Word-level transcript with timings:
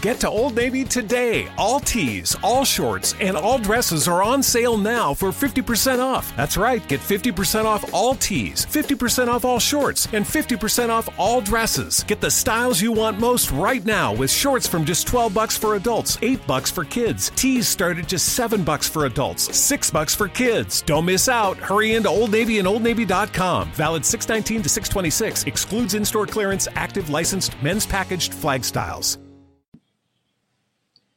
Get 0.00 0.20
to 0.20 0.28
Old 0.28 0.54
Navy 0.54 0.84
today. 0.84 1.48
All 1.58 1.80
tees, 1.80 2.36
all 2.40 2.64
shorts, 2.64 3.16
and 3.20 3.36
all 3.36 3.58
dresses 3.58 4.06
are 4.06 4.22
on 4.22 4.44
sale 4.44 4.78
now 4.78 5.12
for 5.12 5.30
50% 5.30 5.98
off. 5.98 6.34
That's 6.36 6.56
right, 6.56 6.86
get 6.86 7.00
50% 7.00 7.64
off 7.64 7.92
all 7.92 8.14
tees, 8.14 8.64
50% 8.66 9.26
off 9.26 9.44
all 9.44 9.58
shorts, 9.58 10.06
and 10.12 10.24
50% 10.24 10.90
off 10.90 11.08
all 11.18 11.40
dresses. 11.40 12.04
Get 12.04 12.20
the 12.20 12.30
styles 12.30 12.80
you 12.80 12.92
want 12.92 13.18
most 13.18 13.50
right 13.50 13.84
now 13.84 14.12
with 14.12 14.30
shorts 14.30 14.68
from 14.68 14.84
just 14.84 15.08
12 15.08 15.34
bucks 15.34 15.56
for 15.56 15.74
adults, 15.74 16.16
8 16.22 16.46
bucks 16.46 16.70
for 16.70 16.84
kids. 16.84 17.30
Tees 17.34 17.66
start 17.66 17.98
at 17.98 18.06
just 18.06 18.34
7 18.34 18.62
bucks 18.62 18.88
for 18.88 19.06
adults, 19.06 19.56
6 19.56 19.90
bucks 19.90 20.14
for 20.14 20.28
kids. 20.28 20.80
Don't 20.82 21.06
miss 21.06 21.28
out. 21.28 21.56
Hurry 21.56 21.96
into 21.96 22.08
Old 22.08 22.30
Navy 22.30 22.60
and 22.60 22.68
OldNavy.com. 22.68 23.72
Valid 23.72 24.06
619 24.06 24.62
to 24.62 24.68
626. 24.68 25.44
Excludes 25.44 25.94
in-store 25.94 26.26
clearance, 26.26 26.68
active 26.76 27.10
licensed 27.10 27.60
men's 27.64 27.84
packaged 27.84 28.32
flag 28.32 28.64
styles. 28.64 29.18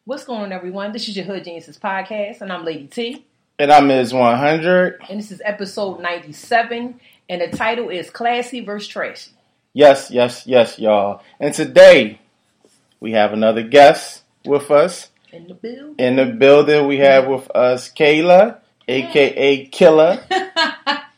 What's 0.06 0.26
going 0.26 0.42
on, 0.42 0.52
everyone? 0.52 0.94
This 0.94 1.08
is 1.08 1.16
your 1.16 1.26
Hood 1.26 1.44
Geniuses 1.44 1.78
podcast, 1.78 2.42
and 2.42 2.52
I'm 2.52 2.66
Lady 2.66 2.88
T. 2.88 3.24
And 3.60 3.72
I'm 3.72 3.86
Ms. 3.86 4.16
100. 4.16 5.00
And 5.08 5.20
this 5.20 5.30
is 5.30 5.44
episode 5.46 6.02
97, 6.02 7.00
and 7.30 7.42
the 7.42 7.56
title 7.56 7.90
is 7.90 8.10
Classy 8.10 8.62
vs. 8.62 8.88
Trashy. 8.88 9.30
Yes, 9.74 10.10
yes, 10.10 10.48
yes, 10.48 10.80
y'all. 10.80 11.22
And 11.40 11.54
today 11.54 12.20
we 13.00 13.12
have 13.12 13.32
another 13.32 13.62
guest 13.62 14.24
with 14.44 14.72
us. 14.72 15.10
In 15.32 15.48
the 15.48 15.54
building. 15.54 15.96
In 16.00 16.16
the 16.16 16.26
building, 16.26 16.88
we 16.88 16.98
have 16.98 17.28
with 17.28 17.48
us 17.52 17.88
Kailah, 17.94 18.58
aka 18.88 19.66
Killer. 19.68 20.26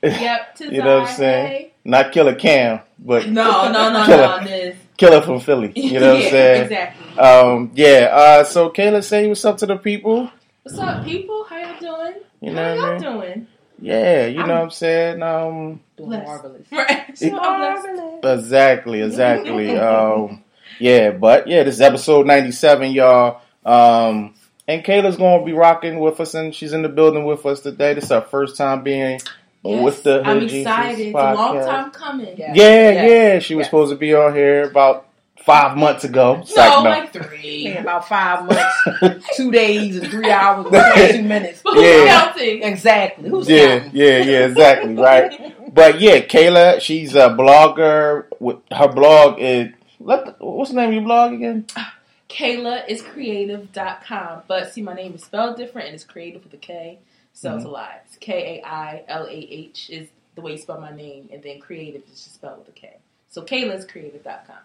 yep, 0.03 0.57
you 0.59 0.83
know 0.83 0.99
what 0.99 1.09
I'm 1.09 1.15
saying? 1.15 1.69
Not 1.85 2.11
Killa 2.11 2.35
Cam, 2.35 2.81
but 2.99 3.29
no, 3.29 3.71
no, 3.71 3.93
no, 3.93 4.05
Killer. 4.05 4.41
no, 4.41 4.43
Ms. 4.43 4.75
Killer 5.03 5.21
from 5.21 5.39
Philly. 5.41 5.71
You 5.75 5.99
know 5.99 6.13
what 6.13 6.19
yeah, 6.21 6.25
I'm 6.25 6.31
saying? 6.31 6.63
Exactly. 6.63 7.19
Um, 7.19 7.71
yeah. 7.75 8.09
Uh, 8.11 8.43
so 8.45 8.69
Kailah, 8.69 9.03
say 9.03 9.27
what's 9.27 9.43
up 9.43 9.57
to 9.57 9.65
the 9.65 9.75
people. 9.77 10.29
What's 10.63 10.77
up, 10.77 11.03
people? 11.03 11.43
How 11.43 11.57
y'all 11.57 11.79
doing? 11.79 12.21
You 12.41 12.51
How 12.51 12.55
know 12.55 12.73
y'all 12.73 12.81
what 12.81 12.89
I 12.89 12.93
mean? 12.93 13.19
doing? 13.19 13.47
Yeah, 13.81 14.25
you 14.27 14.39
I'm- 14.39 14.47
know 14.47 14.53
what 14.55 14.63
I'm 14.63 14.69
saying. 14.71 15.21
Um, 15.21 15.81
Doing 15.97 16.09
marvelous. 16.23 16.67
Right. 16.71 17.21
It- 17.21 17.31
Marvelous. 17.33 18.19
Exactly, 18.23 19.01
exactly. 19.01 19.77
um, 19.77 20.43
yeah, 20.79 21.11
but 21.11 21.47
yeah, 21.47 21.63
this 21.63 21.75
is 21.75 21.81
episode 21.81 22.25
ninety 22.25 22.51
seven, 22.51 22.91
y'all. 22.91 23.41
Um, 23.65 24.35
and 24.69 24.83
Kailah's 24.85 25.17
gonna 25.17 25.43
be 25.43 25.51
rocking 25.51 25.99
with 25.99 26.21
us, 26.21 26.33
and 26.33 26.55
she's 26.55 26.71
in 26.71 26.81
the 26.81 26.89
building 26.89 27.25
with 27.25 27.45
us 27.45 27.59
today. 27.59 27.93
This 27.93 28.05
is 28.05 28.11
our 28.11 28.21
first 28.21 28.55
time 28.55 28.83
being 28.83 29.19
with 29.63 30.03
the 30.03 30.21
I'm 30.23 30.41
Jesus 30.41 30.59
excited. 30.59 31.07
It's 31.07 31.15
a 31.15 31.33
long 31.33 31.55
time 31.55 31.91
coming. 31.91 32.35
Yeah. 32.37 32.53
Yeah, 32.55 32.89
Yeah. 32.91 33.05
yeah, 33.05 33.39
she 33.39 33.55
was 33.55 33.63
Yeah. 33.63 33.67
supposed 33.69 33.91
to 33.91 33.97
be 33.97 34.13
on 34.13 34.33
here 34.35 34.63
about 34.63 35.07
five 35.45 35.75
months 35.77 36.03
ago. 36.03 36.39
It's 36.41 36.55
No, 36.55 36.61
like, 36.81 36.83
like 37.13 37.15
In 37.15 37.23
three. 37.23 37.77
about 37.77 38.07
five 38.07 38.45
months, 38.45 39.25
two 39.35 39.51
days, 39.51 39.97
and 39.97 40.07
three 40.09 40.29
hours, 40.29 40.67
and 40.71 41.11
two 41.15 41.23
minutes. 41.23 41.61
But 41.63 41.73
who's 41.75 41.83
Yeah. 41.83 42.07
counting? 42.23 42.63
Exactly. 42.63 43.29
Who's 43.29 43.49
yeah, 43.49 43.79
counting? 43.79 43.91
yeah, 43.93 44.17
yeah, 44.19 44.45
exactly, 44.47 44.95
right. 44.95 45.73
But 45.73 45.99
yeah, 45.99 46.19
Kailah, 46.19 46.79
she's 46.81 47.15
a 47.15 47.29
blogger. 47.29 48.25
With 48.39 48.57
her 48.71 48.87
blog 48.87 49.39
is 49.39 49.69
let 49.99 50.25
the, 50.25 50.45
what's 50.45 50.69
the 50.71 50.77
name 50.77 50.89
of 50.89 50.93
your 50.95 51.03
blog 51.03 51.33
again? 51.33 51.65
Kailah 52.29 52.87
is 52.87 53.01
kreative.com. 53.01 54.41
But 54.47 54.73
see, 54.73 54.81
my 54.81 54.93
name 54.93 55.13
is 55.13 55.23
spelled 55.23 55.57
different 55.57 55.87
and 55.87 55.95
it's 55.95 56.03
creative 56.03 56.43
with 56.43 56.53
a 56.53 56.57
K. 56.57 56.99
So 57.33 57.49
Mm-hmm. 57.49 57.57
it's 57.57 57.65
a 57.65 57.69
lot. 57.69 57.91
It's 58.07 58.17
K 58.17 58.61
A 58.61 58.67
I 58.67 59.03
L 59.07 59.25
A 59.25 59.29
H 59.31 59.89
is 59.89 60.07
the 60.35 60.41
way 60.41 60.53
you 60.53 60.57
spell 60.57 60.79
my 60.79 60.95
name. 60.95 61.29
And 61.33 61.43
then 61.43 61.59
creative 61.59 62.03
is 62.03 62.23
just 62.23 62.35
spelled 62.35 62.59
with 62.59 62.69
a 62.69 62.71
K. 62.71 62.97
So 63.29 63.41
Kailah 63.41 63.75
is 63.77 63.85
kreative.com. 63.85 64.55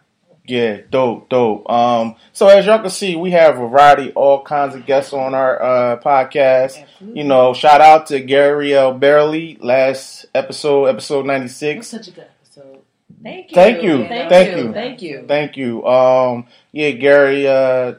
Yeah, 0.47 0.80
dope, 0.91 1.28
dope. 1.28 1.69
Um, 1.70 2.16
so 2.33 2.48
as 2.48 2.64
y'all 2.64 2.78
can 2.78 2.89
see, 2.89 3.16
we 3.16 3.33
have 3.33 3.56
a 3.56 3.69
variety, 3.69 4.12
all 4.12 4.42
kinds 4.42 4.74
of 4.74 4.86
guests 4.86 5.12
on 5.12 5.34
our 5.34 5.61
uh, 5.62 6.00
podcast. 6.00 6.80
Absolutely. 6.83 7.20
You 7.20 7.27
know, 7.28 7.52
shout 7.52 7.83
out 7.83 8.06
to 8.06 8.20
Gary 8.20 8.74
L. 8.74 8.94
Barely, 8.94 9.58
last 9.61 10.24
episode, 10.34 10.86
episode 10.86 11.27
ninety 11.27 11.48
six. 11.48 11.89
Such 11.89 12.08
a 12.08 12.12
good 12.12 12.27
episode. 12.42 12.78
Thank 13.23 13.51
you. 13.51 13.55
Thank 13.55 13.83
you. 13.83 13.98
Thank, 14.08 14.28
Thank 14.30 14.57
you. 14.57 14.64
you. 14.64 14.73
Thank 14.73 15.02
you. 15.02 15.24
Thank 15.28 15.57
you. 15.58 15.86
Um, 15.86 16.46
yeah, 16.73 16.90
Gary, 16.92 17.46
uh, 17.46 17.95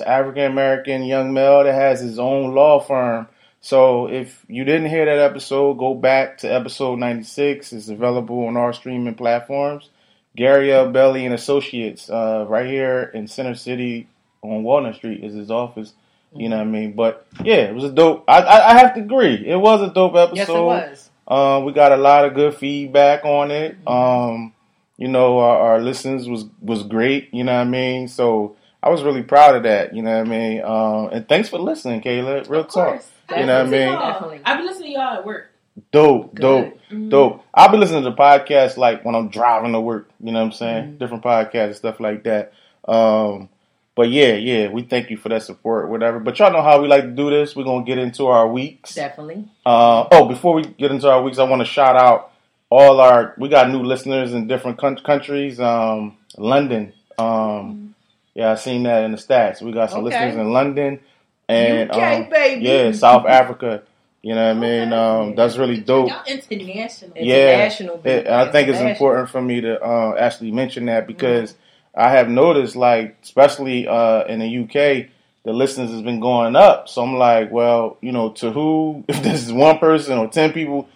an 0.00 0.06
African 0.06 0.44
American 0.50 1.04
young 1.04 1.32
male 1.32 1.64
that 1.64 1.74
has 1.74 2.00
his 2.00 2.18
own 2.18 2.54
law 2.54 2.80
firm. 2.80 3.28
So 3.64 4.10
if 4.10 4.44
you 4.46 4.62
didn't 4.64 4.90
hear 4.90 5.06
that 5.06 5.18
episode, 5.18 5.78
go 5.78 5.94
back 5.94 6.36
to 6.38 6.48
episode 6.52 6.98
ninety 6.98 7.24
six. 7.24 7.72
It's 7.72 7.88
available 7.88 8.46
on 8.46 8.58
our 8.58 8.74
streaming 8.74 9.14
platforms. 9.14 9.88
Gary 10.36 10.70
L. 10.70 10.90
Belly 10.90 11.24
and 11.24 11.34
Associates, 11.34 12.10
uh, 12.10 12.44
right 12.46 12.66
here 12.66 13.10
in 13.14 13.26
Center 13.26 13.54
City 13.54 14.06
on 14.42 14.64
Walnut 14.64 14.96
Street 14.96 15.24
is 15.24 15.32
his 15.32 15.50
office. 15.50 15.94
You 16.36 16.50
know 16.50 16.58
what 16.58 16.66
I 16.66 16.70
mean? 16.70 16.92
But 16.92 17.26
yeah, 17.42 17.62
it 17.70 17.74
was 17.74 17.84
a 17.84 17.90
dope. 17.90 18.24
I, 18.28 18.40
I, 18.42 18.70
I 18.72 18.78
have 18.80 18.96
to 18.96 19.00
agree, 19.00 19.48
it 19.48 19.56
was 19.56 19.80
a 19.80 19.94
dope 19.94 20.14
episode. 20.14 20.36
Yes, 20.36 20.48
it 20.50 20.52
was. 20.52 21.10
Um, 21.26 21.64
we 21.64 21.72
got 21.72 21.92
a 21.92 21.96
lot 21.96 22.26
of 22.26 22.34
good 22.34 22.54
feedback 22.54 23.24
on 23.24 23.50
it. 23.50 23.78
Um, 23.86 24.52
you 24.98 25.08
know, 25.08 25.38
our, 25.38 25.58
our 25.58 25.80
listens 25.80 26.28
was 26.28 26.44
was 26.60 26.82
great. 26.82 27.32
You 27.32 27.44
know 27.44 27.54
what 27.54 27.62
I 27.62 27.64
mean? 27.64 28.08
So 28.08 28.56
I 28.82 28.90
was 28.90 29.02
really 29.02 29.22
proud 29.22 29.56
of 29.56 29.62
that. 29.62 29.96
You 29.96 30.02
know 30.02 30.18
what 30.18 30.26
I 30.26 30.30
mean? 30.30 30.62
Um, 30.62 31.08
and 31.14 31.26
thanks 31.26 31.48
for 31.48 31.58
listening, 31.58 32.02
Kailah. 32.02 32.46
Real 32.50 32.64
talk. 32.64 33.02
Course. 33.26 33.40
You 33.40 33.46
know 33.46 33.58
what 33.58 33.66
I 33.66 33.70
mean? 33.70 33.92
Definitely. 33.92 34.40
I've 34.44 34.56
been 34.58 34.66
listening 34.66 34.92
to 34.94 34.98
y'all 34.98 35.14
at 35.18 35.24
work. 35.26 35.50
Dope, 35.90 36.34
Good. 36.34 36.42
dope, 36.42 36.78
Mhm. 36.92 37.10
dope. 37.10 37.42
I've 37.52 37.70
been 37.72 37.80
listening 37.80 38.04
to 38.04 38.10
the 38.10 38.16
podcast 38.16 38.76
like 38.76 39.04
when 39.04 39.14
I'm 39.16 39.28
driving 39.28 39.72
to 39.72 39.80
work. 39.80 40.08
You 40.22 40.30
know 40.32 40.38
what 40.38 40.44
I'm 40.46 40.52
saying? 40.52 40.84
Mm-hmm. 40.84 40.96
Different 40.98 41.24
podcasts 41.24 41.64
and 41.66 41.74
stuff 41.76 41.98
like 42.00 42.22
that. 42.24 42.52
Um, 42.86 43.48
but 43.96 44.08
yeah, 44.10 44.34
yeah, 44.34 44.68
we 44.68 44.82
thank 44.82 45.10
you 45.10 45.16
for 45.16 45.28
that 45.30 45.42
support, 45.42 45.88
whatever. 45.88 46.20
But 46.20 46.38
y'all 46.38 46.52
know 46.52 46.62
how 46.62 46.80
we 46.80 46.86
like 46.88 47.02
to 47.02 47.10
do 47.10 47.28
this. 47.30 47.56
We're 47.56 47.64
gonna 47.64 47.84
get 47.84 47.98
into 47.98 48.26
our 48.26 48.46
weeks. 48.46 48.94
Definitely. 48.94 49.46
Uh, 49.66 50.06
oh, 50.12 50.26
before 50.28 50.54
we 50.54 50.62
get 50.62 50.90
into 50.92 51.10
our 51.10 51.22
weeks, 51.22 51.38
I 51.38 51.44
want 51.44 51.60
to 51.60 51.66
shout 51.66 51.96
out 51.96 52.30
all 52.70 53.00
our. 53.00 53.34
We 53.38 53.48
got 53.48 53.70
new 53.70 53.82
listeners 53.82 54.32
in 54.32 54.46
different 54.46 54.78
coun- 54.78 54.96
countries. 54.98 55.58
Um, 55.58 56.16
London. 56.38 56.92
Um, 57.18 57.94
yeah, 58.34 58.52
I 58.52 58.54
seen 58.56 58.82
that 58.84 59.04
in 59.04 59.12
the 59.12 59.16
stats. 59.18 59.62
We 59.62 59.72
got 59.72 59.90
some 59.90 60.04
Okay. 60.04 60.10
listeners 60.16 60.34
in 60.36 60.52
London 60.52 61.00
and 61.48 61.90
UK, 61.90 61.96
um, 62.24 62.30
baby. 62.30 62.64
yeah, 62.64 62.92
South 62.92 63.26
Africa. 63.26 63.82
You 64.22 64.34
know 64.34 64.54
what 64.54 64.56
I 64.56 64.60
mean? 64.60 64.92
Um, 64.94 65.34
that's 65.34 65.56
really 65.58 65.80
dope. 65.80 66.08
Y'all 66.08 66.22
international. 66.26 67.12
Yeah, 67.14 67.36
International. 67.36 68.00
Yeah, 68.04 68.42
I 68.46 68.50
think 68.52 68.68
it's 68.68 68.80
important 68.80 69.28
for 69.28 69.42
me 69.42 69.60
to 69.60 69.78
uh, 69.82 70.16
actually 70.18 70.50
mention 70.50 70.86
that 70.86 71.06
because 71.06 71.54
I 71.94 72.10
have 72.10 72.30
noticed, 72.30 72.74
like, 72.74 73.18
especially 73.22 73.86
uh, 73.86 74.24
in 74.24 74.38
the 74.40 74.58
UK, 74.64 75.08
the 75.42 75.52
listeners 75.52 75.90
has 75.90 76.00
been 76.00 76.20
going 76.20 76.56
up. 76.56 76.88
So 76.88 77.02
I'm 77.02 77.16
like, 77.18 77.50
well, 77.52 77.98
you 78.00 78.12
know, 78.12 78.30
to 78.30 78.50
who? 78.50 79.04
If 79.08 79.22
this 79.22 79.44
is 79.44 79.52
one 79.52 79.78
person 79.78 80.16
or 80.16 80.26
ten 80.28 80.52
people, 80.54 80.88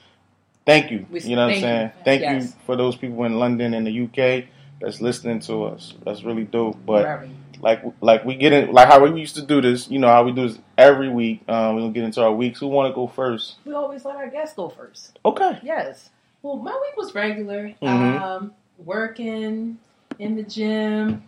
thank 0.64 0.90
you. 0.90 1.04
We- 1.10 1.20
You 1.20 1.36
know 1.36 1.48
what 1.48 1.54
I'm 1.56 1.60
thank 1.60 1.62
you. 1.62 1.66
saying? 1.66 1.90
Thank 2.04 2.42
you 2.44 2.48
for 2.64 2.76
those 2.76 2.96
people 2.96 3.24
in 3.24 3.38
London 3.38 3.74
and 3.74 3.86
the 3.86 4.04
UK 4.04 4.46
that's 4.80 5.02
listening 5.02 5.40
to 5.40 5.64
us. 5.64 5.92
That's 6.02 6.22
really 6.24 6.44
dope. 6.44 6.78
But 6.86 7.02
Very. 7.02 7.30
Like 7.60 7.82
like 8.00 8.24
we 8.24 8.34
get 8.36 8.52
in 8.52 8.72
like 8.72 8.88
how 8.88 9.04
we 9.04 9.18
used 9.20 9.36
to 9.36 9.42
do 9.42 9.60
this, 9.60 9.88
you 9.90 9.98
know 9.98 10.08
how 10.08 10.24
we 10.24 10.32
do 10.32 10.48
this 10.48 10.58
every 10.76 11.08
week. 11.08 11.42
Um, 11.48 11.74
we're 11.74 11.80
gonna 11.82 11.92
get 11.92 12.04
into 12.04 12.22
our 12.22 12.32
weeks. 12.32 12.60
Who 12.60 12.68
wanna 12.68 12.94
go 12.94 13.06
first? 13.06 13.56
We 13.64 13.72
always 13.74 14.04
let 14.04 14.16
our 14.16 14.28
guests 14.28 14.56
go 14.56 14.68
first. 14.68 15.18
Okay. 15.24 15.58
Yes. 15.62 16.10
Well, 16.42 16.56
my 16.56 16.72
week 16.72 16.96
was 16.96 17.14
regular. 17.14 17.74
Mhm. 17.82 18.20
Um, 18.20 18.52
working 18.78 19.78
in 20.18 20.36
the 20.36 20.42
gym, 20.42 21.24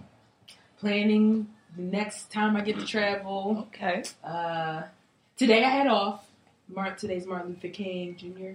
planning 0.78 1.48
the 1.76 1.82
next 1.82 2.30
time 2.32 2.56
I 2.56 2.60
get 2.62 2.78
to 2.78 2.86
travel. 2.86 3.66
Okay. 3.68 4.02
Uh, 4.24 4.82
today 5.36 5.64
I 5.64 5.68
had 5.68 5.86
off. 5.86 6.26
Mark, 6.68 6.98
today's 6.98 7.26
Martin 7.26 7.50
Luther 7.50 7.68
King 7.68 8.16
Jr. 8.16 8.52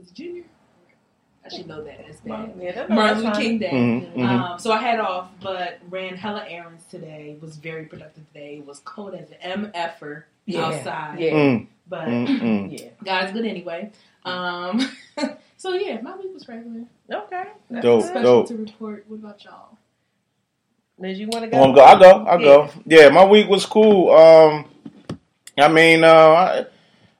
Is 0.00 0.10
it 0.10 0.14
Jr.? 0.14 0.46
I 1.44 1.48
should 1.48 1.66
know 1.66 1.82
that. 1.82 1.98
That's 2.06 2.20
bad. 2.20 2.52
Yeah, 2.60 2.72
that's 2.72 2.90
Martin. 2.90 3.24
Luther 3.24 3.40
King 3.40 3.58
Day. 3.58 3.70
Mhm, 3.70 4.12
mhm. 4.14 4.28
Um, 4.28 4.58
so 4.58 4.72
I 4.72 4.78
had 4.78 5.00
off, 5.00 5.30
but 5.42 5.78
ran 5.88 6.16
hella 6.16 6.44
errands 6.48 6.84
today. 6.90 7.36
Was 7.40 7.56
very 7.56 7.86
productive 7.86 8.26
today. 8.32 8.62
Was 8.66 8.80
cold 8.80 9.14
as 9.14 9.30
an 9.42 9.70
MFer 9.72 10.24
Yeah. 10.46 10.66
outside, 10.66 11.18
Yeah. 11.18 11.30
Mm, 11.32 11.66
but 11.88 12.08
mm, 12.08 12.26
mm. 12.26 12.78
Yeah. 12.78 12.88
God's 13.02 13.32
good 13.32 13.46
anyway. 13.46 13.90
Um, 14.24 14.80
so 15.56 15.72
yeah, 15.72 16.00
my 16.02 16.14
week 16.16 16.32
was 16.34 16.46
regular. 16.46 16.84
Okay. 17.10 17.44
That's 17.70 17.82
Dope, 17.84 18.02
good. 18.02 18.08
Special 18.10 18.22
dope. 18.22 18.48
to 18.48 18.56
report. 18.56 19.04
What 19.08 19.16
about 19.16 19.42
y'all? 19.44 19.78
Did 21.00 21.16
you 21.16 21.28
want 21.28 21.46
to 21.46 21.50
go? 21.50 21.58
wanna 21.58 21.74
go. 21.74 21.82
I 21.84 21.98
go. 21.98 22.26
I 22.26 22.36
go. 22.38 22.68
Yeah, 22.84 23.08
my 23.08 23.24
week 23.24 23.48
was 23.48 23.64
cool. 23.64 24.10
Um, 24.14 24.66
I 25.58 25.68
mean, 25.68 26.04
uh, 26.04 26.12
I, 26.12 26.66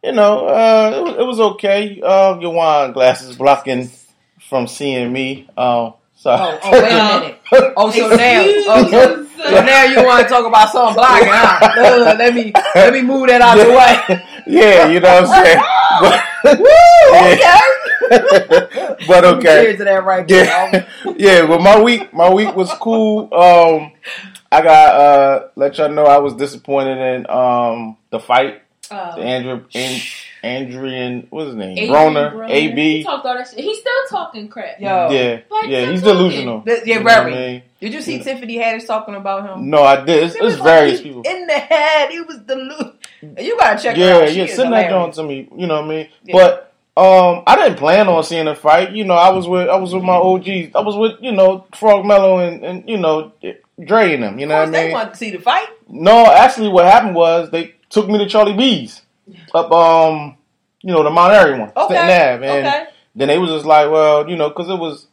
you 0.04 0.12
know, 0.12 0.46
uh, 0.46 0.92
it, 0.94 1.02
was, 1.02 1.14
it 1.16 1.26
was 1.26 1.40
okay. 1.40 1.98
Uh, 2.04 2.38
your 2.40 2.52
wine 2.52 2.92
glasses 2.92 3.36
blocking 3.36 3.90
from 4.50 4.66
seeing 4.66 5.12
me. 5.12 5.48
Um, 5.56 5.94
so. 6.16 6.36
Oh, 6.38 6.58
oh, 6.64 6.72
wait 6.72 6.92
a 6.92 7.20
minute. 7.20 7.38
Oh, 7.76 7.90
so 7.90 8.08
now, 8.16 8.42
oh, 8.44 8.90
so, 8.90 9.26
so 9.48 9.64
now 9.64 9.84
you 9.84 10.04
want 10.04 10.24
to 10.24 10.28
talk 10.28 10.44
about 10.44 10.68
something 10.70 10.94
blocking? 10.96 11.28
Huh? 11.30 11.80
Uh, 11.80 12.14
let 12.18 12.34
me 12.34 12.52
let 12.74 12.92
me 12.92 13.00
move 13.00 13.28
that 13.28 13.40
out 13.40 13.58
of 13.58 13.66
the 13.66 13.72
way. 13.72 14.22
yeah, 14.46 14.88
you 14.88 15.00
know 15.00 15.22
what 15.22 15.30
I'm 15.30 15.44
saying. 15.44 15.62
But, 16.42 16.58
Okay. 17.12 17.60
but 19.06 19.24
okay. 19.24 19.62
Cheers 19.64 19.76
to 19.78 19.84
that 19.84 20.04
right 20.04 20.26
there. 20.26 20.44
Yeah, 20.44 20.88
yeah. 21.16 21.46
But 21.46 21.60
my 21.60 21.80
week, 21.80 22.12
my 22.14 22.32
week 22.32 22.56
was 22.56 22.72
cool. 22.74 23.32
Um, 23.34 23.92
I 24.50 24.62
got 24.62 24.94
uh 24.94 25.48
let 25.56 25.78
y'all 25.78 25.90
know 25.90 26.06
I 26.06 26.18
was 26.18 26.34
disappointed 26.34 26.98
in 26.98 27.30
um 27.30 27.96
the 28.10 28.18
fight. 28.18 28.62
Uh, 28.90 29.14
The 29.16 29.22
Andrew 29.22 29.64
and 29.74 30.02
Andrian 30.44 31.26
what's 31.30 31.48
his 31.48 31.56
name? 31.56 31.72
Adrien 31.78 31.90
Broner. 32.14 32.32
Broner. 32.32 32.50
A 32.50 32.70
He 32.74 33.02
talked 33.02 33.26
all 33.26 33.36
that 33.36 33.48
shit. 33.48 33.58
He's 33.60 33.78
still 33.78 33.92
talking 34.08 34.48
crap. 34.48 34.80
Yo. 34.80 35.10
Yeah. 35.10 35.40
Like, 35.50 35.66
yeah, 35.68 35.90
he's 35.90 36.00
talking. 36.02 36.16
delusional. 36.18 36.62
Th- 36.62 36.82
yeah, 36.86 36.98
You 36.98 37.04
know 37.04 37.10
I 37.10 37.30
mean? 37.30 37.62
Did 37.80 37.94
you 37.94 38.00
see 38.02 38.16
Yeah. 38.18 38.22
Tiffany 38.22 38.56
Haddish 38.58 38.86
talking 38.86 39.14
about 39.14 39.48
him? 39.48 39.70
No, 39.70 39.82
I 39.82 40.04
did. 40.04 40.24
It's, 40.24 40.34
It 40.36 40.42
it's 40.44 40.56
various 40.56 41.00
he- 41.00 41.04
people. 41.08 41.22
in 41.22 41.46
the 41.46 41.52
head. 41.58 42.10
He 42.10 42.20
was 42.20 42.38
delusional. 42.38 42.92
You 43.38 43.58
gotta 43.58 43.82
check 43.82 43.96
her 43.96 44.02
Yeah, 44.02 44.16
out. 44.18 44.28
She 44.30 44.38
yeah, 44.38 44.44
is 44.44 44.54
send 44.54 44.72
that 44.72 44.86
hilarious. 44.86 45.18
on 45.18 45.24
to 45.26 45.28
me. 45.30 45.48
You 45.56 45.66
know 45.66 45.76
what 45.82 45.84
I 45.84 45.88
mean? 45.88 46.08
Yeah. 46.24 46.32
But 46.34 46.66
um, 46.96 47.42
I 47.46 47.56
didn't 47.56 47.76
plan 47.78 48.08
on 48.08 48.24
seeing 48.24 48.48
a 48.48 48.54
fight. 48.54 48.92
You 48.92 49.04
know, 49.04 49.14
I 49.14 49.30
was 49.30 49.46
with 49.46 49.68
I 49.68 49.76
was 49.76 49.94
with 49.94 50.02
my 50.02 50.14
OGs. 50.16 50.74
I 50.74 50.80
was 50.80 50.96
with 50.96 51.20
you 51.20 51.32
know 51.32 51.66
Frog 51.74 52.04
Mellow 52.06 52.38
and 52.38 52.64
and 52.64 52.88
you 52.88 52.96
know 52.98 53.32
Dre 53.82 54.14
and 54.14 54.22
them. 54.22 54.38
You 54.38 54.46
know 54.46 54.58
what 54.58 54.68
I 54.68 54.70
they 54.70 54.84
mean? 54.84 54.92
wanted 54.92 55.10
to 55.10 55.16
see 55.16 55.30
the 55.30 55.38
fight. 55.38 55.68
No, 55.88 56.26
actually, 56.26 56.68
what 56.68 56.86
happened 56.86 57.14
was 57.14 57.50
they 57.50 57.74
took 57.90 58.08
me 58.08 58.18
to 58.18 58.26
Charlie 58.28 58.54
B's 58.54 59.02
up 59.54 59.70
um 59.72 60.36
you 60.82 60.92
know 60.92 61.02
the 61.02 61.10
Mount 61.10 61.32
Airy 61.34 61.58
one, 61.58 61.72
Okay. 61.76 61.94
Stenton 61.94 62.34
Ave, 62.36 62.46
and 62.58 62.66
Okay. 62.66 62.84
then 63.16 63.28
they 63.28 63.38
was 63.38 63.50
just 63.50 63.66
like, 63.66 63.90
well, 63.90 64.28
you 64.28 64.36
know, 64.36 64.48
because 64.48 64.68
it 64.70 64.78
was 64.78 65.06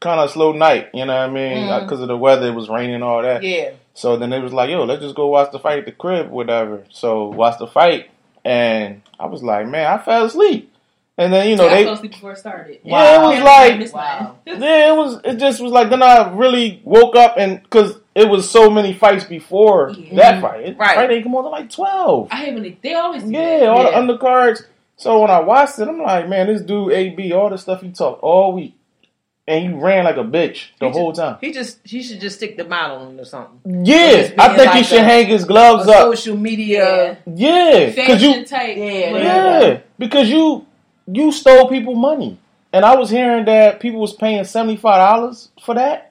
kind 0.00 0.20
of 0.20 0.28
a 0.30 0.32
slow 0.32 0.52
night. 0.52 0.88
You 0.94 1.04
know 1.04 1.14
what 1.14 1.28
I 1.28 1.32
mean? 1.32 1.80
Because 1.82 2.00
of 2.00 2.08
the 2.08 2.16
weather, 2.16 2.46
it 2.48 2.54
was 2.54 2.68
raining 2.68 2.94
and 2.94 3.04
all 3.04 3.20
that. 3.22 3.42
Yeah. 3.42 3.72
So 3.94 4.16
then 4.16 4.30
they 4.30 4.38
was 4.38 4.52
like, 4.52 4.70
yo, 4.70 4.84
let's 4.84 5.02
just 5.02 5.14
go 5.16 5.26
watch 5.26 5.50
the 5.52 5.58
fight 5.58 5.80
at 5.80 5.84
the 5.84 5.92
crib, 5.92 6.30
whatever. 6.30 6.84
So 6.90 7.26
watch 7.28 7.58
the 7.58 7.66
fight, 7.66 8.08
and 8.44 9.02
I 9.18 9.26
was 9.26 9.42
like, 9.42 9.66
man, 9.66 9.86
I 9.86 9.98
fell 10.02 10.24
asleep. 10.24 10.72
And 11.18 11.32
then 11.34 11.48
you 11.50 11.56
know 11.56 11.66
I 11.68 11.74
they, 11.74 11.84
fell 11.84 11.92
asleep 11.94 12.12
before 12.12 12.32
it 12.32 12.38
started. 12.38 12.78
Yeah, 12.82 13.18
it 13.20 13.22
was 13.22 13.42
like- 13.42 13.92
mine. 13.94 14.32
yeah, 14.46 14.92
it 14.92 14.96
was, 14.96 15.20
it 15.24 15.36
just 15.36 15.60
was 15.60 15.70
like 15.72 15.90
then 15.90 16.02
I 16.02 16.30
really 16.32 16.80
woke 16.84 17.14
up 17.16 17.34
and 17.36 17.62
because 17.62 17.99
it 18.14 18.28
was 18.28 18.50
so 18.50 18.68
many 18.70 18.92
fights 18.92 19.24
before 19.24 19.90
Yeah. 19.96 20.14
that 20.16 20.42
fight. 20.42 20.60
It, 20.62 20.78
Right. 20.78 20.94
Fight 20.96 21.06
didn't 21.08 21.24
come 21.24 21.34
on 21.36 21.44
to 21.44 21.50
like 21.50 21.70
twelve. 21.70 22.28
I 22.30 22.36
haven't. 22.36 22.82
They 22.82 22.94
always 22.94 23.22
do 23.22 23.30
Yeah, 23.30 23.60
that. 23.60 23.68
all 23.68 23.84
Yeah. 23.84 24.00
the 24.00 24.12
undercards. 24.14 24.64
So 24.96 25.20
when 25.20 25.30
I 25.30 25.40
watched 25.40 25.78
it, 25.78 25.88
I'm 25.88 26.02
like, 26.02 26.28
man, 26.28 26.46
this 26.48 26.60
dude 26.62 26.92
AB, 26.92 27.32
all 27.32 27.48
the 27.48 27.56
stuff 27.56 27.80
he 27.80 27.90
talked 27.90 28.22
all 28.22 28.52
week, 28.52 28.74
and 29.48 29.62
he 29.64 29.72
ran 29.72 30.04
like 30.04 30.16
a 30.18 30.24
bitch 30.24 30.66
the 30.78 30.86
He 30.86 30.92
whole 30.92 31.10
just- 31.12 31.20
time. 31.20 31.36
He 31.40 31.52
just 31.52 31.78
he 31.84 32.02
should 32.02 32.20
just 32.20 32.36
stick 32.36 32.56
the 32.58 32.64
model 32.64 32.98
on 32.98 33.18
or 33.18 33.24
something. 33.24 33.84
Yeah, 33.84 34.22
just 34.22 34.34
I 34.38 34.48
being 34.48 34.58
think 34.58 34.72
he 34.72 34.82
should 34.82 34.98
a- 34.98 35.04
hang 35.04 35.26
his 35.26 35.44
A 35.44 35.46
gloves 35.46 35.88
up. 35.88 36.12
social 36.12 36.36
media. 36.36 37.16
Yeah, 37.26 37.86
because 37.86 38.22
you, 38.22 38.44
type. 38.44 38.76
Yeah, 38.76 39.12
whatever. 39.12 39.66
yeah, 39.66 39.78
because 39.98 40.28
you 40.28 40.66
you 41.12 41.32
stole 41.32 41.68
people 41.68 41.94
money, 41.94 42.38
and 42.72 42.84
I 42.84 42.94
was 42.96 43.08
hearing 43.10 43.46
that 43.46 43.80
people 43.80 44.00
was 44.00 44.12
paying 44.12 44.44
seventy 44.44 44.76
five 44.76 44.98
dollars 44.98 45.48
for 45.62 45.74
that 45.76 46.09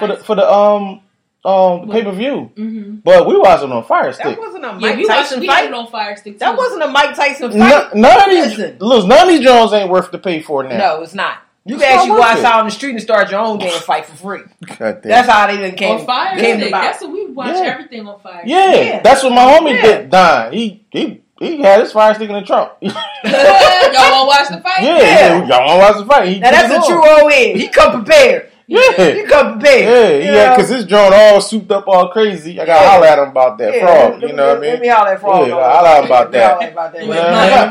for 0.00 0.08
the 0.08 0.16
for 0.16 0.34
the 0.34 0.50
um 0.52 1.00
um 1.44 1.88
pay 1.90 2.02
per 2.02 2.10
view. 2.12 2.50
Mm-hmm. 2.56 2.96
But 3.04 3.26
we 3.26 3.38
watching 3.38 3.70
on 3.72 3.84
Fire 3.84 4.12
Stick. 4.12 4.24
That 4.26 4.38
wasn't 4.38 4.64
a 4.64 4.68
Yeah, 4.68 4.74
Mike 4.74 4.96
we 4.96 5.06
watched. 5.06 5.08
Tyson 5.08 5.40
We 5.40 5.46
fight. 5.46 5.72
on 5.72 5.86
Fire 5.86 6.16
Stick. 6.16 6.38
That 6.38 6.56
wasn't 6.56 6.82
a 6.82 6.88
Mike 6.88 7.14
Tyson 7.14 7.56
None, 7.56 7.70
fight. 7.70 7.94
none 7.94 8.18
of 8.20 8.26
these, 8.30 8.58
Listen. 8.58 8.76
look, 8.80 9.06
none 9.06 9.22
of 9.22 9.28
these 9.28 9.40
Jones 9.44 9.72
ain't 9.72 9.88
worth 9.90 10.10
to 10.10 10.18
pay 10.18 10.42
for 10.42 10.64
now. 10.64 10.76
No, 10.76 11.02
it's 11.02 11.14
not. 11.14 11.38
You 11.64 11.76
It's 11.76 11.84
can 11.84 11.92
not 11.92 11.98
actually 12.02 12.08
go 12.08 12.20
worth 12.20 12.24
it. 12.38 12.44
outside 12.44 12.58
on 12.60 12.64
the 12.66 12.70
street 12.72 12.90
and 12.92 13.00
start 13.02 13.30
your 13.30 13.40
own 13.40 13.58
damn 13.58 13.80
fight 13.82 14.06
for 14.06 14.16
free. 14.16 14.40
God 14.66 14.78
damn. 14.78 15.02
That's 15.02 15.28
how 15.28 15.46
they 15.46 15.56
done 15.58 15.76
came, 15.76 15.98
on 16.00 16.06
Fire 16.06 16.36
came 16.38 16.56
Stick. 16.58 16.68
about. 16.68 16.82
That's 16.82 17.02
what 17.02 17.12
we 17.12 17.26
watch. 17.26 17.48
Yeah. 17.56 17.62
Everything 17.62 18.06
on 18.08 18.20
Fire. 18.20 18.42
Yeah, 18.44 18.74
Yeah. 18.74 19.00
that's 19.02 19.22
what 19.22 19.32
my 19.32 19.42
homie 19.44 19.74
Yeah. 19.76 19.82
did. 19.82 20.10
Don, 20.10 20.52
he 20.52 20.84
he 20.90 21.22
he 21.38 21.62
had 21.62 21.80
his 21.80 21.92
fire 21.92 22.12
stick 22.14 22.28
in 22.28 22.34
the 22.34 22.42
trunk. 22.42 22.72
Y'all 22.82 22.92
want 22.92 23.32
to 23.32 24.26
watch 24.26 24.48
the 24.50 24.60
fight? 24.62 24.82
yeah, 24.82 24.98
yeah. 24.98 25.46
y'all 25.46 25.66
want 25.66 25.70
to 25.70 25.76
watch 25.78 25.96
the 25.98 26.06
fight? 26.06 26.28
He 26.28 26.38
Now 26.38 26.50
that's 26.50 26.72
it 26.72 26.76
a 26.76 26.80
on. 26.80 26.86
true 26.86 27.22
old 27.22 27.32
head. 27.32 27.56
He 27.56 27.68
come 27.68 27.92
prepared. 28.04 28.49
Yeah, 28.72 29.10
He 29.14 29.22
come 29.24 29.58
prepared. 29.58 29.82
yeah, 30.22 30.28
You 30.28 30.32
yeah. 30.36 30.54
Because 30.56 30.70
his 30.70 30.84
joint 30.84 31.12
all 31.12 31.40
souped 31.40 31.72
up, 31.72 31.88
all 31.88 32.08
crazy. 32.08 32.60
I 32.60 32.64
got 32.66 32.78
to 32.78 32.84
Yeah. 32.84 32.90
holler 32.90 33.06
at 33.06 33.18
him 33.18 33.28
about 33.30 33.58
that 33.58 33.74
Yeah, 33.74 33.80
frog. 33.86 34.12
let 34.12 34.20
You 34.22 34.28
me- 34.28 34.32
know 34.34 34.46
what 34.46 34.56
I 34.56 34.60
Let 34.60 34.72
mean? 34.72 34.80
me 34.80 34.88
holler 34.88 35.10
at 35.10 35.20
frog. 35.20 35.48
Yeah, 35.48 35.54
on 35.54 35.60
holler 35.62 35.82
that. 35.82 36.04
about 36.04 36.32
that. 36.32 36.52
holler 36.54 36.68
about 36.70 36.92
that. 36.92 37.04
Yeah. 37.06 37.70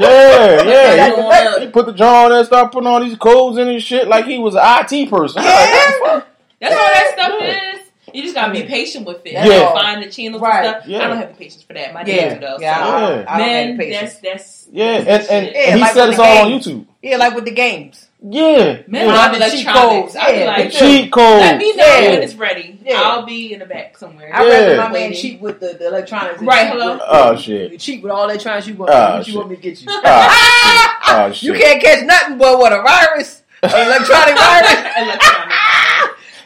Yeah, 0.00 0.62
yeah. 0.64 0.96
That's 1.14 1.58
He, 1.60 1.64
he 1.66 1.70
put 1.70 1.86
the 1.86 1.92
joint 1.92 2.10
on 2.10 2.28
there, 2.30 2.38
and 2.38 2.46
started 2.46 2.72
putting 2.72 2.86
all 2.88 3.00
these 3.00 3.16
codes 3.16 3.58
in 3.58 3.68
his 3.68 3.82
shit 3.82 4.08
like 4.08 4.24
he 4.26 4.38
was 4.38 4.54
an 4.56 4.62
IT 4.64 5.06
person. 5.10 5.42
I'm 5.42 5.46
like, 5.46 5.54
Yeah. 5.54 5.74
what 5.74 5.86
the 5.86 6.06
fuck? 6.20 6.26
That's 6.60 6.74
all 6.74 6.80
that 6.80 7.10
stuff 7.14 7.32
Yeah. 7.40 7.46
is. 7.74 7.80
You 8.12 8.22
just 8.24 8.34
gotta 8.34 8.52
be 8.52 8.64
patient 8.64 9.06
with 9.06 9.24
it. 9.24 9.32
Yeah. 9.34 9.44
Yeah. 9.46 9.72
Find 9.72 10.02
the 10.02 10.10
channels 10.10 10.42
Right. 10.42 10.64
and 10.64 10.74
stuff. 10.74 10.88
Yeah. 10.88 11.04
I 11.04 11.06
don't 11.06 11.16
have 11.18 11.28
the 11.28 11.34
patience 11.36 11.62
for 11.62 11.74
that. 11.74 11.94
My 11.94 12.02
Yeah. 12.04 12.16
dad 12.30 12.40
do 12.40 12.46
though. 12.46 12.56
Yeah. 12.58 12.84
So. 12.84 12.90
I, 12.90 12.90
I, 12.90 12.98
I 12.98 12.98
don't 13.06 13.24
have 13.26 13.38
Man, 13.38 13.78
patience. 13.78 14.00
that's 14.00 14.18
that's 14.20 14.66
Yeah, 14.72 14.84
and, 14.96 15.06
that's 15.06 15.28
and. 15.28 15.46
Yeah, 15.46 15.52
and 15.60 15.74
he 15.76 15.80
like 15.80 15.92
said 15.92 16.08
it's 16.08 16.16
the 16.18 16.22
all 16.24 16.44
on. 16.46 16.50
YouTube. 16.50 16.86
Yeah, 17.02 17.16
like 17.18 17.34
with 17.36 17.44
the 17.44 17.52
games. 17.52 18.08
Yeah. 18.22 18.82
Man, 18.86 19.06
yeah. 19.08 19.14
I'm 19.14 19.32
the 19.32 19.46
cheat 19.48 19.64
electronics. 19.64 20.12
codes. 20.12 20.16
I 20.16 20.32
be 20.32 20.38
Yeah. 20.38 20.44
like, 20.44 20.72
The 20.72 20.78
cheat 20.78 21.12
code. 21.12 21.40
let 21.40 21.56
me 21.58 21.74
know 21.74 21.84
Yeah. 21.86 22.10
when 22.10 22.22
it's 22.22 22.34
ready. 22.34 22.78
Yeah. 22.84 23.00
I'll 23.02 23.24
be 23.24 23.52
in 23.54 23.60
the 23.60 23.66
back 23.66 23.96
somewhere. 23.96 24.30
I'd 24.34 24.46
rather 24.46 24.70
Yeah. 24.74 24.76
my 24.76 24.88
man 24.92 25.12
cheat 25.14 25.40
with 25.40 25.58
the, 25.60 25.68
the 25.78 25.86
electronics. 25.88 26.42
Right, 26.42 26.66
hello? 26.68 26.94
with- 26.94 27.02
Oh, 27.08 27.36
shit. 27.36 27.72
You 27.72 27.78
cheat 27.78 28.02
with 28.02 28.12
all 28.12 28.28
that 28.28 28.38
trying 28.40 28.62
you 28.66 28.74
want. 28.74 28.90
Oh, 28.92 29.16
what 29.18 29.26
you 29.28 29.36
want 29.36 29.48
me 29.50 29.56
to 29.56 29.62
get 29.62 29.80
you? 29.80 29.86
Oh, 29.90 30.00
shit. 30.02 30.90
Oh, 31.12 31.26
You 31.54 31.54
can't 31.54 31.82
catch 31.82 32.04
nothing 32.04 32.38
but 32.38 32.58
what 32.58 32.72
a 32.72 32.82
virus, 32.82 33.42
an 33.62 33.70
electronic 33.70 34.36
virus. 34.38 34.70
Electronic. 34.96 35.54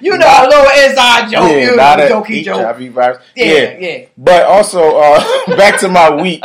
You 0.01 0.17
know 0.19 0.27
a 0.27 0.47
little 0.49 0.89
inside 0.89 1.31
joke. 1.31 1.51
Yeah, 1.51 1.57
you 1.71 1.77
not 1.77 1.99
know, 1.99 2.07
a 2.07 2.11
jokey 2.11 2.45
joke. 2.45 2.61
HIV 2.79 2.89
virus. 2.93 3.19
Yeah, 3.35 3.47
Yeah. 3.47 3.77
yeah. 3.79 4.05
But 4.17 4.45
also, 4.45 4.97
uh, 4.99 5.57
back 5.57 5.81
to 5.81 5.89
my 5.89 6.11
week. 6.11 6.43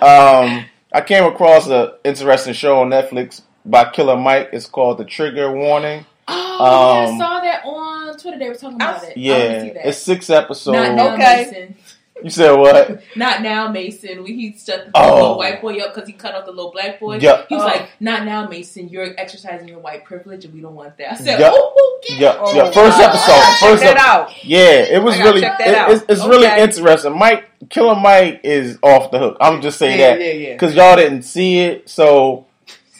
Um, 0.00 0.64
I 0.92 1.00
came 1.06 1.24
across 1.24 1.66
an 1.68 1.90
interesting 2.04 2.54
show 2.54 2.80
on 2.80 2.90
Netflix 2.90 3.42
by 3.64 3.84
Killer 3.90 4.16
Mike. 4.16 4.50
It's 4.52 4.66
called 4.66 4.98
The 4.98 5.04
Trigger 5.04 5.52
Warning. 5.52 6.04
Oh, 6.28 6.64
Um, 6.64 6.96
yeah, 7.08 7.14
I 7.14 7.18
saw 7.18 7.40
that 7.40 7.64
on 7.64 8.16
Twitter. 8.18 8.38
They 8.38 8.48
were 8.48 8.54
talking 8.54 8.76
about 8.76 8.96
it. 8.96 8.96
I 8.96 9.00
wanna 9.02 9.14
see 9.14 9.20
Yeah, 9.20 9.72
that. 9.74 9.88
it's 9.88 9.98
six 9.98 10.30
episodes. 10.30 10.76
not 10.76 10.94
now, 10.94 11.14
Okay. 11.14 11.44
Mason. 11.50 11.74
You 12.22 12.30
said 12.30 12.52
what? 12.52 13.00
Not 13.16 13.42
now, 13.42 13.66
Mason. 13.66 14.22
When 14.22 14.26
he 14.38 14.52
shut 14.56 14.84
the 14.84 14.90
Oh. 14.94 15.14
little 15.14 15.38
white 15.38 15.60
boy 15.60 15.78
up 15.78 15.92
because 15.92 16.06
he 16.08 16.12
cut 16.12 16.36
off 16.36 16.44
the 16.44 16.52
little 16.52 16.70
black 16.70 17.00
boy. 17.00 17.16
Yep. 17.16 17.46
He 17.48 17.56
was 17.56 17.64
Oh. 17.64 17.66
like, 17.66 17.88
"Not 17.98 18.24
now, 18.24 18.46
Mason. 18.46 18.88
You're 18.88 19.08
exercising 19.18 19.66
your 19.66 19.80
white 19.80 20.04
privilege, 20.04 20.44
and 20.44 20.54
we 20.54 20.60
don't 20.60 20.76
want 20.76 20.96
that." 20.98 21.14
I 21.14 21.16
said, 21.16 21.40
Yep. 21.40 21.52
"Oh, 21.52 21.72
oh, 21.76 22.00
yeah." 22.10 22.18
Yep. 22.20 22.36
Oh, 22.40 22.54
yeah, 22.54 22.70
first 22.70 23.00
episode. 23.00 23.42
First 23.58 23.82
check 23.82 23.96
that 23.96 23.96
episode. 23.96 23.98
out. 24.08 24.44
Yeah, 24.44 24.58
it 24.96 25.02
was 25.02 25.18
really 25.18 25.42
it- 25.42 25.74
out. 25.74 25.90
it's, 25.90 26.04
it's 26.08 26.24
really 26.24 26.46
interesting. 26.46 27.18
Mike 27.18 27.44
Killer 27.70 27.96
Mike 27.96 28.38
is 28.44 28.78
off 28.84 29.10
the 29.10 29.18
hook. 29.18 29.36
I'm 29.40 29.60
just 29.60 29.78
saying 29.78 29.98
Yeah, 29.98 30.10
that 30.10 30.20
yeah, 30.20 30.32
yeah. 30.32 30.52
because 30.52 30.76
y'all 30.76 30.94
didn't 30.94 31.22
see 31.22 31.58
it. 31.58 31.88
So 31.88 32.44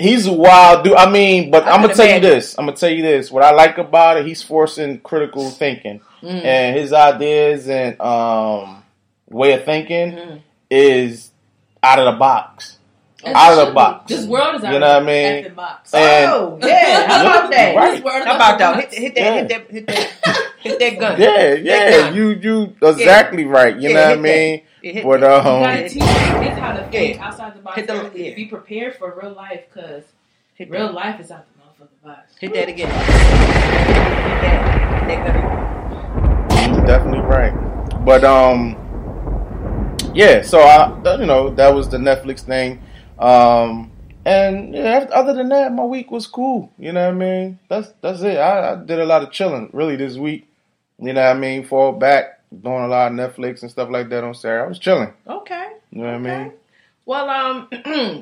he's 0.02 0.26
a 0.26 0.32
wild 0.32 0.84
dude. 0.84 0.94
I 0.94 1.10
mean, 1.10 1.50
but 1.50 1.64
I 1.64 1.70
I'm 1.72 1.76
gonna 1.82 1.88
can 1.88 1.96
tell 1.96 2.14
you 2.14 2.20
this. 2.20 2.56
I'm 2.58 2.66
gonna 2.66 2.76
tell 2.76 2.90
you 2.90 3.02
this. 3.02 3.30
What 3.30 3.42
I 3.44 3.52
like 3.52 3.78
about 3.78 4.16
it, 4.18 4.26
he's 4.26 4.42
forcing 4.42 5.00
critical 5.00 5.50
thinking 5.50 6.00
Mm. 6.22 6.44
and 6.44 6.76
his 6.76 6.92
ideas 6.92 7.68
and 7.68 8.00
um 8.00 8.82
way 9.28 9.52
of 9.54 9.64
thinking 9.64 10.12
Mm. 10.12 10.40
is 10.70 11.30
out 11.82 11.98
of 11.98 12.06
the 12.14 12.18
box. 12.18 12.78
And 13.24 13.36
Out 13.36 13.52
of 13.52 13.56
the 13.58 13.64
should 13.66 13.70
be. 13.70 13.74
box. 13.74 14.04
This 14.08 14.26
world 14.26 14.54
is 14.54 14.54
out 14.54 14.54
of 14.54 14.60
the 14.62 14.64
box. 14.64 14.72
You 14.72 14.76
of 14.76 14.80
know 14.80 14.86
the 14.88 14.94
what 14.94 15.02
I 15.02 15.06
mean? 15.06 15.44
effing 15.44 15.54
box. 15.54 15.94
And- 15.94 16.30
oh, 16.32 16.58
yeah. 16.62 17.06
How 17.08 17.20
about 17.22 17.50
that? 17.52 17.76
Right. 17.76 17.90
This 17.92 18.02
world 18.02 18.24
How 18.26 18.34
about 18.36 18.58
the 18.58 18.64
that? 18.64 18.76
Hit, 18.92 18.94
hit 18.94 19.14
that, 19.14 19.20
Yeah. 19.20 19.34
hit 19.34 19.48
that, 19.48 19.70
hit 19.70 19.86
that, 19.86 20.38
hit 20.60 20.78
that 20.80 20.98
gun. 20.98 21.20
Yeah, 21.20 21.36
That 21.36 21.62
yeah, 21.64 21.90
gun. 22.00 22.14
you 22.16 22.28
you 22.30 22.76
exactly 22.82 23.44
right. 23.44 23.76
You 23.76 23.90
Yeah, 23.90 23.94
know 23.94 24.08
what 24.10 24.18
I 24.18 24.20
mean? 24.20 24.56
that. 24.56 24.62
Mean? 24.82 24.94
Yeah, 24.94 25.00
hit 25.00 25.04
But 25.04 25.20
that. 25.20 25.44
You 25.44 25.50
um, 25.50 25.62
gotta 25.62 25.82
teach 25.88 26.02
kids 26.02 26.58
how 26.58 26.72
to 26.76 26.88
think 26.90 27.16
Yeah. 27.16 27.24
outside 27.26 27.54
the 27.56 27.60
box. 27.60 27.76
Hit 27.76 27.86
the- 27.86 27.92
early. 27.94 28.28
yeah. 28.28 28.34
Be 28.34 28.44
prepared 28.46 28.96
for 28.96 29.18
real 29.20 29.32
life 29.32 29.62
because 29.72 30.04
Hit 30.54 30.70
real 30.70 30.86
that. 30.88 30.94
life 30.94 31.20
is 31.20 31.30
out 31.30 31.44
the 31.46 31.84
motherfucking 31.84 32.04
box. 32.04 32.34
Hit 32.40 32.52
that 32.54 32.68
again. 32.68 32.88
Hit 32.88 32.96
that. 34.42 35.08
Hit 35.08 35.24
that 35.24 35.42
gun. 35.42 36.74
You're 36.74 36.86
definitely 36.86 37.20
right. 37.20 38.04
But 38.04 38.24
um, 38.24 38.76
yeah. 40.14 40.42
So 40.42 40.60
I, 40.60 41.16
you 41.18 41.26
know, 41.26 41.50
that 41.54 41.74
was 41.74 41.88
the 41.88 41.98
Netflix 41.98 42.40
thing. 42.40 42.82
Um, 43.18 43.90
and 44.24 44.74
yeah, 44.74 45.06
other 45.12 45.34
than 45.34 45.48
that, 45.50 45.72
my 45.72 45.84
week 45.84 46.10
was 46.10 46.26
cool. 46.26 46.72
You 46.78 46.92
know 46.92 47.06
what 47.06 47.14
I 47.14 47.18
mean? 47.18 47.58
That's 47.68 47.92
that's 48.00 48.20
it. 48.22 48.38
I, 48.38 48.72
I 48.72 48.76
did 48.84 48.98
a 49.00 49.04
lot 49.04 49.22
of 49.22 49.30
chilling 49.30 49.70
really 49.72 49.96
this 49.96 50.16
week. 50.16 50.46
You 50.98 51.12
know 51.12 51.20
what 51.22 51.36
I 51.36 51.38
mean? 51.38 51.64
Fall 51.64 51.92
back, 51.92 52.40
doing 52.60 52.82
a 52.84 52.88
lot 52.88 53.12
of 53.12 53.18
Netflix 53.18 53.62
and 53.62 53.70
stuff 53.70 53.88
like 53.90 54.08
that 54.10 54.24
on 54.24 54.34
Saturday. 54.34 54.64
I 54.64 54.66
was 54.68 54.78
chilling. 54.78 55.12
Okay. 55.26 55.72
You 55.90 56.02
know 56.02 56.06
what 56.06 56.14
I 56.14 56.18
mean? 56.44 56.52
Well, 57.04 57.28
um, 57.30 57.68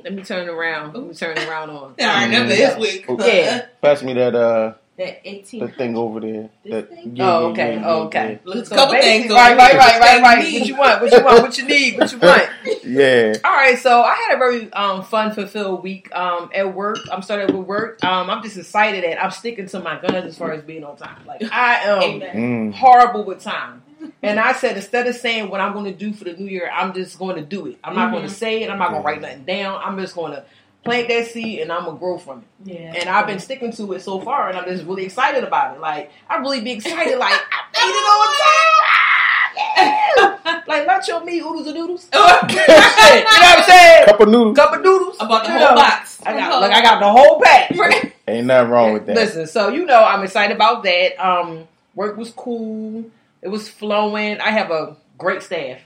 let 0.04 0.12
me 0.14 0.22
turn 0.22 0.48
around. 0.48 0.94
Let 0.94 1.04
me 1.06 1.14
turn 1.14 1.36
around 1.38 1.70
on. 1.70 1.94
I 2.00 2.24
remember 2.24 2.48
this 2.54 2.76
week. 2.78 3.04
Yeah. 3.18 3.66
Pass 3.82 4.02
me 4.02 4.14
that 4.14 4.34
uh 4.34 4.74
That 4.96 5.20
18. 5.28 5.60
the 5.60 5.68
thing 5.68 5.96
over 5.98 6.20
there. 6.20 6.48
That, 6.64 6.88
thing? 6.88 7.14
yeah, 7.14 7.30
Oh, 7.30 7.46
okay. 7.50 7.74
yeah, 7.74 7.82
Oh, 7.86 7.98
yeah, 7.98 8.04
okay. 8.06 8.40
Let's 8.44 8.70
So 8.70 8.76
couple 8.76 8.98
things. 8.98 9.30
Right, 9.30 9.54
right, 9.56 9.74
right, 9.74 10.00
right, 10.00 10.22
right. 10.22 10.38
What 10.52 10.66
you 10.66 10.76
want? 10.76 11.02
What 11.02 11.12
you 11.12 11.22
want? 11.24 11.42
What 11.42 11.58
you 11.58 11.66
need? 11.66 11.98
What 11.98 12.10
you 12.12 12.18
want? 12.18 12.48
Yeah. 12.84 13.34
All 13.44 13.52
right, 13.52 13.78
so 13.78 14.02
I 14.02 14.14
had 14.14 14.34
a 14.34 14.38
very 14.38 14.72
um, 14.72 15.02
fun, 15.04 15.32
fulfilled 15.32 15.82
week 15.82 16.12
um, 16.16 16.50
at 16.54 16.74
work. 16.74 16.98
I'm 17.12 17.22
starting 17.22 17.56
with 17.56 17.66
work. 17.66 18.02
Um, 18.04 18.28
I'm 18.30 18.42
just 18.42 18.56
excited 18.56 19.04
that 19.04 19.22
I'm 19.22 19.30
sticking 19.30 19.66
to 19.68 19.80
my 19.80 20.00
guns 20.00 20.24
as 20.26 20.36
far 20.38 20.52
as 20.52 20.62
being 20.64 20.82
on 20.84 20.96
time. 20.96 21.24
Like 21.26 21.42
I 21.52 21.74
am 21.84 22.02
Amen. 22.02 22.36
Mm. 22.36 22.74
horrible 22.74 23.24
with 23.24 23.40
time, 23.42 23.82
and 24.22 24.40
I 24.40 24.52
said 24.52 24.76
instead 24.76 25.06
of 25.06 25.16
saying 25.16 25.50
what 25.50 25.60
I'm 25.60 25.72
going 25.72 25.86
to 25.86 25.92
do 25.92 26.12
for 26.12 26.24
the 26.24 26.32
new 26.34 26.46
year, 26.46 26.70
I'm 26.72 26.92
just 26.92 27.18
going 27.18 27.36
to 27.36 27.42
do 27.42 27.66
it. 27.66 27.78
I'm 27.84 27.94
not 27.94 28.12
going 28.12 28.24
to 28.24 28.30
say 28.30 28.62
it. 28.62 28.70
I'm 28.70 28.78
not 28.78 28.90
going 28.90 29.02
to 29.02 29.06
write 29.06 29.20
nothing 29.20 29.44
down. 29.44 29.80
I'm 29.82 29.98
just 29.98 30.14
going 30.14 30.32
to 30.32 30.44
plant 30.84 31.08
that 31.08 31.26
seed, 31.28 31.60
and 31.60 31.72
I'm 31.72 31.84
gonna 31.84 31.98
grow 31.98 32.18
from 32.18 32.38
it. 32.38 32.72
Yeah. 32.72 32.94
And 32.96 33.08
I've 33.08 33.26
been 33.26 33.38
sticking 33.38 33.72
to 33.72 33.92
it 33.92 34.02
so 34.02 34.20
far, 34.20 34.48
and 34.48 34.58
I'm 34.58 34.64
just 34.64 34.84
really 34.84 35.04
excited 35.04 35.44
about 35.44 35.76
it. 35.76 35.80
Like 35.80 36.10
I 36.28 36.36
really 36.36 36.60
be 36.60 36.72
excited. 36.72 37.18
Like 37.18 37.32
I 37.52 37.60
made 37.74 37.90
it 37.90 38.06
on 38.16 38.36
time. 38.40 40.36
Yeah. 40.46 40.62
like 40.66 40.86
let 40.86 41.06
your 41.08 41.24
meat 41.24 41.42
oodles 41.42 41.66
and 41.66 41.76
noodles. 41.76 42.08
you 42.12 42.18
know 42.18 42.26
what 42.26 43.58
I'm 43.58 43.64
saying? 43.64 44.06
Cup 44.06 44.20
of 44.20 44.28
noodles. 44.28 44.56
Cup 44.56 44.74
of 44.74 44.82
noodles. 44.82 45.16
About 45.20 45.44
the 45.44 45.52
You 45.52 45.58
whole 45.58 45.68
know, 45.70 45.74
box. 45.74 46.20
I 46.24 46.32
got 46.32 46.60
like 46.60 46.72
I 46.72 46.82
got 46.82 47.00
the 47.00 47.10
whole 47.10 47.40
pack. 47.40 48.14
Ain't 48.28 48.46
nothing 48.46 48.70
wrong 48.70 48.92
with 48.92 49.06
that. 49.06 49.16
Listen, 49.16 49.46
so 49.46 49.68
you 49.68 49.84
know 49.84 50.02
I'm 50.02 50.22
excited 50.22 50.54
about 50.54 50.82
that. 50.84 51.18
Um, 51.18 51.66
work 51.94 52.16
was 52.16 52.30
cool. 52.30 53.04
It 53.42 53.48
was 53.48 53.68
flowing. 53.68 54.40
I 54.40 54.50
have 54.50 54.70
a 54.70 54.96
great 55.18 55.42
staff. 55.42 55.80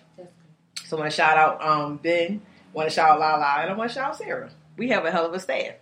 So 0.87 0.97
I 0.97 1.01
want 1.01 1.11
to 1.11 1.17
shout 1.17 1.37
out 1.37 1.65
um, 1.65 1.97
Ben. 1.99 2.43
Want 2.73 2.89
to 2.89 2.95
shout 2.95 3.11
out 3.11 3.21
Lala, 3.21 3.63
and 3.63 3.71
I 3.71 3.75
want 3.75 3.91
to 3.91 3.95
shout 3.95 4.11
out 4.11 4.17
Sarah. 4.17 4.51
We 4.77 4.89
have 4.89 5.05
a 5.05 5.11
hell 5.11 5.27
of 5.27 5.33
a 5.33 5.41
staff. 5.41 5.75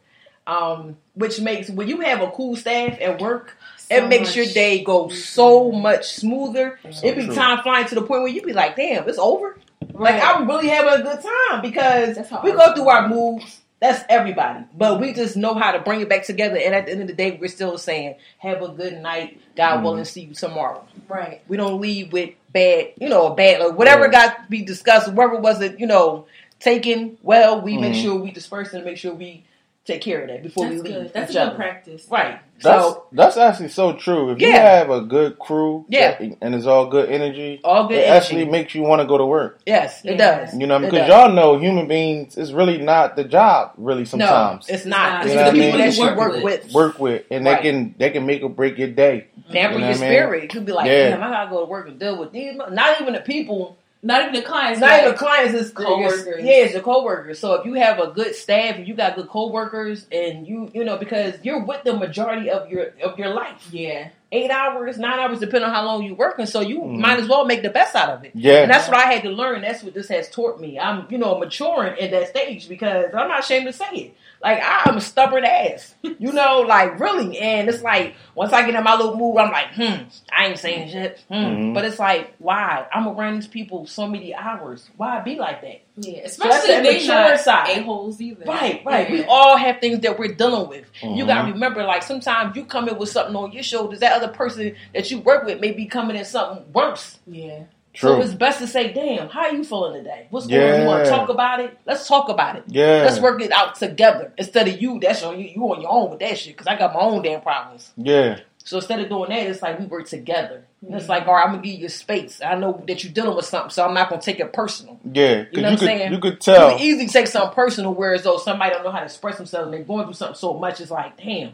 Um, 0.46 0.96
which 1.14 1.40
makes 1.40 1.70
when 1.70 1.88
you 1.88 2.00
have 2.00 2.20
a 2.20 2.30
cool 2.30 2.56
staff 2.56 2.98
at 3.00 3.20
work, 3.20 3.56
it 3.88 4.08
makes 4.08 4.30
much. 4.30 4.36
your 4.36 4.46
day 4.46 4.82
go 4.82 5.08
so 5.08 5.70
much 5.70 6.12
smoother. 6.14 6.78
So 6.90 7.06
it 7.06 7.16
be 7.16 7.26
true. 7.26 7.34
time 7.34 7.62
flying 7.62 7.86
to 7.86 7.94
the 7.94 8.02
point 8.02 8.22
where 8.22 8.28
you 8.28 8.42
be 8.42 8.52
like, 8.52 8.74
"Damn, 8.74 9.08
it's 9.08 9.18
over." 9.18 9.56
Right. 9.92 10.14
Like 10.14 10.22
I'm 10.22 10.48
really 10.48 10.68
having 10.68 11.00
a 11.00 11.02
good 11.02 11.22
time 11.22 11.62
because 11.62 12.18
we 12.42 12.52
go 12.52 12.74
through 12.74 12.88
our 12.88 13.08
moves. 13.08 13.61
That's 13.82 14.04
everybody, 14.08 14.64
but 14.78 15.00
we 15.00 15.12
just 15.12 15.36
know 15.36 15.54
how 15.54 15.72
to 15.72 15.80
bring 15.80 16.00
it 16.00 16.08
back 16.08 16.24
together. 16.24 16.56
And 16.56 16.72
at 16.72 16.86
the 16.86 16.92
end 16.92 17.00
of 17.00 17.08
the 17.08 17.14
day, 17.14 17.32
we're 17.32 17.48
still 17.48 17.76
saying, 17.78 18.14
"Have 18.38 18.62
a 18.62 18.68
good 18.68 19.02
night, 19.02 19.40
God 19.56 19.80
Mhm. 19.80 19.82
willing, 19.82 20.04
see 20.04 20.20
you 20.20 20.34
tomorrow." 20.34 20.84
right. 21.08 21.40
We 21.48 21.56
don't 21.56 21.80
leave 21.80 22.12
with 22.12 22.30
bad, 22.52 22.92
you 22.96 23.08
know, 23.08 23.26
a 23.26 23.34
bad 23.34 23.60
or 23.60 23.72
whatever 23.72 24.04
Yeah. 24.04 24.12
got 24.12 24.36
to 24.36 24.42
be 24.48 24.62
discussed. 24.62 25.12
Whatever 25.12 25.40
was 25.40 25.60
it, 25.60 25.80
you 25.80 25.86
know, 25.88 26.26
taken 26.60 27.18
well. 27.24 27.60
We 27.60 27.76
make 27.76 27.94
Mhm. 27.94 28.02
sure 28.02 28.14
we 28.14 28.30
disperse 28.30 28.72
and 28.72 28.84
make 28.84 28.98
sure 28.98 29.12
we 29.14 29.42
take 29.84 30.00
care 30.00 30.22
of 30.22 30.28
that 30.28 30.42
before 30.42 30.68
That's 30.68 30.82
we 30.82 30.88
leave. 30.90 30.94
good. 31.02 31.12
That's 31.12 31.30
each 31.32 31.36
a 31.36 31.40
good 31.40 31.46
other. 31.48 31.56
practice. 31.56 32.06
right? 32.10 32.38
That's 32.60 32.84
so 32.84 33.04
that's 33.10 33.36
actually 33.36 33.68
so 33.70 33.94
true. 33.94 34.30
If 34.30 34.40
you 34.40 34.52
have 34.52 34.88
a 34.90 35.00
good 35.00 35.36
crew, 35.40 35.84
Yeah. 35.88 36.12
that- 36.18 36.36
and 36.40 36.54
it's 36.54 36.66
all 36.66 36.86
good 36.86 37.10
energy, 37.10 37.60
all 37.64 37.88
good 37.88 37.98
it 37.98 38.02
energy. 38.06 38.16
actually 38.16 38.44
makes 38.44 38.72
you 38.76 38.82
want 38.82 39.02
to 39.02 39.06
go 39.08 39.18
to 39.18 39.26
work. 39.26 39.60
yes, 39.66 40.00
it 40.04 40.12
Yeah. 40.12 40.44
does. 40.44 40.54
You 40.56 40.68
know, 40.68 40.76
It 40.76 40.82
because 40.82 41.00
does. 41.00 41.08
y'all 41.08 41.32
know 41.32 41.58
human 41.58 41.88
beings 41.88 42.36
is 42.38 42.52
really 42.54 42.78
not 42.78 43.16
the 43.16 43.24
job. 43.24 43.72
Really, 43.76 44.02
no, 44.02 44.04
sometimes 44.04 44.68
it's 44.68 44.84
not. 44.86 44.96
not. 44.96 45.24
You 45.24 45.26
It's 45.26 45.34
know 45.34 45.40
the 45.40 45.44
what 45.46 45.54
I 45.54 45.58
mean? 45.58 45.78
that 45.78 45.96
you 45.96 46.02
Work 46.04 46.16
work 46.18 46.32
with. 46.34 46.44
with. 46.44 46.72
work 46.72 46.98
with, 47.00 47.22
and 47.32 47.44
Right. 47.44 47.60
they 47.62 47.68
can 47.70 47.94
they 47.98 48.10
can 48.10 48.24
make 48.26 48.42
or 48.44 48.48
break 48.50 48.78
your 48.78 48.88
day. 48.88 49.26
Damper 49.50 49.74
You 49.74 49.78
know 49.80 49.86
your 49.86 49.96
I 49.96 49.98
mean? 50.00 50.08
spirit. 50.10 50.54
You'll 50.54 50.62
be 50.62 50.72
like, 50.72 50.86
Yeah. 50.86 51.08
damn, 51.10 51.22
I 51.24 51.30
gotta 51.30 51.50
go 51.50 51.58
to 51.60 51.66
work 51.66 51.88
and 51.88 51.98
deal 51.98 52.16
with 52.16 52.30
these. 52.30 52.54
Not 52.70 53.00
even 53.00 53.14
the 53.14 53.20
people, 53.20 53.76
Not 54.04 54.22
even 54.22 54.34
the 54.34 54.42
clients. 54.42 54.80
not 54.80 54.90
like, 54.90 55.02
even 55.04 55.14
clients, 55.16 55.54
it's 55.54 55.70
Coworkers. 55.70 56.24
coworkers. 56.24 56.44
Yeah, 56.44 56.52
it's 56.64 56.72
your 56.74 56.82
coworkers. 56.82 57.38
So 57.38 57.54
if 57.54 57.64
you 57.66 57.74
have 57.74 58.00
a 58.00 58.08
good 58.08 58.34
staff, 58.34 58.76
if 58.80 58.88
you 58.88 58.94
got 58.94 59.14
good 59.14 59.28
coworkers, 59.28 60.06
and 60.10 60.44
you, 60.46 60.70
you 60.74 60.82
know, 60.84 60.96
because 60.96 61.34
you're 61.44 61.64
with 61.64 61.84
the 61.84 61.96
majority 61.96 62.50
of 62.50 62.68
your 62.68 62.88
of 63.04 63.16
your 63.16 63.28
life, 63.28 63.68
Yeah. 63.70 64.08
eight 64.32 64.50
hours, 64.50 64.98
nine 64.98 65.20
hours, 65.20 65.38
depending 65.38 65.68
on 65.68 65.74
how 65.74 65.84
long 65.84 66.02
you're 66.02 66.16
working. 66.16 66.46
So 66.46 66.60
you 66.62 66.80
Mhm. 66.80 66.98
might 66.98 67.20
as 67.20 67.28
well 67.28 67.44
make 67.44 67.62
the 67.62 67.70
best 67.70 67.94
out 67.94 68.08
of 68.08 68.24
it. 68.24 68.32
Yeah, 68.34 68.62
And 68.62 68.70
that's 68.72 68.88
what 68.88 68.96
I 68.96 69.12
had 69.12 69.22
to 69.22 69.28
learn. 69.30 69.60
That's 69.62 69.84
what 69.84 69.94
this 69.94 70.08
has 70.08 70.28
taught 70.28 70.58
me. 70.58 70.80
I'm, 70.80 71.06
you 71.08 71.18
know, 71.18 71.38
maturing 71.38 71.96
at 72.00 72.10
that 72.10 72.28
stage 72.28 72.68
because 72.68 73.06
I'm 73.14 73.28
not 73.28 73.40
ashamed 73.40 73.66
to 73.66 73.72
say 73.72 73.86
it. 73.92 74.14
Like 74.42 74.60
I'm 74.62 74.96
a 74.96 75.00
stubborn 75.00 75.44
ass, 75.44 75.94
you 76.02 76.32
know, 76.32 76.60
like 76.62 76.98
really. 76.98 77.38
And 77.38 77.68
it's 77.68 77.82
like 77.82 78.16
once 78.34 78.52
I 78.52 78.66
get 78.66 78.74
in 78.74 78.82
my 78.82 78.96
little 78.96 79.16
mood, 79.16 79.38
I'm 79.38 79.52
like, 79.52 79.72
hmm, 79.74 80.02
I 80.36 80.46
ain't 80.46 80.58
saying 80.58 80.90
shit. 80.90 81.20
Hmm. 81.28 81.34
Mhm. 81.34 81.74
But 81.74 81.84
it's 81.84 81.98
like, 82.00 82.34
why? 82.38 82.86
I'm 82.92 83.06
around 83.06 83.36
these 83.36 83.46
people 83.46 83.86
so 83.86 84.08
many 84.08 84.34
hours. 84.34 84.90
Why 84.96 85.20
be 85.20 85.36
like 85.36 85.60
that? 85.62 85.82
Yeah. 85.96 86.22
that's 86.22 86.32
Especially 86.32 86.68
the 86.70 86.76
if 86.78 86.82
they 86.84 86.92
mature 86.94 87.14
not 87.14 87.40
side. 87.40 87.78
a-holes 87.78 88.20
either. 88.20 88.44
Right, 88.46 88.82
right. 88.84 89.10
We 89.10 89.24
all 89.24 89.56
have 89.56 89.78
things 89.80 90.00
that 90.00 90.18
we're 90.18 90.34
dealing 90.34 90.68
with. 90.68 90.86
You 91.02 91.24
Mhm. 91.24 91.26
gotta 91.28 91.52
remember, 91.52 91.84
like 91.84 92.02
sometimes 92.02 92.56
you 92.56 92.64
come 92.64 92.88
in 92.88 92.98
with 92.98 93.10
something 93.10 93.36
on 93.36 93.52
your 93.52 93.62
shoulders. 93.62 94.00
That 94.00 94.12
other 94.20 94.32
person 94.32 94.74
that 94.94 95.08
you 95.10 95.20
work 95.20 95.44
with 95.44 95.60
may 95.60 95.70
be 95.72 95.86
coming 95.86 96.16
in 96.16 96.24
something 96.24 96.64
worse. 96.72 97.18
Yeah. 97.26 97.60
True. 97.92 98.10
So 98.10 98.20
it's 98.20 98.34
best 98.34 98.58
to 98.58 98.66
say, 98.66 98.92
"Damn, 98.92 99.28
how 99.28 99.42
are 99.42 99.54
you 99.54 99.64
feeling 99.64 100.02
today? 100.02 100.26
What's 100.30 100.46
going 100.46 100.74
on? 100.74 100.80
You 100.80 100.86
want 100.86 101.04
to 101.04 101.10
talk 101.10 101.28
about 101.28 101.60
it? 101.60 101.78
Let's 101.86 102.06
talk 102.08 102.28
about 102.28 102.56
it. 102.56 102.64
yeah, 102.68 103.02
Let's 103.04 103.20
work 103.20 103.40
it 103.40 103.52
out 103.52 103.74
together 103.76 104.32
instead 104.36 104.68
of 104.68 104.80
you. 104.80 104.98
That's 105.00 105.22
on 105.22 105.38
you. 105.38 105.46
You 105.46 105.62
on 105.72 105.80
your 105.80 105.90
own 105.90 106.10
with 106.10 106.20
that 106.20 106.38
shit 106.38 106.54
because 106.54 106.66
I 106.66 106.76
got 106.76 106.94
my 106.94 107.00
own 107.00 107.22
damn 107.22 107.40
problems. 107.40 107.92
yeah, 107.96 108.40
So 108.64 108.76
instead 108.76 109.00
of 109.00 109.08
doing 109.08 109.30
that, 109.30 109.46
it's 109.46 109.62
like 109.62 109.78
we 109.78 109.86
work 109.86 110.06
together. 110.06 110.64
And 110.84 110.94
it's 110.94 111.04
mm-hmm. 111.04 111.12
like, 111.12 111.28
all 111.28 111.34
right, 111.34 111.44
I'm 111.44 111.52
gonna 111.52 111.62
give 111.62 111.78
you 111.78 111.88
space. 111.88 112.40
I 112.44 112.56
know 112.56 112.82
that 112.88 113.04
you're 113.04 113.12
dealing 113.12 113.36
with 113.36 113.44
something, 113.44 113.70
so 113.70 113.84
I'm 113.86 113.94
not 113.94 114.08
gonna 114.08 114.20
take 114.20 114.40
it 114.40 114.52
personal. 114.52 114.98
Yeah, 115.04 115.44
You 115.52 115.62
know 115.62 115.62
what 115.62 115.66
I'm 115.66 115.72
you 115.72 115.78
could 115.78 115.86
saying? 115.86 116.12
you 116.12 116.18
could 116.18 116.32
You 116.32 116.38
tell. 116.38 116.70
can 116.70 116.80
easily 116.80 117.06
take 117.06 117.28
something 117.28 117.54
personal, 117.54 117.94
whereas 117.94 118.24
though 118.24 118.38
somebody 118.38 118.72
don't 118.72 118.82
know 118.82 118.90
how 118.90 118.98
to 118.98 119.04
express 119.04 119.36
themselves 119.36 119.66
and 119.66 119.74
they're 119.74 119.84
going 119.84 120.04
through 120.06 120.14
something 120.14 120.34
so 120.34 120.54
much, 120.54 120.80
it's 120.80 120.90
like, 120.90 121.16
damn. 121.16 121.52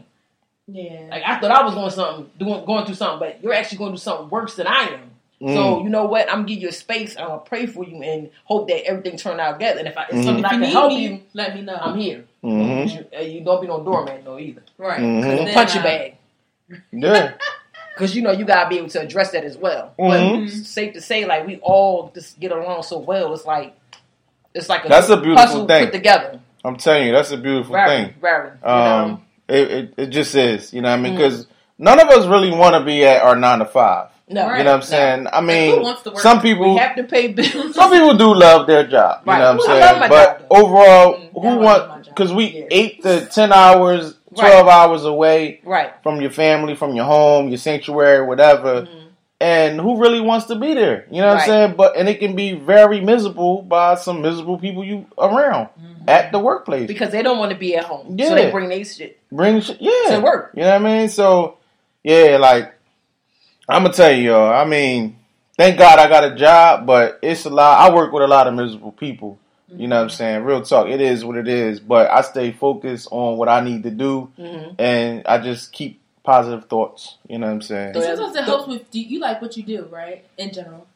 Yeah. 0.67 1.07
Like 1.11 1.23
I 1.25 1.39
thought 1.39 1.51
I 1.51 1.63
was 1.63 1.73
going 1.75 1.89
something, 1.91 2.29
doing 2.39 2.65
going 2.65 2.85
through 2.85 2.95
something, 2.95 3.19
but 3.19 3.43
you're 3.43 3.53
actually 3.53 3.77
going 3.79 3.91
through 3.91 3.97
something 3.97 4.29
worse 4.29 4.55
than 4.55 4.67
I 4.67 4.83
am. 4.93 5.11
Mm. 5.41 5.53
So 5.53 5.83
you 5.83 5.89
know 5.89 6.05
what? 6.05 6.27
I'm 6.29 6.39
gonna 6.39 6.47
give 6.47 6.59
you 6.61 6.69
a 6.69 6.73
space. 6.73 7.15
I'm 7.17 7.27
gonna 7.27 7.39
pray 7.39 7.65
for 7.65 7.85
you 7.85 8.01
and 8.03 8.29
hope 8.43 8.67
that 8.67 8.85
everything 8.85 9.17
turn 9.17 9.39
out 9.39 9.59
good. 9.59 9.77
And 9.77 9.87
if 9.87 9.97
I 9.97 10.03
if 10.03 10.09
Mhm. 10.15 10.23
something 10.25 10.45
I 10.45 10.49
can 10.49 10.61
you 10.63 10.67
help 10.67 10.89
me, 10.89 11.07
you, 11.07 11.21
let 11.33 11.55
me 11.55 11.61
know. 11.61 11.75
I'm 11.79 11.97
here. 11.97 12.25
Mhm. 12.43 12.91
You, 12.93 13.05
uh, 13.17 13.21
you 13.21 13.41
don't 13.41 13.61
be 13.61 13.67
no 13.67 13.81
doorman 13.81 14.23
no 14.25 14.37
either. 14.37 14.61
Right. 14.77 14.99
Mhm. 14.99 15.21
'Cause 15.23 15.35
Don't 15.37 15.45
then, 15.45 15.53
punch 15.53 15.73
your 15.75 15.83
bag 15.83 16.15
Yeah, 16.91 17.31
because 17.93 18.15
you 18.15 18.21
know 18.21 18.31
you 18.31 18.45
gotta 18.45 18.69
be 18.69 18.77
able 18.77 18.89
to 18.89 19.01
address 19.01 19.31
that 19.31 19.43
as 19.45 19.57
well. 19.57 19.93
But 19.97 20.19
it's 20.21 20.67
safe 20.67 20.93
to 20.93 21.01
say, 21.01 21.25
like 21.25 21.47
we 21.47 21.57
all 21.61 22.11
just 22.13 22.39
get 22.39 22.51
along 22.51 22.83
so 22.83 22.99
well. 22.99 23.33
It's 23.33 23.45
like 23.45 23.73
it's 24.53 24.67
like 24.69 24.85
a 24.85 24.89
That's 24.89 25.09
a 25.09 25.17
beautiful 25.17 25.35
puzzle 25.45 25.67
thing. 25.67 25.85
put 25.85 25.93
together. 25.93 26.39
I'm 26.65 26.75
telling 26.75 27.07
you, 27.07 27.13
that's 27.13 27.31
a 27.31 27.37
beautiful 27.37 27.71
Very, 27.73 27.87
thing. 28.05 28.13
very. 28.19 28.49
You 28.49 28.67
know? 28.67 28.73
Um, 28.73 29.23
it, 29.47 29.71
it 29.71 29.93
it 29.97 30.05
just 30.07 30.35
is. 30.35 30.73
You 30.73 30.81
know 30.81 30.89
what 30.89 30.99
I 30.99 31.01
mean? 31.01 31.13
Mm. 31.13 31.17
Because 31.17 31.47
none 31.77 31.99
of 31.99 32.09
us 32.09 32.25
really 32.27 32.51
want 32.51 32.75
to 32.75 32.81
be 32.83 33.05
at 33.05 33.21
our 33.23 33.35
nine 33.37 33.59
to 33.59 33.65
five. 33.65 34.08
No, 34.31 34.45
Right. 34.47 34.59
You 34.59 34.63
know 34.63 34.71
what 34.71 34.75
I'm 34.77 34.81
saying? 34.83 35.27
I 35.33 35.39
who 35.41 35.47
mean, 35.47 35.81
wants 35.81 36.03
to 36.03 36.11
work? 36.11 36.19
some 36.19 36.37
we 36.37 36.53
people 36.53 36.77
have 36.77 36.95
to 36.95 37.03
pay 37.03 37.29
bills. 37.29 37.73
some 37.75 37.91
people 37.91 38.13
do 38.15 38.33
love 38.33 38.67
their 38.67 38.85
job. 38.85 39.21
You 39.25 39.31
Right. 39.31 39.39
know 39.39 39.55
what 39.55 39.69
I'm 39.69 39.75
I 39.75 39.79
love 39.79 39.99
my 39.99 39.99
saying? 39.99 40.09
But 40.09 40.39
job, 40.39 40.47
overall, 40.51 41.13
Mm, 41.13 41.17
I 41.17 41.39
who 41.41 41.49
love 41.49 41.61
want? 41.87 42.05
Because 42.05 42.33
we 42.33 42.45
Yeah. 42.45 42.65
eight 42.69 43.01
to 43.03 43.25
ten 43.25 43.51
hours, 43.51 44.15
twelve 44.35 44.67
hours 44.67 45.05
away 45.05 45.61
right. 45.65 45.91
from 46.03 46.21
your 46.21 46.29
family, 46.31 46.75
from 46.75 46.93
your 46.95 47.05
home, 47.05 47.47
your 47.49 47.57
sanctuary, 47.57 48.23
whatever. 48.25 48.81
Mhm. 48.83 48.87
And 49.41 49.79
who 49.79 49.95
really 50.01 50.19
wants 50.19 50.47
to 50.47 50.55
be 50.55 50.73
there? 50.73 51.05
You 51.09 51.21
know 51.21 51.29
what 51.29 51.33
Right. 51.35 51.41
I'm 51.43 51.47
saying? 51.47 51.73
But 51.77 51.95
and 51.97 52.07
it 52.09 52.19
can 52.19 52.35
be 52.35 52.53
very 52.53 52.99
miserable 53.01 53.61
by 53.63 53.95
some 53.95 54.21
miserable 54.21 54.57
people 54.59 54.83
you 54.83 55.05
around 55.17 55.69
Mhm. 55.81 56.07
at 56.09 56.31
the 56.33 56.39
workplace. 56.39 56.87
Because 56.87 57.09
they 57.11 57.23
don't 57.23 57.37
want 57.39 57.51
to 57.51 57.57
be 57.57 57.75
at 57.77 57.85
home, 57.85 58.17
so 58.19 58.25
Yeah. 58.25 58.35
they 58.35 58.51
bring 58.51 58.67
their 58.69 58.83
shit 58.83 59.17
Bring 59.31 59.61
sh- 59.61 59.71
yeah 59.79 60.15
to 60.15 60.19
work. 60.19 60.51
You 60.55 60.63
know 60.63 60.69
what 60.69 60.75
I 60.75 60.79
mean? 60.79 61.07
So 61.09 61.55
yeah, 62.03 62.37
like 62.39 62.73
I'm 63.69 63.83
gonna 63.83 63.93
tell 63.93 64.11
you, 64.11 64.31
y'all. 64.31 64.53
I 64.53 64.65
mean, 64.65 65.17
thank 65.57 65.77
God 65.77 65.99
I 65.99 66.07
got 66.09 66.23
a 66.23 66.35
job, 66.35 66.85
but 66.85 67.19
it's 67.21 67.45
a 67.45 67.49
lot. 67.49 67.79
I 67.79 67.93
work 67.93 68.11
with 68.11 68.23
a 68.23 68.27
lot 68.27 68.47
of 68.47 68.53
miserable 68.53 68.91
people. 68.91 69.39
You 69.71 69.87
know 69.87 69.97
what 69.97 70.03
I'm 70.03 70.09
saying? 70.09 70.43
Real 70.45 70.63
talk. 70.63 70.87
It 70.87 70.99
is 70.99 71.23
what 71.23 71.37
it 71.37 71.47
is. 71.47 71.79
But 71.79 72.09
I 72.09 72.21
stay 72.21 72.51
focused 72.51 73.07
on 73.11 73.37
what 73.37 73.47
I 73.49 73.61
need 73.61 73.83
to 73.83 73.91
do, 73.91 74.31
hmm 74.35 74.69
and 74.79 75.21
I 75.27 75.37
just 75.37 75.71
keep 75.71 76.01
positive 76.23 76.65
thoughts. 76.67 77.17
You 77.27 77.37
know 77.37 77.45
what 77.47 77.53
I'm 77.53 77.61
saying? 77.61 77.95
And 77.95 78.03
sometimes 78.03 78.35
it 78.35 78.43
helps 78.45 78.67
with 78.67 78.89
do 78.89 78.99
you 78.99 79.19
like 79.19 79.41
what 79.41 79.55
you 79.57 79.63
do, 79.63 79.85
right? 79.91 80.25
In 80.39 80.51
general, 80.51 80.87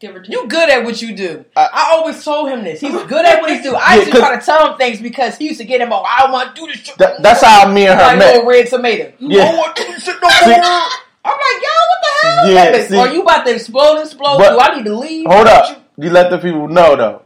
give 0.00 0.16
or 0.16 0.20
take. 0.22 0.32
You 0.32 0.48
good 0.48 0.70
at 0.70 0.82
what 0.84 1.02
you 1.02 1.14
do. 1.14 1.44
I- 1.54 1.68
I, 1.70 1.90
always 1.96 2.24
told 2.24 2.48
him 2.48 2.64
this. 2.64 2.80
He's 2.80 2.90
good 3.02 3.26
at 3.26 3.42
what 3.42 3.50
he 3.50 3.60
do. 3.60 3.74
I 3.74 3.94
Yeah, 3.96 4.00
used 4.00 4.12
to 4.12 4.18
try 4.18 4.38
to 4.38 4.44
tell 4.46 4.70
him 4.72 4.78
things 4.78 4.98
because 5.02 5.36
he 5.36 5.48
used 5.48 5.60
to 5.60 5.66
get 5.66 5.82
him. 5.82 5.92
Oh, 5.92 6.02
I 6.02 6.20
don't 6.22 6.32
want 6.32 6.54
to 6.56 6.60
do 6.62 6.66
this 6.68 6.78
shit. 6.80 6.96
That- 6.96 7.22
that's 7.22 7.42
how 7.42 7.70
me 7.70 7.86
and 7.86 8.00
her 8.00 8.06
like 8.06 8.18
met. 8.18 8.34
little 8.36 8.48
red 8.48 8.66
tomato. 8.68 9.12
Yeah. 9.18 9.42
I 9.42 9.44
don't 9.52 9.56
want 9.58 9.76
to 9.76 9.82
do 9.84 9.92
this 9.92 10.04
shit 10.04 10.16
no 10.22 10.28
more. 10.56 10.88
I'm 11.26 11.38
like, 11.38 11.62
yo, 11.62 11.68
what 11.68 12.00
the 12.02 12.28
hell? 12.28 12.50
Yeah, 12.52 12.70
Like, 12.78 12.88
see- 12.88 12.96
Are 12.98 13.12
you 13.12 13.22
about 13.22 13.44
to 13.46 13.54
explode? 13.54 14.00
Explode? 14.00 14.38
But- 14.38 14.50
do 14.52 14.58
I 14.60 14.76
need 14.76 14.84
to 14.86 14.96
leave? 14.96 15.26
Hold 15.26 15.46
up. 15.46 15.82
You 15.98 16.10
let 16.10 16.30
the 16.30 16.38
people 16.38 16.68
know 16.68 16.94
though. 16.96 17.22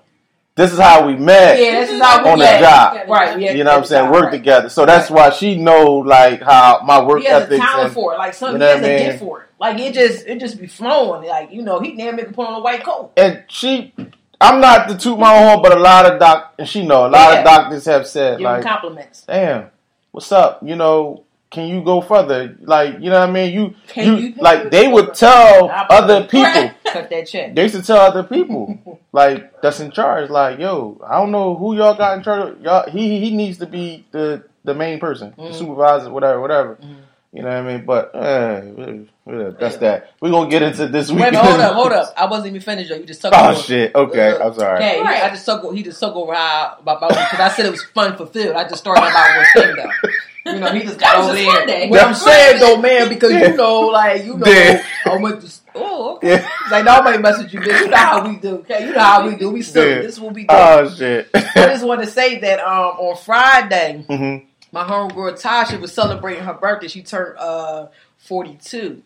This 0.57 0.73
is 0.73 0.79
how 0.79 1.07
we 1.07 1.15
met. 1.17 1.59
Yeah, 1.59 1.81
this 1.81 1.91
is 1.91 2.03
how 2.03 2.23
we 2.23 2.31
On 2.31 2.39
the 2.39 2.45
met. 2.45 2.61
job. 2.61 3.09
Right. 3.09 3.39
Yeah, 3.39 3.53
You 3.53 3.65
know 3.65 3.71
what 3.71 3.79
I'm 3.79 3.85
saying? 3.85 4.11
right. 4.11 4.13
Work 4.21 4.31
together. 4.33 4.69
So 4.69 4.85
that's 4.85 5.09
why 5.11 5.31
she 5.31 5.57
know 5.57 5.85
like 5.99 6.43
how 6.43 6.81
my 6.85 7.03
work 7.03 7.21
He 7.23 7.27
has 7.29 7.45
a 7.51 7.57
talent 7.57 7.85
and 7.87 7.93
for 7.95 8.15
it. 8.15 8.19
Like 8.19 8.35
something 8.35 8.61
you 8.61 8.67
know 8.67 8.67
he 8.67 8.73
has 8.73 8.83
what 8.83 8.91
I 8.91 8.93
a 8.93 8.99
mean? 8.99 9.07
gift 9.11 9.19
for 9.21 9.41
it. 9.43 9.47
Like 9.59 9.79
it 9.79 9.95
just, 9.95 10.27
it 10.27 10.41
just 10.41 10.61
be 10.61 10.67
flowing. 10.67 11.27
Like 11.29 11.53
you 11.53 11.63
know, 11.63 11.81
he 11.81 11.95
damn 11.97 12.17
near 12.17 12.25
can 12.25 12.35
put 12.35 12.47
on 12.47 12.55
a 12.55 12.61
white 12.61 12.83
coat. 12.85 13.13
and 13.17 13.43
she 13.49 13.93
I'm 14.41 14.61
not 14.61 14.89
to 14.89 14.97
toot 14.99 15.19
my 15.19 15.35
own 15.37 15.49
horn, 15.49 15.63
but 15.63 15.77
a 15.77 15.81
lot 15.81 16.07
of 16.11 16.19
doc 16.19 16.55
and 16.59 16.69
she 16.69 16.85
know 16.87 17.07
a 17.07 17.09
lot 17.09 17.33
Yeah. 17.33 17.39
of 17.41 17.45
doctors 17.45 17.85
have 17.87 18.07
said 18.07 18.39
Give 18.39 18.47
him 18.47 18.53
like, 18.55 18.63
compliments. 18.63 19.23
damn, 19.27 19.71
what's 20.13 20.31
up? 20.33 20.61
You 20.63 20.77
know, 20.77 21.25
can 21.51 21.69
you 21.69 21.83
go 21.83 22.01
further? 22.01 22.57
Like, 22.61 22.95
you 23.01 23.11
know 23.11 23.21
what 23.21 23.29
I 23.29 23.33
mean? 23.33 23.53
You 23.53 23.75
you, 23.97 24.17
you- 24.17 24.35
like 24.39 24.71
they 24.71 24.87
would 24.89 25.15
tell 25.15 25.69
other 25.71 26.23
people. 26.25 26.71
Cut 26.87 27.09
that 27.11 27.27
check. 27.29 27.55
They 27.55 27.63
used 27.65 27.75
to 27.77 27.83
tell 27.83 27.99
other 27.99 28.23
people, 28.25 28.99
like 29.13 29.61
that's 29.63 29.79
in 29.81 29.91
charge, 29.93 30.29
like, 30.31 30.59
yo, 30.59 31.01
I 31.07 31.19
don't 31.21 31.31
know 31.31 31.55
who 31.55 31.77
y'all 31.77 31.95
got 31.95 32.17
in 32.19 32.25
charge. 32.25 32.57
Of. 32.57 32.61
Y'all, 32.63 32.91
he 32.91 33.21
he 33.21 33.35
needs 33.37 33.59
to 33.59 33.67
be 33.67 34.05
the 34.11 34.45
the 34.65 34.75
main 34.75 34.99
person, 35.01 35.33
the 35.37 35.43
Mhm. 35.45 35.55
supervisor, 35.55 36.11
whatever, 36.11 36.41
whatever. 36.41 36.79
Mhm. 36.83 36.97
You 37.33 37.43
know 37.43 37.49
what 37.49 37.57
I 37.59 37.63
mean? 37.63 37.85
But 37.87 38.13
uh, 38.13 39.51
that's 39.61 39.77
that. 39.77 40.11
We're 40.21 40.31
gonna 40.33 40.51
get 40.51 40.63
into 40.63 40.89
this 40.89 41.11
week. 41.13 41.21
Wait, 41.23 41.35
hold 41.35 41.61
up, 41.61 41.75
hold 41.75 41.93
up. 41.93 42.13
I 42.17 42.27
wasn't 42.27 42.49
even 42.49 42.61
finished 42.61 42.91
though. 42.91 42.97
You 42.97 43.05
just 43.07 43.21
took 43.23 43.33
Oh 43.33 43.51
over. 43.51 43.59
shit. 43.61 43.95
Okay, 43.95 44.37
I'm 44.37 44.53
sorry. 44.55 44.79
Okay, 44.85 45.01
Right. 45.01 45.23
I 45.23 45.29
just 45.31 45.45
took 45.45 45.73
he 45.73 45.85
just 45.85 46.01
took 46.01 46.15
over 46.17 46.35
how 46.35 46.77
about 46.81 46.99
because 47.01 47.39
I 47.39 47.49
said 47.51 47.67
it 47.67 47.71
was 47.71 47.85
fun 47.85 48.17
fulfilled. 48.17 48.57
I 48.57 48.65
just 48.65 48.79
started 48.79 49.03
about 49.03 49.39
with 49.57 49.65
him 49.65 49.77
though. 49.77 50.09
You 50.55 50.61
know, 50.61 50.73
he 50.73 50.83
just 50.83 50.99
got 50.99 51.15
That 51.15 51.19
was 51.19 51.27
over 51.29 51.37
just 51.37 51.67
there. 51.67 51.81
one. 51.81 51.91
What 51.91 52.01
I'm 52.03 52.15
saying 52.15 52.61
though, 52.61 52.77
man, 52.81 53.09
because 53.09 53.33
you 53.33 53.57
know, 53.57 53.81
like 53.89 54.25
you 54.25 54.37
know, 54.37 54.47
Yeah. 54.47 54.83
I 55.07 55.17
went 55.17 55.41
to. 55.43 55.53
Oh, 55.75 56.17
okay. 56.17 56.29
Yeah. 56.31 56.49
It's 56.63 56.71
like 56.73 56.85
nobody 56.85 57.19
mess 57.19 57.39
with 57.43 57.53
you, 57.55 57.61
bitch. 57.61 57.81
You 57.81 57.89
know 57.89 57.97
how 57.97 58.29
we 58.29 58.37
do. 58.37 58.49
Okay, 58.59 58.87
you 58.87 58.93
know 58.93 59.01
how 59.01 59.27
we 59.29 59.37
do. 59.37 59.51
We 59.51 59.63
still 59.63 59.89
Yeah. 59.89 60.01
this 60.03 60.19
will 60.19 60.31
be. 60.31 60.43
we. 60.43 60.47
Oh 60.49 60.89
shit. 60.91 61.29
I 61.35 61.43
just 61.55 61.85
want 61.87 62.01
to 62.03 62.07
say 62.07 62.39
that 62.41 62.59
um 62.61 62.97
on 62.99 63.17
Friday, 63.17 64.05
hmm 64.09 64.37
my 64.73 64.85
homegirl 64.85 65.41
Tasha 65.41 65.81
was 65.81 65.93
celebrating 65.93 66.45
her 66.45 66.55
birthday. 66.55 66.87
She 66.89 67.03
turned 67.03 67.37
uh 67.39 67.87
42. 68.19 69.03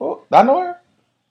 Oh, 0.00 0.22
I 0.32 0.42
know 0.42 0.60
her. 0.60 0.80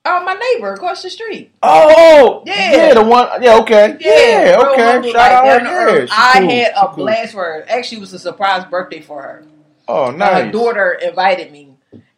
Oh, 0.06 0.22
my 0.22 0.34
neighbor 0.34 0.74
across 0.74 1.02
the 1.02 1.08
street. 1.08 1.50
Oh, 1.62 2.42
Yeah. 2.44 2.72
yeah, 2.88 2.94
the 2.94 3.02
one. 3.04 3.42
Yeah, 3.42 3.56
okay, 3.60 3.96
yeah, 4.00 4.56
real 4.56 4.66
okay. 4.72 5.12
Shout 5.12 5.32
out 5.32 5.44
like 5.46 5.62
her. 5.62 6.00
that. 6.00 6.08
Yeah, 6.08 6.14
I 6.14 6.40
cool. 6.40 6.50
had 6.50 6.72
a 6.76 6.86
cool. 6.88 6.96
blast 6.96 7.32
for 7.32 7.42
her. 7.44 7.64
Actually, 7.68 7.98
it 7.98 8.00
was 8.00 8.12
a 8.12 8.18
surprise 8.18 8.64
birthday 8.66 9.00
for 9.00 9.22
her. 9.22 9.44
Oh, 9.88 10.06
Uh, 10.06 10.10
nice. 10.10 10.44
Her 10.44 10.50
daughter 10.52 10.92
invited 11.02 11.50
me. 11.52 11.70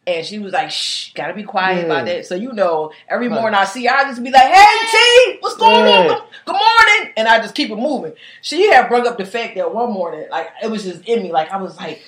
And 0.05 0.25
she 0.25 0.39
was 0.39 0.53
like, 0.53 0.71
"Shh, 0.71 1.11
gotta 1.13 1.33
be 1.33 1.43
quiet 1.43 1.79
Yeah. 1.79 1.83
about 1.85 2.05
that." 2.05 2.25
So 2.25 2.35
you 2.35 2.53
know, 2.53 2.91
every 3.09 3.27
morning 3.27 3.53
I 3.59 3.65
see 3.65 3.85
her, 3.87 3.93
I 3.93 4.03
just 4.05 4.23
be 4.23 4.31
like, 4.31 4.41
"Hey 4.53 4.87
T, 4.89 5.37
what's 5.41 5.57
going 5.57 5.81
on? 5.81 5.85
Yeah. 5.85 6.07
Good, 6.07 6.23
good 6.45 6.53
morning," 6.55 7.13
and 7.17 7.27
I 7.27 7.39
just 7.39 7.53
keep 7.55 7.69
it 7.71 7.75
moving. 7.75 8.13
She 8.41 8.69
had 8.71 8.87
brought 8.87 9.05
up 9.05 9.17
the 9.17 9.25
fact 9.25 9.55
that 9.55 9.73
one 9.73 9.91
morning, 9.91 10.25
like 10.31 10.49
it 10.63 10.71
was 10.71 10.85
just 10.85 11.03
in 11.05 11.23
me, 11.23 11.31
like 11.33 11.51
I 11.51 11.57
was 11.57 11.75
like, 11.75 12.01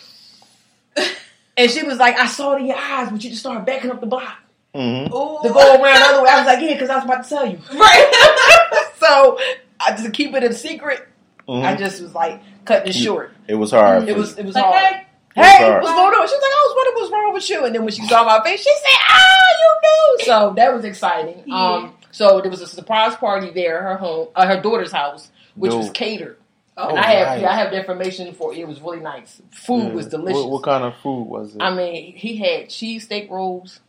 and 1.57 1.69
she 1.69 1.83
was 1.83 1.97
like, 1.97 2.17
"I 2.17 2.27
saw 2.27 2.53
it 2.55 2.59
in 2.61 2.67
your 2.67 2.77
eyes, 2.77 3.09
but 3.11 3.21
you 3.21 3.29
just 3.31 3.41
started 3.41 3.65
backing 3.65 3.91
up 3.91 3.99
the 3.99 4.07
block 4.07 4.37
to 4.73 5.49
go 5.53 5.73
around 5.81 5.99
the 5.99 6.05
other 6.05 6.23
way." 6.23 6.29
I 6.29 6.37
was 6.37 6.45
like, 6.45 6.61
"Yeah," 6.61 6.73
because 6.73 6.89
I 6.89 6.95
was 6.95 7.05
about 7.05 7.23
to 7.23 7.29
tell 7.29 7.45
you. 7.45 7.59
Right. 7.73 8.85
so 8.99 9.37
I 9.79 9.91
just 9.95 10.13
keep 10.13 10.33
it 10.33 10.43
a 10.43 10.53
secret. 10.53 11.07
Mm-hmm. 11.47 11.65
I 11.65 11.75
just 11.75 12.01
was 12.01 12.13
like 12.13 12.41
cutting 12.65 12.89
it 12.89 12.93
short. 12.93 13.31
It 13.47 13.55
was 13.55 13.71
hard. 13.71 14.07
It 14.07 14.15
was 14.15 14.37
it 14.37 14.45
was 14.45 14.53
Like, 14.55 14.65
hard. 14.65 14.93
hey, 14.93 15.05
Hey, 15.41 15.57
hard. 15.63 15.81
what's 15.83 15.93
going 15.95 16.13
on? 16.13 16.27
She 16.27 16.33
was 16.35 16.41
like, 16.41 16.51
I 16.51 16.65
was 16.67 16.75
wondering 16.75 16.95
what's 17.01 17.11
wrong 17.11 17.33
with 17.33 17.49
you. 17.49 17.65
And 17.65 17.75
then 17.75 17.83
when 17.83 17.93
she 17.93 18.05
saw 18.07 18.23
my 18.23 18.43
face, 18.43 18.59
she 18.61 18.69
said, 18.71 18.97
Ah, 19.07 19.47
you 19.59 19.75
knew. 20.19 20.25
So 20.25 20.53
that 20.55 20.73
was 20.73 20.85
exciting. 20.85 21.43
Yeah. 21.47 21.55
Um, 21.71 21.93
so 22.11 22.41
there 22.41 22.51
was 22.51 22.61
a 22.61 22.67
surprise 22.67 23.15
party 23.15 23.49
there 23.51 23.77
at 23.79 23.83
her 23.83 23.97
home, 23.97 24.27
uh, 24.35 24.45
her 24.47 24.61
daughter's 24.61 24.91
house, 24.91 25.31
which 25.55 25.73
was 25.73 25.89
catered. 25.91 26.37
Oh, 26.77 26.89
and 26.89 26.99
I 26.99 27.11
have, 27.11 27.27
nice. 27.29 27.41
yeah, 27.41 27.49
I 27.51 27.55
have 27.55 27.71
the 27.71 27.77
information 27.79 28.33
for 28.35 28.53
it. 28.53 28.59
It 28.59 28.67
was 28.67 28.79
really 28.79 28.99
nice. 29.01 29.41
Food 29.51 29.85
Yeah. 29.87 29.93
was 29.93 30.07
delicious. 30.07 30.41
What, 30.43 30.49
what 30.51 30.63
kind 30.63 30.83
of 30.83 30.95
food 30.97 31.23
was 31.23 31.55
it? 31.55 31.61
I 31.61 31.73
mean, 31.75 32.13
he 32.15 32.37
had 32.37 32.67
cheesesteak 32.69 33.29
rolls 33.31 33.79
Oh. 33.81 33.88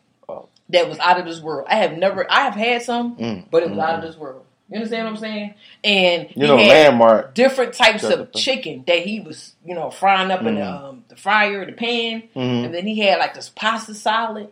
That 0.71 0.89
was 0.89 0.99
out 0.99 1.19
of 1.19 1.27
this 1.27 1.41
world. 1.41 1.67
I 1.71 1.77
have 1.77 1.97
never, 1.97 2.31
I 2.31 2.41
have 2.43 2.55
had 2.55 2.83
some, 2.83 3.17
Mm, 3.17 3.45
but 3.51 3.63
it 3.63 3.71
was 3.71 3.79
mm, 3.79 3.83
out 3.85 3.97
of 3.97 4.03
this 4.03 4.17
world. 4.17 4.45
You 4.69 4.77
understand 4.77 5.05
what 5.05 5.11
I'm 5.11 5.17
saying? 5.17 5.55
And 5.83 6.29
You 6.37 6.43
he 6.43 6.47
know, 6.47 6.57
had 6.57 6.69
landmark. 6.69 7.35
different 7.35 7.75
types 7.75 8.05
of 8.05 8.33
chicken 8.33 8.85
that 8.87 9.01
he 9.01 9.19
was, 9.21 9.55
you 9.65 9.75
know, 9.75 9.91
frying 9.91 10.31
up 10.31 10.43
in 10.43 10.55
the, 10.55 10.61
Mm. 10.61 10.83
um, 10.89 11.05
the 11.09 11.17
fryer, 11.17 11.67
the 11.67 11.73
pan. 11.73 12.23
Mhm. 12.37 12.67
And 12.67 12.75
then 12.75 12.87
he 12.87 13.01
had 13.01 13.19
like 13.19 13.35
this 13.35 13.49
pasta 13.49 13.95
salad 13.95 14.49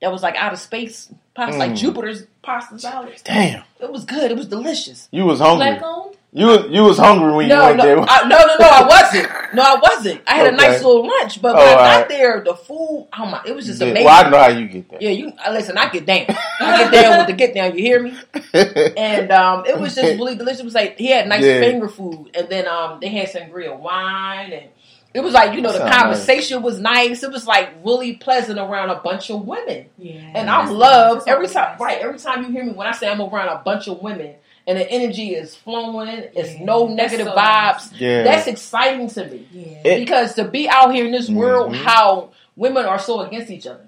that 0.00 0.10
was 0.10 0.22
like 0.22 0.34
out 0.36 0.52
of 0.52 0.58
space 0.58 1.12
pasta, 1.34 1.56
like 1.58 1.72
Mm. 1.72 1.76
Jupiter's 1.76 2.26
pasta 2.42 2.76
salad. 2.78 3.12
Damn, 3.22 3.62
It 3.80 3.92
was 3.92 4.04
good. 4.04 4.32
It 4.32 4.36
was 4.36 4.46
delicious. 4.48 5.08
you 5.12 5.24
was 5.26 5.38
hungry. 5.38 5.66
black 5.76 5.82
owned. 5.84 6.16
You 6.34 6.46
was 6.46 6.66
you 6.70 6.82
was 6.82 6.96
hungry 6.96 7.30
when 7.30 7.46
you 7.50 7.54
went 7.54 7.76
no, 7.76 7.84
there. 7.84 7.98
I, 8.00 8.26
no, 8.26 8.38
no, 8.38 8.54
no. 8.58 8.66
I 8.66 8.86
wasn't. 8.88 9.54
No, 9.54 9.62
I 9.62 9.78
wasn't. 9.82 10.22
I 10.26 10.34
had 10.36 10.46
a 10.54 10.56
nice 10.56 10.82
little 10.82 11.06
lunch, 11.06 11.42
but 11.42 11.54
Oh, 11.54 11.58
when 11.58 11.68
I 11.68 11.74
got 11.74 11.98
right. 12.00 12.08
there, 12.08 12.42
the 12.42 12.54
food, 12.54 13.06
oh 13.18 13.26
my, 13.26 13.42
it 13.44 13.54
was 13.54 13.66
just 13.66 13.82
Yeah, 13.82 13.88
amazing. 13.88 14.06
well, 14.06 14.24
I 14.26 14.30
know 14.30 14.38
how 14.38 14.48
you 14.48 14.66
get 14.66 14.88
there. 14.88 14.98
Yeah, 15.02 15.10
you 15.10 15.32
uh, 15.46 15.50
listen. 15.52 15.76
I 15.76 15.90
get 15.90 16.06
down. 16.06 16.24
I 16.60 16.84
get 16.84 16.90
down 16.92 17.18
with 17.18 17.26
the 17.26 17.32
get 17.34 17.54
down. 17.54 17.76
You 17.76 17.82
hear 17.82 18.02
me? 18.02 18.16
And 18.96 19.30
um, 19.30 19.66
it 19.66 19.78
was 19.78 19.94
just 19.94 20.16
really 20.18 20.34
delicious. 20.34 20.60
It 20.60 20.64
was 20.64 20.74
like 20.74 20.96
he 20.96 21.08
had 21.08 21.28
nice 21.28 21.44
Yeah. 21.44 21.60
finger 21.60 21.88
food, 21.88 22.30
and 22.34 22.48
then 22.48 22.66
um, 22.66 22.98
they 23.00 23.08
had 23.08 23.28
some 23.28 23.50
grilled 23.50 23.80
wine, 23.80 24.52
and 24.54 24.68
it 25.12 25.20
was 25.20 25.34
like 25.34 25.54
you 25.54 25.60
know 25.60 25.72
the 25.72 25.80
Sound 25.80 25.92
conversation 25.92 26.62
was 26.62 26.80
nice. 26.80 27.22
It 27.22 27.30
was 27.30 27.46
like 27.46 27.74
really 27.84 28.14
pleasant 28.14 28.58
around 28.58 28.88
a 28.88 28.94
bunch 29.00 29.28
of 29.30 29.46
women, 29.46 29.84
Yeah. 29.98 30.14
and 30.34 30.48
I 30.48 30.66
love 30.70 31.18
nice. 31.18 31.26
every 31.26 31.48
time. 31.48 31.72
nice. 31.72 31.80
Right, 31.80 31.98
every 31.98 32.18
time 32.18 32.42
you 32.44 32.50
hear 32.50 32.64
me 32.64 32.72
when 32.72 32.86
I 32.86 32.92
say 32.92 33.06
I'm 33.10 33.20
around 33.20 33.48
a 33.48 33.58
bunch 33.62 33.86
of 33.88 34.00
women. 34.00 34.36
And 34.66 34.78
the 34.78 34.88
energy 34.90 35.34
is 35.34 35.54
flowing. 35.56 36.08
It's 36.34 36.54
Yeah. 36.54 36.64
no 36.64 36.86
negative 36.86 37.26
so 37.26 37.32
vibes. 37.34 37.90
nice. 37.92 37.92
Yeah. 37.98 38.22
That's 38.22 38.46
exciting 38.46 39.08
to 39.10 39.24
me 39.26 39.46
Yeah. 39.52 39.92
It- 39.92 39.98
because 40.00 40.34
to 40.34 40.44
be 40.44 40.68
out 40.68 40.94
here 40.94 41.04
in 41.04 41.10
this 41.12 41.28
world, 41.28 41.72
Mhm. 41.72 41.76
how 41.82 42.28
women 42.56 42.84
are 42.86 42.98
so 42.98 43.20
against 43.20 43.50
each 43.50 43.66
other 43.66 43.86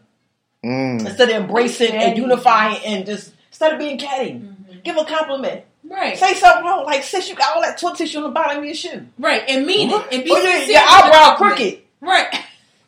Mm. 0.64 1.00
instead 1.06 1.28
of 1.30 1.36
embracing 1.36 1.92
and 1.92 2.16
unifying 2.16 2.78
and 2.84 3.06
just 3.06 3.30
instead 3.50 3.72
of 3.74 3.78
being 3.78 3.98
catty, 3.98 4.30
Mhm. 4.32 4.82
give 4.82 4.96
a 4.96 5.04
compliment. 5.04 5.62
Right. 5.88 6.16
Say 6.18 6.34
something 6.34 6.64
wrong, 6.64 6.84
like 6.86 7.04
sis, 7.04 7.28
you 7.28 7.34
got 7.36 7.54
all 7.54 7.62
that 7.62 7.78
toilet 7.78 7.98
tissue 7.98 8.16
on 8.18 8.24
the 8.24 8.30
bottom 8.30 8.58
of 8.58 8.64
your 8.64 8.74
shoe. 8.74 9.06
right. 9.18 9.42
And 9.48 9.66
mean 9.66 9.90
it. 9.90 10.02
And 10.10 10.24
be 10.24 10.30
Or 10.30 10.38
your, 10.38 10.50
sincere 10.52 10.72
your 10.72 10.82
eyebrow 10.82 11.34
crooked. 11.36 11.78
Right. 12.00 12.26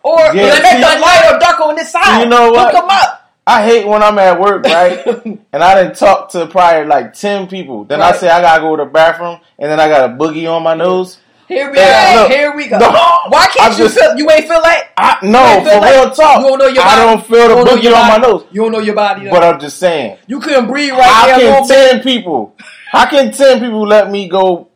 Or 0.03 0.19
Yeah, 0.19 0.33
yeah, 0.35 0.43
make 0.63 0.73
see- 0.73 0.81
them 0.81 1.01
light 1.01 1.31
or 1.33 1.39
dark 1.39 1.61
on 1.61 1.75
this 1.77 1.91
side. 1.93 2.23
You 2.23 2.29
know 2.29 2.51
what? 2.51 2.73
Hook 2.75 2.81
them 2.83 2.91
up. 2.91 3.16
I 3.47 3.65
hate 3.65 3.87
when 3.87 4.03
I'm 4.03 4.19
at 4.19 4.41
work, 4.41 4.65
right? 4.65 5.07
and 5.53 5.63
I 5.65 5.81
didn't 5.83 5.97
talk 5.97 6.31
to 6.33 6.47
probably 6.47 6.87
like 6.87 7.13
ten 7.15 7.47
people. 7.47 7.85
Then 7.85 8.03
I 8.03 8.13
say 8.13 8.29
I 8.29 8.41
gotta 8.41 8.61
go 8.61 8.75
to 8.77 8.85
the 8.85 8.91
bathroom, 8.91 9.39
and 9.59 9.71
then 9.71 9.79
I 9.79 9.89
got 9.89 10.11
a 10.11 10.15
boogie 10.15 10.51
on 10.53 10.63
my 10.65 10.75
nose. 10.75 11.19
Here 11.47 11.71
we 11.71 11.77
go. 11.77 12.27
Here 12.29 12.57
we 12.57 12.67
go. 12.67 12.77
No. 12.79 12.89
Why 13.29 13.47
can't 13.47 13.61
I'm 13.61 13.79
you 13.79 13.79
just- 13.87 13.97
feel? 13.97 14.17
You 14.17 14.29
ain't 14.33 14.49
feel 14.49 14.61
like 14.61 14.91
I 14.97 15.19
no, 15.23 15.63
for 15.65 15.79
like- 15.81 15.95
real 15.95 16.11
talk. 16.11 16.41
you 16.43 16.49
don't 16.49 16.59
know 16.59 16.67
your 16.67 16.83
body. 16.83 17.01
I 17.01 17.05
don't 17.07 17.25
feel 17.25 17.49
the 17.49 17.55
don't 17.55 17.67
boogie 17.69 17.95
on 17.95 18.09
my 18.09 18.17
nose. 18.17 18.45
You 18.51 18.63
don't 18.63 18.73
know 18.73 18.79
your 18.81 18.97
body. 18.97 19.25
though. 19.27 19.31
But 19.31 19.45
I'm 19.45 19.61
just 19.61 19.79
saying, 19.79 20.19
you 20.27 20.41
couldn't 20.41 20.67
breathe 20.67 20.91
right 20.91 21.03
how 21.03 21.27
there. 21.39 21.53
a 21.53 21.55
can 21.61 21.69
ten 21.69 22.01
people? 22.03 22.57
How 22.91 23.07
can 23.09 23.31
ten 23.31 23.61
people 23.61 23.87
let 23.87 24.11
me 24.11 24.29
go 24.29 24.69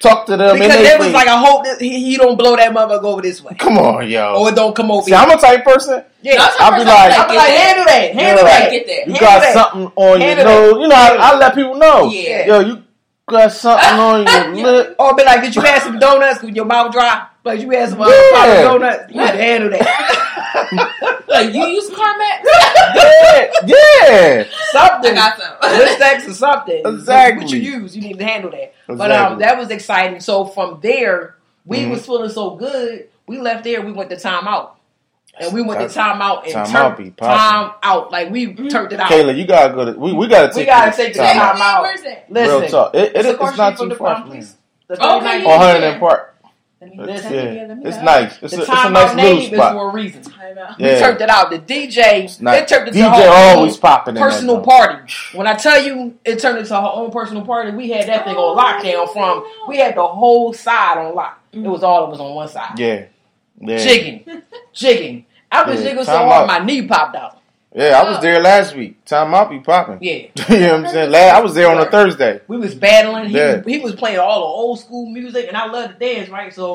talk 0.00 0.26
to 0.26 0.36
them? 0.36 0.56
Because 0.58 0.74
and 0.76 0.84
there 0.84 0.98
was 0.98 1.12
like, 1.12 1.28
I 1.28 1.38
hope 1.38 1.64
that 1.64 1.80
he, 1.80 2.04
he 2.04 2.16
don't 2.16 2.36
blow 2.36 2.56
that 2.56 2.72
motherfucker 2.72 3.04
over 3.04 3.22
this 3.22 3.40
way, 3.42 3.54
come 3.54 3.78
on, 3.78 4.08
yo. 4.08 4.34
or 4.34 4.48
it 4.48 4.56
don't 4.56 4.74
come 4.74 4.90
over. 4.90 5.04
See, 5.04 5.14
I'm 5.14 5.30
a 5.30 5.36
type 5.40 5.62
person. 5.64 6.02
here. 6.22 6.34
No, 6.36 6.42
yeah, 6.44 6.50
I'll 6.58 6.70
be 6.72 6.76
person 6.78 6.88
like- 6.88 7.18
I'm 7.18 7.28
get 7.28 7.36
like, 7.36 7.50
handle 7.50 7.84
that, 7.84 8.14
handle 8.14 8.44
that. 8.44 8.70
Get 8.70 8.86
that. 8.86 9.06
You 9.14 9.20
got 9.20 9.40
that. 9.42 9.52
something 9.54 9.92
on 9.96 10.20
your 10.20 10.28
Handle 10.28 10.44
nose. 10.46 10.72
that. 10.72 10.80
You 10.80 10.88
know, 10.88 10.94
I, 10.96 11.16
I 11.34 11.38
let 11.38 11.54
people 11.54 11.74
know. 11.76 12.10
Yeah. 12.10 12.46
Yo, 12.46 12.60
you 12.60 12.82
got 13.28 13.52
something 13.52 13.88
on 14.00 14.56
your 14.56 14.64
lip. 14.72 14.96
Or 14.98 15.14
be 15.14 15.22
like, 15.24 15.42
did 15.42 15.54
you 15.54 15.62
have 15.62 15.82
some 15.82 15.98
donuts 15.98 16.42
with 16.42 16.56
your 16.56 16.64
mouth 16.64 16.90
dry? 16.92 17.26
Like 17.44 17.60
you 17.60 17.70
had 17.70 17.88
some 17.90 18.00
uh, 18.02 18.08
Yeah. 18.08 18.62
donuts. 18.62 19.12
You 19.12 19.20
need 19.20 19.26
to 19.32 19.36
handle 19.36 19.70
that. 19.70 21.16
Like 21.30 21.54
you 21.54 21.64
use 21.66 21.88
Carmex. 21.90 22.44
Yeah, 22.96 23.50
yeah. 23.66 24.44
something. 24.72 25.12
I 25.12 25.14
got 25.14 25.38
some. 25.40 25.56
Blistex 25.62 26.28
or 26.28 26.34
something. 26.34 26.82
Exactly. 26.84 27.44
What 27.44 27.52
you 27.52 27.58
use, 27.60 27.96
you 27.96 28.02
need 28.02 28.18
to 28.18 28.24
handle 28.24 28.50
that. 28.50 28.74
But 28.86 29.12
um, 29.12 29.38
that 29.38 29.56
was 29.58 29.70
exciting. 29.70 30.20
So 30.20 30.44
from 30.46 30.80
there, 30.82 31.36
we 31.64 31.78
Mhm. 31.78 31.90
was 31.90 32.04
feeling 32.04 32.30
so 32.30 32.56
good. 32.56 33.08
We 33.26 33.38
left 33.38 33.64
there. 33.64 33.80
We 33.82 33.92
went 33.92 34.10
to 34.10 34.16
time 34.18 34.48
out. 34.48 34.76
And 35.38 35.54
we 35.54 35.62
went 35.62 35.80
to 35.80 35.86
That's- 35.86 35.94
time 35.94 36.20
out 36.20 36.44
and 36.44 36.52
Time 36.52 36.64
turned 36.66 36.76
Out 36.76 36.96
be 36.98 37.10
time 37.10 37.70
out. 37.82 38.10
Like 38.10 38.30
we 38.30 38.52
turned 38.68 38.92
it 38.92 38.98
out. 39.00 39.08
Kailah, 39.10 39.36
you 39.36 39.46
gotta 39.46 39.72
go 39.72 39.84
to. 39.92 39.98
We, 39.98 40.12
we 40.12 40.26
gotta 40.26 40.48
take. 40.48 40.56
We 40.56 40.64
gotta 40.66 40.90
this 40.90 40.96
take 40.96 41.12
the 41.14 41.20
time 41.20 41.36
time 41.36 41.56
out. 41.56 41.60
out. 41.62 41.82
Where's 41.82 42.02
that? 42.02 42.26
Listen, 42.30 42.60
Real 42.60 42.68
talk. 42.68 42.94
It, 42.94 42.98
it, 43.16 43.26
it's, 43.26 43.28
it's 43.40 43.56
not 43.56 43.78
too 43.78 43.94
far 43.94 44.22
please. 44.24 44.56
The 44.88 44.94
Okay, 44.94 45.20
39 45.44 45.82
yeah. 45.82 45.88
On 45.94 46.00
Park. 46.00 46.29
Let 46.80 46.90
me- 46.90 46.98
uh, 46.98 47.06
Let's 47.06 47.24
Yeah, 47.24 47.30
Yeah, 47.30 47.66
let 47.68 47.78
me 47.78 47.84
it's 47.84 47.96
know. 47.98 48.02
nice. 48.04 48.38
It's 48.42 48.52
The 48.54 48.58
a, 48.58 48.60
it's 48.62 48.68
a 48.70 48.72
time 48.74 48.92
nice 48.94 49.10
out 49.10 49.16
little 49.16 49.30
name 49.34 49.40
is 49.52 49.58
spot. 49.58 49.72
for 49.74 49.90
a 49.90 49.92
reason. 49.92 50.22
Time 50.22 50.58
out. 50.58 50.78
We 50.78 50.84
turned 50.98 51.20
it 51.20 51.28
out. 51.28 51.50
The 51.50 51.58
DJ, 51.58 52.24
It's 52.24 52.40
nice. 52.40 52.62
it 52.62 52.68
turned 52.68 52.88
into 52.88 53.00
DJ 53.00 53.16
her 53.22 53.28
own 53.52 53.56
always 53.58 53.76
popping. 53.76 54.14
personal 54.14 54.56
joint. 54.56 54.66
party. 54.66 55.12
When 55.34 55.46
I 55.46 55.54
tell 55.54 55.82
you 55.82 56.14
it 56.24 56.38
turned 56.38 56.56
into 56.58 56.74
her 56.74 56.90
own 56.94 57.10
personal 57.10 57.44
party, 57.44 57.72
we 57.72 57.90
had 57.90 58.06
that 58.08 58.24
thing 58.24 58.34
on 58.36 58.56
Oh, 58.58 58.60
lockdown 58.60 59.12
from 59.12 59.44
we 59.68 59.76
had 59.76 59.94
the 59.94 60.06
whole 60.06 60.54
side 60.54 60.96
on 60.98 61.14
lock. 61.14 61.38
It 61.52 61.58
was 61.60 61.80
mm. 61.82 61.84
all 61.84 62.04
of 62.06 62.14
us 62.14 62.20
on 62.20 62.34
one 62.34 62.48
side. 62.48 62.78
Yeah, 62.78 63.04
yeah, 63.60 63.76
Jigging. 63.76 64.42
Jigging. 64.72 65.26
I 65.52 65.68
was 65.68 65.80
Yeah, 65.82 65.90
jigging 65.90 66.04
so 66.04 66.12
hard 66.16 66.46
my 66.46 66.60
knee 66.60 66.86
popped 66.86 67.14
out. 67.16 67.39
Yeah. 67.74 68.00
I 68.00 68.10
was 68.10 68.20
there 68.20 68.40
last 68.40 68.74
week. 68.74 69.04
Time 69.04 69.32
out 69.34 69.50
be 69.50 69.60
popping. 69.60 69.98
Yeah. 70.00 70.26
you 70.48 70.60
know 70.60 70.72
what 70.78 70.86
I'm 70.86 70.88
saying? 70.92 71.10
Last, 71.10 71.34
I 71.36 71.40
was 71.40 71.54
there 71.54 71.68
on 71.70 71.78
a 71.78 71.90
Thursday. 71.90 72.40
We 72.48 72.56
was 72.58 72.74
battling. 72.74 73.28
He, 73.28 73.36
Yeah. 73.36 73.62
he 73.66 73.78
was 73.78 73.94
playing 73.94 74.18
all 74.18 74.40
the 74.40 74.46
old 74.46 74.80
school 74.80 75.06
music 75.06 75.46
and 75.48 75.56
I 75.56 75.66
love 75.66 75.92
to 75.92 75.96
dance, 75.98 76.28
right? 76.28 76.52
So 76.52 76.74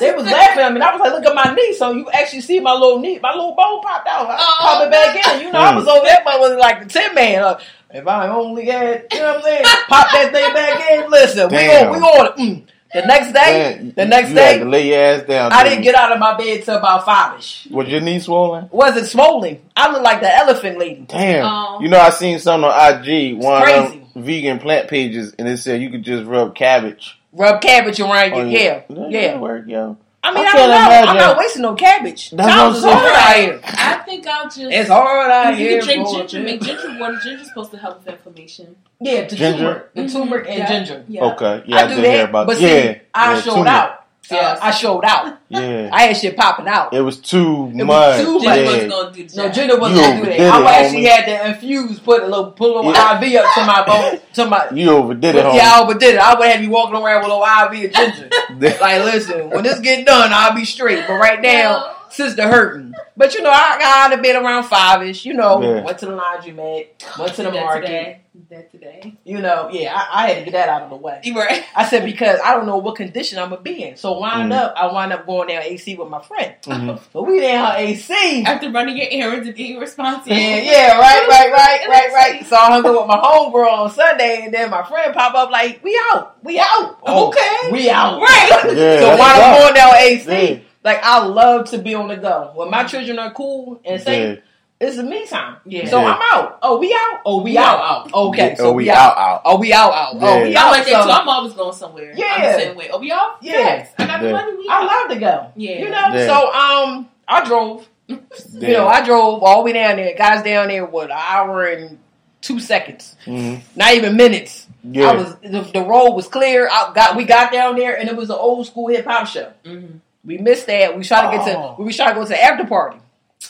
they 0.00 0.12
was 0.12 0.24
laughing 0.24 0.62
at 0.62 0.72
me 0.72 0.76
and 0.76 0.84
I 0.84 0.92
was 0.96 1.00
like, 1.00 1.12
look 1.12 1.26
at 1.26 1.34
my 1.34 1.54
knee. 1.54 1.74
So 1.74 1.92
you 1.92 2.10
actually 2.10 2.42
see 2.42 2.60
my 2.60 2.72
little 2.72 2.98
knee, 3.00 3.18
my 3.18 3.30
little 3.30 3.54
bone 3.54 3.80
popped 3.82 4.08
out. 4.08 4.26
I 4.28 4.36
Oh. 4.38 4.56
popped 4.60 4.84
it 4.86 4.90
back 4.92 5.34
in. 5.36 5.46
You 5.46 5.52
know, 5.52 5.60
I 5.60 5.70
Hmm. 5.72 5.76
was 5.78 5.88
over 5.88 6.04
there, 6.04 6.20
but 6.24 6.38
was 6.40 6.52
like 6.58 6.80
the 6.82 6.88
tin 6.88 7.14
man. 7.14 7.42
Uh, 7.42 7.58
if 7.90 8.06
I 8.06 8.28
only 8.28 8.66
had, 8.66 9.06
you 9.12 9.18
know 9.20 9.26
what 9.26 9.36
I'm 9.36 9.42
saying? 9.42 9.64
Pop 9.88 10.06
that 10.12 10.32
thing 10.32 10.52
back 10.52 10.90
in. 10.90 11.10
Listen, 11.10 11.48
we 11.48 11.56
Damn. 11.56 11.86
on, 11.88 11.92
we 11.92 11.98
on 12.06 12.26
it. 12.26 12.36
Mm. 12.36 12.62
The 12.96 13.06
next 13.06 13.32
day, 13.32 13.76
Man, 13.76 13.92
the 13.94 14.06
next 14.06 14.30
you 14.30 14.36
had 14.36 14.52
day, 14.52 14.58
to 14.60 14.64
lay 14.64 14.88
your 14.88 14.98
ass 14.98 15.22
down. 15.26 15.52
I 15.52 15.64
didn't 15.64 15.82
didn't 15.82 15.84
get 15.84 15.94
out 15.96 16.12
of 16.12 16.18
my 16.18 16.34
bed 16.34 16.64
till 16.64 16.76
about 16.78 17.04
five 17.04 17.38
ish. 17.38 17.66
Was 17.70 17.88
your 17.88 18.00
knee 18.00 18.18
swollen? 18.20 18.70
Wasn't 18.72 19.06
swollen. 19.06 19.60
I 19.76 19.92
looked 19.92 20.02
like 20.02 20.22
the 20.22 20.34
elephant 20.34 20.78
lady. 20.78 21.04
Damn. 21.06 21.44
Oh. 21.44 21.78
You 21.82 21.88
know, 21.88 22.00
I 22.00 22.08
seen 22.08 22.38
something 22.38 22.70
on 22.70 23.06
IG, 23.06 23.36
one 23.36 23.68
of 23.70 23.90
them 23.92 24.06
vegan 24.24 24.58
plant 24.60 24.88
pages, 24.88 25.34
and 25.38 25.46
it 25.46 25.58
said 25.58 25.82
you 25.82 25.90
could 25.90 26.04
just 26.04 26.24
rub 26.24 26.54
cabbage 26.54 27.20
Rub 27.32 27.60
cabbage 27.60 28.00
around 28.00 28.30
your 28.30 28.40
on 28.40 28.48
hair. 28.50 28.84
That 28.88 29.10
Yeah. 29.10 29.38
work, 29.40 29.64
yo. 29.66 29.98
I 30.28 30.34
mean, 30.34 30.46
I 30.46 30.50
I, 30.50 30.54
don't 30.56 30.68
know. 30.70 31.10
I'm 31.10 31.16
not 31.16 31.38
wasting 31.38 31.62
no 31.62 31.74
cabbage. 31.74 32.30
That's 32.30 32.48
Times 32.52 32.82
what 32.82 32.94
I'm 32.96 32.98
saying. 33.32 33.48
hard 33.50 33.60
out 33.62 33.64
here. 33.64 33.74
I 33.78 33.94
think 34.04 34.26
I'll 34.26 34.44
just. 34.44 34.58
It's 34.60 34.88
hard 34.88 35.30
out 35.30 35.50
You 35.50 35.56
here. 35.56 35.78
can 35.82 35.84
drink 36.04 36.08
ginger, 36.08 36.40
make 36.40 36.60
ginger 36.62 36.96
water. 36.98 37.18
Ginger's 37.22 37.48
supposed 37.48 37.70
to 37.72 37.78
help 37.78 37.98
with 38.04 38.08
inflammation. 38.14 38.76
Yeah, 39.00 39.26
the 39.26 39.36
Ginger? 39.36 39.58
turmeric, 39.58 39.94
the 39.94 40.08
turmeric 40.08 40.48
and 40.48 40.58
Yeah. 40.58 40.68
ginger. 40.68 41.04
Yeah. 41.08 41.24
Okay, 41.24 41.62
yeah, 41.66 41.76
I 41.76 41.80
I, 41.84 41.86
do 41.88 41.94
did 41.96 42.04
that, 42.04 42.10
hear 42.14 42.24
about. 42.24 42.46
but 42.46 42.60
yeah, 42.60 42.68
see, 42.94 43.00
I 43.14 43.34
yeah, 43.34 43.40
showed 43.42 43.54
too 43.62 43.68
out. 43.68 44.05
See, 44.28 44.36
Uh, 44.36 44.56
I 44.60 44.72
showed 44.72 45.04
out. 45.04 45.38
Yeah, 45.48 45.88
I 45.92 46.02
had 46.06 46.16
shit 46.16 46.36
popping 46.36 46.66
out. 46.66 46.92
it 46.92 47.00
was 47.00 47.18
too 47.18 47.70
It 47.72 47.84
was 47.84 47.86
much. 47.86 48.20
too 48.24 48.38
much. 48.40 48.42
Ginger 48.42 48.60
yeah. 48.60 48.64
wasn't 48.66 48.90
gonna 48.90 49.12
do 49.12 49.24
the 49.28 49.36
No, 49.36 49.44
job. 49.44 49.54
Ginger 49.54 49.78
wasn't 49.78 49.96
You 49.96 50.02
gonna 50.02 50.14
do 50.14 50.20
overdid 50.20 50.40
that. 50.40 50.52
I 50.52 50.56
it, 50.56 50.60
would 50.60 50.68
actually 50.68 51.02
homie. 51.02 51.08
had 51.10 51.24
to 51.26 51.48
infuse, 51.48 51.98
put 52.00 52.22
a 52.22 52.26
little, 52.26 52.50
put 52.50 52.70
a 52.70 52.74
little 52.74 52.92
Yeah. 52.92 53.20
IV 53.20 53.36
up 53.44 53.54
to 53.54 53.64
my 53.64 53.84
bone, 53.86 54.20
to 54.34 54.46
my. 54.46 54.66
You 54.74 54.90
overdid 54.90 55.36
it, 55.36 55.54
yeah. 55.54 55.72
I 55.76 55.80
overdid 55.82 56.14
it. 56.16 56.18
I 56.18 56.34
would 56.34 56.48
have 56.48 56.60
you 56.62 56.70
walking 56.70 56.96
around 56.96 57.22
with 57.22 57.30
a 57.30 57.34
little 57.34 57.44
IV 57.44 57.84
of 57.84 57.92
ginger. 57.92 58.30
like, 58.80 59.04
listen, 59.04 59.50
when 59.50 59.62
this 59.62 59.78
get 59.78 60.04
done, 60.04 60.30
I'll 60.32 60.54
be 60.56 60.64
straight. 60.64 61.04
But 61.06 61.14
right 61.14 61.40
now, 61.40 61.92
sister 62.16 62.48
hurting. 62.48 62.92
But 63.16 63.34
you 63.34 63.42
know, 63.42 63.50
I 63.50 63.78
got 63.78 64.10
out 64.12 64.18
of 64.18 64.22
bed 64.22 64.36
around 64.42 64.64
five 64.64 65.02
ish. 65.02 65.24
You 65.24 65.34
know, 65.34 65.60
Yeah. 65.62 65.82
went 65.82 65.98
to 65.98 66.06
the 66.06 66.12
laundromat, 66.12 66.86
went 67.18 67.34
to 67.34 67.42
the 67.42 67.50
Did 67.50 67.54
that 67.54 67.64
market. 67.64 67.80
Today. 67.86 68.20
That 68.50 68.70
today. 68.70 69.14
You 69.24 69.38
know, 69.40 69.70
yeah, 69.72 69.94
I, 69.96 70.24
I 70.24 70.28
had 70.28 70.38
to 70.40 70.44
get 70.44 70.52
that 70.52 70.68
out 70.68 70.82
of 70.82 70.90
the 70.90 70.96
way. 70.96 71.22
Right. 71.34 71.64
I 71.74 71.86
said 71.88 72.04
because 72.04 72.38
I 72.44 72.54
don't 72.54 72.66
know 72.66 72.76
what 72.76 72.94
condition 72.96 73.38
I'm 73.38 73.48
gonna 73.48 73.62
be 73.62 73.82
in. 73.82 73.96
So 73.96 74.18
wind 74.18 74.52
Mm. 74.52 74.56
up, 74.58 74.74
I 74.76 74.92
wind 74.92 75.14
up 75.14 75.24
going 75.24 75.48
down 75.48 75.62
AC 75.62 75.94
with 75.96 76.08
my 76.10 76.20
friend. 76.22 76.52
Mhm. 76.66 77.00
But 77.14 77.22
we 77.22 77.40
down 77.40 77.74
AC. 77.76 78.44
After 78.44 78.70
running 78.70 78.98
your 78.98 79.06
errands 79.10 79.46
and 79.46 79.56
being 79.56 79.78
responsible. 79.78 80.36
Yeah, 80.36 80.56
yeah, 80.56 80.98
right, 80.98 81.26
right, 81.26 81.50
right, 81.50 81.88
right, 81.88 82.12
right. 82.12 82.46
So 82.46 82.56
I 82.56 82.66
hung 82.72 82.84
up 82.86 82.92
with 83.00 83.06
my 83.06 83.16
homegirl 83.16 83.72
on 83.72 83.90
Sunday, 83.90 84.42
and 84.44 84.52
then 84.52 84.68
my 84.68 84.82
friend 84.84 85.14
pop 85.14 85.34
up 85.34 85.50
like, 85.50 85.82
"We 85.82 85.98
out, 86.12 86.36
we 86.44 86.58
out, 86.60 86.98
Oh, 87.06 87.28
Okay. 87.28 87.72
we 87.72 87.88
out." 87.88 88.20
Right. 88.20 88.48
Yeah, 88.50 88.60
so 89.00 89.06
that's 89.06 89.18
while 89.20 89.30
I'm 89.30 89.40
tough. 89.40 89.58
going 89.62 89.74
down 89.74 89.94
AC, 89.96 90.28
Yeah. 90.52 90.58
Like 90.86 91.00
I 91.02 91.24
love 91.26 91.68
to 91.70 91.78
be 91.78 91.94
on 91.94 92.08
the 92.08 92.16
go. 92.16 92.52
When 92.54 92.70
my 92.70 92.84
children 92.84 93.18
are 93.18 93.32
cool 93.32 93.80
and 93.84 94.00
safe, 94.00 94.38
Yeah. 94.38 94.86
it's 94.86 94.96
the 94.96 95.02
me 95.02 95.26
time. 95.26 95.56
Yeah. 95.66 95.86
So 95.88 96.00
Yeah. 96.00 96.06
I'm 96.14 96.20
out. 96.32 96.58
Oh, 96.62 96.78
we 96.78 96.94
out. 96.94 97.20
Oh, 97.26 97.42
we, 97.42 97.50
We 97.52 97.58
out. 97.58 97.78
out, 97.80 98.14
Okay, 98.14 98.48
Yeah, 98.50 98.54
so 98.54 98.66
oh, 98.68 98.72
we, 98.72 98.84
we 98.84 98.90
out. 98.90 98.96
out, 98.96 99.18
out. 99.18 99.42
Oh, 99.44 99.58
we 99.58 99.72
out, 99.72 99.92
out. 99.92 100.14
Oh, 100.14 100.18
Yeah. 100.38 100.42
we 100.44 100.56
I 100.56 100.62
out. 100.62 100.70
like 100.70 100.84
that 100.86 101.02
So 101.02 101.08
too. 101.08 101.10
I'm 101.12 101.28
always 101.28 101.52
going 101.54 101.72
somewhere. 101.74 102.12
Yeah. 102.16 102.26
I'm 102.36 102.42
Yeah. 102.42 102.52
the 102.52 102.58
same 102.62 102.76
way. 102.76 102.88
Oh, 102.92 102.98
we 102.98 103.10
off? 103.12 103.36
Yeah. 103.42 103.52
Yes. 103.52 103.92
I 103.98 104.06
got 104.06 104.20
the 104.20 104.26
Yeah. 104.28 104.32
money. 104.32 104.56
We 104.56 104.66
I 104.70 104.84
love 104.84 105.10
to 105.10 105.16
go. 105.18 105.46
Yeah. 105.56 105.78
You 105.78 105.90
know. 105.90 106.08
Yeah. 106.14 106.26
So 106.26 106.52
um, 106.54 107.08
I 107.28 107.44
drove. 107.44 107.86
Yeah. 108.08 108.68
You 108.68 108.74
know, 108.74 108.86
I 108.86 109.04
drove 109.04 109.42
all 109.42 109.58
the 109.58 109.64
way 109.64 109.72
down 109.72 109.96
there. 109.96 110.14
Guys 110.16 110.44
down 110.44 110.68
there 110.68 110.86
what 110.86 111.10
an 111.10 111.18
hour 111.18 111.64
and 111.64 111.98
two 112.40 112.60
seconds, 112.60 113.16
Mhm. 113.26 113.60
not 113.74 113.94
even 113.94 114.14
minutes. 114.16 114.66
Yeah. 114.84 115.10
I 115.10 115.14
was 115.16 115.34
the, 115.42 115.62
the 115.72 115.82
road 115.82 116.10
was 116.12 116.28
clear. 116.28 116.68
I 116.70 116.92
got 116.94 117.16
we 117.16 117.24
got 117.24 117.50
down 117.50 117.74
there 117.74 117.98
and 117.98 118.08
it 118.08 118.14
was 118.14 118.30
an 118.30 118.36
old 118.38 118.64
school 118.68 118.86
hip 118.88 119.04
hop 119.06 119.26
show. 119.26 119.50
Mhm. 119.64 119.98
We 120.26 120.38
missed 120.38 120.66
that. 120.66 120.96
We 120.98 121.04
tried 121.04 121.30
to 121.30 121.38
get 121.38 121.56
Oh. 121.56 121.74
to 121.76 121.80
we 121.80 121.84
was 121.86 121.96
trying 121.96 122.08
to 122.10 122.14
go 122.16 122.22
to 122.24 122.28
the 122.28 122.42
after 122.42 122.66
party. 122.66 122.98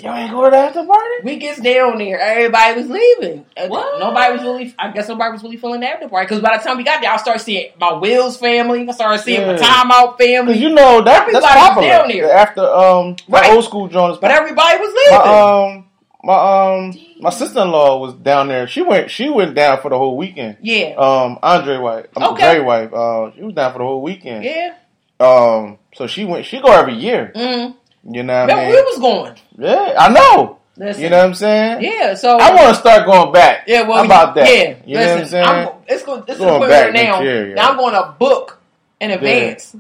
Y'all 0.01 0.15
ain't 0.15 0.31
go 0.31 0.45
to 0.45 0.51
the 0.51 0.57
after 0.59 0.85
party? 0.85 1.15
We 1.25 1.37
gets 1.37 1.59
down 1.61 1.97
there, 1.97 2.21
everybody 2.21 2.81
was 2.83 2.91
leaving. 2.91 3.47
What? 3.69 3.99
Nobody 3.99 4.33
was 4.35 4.43
really. 4.43 4.75
I 4.79 4.91
guess 4.91 5.09
nobody 5.09 5.33
was 5.33 5.43
really 5.43 5.57
feeling 5.57 5.81
the 5.81 5.89
after 5.89 6.09
party 6.09 6.27
because 6.27 6.43
by 6.43 6.59
the 6.59 6.62
time 6.62 6.77
we 6.77 6.85
got 6.85 7.01
there, 7.01 7.11
I 7.12 7.17
started 7.17 7.41
seeing 7.41 7.71
my 7.81 7.95
Wills 7.95 8.37
family. 8.37 8.87
I 8.87 8.93
started 8.93 9.23
seeing 9.23 9.47
my 9.47 9.55
Yeah. 9.55 9.59
timeout 9.85 10.19
family. 10.19 10.59
You 10.59 10.69
know 10.71 11.01
that 11.03 11.05
that's 11.05 11.19
Everybody 11.29 11.43
was 11.43 11.69
popular. 11.69 11.89
down 11.89 12.09
there. 12.09 12.33
After 12.33 12.61
um, 12.69 13.17
Right. 13.29 13.51
old 13.53 13.65
school 13.65 13.89
joints, 13.89 14.19
but 14.21 14.31
everybody 14.31 14.79
was 14.79 14.93
my 14.93 15.17
leaving. 15.17 15.77
um, 15.79 15.85
my 16.25 16.35
um, 16.75 16.95
my 17.21 17.31
sister 17.31 17.62
in 17.62 17.71
law 17.71 17.97
was 17.99 18.12
down 18.15 18.49
there. 18.49 18.67
She 18.67 18.83
went, 18.83 19.11
she 19.11 19.31
went 19.31 19.55
down 19.55 19.81
for 19.81 19.89
the 19.89 19.97
whole 19.97 20.17
weekend. 20.19 20.57
yeah, 20.61 20.95
Um, 20.99 21.39
Andre 21.43 21.79
wife, 21.79 22.07
um, 22.17 22.25
Okay. 22.35 22.57
Dre 22.57 22.65
wife, 22.65 22.93
uh, 22.93 23.31
she 23.35 23.43
was 23.45 23.55
down 23.55 23.73
for 23.73 23.79
the 23.79 23.85
whole 23.85 24.03
weekend. 24.03 24.45
yeah. 24.45 24.73
Um, 25.21 25.79
so 25.97 26.07
she 26.07 26.25
went, 26.25 26.47
she 26.47 26.61
go 26.61 26.69
every 26.73 26.95
year. 26.95 27.33
Mm. 27.35 27.75
You 28.09 28.23
know 28.23 28.41
what 28.43 28.49
But 28.51 28.59
I 28.59 28.69
we 28.69 28.83
was 28.83 28.99
going. 28.99 29.35
Yeah, 29.59 29.95
I 29.99 30.09
know. 30.11 30.59
Listen, 30.79 31.03
You 31.03 31.09
know 31.11 31.17
what 31.19 31.27
I'm 31.27 31.35
saying? 31.35 31.83
Yeah, 31.83 32.15
so 32.15 32.37
I 32.39 32.55
want 32.55 32.69
to 32.69 32.75
start 32.75 33.07
going 33.07 33.33
back. 33.33 33.65
Yeah, 33.67 33.83
well, 33.83 33.99
How 33.99 34.05
about 34.05 34.35
that? 34.35 34.47
Yeah, 34.47 34.75
You 34.85 34.95
know 34.97 35.01
what 35.01 35.09
I'm 35.11 35.19
listen, 35.21 35.29
saying? 35.31 35.47
I'm, 35.47 35.69
it's 35.89 36.03
going. 36.03 36.23
It's 36.29 36.39
Going 36.39 36.49
going 36.51 36.63
to 36.63 36.69
back 36.69 36.87
put 36.87 36.95
now. 36.95 37.21
year, 37.23 37.49
yeah. 37.49 37.55
Now 37.55 37.71
I'm 37.71 37.77
going 37.79 37.95
to 37.95 38.15
book 38.19 38.61
in 39.01 39.11
advance 39.11 39.75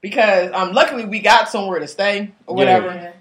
because 0.00 0.50
um, 0.52 0.72
luckily 0.72 1.04
we 1.04 1.20
got 1.20 1.48
somewhere 1.48 1.78
to 1.78 1.86
stay 1.86 2.32
or 2.46 2.56
Yeah. 2.58 2.78
whatever. 2.80 3.12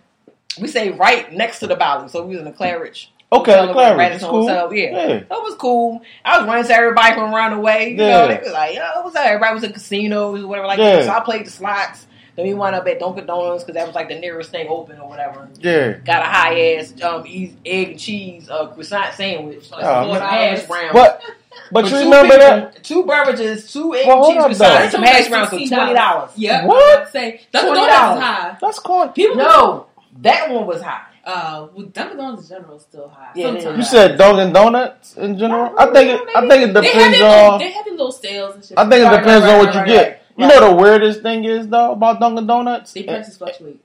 We 0.60 0.68
stay 0.68 0.90
right 0.92 1.32
next 1.32 1.60
to 1.60 1.68
the 1.68 1.76
Bally, 1.76 2.10
so 2.10 2.24
we 2.24 2.32
was 2.36 2.40
in 2.40 2.46
the 2.46 2.52
Claridge. 2.52 3.08
Okay, 3.34 3.52
Hotel 3.54 3.68
the 3.68 3.74
Claridge, 3.74 3.98
Radisson 3.98 4.16
it's 4.16 4.30
cool. 4.30 4.48
Hotel, 4.48 4.74
Yeah. 4.74 4.90
Yeah. 5.08 5.20
that 5.20 5.30
was 5.30 5.56
cool. 5.56 6.02
I 6.26 6.40
was 6.40 6.48
running 6.48 6.66
to 6.66 6.74
everybody 6.74 7.14
from 7.14 7.34
around 7.34 7.52
the 7.56 7.60
way. 7.62 7.92
You 7.92 7.96
Yeah. 7.98 8.12
know, 8.12 8.28
they 8.28 8.40
was 8.44 8.52
like, 8.52 8.76
"Yo, 8.76 8.82
what's 9.04 9.16
up?" 9.16 9.26
Everybody 9.26 9.54
was 9.54 9.64
in 9.64 9.72
casinos 9.74 10.44
or 10.44 10.48
whatever 10.48 10.68
like 10.68 10.80
Yeah. 10.80 10.98
that. 10.98 11.06
So 11.06 11.12
I 11.12 11.20
played 11.22 11.46
the 11.46 11.52
slots. 11.52 12.08
Then 12.42 12.48
we 12.48 12.54
wound 12.56 12.76
up 12.76 12.88
at 12.88 13.00
Dunkin' 13.00 13.26
Donuts 13.28 13.64
because 13.64 13.76
that 13.76 13.86
was 13.86 13.94
like 13.96 14.10
the 14.10 14.16
nearest 14.20 14.50
thing 14.50 14.68
open 14.68 15.00
or 15.00 15.08
whatever. 15.08 15.48
Yeah. 15.60 15.92
Got 16.04 16.22
a 16.24 16.26
high 16.26 16.74
ass 16.76 16.94
um, 17.04 17.24
egg 17.28 17.56
and 17.66 18.00
cheese 18.00 18.50
uh, 18.50 18.68
croissant 18.68 19.14
sandwich, 19.14 19.70
like 19.72 19.84
Oh, 19.84 20.06
four 20.06 20.14
man. 20.16 20.22
hash 20.22 20.66
browns. 20.66 20.90
But 20.94 21.22
but 21.72 21.88
For 21.88 21.96
you 21.98 22.04
remember 22.06 22.34
people, 22.34 22.48
that? 22.48 22.84
Two 22.84 23.06
beverages, 23.06 23.72
two 23.72 23.94
egg 23.96 24.08
Well, 24.08 24.28
cheese 24.32 24.38
up, 24.42 24.52
though. 24.52 24.66
croissants, 24.66 24.92
some 24.92 25.04
hash 25.04 25.28
browns 25.30 25.50
for 25.50 25.58
twenty 25.58 25.94
dollars. 25.94 26.32
Yeah. 26.36 26.66
What? 26.66 26.78
I 26.78 26.86
was 26.86 26.94
about 26.96 27.06
to 27.06 27.12
say 27.12 27.42
Dunkin' 27.52 27.74
Donuts 27.76 27.94
$20. 27.94 28.22
high. 28.22 28.58
That's 28.60 28.80
cool. 28.80 29.08
People 29.10 29.36
No, 29.36 29.86
that 30.22 30.50
one 30.50 30.66
was 30.66 30.82
high. 30.82 31.04
Uh, 31.24 31.68
well, 31.76 31.86
Dunkin' 31.86 32.18
Donuts 32.18 32.50
in 32.50 32.56
general 32.58 32.78
is 32.78 32.82
still 32.82 33.08
high. 33.08 33.30
Yeah. 33.36 33.46
Sometimes. 33.48 33.78
You 33.78 33.84
said 33.84 34.18
Dunkin' 34.18 34.54
Donuts 34.54 35.18
in 35.18 35.38
general. 35.38 35.76
I 35.78 35.86
think 35.92 36.10
it, 36.10 36.22
I 36.36 36.48
think 36.48 36.64
it 36.70 36.74
they 36.74 36.84
have 36.90 36.94
depends 36.94 37.22
on. 37.22 37.60
they 37.60 37.70
have 37.72 37.86
little 37.86 38.12
sales 38.12 38.56
and 38.56 38.66
shit. 38.66 38.78
I 38.80 38.90
think 38.90 39.02
it 39.02 39.06
Right, 39.06 39.20
depends 39.20 39.46
right, 39.46 39.54
on 39.54 39.58
right, 39.60 39.66
what 39.66 39.74
you 39.76 39.80
right, 39.82 39.88
get. 39.88 40.21
You 40.42 40.48
know 40.48 40.70
the 40.70 40.76
weirdest 40.76 41.22
thing 41.22 41.44
is 41.46 41.68
though 41.68 41.94
about 41.94 42.20
Dunkin' 42.20 42.48
Donuts. 42.48 42.94
They 42.94 43.04
prices 43.04 43.38
fluctuate. 43.38 43.80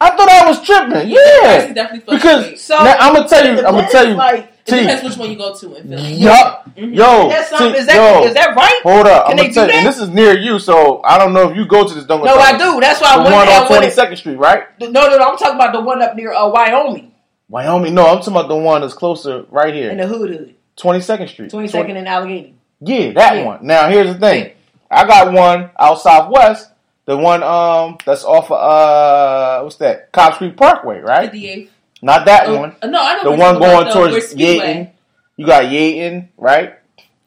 I 0.00 0.10
thought 0.10 0.28
I 0.28 0.48
was 0.48 0.62
tripping. 0.64 1.08
Yeah, 1.10 1.72
definitely 1.72 2.00
fluctuate. 2.00 2.50
because 2.52 2.62
So 2.62 2.76
now, 2.78 2.94
I'm 3.00 3.14
gonna 3.14 3.28
tell 3.28 3.44
you. 3.44 3.58
I'm 3.66 3.74
gonna 3.74 3.90
tell 3.90 4.06
you. 4.08 4.14
Like, 4.14 4.52
it 4.64 4.70
depends 4.70 5.02
which 5.02 5.16
one 5.16 5.30
you 5.30 5.36
go 5.36 5.56
to 5.56 5.74
in 5.74 5.88
Philly. 5.88 6.12
Yup. 6.12 6.70
Mhm. 6.76 6.94
Yo. 6.94 7.28
that's 7.28 7.48
something. 7.50 7.72
T, 7.72 7.78
Is 7.78 7.86
that 7.86 7.96
yo. 7.96 8.24
is 8.28 8.34
that 8.34 8.54
right? 8.54 8.80
Hold 8.84 9.06
up. 9.08 9.24
Can 9.26 9.32
I'm 9.32 9.36
they 9.38 9.42
gonna 9.44 9.54
tell 9.54 9.66
do 9.66 9.72
you. 9.72 9.78
And 9.78 9.86
that? 9.86 9.90
this 9.90 10.00
is 10.00 10.08
near 10.10 10.38
you, 10.38 10.58
so 10.60 11.00
I 11.04 11.18
don't 11.18 11.32
know 11.32 11.50
if 11.50 11.56
you 11.56 11.66
go 11.66 11.88
to 11.88 11.92
this 11.94 12.04
Dunkin' 12.04 12.26
No, 12.26 12.36
I 12.36 12.56
do. 12.56 12.78
That's 12.80 13.00
why 13.00 13.08
I 13.14 13.16
The 13.16 13.22
went 13.24 13.34
one 13.34 13.48
on 13.48 13.66
22nd 13.66 14.16
Street, 14.18 14.36
right? 14.36 14.64
No, 14.80 14.88
no, 14.88 15.08
no. 15.08 15.18
I'm 15.30 15.36
talking 15.36 15.56
about 15.56 15.72
the 15.72 15.80
one 15.80 16.00
up 16.00 16.14
near 16.14 16.32
uh, 16.32 16.48
Wyoming 16.48 17.10
Wyoming. 17.48 17.94
No, 17.94 18.06
I'm 18.06 18.18
talking 18.18 18.34
about 18.34 18.48
the 18.48 18.56
one 18.56 18.82
that's 18.82 18.94
closer 18.94 19.46
right 19.50 19.74
here. 19.74 19.90
in 19.90 19.96
the 19.96 20.06
hood 20.06 20.30
hood, 20.30 20.54
22nd 20.76 21.28
Street. 21.28 21.50
22nd 21.50 21.96
and 21.96 22.06
Allegheny. 22.06 22.54
Yeah, 22.80 23.12
that 23.14 23.36
Yeah. 23.36 23.44
one. 23.44 23.66
Now 23.66 23.88
here's 23.88 24.12
the 24.12 24.20
thing. 24.20 24.52
I 24.90 25.06
got 25.06 25.32
one 25.32 25.70
out 25.78 26.00
southwest. 26.00 26.70
The 27.04 27.16
one 27.16 27.42
um 27.42 27.98
that's 28.04 28.24
off 28.24 28.50
of 28.50 28.58
uh 28.58 29.62
what's 29.62 29.76
that? 29.76 30.12
Cobbs 30.12 30.36
Creek 30.38 30.56
Parkway, 30.56 31.00
right? 31.00 31.32
58th. 31.32 31.68
Not 32.02 32.26
that 32.26 32.48
Oh, 32.48 32.58
one. 32.58 32.76
uh, 32.82 32.86
no, 32.86 33.00
I 33.00 33.14
don't 33.16 33.24
know 33.24 33.30
The 33.32 33.38
one 33.38 33.58
going 33.58 33.92
towards. 33.92 34.34
Yeadon. 34.34 34.90
You 35.36 35.46
got 35.46 35.64
Yeadon, 35.64 36.28
right? 36.36 36.74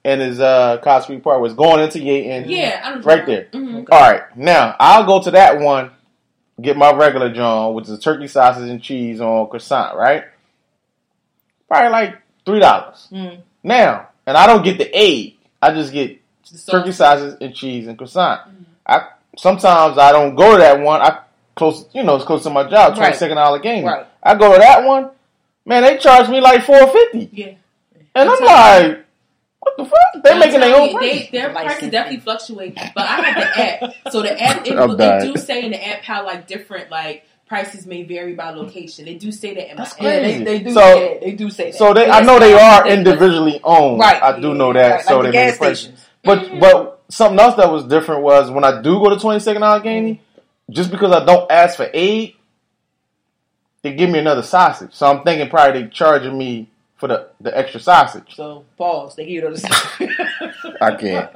And 0.06 0.22
is 0.22 0.40
uh 0.40 0.78
Cobbs 0.84 1.06
Creek 1.08 1.24
Parkway. 1.24 1.48
It's 1.50 1.56
going 1.58 1.84
into 1.84 2.00
Yeadon. 2.00 2.46
Yeah, 2.48 2.82
I 2.84 2.96
know. 2.96 3.02
Right 3.02 3.26
there. 3.26 3.48
Mm-hmm. 3.52 3.84
All 3.92 4.00
right. 4.12 4.38
Now 4.38 4.76
I'll 4.80 5.06
go 5.06 5.22
to 5.24 5.32
that 5.32 5.60
one. 5.60 5.92
Get 6.62 6.78
my 6.78 6.92
regular 6.94 7.34
John, 7.34 7.74
which 7.74 7.90
is 7.90 7.98
turkey 8.00 8.28
sausage 8.28 8.70
and 8.70 8.84
cheese 8.84 9.20
on 9.20 9.50
croissant, 9.50 9.98
right? 9.98 10.26
Probably 11.68 11.90
like 11.90 12.22
three 12.46 12.60
dollars. 12.60 13.08
Mm. 13.12 13.42
Now, 13.64 14.10
and 14.28 14.38
I 14.38 14.46
don't 14.46 14.64
get 14.64 14.78
the 14.78 14.94
egg. 14.94 15.38
I 15.62 15.74
just 15.74 15.92
get 15.94 16.21
turkey 16.70 16.92
sausage 16.92 17.38
and 17.42 17.54
cheese 17.56 17.88
and 17.88 17.98
croissant. 17.98 18.42
Mm-hmm. 18.42 18.64
I 18.88 19.08
sometimes 19.38 19.98
I 19.98 20.12
don't 20.12 20.36
go 20.36 20.54
to 20.54 20.58
that 20.58 20.80
one. 20.80 21.02
I 21.02 21.20
close, 21.56 21.86
you 21.94 22.04
know, 22.04 22.16
it's 22.16 22.26
close 22.26 22.44
to 22.44 22.50
my 22.50 22.64
job, 22.70 22.94
twenty 22.96 23.10
Right. 23.12 23.16
second 23.16 23.38
Allegheny. 23.38 23.86
Right. 23.86 24.06
I 24.24 24.36
go 24.36 24.54
to 24.54 24.60
that 24.60 24.86
one. 24.86 25.10
Man, 25.66 25.84
they 25.84 25.98
charge 25.98 26.28
me 26.30 26.42
like 26.42 26.64
four 26.64 26.88
fifty, 26.88 27.30
Yeah. 27.32 27.54
and 28.16 28.30
I'm 28.30 28.38
I'm 28.40 28.44
like, 28.88 29.06
what 29.60 29.78
the 29.78 29.86
fuck? 29.86 30.24
They're 30.24 30.34
I'm 30.34 30.40
making 30.40 30.60
their 30.60 30.76
own 30.76 30.90
you, 30.90 30.98
price. 30.98 31.30
They, 31.30 31.38
their 31.40 31.50
prices 31.52 31.92
definitely 31.92 32.20
fluctuate. 32.22 32.76
But 32.76 33.04
I 33.08 33.22
have 33.22 33.36
the 33.36 33.86
app, 33.86 34.12
so 34.12 34.22
the 34.24 34.42
app 34.42 34.66
it, 34.68 34.78
I'm 34.78 34.90
it 34.92 34.98
dying. 34.98 35.34
do 35.34 35.40
say 35.40 35.64
in 35.66 35.72
the 35.72 35.88
app 35.88 36.02
how 36.04 36.26
like 36.26 36.48
different 36.48 36.90
like 36.90 37.26
prices 37.48 37.86
may 37.86 38.02
vary 38.04 38.34
by 38.34 38.50
location. 38.52 39.06
They 39.06 39.16
do 39.16 39.32
say 39.32 39.54
that 39.54 39.70
in 39.70 39.78
my 39.78 39.84
That's 39.84 39.94
app. 39.96 40.02
Yeah, 40.02 40.20
they, 40.22 40.44
they 40.44 40.60
do. 40.64 40.72
So- 40.74 41.00
yeah, 41.00 41.20
they 41.20 41.32
do 41.34 41.50
say 41.52 41.72
that. 41.72 41.78
So 41.78 41.94
they, 41.94 42.10
I 42.10 42.22
know 42.22 42.40
they 42.40 42.54
are 42.54 42.88
individually 42.88 43.60
owned. 43.64 44.00
Right. 44.00 44.22
I 44.24 44.40
do 44.40 44.54
know 44.56 44.74
that. 44.74 44.90
Right, 44.92 45.06
so 45.06 45.20
like 45.20 45.26
they 45.26 45.28
the 45.32 45.38
make 45.38 45.50
gas 45.50 45.58
prices. 45.60 45.84
stations. 45.84 46.06
But 46.24 46.60
but 46.60 47.04
something 47.10 47.40
else 47.40 47.56
that 47.56 47.72
was 47.72 47.86
different 47.86 48.22
was 48.22 48.50
when 48.52 48.64
I 48.64 48.82
do 48.82 49.00
go 49.00 49.10
to 49.10 49.16
22nd 49.16 49.62
Allegheny, 49.62 50.22
just 50.70 50.92
because 50.92 51.12
I 51.12 51.26
don't 51.26 51.52
ask 51.52 51.78
for 51.78 51.90
egg, 51.94 52.36
they 53.82 53.94
give 53.94 54.10
me 54.10 54.20
another 54.20 54.44
sausage. 54.44 54.94
So 54.94 55.08
I'm 55.08 55.24
thinking 55.24 55.50
probably 55.50 55.84
they 55.84 55.90
charging 55.90 56.38
me 56.38 56.70
for 56.98 57.08
the, 57.08 57.30
the 57.40 57.58
extra 57.58 57.80
sausage. 57.80 58.36
So 58.36 58.66
pause. 58.78 59.16
They 59.16 59.26
give 59.26 59.44
you 59.44 59.56
the 59.56 60.78
I 60.82 60.96
can't. 60.96 61.30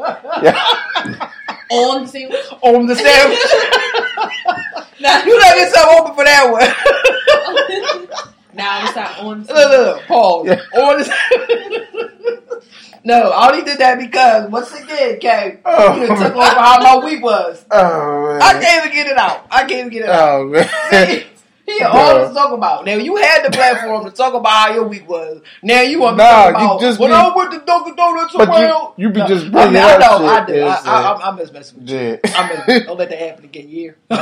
Yeah. 0.43 1.31
on 1.71 2.03
the 2.03 2.07
same. 2.07 2.31
on 2.61 2.85
the 2.85 2.95
sandwich. 2.95 3.39
Now, 4.99 5.23
you 5.25 5.37
let 5.37 5.57
yourself 5.57 5.99
open 5.99 6.15
for 6.15 6.23
that 6.23 6.49
one. 6.51 8.25
now 8.55 8.85
it's 8.85 8.95
not 8.95 9.19
on. 9.19 9.39
Look, 9.41 9.49
look, 9.49 9.69
look, 9.71 10.01
pause. 10.07 10.47
Yeah. 10.47 10.81
On 10.81 10.97
the 10.99 12.61
No, 13.03 13.29
I 13.29 13.51
only 13.51 13.63
did 13.63 13.77
that 13.77 13.99
because 13.99 14.49
once 14.49 14.73
again, 14.73 15.19
Kay, 15.19 15.59
Oh, 15.63 15.95
you 16.01 16.07
took 16.07 16.17
man. 16.17 16.31
over 16.31 16.41
how 16.41 16.79
my 16.99 17.05
week 17.05 17.21
was. 17.23 17.63
Oh 17.69 18.27
man. 18.33 18.41
I 18.41 18.53
can't 18.59 18.83
even 18.85 18.95
get 18.95 19.07
it 19.07 19.17
out. 19.17 19.45
I 19.51 19.59
can't 19.59 19.71
even 19.73 19.89
get 19.89 20.01
it 20.03 20.09
out. 20.09 20.39
Oh 20.39 20.45
man. 20.45 21.23
He 21.67 21.81
always 21.81 22.31
talk 22.33 22.51
about. 22.51 22.85
Now 22.85 22.93
you 22.95 23.15
had 23.15 23.43
the 23.45 23.49
platform 23.51 24.05
to 24.05 24.11
talk 24.11 24.33
about 24.35 24.51
how 24.51 24.73
your 24.73 24.87
week 24.87 25.07
was. 25.09 25.41
Now 25.63 25.81
you 25.81 25.99
want 25.99 26.17
me 26.17 26.23
Nah, 26.23 26.47
to 26.47 26.51
talk 26.53 26.61
you 26.61 26.65
about 26.67 26.79
just 26.81 26.99
when 26.99 27.09
be- 27.09 27.15
I 27.15 27.35
went 27.35 27.51
to 27.53 27.59
Dunkin' 27.59 27.95
Donuts 27.95 28.33
But 28.35 28.59
you- 28.59 29.03
you 29.03 29.09
be 29.11 29.19
No, 29.19 29.27
just 29.27 29.45
I, 29.47 29.49
bringing 29.49 29.73
mean, 29.73 29.83
I 29.83 29.93
up 29.93 29.99
know, 29.99 30.17
shit, 30.27 30.29
I 30.29 30.45
do. 30.45 30.53
yeah, 30.55 30.67
I, 30.67 30.75
so- 30.83 30.89
I, 30.91 31.13
I'm, 31.13 31.21
I'm 31.21 31.37
just 31.39 31.53
messing 31.53 31.79
with 31.79 31.89
you. 31.89 32.19
I'm 32.35 32.65
just, 32.67 32.85
don't 32.87 32.97
let 32.99 33.09
that 33.09 33.19
happen 33.19 33.45
again, 33.45 33.69
year. 33.69 33.97
Yeah. 34.11 34.17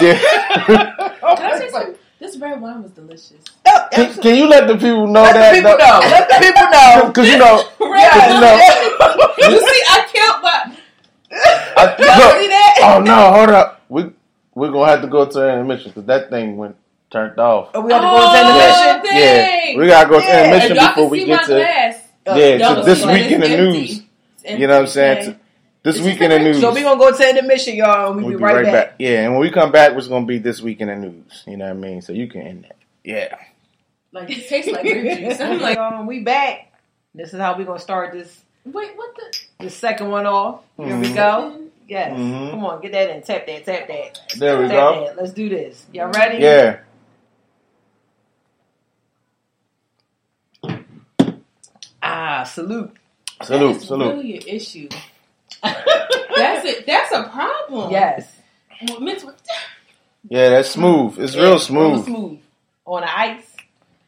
Can 0.67 1.19
I 1.21 1.57
say 1.59 1.69
something? 1.69 1.95
This 2.23 2.38
red 2.38 2.62
wine 2.62 2.81
was 2.81 2.91
delicious. 2.91 3.43
Oh, 3.67 3.88
Can, 3.91 4.13
can 4.21 4.36
you 4.38 4.47
let 4.47 4.65
the 4.65 4.75
people 4.75 5.07
know 5.07 5.23
that? 5.23 5.36
Let 5.36 5.43
that? 5.43 5.51
the 5.51 5.55
people 5.57 5.75
know. 5.77 5.99
Let 6.07 6.29
the 6.29 6.38
people 6.39 6.67
know. 6.71 7.07
Because 7.07 7.27
you 7.27 7.38
know, 7.38 7.55
Yes. 7.99 8.79
you 9.38 9.49
know, 9.49 9.51
you 9.51 9.59
see, 9.59 9.83
I 9.89 10.07
killed 10.09 10.41
my. 10.41 10.77
I, 11.75 11.83
Y'all 11.99 12.17
look, 12.29 12.41
see 12.41 12.47
that? 12.47 12.79
oh 12.95 13.01
no, 13.01 13.31
hold 13.33 13.49
up. 13.49 13.81
We 13.89 14.05
we're 14.55 14.71
gonna 14.71 14.89
have 14.89 15.01
to 15.01 15.07
go 15.09 15.25
to 15.25 15.49
intermission 15.49 15.91
because 15.91 16.05
that 16.05 16.29
thing 16.29 16.55
went 16.55 16.77
turned 17.12 17.38
off. 17.39 17.71
Oh, 17.73 17.81
we 17.81 17.91
have 17.91 18.01
to 18.01 18.07
go 18.07 18.13
to 18.13 18.23
Oh, 18.23 18.95
intermission. 18.95 19.19
Yeah, 19.19 19.77
we 19.77 19.88
gotta 19.88 20.09
go 20.09 20.19
to 20.21 20.25
Yeah. 20.25 20.39
If 20.39 20.45
intermission 20.63 20.77
before 20.77 21.09
we 21.09 21.25
get 21.25 21.41
to 21.41 21.47
glass, 21.47 21.95
Uh, 22.25 22.36
yeah 22.36 22.55
y'all 22.55 22.75
to 22.77 22.83
this 22.83 23.01
see 23.01 23.12
week 23.12 23.31
in 23.31 23.41
the 23.41 23.49
news. 23.49 24.01
You 24.47 24.67
know 24.67 24.67
what 24.67 24.75
I'm 24.75 24.79
empty, 24.79 24.91
saying? 24.93 25.39
Okay? 25.85 25.89
This 25.91 25.97
It's 25.97 26.05
week 26.05 26.21
in 26.21 26.29
the 26.29 26.39
news. 26.39 26.61
So 26.61 26.73
we 26.73 26.81
gonna 26.81 26.99
go 26.99 27.15
to 27.15 27.29
intermission, 27.29 27.75
y'all, 27.75 28.07
and 28.13 28.17
we 28.17 28.23
We'll 28.23 28.37
be 28.37 28.43
right, 28.43 28.65
back. 28.65 28.95
Yeah, 28.99 29.23
and 29.25 29.33
when 29.33 29.41
we 29.41 29.51
come 29.51 29.71
back, 29.71 29.93
it's 29.93 30.07
gonna 30.07 30.25
be 30.25 30.37
this 30.39 30.61
week 30.61 30.79
in 30.81 30.87
the 30.87 30.95
news. 30.95 31.43
You 31.45 31.57
know 31.57 31.65
what 31.65 31.71
I 31.71 31.73
mean? 31.73 32.01
So 32.01 32.13
you 32.13 32.27
can 32.27 32.41
end 32.41 32.63
that. 32.63 32.77
Yeah. 33.03 33.35
Like 34.11 34.29
it 34.29 34.47
tastes 34.47 34.71
like 34.71 34.83
grape 34.83 35.19
juice. 35.19 35.39
I'm 35.41 35.59
like, 35.59 35.77
um, 35.77 36.05
we 36.05 36.21
back. 36.21 36.71
This 37.15 37.33
is 37.33 37.39
how 37.39 37.57
we 37.57 37.63
gonna 37.65 37.79
start 37.79 38.13
this 38.13 38.41
wait, 38.65 38.95
what 38.95 39.15
the? 39.15 39.65
the 39.65 39.69
second 39.69 40.09
one 40.09 40.25
off. 40.25 40.61
Here 40.77 40.97
we 40.97 41.07
Mhm. 41.07 41.15
go. 41.15 41.59
Yes. 41.87 42.17
Mhm. 42.17 42.51
Come 42.51 42.65
on, 42.65 42.81
get 42.81 42.91
that 42.93 43.09
in. 43.09 43.21
Tap 43.23 43.45
that. 43.45 43.65
Tap 43.65 43.87
that. 43.87 44.21
There 44.37 44.57
we 44.57 44.67
tap 44.69 44.71
go. 44.71 45.05
That. 45.05 45.17
Let's 45.17 45.33
do 45.33 45.49
this. 45.49 45.85
Y'all 45.91 46.09
ready? 46.11 46.37
Yeah. 46.41 46.77
Ah, 52.01 52.43
salute. 52.43 52.91
Salute. 53.41 53.73
That's 53.73 53.87
Salute. 53.87 54.15
really 54.15 54.37
an 54.37 54.43
issue. 54.47 54.89
That's 55.63 56.65
it. 56.65 56.86
That's 56.86 57.12
a 57.13 57.23
problem. 57.30 57.91
yes. 57.91 58.30
Mental- 58.99 59.34
Yeah, 60.30 60.49
that's 60.49 60.69
smooth. 60.71 61.17
It's 61.19 61.36
real 61.36 61.45
Real 61.52 61.60
smooth. 61.60 62.06
smooth. 62.06 62.39
On 62.86 63.02
the 63.02 63.17
ice. 63.19 63.45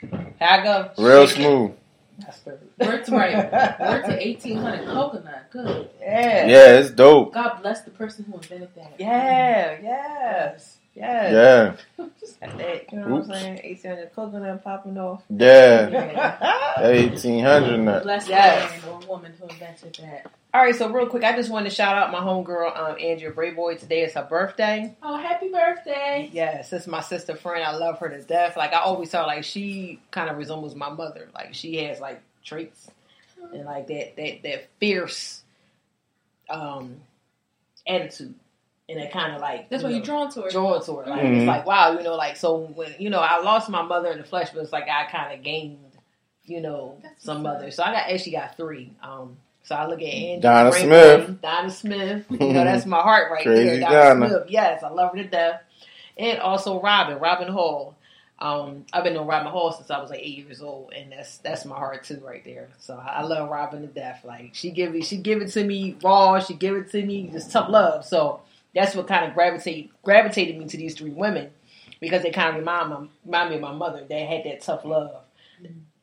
Here 0.02 0.36
I 0.42 0.64
go. 0.64 0.92
Real 0.98 1.28
Shake 1.28 1.40
it. 1.40 1.42
smooth. 1.44 1.72
That's 2.20 2.40
perfect. 2.40 2.80
Word 2.80 3.06
to 3.06 3.12
right. 3.12 3.80
Word 3.80 4.06
to 4.06 4.26
eighteen 4.28 4.58
hundred 4.58 4.86
coconut. 4.88 5.48
Good. 5.52 5.90
Yeah. 6.02 6.46
Yeah, 6.48 6.80
it's 6.80 6.90
dope. 6.92 7.34
God 7.34 7.62
bless 7.62 7.82
the 7.82 7.92
person 7.92 8.24
who 8.26 8.34
invented 8.38 8.70
that. 8.76 8.94
Yeah. 9.00 9.78
Yes. 9.82 10.78
Yes. 10.96 11.78
Yeah. 12.00 12.08
Just 12.20 12.40
got 12.40 12.58
that, 12.58 12.92
you 12.92 13.00
know 13.00 13.08
what 13.10 13.24
I'm 13.26 13.34
saying? 13.34 13.54
1800 13.64 14.14
coconut 14.16 14.64
popping 14.64 14.98
off. 14.98 15.24
Yeah. 15.30 15.90
Yeah. 16.78 16.88
Eighteen 16.90 17.44
hundred 17.44 17.78
nut. 17.80 18.04
Bless 18.04 18.28
Yes. 18.28 18.82
the 18.84 18.88
man 18.90 19.02
or 19.04 19.08
woman 19.08 19.34
who 19.40 19.48
invented 19.48 19.96
that. 20.02 20.30
All 20.54 20.62
right, 20.62 20.76
so 20.76 20.90
real 20.90 21.08
quick, 21.08 21.24
I 21.24 21.36
just 21.36 21.50
want 21.50 21.66
to 21.66 21.70
shout 21.74 21.98
out 21.98 22.12
my 22.12 22.20
homegirl, 22.20 22.78
um, 22.78 22.98
Andrea 23.00 23.32
Brayboy. 23.32 23.80
Today 23.80 24.04
is 24.04 24.14
her 24.14 24.24
birthday. 24.30 24.94
Oh, 25.04 25.18
happy 25.18 25.50
birthday! 25.50 26.30
Yes, 26.34 26.72
it's 26.74 26.88
my 26.88 27.02
sister 27.02 27.36
friend. 27.36 27.64
I 27.64 27.76
love 27.76 28.00
her 28.00 28.10
to 28.10 28.22
death. 28.22 28.56
Like 28.58 28.74
I 28.74 28.80
always 28.80 29.10
tell, 29.10 29.26
like 29.26 29.44
she 29.46 30.02
kind 30.12 30.30
of 30.30 30.38
resembles 30.38 30.76
my 30.76 30.90
mother. 30.90 31.30
Like 31.34 31.54
she 31.54 31.78
has 31.86 32.00
like 32.02 32.22
traits 32.44 32.90
and 33.54 33.66
like 33.66 33.88
that 33.88 34.16
that 34.18 34.44
that 34.44 34.68
fierce 34.80 35.44
um 36.50 36.98
attitude, 37.88 38.36
and 38.88 39.00
that 39.00 39.12
kind 39.12 39.34
of 39.34 39.42
like 39.42 39.70
That's 39.70 39.84
you 39.84 39.90
why 39.90 39.96
you're 39.96 40.04
drawn 40.06 40.32
to 40.32 40.42
her. 40.44 40.50
drawn 40.50 40.84
to 40.86 40.96
her. 40.98 41.06
Like 41.10 41.22
Mhm. 41.22 41.38
it's 41.40 41.48
like 41.48 41.66
wow, 41.66 41.92
you 41.94 42.04
know, 42.04 42.16
like 42.16 42.36
so 42.38 42.58
when 42.76 42.94
you 43.00 43.10
know 43.10 43.20
I 43.20 43.42
lost 43.42 43.70
my 43.70 43.82
mother 43.82 44.12
in 44.12 44.18
the 44.20 44.24
flesh, 44.24 44.50
but 44.54 44.62
it's 44.62 44.72
like 44.74 44.88
I 44.90 45.06
kind 45.06 45.34
of 45.34 45.44
gained, 45.44 45.80
you 46.46 46.62
know, 46.62 46.98
That's 47.02 47.24
some 47.24 47.42
mother. 47.44 47.72
So 47.72 47.84
I 47.84 47.92
got 47.94 48.10
actually 48.10 48.34
got 48.34 48.56
three. 48.58 48.92
Um, 49.02 49.38
so 49.64 49.74
I 49.76 49.88
look 49.88 50.00
at 50.02 50.06
Angie, 50.06 50.42
Donna 50.42 50.70
Brayboy, 50.70 50.82
Smith. 51.26 51.42
Donna 51.42 51.70
Smith. 51.72 52.26
You 52.30 52.54
know, 52.54 52.64
that's 52.64 52.86
my 52.86 53.02
heart 53.02 53.32
right 53.32 53.44
Crazy 53.44 53.64
there. 53.66 53.80
Donna, 53.80 53.96
Donna. 54.20 54.30
Smith. 54.30 54.44
Yes, 54.50 54.84
I 54.84 54.90
love 54.90 55.16
her 55.16 55.24
to 55.24 55.28
death. 55.30 55.62
And 56.18 56.40
also 56.40 56.80
Robin, 56.82 57.18
Robin 57.20 57.48
Hall. 57.48 57.96
Um, 58.38 58.86
I've 58.94 59.04
been 59.06 59.16
on 59.18 59.26
Robin 59.28 59.50
Hall 59.52 59.72
since 59.72 59.90
I 59.90 60.00
was 60.02 60.10
like 60.10 60.20
eight 60.20 60.38
years 60.46 60.62
old, 60.62 60.92
and 60.94 61.12
that's 61.12 61.38
that's 61.38 61.64
my 61.66 61.76
heart 61.76 62.04
too, 62.04 62.22
right 62.24 62.44
there. 62.44 62.68
So 62.80 62.96
I 62.96 63.20
I 63.20 63.22
love 63.24 63.50
Robin 63.50 63.82
to 63.82 63.88
death. 63.88 64.22
Like 64.26 64.52
she 64.54 64.72
give 64.72 64.94
it, 64.94 65.06
she 65.06 65.18
give 65.18 65.42
it 65.42 65.48
to 65.54 65.64
me 65.64 65.96
raw. 66.04 66.38
She 66.40 66.54
give 66.54 66.76
it 66.76 66.92
to 66.92 67.02
me 67.04 67.30
just 67.32 67.52
tough 67.52 67.70
love. 67.70 68.06
So 68.06 68.42
that's 68.76 68.96
what 68.96 69.08
kind 69.08 69.26
of 69.26 69.34
gravitate 69.34 69.92
gravitated 70.04 70.58
me 70.58 70.68
to 70.68 70.78
these 70.78 70.94
three 70.96 71.12
women 71.12 71.50
because 72.02 72.22
they 72.24 72.32
kind 72.32 72.50
of 72.50 72.56
remind 72.56 72.90
my, 72.90 73.08
remind 73.26 73.50
me 73.50 73.56
of 73.56 73.62
my 73.62 73.72
mother. 73.74 74.04
They 74.08 74.26
had 74.26 74.44
that 74.44 74.62
tough 74.62 74.84
love, 74.86 75.24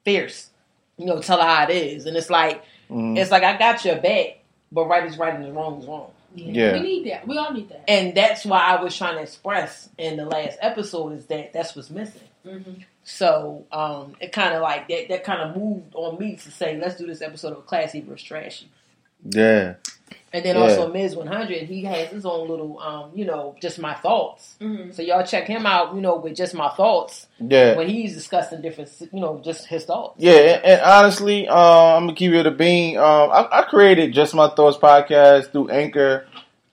fierce. 0.04 0.50
You 0.98 1.06
know, 1.06 1.20
tell 1.20 1.38
her 1.40 1.46
how 1.46 1.64
it 1.64 1.70
is, 1.70 2.06
and 2.06 2.16
it's 2.16 2.30
like 2.30 2.62
Mhm. 2.90 3.18
it's 3.18 3.30
like 3.30 3.42
I 3.42 3.56
got 3.56 3.84
your 3.84 3.96
back, 3.96 4.38
but 4.70 4.86
right 4.86 5.04
is 5.06 5.16
right 5.18 5.34
and 5.34 5.44
the 5.44 5.52
wrong 5.52 5.80
is 5.80 5.86
wrong. 5.86 6.10
Yeah. 6.34 6.72
We 6.74 6.80
need 6.80 7.06
that. 7.10 7.26
We 7.26 7.36
all 7.38 7.52
need 7.52 7.68
that. 7.70 7.84
And 7.88 8.14
that's 8.14 8.44
why 8.44 8.58
I 8.60 8.82
was 8.82 8.96
trying 8.96 9.16
to 9.16 9.22
express 9.22 9.88
in 9.98 10.16
the 10.16 10.24
last 10.24 10.58
episode 10.62 11.12
is 11.12 11.26
that 11.26 11.52
that's 11.52 11.76
what's 11.76 11.90
missing. 11.90 12.22
Mm-hmm. 12.46 12.72
So 13.04 13.66
um, 13.72 14.14
it 14.20 14.32
kind 14.32 14.54
of 14.54 14.62
like 14.62 14.88
that. 14.88 15.08
That 15.08 15.24
kind 15.24 15.42
of 15.42 15.56
moved 15.56 15.94
on 15.94 16.18
me 16.18 16.36
to 16.36 16.50
say, 16.50 16.78
let's 16.78 16.96
do 16.96 17.06
this 17.06 17.20
episode 17.20 17.52
of 17.56 17.66
Classy 17.66 18.00
versus 18.00 18.26
Trashy. 18.26 18.68
Yeah. 19.24 19.74
And 20.34 20.44
then 20.44 20.56
Yeah. 20.56 20.62
also 20.62 20.90
Ms. 20.90 21.14
100, 21.16 21.64
he 21.64 21.84
has 21.84 22.08
his 22.08 22.24
own 22.24 22.48
little, 22.48 22.78
um, 22.80 23.10
you 23.14 23.24
know, 23.26 23.54
just 23.60 23.78
my 23.78 23.92
thoughts. 23.94 24.54
Mm-hmm. 24.60 24.92
So 24.92 25.02
y'all 25.02 25.24
check 25.24 25.46
him 25.46 25.66
out, 25.66 25.94
you 25.94 26.00
know, 26.00 26.16
with 26.16 26.34
just 26.36 26.54
my 26.54 26.70
thoughts 26.70 27.26
Yeah. 27.38 27.76
when 27.76 27.86
he's 27.88 28.14
discussing 28.14 28.62
different, 28.62 28.90
you 29.12 29.20
know, 29.20 29.40
just 29.44 29.66
his 29.66 29.84
thoughts. 29.84 30.14
Yeah, 30.18 30.32
and, 30.32 30.64
and 30.64 30.80
honestly, 30.80 31.46
um, 31.48 31.58
I'm 31.58 32.02
gonna 32.06 32.14
keep 32.14 32.32
it 32.32 32.46
a 32.46 32.50
bean. 32.50 32.96
Um, 32.96 33.30
I, 33.30 33.48
I 33.52 33.62
created 33.62 34.12
just 34.14 34.34
my 34.34 34.48
thoughts 34.48 34.78
podcast 34.78 35.52
through 35.52 35.68
Anchor, 35.68 36.26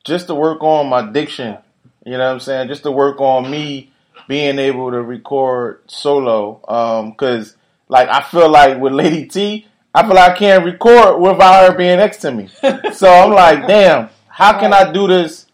just 0.06 0.28
to 0.28 0.36
work 0.36 0.64
on 0.64 0.88
my 0.88 1.12
diction. 1.12 1.58
You 2.06 2.14
know 2.14 2.20
what 2.28 2.32
I'm 2.34 2.40
saying? 2.40 2.70
Just 2.70 2.84
to 2.84 2.92
work 2.92 3.20
on 3.20 3.52
me 3.52 3.92
being 4.30 4.58
able 4.58 4.92
to 4.92 5.02
record 5.02 5.82
solo. 5.88 6.62
Um, 6.68 7.14
cause 7.14 7.58
like 7.90 8.08
I 8.08 8.22
feel 8.22 8.48
like 8.50 8.80
with 8.80 8.94
Lady 8.94 9.26
T, 9.28 9.66
I 9.94 10.04
feel 10.04 10.16
like 10.16 10.32
I 10.32 10.38
can't 10.38 10.66
record 10.66 11.20
without 11.20 11.72
her 11.72 11.78
being 11.78 11.98
next 11.98 12.18
to 12.18 12.32
me. 12.32 12.48
so 12.94 13.12
I'm 13.12 13.32
like, 13.32 13.68
damn, 13.68 14.10
how 14.28 14.60
can 14.60 14.74
I 14.74 14.92
do 14.92 15.08
this? 15.08 15.48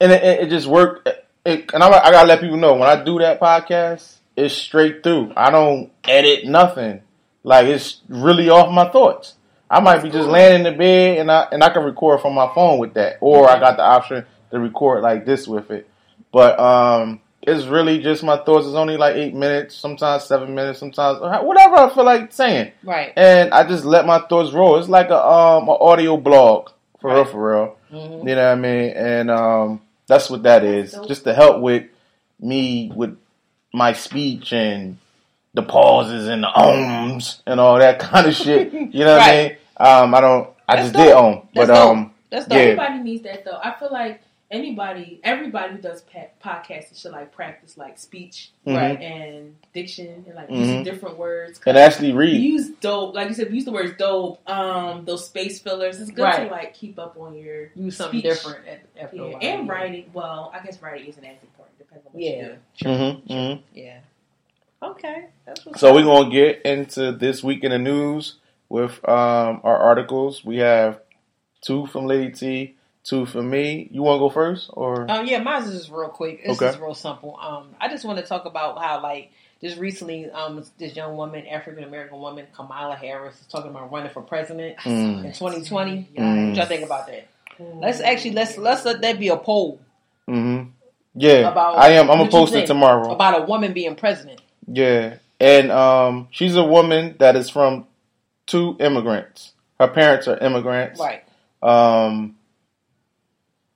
And 0.00 0.12
it, 0.12 0.22
it, 0.22 0.40
it 0.40 0.50
just 0.50 0.66
worked. 0.66 1.08
It, 1.44 1.70
and 1.72 1.82
I, 1.82 1.88
I 1.88 2.10
gotta 2.10 2.28
let 2.28 2.40
people 2.40 2.58
know 2.58 2.74
when 2.74 2.88
I 2.88 3.02
do 3.02 3.18
that 3.20 3.40
podcast, 3.40 4.18
it's 4.36 4.54
straight 4.54 5.02
through. 5.02 5.32
I 5.36 5.50
don't 5.50 5.90
edit 6.04 6.46
nothing. 6.46 7.02
Like 7.42 7.66
it's 7.66 8.00
really 8.08 8.50
off 8.50 8.72
my 8.72 8.90
thoughts. 8.90 9.34
I 9.70 9.80
might 9.80 10.02
be 10.02 10.10
just 10.10 10.28
laying 10.28 10.56
in 10.56 10.62
the 10.64 10.76
bed 10.76 11.18
and 11.18 11.30
I 11.30 11.48
and 11.52 11.62
I 11.62 11.70
can 11.70 11.84
record 11.84 12.20
from 12.20 12.34
my 12.34 12.52
phone 12.54 12.78
with 12.78 12.94
that, 12.94 13.18
or 13.20 13.48
I 13.48 13.58
got 13.58 13.76
the 13.76 13.84
option 13.84 14.26
to 14.50 14.58
record 14.58 15.02
like 15.02 15.24
this 15.24 15.46
with 15.48 15.70
it. 15.70 15.88
But 16.32 16.58
um, 16.58 17.20
it's 17.42 17.64
really 17.66 18.00
just 18.02 18.22
my 18.22 18.36
thoughts. 18.36 18.66
It's 18.66 18.74
only 18.76 18.96
like 18.96 19.16
eight 19.16 19.34
minutes, 19.34 19.74
sometimes 19.74 20.24
seven 20.24 20.54
minutes, 20.54 20.78
sometimes 20.78 21.20
whatever 21.20 21.76
I 21.76 21.94
feel 21.94 22.04
like 22.04 22.32
saying 22.32 22.72
Right. 22.84 23.12
and 23.16 23.52
I 23.54 23.66
just 23.66 23.84
let 23.84 24.04
my 24.06 24.18
thoughts 24.28 24.52
roll. 24.52 24.76
It's 24.78 24.88
like 24.88 25.08
a 25.10 25.18
um 25.26 25.68
an 25.68 25.76
audio 25.80 26.16
blog 26.16 26.70
for 27.00 27.14
real, 27.14 27.24
for 27.24 27.50
real. 27.52 27.76
Mhm. 27.92 28.28
You 28.28 28.34
know 28.34 28.44
what 28.44 28.52
I 28.52 28.54
mean? 28.56 28.90
And 28.90 29.30
um 29.30 29.80
that's 30.06 30.28
what 30.28 30.42
that 30.42 30.64
is. 30.64 30.92
dope. 30.92 31.08
Just 31.08 31.24
to 31.24 31.32
help 31.34 31.60
with 31.62 31.84
me 32.40 32.92
with 32.94 33.16
my 33.72 33.92
speech 33.92 34.52
and 34.52 34.98
the 35.54 35.62
pauses 35.62 36.28
and 36.28 36.42
the 36.44 36.58
ums 36.58 37.42
and 37.46 37.58
all 37.60 37.78
that 37.78 37.98
kind 38.00 38.26
of 38.26 38.34
shit. 38.34 38.72
You 38.72 39.04
know 39.04 39.16
what 39.16 39.22
I 39.28 39.32
mean? 39.48 39.56
Um 39.78 40.14
I 40.14 40.20
don't 40.20 40.48
I 40.68 40.76
That's 40.76 40.88
just 40.90 40.96
did 40.96 41.10
dope. 41.10 41.24
om. 41.24 41.48
But 41.54 41.66
That's 41.68 41.78
dope. 41.80 41.90
um 41.90 42.14
That's 42.30 42.46
Yeah. 42.48 42.54
dope. 42.58 42.78
Everybody 42.80 42.98
needs 43.02 43.22
that 43.24 43.44
though. 43.44 43.58
I 43.62 43.72
feel 43.78 43.90
like 43.90 44.20
anybody, 44.50 45.20
everybody 45.22 45.72
who 45.74 45.78
does 45.78 46.02
pa- 46.02 46.26
podcasts 46.44 47.00
should 47.00 47.12
like 47.12 47.32
practice 47.32 47.76
like 47.78 47.98
speech 47.98 48.50
Mhm. 48.66 48.76
right 48.76 49.00
and 49.00 49.56
diction 49.72 50.24
and 50.26 50.34
like 50.34 50.48
Mhm. 50.48 50.58
using 50.58 50.82
different 50.82 51.18
words. 51.18 51.60
and 51.66 51.78
actually 51.78 52.12
read. 52.12 52.40
use 52.40 52.70
dope, 52.80 53.14
like 53.14 53.28
you 53.28 53.34
said, 53.34 53.52
use 53.52 53.64
the 53.64 53.70
words 53.72 53.92
dope. 53.96 54.40
Um, 54.50 55.04
those 55.04 55.26
space 55.26 55.60
fillers. 55.60 56.00
It's 56.00 56.10
good 56.10 56.22
Right. 56.24 56.48
to 56.48 56.50
like 56.50 56.74
keep 56.74 56.98
up 56.98 57.16
on 57.18 57.34
your 57.38 57.70
Use 57.74 57.96
something 57.96 58.18
speech. 58.20 58.30
different 58.32 58.66
at, 58.66 58.80
after 59.00 59.16
a 59.16 59.18
Yeah, 59.18 59.24
while. 59.34 59.38
and 59.42 59.68
writing. 59.68 60.10
Well, 60.12 60.50
I 60.54 60.64
guess 60.64 60.82
writing 60.82 61.06
isn't 61.08 61.24
as 61.24 61.40
important. 61.42 61.78
Depends 61.78 62.06
on 62.06 62.12
what 62.12 62.22
Yeah. 62.22 62.42
you 62.42 62.58
do. 62.78 62.88
hmm 63.28 63.32
hmm 63.54 63.60
Yeah. 63.74 63.98
Okay. 64.82 65.26
That's 65.46 65.64
what's 65.66 65.80
So 65.80 65.94
we're 65.94 66.02
gonna 66.04 66.30
get 66.30 66.62
into 66.62 67.12
this 67.12 67.44
week 67.44 67.62
in 67.64 67.70
the 67.70 67.78
news 67.78 68.36
with 68.68 68.98
um 69.08 69.60
our 69.62 69.76
articles. 69.76 70.44
We 70.44 70.58
have 70.58 71.00
two 71.60 71.86
from 71.86 72.06
Lady 72.06 72.32
T, 72.32 72.76
two 73.04 73.26
for 73.26 73.42
me. 73.42 73.88
You 73.92 74.02
wanna 74.02 74.18
go 74.18 74.28
first 74.30 74.70
or 74.72 75.10
Um, 75.10 75.26
yeah, 75.26 75.38
mine's 75.42 75.68
is 75.68 75.78
just 75.78 75.90
real 75.90 76.08
quick. 76.08 76.40
It's 76.42 76.60
Okay. 76.60 76.66
just 76.70 76.80
real 76.80 76.94
simple. 76.94 77.38
Um, 77.40 77.68
I 77.80 77.88
just 77.88 78.04
want 78.04 78.18
to 78.18 78.24
talk 78.24 78.44
about 78.44 78.78
how 78.82 79.02
like 79.02 79.30
just 79.62 79.78
recently, 79.78 80.30
um, 80.30 80.64
this 80.78 80.96
young 80.96 81.16
woman, 81.16 81.46
African 81.46 81.84
American 81.84 82.18
woman, 82.18 82.46
Kamala 82.54 82.96
Harris, 82.96 83.38
is 83.40 83.46
talking 83.46 83.70
about 83.70 83.92
running 83.92 84.10
for 84.10 84.22
president 84.22 84.76
Mm. 84.78 85.24
in 85.24 85.32
2020. 85.32 86.08
Mm. 86.16 86.48
What 86.48 86.56
y'all 86.56 86.66
think 86.66 86.82
about 86.84 87.06
that? 87.08 87.26
Let's 87.58 88.00
actually 88.00 88.32
let's 88.32 88.56
let's 88.56 88.84
let 88.86 89.00
that 89.02 89.18
be 89.18 89.28
a 89.28 89.36
poll 89.36 89.80
Mm-hmm. 90.28 90.70
Yeah, 91.16 91.50
About 91.50 91.76
I 91.78 91.90
am. 91.92 92.04
I'm 92.10 92.18
what 92.20 92.30
gonna 92.30 92.30
post 92.30 92.54
it 92.54 92.66
tomorrow. 92.66 93.10
about 93.12 93.40
a 93.42 93.44
woman 93.44 93.72
being 93.72 93.96
president. 93.96 94.40
Yeah, 94.68 95.16
and 95.40 95.72
um, 95.72 96.28
she's 96.30 96.54
a 96.54 96.62
woman 96.64 97.16
that 97.18 97.34
is 97.34 97.50
from 97.50 97.86
two 98.46 98.76
immigrants. 98.78 99.52
Her 99.80 99.88
parents 99.88 100.28
are 100.28 100.38
immigrants. 100.38 101.00
Right. 101.00 101.24
Um, 101.62 102.36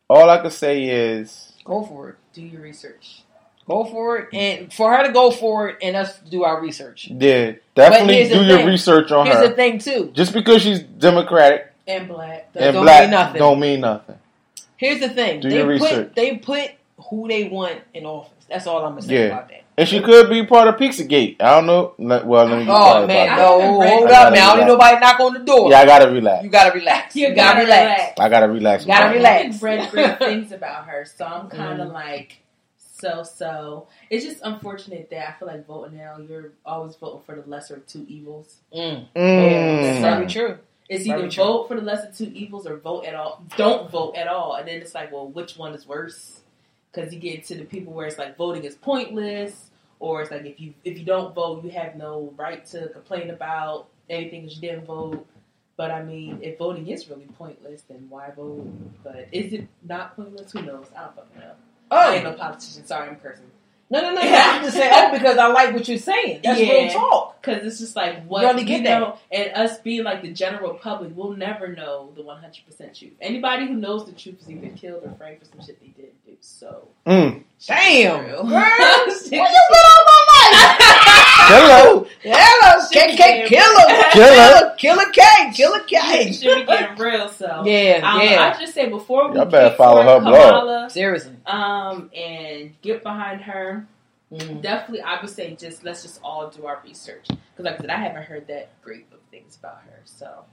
all 0.08 0.28
I 0.28 0.38
can 0.38 0.50
say 0.50 0.84
is, 0.84 1.52
Go 1.64 1.82
for 1.82 2.10
it. 2.10 2.16
Do 2.32 2.42
your 2.42 2.60
research. 2.60 3.22
Go 3.66 3.84
for 3.86 4.18
it, 4.18 4.28
and 4.34 4.70
for 4.70 4.94
her 4.94 5.06
to 5.06 5.12
go 5.12 5.30
for 5.30 5.70
it, 5.70 5.78
and 5.80 5.96
us 5.96 6.18
do 6.18 6.44
our 6.44 6.60
research. 6.60 7.08
yeah, 7.08 7.52
definitely 7.74 8.28
do 8.28 8.44
your 8.44 8.58
thing. 8.58 8.66
research 8.66 9.10
on 9.10 9.24
Here's 9.24 9.36
her. 9.38 9.40
Here's 9.40 9.50
the 9.50 9.56
thing, 9.56 9.78
too. 9.78 10.10
Just 10.12 10.34
because 10.34 10.60
she's 10.60 10.80
Democratic 10.80 11.72
And 11.88 12.06
black. 12.06 12.50
And 12.54 12.74
don't 12.74 12.82
black 12.84 13.02
mean 13.04 13.10
nothing. 13.12 13.38
don't 13.38 13.60
mean 13.60 13.80
nothing. 13.80 14.18
Here's 14.76 15.00
the 15.00 15.08
thing. 15.08 15.40
Do 15.40 15.48
they 15.48 15.56
your 15.56 15.78
put 15.78 15.82
research. 15.82 16.12
they 16.14 16.36
put 16.36 16.72
who 17.08 17.26
they 17.26 17.44
want 17.44 17.80
in 17.94 18.04
office. 18.04 18.32
That's 18.48 18.66
all 18.66 18.84
I'm 18.84 18.92
gonna 18.92 19.02
say 19.02 19.14
Yeah. 19.14 19.26
about 19.26 19.48
that. 19.48 19.60
And 19.76 19.88
she 19.88 20.00
could 20.00 20.30
be 20.30 20.46
part 20.46 20.68
of 20.68 20.76
Pizzagate. 20.76 21.36
I 21.42 21.56
don't 21.56 21.66
know. 21.66 21.94
Let- 21.98 22.24
Well, 22.26 22.44
let 22.46 22.58
me 22.58 22.66
Oh 22.68 23.06
man, 23.08 23.28
about 23.28 23.38
I 23.38 23.42
no, 23.42 23.60
haven't 23.60 23.88
hold 23.88 24.04
up, 24.04 24.10
gotta 24.10 24.30
man. 24.30 24.42
I 24.42 24.46
don't 24.46 24.56
need 24.58 24.62
relax. 24.62 24.68
nobody 24.68 25.00
knock 25.00 25.20
on 25.20 25.32
the 25.34 25.38
door. 25.40 25.70
Yeah, 25.70 25.78
I 25.80 25.84
gotta 25.86 26.10
relax. 26.12 26.44
You 26.44 26.50
gotta 26.50 26.78
relax. 26.78 27.16
You, 27.16 27.34
gotta, 27.34 27.60
relax. 27.60 28.20
I 28.20 28.28
gotta 28.28 28.48
relax. 28.48 28.82
You 28.84 28.88
gotta 28.88 29.04
about 29.06 29.14
relax. 29.16 29.54
I've 29.56 29.62
read 29.62 29.90
great 29.90 30.18
things 30.18 30.52
about 30.52 30.86
her, 30.86 31.04
so 31.04 31.24
I'm 31.24 31.48
kind 31.48 31.80
of 31.80 31.88
Mm. 31.88 31.92
like 31.92 32.38
so 32.78 33.24
so. 33.24 33.88
It's 34.10 34.24
just 34.24 34.38
unfortunate 34.44 35.10
that 35.10 35.28
I 35.28 35.32
feel 35.38 35.48
like 35.48 35.66
voting 35.66 35.96
now. 35.98 36.18
You're 36.18 36.52
always 36.64 36.94
voting 36.94 37.22
for 37.26 37.34
the 37.34 37.42
lesser 37.50 37.74
of 37.76 37.86
two 37.88 38.04
evils. 38.08 38.56
Mm. 38.72 39.06
Mm. 39.16 39.82
That's 39.82 39.98
very 40.00 40.26
true. 40.28 40.58
It's 40.88 41.06
either 41.06 41.28
true. 41.28 41.42
vote 41.44 41.68
for 41.68 41.74
the 41.74 41.82
lesser 41.82 42.08
of 42.08 42.16
two 42.16 42.30
evils 42.32 42.66
or 42.66 42.76
vote 42.76 43.06
at 43.06 43.14
all. 43.16 43.42
Don't 43.56 43.90
vote 43.90 44.14
at 44.16 44.28
all, 44.28 44.54
and 44.54 44.68
then 44.68 44.76
it's 44.82 44.94
like, 44.94 45.10
well, 45.10 45.26
which 45.26 45.56
one 45.56 45.74
is 45.74 45.86
worse? 45.88 46.40
Because 46.94 47.12
you 47.12 47.18
get 47.18 47.44
to 47.46 47.56
the 47.56 47.64
people 47.64 47.92
where 47.92 48.06
it's 48.06 48.18
like 48.18 48.36
voting 48.36 48.64
is 48.64 48.76
pointless, 48.76 49.70
or 49.98 50.22
it's 50.22 50.30
like 50.30 50.44
if 50.44 50.60
you 50.60 50.74
if 50.84 50.98
you 50.98 51.04
don't 51.04 51.34
vote, 51.34 51.64
you 51.64 51.70
have 51.70 51.96
no 51.96 52.32
right 52.36 52.64
to 52.66 52.88
complain 52.88 53.30
about 53.30 53.88
anything 54.08 54.42
because 54.42 54.56
you 54.56 54.68
didn't 54.68 54.86
vote. 54.86 55.26
But 55.76 55.90
I 55.90 56.02
mean, 56.04 56.38
if 56.40 56.58
voting 56.58 56.86
is 56.88 57.08
really 57.08 57.26
pointless, 57.36 57.82
then 57.82 58.06
why 58.08 58.30
vote? 58.36 58.64
But 59.02 59.28
is 59.32 59.52
it 59.52 59.66
not 59.82 60.14
pointless? 60.14 60.52
Who 60.52 60.62
knows? 60.62 60.86
I 60.96 61.00
don't 61.00 61.16
fucking 61.16 61.40
know. 61.40 61.52
Oh, 61.90 61.96
I 61.98 62.14
ain't 62.14 62.24
no 62.24 62.32
politician. 62.34 62.86
Sorry, 62.86 63.08
I'm 63.08 63.16
cursing. 63.16 63.50
No, 63.90 64.00
no, 64.00 64.14
no, 64.14 64.22
no! 64.22 64.22
I'm 64.22 64.62
just 64.64 64.76
saying. 64.76 64.90
Oh, 64.94 65.12
because 65.12 65.36
I 65.38 65.46
like 65.48 65.72
what 65.74 65.86
you're 65.88 65.98
saying. 65.98 66.40
That's 66.42 66.58
Yeah. 66.60 66.72
real 66.72 66.90
talk. 66.92 67.40
Because 67.42 67.64
it's 67.66 67.78
just 67.78 67.94
like 67.94 68.24
what 68.26 68.58
You 68.58 68.64
get 68.64 68.78
you 68.78 68.84
that. 68.84 69.00
know, 69.00 69.18
and 69.30 69.50
us 69.54 69.78
being 69.78 70.02
like 70.04 70.22
the 70.22 70.32
general 70.32 70.74
public, 70.74 71.12
we'll 71.14 71.32
never 71.36 71.68
know 71.68 72.10
the 72.16 72.22
one 72.22 72.40
hundred 72.40 72.64
percent 72.66 72.94
truth. 72.96 73.12
Anybody 73.20 73.66
who 73.66 73.74
knows 73.74 74.06
the 74.06 74.12
truth 74.12 74.40
is 74.42 74.50
either 74.50 74.68
killed 74.76 75.04
or 75.04 75.10
framed 75.16 75.40
for 75.40 75.44
some 75.46 75.60
shit 75.64 75.78
they 75.80 75.88
didn't 75.88 76.24
do. 76.26 76.32
So, 76.40 76.88
Mm. 77.06 77.42
Damn, 77.66 78.24
True. 78.24 78.32
girl, 78.32 78.44
Where 78.46 78.62
where 78.62 79.06
you 79.08 79.30
been 79.30 79.40
all 79.40 80.04
my 80.06 80.50
life? 80.52 81.00
Hello. 81.46 82.06
Hello, 82.22 82.86
K 82.90 83.16
K 83.16 83.48
killer, 83.48 84.10
Killer. 84.12 84.74
killer 84.78 85.10
K, 85.12 85.22
killer 85.54 85.80
K. 85.80 86.32
should 86.32 86.56
be 86.60 86.64
getting 86.64 86.96
real. 86.96 87.28
So, 87.28 87.62
Yeah, 87.66 88.00
um, 88.02 88.20
yeah. 88.20 88.52
I 88.54 88.58
just 88.60 88.74
say 88.74 88.88
before 88.88 89.28
we 89.30 89.36
Y'all 89.36 89.44
better 89.44 89.74
follow 89.76 90.02
for 90.02 90.24
her 90.24 90.30
blog. 90.30 90.90
Seriously. 90.90 91.34
um, 91.46 92.10
and 92.16 92.72
get 92.82 93.02
behind 93.02 93.42
her. 93.42 93.86
Mm. 94.32 94.62
Definitely, 94.62 95.02
I 95.02 95.20
would 95.20 95.30
say 95.30 95.54
just 95.54 95.84
let's 95.84 96.02
just 96.02 96.20
all 96.24 96.48
do 96.50 96.66
our 96.66 96.80
research 96.84 97.26
because, 97.28 97.64
like 97.64 97.74
I 97.74 97.78
said, 97.78 97.90
I 97.90 97.96
haven't 97.98 98.24
heard 98.24 98.46
that 98.48 98.70
great 98.82 99.06
of 99.12 99.18
things 99.30 99.56
about 99.56 99.82
her. 99.84 100.00
So, 100.06 100.44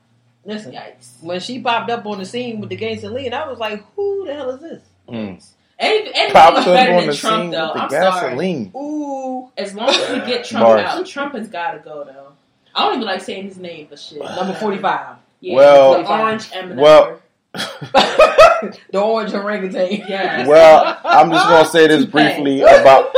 Listen, 0.46 0.74
yikes. 0.74 1.22
when 1.22 1.40
she 1.40 1.60
popped 1.62 1.90
up 1.90 2.06
on 2.06 2.20
the 2.20 2.26
scene 2.26 2.60
with 2.60 2.70
the 2.70 2.78
Gangsta 2.78 3.12
Lean, 3.12 3.34
I 3.34 3.48
was 3.48 3.58
like, 3.60 3.84
"Who 3.96 4.26
the 4.26 4.34
hell 4.34 4.50
is 4.52 4.60
this?" 4.62 4.84
Mm. 5.10 5.44
Any, 5.82 5.98
anything 6.13 6.32
Popped 6.34 6.58
up 6.60 6.65
better 6.65 6.91
on 6.94 6.98
than 7.00 7.08
the 7.08 7.15
Trump, 7.15 7.41
scene 7.41 7.52
though. 7.52 7.74
with 7.74 7.82
I'm 7.82 7.89
the 7.89 8.02
sorry. 8.12 8.30
gasoline. 8.30 8.72
Ooh, 8.76 9.50
As 9.58 9.74
long 9.74 9.89
as 9.89 10.10
we 10.12 10.17
get 10.32 10.46
Trump 10.46 10.65
out, 10.65 11.06
Trump 11.08 11.34
has 11.34 11.48
got 11.48 11.72
to 11.72 11.80
go, 11.80 12.04
though. 12.04 12.28
I 12.76 12.86
don't 12.86 12.96
even 12.98 13.06
like 13.08 13.22
saying 13.22 13.46
his 13.46 13.58
name, 13.58 13.88
but 13.89 14.00
shit. 14.00 14.20
number 14.20 14.54
forty-five. 14.54 15.15
Yeah, 15.41 15.56
Well- 15.56 16.04
the 16.04 16.10
orange 16.10 16.50
M&M. 16.54 16.78
well- 16.78 17.20
the 17.54 19.02
orange 19.02 19.34
orangutan. 19.34 19.91
Yes. 20.08 20.48
Well, 20.48 21.00
I'm 21.04 21.32
just 21.32 21.48
gonna 21.48 21.65
say 21.67 21.88
this 21.88 22.06
briefly 22.15 22.62
about. 22.62 23.13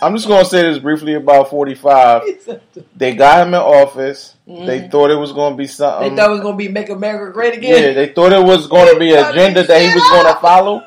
I'm 0.00 0.14
just 0.16 0.26
gonna 0.28 0.44
say 0.44 0.62
this 0.62 0.78
briefly 0.78 1.14
about 1.14 1.50
45. 1.50 2.22
They 2.96 3.14
got 3.14 3.46
him 3.46 3.54
in 3.54 3.60
office. 3.60 4.34
They 4.46 4.80
Mhm. 4.80 4.90
thought 4.90 5.10
it 5.10 5.16
was 5.16 5.32
gonna 5.32 5.56
be 5.56 5.66
something. 5.66 6.10
They 6.10 6.16
thought 6.16 6.30
it 6.30 6.32
was 6.32 6.40
gonna 6.40 6.56
be 6.56 6.68
make 6.68 6.88
America 6.88 7.32
great 7.32 7.54
Again." 7.54 7.82
yeah, 7.82 7.92
they 7.92 8.08
thought 8.12 8.32
it 8.32 8.42
was 8.42 8.66
gonna 8.68 8.98
be 8.98 9.12
an 9.14 9.24
agenda 9.26 9.62
that 9.64 9.80
he 9.80 9.92
was 9.92 10.02
gonna 10.10 10.34
follow, 10.40 10.82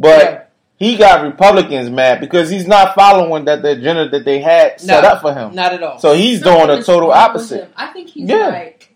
but 0.00 0.22
Yeah. 0.24 0.40
he 0.78 0.96
got 0.96 1.22
Republicans 1.22 1.90
mad 1.90 2.20
because 2.20 2.50
he's 2.50 2.66
not 2.66 2.94
following 2.94 3.44
that 3.44 3.62
the 3.62 3.70
agenda 3.72 4.08
that 4.08 4.24
they 4.24 4.40
had 4.40 4.80
set 4.80 5.02
No. 5.04 5.10
up 5.10 5.20
for 5.20 5.32
him. 5.34 5.54
Not 5.54 5.74
at 5.74 5.82
all. 5.82 5.98
So 5.98 6.12
he's 6.14 6.42
Something 6.42 6.66
doing 6.66 6.78
a 6.80 6.82
total 6.82 7.12
opposite. 7.12 7.70
I 7.76 7.88
think 7.88 8.08
he's 8.08 8.28
Yeah. 8.28 8.48
like 8.48 8.86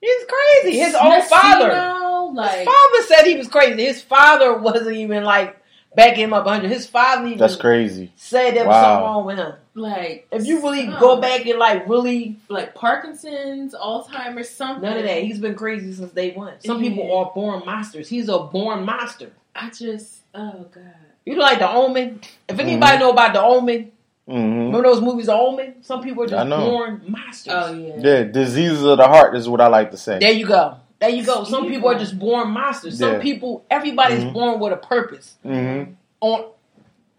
He's 0.00 0.24
crazy. 0.62 0.78
His 0.80 0.94
own 0.96 1.10
messy 1.10 1.28
father. 1.28 1.68
now, 1.68 2.28
His 2.28 2.36
Like 2.36 2.64
father 2.64 3.02
said 3.06 3.24
he 3.24 3.36
was 3.36 3.46
crazy. 3.48 3.84
His 3.84 4.02
father 4.02 4.54
wasn't 4.54 4.96
even 4.96 5.22
like 5.22 5.56
backing 5.94 6.24
him 6.24 6.32
up 6.32 6.44
100. 6.46 6.68
His 6.72 6.86
father 6.88 7.26
even 7.26 7.38
That's 7.38 7.54
crazy. 7.54 8.10
said 8.16 8.56
there 8.56 8.64
was 8.66 8.74
Wow. 8.74 8.82
something 8.82 9.04
wrong 9.04 9.24
with 9.26 9.36
him. 9.38 9.52
like 9.74 10.26
If 10.32 10.44
you 10.46 10.60
really 10.60 10.86
some- 10.86 10.98
go 11.00 11.16
back 11.20 11.46
and 11.46 11.58
like 11.58 11.88
really 11.88 12.36
like 12.48 12.74
Parkinson's, 12.74 13.74
Alzheimer's, 13.74 14.50
something. 14.50 14.82
none 14.82 14.98
of 14.98 15.04
that. 15.04 15.22
He's 15.22 15.38
been 15.38 15.54
crazy 15.54 15.92
since 15.92 16.10
day 16.12 16.32
one. 16.32 16.54
Some 16.64 16.82
Yeah. 16.82 16.90
people 16.90 17.16
are 17.16 17.30
born 17.34 17.62
monsters. 17.64 18.08
He's 18.08 18.28
a 18.28 18.38
born 18.38 18.84
monster. 18.84 19.30
I 19.54 19.68
just 19.70 20.21
oh 20.34 20.66
god. 20.72 20.82
You 21.24 21.36
know, 21.36 21.42
like 21.42 21.58
the 21.60 21.70
Omen. 21.70 22.20
If 22.48 22.58
anybody 22.58 22.98
know 22.98 23.10
about 23.10 23.32
the 23.32 23.42
Omen, 23.42 23.92
hmm 24.26 24.34
remember 24.34 24.82
those 24.82 25.00
movies, 25.00 25.26
The 25.26 25.34
Omen. 25.34 25.82
Some 25.82 26.02
people 26.02 26.24
are 26.24 26.26
just 26.28 26.48
know. 26.48 26.70
born 26.70 27.02
monsters. 27.06 27.52
Oh 27.56 27.72
yeah. 27.72 27.94
Yeah, 27.98 28.22
diseases 28.24 28.82
of 28.82 28.98
the 28.98 29.06
heart 29.06 29.36
is 29.36 29.48
what 29.48 29.60
I 29.60 29.68
like 29.68 29.90
to 29.92 29.96
say. 29.96 30.18
There 30.18 30.32
you 30.32 30.46
go. 30.46 30.76
There 31.00 31.10
you 31.10 31.24
go. 31.24 31.44
Some 31.44 31.66
people 31.68 31.88
are 31.88 31.98
just 31.98 32.18
born 32.18 32.50
monsters. 32.50 32.98
Some 32.98 33.14
Yeah. 33.14 33.18
people, 33.20 33.64
everybody's 33.70 34.22
Mhm. 34.24 34.32
born 34.32 34.60
with 34.60 34.72
a 34.72 34.76
purpose. 34.76 35.34
hmm 35.42 35.82
On, 36.20 36.44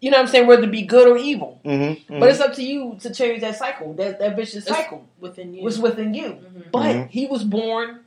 you 0.00 0.10
know 0.10 0.16
what 0.16 0.22
I'm 0.22 0.28
saying, 0.28 0.46
whether 0.46 0.62
it 0.64 0.70
be 0.70 0.82
good 0.82 1.06
or 1.06 1.16
evil. 1.18 1.60
hmm 1.64 1.92
But 2.08 2.30
it's 2.30 2.40
up 2.40 2.54
to 2.54 2.62
you 2.64 2.96
to 3.00 3.12
change 3.12 3.42
that 3.42 3.56
cycle, 3.56 3.92
that 3.94 4.18
that 4.18 4.36
vicious 4.36 4.66
It's 4.66 4.68
cycle. 4.68 5.04
Within 5.20 5.52
you. 5.54 5.62
was 5.62 5.78
within 5.78 6.14
you. 6.14 6.38
But 6.72 7.08
he 7.10 7.26
was 7.26 7.44
born 7.44 8.00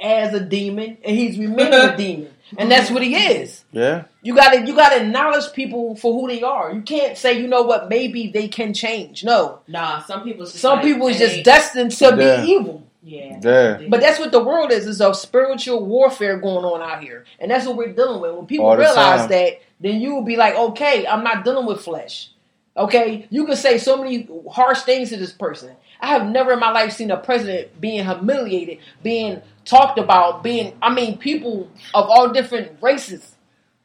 as 0.00 0.32
a 0.32 0.40
demon, 0.40 0.98
and 1.04 1.16
he's 1.16 1.36
remaining 1.38 1.72
a 1.90 1.96
demon, 1.96 2.28
and 2.56 2.70
that's 2.70 2.90
what 2.90 3.02
he 3.02 3.14
is. 3.14 3.64
yeah. 3.72 4.04
You 4.22 4.34
gotta 4.34 4.66
you 4.66 4.74
gotta 4.74 5.02
acknowledge 5.02 5.52
people 5.52 5.96
for 5.96 6.12
who 6.18 6.28
they 6.28 6.42
are. 6.42 6.72
You 6.72 6.82
can't 6.82 7.16
say, 7.16 7.40
you 7.40 7.46
know 7.48 7.62
what, 7.62 7.88
maybe 7.88 8.28
they 8.28 8.48
can 8.48 8.72
change. 8.74 9.24
No, 9.24 9.60
Nah, 9.68 10.02
some 10.02 10.22
people. 10.22 10.44
Just 10.46 10.58
some 10.58 10.76
like, 10.76 10.84
people 10.84 11.08
is 11.08 11.18
just 11.18 11.44
destined 11.44 11.90
to 11.92 12.04
Yeah. 12.16 12.42
be 12.42 12.50
evil. 12.52 12.84
Yeah. 13.02 13.40
Yeah. 13.42 13.80
But 13.88 14.00
that's 14.00 14.18
what 14.18 14.32
the 14.32 14.42
world 14.42 14.70
is. 14.72 14.86
Is 14.86 15.00
a 15.00 15.14
spiritual 15.14 15.84
warfare 15.86 16.36
going 16.38 16.64
on 16.64 16.82
out 16.82 17.02
here, 17.02 17.24
and 17.38 17.50
that's 17.50 17.66
what 17.66 17.76
we're 17.76 17.92
dealing 17.92 18.20
with. 18.20 18.34
When 18.34 18.46
people 18.46 18.74
realize 18.76 19.20
time. 19.20 19.28
that, 19.30 19.60
then 19.80 20.00
you 20.00 20.14
will 20.14 20.24
be 20.24 20.36
like, 20.36 20.54
okay, 20.54 21.06
I'm 21.06 21.22
not 21.24 21.44
dealing 21.44 21.66
with 21.66 21.80
flesh. 21.80 22.30
Okay, 22.76 23.26
you 23.30 23.44
can 23.46 23.56
say 23.56 23.78
so 23.78 23.96
many 23.96 24.28
harsh 24.50 24.82
things 24.82 25.08
to 25.10 25.16
this 25.16 25.32
person. 25.32 25.74
I 26.00 26.08
have 26.08 26.26
never 26.26 26.52
in 26.52 26.60
my 26.60 26.70
life 26.70 26.92
seen 26.92 27.10
a 27.10 27.16
president 27.16 27.80
being 27.80 28.04
humiliated, 28.04 28.78
being 29.02 29.42
talked 29.68 29.98
about, 29.98 30.42
being 30.42 30.76
I 30.82 30.92
mean, 30.92 31.18
people 31.18 31.70
of 31.94 32.08
all 32.08 32.30
different 32.30 32.78
races, 32.80 33.34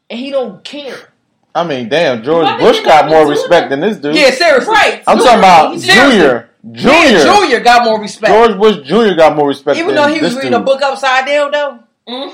and 0.09 0.19
he 0.19 0.31
don't 0.31 0.63
care. 0.63 1.09
I 1.55 1.63
mean, 1.63 1.89
damn, 1.89 2.23
George 2.23 2.45
Why 2.45 2.59
Bush 2.59 2.81
got 2.81 3.09
more 3.09 3.27
respect 3.27 3.69
than 3.69 3.81
this 3.81 3.97
dude. 3.97 4.15
Yeah, 4.15 4.31
seriously. 4.31 4.73
Right. 4.73 5.03
I'm 5.05 5.17
talking 5.19 5.39
about 5.39 5.79
Seriously. 5.79 6.17
Junior. 6.17 6.49
Junior. 6.71 7.17
Yeah, 7.19 7.23
Junior 7.23 7.59
got 7.59 7.85
more 7.85 8.01
respect. 8.01 8.33
George 8.33 8.57
Bush 8.57 8.87
Jr. 8.87 9.15
got 9.15 9.35
more 9.35 9.49
respect 9.49 9.77
Even 9.77 9.93
though 9.93 10.07
he 10.07 10.19
was 10.19 10.35
reading 10.35 10.51
dude. 10.51 10.61
a 10.61 10.63
book 10.63 10.81
upside 10.81 11.27
down, 11.27 11.51
though. 11.51 11.79
Mm. 12.07 12.33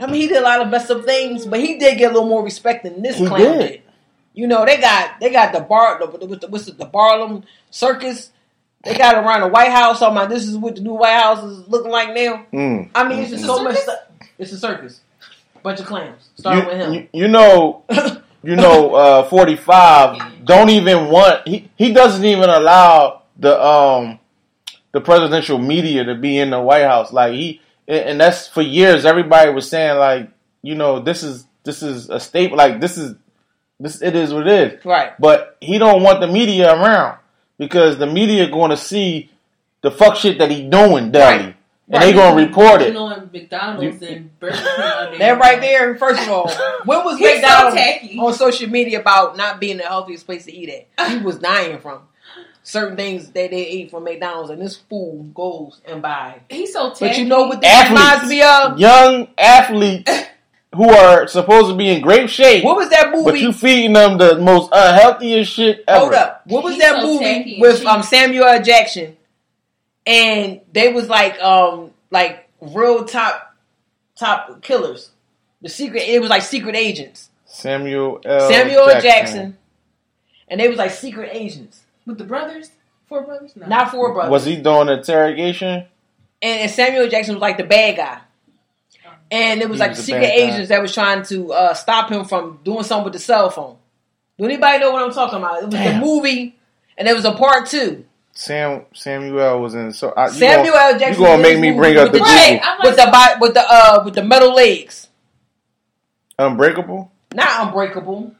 I 0.00 0.06
mean, 0.06 0.22
he 0.22 0.28
did 0.28 0.38
a 0.38 0.40
lot 0.42 0.60
of 0.60 0.68
messed 0.68 0.90
up 0.90 1.04
things, 1.04 1.44
but 1.46 1.60
he 1.60 1.78
did 1.78 1.98
get 1.98 2.10
a 2.10 2.14
little 2.14 2.28
more 2.28 2.42
respect 2.42 2.84
than 2.84 3.02
this 3.02 3.18
He 3.18 3.26
clown 3.26 3.40
did. 3.40 3.58
did. 3.58 3.82
You 4.32 4.46
know, 4.48 4.64
they 4.64 4.78
got 4.78 5.20
they 5.20 5.30
got 5.30 5.52
the 5.52 5.60
bar 5.60 6.00
the, 6.00 6.26
the, 6.26 6.36
the, 6.36 6.46
what's 6.48 6.66
it, 6.66 6.76
the 6.76 6.86
Barnum 6.86 7.44
Circus. 7.70 8.30
They 8.84 8.96
got 8.96 9.16
around 9.16 9.40
the 9.42 9.48
White 9.48 9.70
House. 9.70 9.98
Talking 9.98 10.16
about 10.16 10.28
this 10.30 10.46
is 10.46 10.56
what 10.56 10.76
the 10.76 10.82
new 10.82 10.94
White 10.94 11.20
House 11.20 11.42
is 11.44 11.66
looking 11.68 11.90
like 11.90 12.14
now. 12.14 12.46
Mm. 12.52 12.90
I 12.94 13.08
mean, 13.08 13.20
it's 13.20 13.30
just 13.30 13.44
It's 13.44 13.46
so 13.52 13.60
a 13.60 13.64
much 13.64 13.74
circus? 13.76 13.82
stuff. 13.84 13.98
It's 14.38 14.52
a 14.52 14.58
circus, 14.58 15.00
bunch 15.62 15.80
of 15.80 15.86
clowns. 15.86 16.28
Starting 16.36 16.66
with 16.66 16.76
him. 16.76 16.92
you, 16.92 17.08
you 17.12 17.28
know, 17.28 17.84
you 18.42 18.56
know, 18.56 18.94
uh, 18.94 19.22
45 19.24 20.44
don't 20.44 20.70
even 20.70 21.08
want, 21.08 21.46
he, 21.46 21.70
he 21.76 21.92
doesn't 21.92 22.24
even 22.24 22.50
allow 22.50 23.22
the, 23.38 23.62
um, 23.64 24.18
the 24.92 25.00
presidential 25.00 25.58
media 25.58 26.04
to 26.04 26.14
be 26.14 26.38
in 26.38 26.50
the 26.50 26.60
White 26.60 26.82
House. 26.84 27.12
Like 27.12 27.32
he, 27.34 27.60
and 27.88 27.98
and 28.10 28.20
that's 28.20 28.48
for 28.48 28.62
years, 28.62 29.04
everybody 29.04 29.50
was 29.52 29.68
saying 29.68 29.98
like, 29.98 30.30
you 30.62 30.74
know, 30.74 31.00
this 31.00 31.22
is, 31.22 31.46
this 31.62 31.82
is 31.82 32.10
a 32.10 32.18
staple, 32.20 32.56
like 32.58 32.80
this 32.80 32.98
is, 32.98 33.14
This 33.80 34.02
it 34.02 34.14
is 34.16 34.32
what 34.32 34.46
it 34.46 34.72
is. 34.74 34.84
Right. 34.84 35.12
But 35.18 35.56
he 35.60 35.78
don't 35.78 36.02
want 36.02 36.20
the 36.20 36.26
media 36.28 36.74
around 36.74 37.18
because 37.58 37.98
the 37.98 38.06
media 38.06 38.48
going 38.50 38.70
to 38.70 38.76
see 38.76 39.30
the 39.82 39.90
fuck 39.90 40.16
shit 40.16 40.38
that 40.38 40.50
he 40.50 40.62
doing 40.62 41.10
daily, 41.12 41.44
Right. 41.44 41.56
and 41.90 42.02
they 42.02 42.12
gonna 42.14 42.34
report 42.36 42.80
You 42.80 42.86
it. 42.88 42.94
know, 42.94 43.04
on 43.04 43.28
McDonald's 43.32 44.02
and 44.02 44.40
Burger 44.40 44.56
King. 44.56 44.64
under 44.82 45.18
That 45.18 45.38
right 45.38 45.58
nose. 45.58 45.66
there, 45.68 45.96
first 45.96 46.22
of 46.22 46.28
all, 46.30 46.50
when 46.86 47.04
was 47.04 47.18
He's 47.18 47.28
so 47.28 47.34
McDonald's 47.34 47.76
tacky. 47.76 48.18
on 48.18 48.32
social 48.32 48.70
media 48.70 49.00
about 49.00 49.36
not 49.36 49.60
being 49.60 49.76
the 49.76 49.82
healthiest 49.84 50.24
place 50.26 50.46
to 50.46 50.52
eat 50.54 50.88
at? 50.98 51.10
He 51.10 51.18
was 51.18 51.38
dying 51.38 51.78
from 51.80 52.00
certain 52.62 52.96
things 52.96 53.26
that 53.32 53.50
they 53.50 53.66
ate 53.66 53.90
from 53.90 54.04
McDonald's, 54.04 54.48
and 54.48 54.62
this 54.62 54.76
fool 54.76 55.24
goes 55.34 55.82
and 55.84 56.00
buys. 56.00 56.40
He's 56.48 56.72
so 56.72 56.88
tacky. 56.94 57.06
But 57.08 57.18
you 57.18 57.26
know 57.26 57.42
what 57.46 57.60
this 57.60 57.70
Athletes. 57.70 57.90
reminds 57.90 58.30
me 58.30 58.42
of? 58.42 58.78
Young 58.80 59.28
athletes 59.36 60.10
who 60.74 60.88
are 60.90 61.26
supposed 61.28 61.68
to 61.70 61.76
be 61.76 61.88
in 61.88 62.00
great 62.02 62.28
shape, 62.30 62.64
What 62.64 62.76
was 62.76 62.88
that 62.90 63.10
movie? 63.12 63.24
but 63.24 63.34
movie? 63.34 63.40
you 63.46 63.52
feeding 63.52 63.92
them 63.92 64.18
the 64.18 64.38
most 64.38 64.70
unhealthiest 64.72 65.52
shit 65.52 65.84
ever. 65.88 66.00
Hold 66.00 66.14
up. 66.14 66.42
What 66.46 66.64
was 66.64 66.74
He's 66.74 66.82
that 66.82 67.00
so 67.00 67.06
movie 67.06 67.24
and 67.54 67.60
with 67.60 67.84
um, 67.86 68.02
Samuel 68.02 68.44
L. 68.44 68.62
Jackson? 68.62 69.16
And 70.06 70.60
they 70.72 70.92
was 70.92 71.08
like 71.08 71.40
um 71.40 71.90
like 72.10 72.48
real 72.60 73.04
top 73.04 73.54
top 74.16 74.62
killers. 74.62 75.10
The 75.62 75.68
secret 75.68 76.02
it 76.02 76.20
was 76.20 76.28
like 76.30 76.42
secret 76.42 76.76
agents. 76.76 77.30
Samuel 77.46 78.20
L. 78.24 78.48
Samuel 78.50 78.88
L. 78.90 79.00
Jackson. 79.00 79.56
And 80.48 80.60
they 80.60 80.68
was 80.68 80.76
like 80.76 80.90
secret 80.90 81.30
agents. 81.32 81.80
with 82.04 82.18
the 82.18 82.24
brothers, 82.24 82.70
four 83.08 83.22
brothers. 83.22 83.56
No. 83.56 83.66
Not 83.66 83.90
four 83.90 84.12
brothers. 84.12 84.30
Was 84.30 84.44
he 84.44 84.56
doing 84.60 84.88
interrogation? 84.88 85.86
and, 86.42 86.60
and 86.60 86.70
Samuel 86.70 87.08
Jackson 87.08 87.34
was 87.36 87.40
like 87.42 87.56
the 87.56 87.64
bad 87.64 87.96
guy. 87.96 88.20
And 89.34 89.60
it 89.60 89.68
was 89.68 89.78
He 89.78 89.80
like 89.80 89.90
was 89.90 90.04
secret 90.04 90.20
bad 90.20 90.36
guy. 90.36 90.42
agents 90.52 90.68
that 90.68 90.80
was 90.82 90.94
trying 90.94 91.22
to 91.24 91.52
uh, 91.52 91.74
stop 91.74 92.10
him 92.10 92.24
from 92.24 92.60
doing 92.64 92.84
something 92.84 93.04
with 93.04 93.12
the 93.14 93.18
cell 93.18 93.50
phone. 93.50 93.76
Do 94.38 94.44
anybody 94.44 94.78
know 94.78 94.92
what 94.92 95.02
I'm 95.02 95.12
talking 95.12 95.38
about? 95.38 95.62
It 95.62 95.66
was 95.66 95.74
Damn. 95.74 96.00
the 96.00 96.06
movie, 96.06 96.56
and 96.98 97.06
there 97.08 97.14
was 97.14 97.24
a 97.24 97.32
part 97.32 97.66
two. 97.68 98.04
Sam 98.32 98.82
Samuel 98.94 99.60
was 99.60 99.74
in. 99.74 99.92
So 99.92 100.12
I, 100.16 100.28
Samuel 100.28 100.72
gonna, 100.74 100.98
Jackson. 100.98 101.22
You 101.22 101.28
gonna 101.28 101.36
was 101.38 101.42
make 101.42 101.54
in 101.56 101.60
me 101.60 101.70
bring 101.72 101.96
up 101.96 102.06
the 102.12 102.18
with 102.18 102.22
Right, 102.22 102.60
Google 102.60 102.90
with 102.90 102.96
the 102.96 103.36
with 103.40 103.54
the 103.54 103.64
uh 103.68 104.02
with 104.04 104.14
the 104.14 104.22
metal 104.24 104.54
legs, 104.54 105.08
Unbreakable? 106.38 107.10
not 107.32 107.66
unbreakable. 107.68 108.34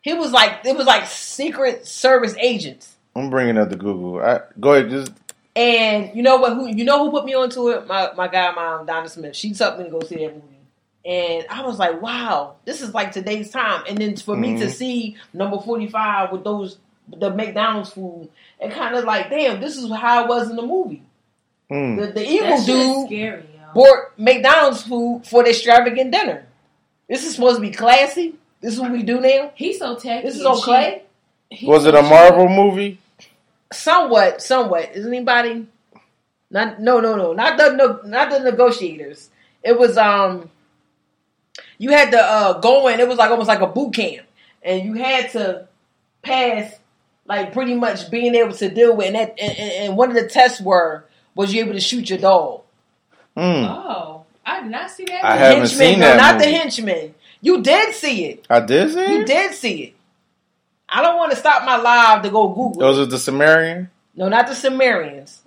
He 0.00 0.12
was 0.14 0.32
like 0.32 0.64
it 0.64 0.76
was 0.76 0.86
like 0.86 1.06
secret 1.06 1.86
service 1.86 2.34
agents. 2.40 2.96
I'm 3.14 3.30
bringing 3.30 3.56
up 3.58 3.68
the 3.70 3.76
Google. 3.76 4.20
I, 4.20 4.40
go 4.60 4.74
ahead, 4.74 4.90
just 4.90 5.12
And 5.58 6.14
you 6.16 6.22
know 6.22 6.36
what? 6.36 6.52
Who 6.54 6.68
you 6.68 6.84
know 6.84 7.04
who 7.04 7.10
put 7.10 7.24
me 7.24 7.34
onto 7.34 7.68
it? 7.70 7.86
My 7.86 8.12
my 8.16 8.28
guy, 8.28 8.52
mom, 8.52 8.86
Donna 8.86 9.08
Smith. 9.08 9.34
She 9.34 9.52
took 9.52 9.76
me 9.78 9.84
to 9.84 9.90
go 9.90 10.00
see 10.00 10.14
that 10.16 10.34
movie, 10.34 10.56
and 11.04 11.46
I 11.50 11.62
was 11.66 11.78
like, 11.80 12.00
"Wow, 12.00 12.54
this 12.64 12.80
is 12.80 12.94
like 12.94 13.10
today's 13.10 13.50
time." 13.50 13.82
And 13.88 13.98
then 13.98 14.16
for 14.16 14.36
me 14.36 14.58
to 14.60 14.66
Mhm. 14.66 14.70
see 14.70 15.16
number 15.32 15.58
forty 15.58 15.88
five 15.88 16.30
with 16.30 16.44
those 16.44 16.78
the 17.08 17.30
McDonald's 17.30 17.90
food, 17.90 18.28
it 18.60 18.70
kind 18.70 18.94
of 18.94 19.04
like, 19.04 19.30
damn, 19.30 19.60
this 19.60 19.76
is 19.78 19.90
how 19.90 20.24
it 20.24 20.28
was 20.28 20.48
in 20.50 20.56
the 20.56 20.62
movie. 20.62 21.02
mm. 21.70 21.98
The, 21.98 22.12
the 22.12 22.28
evil 22.28 22.62
dude 22.64 23.06
scary, 23.06 23.44
bought 23.74 24.18
McDonald's 24.18 24.82
food 24.82 25.22
for 25.24 25.42
the 25.42 25.50
extravagant 25.50 26.12
dinner. 26.12 26.46
This 27.08 27.24
is 27.26 27.34
supposed 27.34 27.56
to 27.56 27.62
be 27.62 27.70
classy. 27.70 28.34
This 28.60 28.74
is 28.74 28.80
what 28.80 28.92
we 28.92 29.02
do 29.02 29.20
now. 29.20 29.50
He's 29.54 29.78
so 29.78 29.96
tacky. 29.96 30.26
This 30.26 30.36
is 30.36 30.44
and 30.44 30.54
okay. 30.58 31.02
cheap. 31.52 31.68
Was 31.68 31.86
it 31.86 31.94
a. 31.94 32.02
Marvel 32.02 32.48
movie? 32.48 32.98
Somewhat, 33.72 34.42
somewhat. 34.42 34.90
Is 34.94 35.06
anybody? 35.06 35.66
Not 36.50 36.80
no 36.80 37.00
no 37.00 37.16
no 37.16 37.32
not 37.34 37.58
the 37.58 37.72
no, 37.72 38.00
not 38.04 38.30
the 38.30 38.40
negotiators. 38.40 39.30
It 39.62 39.78
was 39.78 39.96
um. 39.96 40.50
You 41.76 41.90
had 41.90 42.10
to 42.12 42.18
uh, 42.20 42.60
go 42.60 42.88
in. 42.88 42.98
It 43.00 43.08
was 43.08 43.18
like 43.18 43.30
almost 43.30 43.48
like 43.48 43.60
a 43.60 43.66
boot 43.66 43.94
camp, 43.94 44.26
and 44.62 44.84
you 44.84 44.94
had 44.94 45.30
to 45.32 45.68
pass 46.22 46.74
like 47.26 47.52
pretty 47.52 47.74
much 47.74 48.10
being 48.10 48.34
able 48.34 48.52
to 48.54 48.68
deal 48.68 48.96
with. 48.96 49.06
And, 49.08 49.16
that, 49.16 49.34
and, 49.38 49.58
and 49.58 49.72
and 49.72 49.96
one 49.96 50.08
of 50.08 50.14
the 50.14 50.28
tests 50.28 50.60
were 50.60 51.04
was 51.34 51.52
you 51.52 51.62
able 51.62 51.74
to 51.74 51.80
shoot 51.80 52.10
your 52.10 52.18
dog. 52.18 52.62
Mm. 53.36 53.68
Oh, 53.68 54.24
I 54.44 54.62
did 54.62 54.70
not 54.70 54.90
see 54.90 55.04
that. 55.04 55.24
I 55.24 55.36
haven't 55.36 55.58
henchman, 55.60 55.78
seen 55.78 56.00
no, 56.00 56.06
that 56.06 56.16
not 56.16 56.40
the 56.40 56.46
henchman. 56.50 57.14
You 57.40 57.62
did 57.62 57.94
see 57.94 58.24
it. 58.26 58.46
I 58.50 58.60
did 58.60 58.92
see 58.92 59.00
it. 59.00 59.10
You 59.10 59.24
did 59.24 59.54
see 59.54 59.82
it. 59.82 59.94
I 60.88 61.02
don't 61.02 61.16
want 61.18 61.30
to 61.32 61.36
stop 61.36 61.64
my 61.64 61.76
live 61.76 62.22
to 62.22 62.30
go 62.30 62.48
Google. 62.48 62.72
Those 62.80 62.98
are 62.98 63.06
the 63.06 63.18
Sumerian? 63.18 63.90
No, 64.16 64.28
not 64.28 64.46
the 64.46 64.54
Sumerians. 64.54 65.42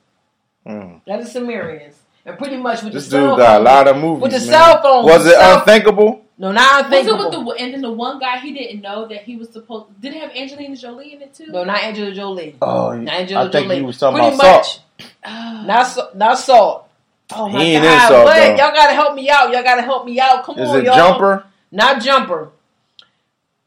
Mm. 0.68 1.02
Not 1.08 1.20
the 1.22 1.26
Sumerians. 1.26 1.96
And 2.26 2.38
pretty 2.38 2.58
much 2.58 2.84
with 2.84 2.94
This 2.94 3.06
the 3.06 3.12
cell 3.12 3.30
dude 3.36 3.40
got 3.40 3.54
a 3.54 3.56
phone- 3.56 3.64
lot 3.64 3.88
of 3.88 3.98
movies. 3.98 4.22
With 4.22 4.32
the 4.32 4.38
man. 4.40 4.48
cell 4.48 4.82
phone. 4.84 5.06
Was 5.06 5.26
it 5.26 5.32
cell- 5.34 5.60
unthinkable? 5.60 6.22
No, 6.38 6.52
not 6.52 6.86
unthinkable. 6.86 7.18
Was 7.18 7.24
it 7.24 7.26
unthinkable. 7.26 7.46
with 7.50 7.58
the 7.58 7.64
and 7.64 7.74
then 7.74 7.82
the 7.82 7.92
one 7.92 8.20
guy 8.20 8.38
he 8.40 8.52
didn't 8.54 8.82
know 8.82 9.08
that 9.08 9.24
he 9.24 9.36
was 9.38 9.50
supposed 9.50 10.00
did 10.00 10.14
it 10.14 10.22
have 10.22 10.32
Angelina 10.36 10.76
Jolie 10.76 11.14
in 11.14 11.22
it 11.22 11.34
too? 11.34 11.48
no, 11.48 11.64
not 11.64 11.84
Angelina 11.84 12.14
Jolie. 12.16 12.56
Oh, 12.62 12.94
Not 12.94 13.14
Angela 13.14 13.48
I 13.48 13.52
think 13.52 13.66
Jolie. 13.66 13.76
he 13.78 13.82
was 13.82 13.98
talking 13.98 14.20
pretty 14.20 14.36
about 14.36 14.44
much, 14.58 14.66
Salt. 14.68 14.82
Oh. 15.26 15.64
not 15.66 15.84
so, 15.84 16.10
not 16.16 16.38
salt. 16.38 16.88
Oh 17.34 17.48
my 17.50 17.64
He 17.64 17.74
ain't 17.74 17.84
god! 17.84 17.94
in 17.94 18.08
Salt, 18.10 18.26
what? 18.26 18.36
though. 18.36 18.44
Y'all 18.50 18.74
gotta 18.76 18.94
help 18.94 19.16
me 19.16 19.30
out. 19.30 19.52
Y'all 19.52 19.64
gotta 19.64 19.82
help 19.82 20.06
me 20.06 20.20
out. 20.20 20.44
Come 20.44 20.60
Is 20.60 20.70
on, 20.70 20.80
it 20.80 20.84
y'all. 20.86 20.96
Jumper? 20.96 21.46
not 21.72 22.02
jumper. 22.02 22.50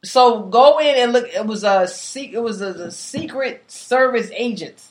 So 0.05 0.42
go 0.42 0.78
in 0.78 0.94
and 0.96 1.12
look. 1.12 1.26
It 1.28 1.44
was 1.46 1.64
a 1.64 1.86
se- 1.88 2.30
It 2.32 2.40
was 2.42 2.61
a, 2.61 2.68
a 2.68 2.90
secret 2.90 3.64
service 3.70 4.30
agents. 4.34 4.90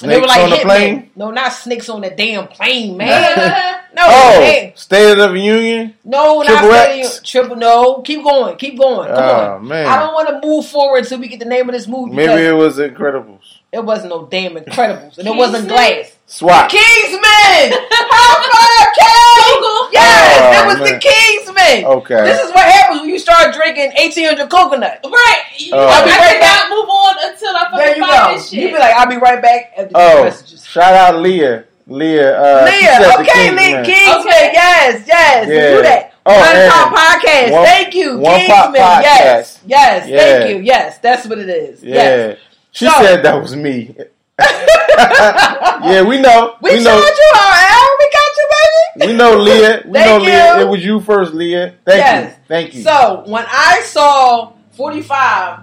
And 0.00 0.10
they 0.10 0.14
Snakes 0.16 0.20
were 0.22 0.26
like 0.28 0.40
on 0.44 0.50
the 0.50 0.64
plane? 0.64 1.10
No, 1.16 1.30
not 1.30 1.52
snakes 1.52 1.88
on 1.90 2.00
the 2.00 2.08
damn 2.08 2.48
plane, 2.48 2.96
man. 2.98 3.80
no, 3.94 4.02
Oh, 4.06 4.40
they- 4.40 4.72
State 4.74 5.18
of 5.18 5.32
the 5.32 5.38
Union? 5.38 5.94
no, 6.02 6.42
Triple 6.42 6.68
not 6.70 6.88
X? 6.88 7.16
X. 7.18 7.30
triple. 7.30 7.56
No, 7.56 8.00
keep 8.00 8.22
going, 8.22 8.56
keep 8.56 8.78
going. 8.78 9.08
Come 9.08 9.18
Oh, 9.18 9.54
on. 9.56 9.68
man. 9.68 9.86
I 9.86 9.98
don't 9.98 10.14
want 10.14 10.28
to 10.30 10.46
move 10.48 10.64
forward 10.66 10.98
until 11.00 11.18
we 11.18 11.28
get 11.28 11.40
the 11.40 11.44
name 11.44 11.68
of 11.68 11.74
this 11.74 11.86
movie. 11.86 12.14
Maybe 12.14 12.40
it 12.42 12.52
was 12.56 12.78
Incredibles. 12.78 13.51
It 13.72 13.84
wasn't 13.84 14.10
no 14.10 14.26
damn 14.26 14.54
Incredibles, 14.56 15.18
and 15.18 15.26
it 15.26 15.34
wasn't 15.34 15.68
Glass. 15.68 16.16
SWAT. 16.26 16.70
Kingsman, 16.70 17.72
high 17.72 18.38
five, 18.52 18.88
King. 18.96 19.62
Google. 19.62 19.92
Yes, 19.92 20.40
Oh, 20.40 20.62
it 20.62 20.66
was 20.66 20.78
man. 20.80 20.92
the 20.92 20.98
Kingsman. 21.00 21.84
Okay. 22.00 22.22
This 22.24 22.40
is 22.40 22.50
what 22.54 22.64
happens 22.64 23.00
when 23.00 23.10
you 23.10 23.18
start 23.18 23.54
drinking 23.54 23.92
eighteen 23.96 24.26
hundred 24.26 24.48
coconut. 24.50 25.00
Right. 25.04 25.42
You. 25.58 25.74
I 25.74 25.78
I'll 25.78 26.04
be 26.04 26.10
right 26.10 26.40
cannot 26.40 26.70
move 26.70 26.88
on 26.88 27.14
until 27.30 27.56
I 27.56 27.76
There 27.76 27.86
fucking 27.88 28.02
you 28.02 28.08
find 28.08 28.36
this 28.36 28.48
shit. 28.50 28.58
You 28.60 28.68
be 28.68 28.78
like, 28.78 28.94
I'll 28.96 29.08
be 29.08 29.16
right 29.16 29.40
back 29.42 29.72
after 29.72 29.84
these 29.84 29.92
Oh, 29.94 30.24
messages. 30.24 30.64
shout 30.66 30.94
out 30.94 31.16
Leah. 31.20 31.64
Leah. 31.86 32.38
Uh, 32.40 32.64
Leah, 32.64 33.20
okay, 33.20 33.50
Leah 33.50 33.82
Kingsman. 33.82 33.84
Kingsman, 33.84 34.34
Okay. 34.34 34.50
yes, 34.54 35.04
yes, 35.06 35.48
Yeah. 35.48 35.76
do 35.76 35.82
that. 35.82 36.14
Oh, 36.24 36.38
One 36.38 36.56
and 36.56 36.72
Pop 36.72 36.94
Podcast, 36.94 37.50
One- 37.50 37.64
thank 37.66 37.94
you, 37.94 38.18
One 38.18 38.36
Kingsman, 38.40 38.74
yes, 38.74 39.56
Podcast. 39.58 39.58
yes, 39.66 40.06
Yeah. 40.08 40.18
thank 40.18 40.50
you, 40.50 40.56
yes, 40.62 40.98
that's 41.02 41.26
what 41.26 41.38
it 41.38 41.48
is. 41.48 41.82
Yeah. 41.82 41.94
Yes. 41.94 42.38
She 42.72 42.86
So- 42.86 42.92
said 43.02 43.22
that 43.24 43.40
was 43.40 43.54
me. 43.54 43.94
yeah, 44.38 46.02
we 46.02 46.20
know. 46.20 46.56
we, 46.60 46.70
We, 46.78 46.82
know. 46.84 47.00
showed 47.00 47.16
you 47.16 47.30
our 47.36 47.52
Al, 47.54 47.88
we 47.98 48.10
got 48.10 48.36
you, 48.36 48.48
baby. 48.96 49.12
We 49.12 49.16
know 49.16 49.36
Leah. 49.36 49.82
We 49.84 49.92
know 49.92 50.18
Leah. 50.18 50.60
It 50.60 50.68
was 50.68 50.84
you 50.84 51.00
first, 51.00 51.32
Leah. 51.34 51.74
Thank 51.84 51.98
Yes. 51.98 52.30
you. 52.36 52.44
Thank 52.48 52.74
you. 52.74 52.82
So 52.82 53.22
when 53.26 53.44
I 53.48 53.82
saw 53.84 54.52
45, 54.72 55.60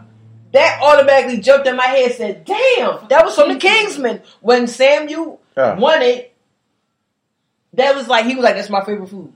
that 0.54 0.80
automatically 0.82 1.40
jumped 1.42 1.68
in 1.68 1.76
my 1.76 1.86
head. 1.86 2.14
Said, 2.14 2.46
"Damn, 2.46 3.08
that 3.10 3.24
was 3.26 3.36
from 3.36 3.50
the 3.54 3.60
Kingsman." 3.60 4.22
When 4.42 4.66
Samuel 4.68 5.40
Yeah. 5.58 5.76
won 5.76 6.02
it, 6.02 6.34
that 7.74 7.96
was 7.96 8.08
like 8.08 8.26
he 8.26 8.36
was 8.36 8.44
like, 8.44 8.56
"That's 8.56 8.70
my 8.70 8.84
favorite 8.84 9.10
food." 9.10 9.34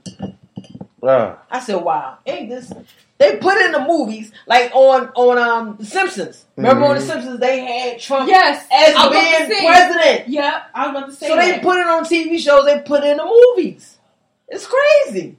Uh, 1.02 1.36
I 1.52 1.60
said, 1.60 1.76
"Wow, 1.84 2.18
ain't 2.26 2.50
this?" 2.50 2.72
They 3.20 3.38
put 3.38 3.56
it 3.58 3.68
in 3.68 3.72
the 3.74 3.80
movies 3.88 4.32
like 4.48 4.72
on 4.76 5.10
on 5.16 5.38
um 5.38 5.78
The 5.80 5.86
Simpsons. 5.86 6.46
Remember 6.58 6.86
on 6.86 6.96
The 6.96 7.02
Mhm. 7.02 7.08
Simpsons 7.08 7.40
they 7.40 7.60
had 7.60 8.00
Trump 8.00 8.28
Yes. 8.30 8.66
as 8.72 8.96
I 8.96 9.08
was 9.08 9.16
about 9.16 9.38
to 9.40 9.48
being 9.48 9.68
president. 9.68 10.28
Yeah, 10.30 10.64
I 10.74 10.88
was 10.88 10.98
about 10.98 11.10
to 11.10 11.16
say 11.16 11.28
So 11.28 11.36
they 11.36 11.60
put 11.60 11.78
it 11.78 11.88
on 11.88 12.04
TV 12.06 12.38
shows. 12.40 12.66
They 12.66 12.80
put 12.80 13.04
it 13.04 13.12
in 13.12 13.18
the 13.18 13.26
movies. 13.26 13.98
It's 14.50 14.68
crazy. 14.68 15.38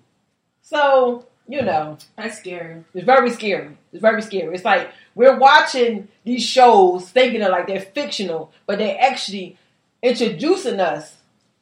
So 0.63 1.27
you 1.47 1.61
know. 1.61 1.99
That's 2.17 2.39
scary. 2.39 2.85
It's 2.95 3.05
very 3.05 3.29
scary. 3.31 3.77
It's 3.93 4.01
very 4.01 4.23
scary. 4.23 4.55
It's 4.55 4.65
like 4.65 4.89
we're 5.15 5.37
watching 5.39 6.09
these 6.25 6.43
shows 6.43 7.11
thinking 7.11 7.43
of 7.43 7.51
like 7.51 7.67
they're 7.67 7.81
fictional, 7.81 8.51
but 8.67 8.79
they're 8.79 8.97
actually 9.01 9.59
introducing 10.03 10.81
us. 10.81 11.17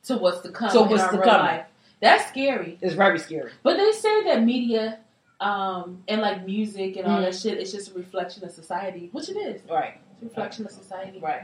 To 0.06 0.16
what's 0.18 0.40
to 0.40 0.50
come 0.50 0.70
To 0.72 0.80
what's 0.82 1.02
to 1.04 1.18
come. 1.22 1.46
life. 1.46 1.64
That's 2.00 2.26
scary. 2.28 2.76
It's 2.80 2.94
very 2.94 3.20
scary. 3.20 3.52
But 3.62 3.76
they 3.76 3.92
say 3.92 4.24
that 4.24 4.42
media 4.42 4.98
um, 5.42 6.02
and 6.08 6.20
like 6.20 6.46
music 6.46 6.96
and 6.96 7.06
all 7.06 7.18
Mm. 7.18 7.24
that 7.24 7.34
shit 7.34 7.58
It's 7.58 7.72
just 7.72 7.90
a 7.90 7.94
reflection 7.94 8.44
of 8.44 8.50
society, 8.52 9.08
which 9.12 9.28
it 9.28 9.36
is. 9.36 9.60
Right. 9.68 9.98
It's 10.12 10.22
a 10.22 10.26
reflection 10.26 10.64
of 10.66 10.70
society. 10.72 11.18
Right. 11.20 11.42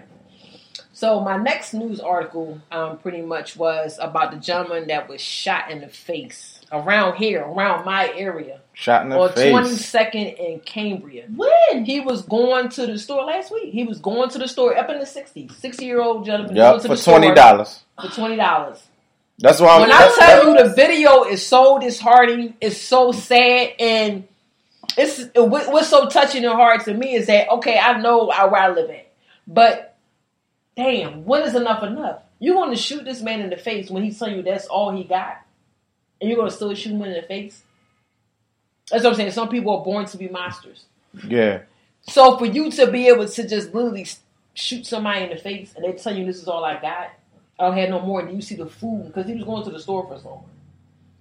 So 0.93 1.21
my 1.21 1.37
next 1.37 1.75
news 1.75 2.01
article 2.01 2.61
um, 2.73 2.99
pretty 2.99 3.23
much 3.23 3.57
was 3.57 3.99
about 4.01 4.31
the 4.33 4.37
gentleman 4.39 4.89
that 4.89 5.09
was 5.09 5.21
shot 5.21 5.71
in 5.71 5.81
the 5.81 5.89
face 5.89 6.61
around 6.73 7.17
here, 7.17 7.43
around 7.43 7.85
my 7.85 8.13
area, 8.15 8.61
shot 8.75 9.03
in 9.03 9.09
the 9.11 9.19
on 9.19 9.33
face. 9.33 9.51
Twenty 9.51 9.77
Second 9.77 10.27
in 10.27 10.61
Cambria. 10.61 11.25
When? 11.35 11.85
He 11.85 12.01
was 12.01 12.23
going 12.23 12.69
to 12.71 12.87
the 12.87 12.99
store 12.99 13.25
last 13.25 13.53
week. 13.53 13.73
He 13.73 13.85
was 13.85 13.99
going 14.01 14.29
to 14.31 14.39
the 14.39 14.49
store 14.49 14.77
up 14.77 14.91
in 14.91 14.99
the 14.99 15.05
60s. 15.07 15.53
60 15.53 15.85
year 15.85 16.01
old 16.01 16.25
gentleman 16.27 16.57
Yep, 16.57 16.71
going 16.71 16.81
to 16.83 16.89
for 16.89 16.95
the 16.95 17.01
store 17.01 17.19
twenty 17.19 17.35
dollars. 17.35 17.83
for 18.01 18.09
$20. 18.09 18.79
That's 19.39 19.61
why. 19.61 19.81
when 19.81 19.93
I 19.93 19.99
tell 19.99 20.17
that- 20.17 20.45
you 20.45 20.65
the 20.65 20.75
video 20.75 21.25
is 21.25 21.47
so 21.47 21.79
disheartening, 21.79 22.55
it's 22.61 22.77
so 22.77 23.13
sad, 23.13 23.73
and 23.79 24.27
it's 24.97 25.27
what- 25.35 25.73
what's 25.73 25.89
so 25.89 26.09
touching 26.09 26.45
and 26.45 26.55
hard 26.55 26.85
to 26.85 26.95
me 26.95 27.15
is 27.15 27.27
that 27.27 27.49
okay, 27.51 27.79
I 27.79 28.01
know 28.01 28.27
where 28.27 28.57
I 28.57 28.69
live 28.71 28.91
at, 28.91 29.07
but 29.47 29.97
damn, 30.77 31.25
when 31.25 31.43
is 31.43 31.55
enough 31.55 31.83
enough? 31.83 32.23
You 32.41 32.57
want 32.57 32.75
to 32.75 32.81
shoot 32.81 33.05
this 33.05 33.21
man 33.21 33.41
in 33.41 33.51
the 33.51 33.57
face 33.57 33.91
when 33.91 34.03
he's 34.03 34.19
telling 34.19 34.37
you 34.37 34.43
that's 34.43 34.67
all 34.67 34.91
he 34.91 35.05
got, 35.05 35.39
and 36.21 36.29
you're 36.29 36.39
gonna 36.39 36.51
still 36.51 36.75
shoot 36.75 36.93
him 36.93 37.03
in 37.03 37.13
the 37.13 37.23
face? 37.23 37.63
That's 38.91 39.05
what 39.05 39.11
I'm 39.11 39.17
saying. 39.17 39.31
Some 39.33 39.49
people 39.49 39.77
are 39.79 39.85
born 39.85 40.07
to 40.07 40.17
be 40.17 40.29
monsters. 40.29 40.85
Yeah. 41.27 41.61
So 42.03 42.39
for 42.39 42.47
you 42.47 42.71
to 42.73 42.91
be 42.91 43.09
able 43.09 43.29
to 43.29 43.47
just 43.47 43.75
literally 43.75 44.07
shoot 44.55 44.87
somebody 44.87 45.25
in 45.25 45.31
the 45.31 45.37
face 45.37 45.75
and 45.77 45.85
they 45.85 45.93
tell 45.93 46.17
you 46.17 46.25
this 46.25 46.41
is 46.41 46.49
all 46.49 46.65
I 46.65 46.81
got, 46.81 47.11
I 47.59 47.67
don't 47.67 47.77
have 47.77 47.91
no 47.91 48.01
more, 48.01 48.21
and 48.21 48.35
you 48.35 48.41
see 48.41 48.55
the 48.55 48.67
food 48.67 49.07
because 49.07 49.27
he 49.27 49.35
was 49.35 49.45
going 49.45 49.65
to 49.65 49.71
the 49.71 49.81
store 49.81 50.07
for. 50.07 50.45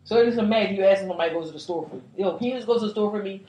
So 0.03 0.23
just 0.23 0.37
imagine 0.37 0.75
you 0.75 0.85
asking 0.85 1.07
somebody 1.07 1.33
goes 1.33 1.47
to 1.47 1.53
the 1.53 1.59
store 1.59 1.87
for 1.89 1.95
you. 1.95 2.03
Yo, 2.17 2.37
can 2.37 2.47
you 2.47 2.53
just 2.53 2.67
go 2.67 2.75
to 2.79 2.85
the 2.85 2.91
store 2.91 3.11
for 3.11 3.21
me? 3.23 3.43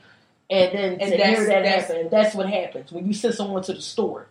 And 0.49 0.77
then 0.77 0.91
And 0.99 1.11
to 1.11 1.17
hear 1.17 1.45
that 1.45 1.63
that's- 1.63 1.87
happen, 1.87 1.97
and 2.01 2.11
that's 2.11 2.35
what 2.35 2.49
happens 2.49 2.91
when 2.91 3.05
you 3.07 3.13
send 3.13 3.35
someone 3.35 3.61
to 3.63 3.73
the 3.73 3.81
store. 3.81 4.27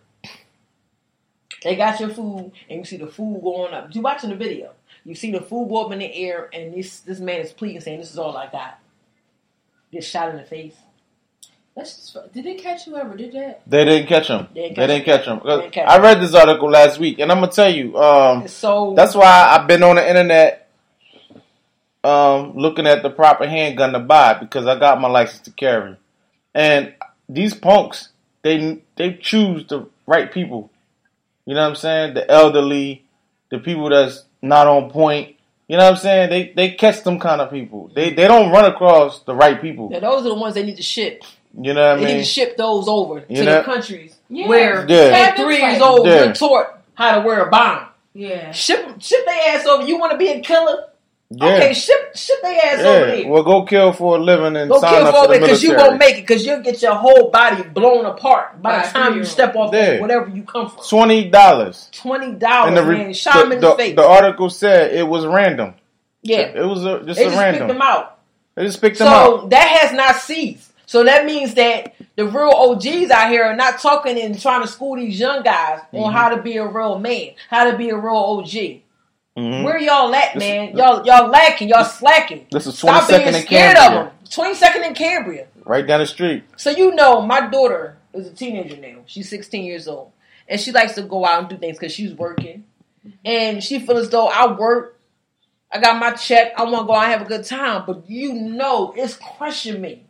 They 1.62 1.76
got 1.76 1.98
your 2.00 2.10
food, 2.10 2.52
and 2.68 2.78
you 2.80 2.84
see 2.84 2.96
the 2.96 3.06
food 3.06 3.40
going 3.42 3.72
up. 3.72 3.94
You 3.94 4.02
watching 4.02 4.30
the 4.30 4.36
video? 4.36 4.72
You 5.04 5.14
see 5.14 5.32
the 5.32 5.40
food 5.40 5.68
go 5.68 5.86
up 5.86 5.92
in 5.92 6.00
the 6.00 6.12
air, 6.12 6.50
and 6.52 6.74
this 6.74 7.00
this 7.00 7.20
man 7.20 7.40
is 7.40 7.52
pleading, 7.52 7.80
saying, 7.80 8.00
"This 8.00 8.10
is 8.10 8.18
all 8.18 8.36
I 8.36 8.48
got." 8.50 8.78
Get 9.90 10.04
shot 10.04 10.28
in 10.30 10.36
the 10.36 10.44
face. 10.44 10.76
That's 11.78 11.94
just, 12.12 12.32
did 12.34 12.44
they 12.44 12.54
catch 12.56 12.86
whoever 12.86 13.16
did 13.16 13.32
that? 13.34 13.62
They 13.64 13.84
didn't 13.84 14.08
catch 14.08 14.26
him. 14.26 14.48
They 14.52 14.62
didn't 14.62 14.74
catch 14.74 14.88
didn't 14.88 15.04
catch 15.04 15.24
him. 15.26 15.38
Didn't 15.44 15.70
catch 15.70 15.88
I 15.88 15.98
read 16.00 16.20
this 16.20 16.34
article 16.34 16.68
last 16.68 16.98
week, 16.98 17.20
and 17.20 17.30
I'm 17.30 17.38
gonna 17.38 17.52
tell 17.52 17.72
you. 17.72 17.96
Um, 17.96 18.48
So 18.48 18.94
That's 18.96 19.14
why 19.14 19.56
I've 19.56 19.68
been 19.68 19.84
on 19.84 19.94
the 19.94 20.08
internet 20.08 20.68
um, 22.02 22.56
looking 22.56 22.88
at 22.88 23.04
the 23.04 23.10
proper 23.10 23.46
handgun 23.46 23.92
to 23.92 24.00
buy 24.00 24.34
because 24.34 24.66
I 24.66 24.76
got 24.76 25.00
my 25.00 25.06
license 25.06 25.42
to 25.42 25.52
carry. 25.52 25.96
And 26.52 26.94
these 27.28 27.54
punks, 27.54 28.08
they 28.42 28.82
they 28.96 29.14
choose 29.14 29.64
the 29.68 29.86
right 30.04 30.32
people. 30.32 30.72
You 31.46 31.54
know 31.54 31.60
what 31.62 31.68
I'm 31.68 31.76
saying? 31.76 32.14
The 32.14 32.28
elderly, 32.28 33.04
the 33.52 33.60
people 33.60 33.88
that's 33.90 34.24
not 34.42 34.66
on 34.66 34.90
point. 34.90 35.36
You 35.68 35.76
know 35.76 35.84
what 35.84 35.92
I'm 35.92 35.98
saying? 36.00 36.30
They 36.30 36.52
they 36.56 36.72
catch 36.72 37.04
them 37.04 37.20
kind 37.20 37.40
of 37.40 37.52
people. 37.52 37.88
They 37.94 38.12
they 38.14 38.26
don't 38.26 38.50
run 38.50 38.64
across 38.64 39.22
the 39.22 39.36
right 39.36 39.60
people. 39.60 39.90
Now, 39.90 40.00
those 40.00 40.26
are 40.26 40.30
the 40.30 40.34
ones 40.34 40.54
they 40.54 40.64
need 40.64 40.78
to 40.78 40.82
ship. 40.82 41.22
You 41.60 41.74
know 41.74 41.80
what 41.80 41.90
I 41.90 41.94
They 41.96 42.00
need 42.06 42.12
mean? 42.14 42.18
to 42.18 42.24
ship 42.24 42.56
those 42.56 42.88
over 42.88 43.24
You 43.28 43.36
to 43.36 43.44
know- 43.44 43.58
the 43.58 43.64
countries 43.64 44.14
Yeah. 44.28 44.48
where 44.48 44.84
Yeah. 44.88 44.96
at 45.28 45.36
three 45.36 45.60
years 45.60 45.80
old 45.80 46.06
Yeah. 46.06 46.24
you're 46.24 46.32
taught 46.34 46.66
how 46.94 47.14
to 47.16 47.20
wear 47.26 47.42
a 47.46 47.50
bomb. 47.50 47.86
Yeah. 48.14 48.52
Ship 48.52 48.84
ship 49.00 49.24
their 49.26 49.54
ass 49.56 49.66
over. 49.66 49.84
You 49.84 49.98
want 49.98 50.12
to 50.12 50.18
be 50.18 50.28
a 50.28 50.40
killer? 50.40 50.84
Yeah. 51.30 51.44
Okay, 51.46 51.74
ship 51.74 52.16
ship 52.16 52.36
their 52.42 52.58
ass 52.64 52.80
over 52.80 53.06
yeah. 53.08 53.14
there. 53.22 53.28
Well, 53.28 53.42
go 53.42 53.62
kill 53.64 53.92
for 53.92 54.16
a 54.16 54.18
living 54.18 54.56
and 54.56 54.70
Go 54.70 54.80
sign 54.80 54.94
kill 54.94 55.06
up 55.08 55.14
for 55.14 55.20
for 55.22 55.28
the 55.28 55.34
it 55.34 55.40
because 55.40 55.62
you 55.62 55.74
won't 55.76 55.98
make 55.98 56.16
it 56.16 56.20
because 56.22 56.44
you'll 56.46 56.62
get 56.62 56.80
your 56.80 56.94
whole 56.94 57.28
body 57.30 57.62
blown 57.62 58.06
apart 58.06 58.62
by 58.62 58.78
By 58.78 58.82
the 58.86 58.88
time 58.92 59.16
you 59.16 59.24
step 59.24 59.54
off 59.54 59.74
Yeah. 59.74 60.00
whatever 60.00 60.30
you 60.30 60.42
come 60.42 60.68
from. 60.70 60.82
Twenty 60.88 61.24
dollars. 61.28 61.88
Twenty 61.92 62.32
dollars, 62.32 62.74
the, 62.74 62.82
man. 62.82 63.12
Shot 63.12 63.42
him 63.42 63.48
the, 63.50 63.54
in 63.56 63.60
the, 63.60 63.70
the- 63.70 63.76
face. 63.76 63.96
the 63.96 64.06
article 64.06 64.48
said 64.50 64.92
it 64.94 65.06
was 65.06 65.26
random. 65.26 65.74
yeah, 66.22 66.38
It 66.54 66.64
was 66.66 66.84
a, 66.84 67.00
just 67.04 67.18
they 67.18 67.24
a 67.26 67.28
just 67.28 67.38
random. 67.38 67.62
picked 67.68 67.72
them 67.78 67.82
out. 67.82 68.18
They 68.54 68.64
just 68.64 68.80
picked 68.80 68.98
them 68.98 69.08
out. 69.08 69.40
So 69.42 69.46
that 69.48 69.68
has 69.80 69.92
not 69.92 70.16
ceased. 70.16 70.67
So 70.88 71.04
that 71.04 71.26
means 71.26 71.52
that 71.54 71.94
the 72.16 72.24
real 72.26 72.48
OGs 72.48 73.10
out 73.10 73.30
here 73.30 73.44
are 73.44 73.54
not 73.54 73.78
talking 73.78 74.18
and 74.18 74.40
trying 74.40 74.62
to 74.62 74.66
school 74.68 74.96
these 74.96 75.20
young 75.20 75.42
guys 75.42 75.80
Mm-hmm. 75.92 75.96
on 75.98 76.12
how 76.14 76.30
to 76.30 76.40
be 76.40 76.56
a 76.56 76.66
real 76.66 76.98
man, 76.98 77.32
how 77.50 77.70
to 77.70 77.76
be 77.76 77.90
a 77.90 77.96
real 77.96 78.16
OG. 78.16 78.80
Mhm. 79.36 79.64
Where 79.64 79.78
y'all 79.78 80.14
at, 80.14 80.32
This- 80.32 80.40
man? 80.42 80.74
Y'all 80.76 81.04
y'all 81.06 81.28
lacking. 81.28 81.68
Y'all 81.68 81.84
slacking. 81.84 82.46
This 82.50 82.66
is 82.66 82.78
Stop 82.78 83.04
22nd 83.04 83.18
being 83.24 83.34
in 83.34 83.42
scared 83.42 83.76
of 83.76 83.82
Cambria. 83.82 84.04
them. 84.04 84.12
Twenty 84.30 84.54
second 84.54 84.84
in 84.84 84.94
Cambria. 84.94 85.46
Right 85.66 85.86
down 85.86 86.00
the 86.00 86.06
street. 86.06 86.44
So 86.56 86.70
you 86.70 86.94
know, 86.94 87.20
my 87.20 87.46
daughter 87.48 87.98
is 88.14 88.26
a 88.26 88.32
teenager 88.32 88.78
now. 88.78 89.02
She's 89.04 89.28
16 89.28 89.64
years 89.66 89.86
old, 89.88 90.10
and 90.48 90.58
she 90.58 90.72
likes 90.72 90.94
to 90.94 91.02
go 91.02 91.26
out 91.26 91.40
and 91.40 91.48
do 91.50 91.58
things 91.58 91.78
because 91.78 91.92
she's 91.92 92.14
working, 92.14 92.64
and 93.26 93.62
she 93.62 93.78
feels 93.78 94.04
as 94.04 94.10
though 94.10 94.28
I 94.28 94.50
work. 94.54 94.98
I 95.70 95.78
got 95.80 96.00
my 96.00 96.12
check. 96.12 96.54
I 96.56 96.62
want 96.64 96.78
to 96.78 96.84
go 96.86 96.94
out 96.94 97.04
and 97.04 97.12
have 97.12 97.22
a 97.22 97.26
good 97.26 97.44
time, 97.44 97.84
but 97.86 98.08
you 98.08 98.32
know, 98.32 98.94
it's 98.96 99.16
crushing 99.36 99.82
me 99.82 100.04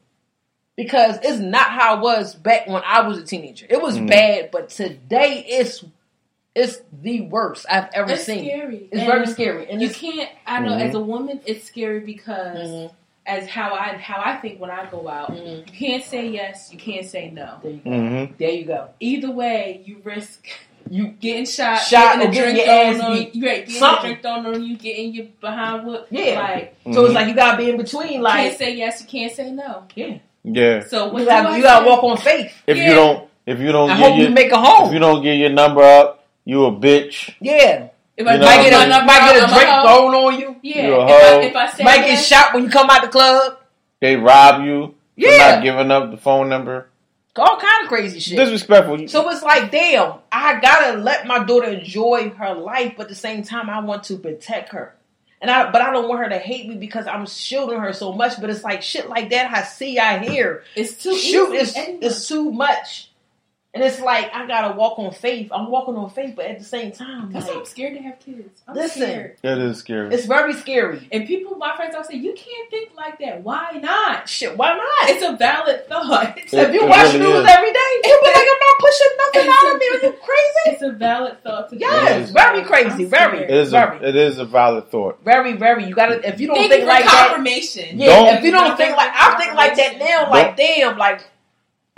because 0.79 1.19
it's 1.25 1.41
not 1.41 1.71
how 1.73 1.97
it 1.97 2.01
was 2.03 2.37
back 2.37 2.69
when 2.69 2.83
I 2.87 3.01
was 3.03 3.19
a 3.19 3.25
teenager. 3.25 3.67
It 3.69 3.83
was 3.83 3.99
Mhm. 3.99 4.09
bad, 4.09 4.51
but 4.53 4.69
today 4.71 5.45
it's 5.47 5.85
it's 6.55 6.81
the 7.03 7.21
worst 7.21 7.67
I've 7.71 7.89
ever 7.93 8.13
It's 8.13 8.25
seen. 8.25 8.45
scary. 8.45 8.89
It's 8.91 9.01
And 9.03 9.07
very 9.07 9.27
scary, 9.27 9.71
and 9.71 9.81
you 9.83 9.91
can't. 9.91 10.29
I 10.47 10.61
know 10.61 10.73
Mhm. 10.73 10.89
as 10.89 10.95
a 10.95 11.01
woman, 11.01 11.41
it's 11.47 11.65
scary 11.65 12.01
because 12.01 12.59
Mhm. 12.69 12.91
as 13.27 13.49
how 13.49 13.75
I 13.75 13.97
how 13.97 14.21
I 14.25 14.37
think 14.37 14.61
when 14.61 14.71
I 14.71 14.87
go 14.91 15.09
out, 15.09 15.33
Mhm. 15.33 15.59
you 15.67 15.73
can't 15.73 16.03
say 16.05 16.27
yes, 16.29 16.71
you 16.73 16.79
can't 16.79 17.05
say 17.07 17.31
no. 17.31 17.59
there 17.63 17.73
you 17.73 17.81
go. 17.85 17.91
Mm-hmm. 17.91 18.33
There 18.39 18.51
you 18.51 18.65
go. 18.65 18.89
Either 19.01 19.31
way, 19.31 19.83
you 19.85 19.99
risk 20.05 20.47
You 20.91 21.09
getting 21.09 21.45
shot, 21.45 21.81
Shot 21.83 22.15
getting 22.19 22.29
a 22.31 22.33
drink 22.33 22.57
your 22.57 22.65
thrown 22.67 22.95
ass 22.95 23.01
on 23.03 23.13
you, 23.35 23.47
right? 23.47 23.67
Getting 23.67 23.83
a 23.83 24.01
drink 24.01 24.23
thrown 24.23 24.47
on 24.47 24.65
you, 24.65 24.77
getting 24.79 25.13
your 25.13 25.27
behind 25.39 25.87
whooped. 25.87 26.11
Yeah. 26.11 26.41
like 26.41 26.77
so 26.95 27.05
it's 27.05 27.11
Mhm. 27.13 27.15
like 27.15 27.29
you 27.29 27.35
gotta 27.35 27.57
be 27.59 27.69
in 27.71 27.77
between. 27.77 28.23
Like, 28.23 28.39
you 28.43 28.49
can't 28.49 28.59
say 28.59 28.75
yes, 28.75 29.01
you 29.03 29.07
can't 29.07 29.31
say 29.33 29.51
no. 29.51 29.83
yeah, 29.95 30.15
Yeah. 30.45 30.85
So 30.87 31.07
what 31.09 31.19
you 31.21 31.25
do 31.25 31.27
gotta, 31.27 31.57
you 31.57 31.63
gotta 31.63 31.87
walk 31.87 32.03
on 32.05 32.17
faith. 32.17 32.53
If 32.67 32.77
Yeah. 32.77 32.89
you 32.89 32.95
don't, 32.95 33.29
if 33.47 33.61
you 33.61 33.73
don't 33.73 33.91
I 33.91 33.95
hope 33.95 34.17
your, 34.17 34.29
you 34.29 34.35
make 34.35 34.53
a 34.53 34.57
home. 34.59 34.67
if 34.67 34.85
home. 34.87 34.93
you 34.95 34.99
don't 35.01 35.23
get 35.23 35.35
your 35.35 35.51
number 35.51 35.83
up, 35.83 36.25
you 36.45 36.65
a 36.65 36.73
bitch. 36.73 37.35
Yeah, 37.41 37.89
If 38.17 38.27
I 38.27 38.33
You 38.35 38.39
know, 38.41 38.45
might 38.47 38.63
get 38.63 38.87
a 38.87 38.89
number, 38.89 39.07
might 39.07 39.21
get 39.21 39.37
a 39.37 39.43
I'm 39.45 39.49
drink 39.55 39.69
hoe. 39.69 39.83
thrown 39.83 40.15
on 40.15 40.41
you. 40.41 40.57
Yeah, 40.63 40.87
You 40.87 40.95
a 40.95 41.05
if 41.05 41.11
I, 41.11 41.31
hoe. 41.31 41.41
if 41.41 41.57
I 41.57 41.71
say 41.71 41.85
Might 41.85 42.05
get 42.07 42.23
shot 42.25 42.55
when 42.55 42.65
you 42.65 42.71
come 42.71 42.89
out 42.91 43.03
the 43.03 43.09
club. 43.09 43.59
They 44.01 44.17
rob 44.17 44.65
you 44.65 44.87
for 44.87 44.95
Yeah, 45.17 45.55
not 45.57 45.63
giving 45.63 45.91
up 45.91 46.11
the 46.11 46.17
phone 46.17 46.49
number. 46.49 46.89
all 47.37 47.57
kind 47.57 47.83
of 47.85 47.89
crazy 47.89 48.19
shit. 48.21 48.37
Disrespectful. 48.37 49.07
So 49.09 49.29
it's 49.31 49.43
like, 49.43 49.71
damn, 49.71 50.15
I 50.33 50.59
gotta 50.61 50.99
let 50.99 51.27
my 51.27 51.45
daughter 51.45 51.69
enjoy 51.71 52.31
her 52.31 52.55
life, 52.55 52.95
but 52.97 53.05
at 53.05 53.09
the 53.11 53.15
same 53.15 53.43
time, 53.45 53.69
I 53.71 53.81
want 53.81 54.05
to 54.05 54.17
protect 54.19 54.73
her. 54.73 54.95
And 55.41 55.51
I, 55.51 55.71
but 55.71 55.81
I 55.81 55.93
don't 55.93 56.09
want 56.09 56.21
her 56.23 56.29
to 56.31 56.39
hate 56.39 56.69
me 56.69 56.75
because 56.77 57.07
I'm 57.07 57.27
shielding 57.27 57.79
her 57.79 57.93
so 57.93 58.13
much. 58.13 58.41
But 58.41 58.51
it's 58.51 58.65
like 58.65 58.83
shit 58.83 59.09
like 59.09 59.31
that. 59.31 59.53
I 59.53 59.63
see, 59.63 59.99
I 59.99 60.19
hear. 60.19 60.65
it's 60.75 61.01
too 61.03 61.17
Shoot, 61.17 61.55
easy. 61.55 61.79
it's, 61.79 62.05
it's 62.05 62.29
too 62.29 62.51
much. 62.51 63.08
And 63.79 63.87
it's 63.87 64.01
like 64.01 64.35
I 64.35 64.45
gotta 64.47 64.75
walk 64.77 64.99
on 64.99 65.13
faith. 65.13 65.51
I'm 65.53 65.71
walking 65.71 65.95
on 65.95 66.11
faith, 66.11 66.35
but 66.35 66.47
at 66.47 66.59
the 66.59 66.65
same 66.65 66.91
time, 66.91 67.31
That's 67.31 67.47
why 67.47 67.55
I'm 67.55 67.65
scared 67.65 67.95
to 67.97 68.03
have 68.03 68.19
kids. 68.19 68.61
I'm 68.67 68.75
Listen. 68.75 69.03
scared. 69.03 69.37
It 69.45 69.59
is 69.59 69.79
scary. 69.79 70.13
it's 70.13 70.27
very 70.27 70.53
scary. 70.55 71.09
And 71.13 71.27
people, 71.29 71.57
my 71.59 71.77
friends, 71.77 71.95
all 71.95 72.03
say, 72.03 72.17
"You 72.17 72.33
can't 72.35 72.71
think 72.71 72.91
like 72.97 73.19
that. 73.21 73.43
Why 73.45 73.79
not?" 73.81 74.29
Shit, 74.29 74.57
why 74.57 74.75
not? 74.77 75.11
It's 75.11 75.23
a 75.25 75.37
valid 75.37 75.87
thought. 75.89 76.37
It- 76.39 76.45
if 76.53 76.75
you 76.75 76.87
watch 76.87 77.13
really 77.15 77.19
news 77.21 77.39
is. 77.45 77.47
every 77.49 77.73
day, 77.73 77.91
you'll 78.05 78.21
be 78.21 78.27
like, 78.27 78.37
I'm 78.37 78.63
not 78.67 78.79
pushing 78.81 79.07
nothing 79.19 79.41
It's 79.43 79.65
out 79.65 79.75
of 79.75 79.79
me. 79.81 79.87
Are 79.87 80.03
you 80.03 80.19
crazy? 80.25 80.45
It's 80.67 80.83
a 80.83 80.93
valid 80.93 81.43
thought 81.43 81.71
to 81.71 81.77
Yes, 81.79 82.11
It 82.11 82.23
is. 82.25 82.31
very 82.31 82.63
crazy, 82.63 83.05
I'm 83.05 83.11
very. 83.11 83.39
it 83.45 83.51
is. 83.51 83.69
A, 83.69 83.71
Very. 83.73 84.09
it 84.09 84.17
is 84.17 84.39
a 84.39 84.45
valid 84.45 84.91
thought. 84.91 85.25
Very, 85.25 85.53
very. 85.55 85.85
You 85.87 85.95
gotta. 85.95 86.27
If 86.29 86.41
you 86.41 86.49
don't 86.49 86.57
Thank 86.57 86.71
think 86.71 86.81
you 86.83 86.87
for 86.87 86.93
like 86.95 87.05
that, 87.05 87.27
confirmation. 87.29 87.99
yeah. 87.99 88.07
Don't- 88.09 88.37
if 88.39 88.45
you 88.45 88.51
don't 88.51 88.77
think 88.77 88.97
like, 88.97 89.13
I 89.15 89.37
think 89.39 89.55
like 89.55 89.77
that 89.77 89.99
now. 89.99 90.31
Like, 90.31 90.57
damn, 90.57 90.99
like 90.99 91.23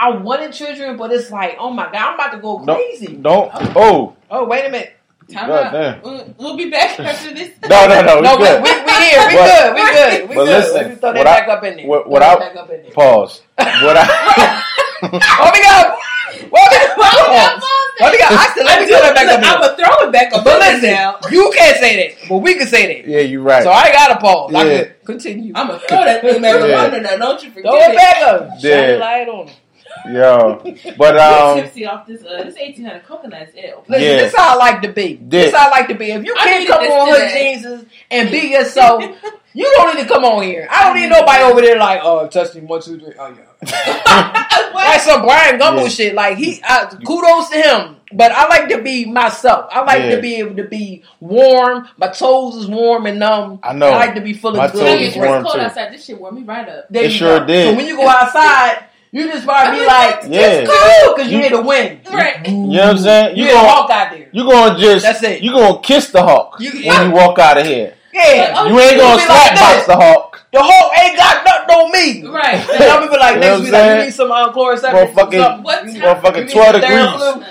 I 0.01 0.11
wanted 0.11 0.53
children, 0.53 0.97
but 0.97 1.13
it's 1.13 1.31
like, 1.31 1.57
oh 1.59 1.71
my 1.71 1.85
god, 1.85 1.95
I'm 1.97 2.15
about 2.15 2.33
to 2.33 2.39
go 2.39 2.59
crazy. 2.61 3.17
Don't. 3.17 3.51
Oh. 3.55 3.73
oh 3.77 4.17
Oh, 4.31 4.45
wait 4.47 4.65
a 4.65 4.71
minute. 4.71 4.95
Time 5.31 5.47
God 5.49 5.65
out. 5.67 5.73
damn. 5.73 6.03
We'll, 6.03 6.35
we'll 6.39 6.57
be 6.57 6.71
back 6.71 6.99
after 7.01 7.35
this. 7.35 7.51
no, 7.69 7.87
no, 7.87 8.03
no. 8.03 8.21
No, 8.21 8.37
we 8.37 8.43
we, 8.43 8.47
good. 8.49 8.63
we, 8.63 8.71
we 8.71 8.93
here. 8.93 9.27
We 9.29 9.35
But- 9.35 9.47
good. 9.47 9.75
We 9.75 9.81
good. 9.83 10.29
We 10.31 10.35
but 10.37 10.45
good. 10.45 10.57
listen, 10.59 10.75
Let 10.75 10.89
me 10.91 10.95
throw 10.97 11.13
that 11.13 11.19
what 11.19 11.27
I- 11.27 11.53
up 11.53 11.65
in 11.65 11.77
there. 11.77 11.87
what- 11.87 12.09
what 12.09 12.19
that 12.21 12.37
I- 12.37 12.41
back 12.41 12.57
up 12.57 12.71
in 12.71 12.83
there. 12.83 12.91
Pause. 12.93 13.43
What 13.59 13.97
I. 13.97 14.63
Oh, 15.03 15.51
we 15.53 15.63
got. 15.63 15.99
Well, 16.51 16.67
we 16.71 16.77
got. 16.77 17.63
Well, 18.01 18.11
we 18.13 18.19
got. 18.19 18.33
I 18.33 18.53
said, 18.55 18.65
let 18.65 18.81
me 18.81 18.87
throw 18.87 19.01
that 19.01 19.15
back 19.15 19.27
up 19.29 19.35
I'm 19.37 19.43
there. 19.43 19.59
gonna 19.61 19.77
throw 19.77 20.09
it 20.09 20.13
back 20.13 20.33
up 20.33 20.45
But 20.45 20.59
listen, 20.61 20.91
now. 20.91 21.19
you 21.31 21.53
can't 21.57 21.77
say 21.79 21.97
that, 22.17 22.29
but 22.29 22.39
we 22.39 22.55
can 22.55 22.67
say 22.67 22.87
that. 23.03 23.09
yeah, 23.09 23.21
you're 23.21 23.43
right. 23.43 23.63
So 23.63 23.71
I 23.71 23.91
got 23.93 24.09
to 24.09 24.17
pause. 24.19 24.55
I 24.55 24.65
Yeah. 24.65 24.83
can 24.85 24.95
continue. 25.05 25.53
I'm 25.55 25.67
gonna 25.69 25.79
throw 25.81 26.05
that 26.05 26.21
thing 26.23 26.41
back 26.43 26.55
up 26.57 26.79
under 26.93 27.03
there. 27.03 27.19
Don't 27.19 27.43
you 27.43 27.51
forget 27.51 27.71
Throw 27.73 27.81
it 27.81 27.91
it. 27.91 27.97
back 27.97 28.23
up. 28.23 28.49
Shine 28.61 28.61
Yeah. 28.63 28.97
a 28.97 28.99
light 28.99 29.29
on 29.29 29.49
it. 29.49 29.60
Yo, 30.11 30.63
but 30.97 31.19
I'm 31.21 31.59
um, 31.59 31.63
tipsy 31.63 31.85
off 31.87 32.07
this. 32.07 32.23
Uh, 32.25 32.43
this 32.45 32.55
1800 32.57 33.05
coconut 33.05 33.49
is 33.49 33.55
ill. 33.57 33.85
Listen, 33.89 34.05
Yeah. 34.07 34.17
this 34.17 34.35
how 34.35 34.55
I 34.55 34.57
like 34.57 34.83
to 34.83 34.89
be. 34.93 35.19
This 35.23 35.53
Yeah. 35.53 35.59
how 35.59 35.67
I 35.69 35.71
like 35.71 35.89
to 35.89 35.95
be. 35.95 36.11
If 36.11 36.25
you 36.25 36.35
can't 36.35 36.67
come 36.67 36.85
on 36.85 37.09
Hood 37.09 37.17
today. 37.29 37.55
Jesus 37.57 37.85
and 38.11 38.31
be 38.31 38.39
yourself, 38.53 39.05
you 39.53 39.65
don't 39.77 39.95
need 39.97 40.03
to 40.03 40.09
come 40.09 40.25
on 40.25 40.43
here. 40.43 40.69
I 40.71 40.85
don't 40.85 40.97
need 41.01 41.09
nobody 41.11 41.43
over 41.43 41.61
there 41.61 41.77
like, 41.79 42.01
oh, 42.03 42.27
testing 42.29 42.67
one, 42.67 42.81
two, 42.83 42.99
three. 42.99 43.13
Oh 43.19 43.29
yeah, 43.29 44.71
like 44.75 45.01
some 45.01 45.23
Bryant 45.23 45.61
Gumbel 45.61 45.83
Yeah. 45.83 45.89
shit. 45.89 46.15
Like 46.15 46.37
he, 46.39 46.61
uh, 46.69 46.87
kudos 47.07 47.51
to 47.51 47.57
him. 47.61 47.97
But 48.13 48.33
I 48.33 48.49
like 48.49 48.69
to 48.71 48.83
be 48.83 49.05
myself. 49.05 49.67
I 49.71 49.83
like 49.83 50.03
Yeah. 50.03 50.17
to 50.17 50.21
be 50.23 50.37
able 50.37 50.57
to 50.57 50.65
be 50.65 51.05
warm. 51.21 51.87
My 51.97 52.09
toes 52.09 52.57
is 52.57 52.67
warm 52.67 53.07
and 53.07 53.21
numb. 53.21 53.61
I 53.63 53.73
know. 53.73 53.87
I 53.91 53.97
like 53.99 54.15
to 54.17 54.21
be 54.21 54.33
full 54.33 54.53
My 54.55 54.65
of 54.65 54.73
toes 54.73 54.81
good. 54.81 55.01
is 55.01 55.09
it's 55.09 55.17
warm, 55.17 55.43
cold 55.45 55.55
too. 55.55 55.61
outside. 55.61 55.93
This 55.93 56.05
shit 56.07 56.21
warmed 56.21 56.39
me 56.39 56.45
right 56.45 56.69
up. 56.69 56.87
There 56.91 57.05
It 57.05 57.13
you 57.13 57.19
sure 57.19 57.39
go. 57.41 57.47
did. 57.47 57.71
So 57.71 57.77
when 57.77 57.87
you 57.87 57.97
go 57.97 58.09
outside, 58.09 58.85
you 59.13 59.31
just 59.33 59.45
probably 59.45 59.81
be 59.81 59.87
like, 59.87 60.25
I'm 60.25 60.33
it's 60.33 60.69
like, 60.69 60.79
cool 61.05 61.15
because 61.15 61.31
you 61.33 61.37
You- 61.39 61.43
hear 61.43 61.51
the 61.57 61.63
wind. 61.63 62.01
Right. 62.13 62.47
you 62.49 62.55
know 62.57 62.67
what 62.69 62.91
I'm 62.91 62.99
saying? 62.99 63.37
You 63.37 63.45
You 63.47 63.51
gonna 63.53 63.67
walk 63.69 63.91
out 63.91 64.11
there. 64.13 64.29
you 64.33 64.45
gonna 64.45 64.79
just 64.79 65.05
That's 65.05 65.23
it. 65.23 65.43
You 65.43 65.53
gonna 65.53 65.81
kiss 65.81 66.11
the 66.11 66.23
hawk 66.23 66.57
You- 66.61 66.73
when 66.89 67.09
you 67.09 67.13
walk 67.15 67.39
out 67.39 67.59
of 67.59 67.67
here. 67.67 67.95
Yeah. 68.13 68.55
Oh, 68.57 68.69
You 68.69 68.79
ain't 68.81 68.97
gonna 68.99 69.17
be 69.17 69.23
slap 69.23 69.51
like 69.51 69.61
box 69.61 69.87
the 69.87 69.97
hawk. 69.97 70.47
The 70.53 70.59
hawk 70.63 70.93
ain't 71.03 71.17
got 71.17 71.45
nothing 71.45 71.75
on 71.77 71.93
me. 71.93 72.29
Right. 72.29 72.55
And 72.55 72.83
I'm 72.85 72.99
gonna 73.01 73.11
be 73.13 73.17
like, 73.19 73.35
You 73.37 73.41
know 73.41 73.59
next 73.59 73.59
what 73.59 73.61
week, 73.63 73.67
I'm 73.69 73.73
like, 73.73 73.83
saying? 73.83 73.99
you 74.01 74.05
need 74.07 74.15
some 74.15 74.33
uh, 74.33 74.53
Chloraseptic. 74.53 75.13
Motherfucking- 75.15 75.43
something. 75.43 75.63
What 75.63 75.87
You 75.87 75.87
time- 75.87 75.87
need- 75.87 75.95
you 75.97 76.03
Motherfucking 76.03 76.51
12 76.53 76.75
degrees. 76.75 76.91
You 76.91 76.97
know 76.97 77.07
what 77.07 77.45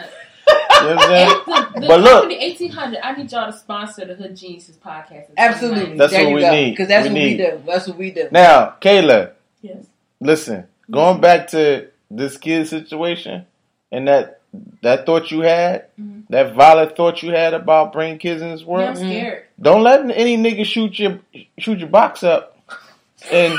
I'm 0.84 1.00
saying? 1.00 1.30
the, 1.30 1.70
the 1.82 1.88
But 1.88 2.00
look- 2.02 2.12
company 2.24 2.38
1800, 2.40 3.00
I 3.04 3.12
need 3.16 3.32
y'all 3.32 3.52
to 3.52 3.58
sponsor 3.58 4.06
the 4.06 4.16
Hood 4.16 4.36
Geniuses 4.36 4.76
podcast. 4.78 5.26
Absolutely. 5.38 5.98
That's 5.98 6.12
there 6.12 6.26
what 6.26 6.36
we 6.36 6.42
go. 6.42 6.52
need. 6.52 6.72
Because 6.72 6.88
that's 6.90 7.04
We 7.08 7.14
what 7.14 7.20
need. 7.20 7.40
we 7.40 7.46
do. 7.46 7.62
That's 7.66 7.88
what 7.88 7.98
we 7.98 8.12
do. 8.12 8.28
Now, 8.32 8.74
Kailah, 8.82 9.32
Yes. 9.62 9.78
listen, 10.20 10.66
going 10.90 11.22
back 11.22 11.48
to 11.50 11.88
this 12.12 12.38
kid 12.38 12.68
situation 12.68 13.46
and 13.92 14.08
that 14.08 14.42
that 14.82 15.06
thought 15.06 15.30
you 15.30 15.42
had, 15.42 15.86
Mhm. 16.00 16.24
that 16.30 16.54
violent 16.56 16.96
thought 16.96 17.22
you 17.22 17.32
had 17.32 17.54
about 17.54 17.94
bringing 17.94 18.18
kids 18.18 18.42
in 18.42 18.50
this 18.52 18.62
Yeah, 18.62 18.68
world, 18.68 18.90
I'm 18.90 18.96
scared. 18.96 19.44
don't 19.62 19.84
let 19.84 20.00
any 20.12 20.38
nigga 20.38 20.66
shoot 20.66 20.98
your 20.98 21.20
shoot 21.60 21.78
your 21.80 21.88
box 21.90 22.24
up 22.24 22.58
and 23.32 23.54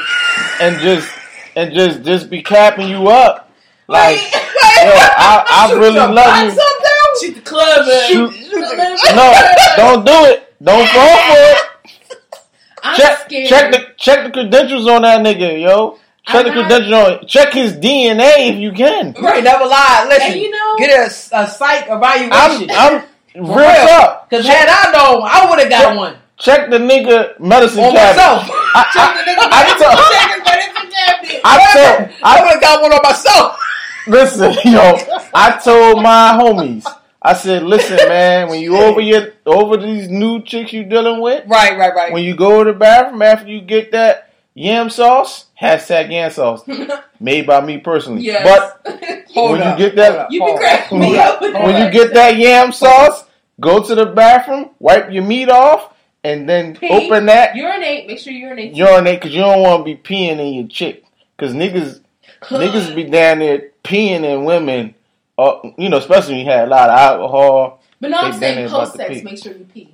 and 0.61 0.79
just 0.81 1.09
and 1.55 1.73
just 1.73 2.03
just 2.03 2.29
be 2.31 2.43
capping 2.43 2.89
you 2.89 3.09
up. 3.09 3.51
Like, 3.87 4.17
yo, 4.17 4.39
I, 4.41 5.45
I 5.49 5.69
Shoot 5.69 5.79
really 5.79 5.95
your 5.95 6.07
love 6.09 6.15
box 6.27 6.43
you. 6.43 6.61
up 6.61 6.83
down? 6.83 7.21
Shoot 7.21 7.35
the 7.35 7.41
club 7.51 7.81
up. 7.81 8.03
Shoot- 8.09 8.35
shoot 8.35 8.51
the- 8.51 9.13
No, 9.15 9.33
don't 9.77 10.07
do 10.07 10.25
it. 10.33 10.55
Don't 10.63 10.89
fall 10.89 11.17
for 11.17 11.37
it. 11.37 11.59
I'm 12.83 12.97
Check 12.97 13.19
scared. 13.27 13.49
check 13.49 13.73
the 13.73 13.87
check 13.97 14.25
the 14.25 14.31
credentials 14.31 14.87
on 14.89 15.03
that 15.03 15.21
nigga, 15.25 15.61
yo. 15.61 15.99
Check 16.33 16.47
I'm 16.47 16.69
the 16.69 16.97
on. 17.21 17.27
Check 17.27 17.53
his 17.53 17.73
DNA 17.75 18.51
if 18.51 18.57
you 18.57 18.73
can. 18.73 19.15
Right, 19.21 19.43
never 19.43 19.65
lie. 19.67 20.07
Listen, 20.09 20.33
And 20.33 20.41
you 20.41 20.51
know- 20.51 20.77
get 20.79 20.91
a, 20.91 21.07
a 21.07 21.47
psych 21.49 21.89
I'm 21.91 21.99
evaluation. 21.99 22.71
I'm 22.73 23.01
For 23.33 23.57
real 23.57 23.57
real. 23.59 23.89
up. 24.01 24.29
Because 24.31 24.47
had 24.47 24.69
I 24.69 24.93
known, 24.93 25.23
I 25.25 25.47
would 25.51 25.59
have 25.61 25.71
got 25.71 25.83
Check- 25.89 25.97
one 25.97 26.17
Check 26.39 26.71
the 26.71 26.79
nigga 26.79 27.39
medicine 27.39 27.85
on 27.85 27.93
cabinet. 27.93 28.17
myself. 28.17 28.49
I, 28.75 28.83
Check 28.95 29.27
the 29.27 29.31
nigga. 29.31 29.49
I, 29.53 29.61
I 29.61 29.79
told, 29.79 29.99
Check 30.11 30.31
his 30.31 30.45
medicine 30.45 30.91
cabinet. 30.91 31.41
I 31.45 31.57
told, 31.75 32.11
I 32.23 32.39
I 32.39 32.43
would 32.43 32.53
have 32.53 32.61
got 32.63 32.83
one 32.83 32.93
on 32.95 33.01
myself. 33.03 33.59
listen, 34.07 34.53
yo. 34.73 34.97
I 35.35 35.61
told 35.63 36.03
my 36.03 36.39
homies. 36.41 36.87
I 37.23 37.35
said, 37.35 37.63
listen, 37.65 37.97
man. 38.09 38.49
When 38.49 38.61
you 38.63 38.79
over 38.79 39.03
your 39.03 39.35
over 39.45 39.77
these 39.77 40.09
new 40.09 40.41
chicks 40.43 40.73
you 40.73 40.85
dealing 40.85 41.21
with, 41.21 41.45
Right, 41.47 41.77
right, 41.77 41.95
right. 41.95 42.11
when 42.13 42.25
you 42.25 42.35
go 42.35 42.65
to 42.65 42.73
the 42.73 42.79
bathroom 42.79 43.21
after 43.21 43.47
you 43.51 43.61
get 43.61 43.93
that 43.93 44.30
yam 44.55 44.91
sauce, 44.91 45.47
hashtag 45.61 46.11
yam 46.11 46.31
sauce, 46.31 46.63
made 47.21 47.47
by 47.47 47.61
me 47.65 47.79
personally. 47.79 48.23
Yes. 48.23 48.45
But 48.85 49.27
when 49.35 49.63
up, 49.63 49.79
you 49.79 49.87
get 49.87 49.97
that- 49.97 50.31
You 50.31 50.41
be 50.41 50.45
hold 50.47 50.55
up, 50.55 50.61
cracking 50.61 51.01
hold 51.01 51.13
me 51.13 51.19
up, 51.19 51.35
up 51.35 51.41
with 51.43 51.53
hold 51.55 51.65
when 51.67 51.85
you 51.85 51.91
get 51.93 52.15
that 52.15 52.37
yam 52.37 52.73
sauce, 52.73 53.25
go 53.61 53.83
to 53.83 53.95
the 53.95 54.07
bathroom, 54.07 54.71
wipe 54.79 55.11
your 55.13 55.23
meat 55.25 55.49
off, 55.49 55.95
and 56.25 56.49
then 56.49 56.77
Pee. 56.77 56.89
open 56.89 57.27
that 57.27 57.57
urinate. 57.57 58.07
Make 58.07 58.19
sure 58.19 58.33
you 58.33 58.41
urinate. 58.41 58.75
urinate 58.75 59.21
because 59.21 59.35
you 59.35 59.41
don't 59.41 59.63
want 59.63 59.81
to 59.81 59.85
be 59.85 59.97
peeing 59.97 60.39
in 60.39 60.53
your 60.55 60.69
chick. 60.69 61.05
Because 61.37 61.55
niggas, 61.55 62.01
niggas 62.43 62.95
be 62.95 63.05
down 63.05 63.39
there 63.39 63.71
peeing 63.83 64.25
in 64.25 64.45
women. 64.45 64.95
Uh, 65.39 65.61
you 65.79 65.89
know, 65.89 65.97
especially 65.97 66.35
when 66.35 66.45
you 66.45 66.51
had 66.53 66.65
a 66.69 66.71
lot 66.71 66.91
of 66.91 66.99
alcohol. 66.99 67.83
But 67.99 68.11
no, 68.11 68.19
I'm 68.19 68.33
saying 68.39 68.69
post 68.69 68.95
sex. 68.95 69.23
Make 69.23 69.39
sure 69.43 69.55
you 69.55 69.67
pee. 69.73 69.90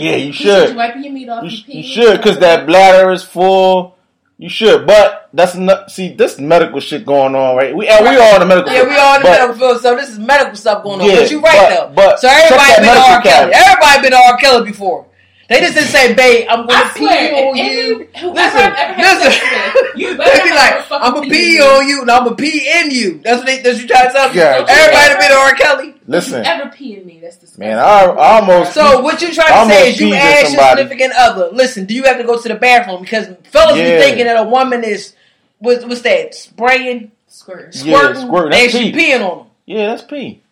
Yeah, 0.00 0.16
you 0.16 0.26
You 0.26 0.32
should. 0.32 0.68
You 0.70 0.76
wiping 0.76 1.04
your 1.04 1.12
meat 1.12 1.28
off. 1.28 1.44
You, 1.44 1.50
You, 1.50 1.64
you 1.78 1.82
should 1.82 2.16
because 2.16 2.38
that 2.40 2.66
bladder 2.66 3.10
is 3.12 3.22
full. 3.22 3.96
You 4.38 4.48
should, 4.48 4.86
but 4.86 5.28
that's 5.34 5.54
not. 5.54 5.90
See, 5.90 6.14
this 6.14 6.38
medical 6.38 6.80
shit 6.80 7.04
going 7.04 7.34
on, 7.34 7.56
right? 7.56 7.76
We 7.76 7.86
and 7.88 8.08
we 8.08 8.16
all 8.16 8.34
in 8.36 8.40
the 8.40 8.46
medical. 8.46 8.72
Yeah, 8.72 8.84
we 8.88 8.96
all 8.96 9.16
in 9.16 9.20
the 9.22 9.28
but- 9.28 9.38
medical 9.38 9.54
field, 9.58 9.80
so 9.82 9.94
this 9.96 10.08
is 10.08 10.18
medical 10.18 10.54
stuff 10.56 10.82
going 10.82 11.02
on. 11.02 11.06
Yeah, 11.06 11.16
but 11.16 11.30
you're 11.30 11.40
right 11.42 11.68
but- 11.68 11.88
though. 11.88 11.94
but 11.94 12.20
so 12.20 12.28
everybody 12.28 12.56
that 12.56 12.76
been 12.80 12.88
to 12.88 12.88
medical 12.88 13.12
R. 13.12 13.22
Kelly. 13.22 13.52
Everybody 13.52 14.00
been 14.02 14.10
to 14.12 14.16
R. 14.32 14.36
Kelly 14.38 14.64
before. 14.70 15.06
They 15.50 15.60
just 15.60 15.74
didn't 15.74 15.88
say, 15.90 16.14
"Babe, 16.14 16.46
I'm 16.48 16.64
going 16.64 16.78
I 16.78 16.82
to 16.88 16.94
pee 16.94 17.04
swear, 17.04 17.34
on 17.34 17.56
if 17.58 17.72
you." 17.74 17.98
Listen, 18.32 18.60
I've 18.62 18.72
ever 18.72 18.92
had 18.94 19.18
listen. 19.18 19.32
sex 19.32 19.74
with, 19.74 19.96
you 20.00 20.16
better 20.16 20.38
They 20.38 20.44
be 20.44 20.50
like, 20.54 20.90
"I'm 20.90 21.12
gonna 21.12 21.20
pee 21.22 21.30
pee 21.30 21.60
on 21.60 21.88
you, 21.88 22.00
and 22.02 22.10
I'm 22.10 22.24
gonna 22.24 22.36
pee 22.36 22.70
in 22.80 22.90
you." 22.92 23.20
That's 23.22 23.38
what 23.38 23.46
they, 23.46 23.58
that's 23.60 23.74
what 23.76 23.82
you 23.82 23.88
trying 23.88 24.06
to 24.08 24.12
tell 24.14 24.28
me. 24.30 24.36
Yeah. 24.38 24.64
Everybody 24.66 25.14
been 25.20 25.30
to 25.30 25.36
R. 25.36 25.54
Kelly. 25.54 25.94
Listen, 26.10 26.44
Ever 26.44 26.70
pee 26.70 26.96
in 26.96 27.06
me? 27.06 27.20
That's 27.22 27.36
disgusting. 27.36 27.66
man, 27.68 27.78
I, 27.78 28.04
I 28.04 28.40
almost. 28.40 28.74
So 28.74 29.00
what 29.00 29.22
you 29.22 29.32
trying 29.32 29.68
to 29.68 29.72
say 29.74 29.90
is 29.90 30.00
you 30.00 30.08
peed 30.08 30.10
in 30.10 30.16
ask 30.16 30.52
your 30.52 30.62
significant 30.68 31.12
other, 31.16 31.48
listen, 31.52 31.84
do 31.86 31.94
you 31.94 32.02
have 32.04 32.18
to 32.18 32.24
go 32.24 32.40
to 32.40 32.48
the 32.48 32.54
bathroom? 32.56 33.02
Because 33.02 33.28
fellas 33.44 33.76
Yeah. 33.78 33.96
be 33.96 34.02
thinking 34.02 34.24
that 34.26 34.36
a 34.36 34.48
woman 34.48 34.82
is 34.84 35.14
what's, 35.58 35.84
what's 35.84 36.00
that 36.02 36.34
spraying, 36.34 37.12
squirt. 37.28 37.74
Yeah, 37.76 37.96
squirting, 37.98 38.22
squirting. 38.26 38.50
That's 38.50 38.74
and 38.74 38.84
she 38.84 38.92
peeing 38.92 39.20
on 39.30 39.38
them. 39.38 39.46
yeah, 39.66 39.86
that's 39.86 40.02
pee. 40.02 40.42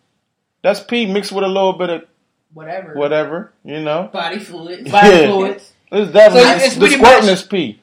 That's 0.61 0.79
pee 0.79 1.11
mixed 1.11 1.31
with 1.31 1.43
a 1.43 1.47
little 1.47 1.73
bit 1.73 1.89
of 1.89 2.03
Whatever. 2.53 2.93
whatever, 2.95 3.51
you 3.63 3.81
know. 3.81 4.09
Body 4.13 4.39
fluids. 4.39 4.89
Body 4.89 5.09
Yeah. 5.09 5.27
fluids. 5.27 5.73
It's 5.91 6.11
definitely 6.11 6.49
So 6.59 6.65
it's 6.65 6.73
the 6.75 6.79
pretty 6.79 6.95
squirting 6.95 7.25
much- 7.25 7.33
is 7.33 7.43
pee. 7.43 7.81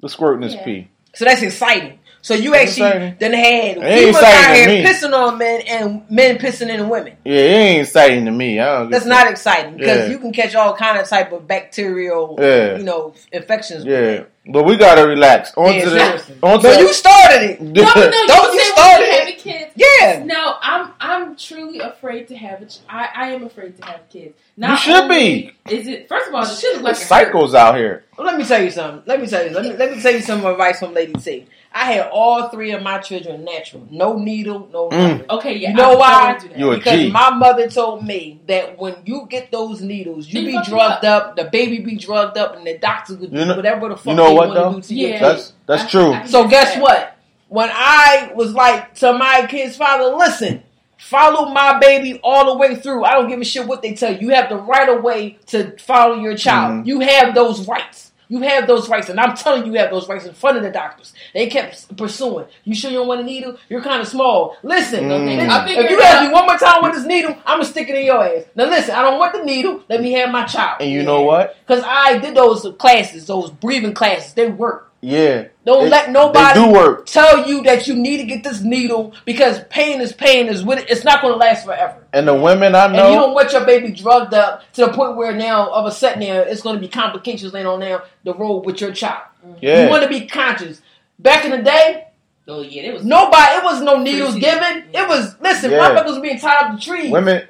The 0.00 0.08
squirting 0.08 0.42
is 0.44 0.54
Yeah. 0.54 0.64
pee. 0.64 0.88
So 1.14 1.24
that's 1.24 1.42
exciting. 1.42 1.97
So 2.28 2.34
you 2.34 2.54
actually 2.54 3.16
then 3.18 3.32
had 3.32 3.78
exciting 3.78 4.14
out 4.14 4.68
here 4.68 4.84
pissing 4.86 5.14
on 5.14 5.38
men 5.38 5.62
and 5.66 6.10
men 6.10 6.36
pissing 6.36 6.68
in 6.68 6.90
women. 6.90 7.14
Yeah, 7.24 7.36
it 7.36 7.56
ain't 7.56 7.86
exciting 7.86 8.26
to 8.26 8.30
me. 8.30 8.60
I 8.60 8.80
don't. 8.80 8.90
That's 8.90 9.04
get 9.04 9.08
not 9.08 9.30
exciting 9.30 9.78
because 9.78 10.00
Yeah. 10.00 10.08
you 10.08 10.18
can 10.18 10.34
catch 10.34 10.54
all 10.54 10.76
kind 10.76 10.98
of 10.98 11.08
type 11.08 11.32
of 11.32 11.46
bacterial, 11.46 12.36
Yeah. 12.38 12.76
you 12.76 12.84
know, 12.84 13.14
infections. 13.32 13.86
Yeah. 13.86 14.24
But 14.48 14.64
we 14.64 14.76
gotta 14.76 15.06
relax. 15.06 15.52
On 15.56 15.72
Yeah, 15.72 15.84
to 15.84 15.90
seriously. 15.90 16.34
the. 16.40 16.46
On 16.46 16.58
to 16.58 16.62
But 16.68 16.80
you 16.80 16.92
started 16.92 17.50
it. 17.50 17.60
No, 17.60 17.82
no, 17.82 18.04
you 18.04 18.26
Don't 18.26 18.54
you 18.54 18.60
say 18.60 18.70
start 18.70 19.00
when 19.00 19.08
you 19.08 19.14
it. 19.14 19.18
having 19.20 19.36
kids. 19.36 19.72
Yeah. 19.76 20.22
No, 20.24 20.54
I'm 20.62 20.92
I'm 21.00 21.36
truly 21.36 21.78
afraid 21.80 22.28
to 22.28 22.36
have 22.36 22.62
a. 22.62 22.66
Ch- 22.66 22.78
I 22.88 23.08
I 23.14 23.28
am 23.30 23.44
afraid 23.44 23.76
to 23.80 23.84
have 23.86 24.08
kids. 24.10 24.34
Not 24.56 24.70
You 24.70 24.76
should 24.94 25.08
be. 25.08 25.52
Is 25.70 25.86
it 25.86 26.08
first 26.08 26.28
of 26.28 26.34
all? 26.34 26.42
It 26.42 26.58
should 26.58 26.74
look 26.76 26.82
like 26.84 26.96
There's 26.96 27.10
a 27.10 27.14
hurt. 27.14 27.32
psychos 27.32 27.54
out 27.54 27.76
here. 27.76 28.04
Well, 28.16 28.26
let 28.26 28.36
me 28.36 28.44
tell 28.44 28.62
you 28.62 28.70
something. 28.70 29.02
Let 29.06 29.20
me 29.20 29.26
tell 29.28 29.44
you. 29.44 29.50
Let 29.50 29.64
me 29.64 29.72
let 29.76 29.94
me 29.94 30.00
tell 30.02 30.12
you 30.12 30.20
some 30.20 30.44
advice 30.44 30.78
from 30.80 30.94
Lady 30.94 31.12
T. 31.12 31.46
I 31.70 31.92
had 31.92 32.08
all 32.10 32.48
three 32.48 32.70
of 32.72 32.82
my 32.82 32.96
children 32.98 33.44
natural, 33.44 33.86
no 33.90 34.16
needle, 34.18 34.68
no 34.72 34.88
Mm. 34.88 35.28
Okay, 35.28 35.54
yeah. 35.56 35.68
You 35.68 35.74
know 35.76 35.84
I 35.84 35.88
would 35.90 35.98
why? 35.98 36.32
totally 36.32 36.48
do 36.48 36.54
that. 36.54 36.58
You 36.58 36.76
Because 36.76 36.98
G. 37.00 37.10
my 37.10 37.30
mother 37.30 37.68
told 37.68 38.04
me 38.06 38.40
that 38.46 38.78
when 38.78 38.96
you 39.04 39.26
get 39.28 39.52
those 39.52 39.82
needles, 39.82 40.26
you 40.28 40.40
They 40.40 40.52
be 40.52 40.58
drugged 40.64 41.04
up. 41.04 41.36
the 41.36 41.44
baby 41.44 41.80
be 41.80 41.94
drugged 41.96 42.38
up, 42.38 42.56
and 42.56 42.66
the 42.66 42.78
doctor 42.78 43.14
would 43.16 43.30
do 43.32 43.38
You 43.38 43.44
know- 43.44 43.54
whatever 43.54 43.90
the 43.90 43.96
fuck 43.96 44.06
you 44.06 44.14
know 44.14 44.30
they 44.30 44.34
what, 44.38 44.54
though? 44.54 44.80
to 44.80 44.94
Yeah. 44.94 45.18
That's 45.20 45.52
that's 45.66 45.82
I- 45.84 45.88
true. 45.88 46.12
I- 46.12 46.26
So 46.26 46.46
guess 46.48 46.76
what? 46.78 47.16
When 47.48 47.70
I 47.72 48.30
was 48.34 48.52
like 48.52 48.94
to 48.96 49.12
my 49.12 49.46
kid's 49.48 49.76
father, 49.76 50.14
listen, 50.16 50.62
follow 50.98 51.48
my 51.50 51.78
baby 51.78 52.20
all 52.22 52.46
the 52.52 52.58
way 52.58 52.74
through. 52.76 53.04
I 53.04 53.12
don't 53.12 53.28
give 53.28 53.40
a 53.40 53.44
shit 53.44 53.66
what 53.66 53.80
they 53.82 53.94
tell 53.94 54.12
you. 54.12 54.18
You 54.28 54.34
have 54.34 54.48
the 54.48 54.56
right 54.56 54.88
of 54.88 55.02
way 55.02 55.38
to 55.46 55.76
follow 55.78 56.16
your 56.16 56.36
child. 56.36 56.84
Mhm. 56.84 56.86
You 56.86 57.00
have 57.00 57.34
those 57.34 57.66
rights. 57.66 58.07
You 58.28 58.40
have 58.42 58.66
those 58.66 58.88
rights, 58.88 59.08
and 59.08 59.18
I'm 59.18 59.34
telling 59.36 59.64
you, 59.66 59.72
you 59.72 59.78
have 59.78 59.90
those 59.90 60.08
rights 60.08 60.26
in 60.26 60.34
front 60.34 60.56
of 60.58 60.62
the 60.62 60.70
doctors. 60.70 61.12
They 61.32 61.46
kept 61.48 61.96
pursuing. 61.96 62.46
You 62.64 62.74
sure 62.74 62.90
you 62.90 62.98
don't 62.98 63.08
want 63.08 63.20
a 63.20 63.24
needle? 63.24 63.56
You're 63.68 63.82
kind 63.82 64.00
of 64.02 64.08
small. 64.08 64.56
Listen, 64.62 65.04
Mm. 65.08 65.48
I 65.48 65.66
figured 65.66 65.86
if 65.86 65.90
you 65.90 66.00
ask 66.02 66.26
me 66.26 66.32
one 66.32 66.46
more 66.46 66.58
time 66.58 66.82
with 66.82 66.92
this 66.94 67.04
needle, 67.04 67.30
I'm 67.46 67.58
gonna 67.58 67.64
stick 67.64 67.88
it 67.88 67.96
in 67.96 68.04
your 68.06 68.22
ass. 68.24 68.44
Now 68.54 68.66
listen, 68.66 68.94
I 68.94 69.02
don't 69.02 69.18
want 69.18 69.32
the 69.32 69.42
needle. 69.42 69.82
Let 69.88 70.02
me 70.02 70.12
have 70.12 70.30
my 70.30 70.44
child. 70.44 70.80
And 70.80 70.90
you 70.90 71.02
know 71.02 71.22
what? 71.22 71.56
Because 71.66 71.82
I 71.86 72.18
did 72.18 72.34
those 72.34 72.66
classes, 72.78 73.26
those 73.26 73.50
breathing 73.50 73.94
classes. 73.94 74.34
They 74.34 74.48
work. 74.48 74.87
Yeah. 75.00 75.44
Don't 75.64 75.84
They- 75.84 75.90
let 75.90 76.10
nobody 76.10 76.58
do 76.60 76.72
work. 76.72 77.06
tell 77.06 77.46
you 77.48 77.62
that 77.62 77.86
you 77.86 77.94
need 77.94 78.16
to 78.18 78.24
get 78.24 78.42
this 78.42 78.62
needle 78.62 79.12
because 79.24 79.60
pain 79.70 80.00
is 80.00 80.12
pain 80.12 80.48
is 80.48 80.64
with 80.64 80.80
it. 80.80 80.86
It's 80.90 81.04
not 81.04 81.22
going 81.22 81.34
to 81.34 81.38
last 81.38 81.64
forever. 81.64 81.94
And 82.12 82.26
the 82.26 82.34
women 82.34 82.74
I 82.74 82.88
know, 82.88 83.04
And 83.04 83.14
you 83.14 83.20
don't 83.20 83.32
want 83.34 83.52
your 83.52 83.64
baby 83.64 83.92
drugged 83.92 84.34
up 84.34 84.62
to 84.72 84.86
the 84.86 84.92
point 84.92 85.16
where 85.16 85.32
now, 85.32 85.68
of 85.70 85.86
a 85.86 85.92
sudden, 85.92 86.20
now 86.20 86.40
it's 86.40 86.62
going 86.62 86.74
to 86.74 86.80
be 86.80 86.88
complications 86.88 87.52
later 87.52 87.68
on 87.68 87.78
down 87.80 88.00
the 88.24 88.34
road 88.34 88.66
with 88.66 88.80
your 88.80 88.90
child. 88.92 89.22
Mm-hmm. 89.46 89.58
Yeah. 89.60 89.84
You 89.84 89.90
want 89.90 90.02
to 90.02 90.08
be 90.08 90.26
conscious. 90.26 90.80
Back 91.20 91.44
in 91.44 91.52
the 91.52 91.58
day, 91.58 92.04
Oh 92.50 92.62
yeah, 92.62 92.84
it 92.84 92.94
was 92.94 93.04
nobody, 93.04 93.52
it 93.58 93.62
was 93.62 93.82
no 93.82 93.98
needles 94.02 94.34
given. 94.36 94.84
It 94.94 95.06
was 95.06 95.36
listen, 95.40 95.70
Yeah. 95.70 95.80
motherfuckers 95.90 96.06
was 96.06 96.18
being 96.20 96.38
tied 96.40 96.64
up 96.64 96.78
to 96.80 96.84
trees. 96.84 97.12
Women. 97.12 97.42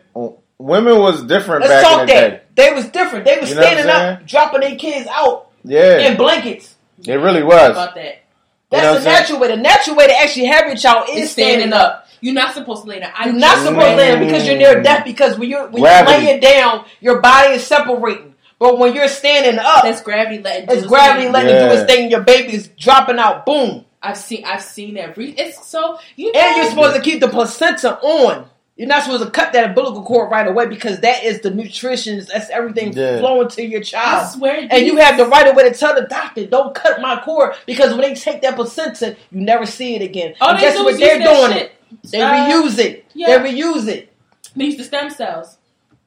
Women 0.59 0.99
was 0.99 1.23
different 1.23 1.63
Let's 1.63 1.73
back 1.73 1.85
talk 1.85 2.01
in 2.01 2.07
the 2.09 2.13
that. 2.15 2.31
day. 2.57 2.65
They 2.71 2.75
was 2.75 2.89
different. 2.89 3.25
They 3.25 3.39
was 3.39 3.49
You 3.51 3.55
know 3.55 3.61
what 3.61 3.69
I'm 3.71 3.79
standing 3.79 3.95
up, 4.17 4.27
dropping 4.27 4.61
their 4.63 4.75
kids 4.77 5.09
out 5.09 5.47
Yeah. 5.65 5.99
in 5.99 6.17
blankets. 6.17 6.75
It 7.07 7.15
really 7.15 7.43
was. 7.43 7.71
about 7.71 7.95
that. 7.95 8.23
That's 8.71 8.83
know 8.83 8.93
the 8.93 8.99
I'm 8.99 9.03
saying? 9.05 9.15
natural 9.21 9.41
way. 9.41 9.49
The 9.49 9.57
natural 9.57 9.97
way 9.97 10.07
to 10.09 10.19
actually 10.19 10.47
have 10.47 10.67
your 10.67 10.77
child 10.77 11.09
is 11.11 11.25
It's 11.25 11.33
standing 11.33 11.73
up. 11.73 12.07
You're 12.21 12.35
not 12.35 12.53
supposed 12.55 12.83
to 12.83 12.89
lay 12.89 13.01
down. 13.01 13.13
I 13.17 13.27
You're 13.27 13.35
not 13.35 13.55
just 13.57 13.67
supposed 13.67 13.87
to 13.87 13.97
lay 13.97 14.09
down 14.11 14.25
because 14.27 14.47
you're 14.47 14.57
near 14.59 14.83
death. 14.83 15.05
Because 15.05 15.39
when 15.39 15.49
you're 15.49 15.69
when 15.69 15.83
Gravity. 15.83 16.13
you're 16.13 16.21
laying 16.23 16.41
down, 16.41 16.85
your 17.01 17.21
body 17.21 17.55
is 17.55 17.67
separating. 17.67 18.35
But 18.59 18.79
when 18.79 18.93
you're 18.95 19.07
standing 19.09 19.59
up, 19.61 19.85
That's 19.85 20.03
gravity 20.03 20.43
letting. 20.43 20.65
it's 20.65 20.79
its 20.79 20.87
gravity 20.87 21.25
thing. 21.25 21.33
letting 21.33 21.55
it 21.55 21.59
do 21.61 21.81
its 21.81 21.91
thing. 21.93 22.11
Your 22.11 22.23
baby 22.23 22.55
is 22.55 22.67
dropping 22.77 23.19
out. 23.21 23.47
Boom. 23.47 23.85
I've 24.03 24.17
seen. 24.17 24.45
I've 24.45 24.63
seen 24.63 24.95
that. 24.95 25.17
Re- 25.17 25.35
It's 25.39 25.65
so 25.67 25.99
you 26.17 26.33
know. 26.33 26.41
And 26.41 26.57
you're 26.57 26.69
supposed 26.71 26.97
to 26.97 27.03
keep 27.03 27.21
the 27.21 27.29
placenta 27.29 27.99
on. 28.01 28.49
You're 28.79 28.87
not 28.87 29.03
supposed 29.03 29.25
to 29.25 29.31
cut 29.31 29.53
that 29.55 29.71
umbilical 29.71 30.05
cord 30.05 30.31
right 30.31 30.47
away 30.47 30.67
because 30.67 31.01
that 31.01 31.25
is 31.25 31.41
the 31.41 31.51
nutrition. 31.51 32.25
That's 32.33 32.49
everything 32.49 32.93
Yeah. 32.93 33.19
flowing 33.19 33.49
to 33.49 33.63
your 33.67 33.81
child. 33.83 34.07
I 34.07 34.19
child. 34.21 34.33
swear. 34.33 34.69
And 34.71 34.87
you 34.87 34.97
have 34.99 35.17
the 35.19 35.27
right 35.27 35.49
away 35.51 35.65
to 35.69 35.75
tell 35.77 35.97
the 35.97 36.03
doctor, 36.03 36.47
"Don't 36.47 36.73
cut 36.77 37.01
my 37.01 37.21
cord," 37.25 37.55
because 37.67 37.91
when 37.91 38.03
they 38.03 38.15
take 38.15 38.41
that 38.43 38.55
placenta, 38.55 39.17
you 39.33 39.41
never 39.41 39.67
see 39.67 39.97
it 39.97 40.03
again. 40.03 40.35
Oh, 40.41 40.51
and 40.51 40.59
they 40.59 40.63
guess 40.63 40.77
do 40.77 40.85
what 40.85 40.95
is 40.95 41.01
they're 41.01 41.19
doing? 41.19 41.53
shit. 41.53 41.63
It. 41.63 41.73
They 42.13 42.21
Uh, 42.21 42.33
reuse 42.33 42.79
it. 42.79 43.05
yeah. 43.15 43.39
They 43.39 43.53
reuse 43.53 43.89
it. 43.89 44.13
They 44.55 44.67
use 44.67 44.77
the 44.77 44.85
stem 44.85 45.11
cells. 45.11 45.57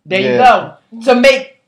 There 0.05 0.21
Yeah. 0.21 0.31
you 0.31 0.37
go. 0.37 1.11
To 1.11 1.15
make 1.19 1.61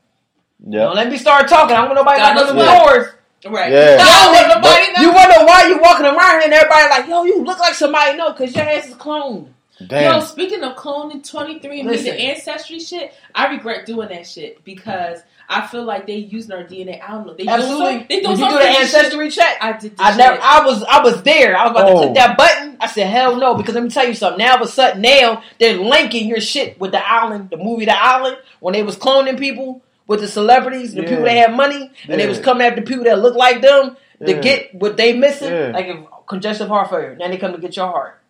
Yeah. 0.66 0.84
Don't 0.84 0.96
let 0.96 1.10
me 1.10 1.18
start 1.18 1.46
talking. 1.48 1.76
I 1.76 1.80
don't 1.80 1.88
want 1.94 1.96
nobody 1.96 2.18
God 2.20 2.34
knocking 2.36 2.56
knows 2.56 2.66
on 2.66 2.74
what. 2.76 2.84
doors. 2.84 3.06
Right. 3.46 3.70
Yeah. 3.70 3.98
I 4.00 4.48
don't 4.48 4.62
nobody 4.62 5.02
You 5.02 5.12
wonder 5.12 5.44
why 5.44 5.64
you 5.68 5.76
walking 5.78 6.06
around 6.06 6.30
here 6.30 6.40
and 6.44 6.54
everybody 6.54 6.88
like, 6.88 7.08
yo, 7.08 7.24
you 7.24 7.44
look 7.44 7.58
like 7.60 7.74
somebody 7.74 8.16
know 8.16 8.32
because 8.32 8.56
your 8.56 8.64
ass 8.64 8.86
is 8.86 8.94
cloned. 8.94 9.48
Damn. 9.84 10.14
Yo, 10.14 10.20
speaking 10.20 10.62
of 10.62 10.76
cloning 10.76 11.28
23 11.28 11.80
and 11.80 11.90
the 11.90 12.12
ancestry 12.14 12.78
shit, 12.78 13.12
I 13.34 13.48
regret 13.52 13.86
doing 13.86 14.08
that 14.10 14.26
shit 14.26 14.62
because 14.64 15.20
I 15.48 15.66
feel 15.66 15.82
like 15.82 16.06
they 16.06 16.14
using 16.16 16.52
our 16.52 16.62
DNA. 16.62 17.02
I 17.02 17.08
don't 17.10 17.26
know. 17.26 17.34
They 17.34 17.46
Absolutely. 17.48 17.84
Doing 17.84 17.98
some, 17.98 18.06
they 18.08 18.14
When 18.16 18.22
doing 18.36 18.38
you 18.38 18.46
do 18.46 18.52
the 18.52 18.58
crazy 18.60 18.72
shit. 18.72 18.94
ancestry 18.94 19.30
check, 19.30 19.58
I 19.60 19.72
did. 19.72 19.96
The 19.96 20.02
I 20.04 20.08
shit. 20.10 20.18
never. 20.18 20.38
I 20.40 20.64
was. 20.64 20.82
I 20.84 21.02
was 21.02 21.22
there. 21.24 21.56
I 21.56 21.64
was 21.64 21.70
about 21.72 21.86
to 21.88 21.92
Oh. 21.92 21.98
click 22.02 22.14
that 22.14 22.36
button. 22.38 22.76
I 22.80 22.86
said, 22.86 23.08
"Hell 23.08 23.36
no!" 23.36 23.56
Because 23.56 23.74
let 23.74 23.82
me 23.84 23.90
tell 23.90 24.06
you 24.06 24.14
something. 24.14 24.38
Now, 24.38 24.52
all 24.56 24.62
of 24.62 24.68
a 24.68 24.70
sudden, 24.70 25.02
now 25.02 25.42
they're 25.58 25.76
linking 25.76 26.28
your 26.28 26.40
shit 26.40 26.78
with 26.78 26.92
the 26.92 27.04
island, 27.04 27.50
the 27.50 27.56
movie, 27.56 27.84
The 27.84 27.96
Island, 28.00 28.36
when 28.60 28.74
they 28.74 28.82
was 28.84 28.96
cloning 28.96 29.38
people 29.38 29.82
with 30.06 30.20
the 30.20 30.28
celebrities, 30.28 30.94
the 30.94 31.02
Yeah. 31.02 31.08
people 31.08 31.24
that 31.24 31.36
had 31.36 31.54
money, 31.54 31.90
and 32.08 32.20
they 32.20 32.28
was 32.28 32.38
coming 32.38 32.64
after 32.66 32.80
people 32.82 33.04
that 33.04 33.18
look 33.18 33.34
like 33.34 33.60
them 33.60 33.96
to 34.24 34.32
Yeah. 34.34 34.40
get 34.40 34.74
what 34.74 34.96
they 34.96 35.14
missing, 35.14 35.52
Yeah. 35.52 35.72
like 35.74 35.86
if 35.86 35.96
congestive 36.26 36.68
heart 36.68 36.90
failure. 36.90 37.16
Now 37.18 37.26
they 37.28 37.38
come 37.38 37.52
to 37.52 37.58
get 37.58 37.76
your 37.76 37.88
heart. 37.88 38.20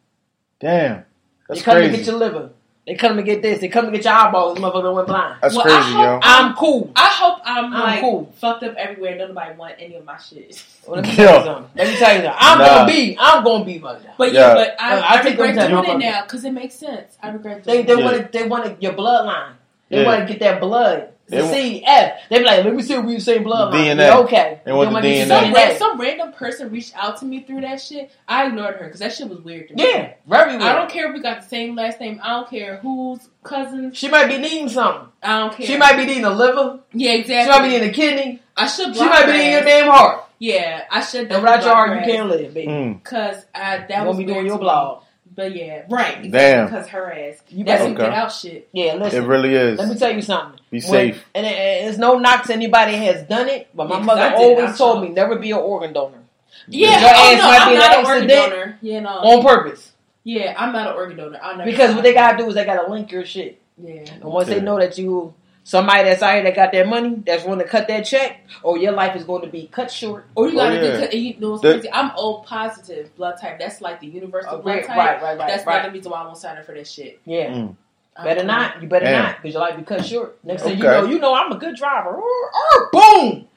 Damn. 0.58 1.04
That's 1.48 1.60
they 1.60 1.64
come 1.64 1.80
to 1.82 1.88
get 1.90 2.06
your 2.06 2.16
liver. 2.16 2.50
They 2.86 2.94
come 2.96 3.16
to 3.16 3.22
get 3.22 3.40
this. 3.40 3.60
They 3.60 3.68
come 3.68 3.86
to 3.86 3.90
get 3.92 4.04
your 4.04 4.12
eyeballs. 4.12 4.56
This 4.56 4.62
motherfucker 4.64 4.94
went 4.94 5.08
blind. 5.08 5.38
That's 5.40 5.54
Well, 5.56 5.66
I 5.66 5.80
crazy, 5.80 5.92
hope- 5.94 6.02
yo. 6.04 6.20
I'm 6.22 6.54
cool. 6.54 6.90
I 6.94 7.06
hope 7.08 7.38
I'm, 7.44 7.64
I'm 7.66 7.70
like 7.72 8.00
cool. 8.02 8.30
fucked 8.36 8.62
up 8.62 8.74
everywhere. 8.76 9.16
Nobody 9.16 9.56
want 9.56 9.74
any 9.78 9.94
of 9.96 10.04
my 10.04 10.18
shit. 10.18 10.62
Well, 10.86 10.96
let 10.96 11.06
me 11.06 11.14
tell 11.16 11.38
you 11.38 11.44
something. 11.46 11.70
Let 11.76 11.88
me 11.88 11.96
tell 11.96 12.14
you 12.14 12.22
something. 12.24 12.32
I'm 12.38 12.58
Nah. 12.58 12.64
gonna 12.66 12.86
be. 12.92 13.16
I'm 13.18 13.42
gonna 13.42 13.64
be 13.64 13.78
fucked 13.78 14.06
up. 14.06 14.18
But 14.18 14.34
yeah, 14.34 14.48
Yeah. 14.48 14.54
but 14.54 14.76
I, 14.78 14.98
I 14.98 15.14
I, 15.18 15.22
think 15.22 15.38
regret 15.38 15.54
them 15.54 15.70
doing 15.82 15.90
it 16.02 16.04
now 16.04 16.22
because 16.24 16.44
it 16.44 16.50
makes 16.52 16.74
sense. 16.74 17.16
I 17.22 17.30
regret 17.30 17.64
They 17.64 17.82
doing 17.84 17.86
they 17.86 17.92
it. 17.94 17.98
Yeah. 17.98 18.04
want 18.20 18.32
they 18.32 18.46
want 18.48 18.82
your 18.82 18.92
bloodline. 18.92 19.52
They 19.88 20.02
Yeah. 20.02 20.06
want 20.06 20.20
to 20.20 20.26
get 20.30 20.40
that 20.40 20.60
blood. 20.60 21.08
They 21.26 21.38
The 21.38 21.42
want- 21.44 21.56
CF. 21.56 22.16
They 22.28 22.38
be 22.38 22.44
like, 22.44 22.64
let 22.64 22.74
me 22.74 22.82
see 22.82 22.94
if 22.94 23.04
we 23.04 23.14
the 23.14 23.20
same 23.20 23.44
bloodline. 23.44 23.72
DNA. 23.72 23.96
Yeah, 23.98 24.18
okay. 24.18 24.60
They 24.64 24.72
want 24.72 24.90
the 24.92 24.98
DNA. 25.00 25.26
Some, 25.26 25.44
your 25.46 25.54
ra- 25.54 25.74
some 25.76 25.98
random 26.00 26.32
person 26.32 26.70
reached 26.70 26.94
out 26.96 27.16
to 27.20 27.24
me 27.24 27.40
through 27.40 27.62
that 27.62 27.80
shit. 27.80 28.10
I 28.28 28.46
ignored 28.48 28.76
her 28.76 28.84
because 28.86 29.00
that 29.00 29.12
shit 29.14 29.28
was 29.28 29.40
weird 29.40 29.68
to 29.68 29.74
me. 29.74 29.82
Yeah, 29.84 30.12
very 30.26 30.50
weird. 30.50 30.62
I 30.62 30.74
don't 30.74 30.90
care 30.90 31.08
if 31.08 31.14
we 31.14 31.20
got 31.22 31.42
the 31.42 31.48
same 31.48 31.74
last 31.76 31.98
name. 32.00 32.20
I 32.22 32.28
don't 32.30 32.50
care 32.50 32.76
whose 32.76 33.20
cousins. 33.42 33.96
She 33.96 34.08
might 34.08 34.26
be 34.26 34.36
needing 34.38 34.68
something. 34.68 35.08
I 35.22 35.40
don't 35.40 35.56
care. 35.56 35.66
She 35.66 35.76
might 35.78 35.96
be 35.96 36.04
needing 36.04 36.24
a 36.26 36.30
liver. 36.30 36.80
Yeah, 36.92 37.12
exactly. 37.12 37.44
She 37.54 37.58
might 37.58 37.66
be 37.66 37.72
needing 37.72 37.88
a 37.88 37.92
kidney. 37.92 38.42
I 38.56 38.66
should. 38.66 38.94
She 38.94 39.04
might 39.04 39.26
be 39.26 39.32
needing 39.32 39.52
your 39.52 39.64
damn 39.64 39.90
heart. 39.90 40.20
Yeah, 40.38 40.84
I 40.90 41.00
should. 41.00 41.32
And 41.32 41.42
without 41.42 41.62
your 41.64 41.74
heart, 41.74 42.06
you 42.06 42.12
can't 42.12 42.28
live, 42.28 42.52
baby. 42.52 42.70
Mm. 42.70 43.02
Because 43.02 43.36
I 43.54 43.78
that 43.78 43.88
You 43.88 43.96
was 44.00 44.16
won't 44.16 44.18
be 44.18 44.24
doing 44.32 44.46
your 44.46 44.56
to 44.56 44.60
me. 44.60 44.64
blog. 44.64 45.02
But 45.36 45.54
yeah, 45.56 45.82
right. 45.88 46.30
Damn. 46.30 46.66
Because 46.66 46.86
her 46.88 47.12
ass. 47.12 47.42
You 47.48 47.64
That's 47.64 47.82
better. 47.82 47.84
some 47.84 47.92
Okay. 47.94 48.04
get 48.04 48.12
out 48.12 48.32
shit. 48.32 48.68
Yeah, 48.72 48.94
listen. 48.94 49.24
It 49.24 49.26
really 49.26 49.54
is. 49.54 49.78
Let 49.78 49.88
me 49.88 49.96
tell 49.96 50.14
you 50.14 50.22
something. 50.22 50.60
Be 50.70 50.78
When- 50.78 50.82
safe. 50.82 51.24
And, 51.34 51.44
it, 51.44 51.50
it's 51.88 51.98
no 51.98 52.18
knock 52.18 52.44
to 52.46 52.52
anybody 52.52 52.94
has 52.96 53.22
done 53.24 53.48
it, 53.48 53.68
but 53.74 53.88
my 53.88 53.94
Yeah, 53.94 53.98
'cause 53.98 54.06
mother 54.06 54.34
always 54.36 54.78
told 54.78 54.96
saw. 54.96 55.00
me 55.00 55.08
never 55.08 55.36
be 55.36 55.50
an 55.50 55.58
organ 55.58 55.92
donor 55.92 56.18
Yeah, 56.68 57.00
Your 57.00 57.10
oh, 57.10 57.32
ass 57.32 57.38
no, 57.38 57.44
might 57.44 57.60
I'm 57.62 57.68
be 57.72 57.78
not 57.78 57.98
an 57.98 58.06
organ 58.06 58.28
donor. 58.28 58.78
You 58.80 59.00
know. 59.00 59.08
on 59.10 59.42
purpose. 59.44 59.92
Yeah, 60.22 60.54
I'm 60.56 60.72
not 60.72 60.88
an 60.90 60.94
organ 60.94 61.16
donor. 61.16 61.38
I'll 61.42 61.56
never 61.58 61.70
Because 61.70 61.94
what 61.94 62.04
they 62.04 62.14
gotta 62.14 62.36
do 62.38 62.48
is 62.48 62.54
they 62.54 62.64
gotta 62.64 62.90
link 62.90 63.10
your 63.10 63.24
shit. 63.26 63.60
Yeah. 63.76 64.04
And 64.12 64.24
once 64.24 64.48
they 64.48 64.60
know 64.60 64.78
that 64.78 64.96
you 64.98 65.34
somebody 65.64 66.04
that's 66.04 66.22
out 66.22 66.34
here 66.34 66.42
that 66.44 66.54
got 66.54 66.70
that 66.72 66.86
money, 66.86 67.16
that's 67.26 67.42
going 67.44 67.58
to 67.58 67.64
cut 67.64 67.88
that 67.88 68.02
check, 68.02 68.40
or 68.62 68.78
your 68.78 68.92
life 68.92 69.16
is 69.16 69.24
going 69.24 69.42
to 69.42 69.48
be 69.48 69.66
cut 69.66 69.90
short. 69.90 70.26
Or 70.36 70.46
you 70.48 70.54
Oh, 70.60 70.62
gotta 70.62 70.74
yeah. 70.76 70.82
do. 70.98 71.02
And 71.04 71.14
you 71.14 71.34
know 71.40 71.50
what's 71.50 71.62
The- 71.62 71.72
crazy? 71.72 71.90
I'm 71.92 72.12
O 72.16 72.34
positive 72.38 73.14
blood 73.16 73.36
type. 73.40 73.58
That's 73.58 73.80
like 73.80 74.00
the 74.00 74.06
universal 74.06 74.50
Oh, 74.54 74.58
blood 74.58 74.74
right, 74.76 74.86
type. 74.86 74.96
right, 74.96 75.22
right, 75.22 75.38
right, 75.38 75.48
That's 75.48 75.66
right. 75.66 75.82
not 75.82 75.86
the 75.88 75.92
reason 75.98 76.12
why 76.12 76.20
I 76.20 76.24
won't 76.26 76.36
sign 76.38 76.56
up 76.58 76.64
for 76.66 76.74
that 76.74 76.86
shit. 76.86 77.20
Yeah. 77.24 77.46
Mm. 77.48 77.76
Better 78.22 78.40
cool. 78.40 78.46
not. 78.46 78.80
You 78.82 78.88
better 78.88 79.06
Damn. 79.06 79.22
not, 79.24 79.36
because 79.42 79.54
your 79.54 79.62
life 79.62 79.76
be 79.76 79.82
cut 79.82 80.04
short. 80.04 80.38
Next 80.44 80.62
thing 80.62 80.78
you 80.78 80.84
know, 80.84 81.04
you 81.06 81.18
know 81.18 81.34
I'm 81.34 81.50
a 81.50 81.56
good 81.56 81.74
driver. 81.74 82.10
Or, 82.10 82.22
or 82.22 82.90
boom, 82.92 83.48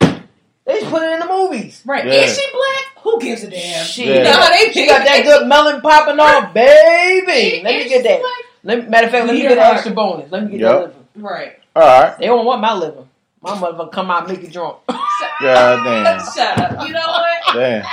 they 0.66 0.80
just 0.80 0.90
put 0.92 1.04
it 1.04 1.12
in 1.12 1.20
the 1.20 1.28
movies. 1.28 1.84
Right? 1.86 2.04
Yeah. 2.06 2.14
Is 2.14 2.36
she 2.40 2.52
black? 2.52 3.04
Who 3.04 3.20
gives 3.22 3.44
a 3.44 3.50
damn? 3.52 3.86
Shit, 3.86 4.08
Yeah. 4.08 4.16
You 4.18 4.24
know 4.24 4.32
how 4.32 4.50
they 4.50 4.72
she 4.72 4.88
got 4.88 5.06
that 5.06 5.24
good 5.26 5.48
melon 5.48 5.80
popping 5.82 6.20
off, 6.20 6.54
baby. 6.54 7.62
Let 7.64 7.76
me 7.84 7.88
get 7.90 8.04
that. 8.04 8.22
Let 8.64 8.80
me, 8.84 8.90
matter 8.90 9.06
of 9.08 9.12
fact, 9.12 9.28
let 9.28 9.36
me 9.36 9.42
get 9.44 9.52
her 9.52 9.64
an 9.64 9.76
extra 9.76 9.92
bonus. 9.94 10.32
Let 10.32 10.44
me 10.46 10.52
get 10.52 10.60
Yup. 10.62 10.80
that 10.80 10.86
liver. 10.88 11.28
Right. 11.34 11.60
All 11.78 11.84
right. 11.84 12.18
They 12.18 12.26
don't 12.26 12.44
want 12.44 12.60
my 12.60 12.74
liver. 12.74 13.06
My 13.40 13.52
motherfucker 13.52 13.92
come 13.92 14.10
out 14.10 14.28
and 14.28 14.32
make 14.36 14.42
you 14.46 14.52
drunk. 14.52 14.78
God 14.88 15.84
damn. 15.84 16.20
Shut 16.34 16.58
up. 16.60 16.88
You 16.88 16.94
know 16.94 17.00
what? 17.08 17.54
Damn. 17.54 17.86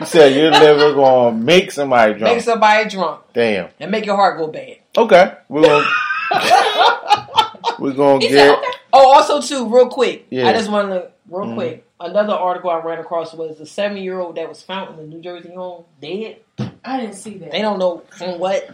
You 0.00 0.06
said 0.06 0.34
your 0.36 0.50
liver 0.50 0.92
gonna 0.94 1.34
make 1.36 1.72
somebody 1.72 2.12
drunk. 2.12 2.34
make 2.36 2.44
somebody 2.44 2.88
drunk 2.90 3.22
Damn. 3.32 3.70
and 3.80 3.90
make 3.90 4.04
your 4.04 4.16
heart 4.16 4.36
go 4.38 4.48
bad. 4.48 4.76
Okay. 4.96 5.32
We're 5.48 5.62
gonna 5.62 5.86
we're 7.78 7.92
gonna 7.94 8.20
He 8.20 8.28
said, 8.28 8.48
get 8.48 8.58
okay. 8.58 8.68
Oh, 8.92 9.14
also 9.14 9.40
too, 9.40 9.66
real 9.74 9.88
quick. 9.88 10.26
Yeah. 10.30 10.48
I 10.48 10.52
just 10.52 10.70
want 10.70 10.90
to 10.90 11.10
real 11.30 11.46
Mhm. 11.48 11.54
quick. 11.54 11.84
Another 11.98 12.34
article 12.34 12.68
I 12.70 12.80
ran 12.80 12.98
across 12.98 13.32
was 13.32 13.56
the 13.58 13.66
seven 13.66 13.96
year 13.96 14.20
old 14.20 14.36
that 14.36 14.46
was 14.48 14.62
found 14.62 14.90
in 14.90 14.96
the 14.98 15.14
New 15.16 15.22
Jersey 15.22 15.54
home 15.54 15.84
dead. 16.02 16.36
I 16.84 17.00
didn't 17.00 17.14
see 17.16 17.38
that. 17.38 17.50
They 17.52 17.62
don't 17.62 17.78
know 17.78 18.02
from 18.10 18.38
what. 18.38 18.68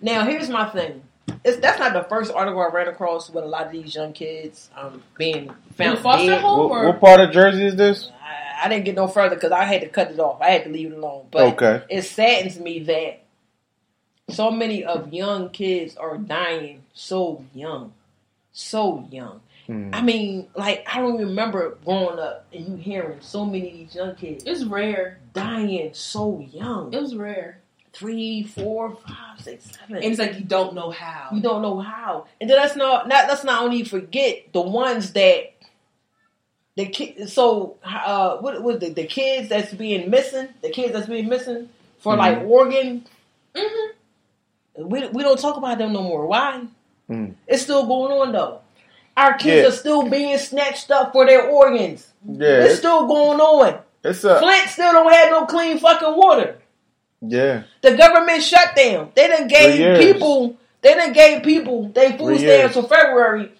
Now 0.00 0.24
here's 0.24 0.48
my 0.48 0.70
thing. 0.70 1.02
It's 1.44 1.58
that's 1.60 1.78
not 1.78 1.92
the 1.92 2.02
first 2.04 2.32
article 2.32 2.60
I 2.60 2.68
ran 2.68 2.88
across 2.88 3.30
with 3.30 3.44
a 3.44 3.46
lot 3.46 3.66
of 3.66 3.72
these 3.72 3.94
young 3.94 4.12
kids 4.12 4.70
um, 4.76 5.02
being 5.16 5.50
found 5.74 5.98
the 5.98 6.02
foster 6.02 6.26
dead. 6.26 6.40
home 6.40 6.70
what, 6.70 6.84
or 6.84 6.86
what 6.86 7.00
part 7.00 7.20
of 7.20 7.30
Jersey 7.32 7.66
is 7.66 7.76
this? 7.76 8.10
I, 8.22 8.66
I 8.66 8.68
didn't 8.68 8.84
get 8.84 8.94
no 8.94 9.06
further 9.08 9.34
because 9.36 9.52
I 9.52 9.64
had 9.64 9.82
to 9.82 9.88
cut 9.88 10.10
it 10.10 10.18
off. 10.18 10.40
I 10.40 10.50
had 10.50 10.64
to 10.64 10.70
leave 10.70 10.92
it 10.92 10.96
alone. 10.98 11.26
But 11.30 11.54
Okay. 11.60 11.82
it 11.88 12.02
saddens 12.02 12.58
me 12.58 12.80
that 12.80 13.22
so 14.30 14.50
many 14.50 14.84
of 14.84 15.12
young 15.12 15.50
kids 15.50 15.96
are 15.96 16.18
dying 16.18 16.82
so 16.92 17.44
young, 17.54 17.92
so 18.52 19.06
young. 19.10 19.40
Hmm. 19.66 19.90
I 19.92 20.00
mean, 20.02 20.48
like 20.56 20.86
I 20.92 21.00
don't 21.00 21.18
remember 21.18 21.76
growing 21.84 22.18
up 22.18 22.46
and 22.52 22.66
you 22.68 22.76
hearing 22.76 23.18
so 23.20 23.44
many 23.44 23.68
of 23.68 23.74
these 23.74 23.94
young 23.94 24.14
kids 24.16 24.44
it's 24.46 24.64
rare. 24.64 25.18
dying 25.34 25.90
so 25.92 26.40
young. 26.50 26.92
It 26.92 27.00
was 27.00 27.14
rare. 27.14 27.60
Three, 27.92 28.44
four, 28.44 28.96
five, 29.06 29.40
six, 29.40 29.64
seven. 29.64 29.96
And 29.96 30.04
it's 30.04 30.18
like 30.18 30.34
you 30.38 30.44
don't 30.44 30.74
know 30.74 30.90
how. 30.90 31.28
you 31.32 31.40
don't 31.40 31.62
know 31.62 31.80
how. 31.80 32.26
And 32.40 32.48
then 32.48 32.56
let's 32.58 32.76
not, 32.76 33.08
not 33.08 33.28
let's 33.28 33.44
not 33.44 33.62
only 33.62 33.82
forget 33.84 34.52
the 34.52 34.60
ones 34.60 35.12
that 35.14 35.54
the 36.76 36.86
kid. 36.86 37.28
So, 37.28 37.76
uh, 37.84 38.36
what 38.38 38.62
was 38.62 38.78
the 38.78 38.90
the 38.90 39.06
kids 39.06 39.48
that's 39.48 39.72
being 39.74 40.10
missing? 40.10 40.48
The 40.62 40.70
kids 40.70 40.92
that's 40.92 41.06
being 41.08 41.28
missing 41.28 41.68
for 41.98 42.14
like 42.16 42.42
organ. 42.46 43.04
Mhm. 43.54 43.88
We 44.76 45.08
we 45.08 45.22
don't 45.22 45.38
talk 45.40 45.56
about 45.56 45.78
them 45.78 45.92
no 45.92 46.02
more. 46.02 46.26
Why? 46.26 46.66
Mm. 47.10 47.34
It's 47.48 47.62
still 47.62 47.86
going 47.86 48.12
on 48.12 48.32
though. 48.32 48.60
Our 49.16 49.36
kids 49.38 49.62
Yeah. 49.62 49.68
are 49.68 49.72
still 49.72 50.08
being 50.08 50.38
snatched 50.38 50.90
up 50.92 51.12
for 51.12 51.26
their 51.26 51.48
organs. 51.48 52.06
Yeah. 52.24 52.46
It's 52.62 52.70
It's, 52.72 52.78
still 52.78 53.06
going 53.08 53.40
on. 53.40 53.80
it's 54.04 54.22
a 54.22 54.38
Flint 54.38 54.68
still 54.68 54.92
don't 54.92 55.12
have 55.12 55.30
no 55.30 55.46
clean 55.46 55.78
fucking 55.78 56.14
water. 56.16 56.58
Yeah. 57.20 57.62
The 57.82 57.96
government 57.96 58.42
shut 58.42 58.74
down. 58.76 59.10
They 59.14 59.28
done 59.28 59.48
gave 59.48 59.78
years. 59.78 59.98
people. 59.98 60.56
They 60.80 60.94
done 60.94 61.12
gave 61.12 61.42
people 61.42 61.88
they 61.88 62.10
food 62.12 62.18
Three 62.18 62.38
stamps 62.38 62.74
years. 62.76 62.86
for 62.86 62.88
February. 62.94 63.52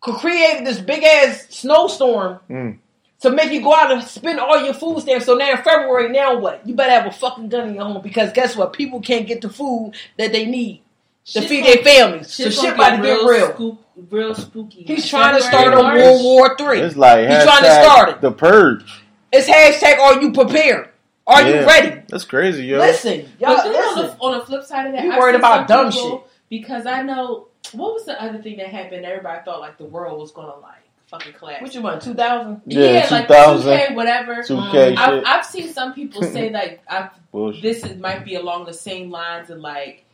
Could 0.00 0.14
create 0.16 0.64
this 0.64 0.80
big 0.80 1.02
ass 1.04 1.46
snowstorm 1.50 2.38
Mm. 2.48 2.78
to 3.20 3.30
make 3.30 3.52
you 3.52 3.60
go 3.62 3.74
out 3.74 3.90
and 3.90 4.02
spend 4.04 4.38
all 4.40 4.64
your 4.64 4.72
food 4.74 5.00
stamps. 5.00 5.26
So 5.26 5.34
now 5.34 5.50
in 5.50 5.56
February, 5.58 6.08
now 6.10 6.38
what? 6.38 6.66
You 6.66 6.74
better 6.74 6.92
have 6.92 7.06
a 7.06 7.10
fucking 7.12 7.48
gun 7.48 7.68
in 7.68 7.74
your 7.74 7.84
home 7.84 8.00
because 8.02 8.32
guess 8.32 8.56
what? 8.56 8.72
People 8.72 9.00
can't 9.00 9.26
get 9.26 9.40
the 9.42 9.50
food 9.50 9.92
that 10.16 10.32
they 10.32 10.46
need 10.46 10.80
to 11.26 11.32
Shit's 11.32 11.46
feed 11.46 11.64
their 11.66 11.82
families. 11.84 12.32
So 12.32 12.44
shit's 12.44 12.56
shit 12.60 12.76
gonna 12.76 12.94
about 12.94 12.96
to 12.96 13.02
get 13.02 13.28
real. 13.28 13.52
Spook, 13.54 13.78
real 14.10 14.34
spooky. 14.34 14.82
He's 14.84 15.06
trying 15.08 15.36
to 15.36 15.42
start 15.42 15.74
a 15.74 15.82
World 15.82 16.22
War 16.22 16.56
Three. 16.56 16.80
It's 16.80 16.96
like 16.96 17.28
He's 17.28 17.42
trying 17.44 17.62
to 17.64 17.82
start 17.82 18.08
it. 18.10 18.20
The 18.22 18.32
purge. 18.32 19.02
It's 19.32 19.48
hashtag 19.48 19.98
Are 19.98 20.20
you 20.22 20.32
prepared? 20.32 20.88
Are 21.30 21.48
you 21.48 21.66
ready? 21.66 22.02
That's 22.08 22.24
crazy, 22.24 22.64
yo. 22.64 22.78
Listen, 22.78 23.28
y'all. 23.38 23.56
But 23.56 23.64
then 23.64 23.74
on 23.76 23.96
the, 24.06 24.16
on 24.20 24.38
the 24.38 24.44
flip 24.46 24.64
side 24.64 24.86
of 24.86 24.92
that, 24.92 25.04
You 25.04 25.12
I've 25.12 25.18
worried 25.18 25.36
about 25.36 25.68
dumb 25.68 25.90
people- 25.90 26.26
because 26.48 26.86
I 26.86 27.02
know 27.02 27.48
what 27.72 27.94
was 27.94 28.04
the 28.04 28.20
other 28.20 28.42
thing 28.42 28.56
that 28.58 28.66
happened. 28.68 29.04
Everybody 29.04 29.40
thought 29.44 29.60
like 29.60 29.78
the 29.78 29.84
world 29.84 30.18
was 30.20 30.32
gonna 30.32 30.58
like 30.60 30.82
fucking 31.06 31.32
collapse. 31.34 31.62
What 31.62 31.74
you 31.74 31.82
want? 31.82 32.02
Two 32.02 32.14
thousand? 32.14 32.62
Yeah, 32.66 33.06
like 33.10 33.28
2000. 33.28 33.72
2K, 33.72 33.94
whatever. 33.94 34.36
2K 34.36 34.56
um, 34.56 34.98
I've, 34.98 35.14
shit. 35.14 35.26
I've 35.26 35.46
seen 35.46 35.72
some 35.72 35.94
people 35.94 36.22
say 36.22 36.50
like 36.50 36.82
I've, 36.88 37.10
this 37.62 37.84
is, 37.84 37.98
might 37.98 38.24
be 38.24 38.34
along 38.34 38.66
the 38.66 38.74
same 38.74 39.10
lines 39.10 39.50
of 39.50 39.58
like 39.58 40.04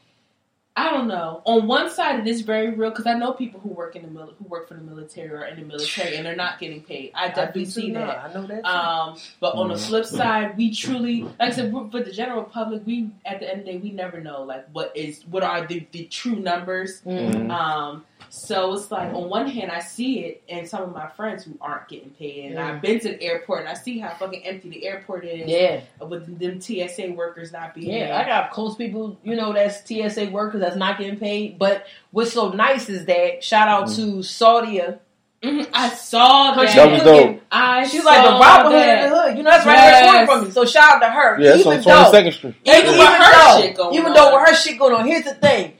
I 0.78 0.90
don't 0.90 1.08
know. 1.08 1.40
On 1.46 1.66
one 1.66 1.88
side, 1.90 2.20
it 2.20 2.26
is 2.26 2.42
very 2.42 2.68
real 2.74 2.90
because 2.90 3.06
I 3.06 3.14
know 3.14 3.32
people 3.32 3.60
who 3.60 3.70
work 3.70 3.96
in 3.96 4.02
the 4.02 4.08
mil- 4.08 4.34
who 4.38 4.44
work 4.44 4.68
for 4.68 4.74
the 4.74 4.82
military 4.82 5.30
or 5.30 5.42
in 5.46 5.56
the 5.58 5.62
military 5.64 6.16
and 6.16 6.26
they're 6.26 6.36
not 6.36 6.58
getting 6.60 6.82
paid. 6.82 7.12
I 7.14 7.28
definitely 7.28 7.64
see 7.64 7.92
that. 7.92 8.18
I 8.24 8.32
know 8.34 8.46
that. 8.46 8.62
too. 8.62 8.70
Um, 8.70 9.16
but 9.40 9.54
on 9.54 9.68
the 9.68 9.74
Mhm. 9.74 9.88
flip 9.88 10.04
side, 10.04 10.56
we 10.58 10.74
truly, 10.74 11.22
like 11.22 11.34
I 11.40 11.50
said, 11.50 11.72
for 11.72 12.02
the 12.02 12.12
general 12.12 12.42
public, 12.44 12.84
we 12.84 13.08
at 13.24 13.40
the 13.40 13.48
end 13.50 13.60
of 13.60 13.66
the 13.66 13.72
day, 13.72 13.78
we 13.78 13.90
never 13.90 14.20
know 14.20 14.42
like 14.42 14.66
what 14.72 14.94
is 14.94 15.24
what 15.30 15.42
are 15.42 15.66
the, 15.66 15.86
the 15.92 16.04
true 16.04 16.36
numbers. 16.36 17.00
Mhm. 17.06 17.50
Um, 17.50 18.04
so 18.28 18.74
it's 18.74 18.90
like 18.90 19.12
on 19.14 19.28
one 19.28 19.48
hand, 19.48 19.70
I 19.70 19.80
see 19.80 20.20
it, 20.20 20.42
and 20.48 20.68
some 20.68 20.82
of 20.82 20.92
my 20.92 21.08
friends 21.08 21.44
who 21.44 21.56
aren't 21.60 21.88
getting 21.88 22.10
paid, 22.10 22.46
and 22.46 22.54
Yeah. 22.54 22.68
I've 22.68 22.82
been 22.82 23.00
to 23.00 23.08
the 23.10 23.22
airport 23.22 23.60
and 23.60 23.68
I 23.68 23.74
see 23.74 23.98
how 23.98 24.10
fucking 24.10 24.44
empty 24.44 24.68
the 24.70 24.86
airport 24.86 25.24
is 25.24 25.48
Yeah, 25.48 25.80
with 26.04 26.38
them 26.38 26.60
TSA 26.60 27.12
workers 27.12 27.52
not 27.52 27.74
being 27.74 27.90
yeah. 27.92 28.06
there. 28.08 28.14
I 28.14 28.24
got 28.26 28.50
close 28.50 28.76
people, 28.76 29.16
you 29.22 29.36
know, 29.36 29.52
that's 29.52 29.82
TSA 29.86 30.26
workers 30.30 30.60
that's 30.60 30.76
not 30.76 30.98
getting 30.98 31.18
paid. 31.18 31.58
But 31.58 31.86
what's 32.10 32.32
so 32.32 32.50
nice 32.50 32.88
is 32.88 33.06
that 33.06 33.42
shout 33.42 33.68
out 33.68 33.88
to 33.96 34.18
Saudia 34.22 34.98
Mhm, 35.42 35.68
I 35.72 35.90
saw 35.90 36.54
Cause 36.54 36.74
that. 36.74 36.76
That 36.76 36.92
was 36.92 37.02
dope. 37.02 37.42
I 37.52 37.86
She's 37.86 38.02
like 38.04 38.24
the 38.24 38.30
saw 38.30 38.38
Robin 38.40 38.72
Hood 38.72 38.88
in 38.88 39.10
the 39.10 39.16
hood. 39.20 39.36
You 39.36 39.42
know 39.44 39.50
that's 39.50 39.66
right 39.66 39.76
around 39.76 40.02
the 40.22 40.26
corner 40.26 40.40
from 40.40 40.44
me. 40.48 40.50
So 40.52 40.64
shout 40.64 40.94
out 40.94 40.98
to 41.00 41.10
her. 41.10 41.38
Yeah, 41.40 41.50
it's 41.50 41.60
even 41.60 41.72
on 41.74 41.78
though, 41.78 41.92
Twenty 41.92 42.10
Second 42.10 42.32
Street. 42.32 42.54
Even 42.64 42.80
even, 42.80 42.98
with 42.98 43.08
her 43.08 43.32
though, 43.54 43.60
shit 43.60 43.76
going 43.76 43.94
even 43.94 44.06
on. 44.08 44.12
though 44.14 44.34
with 44.40 44.48
her 44.48 44.54
shit 44.56 44.78
going 44.78 44.94
on, 44.94 45.06
here's 45.06 45.24
the 45.24 45.34
thing: 45.34 45.74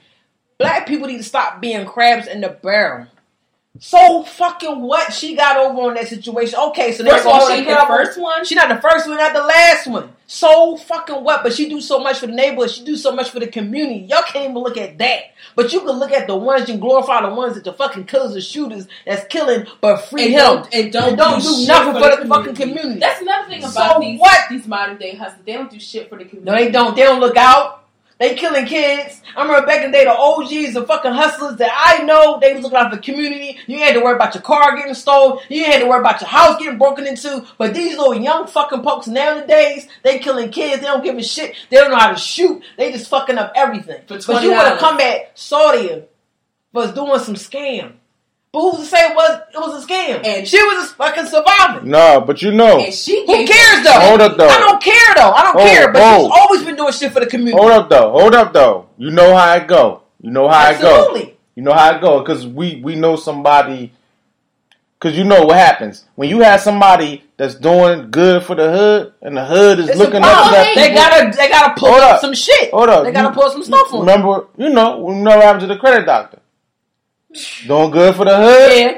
black 0.57 0.87
people 0.87 1.07
need 1.07 1.17
to 1.17 1.23
stop 1.23 1.61
being 1.61 1.85
crabs 1.85 2.27
in 2.27 2.41
the 2.41 2.49
barrel. 2.49 3.07
So 3.79 4.23
fucking 4.23 4.81
what 4.81 5.13
she 5.13 5.35
got 5.35 5.57
over 5.57 5.81
on 5.81 5.93
that 5.95 6.07
situation? 6.07 6.57
Okay, 6.69 6.93
so 6.93 7.05
First 7.05 7.25
of 7.25 7.31
all, 7.31 7.55
she 7.55 7.63
the 7.63 7.75
the 7.75 7.85
first 7.87 8.19
one. 8.19 8.43
She 8.45 8.55
not 8.55 8.69
the 8.69 8.81
first 8.81 9.07
one, 9.07 9.17
not 9.17 9.33
the 9.33 9.43
last 9.43 9.87
one. 9.87 10.13
So 10.25 10.77
fucking 10.77 11.23
what? 11.23 11.43
But 11.43 11.53
she 11.53 11.69
do 11.69 11.79
so 11.79 11.99
much 11.99 12.19
for 12.19 12.27
the 12.27 12.33
neighborhood. 12.33 12.71
She 12.71 12.83
do 12.83 12.95
so 12.95 13.11
much 13.13 13.29
for 13.29 13.39
the 13.39 13.47
community. 13.47 14.07
Y'all 14.09 14.23
can't 14.23 14.49
even 14.49 14.57
look 14.57 14.77
at 14.77 14.97
that. 14.97 15.21
But 15.55 15.71
you 15.73 15.79
can 15.81 15.91
look 15.91 16.11
at 16.11 16.27
the 16.27 16.35
ones 16.35 16.69
and 16.69 16.81
glorify 16.81 17.21
the 17.21 17.33
ones 17.33 17.53
that 17.55 17.63
the 17.63 17.73
fucking 17.73 18.05
killers 18.05 18.33
and 18.33 18.43
shooters 18.43 18.87
that's 19.05 19.25
killing, 19.27 19.67
but 19.79 19.97
free 19.97 20.25
and 20.25 20.33
him. 20.33 20.39
don't, 20.39 20.73
and 20.73 20.93
don't, 20.93 21.07
And 21.09 21.17
don't 21.17 21.39
do, 21.41 21.47
do 21.47 21.55
shit 21.59 21.67
nothing 21.67 21.93
for, 21.93 22.09
for 22.09 22.15
the, 22.17 22.23
the 22.23 22.29
fucking 22.29 22.55
community. 22.55 22.99
That's 22.99 23.21
another 23.21 23.47
thing 23.47 23.61
So 23.61 23.69
about 23.69 24.01
these 24.01 24.19
what? 24.19 24.39
these 24.49 24.67
modern 24.67 24.97
day 24.97 25.15
hustlers. 25.15 25.45
They 25.45 25.53
don't 25.53 25.69
do 25.69 25.79
shit 25.79 26.09
for 26.09 26.17
the 26.17 26.25
community. 26.25 26.51
No, 26.51 26.57
they 26.57 26.71
don't. 26.71 26.95
They 26.95 27.03
don't 27.03 27.19
look 27.19 27.37
out. 27.37 27.86
They 28.19 28.33
killing 28.33 28.65
kids. 28.65 29.21
I 29.35 29.43
remember 29.43 29.67
back 29.67 29.85
in 29.85 29.91
the 29.91 29.97
day, 29.97 30.05
the 30.05 30.11
OGs, 30.11 30.73
the 30.73 30.85
fucking 30.87 31.11
hustlers 31.11 31.57
that 31.57 31.71
I 31.71 32.03
know, 32.03 32.39
they 32.41 32.53
was 32.53 32.63
looking 32.63 32.77
out 32.77 32.89
for 32.89 32.95
the 32.95 33.01
community. 33.01 33.59
You 33.67 33.77
had 33.77 33.93
to 33.93 33.99
worry 33.99 34.15
about 34.15 34.33
your 34.33 34.41
car 34.41 34.75
getting 34.75 34.95
stolen. 34.95 35.39
You 35.49 35.65
had 35.65 35.81
to 35.81 35.87
worry 35.87 35.99
about 35.99 36.21
your 36.21 36.27
house 36.27 36.57
getting 36.57 36.79
broken 36.79 37.05
into. 37.05 37.45
But 37.59 37.75
these 37.75 37.95
little 37.95 38.15
young 38.15 38.47
fucking 38.47 38.81
folks 38.81 39.07
nowadays, 39.07 39.87
they 40.03 40.17
killing 40.17 40.49
kids. 40.49 40.81
They 40.81 40.87
don't 40.87 41.03
give 41.03 41.15
a 41.15 41.23
shit. 41.23 41.55
They 41.69 41.77
don't 41.77 41.91
know 41.91 41.97
how 41.97 42.11
to 42.11 42.17
shoot. 42.17 42.63
They 42.75 42.91
just 42.91 43.07
fucking 43.07 43.37
up 43.37 43.51
everything. 43.55 44.01
For 44.07 44.17
but 44.25 44.41
you 44.41 44.51
want 44.51 44.67
$20. 44.67 44.73
to 44.73 44.79
come 44.79 44.99
at 44.99 45.37
Saudi 45.37 46.03
for 46.73 46.91
doing 46.91 47.19
some 47.19 47.35
scam. 47.35 47.96
But 48.57 48.71
who's 48.71 48.79
to 48.79 48.85
say 48.87 49.05
it 49.09 49.15
was 49.15 49.39
it 49.53 49.57
was 49.59 49.83
a 49.83 49.87
scam? 49.87 50.25
And- 50.25 50.47
she 50.47 50.57
was 50.63 50.89
a 50.89 50.93
fucking 50.95 51.25
survivor. 51.27 51.81
No, 51.85 52.21
but 52.21 52.41
you 52.41 52.51
know, 52.51 52.79
And 52.79 52.91
she 52.93 53.23
Who 53.27 53.45
cares 53.45 53.83
though? 53.83 53.91
Hold 53.91 54.21
up, 54.21 54.35
though. 54.37 54.47
I 54.47 54.57
don't 54.59 54.81
care 54.81 55.13
though. 55.15 55.31
I 55.31 55.43
don't 55.43 55.55
Oh, 55.55 55.59
care. 55.65 55.91
But 55.91 56.01
oh. 56.03 56.23
she's 56.23 56.31
always 56.41 56.63
been 56.63 56.75
doing 56.75 56.91
shit 56.93 57.11
for 57.11 57.19
the 57.19 57.27
community. 57.27 57.55
hold 57.57 57.71
up 57.71 57.87
though, 57.89 58.11
hold 58.11 58.33
up 58.33 58.53
though. 58.53 58.87
You 58.97 59.11
know 59.11 59.35
how 59.35 59.53
it 59.55 59.67
go. 59.67 60.01
You 60.21 60.31
know 60.31 60.47
how 60.47 60.71
it 60.71 60.81
go. 60.81 60.87
Absolutely. 60.97 61.37
You 61.55 61.61
know 61.63 61.73
how 61.73 61.95
it 61.95 62.01
go 62.01 62.19
because 62.19 62.47
we 62.47 62.81
we 62.83 62.95
know 62.95 63.15
somebody. 63.15 63.93
Because 64.99 65.15
you 65.15 65.25
know 65.25 65.43
what 65.45 65.57
happens 65.57 66.05
when 66.15 66.27
you 66.27 66.39
have 66.39 66.59
somebody 66.59 67.23
that's 67.37 67.53
doing 67.53 68.09
good 68.09 68.41
for 68.43 68.55
the 68.55 68.71
hood, 68.71 69.13
and 69.21 69.37
the 69.37 69.45
hood 69.45 69.77
is 69.77 69.89
It's 69.89 69.97
looking 69.99 70.23
up 70.23 70.45
to 70.45 70.51
that. 70.51 70.71
They 70.73 70.89
people- 70.89 70.95
gotta 71.03 71.37
they 71.37 71.49
gotta 71.49 71.79
pull 71.79 71.93
up 71.93 72.13
up. 72.15 72.21
some 72.21 72.33
shit. 72.33 72.71
Hold 72.71 72.89
up. 72.89 73.03
They 73.03 73.11
gotta 73.11 73.27
You- 73.27 73.33
pull 73.39 73.51
some 73.51 73.61
stuff 73.63 73.93
on. 73.93 73.99
Remember, 73.99 74.47
you 74.57 74.69
know, 74.69 74.97
we 74.97 75.13
know 75.13 75.35
what 75.35 75.43
happened 75.43 75.61
to 75.61 75.67
the 75.67 75.77
credit 75.77 76.07
doctor. 76.07 76.39
Doing 77.67 77.91
good 77.91 78.15
for 78.15 78.25
the 78.25 78.35
hood. 78.37 78.71
Yeah, 78.77 78.97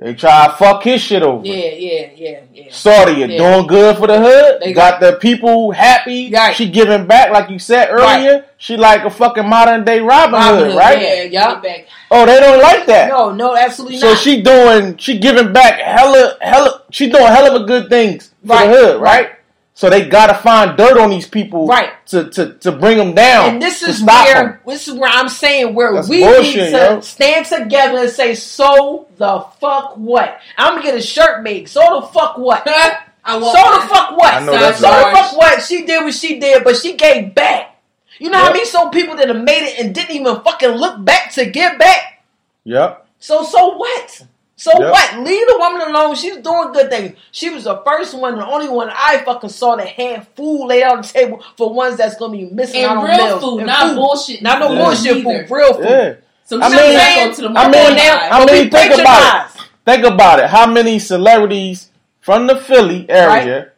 They 0.00 0.14
try 0.14 0.46
to 0.46 0.52
fuck 0.54 0.82
his 0.84 1.00
shit 1.02 1.22
over. 1.22 1.44
yeah, 1.44 1.54
yeah, 1.74 2.06
yeah, 2.14 2.40
yeah. 2.54 2.64
Saudi, 2.70 3.12
you 3.20 3.26
Yeah. 3.26 3.38
doing 3.38 3.66
good 3.66 3.96
for 3.96 4.06
the 4.06 4.20
hood. 4.20 4.60
They 4.62 4.72
got, 4.72 5.00
the 5.00 5.14
people 5.14 5.72
happy. 5.72 6.30
Right. 6.32 6.54
She 6.54 6.68
giving 6.70 7.06
back, 7.06 7.30
like 7.32 7.50
you 7.50 7.58
said 7.58 7.88
earlier. 7.90 8.44
She 8.58 8.76
like 8.76 9.04
a 9.04 9.10
fucking 9.10 9.48
modern 9.48 9.84
day 9.84 10.00
Robin, 10.00 10.32
Robin 10.34 10.70
Hood, 10.70 10.76
right? 10.76 11.30
yeah. 11.32 11.60
Back. 11.60 11.86
Oh, 12.10 12.26
they 12.26 12.38
don't 12.40 12.60
like 12.62 12.86
that. 12.86 13.08
No, 13.08 13.32
no, 13.32 13.56
absolutely 13.56 13.98
so 13.98 14.08
not. 14.10 14.16
So 14.18 14.22
she 14.22 14.42
doing, 14.42 14.96
she 14.98 15.18
giving 15.18 15.52
back 15.52 15.80
hella, 15.80 16.36
hella. 16.40 16.82
She 16.90 17.10
doing 17.10 17.26
hell 17.26 17.54
of 17.56 17.62
a 17.62 17.66
good 17.66 17.88
things 17.88 18.30
for 18.46 18.56
the 18.56 18.66
hood, 18.68 19.00
right? 19.00 19.22
right. 19.26 19.30
So 19.78 19.88
they 19.88 20.08
gotta 20.08 20.34
find 20.34 20.76
dirt 20.76 20.98
on 20.98 21.08
these 21.08 21.28
people, 21.28 21.68
Right. 21.68 21.90
To 22.08 22.28
to 22.30 22.54
to 22.54 22.72
bring 22.72 22.98
them 22.98 23.14
down. 23.14 23.48
and 23.48 23.62
this 23.62 23.80
is 23.80 23.98
stop 23.98 24.24
where 24.26 24.36
'em. 24.36 24.58
this 24.66 24.88
is 24.88 24.94
where 24.94 25.08
I'm 25.08 25.28
saying 25.28 25.72
where 25.72 25.94
That's 25.94 26.08
we 26.08 26.18
bullshit, 26.18 26.56
need 26.64 26.70
to 26.72 26.94
yo. 26.94 27.00
stand 27.00 27.46
together 27.46 27.98
and 27.98 28.10
say, 28.10 28.34
so 28.34 29.06
the 29.18 29.44
fuck 29.60 29.94
what? 29.94 30.40
I'm 30.56 30.70
gonna 30.74 30.82
get 30.82 30.96
a 30.96 31.00
shirt 31.00 31.44
made. 31.44 31.68
So 31.68 32.00
the 32.00 32.06
fuck 32.08 32.38
what? 32.38 32.66
So 33.24 33.38
want 33.38 33.82
the 33.82 33.88
fuck 33.88 34.16
what? 34.18 34.42
So 34.44 34.50
that's 34.50 34.80
the 34.80 34.86
fuck 34.88 35.36
what? 35.36 35.62
She 35.62 35.84
did 35.86 36.02
what 36.02 36.14
she 36.14 36.40
did, 36.40 36.64
but 36.64 36.76
she 36.76 36.94
gave 36.96 37.32
back. 37.36 37.76
You 38.18 38.30
know 38.30 38.38
how 38.38 38.46
Yep. 38.46 38.52
many 38.54 38.64
so 38.64 38.88
people 38.88 39.14
that 39.14 39.28
have 39.28 39.44
made 39.44 39.62
it 39.62 39.78
and 39.78 39.94
didn't 39.94 40.10
even 40.16 40.40
fucking 40.40 40.70
look 40.70 41.04
back 41.04 41.30
to 41.34 41.44
give 41.46 41.78
back? 41.78 42.24
Yep. 42.64 43.06
So 43.20 43.44
so 43.44 43.76
what? 43.76 44.22
So 44.60 44.72
Yep. 44.76 44.90
what? 44.90 45.18
Leave 45.20 45.46
the 45.46 45.56
woman 45.56 45.82
alone. 45.88 46.16
She's 46.16 46.36
doing 46.38 46.72
good 46.72 46.90
things. 46.90 47.16
She 47.30 47.48
was 47.48 47.62
the 47.64 47.80
first 47.86 48.12
one, 48.12 48.36
the 48.38 48.44
only 48.46 48.68
one 48.68 48.90
I 48.94 49.18
fucking 49.18 49.50
saw 49.50 49.76
that 49.76 49.86
had 49.86 50.26
food 50.36 50.66
laid 50.66 50.82
out 50.82 50.96
on 50.96 51.02
the 51.02 51.08
table 51.08 51.40
for 51.56 51.72
ones 51.72 51.96
that's 51.96 52.16
gonna 52.16 52.32
be 52.36 52.44
missing 52.46 52.82
out 52.82 52.90
And 52.90 52.98
on 52.98 53.04
real 53.06 53.26
meals. 53.26 53.40
food, 53.42 53.58
And 53.58 53.66
not 53.68 53.86
food. 53.86 53.96
bullshit. 53.96 54.42
Not 54.42 54.58
no 54.58 54.72
Yeah. 54.72 54.84
bullshit 54.84 55.16
either. 55.18 55.46
food, 55.46 55.50
real 55.54 55.74
food. 55.74 55.84
Yeah. 55.84 56.12
Some 56.44 56.62
I 56.62 56.68
mean- 56.70 56.76
go 56.78 57.32
to 57.34 57.42
the 57.42 57.48
I 57.48 57.68
mean, 57.68 57.94
market. 57.94 58.32
I 58.32 58.44
mean, 58.46 58.70
think 58.70 58.94
about 59.00 59.46
it. 59.46 59.62
Think 59.86 60.04
about 60.04 60.38
it. 60.40 60.46
How 60.46 60.66
many 60.66 60.98
celebrities 60.98 61.90
from 62.20 62.46
the 62.48 62.56
Philly 62.56 63.06
area? 63.08 63.68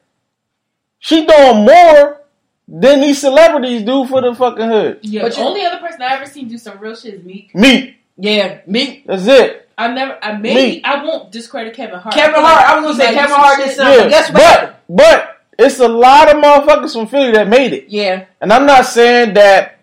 She 0.98 1.26
doing 1.26 1.64
more 1.64 2.20
than 2.68 3.00
these 3.00 3.20
celebrities 3.20 3.82
do 3.82 4.06
for 4.06 4.20
the 4.22 4.34
fucking 4.34 4.66
hood. 4.68 4.98
Yeah, 5.02 5.22
But 5.22 5.32
the 5.34 5.40
you- 5.40 5.46
only 5.46 5.64
other 5.66 5.78
person 5.78 6.02
I 6.02 6.14
ever 6.14 6.26
seen 6.26 6.48
do 6.48 6.56
some 6.58 6.78
real 6.78 6.94
shit 6.96 7.14
is 7.14 7.24
Meek. 7.24 7.54
Me. 7.54 7.96
Yeah, 8.16 8.58
me. 8.66 9.02
That's 9.06 9.26
it. 9.26 9.68
I 9.80 9.92
never, 9.92 10.18
I 10.22 10.36
maybe, 10.36 10.54
Meek. 10.76 10.84
I 10.84 11.02
won't 11.04 11.32
discredit 11.32 11.74
Kevin 11.74 11.98
Hart. 11.98 12.14
Kevin 12.14 12.40
Hart. 12.40 12.56
like 12.56 12.66
I 12.66 12.80
was 12.80 12.84
gonna 12.84 12.96
say 12.96 13.14
might 13.14 13.14
Kevin 13.20 13.36
Hart 13.36 13.56
shit. 13.58 13.66
did 13.66 13.76
something. 13.76 14.00
Yeah. 14.00 14.08
guess 14.08 14.32
what? 14.32 14.82
But 14.88 14.96
but 14.96 15.36
it's 15.58 15.78
a 15.80 15.88
lot 15.88 16.28
of 16.34 16.42
motherfuckers 16.42 16.92
from 16.92 17.06
Philly 17.06 17.32
that 17.32 17.48
made 17.48 17.72
it. 17.72 17.86
Yeah, 17.88 18.24
And 18.40 18.52
I'm 18.52 18.66
not 18.66 18.86
saying 18.86 19.34
that 19.34 19.76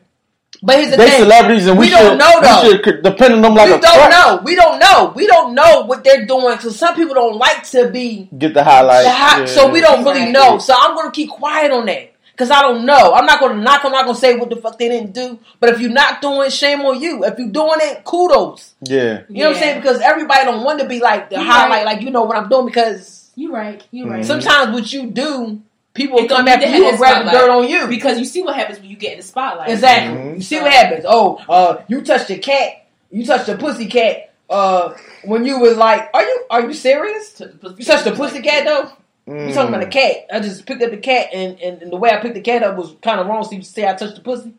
but 0.63 0.77
here's 0.79 0.89
the 0.91 0.97
they 0.97 1.09
thing. 1.09 1.19
celebrities 1.19 1.67
and 1.67 1.77
we, 1.77 1.85
We 1.85 1.89
don't 1.91 2.11
should, 2.13 2.17
know, 2.17 2.41
though. 2.41 2.61
we 2.71 2.83
should 2.83 3.03
depend 3.03 3.33
on 3.35 3.41
them 3.43 3.53
like 3.53 3.67
we 3.69 3.75
a 3.75 3.79
don't 3.79 3.93
crutch. 3.95 4.11
know. 4.11 4.41
We 4.43 4.55
don't 4.55 4.79
know. 4.79 5.13
We 5.15 5.27
don't 5.27 5.53
know 5.53 5.81
what 5.85 6.03
they're 6.03 6.25
doing 6.25 6.55
because 6.55 6.77
some 6.79 6.95
people 6.95 7.13
don't 7.13 7.37
like 7.37 7.63
to 7.71 7.89
be 7.91 8.27
Get 8.35 8.55
the 8.55 8.63
highlight. 8.63 9.03
the 9.03 9.11
hot, 9.11 9.39
Yeah. 9.41 9.45
so 9.45 9.69
we 9.69 9.81
don't 9.81 10.03
really 10.03 10.31
know. 10.31 10.57
So 10.57 10.73
I'm 10.75 10.95
gonna 10.95 11.11
keep 11.11 11.29
quiet 11.29 11.71
on 11.71 11.85
that 11.85 12.11
because 12.38 12.51
I 12.51 12.61
don't 12.61 12.85
know. 12.85 13.13
I'm 13.13 13.25
not 13.25 13.39
gonna 13.39 13.59
knock. 13.59 13.83
I'm 13.83 13.91
not 13.91 14.05
gonna 14.05 14.15
say 14.17 14.35
what 14.38 14.51
the 14.51 14.57
fuck 14.57 14.77
they 14.77 14.89
didn't 14.89 15.13
do. 15.13 15.39
But 15.59 15.69
if 15.71 15.79
you're 15.81 15.89
not 15.89 16.21
doing, 16.21 16.51
shame 16.51 16.81
on 16.81 17.01
you. 17.01 17.23
If 17.23 17.39
you're 17.39 17.49
doing 17.49 17.79
it, 17.81 18.03
kudos. 18.03 18.75
Yeah. 18.81 19.21
You 19.27 19.43
know 19.43 19.47
what 19.49 19.55
I'm 19.57 19.61
saying? 19.63 19.81
Because 19.81 19.99
everybody 20.01 20.45
don't 20.45 20.63
want 20.63 20.79
to 20.81 20.88
be 20.88 20.99
like 20.99 21.29
the 21.31 21.38
You're 21.38 21.45
highlight, 21.45 21.85
right. 21.85 21.85
like 21.95 22.01
you 22.03 22.11
know 22.11 22.23
what 22.23 22.38
I'm 22.38 22.47
doing. 22.47 22.67
Because 22.67 23.31
you're 23.35 23.51
right, 23.51 23.83
You're 23.91 24.07
right. 24.09 24.21
Mhm. 24.21 24.25
sometimes 24.25 24.73
what 24.73 24.93
you 24.93 25.07
do, 25.07 25.61
people 25.95 26.17
will 26.17 26.25
It 26.25 26.29
come 26.29 26.47
after 26.47 26.67
you 26.67 26.88
and 26.89 26.97
grab 26.97 27.25
the 27.25 27.31
dirt 27.31 27.49
on 27.49 27.67
you. 27.67 27.88
because 27.88 28.19
you 28.19 28.25
see 28.25 28.43
what 28.43 28.55
happens 28.55 28.79
when 28.79 28.89
you 28.89 28.95
get 28.97 29.13
in 29.13 29.17
the 29.19 29.23
spotlight. 29.25 29.69
Exactly. 29.69 30.15
Mhm. 30.19 30.35
You 30.35 30.41
see 30.43 30.59
what 30.61 30.71
happens? 30.71 31.05
Oh, 31.07 31.39
uh, 31.49 31.77
you 31.88 32.01
touched 32.01 32.29
a 32.29 32.38
cat. 32.38 32.85
You 33.11 33.25
touched 33.25 33.49
a 33.49 33.57
pussy 33.57 33.88
cat. 33.88 34.29
Uh, 34.49 34.93
when 35.23 35.43
you 35.45 35.59
was 35.59 35.75
like, 35.75 36.09
are 36.13 36.21
you 36.23 36.45
are 36.51 36.61
you 36.61 36.73
serious? 36.73 37.39
You 37.39 37.83
touched 37.83 38.05
a 38.07 38.11
pussy 38.11 38.41
cat 38.41 38.63
though. 38.65 38.91
You 39.28 39.53
talking 39.53 39.73
about 39.73 39.84
a 39.84 39.88
Mm. 39.88 39.91
cat? 39.91 40.15
I 40.32 40.39
just 40.39 40.65
picked 40.65 40.82
up 40.82 40.91
the 40.91 40.97
cat, 40.97 41.30
and, 41.34 41.59
and, 41.59 41.82
and 41.82 41.91
the 41.91 41.97
way 41.97 42.11
I 42.11 42.17
picked 42.21 42.36
the 42.36 42.41
cat 42.41 42.63
up 42.63 42.78
was 42.78 42.95
kind 43.01 43.19
of 43.19 43.28
wrong. 43.28 43.43
So 43.43 43.51
you 43.51 43.61
say 43.61 43.86
I 43.88 43.93
touched 43.93 44.15
the 44.15 44.21
pussy. 44.21 44.53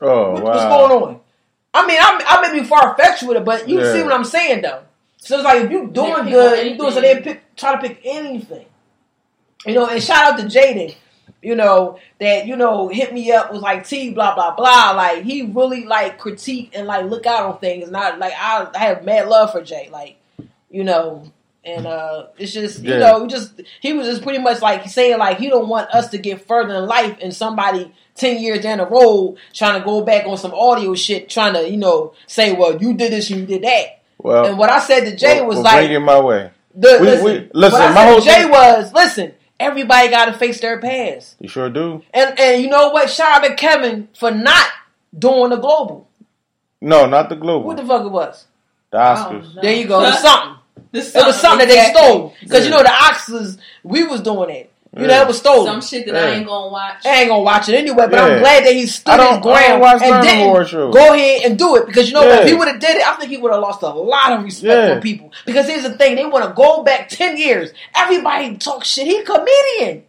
Oh 0.00 0.32
What- 0.32 0.42
wow. 0.42 0.50
What's 0.50 0.64
going 0.64 1.02
on? 1.02 1.20
I 1.74 1.86
mean, 1.86 1.98
I'm, 2.00 2.20
I 2.26 2.50
may 2.50 2.60
be 2.60 2.66
far 2.66 2.96
fetched 2.96 3.22
with 3.22 3.36
it, 3.36 3.44
but 3.44 3.68
you 3.68 3.80
Yeah. 3.80 3.92
see 3.92 4.02
what 4.02 4.12
I'm 4.12 4.24
saying 4.24 4.62
though. 4.62 4.80
So 5.18 5.36
it's 5.36 5.44
like 5.44 5.64
if 5.64 5.70
you 5.70 5.88
doing 5.88 6.24
good, 6.30 6.58
on 6.58 6.66
you 6.66 6.76
doing 6.76 6.92
so 6.92 7.00
they 7.00 7.20
pick 7.20 7.54
try 7.56 7.72
to 7.80 7.88
pick 7.88 8.00
anything. 8.04 8.66
You 9.66 9.74
know, 9.74 9.86
and 9.86 10.02
shout 10.02 10.32
out 10.32 10.38
to 10.40 10.46
Jaden. 10.46 10.94
You 11.42 11.54
know 11.54 11.98
that 12.20 12.46
you 12.46 12.56
know 12.56 12.88
hit 12.88 13.12
me 13.12 13.30
up 13.30 13.52
was 13.52 13.60
like 13.62 13.86
T 13.86 14.10
blah 14.10 14.34
blah 14.34 14.56
blah. 14.56 14.92
Like 14.92 15.22
he 15.22 15.42
really 15.42 15.84
like 15.84 16.18
critique 16.18 16.72
and 16.74 16.86
like 16.88 17.06
look 17.06 17.26
out 17.26 17.44
on 17.44 17.58
things. 17.58 17.90
Not 17.90 18.18
like 18.18 18.32
I, 18.36 18.66
I 18.74 18.78
have 18.78 19.04
mad 19.04 19.28
love 19.28 19.52
for 19.52 19.62
Jay. 19.62 19.88
Like 19.92 20.16
you 20.70 20.82
know, 20.84 21.30
and 21.64 21.86
uh 21.86 22.26
it's 22.38 22.52
just 22.52 22.82
you 22.82 22.92
Yeah. 22.92 22.98
know 22.98 23.26
just 23.26 23.60
he 23.80 23.92
was 23.92 24.06
just 24.06 24.22
pretty 24.22 24.38
much 24.38 24.62
like 24.62 24.88
saying 24.88 25.18
like 25.18 25.38
he 25.38 25.48
don't 25.48 25.68
want 25.68 25.90
us 25.90 26.08
to 26.10 26.18
get 26.18 26.46
further 26.46 26.74
in 26.76 26.86
life 26.86 27.18
and 27.20 27.34
somebody 27.34 27.92
10 28.14 28.38
years 28.42 28.60
down 28.62 28.78
the 28.78 28.86
road 28.86 29.36
trying 29.52 29.78
to 29.78 29.84
go 29.84 30.02
back 30.02 30.26
on 30.26 30.36
some 30.36 30.54
audio 30.54 30.94
shit 30.94 31.28
trying 31.28 31.54
to 31.54 31.68
you 31.68 31.76
know 31.76 32.12
say 32.26 32.52
well 32.54 32.80
you 32.80 32.94
did 32.94 33.12
this 33.12 33.28
you 33.30 33.44
did 33.44 33.62
that 33.62 34.00
Well, 34.18 34.46
and 34.46 34.58
what 34.58 34.70
i 34.70 34.78
said 34.80 35.00
to 35.04 35.16
jay 35.16 35.40
well, 35.40 35.46
was 35.48 35.54
well, 35.56 35.64
like 35.64 35.86
bring 35.86 35.92
it 35.92 35.98
my 36.00 36.20
way. 36.20 36.50
the, 36.74 36.98
we- 37.00 37.06
listen, 37.06 37.24
we- 37.24 37.50
listen, 37.54 37.72
what 37.80 37.82
I 37.90 37.94
my 37.94 37.94
said 38.02 38.08
whole 38.10 38.20
jay 38.20 38.42
thing- 38.42 38.50
was 38.50 38.92
listen 38.92 39.32
everybody 39.60 40.08
got 40.10 40.26
to 40.26 40.34
face 40.34 40.60
their 40.60 40.80
past 40.80 41.34
You 41.40 41.48
sure 41.48 41.68
do. 41.70 42.02
and 42.14 42.38
and 42.38 42.62
you 42.62 42.70
know 42.70 42.90
what 42.90 43.10
shout 43.10 43.42
out 43.44 43.48
to 43.48 43.54
kevin 43.56 44.08
for 44.16 44.30
not 44.30 44.66
doing 45.16 45.50
the 45.50 45.56
global 45.56 46.08
No, 46.80 47.06
not 47.06 47.28
the 47.28 47.34
global. 47.36 47.66
what 47.66 47.76
the 47.76 47.84
fuck 47.84 48.04
it 48.06 48.10
was 48.12 48.46
the 48.90 48.98
Oscars. 48.98 49.54
no. 49.56 49.62
there 49.62 49.74
you 49.74 49.86
go 49.88 50.08
something 50.12 50.54
The 50.92 51.00
it 51.00 51.26
was 51.26 51.40
something 51.40 51.68
that 51.68 51.74
they 51.74 51.92
stole 51.98 52.34
because 52.40 52.64
you 52.64 52.70
know 52.70 52.82
the 52.82 52.88
Oscars 52.88 53.58
we 53.82 54.04
was 54.04 54.20
doing 54.22 54.50
it 54.50 54.72
you 54.96 55.06
know 55.06 55.12
Yeah. 55.14 55.22
it 55.22 55.26
was 55.28 55.36
stolen 55.38 55.66
Some 55.66 55.82
shit 55.82 56.06
that 56.06 56.14
Yeah. 56.14 56.20
I 56.32 56.34
ain't 56.36 56.46
gonna 56.46 56.68
watch. 56.70 57.04
I 57.04 57.20
ain't 57.20 57.28
gonna 57.28 57.42
watch 57.42 57.68
it 57.68 57.74
anyway, 57.74 58.06
but 58.08 58.12
Yeah. 58.14 58.24
I'm 58.24 58.38
glad 58.40 58.64
that 58.64 58.72
he 58.74 58.82
I 58.82 58.86
stood 58.86 59.16
don't- 59.18 59.34
his 59.34 59.42
ground 59.42 59.58
I 59.58 59.68
don't 59.68 59.80
watch 59.80 60.00
and 60.02 60.10
none 60.10 60.18
of 60.20 60.24
the 60.24 60.42
award 60.44 60.66
didn't 60.70 60.90
go 60.92 61.12
ahead 61.12 61.40
and 61.44 61.58
do 61.58 61.76
it 61.76 61.86
because 61.86 62.08
you 62.08 62.14
know 62.14 62.26
what? 62.26 62.42
If 62.44 62.48
he 62.48 62.54
would 62.54 62.68
have 62.68 62.80
did 62.80 62.96
it, 62.96 63.06
I 63.06 63.12
think 63.16 63.30
he 63.30 63.36
would 63.36 63.52
have 63.52 63.60
lost 63.60 63.82
a 63.82 63.88
lot 63.88 64.32
of 64.32 64.44
respect 64.44 64.64
Yeah. 64.88 64.92
from 64.94 65.02
people. 65.02 65.30
Because 65.44 65.66
here's 65.66 65.82
the 65.82 65.92
thing: 65.98 66.16
they 66.16 66.24
want 66.24 66.46
to 66.46 66.52
go 66.54 66.82
back 66.82 67.10
ten 67.10 67.36
years. 67.36 67.70
Everybody 67.94 68.56
talk 68.56 68.82
shit. 68.84 69.06
He 69.06 69.18
a 69.18 69.24
comedian. 69.24 70.04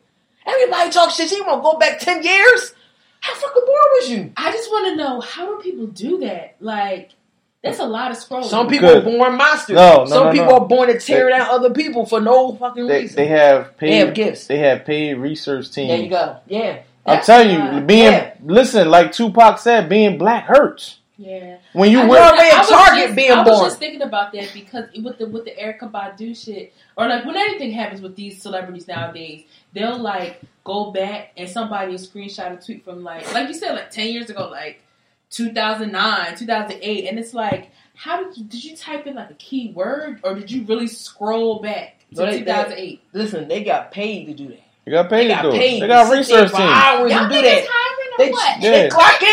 Everybody 0.48 0.90
talk 0.92 1.12
shit. 1.12 1.30
He 1.30 1.42
want 1.42 1.60
to 1.60 1.62
go 1.62 1.78
back 1.78 2.00
ten 2.00 2.24
years. 2.24 2.74
How 3.20 3.34
fucking 3.36 3.64
bored 3.66 3.78
was 4.00 4.10
you? 4.12 4.32
I 4.38 4.50
just 4.54 4.72
want 4.72 4.88
to 4.88 4.96
know 4.96 5.20
how 5.20 5.46
do 5.58 5.62
people 5.62 5.88
do 5.88 6.20
that? 6.20 6.56
Like, 6.62 7.10
That's 7.64 7.80
a 7.80 7.86
lot 7.86 8.12
of 8.12 8.18
scrolling. 8.18 8.46
Some 8.46 8.68
people 8.68 8.88
Good. 8.88 8.98
are 9.00 9.18
born 9.18 9.36
monsters. 9.38 9.76
No, 9.76 9.98
no, 10.00 10.06
Some 10.06 10.26
no, 10.28 10.32
people 10.32 10.48
no. 10.48 10.56
are 10.60 10.68
born 10.68 10.88
to 10.88 11.00
tear 11.00 11.26
They- 11.26 11.32
down 11.38 11.48
other 11.50 11.72
people 11.72 12.06
for 12.06 12.22
no 12.22 12.54
fucking 12.56 12.88
They, 12.88 13.02
reason. 13.02 13.16
they 13.18 13.28
have 13.28 13.76
paid. 13.78 13.90
They 13.92 13.98
have 13.98 14.14
gifts. 14.14 14.48
They 14.48 14.60
have 14.60 14.86
paid 14.86 15.16
research 15.16 15.70
teams. 15.72 15.90
there 15.90 15.98
you 16.00 16.10
go. 16.10 16.38
Yeah. 16.48 16.78
I'm 17.06 17.22
telling 17.22 17.50
you, 17.50 17.60
why- 17.60 17.80
being 17.82 18.04
Yeah. 18.14 18.34
listen, 18.46 18.90
like 18.90 19.12
Tupac 19.12 19.58
said, 19.60 19.90
being 19.90 20.18
black 20.18 20.46
hurts. 20.46 21.00
yeah. 21.18 21.58
When 21.74 21.92
you 21.92 22.00
I 22.02 22.06
wear, 22.06 22.20
know- 22.22 22.28
already 22.28 22.50
a 22.50 22.60
I 22.60 22.64
target 22.66 23.04
just, 23.08 23.16
being 23.18 23.28
born. 23.30 23.40
I 23.40 23.44
was 23.50 23.58
born. 23.60 23.70
just 23.70 23.80
thinking 23.80 24.02
about 24.04 24.32
that 24.34 24.52
because 24.54 24.86
with 25.04 25.18
the 25.18 25.26
with 25.28 25.44
the 25.44 25.52
Erykah 25.52 25.92
Badu 25.92 26.42
shit, 26.42 26.74
or 26.98 27.08
like 27.10 27.26
when 27.26 27.36
anything 27.36 27.72
happens 27.72 28.02
with 28.02 28.16
these 28.16 28.42
celebrities 28.42 28.88
nowadays, 28.88 29.44
they'll 29.74 29.98
like 30.00 30.40
go 30.64 30.92
back 30.92 31.32
and 31.36 31.50
somebody 31.50 31.92
will 31.92 31.98
screenshot 32.00 32.58
a 32.58 32.66
tweet 32.66 32.86
from 32.86 33.04
like 33.04 33.34
like 33.34 33.48
you 33.50 33.54
said 33.54 33.74
like 33.74 33.92
ten 33.92 34.08
years 34.08 34.30
ago, 34.30 34.48
like 34.50 34.82
2009, 35.30 36.36
2008, 36.38 37.08
and 37.08 37.20
it's 37.20 37.34
like, 37.34 37.72
how 37.96 38.24
did 38.24 38.38
you 38.38 38.44
did 38.46 38.64
you 38.64 38.76
type 38.78 39.06
in 39.08 39.16
like 39.16 39.30
a 39.30 39.34
key 39.36 39.72
word 39.76 40.20
or 40.24 40.34
did 40.36 40.50
you 40.50 40.64
really 40.66 40.88
scroll 40.88 41.60
back 41.62 42.00
to 42.16 42.22
No, 42.22 42.26
they- 42.26 42.32
they- 42.40 42.46
2008? 42.46 43.02
Listen, 43.14 43.48
they 43.48 43.64
got 43.64 43.92
paid 43.92 44.26
to 44.28 44.34
do 44.34 44.48
that. 44.48 44.62
you 44.86 44.94
got 44.94 45.10
paid 45.10 45.26
They 45.26 45.28
to 45.28 45.34
got 45.36 45.42
do 45.44 45.52
paid. 45.52 45.78
it. 45.78 45.80
They 45.82 45.88
got 45.88 46.10
to 46.10 46.12
research 46.18 46.28
there 46.30 46.48
for 46.50 46.58
teams. 46.58 46.70
hours 46.72 47.12
Y'all 47.12 47.20
and 47.24 47.30
do 47.32 47.36
niggas 47.36 47.42
that. 47.44 47.68
hiring 47.70 48.14
or 48.14 48.26
They, 48.26 48.32
what? 48.32 48.62
they 48.62 48.84
Yeah. 48.84 48.90
clock 48.90 49.24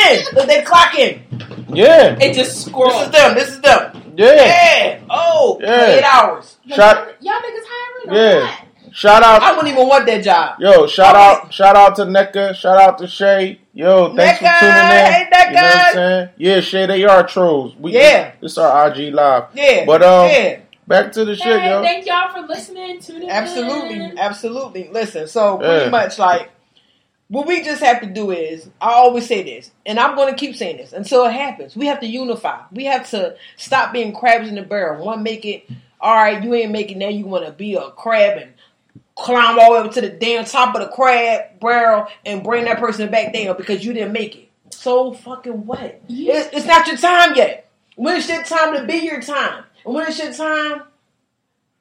in. 0.43 0.47
They 0.49 0.63
clock 0.63 0.95
in. 0.99 1.67
Yeah, 1.77 2.17
It 2.21 2.35
just 2.35 2.67
scroll. 2.67 2.91
This 2.91 3.03
is 3.07 3.11
them. 3.13 3.35
This 3.35 3.49
is 3.51 3.61
them. 3.61 4.13
yeah. 4.17 4.33
Yeah. 4.35 4.99
Oh, 5.11 5.59
Yeah. 5.63 5.87
eight 5.87 6.03
hours. 6.05 6.57
Like, 6.67 6.77
Shot- 6.77 7.09
y'all 7.21 7.35
niggas 7.35 7.67
hiring 7.69 8.11
or 8.11 8.15
Yeah. 8.17 8.41
what? 8.41 8.51
Shout 8.97 9.23
out, 9.23 9.43
I 9.43 9.51
wouldn't 9.53 9.69
even 9.75 9.87
want 9.87 10.07
that 10.07 10.25
job. 10.25 10.59
yo, 10.59 10.87
shout 10.87 11.15
out, 11.15 11.53
shout 11.53 11.77
out 11.77 11.97
to 11.97 12.03
NECA, 12.07 12.55
shout 12.55 12.79
out 12.79 12.97
to 12.97 13.07
Shay. 13.07 13.61
Yo, 13.75 14.17
thanks 14.17 14.41
NECA, 14.41 14.55
for 14.55 14.61
tuning 14.61 14.75
in. 14.75 15.13
hey, 15.13 15.29
You 15.29 15.55
know 15.55 15.63
what 15.63 15.77
I'm 15.77 15.93
saying? 15.95 16.29
Yeah, 16.39 16.61
Shay, 16.61 16.87
they 16.87 17.05
are 17.05 17.27
trolls. 17.27 17.77
We, 17.77 17.93
Yeah. 17.93 18.33
this 18.41 18.57
our 18.57 18.89
IG 18.91 19.13
live. 19.13 19.45
Yeah. 19.53 19.85
But 19.85 20.03
um, 20.03 20.31
yeah. 20.31 20.61
back 20.89 21.13
to 21.13 21.27
the 21.27 21.37
shit, 21.37 21.63
yo. 21.63 21.83
thank 21.83 22.07
y'all 22.07 22.33
for 22.33 22.41
listening, 22.49 22.99
tuning 23.01 23.29
Absolutely, 23.29 24.03
in. 24.03 24.19
absolutely. 24.19 24.89
Listen, 24.91 25.29
so 25.29 25.59
pretty 25.59 25.85
Yeah. 25.85 25.91
much 25.91 26.19
like 26.19 26.49
what 27.29 27.47
we 27.47 27.63
just 27.63 27.83
have 27.83 28.01
to 28.01 28.07
do 28.07 28.31
is 28.31 28.71
I 28.81 28.93
always 28.93 29.27
say 29.27 29.43
this, 29.43 29.73
and 29.85 30.01
I'm 30.01 30.17
going 30.17 30.33
to 30.33 30.39
keep 30.41 30.57
saying 30.57 30.79
this 30.79 30.95
until 30.95 31.27
it 31.27 31.33
happens. 31.33 31.77
We 31.77 31.85
have 31.89 32.01
to 32.01 32.07
unify. 32.07 32.61
We 32.73 32.87
have 32.87 33.11
to 33.11 33.37
stop 33.59 33.93
being 33.93 34.15
crabs 34.15 34.49
in 34.49 34.55
the 34.55 34.63
barrel. 34.63 35.05
One 35.05 35.23
make 35.23 35.45
it 35.45 35.69
all 36.01 36.15
right. 36.15 36.43
You 36.43 36.55
ain't 36.55 36.73
making 36.73 37.01
that. 37.01 37.13
You 37.13 37.27
want 37.27 37.45
to 37.45 37.53
be 37.53 37.75
a 37.75 37.91
crab 37.91 38.39
and 38.39 38.53
climb 39.17 39.59
all 39.59 39.75
the 39.75 39.81
way 39.81 39.87
up 39.87 39.95
to 39.95 40.01
the 40.01 40.11
damn 40.11 40.45
top 40.45 40.75
of 40.75 40.83
the 40.83 40.89
crab 40.89 41.59
barrel 41.61 42.07
and 42.25 42.45
bring 42.45 42.65
that 42.67 42.79
person 42.79 43.11
back 43.11 43.33
down 43.33 43.57
because 43.57 43.85
you 43.85 43.93
didn't 43.93 44.13
make 44.13 44.37
it. 44.37 44.51
So 44.71 45.15
fucking 45.15 45.67
what? 45.67 46.03
Yeah. 46.07 46.35
It's, 46.35 46.57
it's 46.59 46.67
not 46.67 46.87
your 46.87 46.97
time 46.97 47.35
yet. 47.35 47.69
When 47.97 48.17
it's 48.17 48.29
your 48.29 48.45
time 48.45 48.77
to 48.77 48.85
be 48.85 48.99
your 48.99 49.23
time, 49.23 49.65
and 49.85 49.95
when 49.95 50.07
it's 50.07 50.19
your 50.19 50.33
time, 50.33 50.83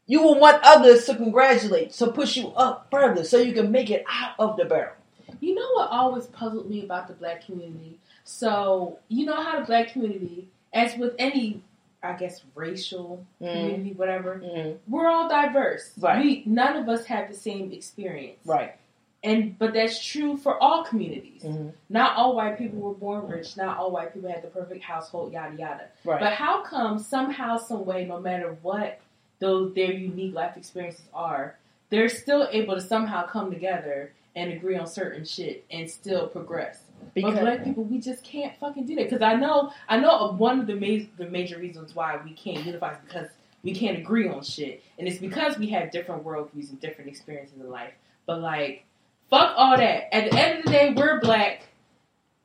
you 0.07 0.21
will 0.21 0.39
want 0.39 0.61
others 0.63 1.05
to 1.05 1.15
congratulate, 1.15 1.91
to 1.93 2.07
push 2.07 2.38
you 2.38 2.49
up 2.49 2.88
further, 2.89 3.23
so 3.23 3.38
you 3.38 3.53
can 3.53 3.71
make 3.71 3.89
it 3.89 4.05
out 4.09 4.36
of 4.39 4.55
the 4.55 4.65
barrel. 4.65 4.93
You 5.41 5.55
know 5.55 5.71
what 5.73 5.89
always 5.89 6.27
puzzled 6.27 6.69
me 6.69 6.83
about 6.83 7.07
the 7.07 7.13
black 7.13 7.45
community? 7.45 7.99
So, 8.23 8.99
you 9.09 9.25
know 9.25 9.41
how 9.41 9.59
the 9.59 9.65
black 9.65 9.91
community, 9.91 10.47
as 10.73 10.95
with 10.95 11.13
any, 11.19 11.61
I 12.06 12.14
guess, 12.18 12.41
racial 12.56 13.26
community, 13.39 13.93
whatever, 13.93 14.41
we're 14.88 15.08
all 15.08 15.28
diverse. 15.30 15.91
Right. 15.99 16.24
We 16.24 16.43
none 16.45 16.78
of 16.78 16.88
us 16.89 17.06
have 17.06 17.28
the 17.30 17.36
same 17.36 17.72
experience. 17.72 18.39
Right. 18.45 18.76
And 19.24 19.58
but 19.58 19.74
that's 19.74 20.03
true 20.06 20.38
for 20.38 20.62
all 20.62 20.84
communities. 20.84 21.41
Mhm. 21.43 21.74
Not 21.89 22.16
all 22.16 22.36
white 22.36 22.58
people 22.60 22.80
were 22.80 22.93
born 22.93 23.28
rich, 23.28 23.58
not 23.58 23.78
all 23.78 23.89
white 23.89 24.14
people 24.14 24.30
had 24.30 24.43
the 24.43 24.49
perfect 24.49 24.84
household, 24.84 25.34
yada 25.34 25.56
yada. 25.56 25.86
Right. 26.03 26.20
But 26.20 26.34
how 26.34 26.62
come 26.62 26.99
somehow, 26.99 27.58
some 27.58 27.86
way, 27.86 28.06
no 28.06 28.20
matter 28.20 28.56
what 28.62 28.99
those 29.39 29.74
their 29.74 29.91
unique 29.91 30.34
life 30.36 30.56
experiences 30.58 31.06
are, 31.14 31.58
they're 31.89 32.10
still 32.10 32.47
able 32.51 32.76
to 32.76 32.82
somehow 32.82 33.26
come 33.26 33.51
together 33.51 34.12
and 34.36 34.51
agree 34.53 34.78
on 34.78 34.86
certain 34.86 35.26
shit 35.26 35.66
and 35.72 35.89
still 35.89 36.28
progress. 36.28 36.82
Because- 37.14 37.34
but 37.34 37.41
black 37.41 37.64
people, 37.64 37.84
we 37.84 37.99
just 37.99 38.24
can't 38.24 38.56
fucking 38.58 38.86
do 38.86 38.95
that. 38.95 39.10
Because 39.10 39.22
I 39.22 39.36
know, 39.36 39.72
I 39.88 39.97
know 39.97 40.32
one 40.38 40.60
of 40.60 40.68
the 40.68 40.76
ma- 40.76 41.06
the 41.18 41.30
major 41.30 41.58
reasons 41.58 41.95
why 41.95 42.20
we 42.24 42.32
can't 42.32 42.66
unify 42.66 42.93
is 42.93 42.97
because 43.06 43.28
we 43.64 43.74
can't 43.74 43.97
agree 43.97 44.28
on 44.28 44.43
shit, 44.43 44.84
and 44.99 45.08
it's 45.08 45.18
because 45.20 45.58
we 45.58 45.68
have 45.68 45.91
different 45.91 46.24
worldviews 46.24 46.70
and 46.70 46.80
different 46.80 47.10
experiences 47.10 47.60
in 47.60 47.70
life. 47.70 47.93
But 48.26 48.39
like, 48.41 48.86
fuck 49.30 49.53
all 49.58 49.78
that. 49.78 50.16
At 50.16 50.32
the 50.32 50.38
end 50.38 50.60
of 50.60 50.66
the 50.66 50.72
day, 50.72 50.93
we're 50.95 51.20
black. 51.20 51.68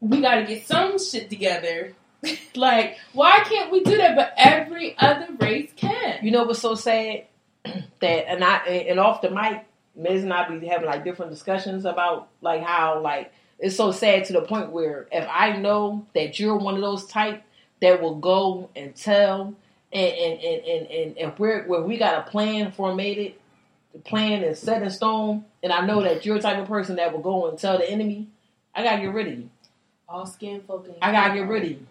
We 0.01 0.21
got 0.21 0.37
to 0.37 0.45
get 0.45 0.67
some 0.67 0.99
shit 0.99 1.29
together. 1.29 1.93
like, 2.55 2.97
why 3.13 3.41
can't 3.45 3.71
we 3.71 3.83
do 3.83 3.97
that? 3.99 4.17
But 4.17 4.33
every 4.37 4.97
other 4.99 5.29
race 5.39 5.71
can. 5.77 6.25
You 6.25 6.31
know 6.31 6.45
what's 6.45 6.61
so 6.61 6.75
sad? 6.75 7.27
that 7.65 8.29
and 8.29 8.43
I 8.43 8.57
and 8.89 8.99
off 8.99 9.21
the 9.21 9.31
mic, 9.31 9.67
Miz 9.95 10.23
and 10.23 10.33
I 10.33 10.49
be 10.49 10.67
having 10.67 10.87
like 10.87 11.05
different 11.05 11.33
discussions 11.33 11.85
about 11.85 12.29
like 12.41 12.63
how 12.63 13.01
like 13.01 13.33
it's 13.61 13.77
so 13.77 13.93
sad 13.93 14.25
to 14.27 14.33
the 14.33 14.43
point 14.43 14.71
where 14.71 15.07
if 15.13 15.27
I 15.31 15.57
know 15.57 16.07
that 16.15 16.41
you're 16.41 16.57
one 16.57 16.75
of 16.75 16.81
those 16.81 17.07
type 17.07 17.43
that 17.81 18.01
will 18.01 18.17
go 18.17 18.71
and 18.75 18.95
tell 18.97 19.55
and 19.93 20.13
and 20.15 20.41
and 20.41 20.67
and, 20.67 20.87
and 20.87 21.19
if 21.19 21.39
we're 21.39 21.65
where 21.65 21.83
we 21.83 21.99
got 21.99 22.27
a 22.27 22.31
plan 22.31 22.73
formatted, 22.73 23.35
the 23.93 23.99
plan 23.99 24.43
is 24.43 24.59
set 24.59 24.83
in 24.83 24.91
stone, 24.91 25.45
and 25.63 25.73
I 25.73 25.85
know 25.85 26.03
that 26.03 26.25
you're 26.25 26.37
the 26.37 26.43
type 26.43 26.59
of 26.59 26.69
person 26.69 26.97
that 26.97 27.13
will 27.13 27.21
go 27.21 27.49
and 27.49 27.59
tell 27.59 27.79
the 27.79 27.89
enemy, 27.89 28.29
I 28.75 28.83
gotta 28.83 29.03
get 29.03 29.13
rid 29.13 29.29
of 29.29 29.39
you. 29.39 29.51
All 30.09 30.27
skin 30.27 30.63
folk. 30.67 30.87
ain't 30.89 30.99
I 31.03 31.13
gotta 31.13 31.35
get 31.35 31.49
rid 31.49 31.65
of 31.65 31.71
you. 31.71 31.87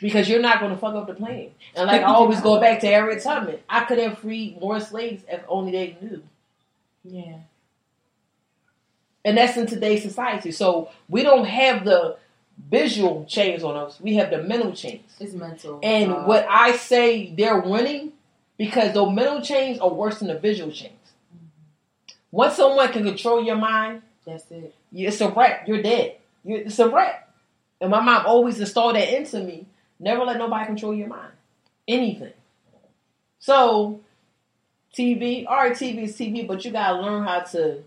Because 0.00 0.28
you're 0.28 0.40
not 0.40 0.58
to 0.58 0.76
fuck 0.76 0.94
up 0.94 1.06
the 1.06 1.14
plan. 1.14 1.50
And 1.76 1.86
like 1.86 2.02
I 2.02 2.04
always 2.14 2.40
go 2.40 2.60
back 2.60 2.80
to 2.80 2.86
Harriet 2.86 3.22
Tubman, 3.22 3.58
I 3.68 3.84
could 3.84 3.98
have 3.98 4.18
freed 4.18 4.60
more 4.60 4.80
slaves 4.80 5.22
if 5.28 5.42
only 5.48 5.72
they 5.72 5.96
knew. 6.00 6.22
Yeah. 7.04 7.38
And 9.24 9.36
that's 9.38 9.56
in 9.56 9.66
today's 9.66 10.02
society. 10.02 10.50
So 10.52 10.90
we 11.08 11.22
don't 11.22 11.44
have 11.44 11.84
the 11.84 12.16
visual 12.70 13.24
chains 13.26 13.62
on 13.62 13.76
us. 13.76 14.00
We 14.00 14.16
have 14.16 14.30
the 14.30 14.42
mental 14.42 14.72
chains. 14.72 15.10
It's 15.20 15.32
mental. 15.34 15.78
And 15.82 16.12
Uh, 16.12 16.22
what 16.24 16.46
I 16.48 16.76
say 16.76 17.32
they're 17.34 17.60
winning 17.60 18.12
because 18.58 18.92
those 18.94 19.12
mental 19.12 19.40
chains 19.40 19.78
are 19.78 19.90
worse 19.90 20.18
than 20.18 20.28
the 20.28 20.38
visual 20.38 20.70
chains. 20.70 20.92
Once 22.30 22.54
someone 22.56 22.90
can 22.92 23.04
control 23.04 23.42
your 23.42 23.56
mind, 23.56 24.02
That's 24.24 24.50
it. 24.50 24.74
it's 24.92 25.20
a 25.20 25.28
wrap. 25.28 25.68
You're 25.68 25.82
dead. 25.82 26.16
You're, 26.44 26.60
it's 26.60 26.78
a 26.78 26.88
wrap. 26.88 27.30
And 27.80 27.90
my 27.90 28.00
mom 28.00 28.26
always 28.26 28.58
installed 28.60 28.96
that 28.96 29.08
into 29.08 29.40
me. 29.40 29.66
Never 29.98 30.24
let 30.24 30.38
nobody 30.38 30.66
control 30.66 30.94
your 30.94 31.08
mind. 31.08 31.32
Anything. 31.86 32.32
So, 33.38 34.00
TV, 34.96 35.46
all 35.46 35.56
right, 35.56 35.72
TV 35.72 36.04
is 36.04 36.16
TV, 36.16 36.46
but 36.46 36.64
you 36.64 36.70
gotta 36.70 37.00
learn 37.00 37.24
how 37.24 37.40
to 37.40 37.82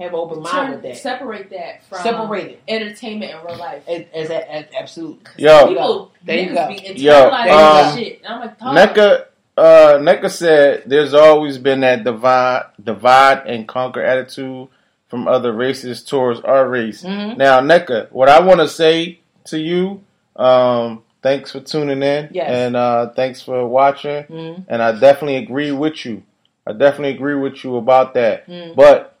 have 0.00 0.10
an 0.12 0.14
open 0.18 0.40
mind 0.42 0.52
Turn- 0.52 0.70
with 0.72 0.82
that. 0.82 0.96
Separate 0.98 1.50
that 1.50 1.84
from 1.88 1.98
Separate 2.02 2.44
it. 2.52 2.62
entertainment 2.68 3.32
and 3.32 3.44
real 3.44 3.56
life. 3.58 3.82
As, 3.88 4.04
as, 4.14 4.30
as, 4.30 4.64
absolutely. 4.78 5.24
Yo, 5.36 5.66
People, 5.68 6.12
There 6.24 6.38
you 6.38 6.54
go. 6.54 6.68
be 6.68 7.00
Yo, 7.00 7.30
um, 7.30 7.96
shit. 7.96 8.20
And 8.24 8.34
I'm 8.34 8.40
like, 8.40 8.58
dog, 8.58 8.76
NECA, 8.76 9.24
uh, 9.56 9.98
NECA 10.00 10.30
said 10.30 10.82
there's 10.86 11.14
always 11.14 11.58
been 11.58 11.80
that 11.80 12.04
divide, 12.04 12.66
divide 12.82 13.46
and 13.46 13.66
conquer 13.66 14.02
attitude 14.02 14.68
from 15.08 15.26
other 15.26 15.52
races 15.52 16.04
towards 16.04 16.40
our 16.40 16.68
race. 16.68 17.02
Mhm. 17.02 17.36
Now, 17.36 17.60
NECA, 17.60 18.08
what 18.12 18.28
I 18.28 18.40
want 18.40 18.60
to 18.60 18.68
say 18.68 19.20
to 19.46 19.58
you, 19.58 20.02
um, 20.36 21.02
thanks 21.22 21.50
for 21.50 21.60
tuning 21.60 22.02
in, 22.02 22.28
Yes. 22.30 22.48
and 22.50 22.76
uh, 22.76 23.08
thanks 23.16 23.42
for 23.42 23.66
watching. 23.66 24.24
Mhm. 24.24 24.64
And 24.68 24.82
I 24.82 24.92
definitely 24.92 25.36
agree 25.38 25.72
with 25.72 26.04
you. 26.06 26.22
I 26.66 26.72
definitely 26.72 27.14
agree 27.16 27.34
with 27.34 27.64
you 27.64 27.76
about 27.76 28.12
that. 28.14 28.46
Mm. 28.46 28.76
But 28.76 29.14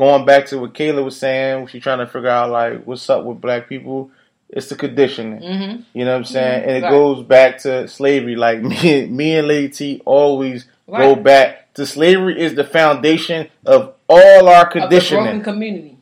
going 0.00 0.24
back 0.24 0.46
to 0.46 0.58
what 0.58 0.72
Kailah 0.72 1.04
was 1.04 1.16
saying, 1.18 1.66
she's 1.66 1.82
trying 1.82 1.98
to 1.98 2.06
figure 2.06 2.30
out 2.30 2.50
like 2.50 2.84
what's 2.84 3.08
up 3.10 3.24
with 3.24 3.40
black 3.40 3.68
people. 3.68 4.10
It's 4.48 4.68
the 4.68 4.74
conditioning. 4.74 5.40
Mm-hmm. 5.40 5.82
You 5.92 6.04
know 6.06 6.12
what 6.12 6.16
I'm 6.16 6.24
saying? 6.24 6.62
And 6.64 6.70
it 6.78 6.82
Right. 6.82 6.90
goes 6.90 7.22
back 7.22 7.58
to 7.58 7.86
slavery. 7.86 8.34
Like 8.34 8.62
me, 8.62 9.06
me 9.06 9.36
and 9.36 9.46
Lady 9.46 9.68
T 9.68 10.02
always 10.06 10.64
go 10.88 11.14
back 11.14 11.72
to 11.74 11.86
slavery 11.86 12.40
is 12.40 12.54
the 12.54 12.64
foundation 12.64 13.48
of 13.66 13.94
all 14.08 14.48
our 14.48 14.64
the 14.64 14.70
broken 14.70 14.80
conditioning. 14.82 15.42
community. 15.42 15.98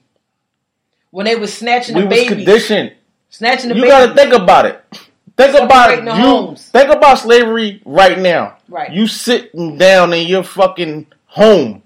When 1.11 1.27
they 1.27 1.37
was 1.37 1.53
snatching 1.53 1.95
We 1.97 2.03
the 2.03 2.07
was 2.09 2.17
babies. 2.19 2.37
conditioned. 2.47 2.93
Snatching 3.31 3.69
the 3.71 3.75
You 3.75 3.83
babies. 3.83 3.91
got 3.93 4.07
to 4.07 4.15
think 4.15 4.33
about 4.33 4.65
it. 4.67 4.83
Think 5.37 5.55
about 5.59 5.93
it. 5.93 6.05
You 6.05 6.11
homes. 6.11 6.69
think 6.69 6.91
about 6.91 7.19
slavery 7.19 7.83
right 7.85 8.19
now. 8.19 8.57
Right. 8.69 8.91
You 8.93 9.07
sitting 9.07 9.77
down 9.79 10.13
in 10.13 10.27
your 10.27 10.43
fucking 10.43 11.07
home, 11.27 11.83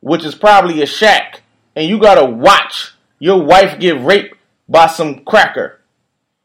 which 0.00 0.24
is 0.24 0.34
probably 0.34 0.80
a 0.82 0.86
shack, 0.86 1.42
and 1.76 1.88
you 1.88 1.98
gotta 1.98 2.24
watch 2.24 2.92
your 3.18 3.42
wife 3.42 3.78
get 3.78 4.00
raped 4.00 4.36
by 4.68 4.86
some 4.86 5.24
cracker. 5.24 5.80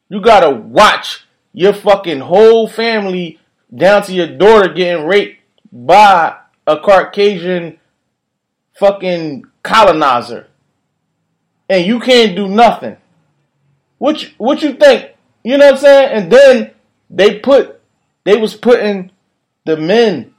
You 0.08 0.20
gotta 0.20 0.50
watch 0.50 1.24
your 1.52 1.72
fucking 1.72 2.20
whole 2.20 2.68
family 2.68 3.38
down 3.74 4.02
to 4.04 4.12
your 4.12 4.26
daughter 4.26 4.72
getting 4.72 5.06
raped 5.06 5.40
by 5.72 6.36
a 6.66 6.78
Caucasian 6.78 7.78
fucking 8.74 9.44
colonizer. 9.62 10.46
And 11.68 11.86
you 11.86 12.00
can't 12.00 12.34
do 12.34 12.48
nothing. 12.48 12.96
What 13.98 14.22
you, 14.22 14.30
what 14.38 14.62
you 14.62 14.74
think? 14.74 15.12
You 15.44 15.58
know 15.58 15.66
what 15.66 15.74
I'm 15.74 15.80
saying? 15.80 16.10
And 16.12 16.32
then 16.32 16.70
they 17.08 17.38
put 17.38 17.80
they 18.24 18.36
was 18.36 18.54
putting 18.54 19.10
the 19.64 19.76
men 19.76 20.34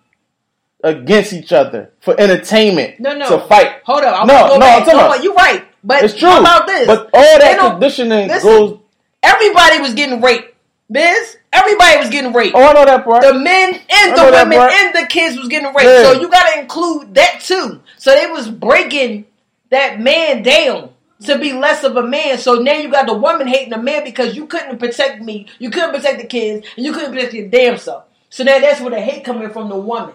against 0.83 1.33
each 1.33 1.51
other 1.51 1.91
for 1.99 2.19
entertainment. 2.19 2.99
No, 2.99 3.15
no. 3.15 3.27
to 3.29 3.39
fight. 3.47 3.81
Hold 3.85 4.03
up. 4.03 4.23
I 4.23 4.25
No, 4.25 4.47
no, 4.47 4.59
back. 4.59 4.79
I'm 4.79 4.85
talking 4.85 4.99
No, 4.99 5.05
about- 5.07 5.23
you're 5.23 5.33
right. 5.33 5.63
But 5.83 6.03
It's 6.03 6.13
true. 6.13 6.29
how 6.29 6.41
about 6.41 6.67
this? 6.67 6.85
But 6.87 7.09
all 7.13 7.39
that 7.39 7.57
conditioning 7.59 8.27
listen, 8.27 8.49
goes. 8.49 8.79
Everybody 9.23 9.79
was 9.79 9.93
getting 9.93 10.21
raped. 10.21 10.53
Biz, 10.91 11.37
everybody 11.53 11.99
was 11.99 12.09
getting 12.09 12.33
raped. 12.33 12.55
Oh, 12.55 12.63
I 12.63 12.73
know 12.73 12.85
that 12.85 13.03
part. 13.05 13.23
The 13.23 13.33
men 13.33 13.79
and 13.89 14.17
the 14.17 14.23
women 14.25 14.59
and 14.59 14.93
the 14.95 15.07
kids 15.07 15.37
was 15.37 15.47
getting 15.47 15.67
raped. 15.73 15.83
Yeah. 15.83 16.03
So 16.03 16.19
you 16.19 16.29
gotta 16.29 16.59
include 16.59 17.15
that 17.15 17.39
too. 17.41 17.81
So 17.97 18.13
they 18.13 18.27
was 18.27 18.49
breaking 18.49 19.25
that 19.69 19.99
man 20.01 20.43
down 20.43 20.89
to 21.25 21.37
be 21.39 21.53
less 21.53 21.83
of 21.83 21.95
a 21.95 22.03
man. 22.03 22.37
So 22.39 22.55
now 22.55 22.73
you 22.73 22.89
got 22.91 23.05
the 23.07 23.13
woman 23.13 23.47
hating 23.47 23.69
the 23.69 23.77
man 23.77 24.03
because 24.03 24.35
you 24.35 24.47
couldn't 24.47 24.79
protect 24.79 25.21
me, 25.21 25.47
you 25.59 25.69
couldn't 25.69 25.93
protect 25.95 26.19
the 26.19 26.27
kids, 26.27 26.67
and 26.75 26.85
you 26.85 26.91
couldn't 26.93 27.13
protect 27.13 27.33
your 27.33 27.47
damn 27.47 27.77
self. 27.77 28.03
So 28.29 28.43
now 28.43 28.59
that's 28.59 28.81
where 28.81 28.89
the 28.91 28.99
hate 28.99 29.23
coming 29.23 29.49
from 29.49 29.69
the 29.69 29.75
woman. 29.77 30.13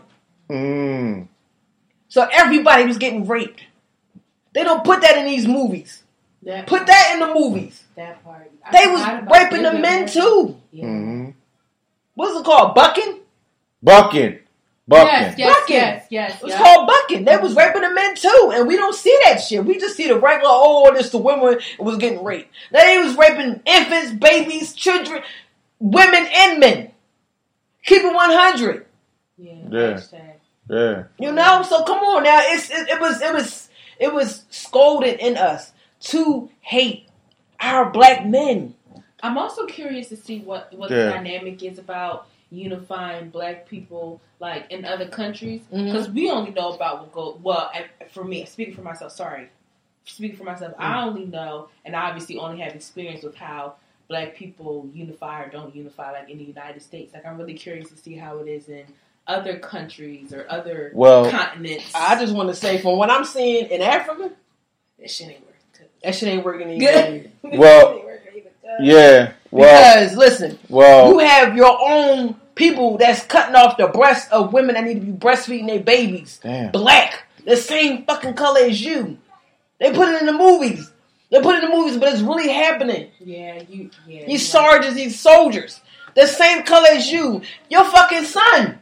Mm. 0.49 1.29
So 2.09 2.29
everybody 2.33 2.85
was 2.85 2.99
getting 2.99 3.27
raped. 3.27 3.63
They 4.55 4.65
don't 4.65 4.85
put 4.85 5.03
that 5.03 5.17
in 5.19 5.27
these 5.27 5.47
movies. 5.47 6.03
That, 6.43 6.67
Put 6.69 6.87
that 6.87 7.11
in 7.15 7.21
the 7.21 7.35
movies. 7.35 7.83
that 7.97 8.23
part. 8.23 8.51
I 8.65 8.71
They 8.71 8.87
was 8.91 9.03
raping 9.31 9.63
the 9.63 9.71
women. 9.73 9.83
men 9.83 10.07
too. 10.09 10.57
Yeah. 10.71 10.85
hmm 10.87 11.31
What's 12.15 12.39
it 12.39 12.45
called? 12.45 12.75
Bucking? 12.75 13.19
Bucking, 13.83 14.39
bucking. 14.89 15.07
Yes, 15.09 15.35
yes, 15.39 15.61
Bucking. 15.61 15.77
yes, 15.77 16.07
yes. 16.11 16.37
It 16.37 16.43
was 16.45 16.53
yeah. 16.53 16.59
called 16.63 16.87
bucking. 16.89 17.25
They 17.25 17.37
was 17.37 17.55
raping 17.57 17.83
the 17.83 17.93
men 17.93 18.15
too, 18.15 18.53
and 18.55 18.67
we 18.69 18.77
don't 18.77 18.95
see 18.95 19.17
that 19.25 19.37
shit. 19.39 19.65
We 19.65 19.79
just 19.79 19.97
see 19.97 20.07
the 20.09 20.19
regular. 20.19 20.51
Oh, 20.53 20.93
this 20.95 21.11
the 21.11 21.19
women 21.19 21.59
was 21.79 21.97
getting 21.99 22.23
raped. 22.25 22.51
They 22.73 22.99
was 22.99 23.17
raping 23.17 23.61
infants, 23.67 24.13
babies, 24.13 24.73
children, 24.73 25.23
women, 25.81 26.27
and 26.35 26.61
men. 26.61 26.93
Keep 27.85 28.05
it 28.05 28.15
one 28.15 28.31
hundred. 28.31 28.87
Yeah. 29.37 29.55
Yeah. 29.71 30.01
Hashtag. 30.69 31.09
Yeah. 31.19 31.27
You 31.27 31.33
know. 31.33 31.63
So 31.63 31.85
come 31.85 31.99
on 31.99 32.23
now. 32.25 32.39
It's 32.43 32.71
it, 32.71 32.89
it 32.89 33.01
was 33.01 33.21
it 33.21 33.33
was 33.33 33.69
it 33.99 34.13
was 34.13 34.45
scolded 34.51 35.19
in 35.21 35.37
us 35.37 35.73
to 36.01 36.51
hate 36.61 37.09
our 37.61 37.91
black 37.91 38.27
men. 38.27 38.75
I'm 39.23 39.39
also 39.39 39.67
curious 39.67 40.09
to 40.11 40.17
see 40.17 40.41
what 40.41 40.73
what 40.75 40.91
Yeah. 40.91 41.05
the 41.07 41.11
dynamic 41.11 41.63
is 41.63 41.79
about 41.79 42.29
unifying 42.51 43.29
black 43.31 43.67
people 43.69 44.21
like 44.39 44.71
in 44.71 44.85
other 44.85 45.09
countries 45.09 45.63
Mhm. 45.73 45.87
because 45.87 46.09
we 46.11 46.31
only 46.31 46.53
know 46.53 46.73
about 46.73 47.01
what 47.01 47.13
go 47.13 47.39
well 47.43 47.71
for 48.11 48.23
me 48.23 48.45
speaking 48.45 48.73
for 48.75 48.83
myself 48.83 49.11
sorry 49.11 49.49
speaking 50.05 50.37
for 50.37 50.45
myself 50.45 50.73
Mm. 50.77 50.81
I 50.81 51.03
only 51.05 51.25
know 51.25 51.69
and 51.85 51.97
I 51.97 52.03
obviously 52.09 52.39
only 52.39 52.61
have 52.61 52.73
experience 52.75 53.25
with 53.25 53.35
how 53.35 53.75
black 54.07 54.37
people 54.37 54.89
unify 54.95 55.43
or 55.43 55.49
don't 55.51 55.75
unify 55.75 56.13
like 56.13 56.31
in 56.31 56.39
the 56.39 56.45
United 56.45 56.83
States 56.83 57.13
like 57.15 57.27
I'm 57.27 57.37
really 57.37 57.55
curious 57.55 57.89
to 57.91 57.97
see 57.97 58.15
how 58.15 58.39
it 58.39 58.47
is 58.47 58.69
in 58.69 58.85
other 59.27 59.59
countries 59.59 60.33
or 60.33 60.47
other 60.49 60.91
Well- 60.95 61.31
continents 61.31 61.91
I 61.95 62.19
just 62.19 62.35
want 62.35 62.49
to 62.49 62.55
say, 62.55 62.79
from 62.79 62.97
what 62.99 63.11
I'm 63.11 63.25
seeing 63.25 63.67
in 63.71 63.83
Africa, 63.83 64.31
that 64.99 65.11
shit 65.11 65.29
ain't 65.29 65.41
working 65.41 65.87
that 66.03 66.15
shit 66.15 66.29
ain't 66.29 66.45
working 66.45 66.79
good 66.79 67.31
either. 67.43 67.57
Well, 67.59 68.03
Yeah. 68.81 69.33
Well. 69.51 69.95
Because 70.05 70.17
listen, 70.17 70.59
Well. 70.69 71.09
you 71.13 71.19
have 71.21 71.57
your 71.57 71.77
own 71.81 72.35
people 72.55 72.97
that's 72.99 73.25
cutting 73.27 73.55
off 73.55 73.77
the 73.77 73.89
breasts 73.89 74.31
of 74.33 74.53
women 74.53 74.75
that 74.75 74.85
need 74.85 74.95
to 74.95 75.07
be 75.07 75.13
breastfeeding 75.13 75.67
their 75.67 75.81
babies. 75.81 76.41
Damn. 76.43 76.71
Black, 76.73 77.25
the 77.45 77.57
same 77.57 78.05
fucking 78.05 78.35
color 78.35 78.61
as 78.61 78.81
you. 78.83 79.19
They 79.79 79.93
put 79.93 80.09
it 80.09 80.21
in 80.21 80.27
the 80.27 80.33
movies. 80.33 80.91
They 81.31 81.41
put 81.43 81.57
it 81.57 81.65
in 81.65 81.71
the 81.71 81.77
movies, 81.77 81.97
but 81.97 82.13
it's 82.13 82.23
really 82.23 82.49
happening. 82.49 83.11
yeah 83.21 83.63
you 83.69 83.91
yeah 84.07 84.27
These 84.27 84.29
you're 84.55 84.63
sergeants, 84.63 84.95
these 84.97 85.19
soldiers, 85.19 85.81
the 86.15 86.27
same 86.27 86.63
color 86.63 86.89
as 86.93 87.11
you. 87.11 87.43
Your 87.69 87.85
fucking 87.85 88.25
son. 88.25 88.79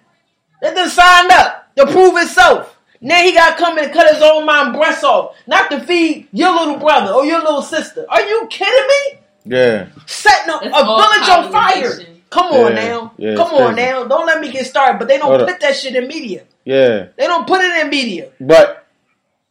That 0.65 0.75
done 0.75 0.89
signed 0.89 1.31
up 1.31 1.75
to 1.77 1.85
prove 1.87 2.17
himself. 2.19 2.75
Now 3.03 3.21
he 3.23 3.35
got 3.35 3.51
to 3.59 3.63
come 3.63 3.77
and 3.77 3.93
cut 3.93 4.13
his 4.15 4.23
own 4.23 4.47
mom 4.47 4.73
breasts 4.73 5.05
off, 5.05 5.37
not 5.47 5.71
to 5.71 5.81
feed 5.81 6.27
your 6.33 6.55
little 6.55 6.79
brother 6.79 7.13
or 7.13 7.27
your 7.27 7.41
little 7.41 7.61
sister. 7.61 8.07
Are 8.09 8.23
you 8.23 8.47
kidding 8.49 8.89
me? 8.89 9.19
Yeah. 9.45 9.89
setting 10.07 10.49
a, 10.55 10.57
a 10.57 10.61
village 10.61 11.29
on 11.29 11.53
fire. 11.53 11.93
Come 12.31 12.47
on 12.47 12.75
Yeah, 12.75 12.87
now. 12.89 13.13
yeah, 13.19 13.35
Come 13.37 13.53
on 13.53 13.75
crazy. 13.75 13.91
now. 13.91 14.05
Don't 14.05 14.25
let 14.25 14.41
me 14.41 14.51
get 14.51 14.65
started. 14.65 14.99
But 14.99 15.09
they 15.09 15.19
don't 15.19 15.29
Hold 15.29 15.43
up. 15.43 15.49
put 15.49 15.61
that 15.61 15.77
shit 15.77 15.95
in 15.95 16.09
media. 16.09 16.45
Yeah. 16.65 17.09
They 17.19 17.27
don't 17.27 17.47
put 17.47 17.61
it 17.61 17.85
in 17.85 17.91
media. 17.91 18.31
But 18.41 18.84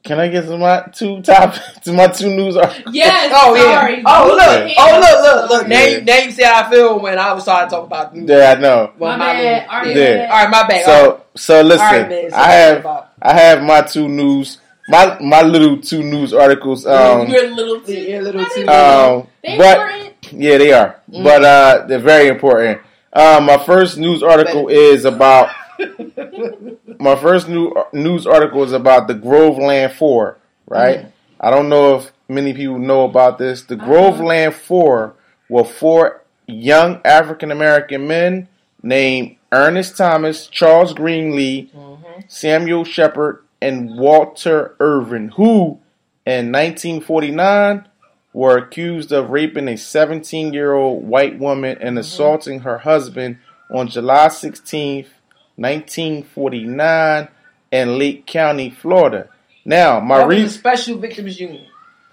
can 0.04 0.20
I 0.20 0.28
get 0.28 0.42
to 0.48 0.58
my 0.58 0.82
two 0.94 1.22
top 1.22 1.56
to 1.86 1.94
my 1.94 2.08
two 2.08 2.30
news 2.36 2.56
articles? 2.58 2.94
yes 2.94 3.32
Oh 3.34 3.56
sorry. 3.56 3.98
yeah. 3.98 4.04
Oh 4.06 4.28
look. 4.28 4.70
Yeah. 4.70 4.76
Oh 4.78 5.00
look. 5.00 5.22
Look. 5.24 5.50
Look. 5.50 5.68
Now 5.70 5.80
Yeah. 5.82 5.88
you 5.88 6.02
now 6.02 6.18
you 6.18 6.32
see 6.32 6.44
how 6.44 6.66
I 6.66 6.70
feel 6.70 7.00
when 7.00 7.18
I 7.18 7.34
was 7.34 7.44
starting 7.44 7.70
to 7.70 7.76
talk 7.76 7.86
about. 7.88 8.16
Yeah, 8.16 8.56
I 8.58 8.60
know. 8.60 8.92
well, 8.98 9.18
My 9.18 9.34
bad. 9.34 9.68
All 9.70 9.80
right, 9.82 9.96
Yeah. 9.96 10.30
All 10.32 10.42
right. 10.44 10.50
My 10.50 10.68
bad. 10.68 10.88
All 10.90 11.10
right. 11.12 11.20
So 11.36 11.42
so 11.56 11.62
listen, 11.62 11.86
All 11.86 11.92
right, 11.94 12.10
man. 12.10 12.30
So 12.32 12.36
I 12.38 12.52
have 12.52 12.86
I 13.22 13.34
have 13.34 13.64
my 13.64 13.82
two 13.82 14.08
news 14.10 14.58
my 14.90 15.18
my 15.22 15.42
little 15.42 15.78
two 15.82 16.04
news 16.04 16.34
articles. 16.34 16.86
Um, 16.86 17.28
You're 17.30 17.50
little 17.50 17.80
too. 17.82 17.94
Yeah, 17.94 18.20
little 18.20 18.44
too. 18.46 18.68
um, 18.68 19.28
They 19.42 19.58
but 19.58 19.78
important. 19.80 20.14
yeah, 20.34 20.58
they 20.58 20.74
are, 20.74 21.00
Mm. 21.10 21.24
but 21.24 21.44
uh, 21.46 21.86
they're 21.88 22.00
very 22.00 22.28
important. 22.28 22.82
Um, 23.14 23.46
my 23.46 23.58
first 23.64 23.98
news 23.98 24.22
article 24.24 24.68
is 24.68 25.06
about 25.06 25.50
my 27.00 27.16
first 27.16 27.48
new 27.48 27.74
news 27.94 28.26
article 28.28 28.64
is 28.64 28.72
about 28.72 29.08
the 29.08 29.14
Groveland 29.14 29.94
Four. 29.94 30.38
Right? 30.68 31.00
Mm-hmm. 31.00 31.10
I 31.40 31.50
don't 31.50 31.70
know 31.70 31.98
if 31.98 32.12
many 32.28 32.54
people 32.54 32.80
know 32.80 33.04
about 33.04 33.38
this. 33.38 33.64
The 33.64 33.76
Groveland 33.76 34.56
Four 34.56 35.16
were 35.50 35.66
four 35.66 36.24
young 36.48 37.02
African 37.04 37.52
American 37.52 38.08
men 38.08 38.48
named 38.82 39.38
Ernest 39.52 39.98
Thomas, 39.98 40.48
Charles 40.48 40.94
Greenlee, 40.94 41.70
Mm-hmm. 42.14 42.22
Samuel 42.28 42.84
Shepard, 42.84 43.44
and 43.62 43.98
Walter 43.98 44.76
Irvin, 44.80 45.30
who 45.30 45.80
in 46.26 46.52
1949 46.52 47.88
were 48.34 48.58
accused 48.58 49.12
of 49.12 49.30
raping 49.30 49.68
a 49.68 49.78
17 49.78 50.54
year 50.54 50.74
old 50.74 51.08
white 51.08 51.40
woman 51.40 51.78
and 51.80 51.98
assaulting 51.98 52.62
her 52.62 52.80
husband 52.80 53.38
on 53.72 53.88
July 53.88 54.28
16th, 54.28 55.08
1949, 55.56 57.28
in 57.72 57.98
Lake 57.98 58.26
County, 58.26 58.70
Florida. 58.70 59.30
Now, 59.66 60.00
my 60.00 60.20
That 60.20 60.28
was 60.28 60.36
the 60.36 60.42
reason. 60.44 60.60
special 60.60 60.98
victims 60.98 61.40
unit. 61.40 61.68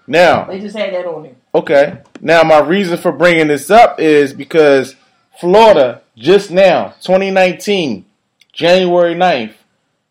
Now, 0.06 0.44
They 0.44 0.58
just 0.60 0.76
had 0.76 0.92
that 0.94 1.06
on 1.06 1.22
there. 1.22 1.34
Okay. 1.54 1.98
Now, 2.20 2.42
my 2.42 2.58
reason 2.60 2.96
for 2.98 3.12
bringing 3.12 3.48
this 3.48 3.70
up 3.70 4.00
is 4.00 4.32
because 4.32 4.96
Florida, 5.38 6.02
just 6.16 6.50
now, 6.50 6.94
2019, 7.02 8.04
January 8.52 9.14
9th, 9.14 9.54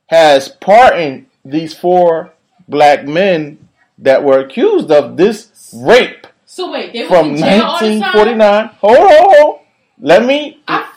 has 0.08 0.50
pardoned 0.50 1.26
these 1.44 1.74
four 1.74 2.34
black 2.68 3.06
men 3.06 3.68
that 3.98 4.24
were 4.24 4.40
accused 4.40 4.92
of 4.92 5.18
this 5.18 5.72
rape 5.76 6.28
So 6.46 6.72
wait, 6.72 6.94
they 6.94 7.08
from 7.08 7.32
in 7.32 7.38
jail 7.38 7.64
all 7.64 7.80
the 7.80 8.00
time? 8.00 8.00
1949. 8.00 8.68
Hold, 8.80 8.98
hold, 8.98 9.36
hold. 9.36 9.60
Let 10.00 10.26
me, 10.26 10.62
I, 10.68 10.89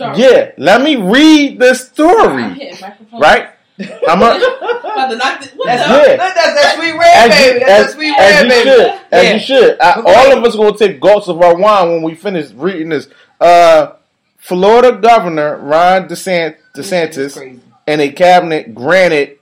sorry. 0.00 0.18
yeah, 0.18 0.52
let 0.58 0.80
me 0.82 0.96
read 0.96 1.58
the 1.60 1.74
story, 1.74 2.42
hitting 2.54 2.96
right? 3.12 3.50
I'm 4.08 4.20
a, 4.20 4.24
About 4.90 5.08
to 5.10 5.16
knock 5.16 5.40
this. 5.40 5.52
What 5.52 5.66
That's, 5.66 5.88
the? 5.88 6.10
Yeah. 6.10 6.16
that, 6.16 6.34
that's 6.34 6.54
that 6.60 6.74
sweet 6.76 6.92
red 6.92 7.16
as 7.16 7.30
baby. 7.30 7.54
you, 7.54 7.60
That's 7.60 7.70
as, 7.70 7.86
that 7.86 7.92
sweet 7.94 8.14
as 8.18 8.42
you 8.42 8.48
baby. 8.48 8.68
should, 8.68 9.00
as 9.10 9.24
Yeah. 9.24 9.32
you 9.32 9.38
should. 9.40 9.80
I, 9.80 10.00
Okay. 10.00 10.14
all 10.14 10.36
of 10.38 10.44
us 10.44 10.54
gonna 10.56 10.76
take 10.76 11.00
gulps 11.00 11.28
of 11.28 11.40
our 11.40 11.54
wine 11.56 11.88
when 11.90 12.02
we 12.02 12.14
finish 12.14 12.50
reading 12.52 12.90
this. 12.90 13.08
Uh, 13.40 13.92
Florida 14.36 14.92
Governor 15.00 15.56
Ron 15.58 16.08
DeSant- 16.08 16.56
DeSantis 16.76 17.60
and 17.86 18.00
a 18.02 18.10
cabinet 18.12 18.74
granted 18.74 19.38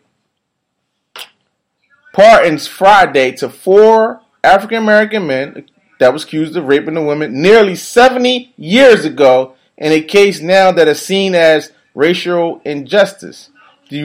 pardons 2.12 2.66
Friday 2.66 3.32
to 3.32 3.48
four 3.48 4.20
African 4.42 4.78
American 4.82 5.26
men 5.26 5.66
that 6.00 6.12
was 6.12 6.24
accused 6.24 6.56
of 6.56 6.66
raping 6.66 6.96
a 6.96 7.02
woman 7.02 7.40
nearly 7.42 7.74
70 7.74 8.52
years 8.56 9.04
ago 9.04 9.54
in 9.78 9.92
a 9.92 10.02
case 10.02 10.40
now 10.40 10.70
that 10.72 10.88
is 10.88 11.00
seen 11.00 11.34
as 11.34 11.72
racial 11.94 12.60
injustice. 12.64 13.50
The, 13.88 14.02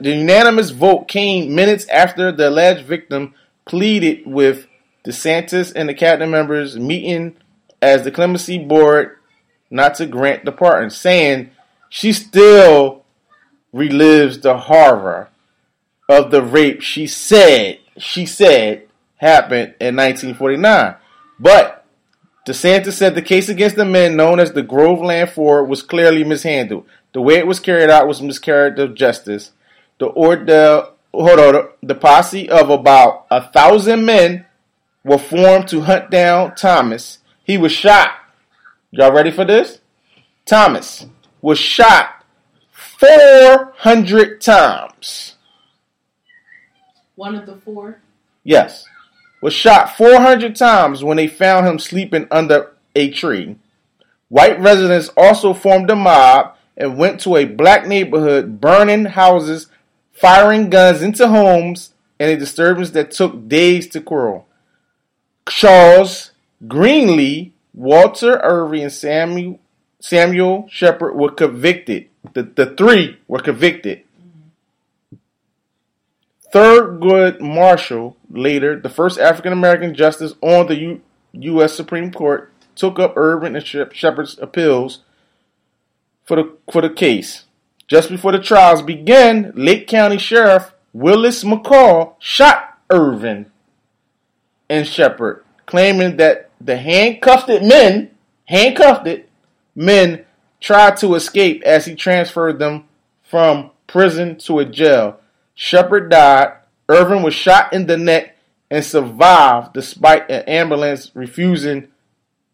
the 0.00 0.10
unanimous 0.10 0.70
vote 0.70 1.08
came 1.08 1.54
minutes 1.54 1.86
after 1.88 2.32
the 2.32 2.48
alleged 2.48 2.86
victim 2.86 3.34
pleaded 3.66 4.26
with 4.26 4.66
DeSantis 5.04 5.72
and 5.76 5.88
the 5.88 5.94
cabinet 5.94 6.28
members 6.28 6.78
meeting 6.78 7.36
as 7.82 8.04
the 8.04 8.10
clemency 8.10 8.58
board 8.58 9.18
not 9.68 9.96
to 9.96 10.06
grant 10.06 10.44
the 10.44 10.52
pardon, 10.52 10.90
saying 10.90 11.50
she 11.90 12.12
still 12.12 13.04
relives 13.74 14.40
the 14.40 14.56
horror 14.56 15.28
of 16.08 16.30
the 16.30 16.42
rape 16.42 16.80
she 16.80 17.06
said 17.06 17.78
she 17.98 18.24
said 18.24 18.86
happened 19.16 19.74
in 19.80 19.96
1949. 19.96 20.94
But 21.38 21.84
DeSantis 22.46 22.92
said 22.92 23.16
the 23.16 23.22
case 23.22 23.48
against 23.48 23.74
the 23.74 23.84
men 23.84 24.16
known 24.16 24.38
as 24.38 24.52
the 24.52 24.62
Groveland 24.62 25.30
Four 25.30 25.64
was 25.64 25.82
clearly 25.82 26.22
mishandled. 26.22 26.86
The 27.12 27.20
way 27.20 27.34
it 27.34 27.46
was 27.46 27.58
carried 27.58 27.90
out 27.90 28.06
was 28.06 28.22
miscarriage 28.22 28.78
of 28.78 28.94
justice. 28.94 29.50
The 29.98 30.06
order, 30.06 30.86
hold 31.12 31.40
on, 31.40 31.68
the 31.82 31.96
posse 31.96 32.48
of 32.48 32.70
about 32.70 33.26
a 33.32 33.50
thousand 33.50 34.04
men 34.04 34.46
were 35.02 35.18
formed 35.18 35.66
to 35.68 35.80
hunt 35.82 36.10
down 36.10 36.54
Thomas. 36.54 37.18
He 37.42 37.58
was 37.58 37.72
shot. 37.72 38.10
Y'all 38.92 39.12
ready 39.12 39.32
for 39.32 39.44
this? 39.44 39.80
Thomas 40.44 41.06
was 41.42 41.58
shot 41.58 42.24
400 42.70 44.40
times. 44.40 45.34
One 47.16 47.34
of 47.34 47.46
the 47.46 47.56
four. 47.56 48.00
Yes. 48.44 48.84
Was 49.40 49.52
shot 49.52 49.96
400 49.96 50.56
times 50.56 51.04
when 51.04 51.16
they 51.16 51.28
found 51.28 51.66
him 51.66 51.78
sleeping 51.78 52.26
under 52.30 52.72
a 52.94 53.10
tree. 53.10 53.56
White 54.28 54.58
residents 54.58 55.10
also 55.16 55.54
formed 55.54 55.90
a 55.90 55.96
mob 55.96 56.56
and 56.76 56.98
went 56.98 57.20
to 57.20 57.36
a 57.36 57.44
black 57.44 57.86
neighborhood, 57.86 58.60
burning 58.60 59.04
houses, 59.06 59.68
firing 60.12 60.68
guns 60.68 61.02
into 61.02 61.28
homes, 61.28 61.94
and 62.18 62.30
a 62.30 62.36
disturbance 62.36 62.90
that 62.90 63.10
took 63.10 63.48
days 63.48 63.86
to 63.88 64.00
quell. 64.00 64.46
Charles 65.48 66.32
Greenlee, 66.64 67.52
Walter 67.74 68.40
Irvin, 68.42 68.84
and 68.84 68.92
Samuel, 68.92 69.60
Samuel 70.00 70.66
Shepard 70.70 71.14
were 71.14 71.30
convicted. 71.30 72.08
The, 72.32 72.42
the 72.42 72.66
three 72.66 73.18
were 73.28 73.40
convicted. 73.40 74.02
Thurgood 76.52 77.40
Marshall, 77.40 78.16
later 78.30 78.78
the 78.78 78.88
first 78.88 79.18
African 79.18 79.52
American 79.52 79.94
justice 79.94 80.34
on 80.40 80.66
the 80.66 80.76
U- 80.78 81.02
U.S. 81.32 81.74
Supreme 81.74 82.12
Court, 82.12 82.52
took 82.74 82.98
up 82.98 83.16
Irvin 83.16 83.56
and 83.56 83.66
Shep- 83.66 83.92
Shepard's 83.92 84.38
appeals 84.38 85.00
for 86.24 86.36
the 86.36 86.56
for 86.70 86.82
the 86.82 86.90
case. 86.90 87.44
Just 87.88 88.08
before 88.10 88.32
the 88.32 88.38
trials 88.40 88.82
began, 88.82 89.52
Lake 89.54 89.86
County 89.86 90.18
Sheriff 90.18 90.72
Willis 90.92 91.44
McCall 91.44 92.14
shot 92.18 92.78
Irvin 92.90 93.50
and 94.68 94.86
Shepard, 94.86 95.44
claiming 95.66 96.16
that 96.16 96.50
the 96.60 96.76
handcuffed 96.76 97.48
men, 97.48 98.10
handcuffed 98.46 99.08
men, 99.74 100.24
tried 100.60 100.96
to 100.98 101.14
escape 101.14 101.62
as 101.64 101.84
he 101.84 101.94
transferred 101.94 102.58
them 102.58 102.84
from 103.22 103.70
prison 103.86 104.36
to 104.38 104.58
a 104.58 104.64
jail. 104.64 105.20
Shepard 105.56 106.10
died. 106.10 106.52
Irvin 106.88 107.22
was 107.22 107.34
shot 107.34 107.72
in 107.72 107.86
the 107.86 107.96
neck 107.96 108.36
and 108.70 108.84
survived 108.84 109.72
despite 109.72 110.30
an 110.30 110.42
ambulance 110.42 111.10
refusing 111.14 111.88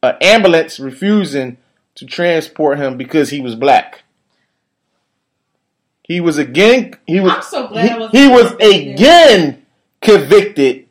an 0.03 0.17
ambulance 0.21 0.81
refusing 0.81 1.59
to 1.97 2.07
transport 2.07 2.79
him 2.79 2.97
because 2.97 3.31
he 3.31 3.41
was 3.41 3.55
black. 3.55 4.05
He 6.05 6.21
was 6.21 6.39
again 6.39 6.95
he 7.07 7.21
was 7.21 7.47
so 7.49 7.67
he, 7.69 7.89
he 7.89 8.29
was 8.29 8.51
convicted. 8.51 8.95
again 8.95 9.67
convicted 10.01 10.89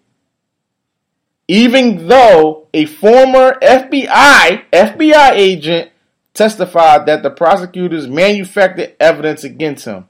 even 1.47 2.07
though 2.07 2.67
a 2.73 2.85
former 2.85 3.57
FBI 3.61 4.65
FBI 4.71 5.31
agent 5.31 5.91
testified 6.33 7.05
that 7.05 7.23
the 7.23 7.29
prosecutors 7.29 8.07
manufactured 8.07 8.95
evidence 8.99 9.43
against 9.43 9.85
him. 9.85 10.07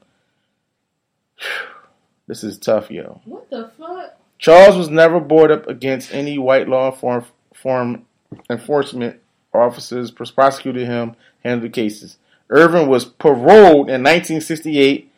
This 2.26 2.44
is 2.44 2.58
tough, 2.58 2.90
yo. 2.90 3.20
What 3.24 3.50
the 3.50 3.70
fuck? 3.78 4.18
Charles 4.38 4.76
was 4.76 4.88
never 4.88 5.20
brought 5.20 5.50
up 5.50 5.68
against 5.68 6.12
any 6.12 6.38
white 6.38 6.68
law 6.68 6.90
enform- 6.90 7.26
form 7.54 8.06
enforcement 8.50 9.20
officers 9.54 10.10
prosecuted 10.10 10.86
him, 10.86 11.14
handled 11.44 11.70
the 11.70 11.74
cases. 11.74 12.18
Irvin 12.48 12.88
was 12.88 13.04
paroled 13.04 13.88
in 13.88 14.02
1968, 14.02 15.10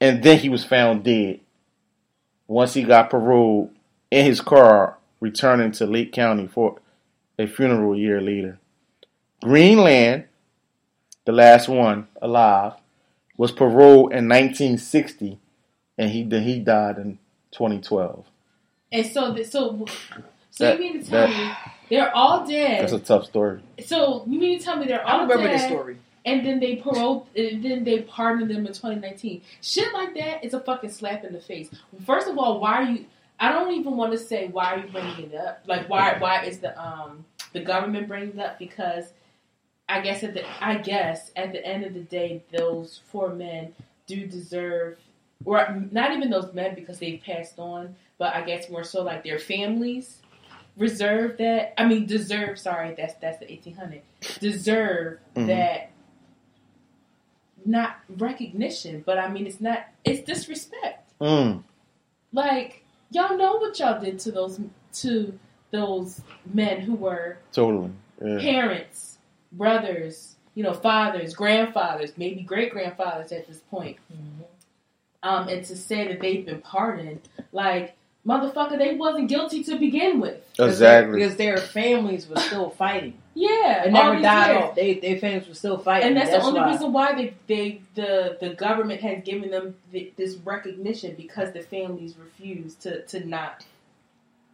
and 0.00 0.22
then 0.22 0.38
he 0.38 0.48
was 0.48 0.64
found 0.64 1.04
dead. 1.04 1.40
Once 2.48 2.74
he 2.74 2.82
got 2.82 3.10
paroled 3.10 3.70
in 4.10 4.24
his 4.24 4.40
car, 4.40 4.98
returning 5.20 5.72
to 5.72 5.86
Lake 5.86 6.12
County 6.12 6.46
for 6.46 6.76
a 7.38 7.46
funeral 7.46 7.94
a 7.94 7.98
year 7.98 8.20
later. 8.20 8.58
Greenlee, 9.42 10.24
the 11.24 11.32
last 11.32 11.68
one 11.68 12.08
alive, 12.20 12.74
was 13.36 13.52
paroled 13.52 14.12
in 14.12 14.28
1960, 14.28 15.38
and 15.98 16.10
he 16.10 16.22
he 16.24 16.58
died 16.60 16.98
in 16.98 17.18
2012. 17.52 18.24
And 18.92 19.06
so, 19.06 19.32
the, 19.32 19.44
so, 19.44 19.84
so 20.50 20.64
That- 20.64 20.74
you 20.74 20.80
mean 20.92 21.02
to 21.02 21.10
tell 21.10 21.26
that- 21.26 21.36
me 21.36 21.70
they're 21.90 22.14
all 22.14 22.46
dead? 22.46 22.82
That's 22.82 22.92
a 22.92 22.98
tough 22.98 23.24
story. 23.26 23.60
so 23.84 24.24
you 24.26 24.38
mean 24.38 24.58
to 24.58 24.64
tell 24.64 24.76
me 24.76 24.86
they're 24.86 25.02
all 25.04 25.08
I 25.08 25.12
all 25.14 25.20
remember 25.22 25.44
dead? 25.44 25.54
this 25.60 25.66
story. 25.66 25.98
And 26.24 26.44
then 26.44 26.58
they 26.58 26.74
paroled, 26.76 27.28
and 27.36 27.62
then 27.64 27.84
they 27.84 28.00
pardoned 28.02 28.50
them 28.50 28.66
in 28.66 28.72
2019. 28.72 29.42
Shit 29.62 29.92
like 29.94 30.12
that 30.16 30.44
is 30.44 30.54
a 30.54 30.60
fucking 30.60 30.90
slap 30.90 31.22
in 31.22 31.32
the 31.32 31.40
face. 31.40 31.70
First 32.04 32.26
of 32.26 32.36
all, 32.36 32.58
why 32.60 32.72
are 32.74 32.82
you? 32.82 33.04
I 33.38 33.52
don't 33.52 33.72
even 33.74 33.96
want 33.96 34.10
to 34.12 34.18
say 34.18 34.48
why 34.48 34.74
are 34.74 34.78
you 34.78 34.88
bringing 34.90 35.30
it 35.30 35.34
up. 35.36 35.62
Like 35.66 35.88
why? 35.88 36.16
Why 36.18 36.42
is 36.42 36.58
the 36.58 36.76
um 36.82 37.24
the 37.52 37.60
government 37.60 38.08
bringing 38.08 38.30
it 38.30 38.40
up? 38.40 38.58
Because 38.58 39.04
I 39.88 40.00
guess 40.00 40.24
at 40.24 40.34
the 40.34 40.42
I 40.60 40.78
guess 40.78 41.30
at 41.36 41.52
the 41.52 41.64
end 41.64 41.84
of 41.84 41.94
the 41.94 42.00
day, 42.00 42.42
those 42.50 43.02
four 43.06 43.32
men 43.32 43.72
do 44.08 44.26
deserve, 44.26 44.98
or 45.44 45.82
not 45.90 46.12
even 46.12 46.30
those 46.30 46.52
men 46.54 46.74
because 46.74 46.98
they've 46.98 47.20
passed 47.24 47.58
on, 47.58 47.94
but 48.18 48.34
I 48.34 48.42
guess 48.42 48.68
more 48.70 48.84
so 48.84 49.02
like 49.02 49.22
their 49.24 49.38
families 49.38 50.18
reserve 50.76 51.38
that. 51.38 51.74
I 51.80 51.86
mean, 51.86 52.06
deserve. 52.06 52.58
Sorry, 52.58 52.94
that's 52.96 53.14
that's 53.14 53.38
the 53.38 53.46
1800. 53.46 54.02
Deserve 54.40 55.18
Mhm. 55.34 55.46
that 55.48 55.90
not 57.64 57.96
recognition, 58.08 59.02
but 59.04 59.18
I 59.18 59.28
mean 59.28 59.46
it's 59.46 59.60
not 59.60 59.86
it's 60.04 60.22
disrespect. 60.22 61.10
Mm. 61.20 61.62
Like 62.32 62.84
y'all 63.10 63.36
know 63.36 63.56
what 63.56 63.78
y'all 63.78 64.00
did 64.00 64.18
to 64.20 64.32
those 64.32 64.60
to 65.00 65.38
those 65.72 66.20
men 66.52 66.80
who 66.80 66.94
were 66.94 67.38
Totally. 67.52 67.90
Yeah. 68.24 68.38
parents, 68.38 69.18
brothers, 69.52 70.36
you 70.54 70.62
know, 70.62 70.72
fathers, 70.72 71.34
grandfathers, 71.34 72.12
maybe 72.16 72.42
great 72.42 72.70
grandfathers 72.72 73.32
at 73.32 73.46
this 73.48 73.58
point. 73.70 73.96
Um, 75.22 75.48
and 75.48 75.64
to 75.66 75.76
say 75.76 76.08
that 76.08 76.20
they've 76.20 76.44
been 76.46 76.60
pardoned, 76.60 77.20
like 77.52 77.96
motherfucker, 78.26 78.78
they 78.78 78.94
wasn't 78.94 79.28
guilty 79.28 79.64
to 79.64 79.76
begin 79.76 80.20
with. 80.20 80.36
Exactly. 80.58 81.18
Because 81.20 81.36
their 81.36 81.56
families 81.58 82.28
were 82.28 82.36
still 82.36 82.70
fighting. 82.70 83.14
Yeah, 83.34 83.84
It 83.84 83.92
never 83.92 84.20
died 84.20 84.50
years. 84.52 84.62
off. 84.64 84.74
They, 84.76 84.94
their 84.94 85.18
families 85.18 85.48
were 85.48 85.54
still 85.54 85.78
fighting. 85.78 86.08
and 86.08 86.16
that's, 86.16 86.30
the 86.30 86.40
only 86.42 86.60
why. 86.60 86.70
reason 86.72 86.92
why 86.92 87.14
they, 87.14 87.34
they 87.46 87.82
the 87.94 88.38
the 88.40 88.50
government 88.54 89.00
has 89.02 89.22
given 89.24 89.50
them 89.50 89.74
th- 89.92 90.14
this 90.16 90.36
recognition 90.36 91.14
because 91.16 91.52
the 91.52 91.60
families 91.60 92.14
refuse 92.18 92.74
to 92.76 93.02
to 93.06 93.26
not 93.26 93.64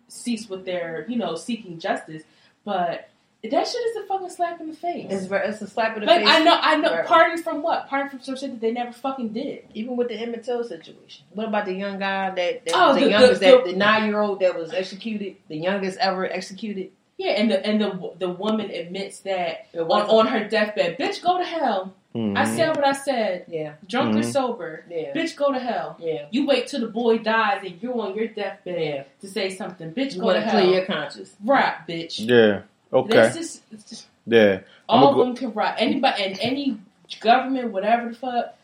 cease 0.09 0.48
with 0.48 0.64
their 0.64 1.05
you 1.09 1.16
know 1.16 1.36
seeking 1.36 1.78
justice. 1.78 2.22
But 2.64 3.09
that 3.51 3.66
shit 3.66 3.81
is 3.89 3.97
a 3.97 4.06
fucking 4.06 4.31
slap 4.31 4.60
in 4.60 4.69
the 4.69 4.77
face. 4.77 5.06
It's, 5.10 5.27
it's 5.31 5.62
a 5.62 5.66
slap 5.69 5.94
in 5.97 6.01
the 6.02 6.06
like 6.06 6.20
face. 6.20 6.28
I 6.31 6.44
know, 6.44 6.56
I 6.60 6.77
know. 6.77 6.93
Right. 6.93 7.06
Pardon 7.06 7.43
from 7.43 7.62
what? 7.62 7.89
Pardon 7.89 8.09
from 8.10 8.20
some 8.20 8.36
shit 8.36 8.51
that 8.52 8.60
they 8.60 8.70
never 8.73 8.93
fucking 8.93 9.31
did. 9.31 9.64
Even 9.74 9.97
with 9.97 10.09
the 10.09 10.14
Emmett 10.14 10.44
Till 10.44 10.62
situation. 10.62 11.24
What 11.35 11.48
about 11.48 11.64
the 11.66 11.74
young 11.74 11.98
guy 11.98 12.31
that, 12.31 12.64
that 12.66 12.73
Oh, 12.74 12.89
was 12.89 12.97
the, 12.98 13.05
the- 13.05 13.10
youngest, 13.10 13.40
the- 13.40 13.47
that, 13.47 13.64
the- 13.64 13.70
the 13.73 13.77
nine 13.77 14.09
year 14.09 14.20
old 14.20 14.40
that 14.40 14.56
was 14.56 14.73
executed, 14.73 15.36
the 15.48 15.56
youngest 15.56 15.98
ever 15.98 16.24
executed? 16.31 16.90
Yeah, 17.19 17.32
and 17.32 17.51
the 17.51 17.64
and 17.64 17.81
the 17.81 18.12
the 18.19 18.28
woman 18.31 18.70
admits 18.70 19.20
that 19.20 19.66
on, 19.77 19.90
on 19.90 20.27
her 20.28 20.48
deathbed, 20.48 20.98
bitch, 20.98 21.23
go 21.23 21.39
to 21.39 21.44
hell. 21.44 21.94
Mhm. 22.16 22.36
I 22.36 22.44
said 22.44 22.74
what 22.77 22.85
I 22.86 22.93
said, 22.93 23.44
Yeah, 23.48 23.74
drunk 23.89 24.16
or 24.16 24.20
Mhm. 24.20 24.32
sober. 24.32 24.85
yeah, 24.90 25.12
Bitch, 25.14 25.35
go 25.36 25.52
to 25.52 25.59
hell. 25.59 25.97
yeah. 26.01 26.27
You 26.31 26.47
wait 26.47 26.66
till 26.66 26.81
the 26.81 26.89
boy 26.89 27.19
dies 27.19 27.62
and 27.64 27.81
you're 27.82 27.98
on 28.01 28.14
your 28.16 28.27
deathbed 28.28 28.81
Yeah. 28.81 29.02
to 29.20 29.28
say 29.28 29.51
something. 29.51 29.93
Bitch, 29.93 30.14
You 30.16 30.20
go 30.20 30.28
to 30.32 30.35
to 30.35 30.40
hell. 30.43 30.60
clear 30.62 30.74
your 30.78 30.85
conscience. 30.85 31.35
Right, 31.44 31.74
bitch. 31.89 32.16
Yeah. 32.28 32.62
Okay. 32.93 33.31
Just, 33.35 33.62
just 33.89 34.06
Yeah. 34.27 34.60
all 34.89 35.09
of 35.09 35.14
go- 35.16 35.24
them 35.24 35.36
can 35.36 35.52
rot. 35.52 35.77
Anybody 35.78 36.23
and 36.24 36.39
any 36.40 36.78
government, 37.20 37.73
whatever 37.73 38.10
the 38.10 38.14
fuck. 38.14 38.56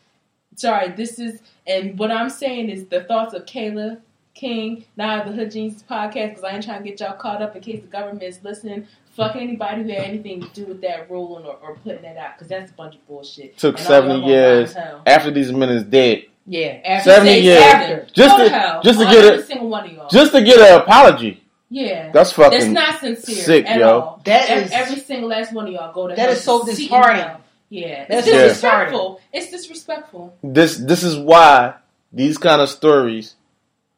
Sorry, 0.55 0.89
this 0.89 1.19
is 1.19 1.41
and 1.65 1.97
what 1.97 2.11
I'm 2.11 2.29
saying 2.29 2.69
is 2.69 2.85
the 2.87 3.03
thoughts 3.03 3.33
of 3.33 3.45
Kailah 3.45 3.99
King, 4.35 4.85
not 4.97 5.25
the 5.25 5.31
Hood 5.31 5.51
Geniuses 5.51 5.83
podcast, 5.89 6.29
because 6.29 6.43
I 6.43 6.51
ain't 6.51 6.63
trying 6.63 6.83
to 6.83 6.89
get 6.89 6.99
y'all 6.99 7.13
caught 7.13 7.41
up 7.41 7.55
in 7.55 7.61
case 7.61 7.81
the 7.81 7.87
government 7.87 8.23
is 8.23 8.39
listening. 8.43 8.87
Fuck 9.15 9.35
anybody 9.35 9.83
who 9.83 9.89
had 9.89 10.03
anything 10.03 10.41
to 10.41 10.47
do 10.53 10.65
with 10.65 10.81
that 10.81 11.09
ruling 11.11 11.45
or, 11.45 11.55
or 11.61 11.75
putting 11.83 12.03
that 12.03 12.15
out, 12.17 12.35
because 12.37 12.47
that's 12.47 12.71
a 12.71 12.73
bunch 12.73 12.95
of 12.95 13.05
bullshit. 13.07 13.57
Took 13.57 13.77
And 13.77 13.85
70 13.85 14.19
years 14.25 14.75
rot 14.75 14.83
in 14.83 14.89
hell. 14.89 15.01
after 15.05 15.31
these 15.31 15.51
men 15.51 15.69
is 15.69 15.83
dead. 15.83 16.23
Yeah, 16.45 16.79
after 16.85 17.09
70 17.11 17.39
years. 17.41 17.61
After. 17.63 18.07
Just 18.13 18.37
to- 18.37 18.49
hell. 18.49 18.81
just 18.81 18.99
to 18.99 19.05
get 19.05 19.33
a, 19.39 19.43
single 19.43 19.69
one 19.69 19.85
of 19.85 19.91
y'all. 19.91 20.09
Just 20.09 20.31
to 20.31 20.41
get 20.41 20.59
an 20.59 20.81
apology. 20.81 21.43
Yeah, 21.69 22.11
That's 22.11 22.31
fucking. 22.31 22.59
that's 22.59 22.71
not 22.71 22.99
sincere 22.99 23.35
sick, 23.35 23.65
at 23.67 23.79
yo. 23.79 23.89
all. 23.99 24.21
That 24.25 24.49
Ev- 24.49 24.65
is- 24.65 24.71
every 24.71 24.99
single 24.99 25.29
last 25.29 25.53
one 25.53 25.67
of 25.67 25.73
y'all 25.73 25.93
go 25.93 26.07
to 26.07 26.15
That 26.15 26.21
hell 26.23 26.31
is 26.31 26.43
so 26.43 26.59
seeking 26.65 26.75
disheartening. 26.75 27.37
Yeah, 27.69 28.05
That's 28.09 28.25
it's 28.27 28.35
so 28.35 28.43
disrespectful. 28.47 29.21
It's 29.31 29.51
disrespectful. 29.51 30.35
This 30.43 30.77
this 30.77 31.03
is 31.03 31.15
why 31.17 31.75
these 32.11 32.37
kind 32.39 32.61
of 32.61 32.69
stories 32.69 33.35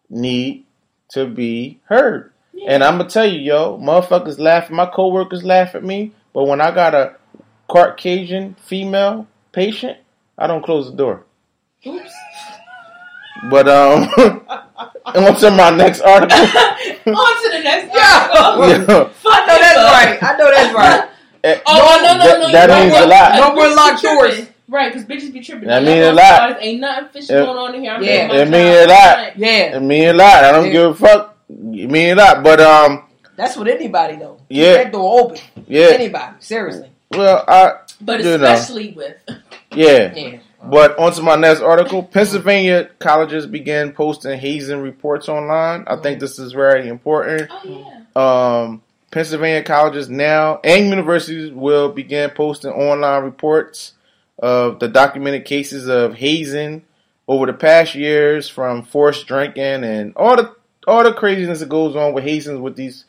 need 0.10 0.66
to 1.12 1.26
be 1.26 1.80
heard. 1.86 2.34
Yeah. 2.54 2.74
And 2.74 2.84
I'm 2.84 2.98
gonna 2.98 3.10
tell 3.10 3.26
you, 3.26 3.40
yo, 3.40 3.78
motherfuckers 3.78 4.38
laugh. 4.40 4.70
My 4.70 4.86
coworkers 4.86 5.44
laugh 5.46 5.74
at 5.74 5.84
me, 5.86 6.12
but 6.34 6.44
when 6.50 6.60
I 6.60 6.72
got 6.72 6.94
a 6.94 7.16
Caucasian 7.70 8.56
female 8.56 9.28
patient, 9.54 9.98
I 10.38 10.48
don't 10.48 10.64
close 10.66 10.92
the 10.92 10.98
door. 10.98 11.24
Oops. 11.88 12.12
But 13.50 13.68
um, 13.68 14.04
on 15.06 15.36
to 15.38 15.52
my 15.52 15.70
next 15.72 16.02
article. 16.02 16.38
On 17.08 17.44
to 17.44 17.50
the 17.52 17.62
next 17.64 17.94
Yeah. 17.96 18.30
article. 18.34 18.70
Yeah. 18.70 19.10
Fuck 19.10 19.34
I 19.34 19.46
know 19.48 19.60
that's 19.60 19.78
right. 19.78 20.24
I 20.24 20.38
know 20.38 20.52
that's 20.52 20.74
right. 20.82 21.10
eh, 21.44 21.60
Oh 21.66 22.00
no, 22.04 22.18
no, 22.18 22.24
that- 22.24 22.40
no! 22.40 22.52
that 22.52 22.70
no, 22.70 22.80
means 22.80 22.96
a 22.96 23.08
lot. 23.08 23.34
no, 23.36 23.50
No 23.50 23.56
more 23.56 23.76
locked 23.76 24.02
doors. 24.04 24.48
Right, 24.68 24.94
because 24.94 25.06
bitches 25.08 25.34
be 25.34 25.42
tripping. 25.42 25.68
That 25.68 25.84
Like, 25.84 25.94
mean 25.96 26.04
a 26.04 26.10
I'm 26.10 26.16
lot. 26.16 26.58
Ain't 26.62 26.80
nothing 26.80 27.10
fishy 27.10 27.34
It- 27.34 27.46
going 27.46 27.58
on 27.58 27.76
in 27.76 27.82
here. 27.82 27.92
I'm 27.94 28.04
Yeah. 28.04 28.32
It 28.32 28.50
mean 28.50 28.74
job. 28.74 28.90
a 28.90 28.92
lot. 28.92 29.38
Yeah, 29.38 29.76
It 29.76 29.82
mean 29.82 30.08
a 30.10 30.14
lot. 30.14 30.44
I 30.46 30.52
don't 30.52 30.66
Yeah. 30.68 30.72
give 30.72 30.92
a 30.92 30.94
fuck. 30.94 31.36
It 31.50 31.90
mean 31.92 32.12
a 32.12 32.16
lot. 32.16 32.44
But 32.44 32.62
um, 32.62 33.04
that's 33.36 33.58
what 33.58 33.68
anybody 33.68 34.16
though. 34.18 34.36
Keep 34.50 34.58
Yeah. 34.58 34.74
that 34.84 34.92
door 34.92 35.20
open. 35.22 35.38
yeah. 35.68 35.88
Anybody, 35.88 36.34
seriously. 36.40 36.90
Well, 37.12 37.44
I 37.48 37.74
But 38.00 38.24
You 38.24 38.38
know. 38.38 38.54
especially 38.54 38.92
with 38.96 39.16
yeah. 39.74 40.14
Yeah. 40.16 40.38
But 40.64 40.98
on 41.00 41.12
to 41.14 41.22
my 41.24 41.36
next 41.36 41.62
article. 41.62 42.04
Pennsylvania 42.04 42.90
colleges 43.00 43.48
began 43.48 43.94
posting 43.94 44.38
hazing 44.38 44.82
reports 44.82 45.28
online. 45.28 45.86
I 45.88 45.96
think 45.96 46.20
this 46.20 46.38
is 46.38 46.54
very 46.54 46.88
important. 46.88 47.50
oh 47.52 48.04
yeah, 48.16 48.64
Um, 48.64 48.84
Pennsylvania 49.12 49.64
colleges 49.64 50.08
now 50.10 50.60
and 50.64 50.88
universities 50.90 51.52
will 51.52 51.90
begin 51.90 52.30
posting 52.30 52.72
online 52.72 53.24
reports 53.24 53.94
of 54.40 54.80
the 54.80 54.88
documented 54.88 55.46
cases 55.46 55.88
of 55.88 56.16
hazing 56.16 56.84
over 57.28 57.46
the 57.46 57.54
past 57.54 57.96
years, 57.96 58.48
from 58.50 58.84
forced 58.84 59.26
drinking 59.28 59.84
and 59.84 60.14
all 60.16 60.36
the 60.36 60.56
all 60.88 61.04
the 61.04 61.14
craziness 61.14 61.60
that 61.60 61.70
goes 61.70 61.96
on 61.96 62.14
with 62.14 62.24
hazing 62.24 62.62
with 62.62 62.76
these 62.76 63.06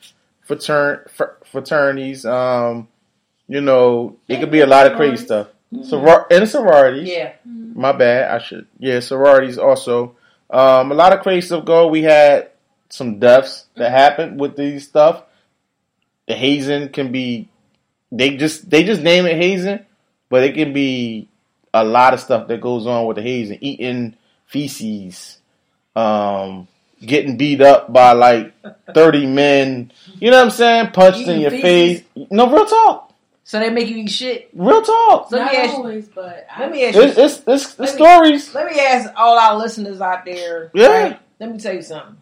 fratern- 0.48 1.08
fr- 1.10 1.36
fraternities. 1.44 2.24
Um, 2.26 2.88
you 3.48 3.60
know, 3.60 4.16
it 4.28 4.40
could 4.40 4.50
be 4.50 4.60
a 4.60 4.66
lot 4.66 4.86
of 4.86 4.96
crazy 4.96 5.24
stuff. 5.24 5.48
Soror- 5.72 6.26
and 6.30 6.48
sororities. 6.48 7.08
Yeah. 7.08 7.32
My 7.44 7.92
bad. 7.92 8.30
I 8.30 8.38
should. 8.38 8.66
Yeah, 8.78 9.00
sororities 9.00 9.58
also. 9.58 10.16
Um, 10.50 10.92
a 10.92 10.94
lot 10.94 11.12
of 11.12 11.20
crazy 11.20 11.46
stuff 11.46 11.64
go. 11.64 11.88
We 11.88 12.02
had 12.02 12.50
some 12.90 13.18
deaths 13.18 13.66
that 13.76 13.90
happened 13.90 14.38
with 14.38 14.56
these 14.56 14.86
stuff. 14.86 15.22
The 16.28 16.34
hazing 16.34 16.90
can 16.90 17.10
be. 17.10 17.48
They 18.10 18.36
just 18.36 18.68
they 18.68 18.84
just 18.84 19.02
name 19.02 19.24
it 19.24 19.36
hazing, 19.36 19.80
but 20.28 20.44
it 20.44 20.54
can 20.54 20.74
be 20.74 21.28
a 21.72 21.82
lot 21.82 22.12
of 22.12 22.20
stuff 22.20 22.48
that 22.48 22.60
goes 22.60 22.86
on 22.86 23.06
with 23.06 23.16
the 23.16 23.22
hazing. 23.22 23.58
Eating 23.62 24.14
feces, 24.44 25.38
um, 25.96 26.68
getting 27.00 27.38
beat 27.38 27.62
up 27.62 27.90
by 27.90 28.12
like 28.12 28.52
thirty 28.94 29.26
men. 29.26 29.90
You 30.20 30.30
know 30.30 30.36
what 30.36 30.44
I'm 30.44 30.50
saying? 30.50 30.90
Punched 30.90 31.26
in 31.26 31.40
your 31.40 31.50
feces? 31.50 32.02
face. 32.02 32.26
No, 32.30 32.50
real 32.50 32.66
talk. 32.66 33.11
So 33.44 33.58
they 33.58 33.70
make 33.70 33.88
you 33.88 33.96
eat 33.96 34.10
shit. 34.10 34.50
Real 34.54 34.82
talk. 34.82 35.30
Let 35.32 35.38
not 35.42 35.52
me 35.52 35.58
ask 35.58 35.70
you- 35.70 35.76
always, 35.76 36.08
but 36.08 36.46
I, 36.54 36.60
Let 36.60 36.70
me 36.72 36.84
ask 36.84 36.94
you. 36.94 37.02
It's 37.02 37.18
it's, 37.18 37.42
it's 37.46 37.74
the 37.74 37.82
Let 37.82 37.90
me- 37.92 37.96
stories. 37.96 38.54
Let 38.54 38.66
me 38.72 38.80
ask 38.80 39.10
all 39.16 39.36
our 39.38 39.56
listeners 39.58 40.00
out 40.00 40.24
there. 40.24 40.70
Yeah. 40.74 40.86
right? 40.86 41.20
Let 41.40 41.50
me 41.52 41.58
tell 41.58 41.74
you 41.74 41.82
something. 41.82 42.16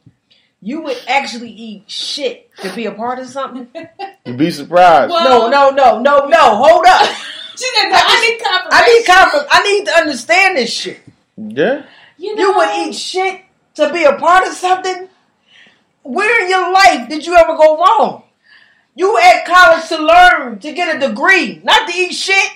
You 0.63 0.83
would 0.83 0.97
actually 1.09 1.51
eat 1.51 1.91
shit 1.91 2.51
to 2.59 2.75
be 2.75 2.87
a 2.87 2.93
part 2.93 3.19
of 3.19 3.27
something? 3.29 3.69
You'd 4.27 4.37
be 4.39 4.51
surprised. 4.51 5.11
No, 5.11 5.15
Well- 5.17 5.51
no, 5.51 5.71
no, 5.71 6.01
no, 6.01 6.27
no. 6.27 6.57
Hold 6.57 6.85
up. 6.87 7.09
She 7.61 7.67
said, 7.75 7.91
I 7.93 8.21
need 8.31 8.43
confirmation. 8.43 8.71
I 8.73 8.89
need 8.89 9.05
confirm. 9.05 9.47
I 9.51 9.63
need 9.73 9.85
to 9.85 9.93
understand 9.93 10.57
this 10.57 10.73
shit. 10.73 10.99
yeah. 11.37 11.83
You, 12.17 12.35
know, 12.35 12.43
You 12.43 12.57
would 12.57 12.89
eat 12.89 12.95
shit 12.95 13.43
to 13.75 13.93
be 13.93 14.05
a 14.05 14.15
part 14.15 14.47
of 14.47 14.55
something? 14.55 15.09
Where 16.03 16.43
in 16.45 16.49
your 16.49 16.73
life 16.73 17.09
did 17.11 17.27
you 17.27 17.35
ever 17.37 17.55
go 17.59 17.77
wrong? 17.77 18.23
You 18.95 19.19
at 19.19 19.45
college 19.47 19.89
to 19.89 19.99
learn, 19.99 20.59
to 20.59 20.73
get 20.73 20.95
a 20.97 21.09
degree, 21.09 21.61
not 21.65 21.89
to 21.89 21.95
eat 21.97 22.13
shit. 22.13 22.51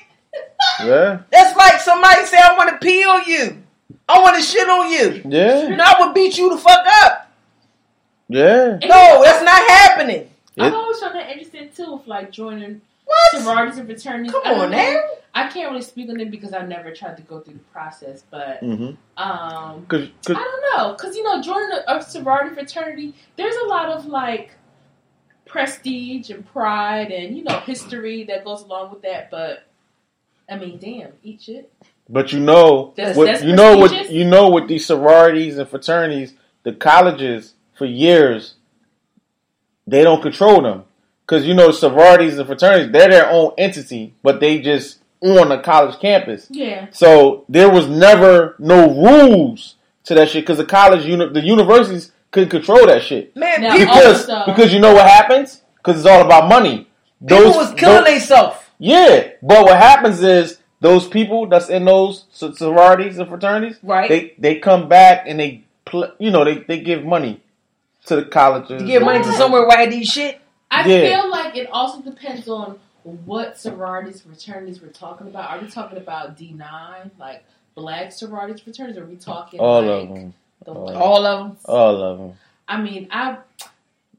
Yeah. 0.81 1.21
That's 1.31 1.57
like 1.57 1.81
somebody 1.81 2.25
say, 2.27 2.39
I 2.39 2.57
want 2.57 2.71
to 2.71 2.85
pee 2.85 3.05
on 3.05 3.23
you. 3.27 3.63
I 4.09 4.21
want 4.21 4.37
to 4.37 4.43
shit 4.43 4.69
on 4.69 4.91
you. 4.91 5.23
Yeah. 5.31 5.67
And 5.73 5.81
I 5.81 5.95
would 6.01 6.15
beat 6.15 6.37
you 6.37 6.51
the 6.51 6.59
fuck 6.59 6.85
up. 7.05 7.31
Yeah. 8.29 8.79
No, 8.83 9.23
that's 9.23 9.45
not 9.45 9.69
happening. 9.71 10.29
I've 10.59 10.73
It- 10.73 10.75
always 10.77 10.99
found 11.01 11.15
that 11.17 11.29
interesting 11.31 11.71
too, 11.75 11.95
with 11.97 12.07
like 12.07 12.31
joining 12.31 12.81
What? 13.05 13.43
sororities 13.43 13.79
and 13.79 13.87
fraternities. 13.89 14.33
Come 14.33 14.43
I 14.45 14.55
on 14.55 14.71
know- 14.71 14.77
now. 14.77 15.01
I 15.37 15.49
can't 15.49 15.69
really 15.71 15.83
speak 15.83 16.09
on 16.11 16.21
it 16.21 16.31
because 16.31 16.53
I 16.55 16.63
never 16.63 16.93
tried 16.93 17.17
to 17.17 17.23
go 17.25 17.41
through 17.41 17.55
the 17.55 17.61
process, 17.73 18.23
but 18.31 18.61
Mm-hmm. 18.63 18.95
um, 19.23 19.85
Cause, 19.87 20.03
I 20.03 20.11
'cause- 20.27 20.37
don't 20.37 20.63
know, 20.77 20.93
because 20.93 21.17
you 21.17 21.23
know, 21.25 21.43
joining 21.43 21.71
a, 21.73 21.97
a 21.97 22.03
sorority 22.03 22.55
fraternity, 22.55 23.15
there's 23.37 23.57
a 23.57 23.67
lot 23.67 23.89
of 23.89 24.07
like 24.07 24.51
prestige 25.55 26.31
and 26.31 26.45
pride 26.53 27.13
and 27.13 27.37
you 27.37 27.45
know 27.45 27.61
history 27.61 28.25
that 28.25 28.45
goes 28.45 28.63
along 28.63 28.91
with 28.91 29.03
that. 29.03 29.31
But 29.31 29.65
I 30.51 30.57
mean, 30.59 30.79
damn, 30.79 31.13
eat 31.23 31.43
shit. 31.43 31.73
but 32.11 32.33
you 32.33 32.41
know, 32.41 32.93
That's- 32.97 33.17
what, 33.17 33.27
that's 33.27 33.45
you 33.45 33.55
know 33.55 33.79
what 33.79 34.11
you 34.11 34.25
know 34.25 34.51
with 34.51 34.67
these 34.67 34.85
sororities 34.85 35.57
and 35.57 35.69
fraternities, 35.69 36.35
the 36.65 36.73
colleges 36.73 37.55
for 37.79 37.87
years 37.87 38.55
they 39.87 40.03
don't 40.03 40.23
control 40.23 40.63
them 40.63 40.85
because 41.27 41.47
you 41.47 41.55
know 41.55 41.71
sororities 41.71 42.37
and 42.39 42.47
fraternities 42.49 42.91
they're 42.91 43.09
their 43.11 43.31
own 43.31 43.53
entity, 43.57 44.15
but 44.25 44.41
they 44.41 44.61
just 44.61 44.99
on 45.21 45.53
a 45.53 45.63
college 45.63 45.99
campus. 46.01 46.49
Yeah, 46.51 46.89
So 46.91 47.45
there 47.49 47.71
was 47.71 47.87
never 47.87 48.57
no 48.59 48.89
rules 48.91 49.77
to 50.05 50.15
that 50.15 50.29
shit 50.29 50.43
because 50.43 50.59
the 50.59 50.67
college, 50.67 51.07
uni- 51.07 51.33
the 51.33 51.41
universities 51.41 52.13
couldn't 52.35 52.51
control 52.51 52.87
that 52.87 53.03
shit. 53.03 53.35
Man, 53.37 53.63
Now, 53.63 53.79
because 53.79 54.29
also- 54.29 54.45
because 54.53 54.73
you 54.73 54.81
know 54.81 54.93
what 54.93 55.07
happens 55.07 55.63
because 55.77 55.99
it's 55.99 56.07
all 56.07 56.23
about 56.25 56.49
money. 56.49 56.87
Those 57.21 57.47
people 57.47 57.59
was 57.61 57.75
killing 57.75 58.05
themselves. 58.05 58.57
yeah, 58.79 59.29
but 59.43 59.65
what 59.65 59.77
happens 59.79 60.23
is 60.23 60.59
those 60.81 61.07
people 61.09 61.47
that's 61.47 61.71
in 61.71 61.85
those 61.87 62.25
sororities 62.33 63.19
and 63.19 63.29
fraternities, 63.29 63.79
Right. 63.83 64.09
They 64.09 64.35
they 64.39 64.57
come 64.59 64.89
back 64.89 65.25
and 65.27 65.41
they 65.41 65.65
you 66.19 66.31
know 66.31 66.45
they, 66.45 66.59
they 66.59 66.81
give 66.81 67.05
money 67.05 67.41
to 68.07 68.17
the 68.17 68.25
colleges. 68.25 68.81
To 68.83 68.87
give 68.87 69.03
money 69.03 69.23
to 69.25 69.33
somewhere 69.33 69.67
where 69.67 69.79
I 69.79 69.87
these 69.87 70.09
shit. 70.09 70.41
I 70.71 70.87
Yeah. 70.89 71.21
feel 71.23 71.31
like 71.31 71.57
it 71.57 71.69
also 71.71 72.03
depends 72.03 72.49
on 72.49 72.79
what 73.05 73.59
sororities 73.59 74.23
fraternities 74.23 74.81
we're 74.83 74.89
talking 74.89 75.29
about. 75.29 75.51
Are 75.51 75.59
we 75.61 75.69
talking 75.69 75.99
about 75.99 76.37
D 76.37 76.53
nine, 76.53 77.11
like 77.19 77.45
black 77.77 78.11
sororities 78.13 78.61
fraternities? 78.61 78.99
Or 78.99 79.05
are 79.05 79.07
we 79.07 79.17
talking 79.17 79.61
all 79.61 79.83
like 79.83 80.03
of 80.03 80.15
them, 80.15 80.35
the 80.65 80.73
All? 80.73 80.97
All 80.97 81.27
of 81.27 81.49
them. 81.49 81.57
all 81.65 82.03
of 82.03 82.19
them. 82.19 82.33
I 82.69 82.81
mean, 82.81 83.09
I 83.11 83.39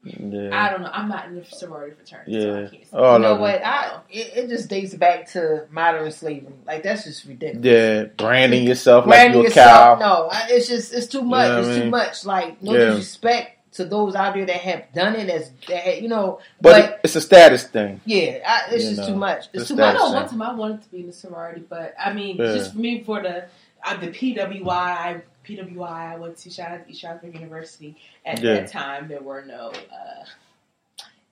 Yeah, 0.03 0.49
I 0.53 0.69
don't 0.69 0.83
know. 0.83 0.91
I'm 0.93 1.09
not 1.09 1.25
in 1.25 1.35
the 1.35 1.45
sorority 1.45 1.95
fraternity, 1.95 2.39
so 2.39 2.55
I 2.55 2.61
Yeah. 2.61 2.67
can't. 2.69 2.71
Say. 2.91 2.97
All 2.97 3.13
you 3.13 3.19
know 3.23 3.35
what? 3.37 3.65
I 3.65 3.97
it, 4.11 4.31
it 4.37 4.49
just 4.49 4.69
dates 4.69 4.93
back 4.93 5.31
to 5.31 5.65
modern 5.71 6.11
slavery. 6.11 6.53
Like 6.67 6.83
that's 6.83 7.05
just 7.05 7.25
ridiculous. 7.25 7.65
yeah, 7.65 8.03
branding 8.15 8.65
yourself 8.67 9.05
Branding 9.05 9.41
like 9.43 9.55
you're 9.55 9.63
a 9.63 9.65
cow. 9.67 9.93
yourself, 9.93 9.99
no, 9.99 10.29
I, 10.31 10.47
it's 10.51 10.67
just 10.67 10.93
it's 10.93 11.07
too 11.07 11.23
much. 11.23 11.47
know 11.49 11.59
it's 11.61 11.69
I 11.69 11.81
too 11.81 11.89
much. 11.89 12.25
Like 12.25 12.61
no 12.61 12.73
Yeah. 12.73 12.85
disrespect 12.89 13.51
to 13.77 13.85
those 13.85 14.13
out 14.15 14.35
there 14.35 14.45
that 14.45 14.55
have 14.57 14.83
done 14.93 15.15
it. 15.15 15.27
As 15.27 15.49
that 15.69 16.03
you 16.03 16.07
know, 16.07 16.39
But, 16.61 16.81
but, 16.91 16.99
it's 17.03 17.15
a 17.15 17.21
status 17.21 17.63
thing. 17.63 17.99
yeah, 18.05 18.37
I, 18.47 18.73
it's 18.75 18.83
You 18.83 18.89
just 18.91 19.01
know, 19.01 19.07
too 19.07 19.15
much. 19.15 19.39
It's 19.53 19.63
it's 19.63 19.67
too 19.69 19.75
that 19.77 19.89
I 19.89 19.93
much. 19.93 20.01
know 20.01 20.05
same. 20.05 20.13
one 20.13 20.29
time 20.29 20.41
I 20.43 20.53
wanted 20.53 20.83
to 20.83 20.91
be 20.91 20.99
in 20.99 21.07
the 21.07 21.13
sorority, 21.13 21.63
but 21.67 21.95
I 21.99 22.13
mean, 22.13 22.37
Yeah. 22.37 22.53
just 22.53 22.73
for 22.73 22.77
me 22.77 23.01
for 23.03 23.23
the 23.23 23.45
uh, 23.83 23.97
the 23.97 24.07
PWI, 24.09 25.21
PWI, 25.45 26.13
I 26.13 26.17
went 26.17 26.37
to 26.37 26.49
shout 26.49 26.71
out 26.71 26.83
to 26.85 26.89
East 26.91 26.99
Stroudsburg 26.99 27.33
University. 27.35 27.95
At 28.25 28.41
Yeah. 28.41 28.55
that 28.55 28.71
time, 28.71 29.07
there 29.07 29.21
were 29.21 29.43
no, 29.45 29.71
uh, 29.71 30.25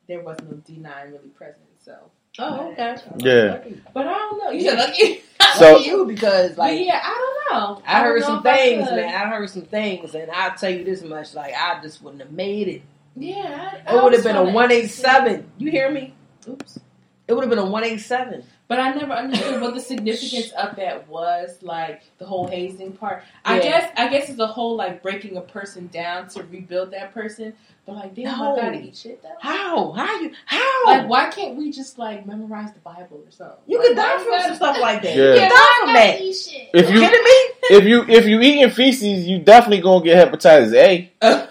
there 0.07 0.21
was 0.21 0.37
no 0.41 0.57
D 0.65 0.77
nine 0.77 1.11
really 1.11 1.29
present. 1.29 1.57
So, 1.83 1.97
Oh, 2.39 2.71
okay. 2.71 2.95
Yeah. 3.17 3.59
but 3.93 4.07
I 4.07 4.13
don't 4.13 4.43
know. 4.43 4.49
You 4.51 4.61
said 4.69 4.77
lucky. 4.79 5.21
So- 5.57 5.73
Lucky 5.73 5.85
you 5.89 6.05
because 6.05 6.57
like 6.57 6.83
yeah, 6.83 6.99
I 7.03 7.09
don't 7.49 7.59
know. 7.59 7.83
I 7.85 7.99
don't 8.01 8.05
heard 8.13 8.21
know 8.21 8.25
some 8.27 8.39
if 8.39 8.45
I 8.45 8.55
things, 8.57 8.89
man. 8.89 9.13
I 9.13 9.27
heard 9.29 9.49
some 9.51 9.61
things, 9.63 10.15
and 10.15 10.31
I'll 10.31 10.55
tell 10.55 10.71
you 10.71 10.83
this 10.83 11.03
much: 11.03 11.35
like 11.35 11.53
I 11.55 11.79
just 11.81 12.01
wouldn't 12.01 12.23
have 12.23 12.31
made 12.31 12.67
it. 12.69 12.81
Yeah, 13.15 13.81
I, 13.87 13.91
I 13.93 13.97
It 13.99 14.03
would 14.03 14.13
have 14.13 14.23
been 14.23 14.35
a 14.37 14.45
one 14.51 14.71
eight 14.71 14.87
seven. 14.87 15.51
You 15.59 15.69
hear 15.69 15.91
me? 15.91 16.15
Oops. 16.47 16.79
It 17.27 17.33
would 17.33 17.41
have 17.43 17.49
been 17.51 17.59
a 17.59 17.65
one 17.69 17.83
eight 17.83 17.99
seven. 17.99 18.43
But 18.73 18.79
I 18.79 18.91
never 18.95 19.13
understood 19.13 19.61
what 19.61 19.75
the 19.75 19.79
significance 19.79 20.51
of 20.53 20.75
that 20.77 21.07
was, 21.07 21.61
like 21.61 22.01
the 22.17 22.25
whole 22.25 22.47
hazing 22.47 22.93
part. 22.93 23.21
I 23.45 23.57
Yeah. 23.57 23.61
guess 23.61 23.91
I 23.97 24.07
guess 24.07 24.29
it's 24.31 24.39
a 24.39 24.47
whole 24.47 24.75
like 24.75 25.03
breaking 25.03 25.37
a 25.37 25.41
person 25.41 25.87
down 25.93 26.27
to 26.29 26.41
rebuild 26.41 26.89
that 26.89 27.13
person. 27.13 27.53
But 27.85 27.97
like, 27.97 28.15
damn, 28.15 28.35
No. 28.39 28.53
I 28.57 28.61
gotta 28.61 28.81
eat 28.81 28.97
shit 28.97 29.21
though. 29.21 29.29
How? 29.39 29.91
How 29.91 30.19
you? 30.21 30.31
How? 30.47 30.85
Like, 30.87 31.07
why 31.07 31.29
can't 31.29 31.55
we 31.55 31.69
just 31.71 31.99
like 31.99 32.25
memorize 32.25 32.73
the 32.73 32.79
Bible 32.79 33.21
or 33.23 33.29
something? 33.29 33.57
you 33.67 33.77
like, 33.77 33.87
could 33.89 33.95
die 33.97 34.17
from 34.17 34.25
we 34.25 34.31
gotta- 34.31 34.43
some 34.47 34.55
stuff 34.55 34.79
like 34.79 35.01
that. 35.03 35.15
Yeah. 35.15 35.23
You 35.23 35.33
Yeah, 35.35 35.49
could 35.49 35.55
die 35.55 35.75
from 35.81 35.89
I 35.89 35.93
gotta 35.93 36.07
that. 36.17 36.21
eat 36.21 36.33
shit? 36.33 36.69
If 36.73 36.89
You 36.89 36.95
you 36.95 37.07
kidding 37.07 37.23
me? 37.23 37.77
if 37.77 37.83
you 37.83 38.05
if 38.09 38.25
you 38.25 38.41
eating 38.41 38.69
feces, 38.71 39.27
you 39.27 39.37
definitely 39.37 39.81
gonna 39.81 40.03
get 40.03 40.31
hepatitis 40.31 40.73
A. 40.73 41.11
I 41.21 41.47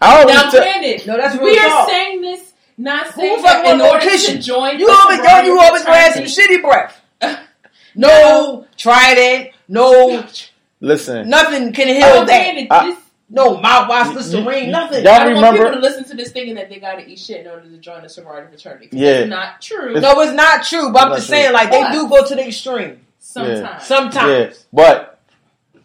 now, 0.00 0.18
always 0.18 0.36
tell. 0.36 0.50
granted, 0.50 1.06
No, 1.06 1.16
that's 1.16 1.34
real 1.36 1.44
we 1.44 1.58
are 1.58 1.86
saying 1.88 2.20
this, 2.22 2.45
not 2.78 3.06
Who 3.08 3.20
saying 3.20 3.42
fuck 3.42 3.64
that 3.64 3.74
in 3.74 3.78
want 3.80 3.92
order 3.94 4.04
location? 4.04 4.36
to 4.36 4.42
join. 4.42 4.78
You 4.78 4.88
a 4.88 4.92
always 4.92 5.18
know 5.18 5.24
sorority 5.24 5.48
you 5.48 5.60
always 5.60 5.84
gonna 5.84 5.96
have 5.98 6.12
some 6.14 6.24
shitty 6.24 6.62
breath. 6.62 7.00
No 7.94 8.66
Trident, 8.76 9.50
no 9.68 10.24
Listen, 10.80 11.28
nothing 11.30 11.72
can 11.72 11.88
heal 11.88 12.04
Oh, 12.04 12.24
that. 12.24 12.26
granted, 12.26 12.66
I- 12.70 12.86
this, 12.90 12.98
No 13.30 13.56
mouthwash, 13.56 14.10
You- 14.10 14.12
Listerine, 14.16 14.66
you- 14.66 14.70
nothing. 14.72 15.02
y'all 15.04 15.14
I 15.14 15.24
don't 15.24 15.34
want 15.34 15.46
remember- 15.46 15.58
people 15.70 15.80
to 15.82 15.88
listen 15.88 16.04
to 16.10 16.14
this 16.16 16.30
thinking 16.30 16.54
that 16.56 16.68
they 16.68 16.78
gotta 16.78 17.08
eat 17.08 17.18
shit 17.18 17.40
in 17.40 17.50
order 17.50 17.62
to 17.68 17.78
join 17.78 18.04
a 18.04 18.08
sorority 18.08 18.48
fraternity. 18.50 18.88
Yeah. 18.92 19.08
it's 19.20 19.30
not 19.30 19.60
true. 19.62 19.98
No, 19.98 20.20
it's 20.20 20.32
not 20.34 20.62
true. 20.64 20.92
But 20.92 21.02
I'm 21.04 21.08
Not 21.08 21.14
just 21.16 21.26
true. 21.28 21.36
saying, 21.36 21.52
like 21.54 21.70
What? 21.72 21.90
they 21.90 21.98
do 21.98 22.08
go 22.08 22.24
to 22.26 22.34
the 22.36 22.46
extreme 22.46 23.00
Sometimes. 23.18 23.82
sometimes. 23.84 24.30
yeah, 24.30 24.62
but 24.72 25.18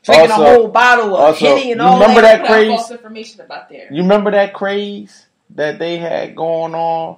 Drinking 0.03 0.31
Also- 0.31 0.43
a 0.43 0.45
whole 0.55 0.67
bottle 0.67 1.15
of 1.15 1.21
also, 1.35 1.45
Henny 1.45 1.71
and 1.71 1.79
you 1.81 1.87
all 1.87 1.93
remember 1.99 2.21
that. 2.21 2.39
that 2.39 2.41
Put 2.41 2.49
out 2.49 2.53
craze? 2.53 2.69
false 2.69 2.91
information 2.91 3.41
about 3.41 3.69
there. 3.69 3.87
you 3.91 4.01
remember 4.01 4.31
that 4.31 4.53
craze 4.53 5.25
that 5.55 5.79
they 5.79 5.97
had 5.97 6.35
going 6.35 6.73
on 6.75 7.17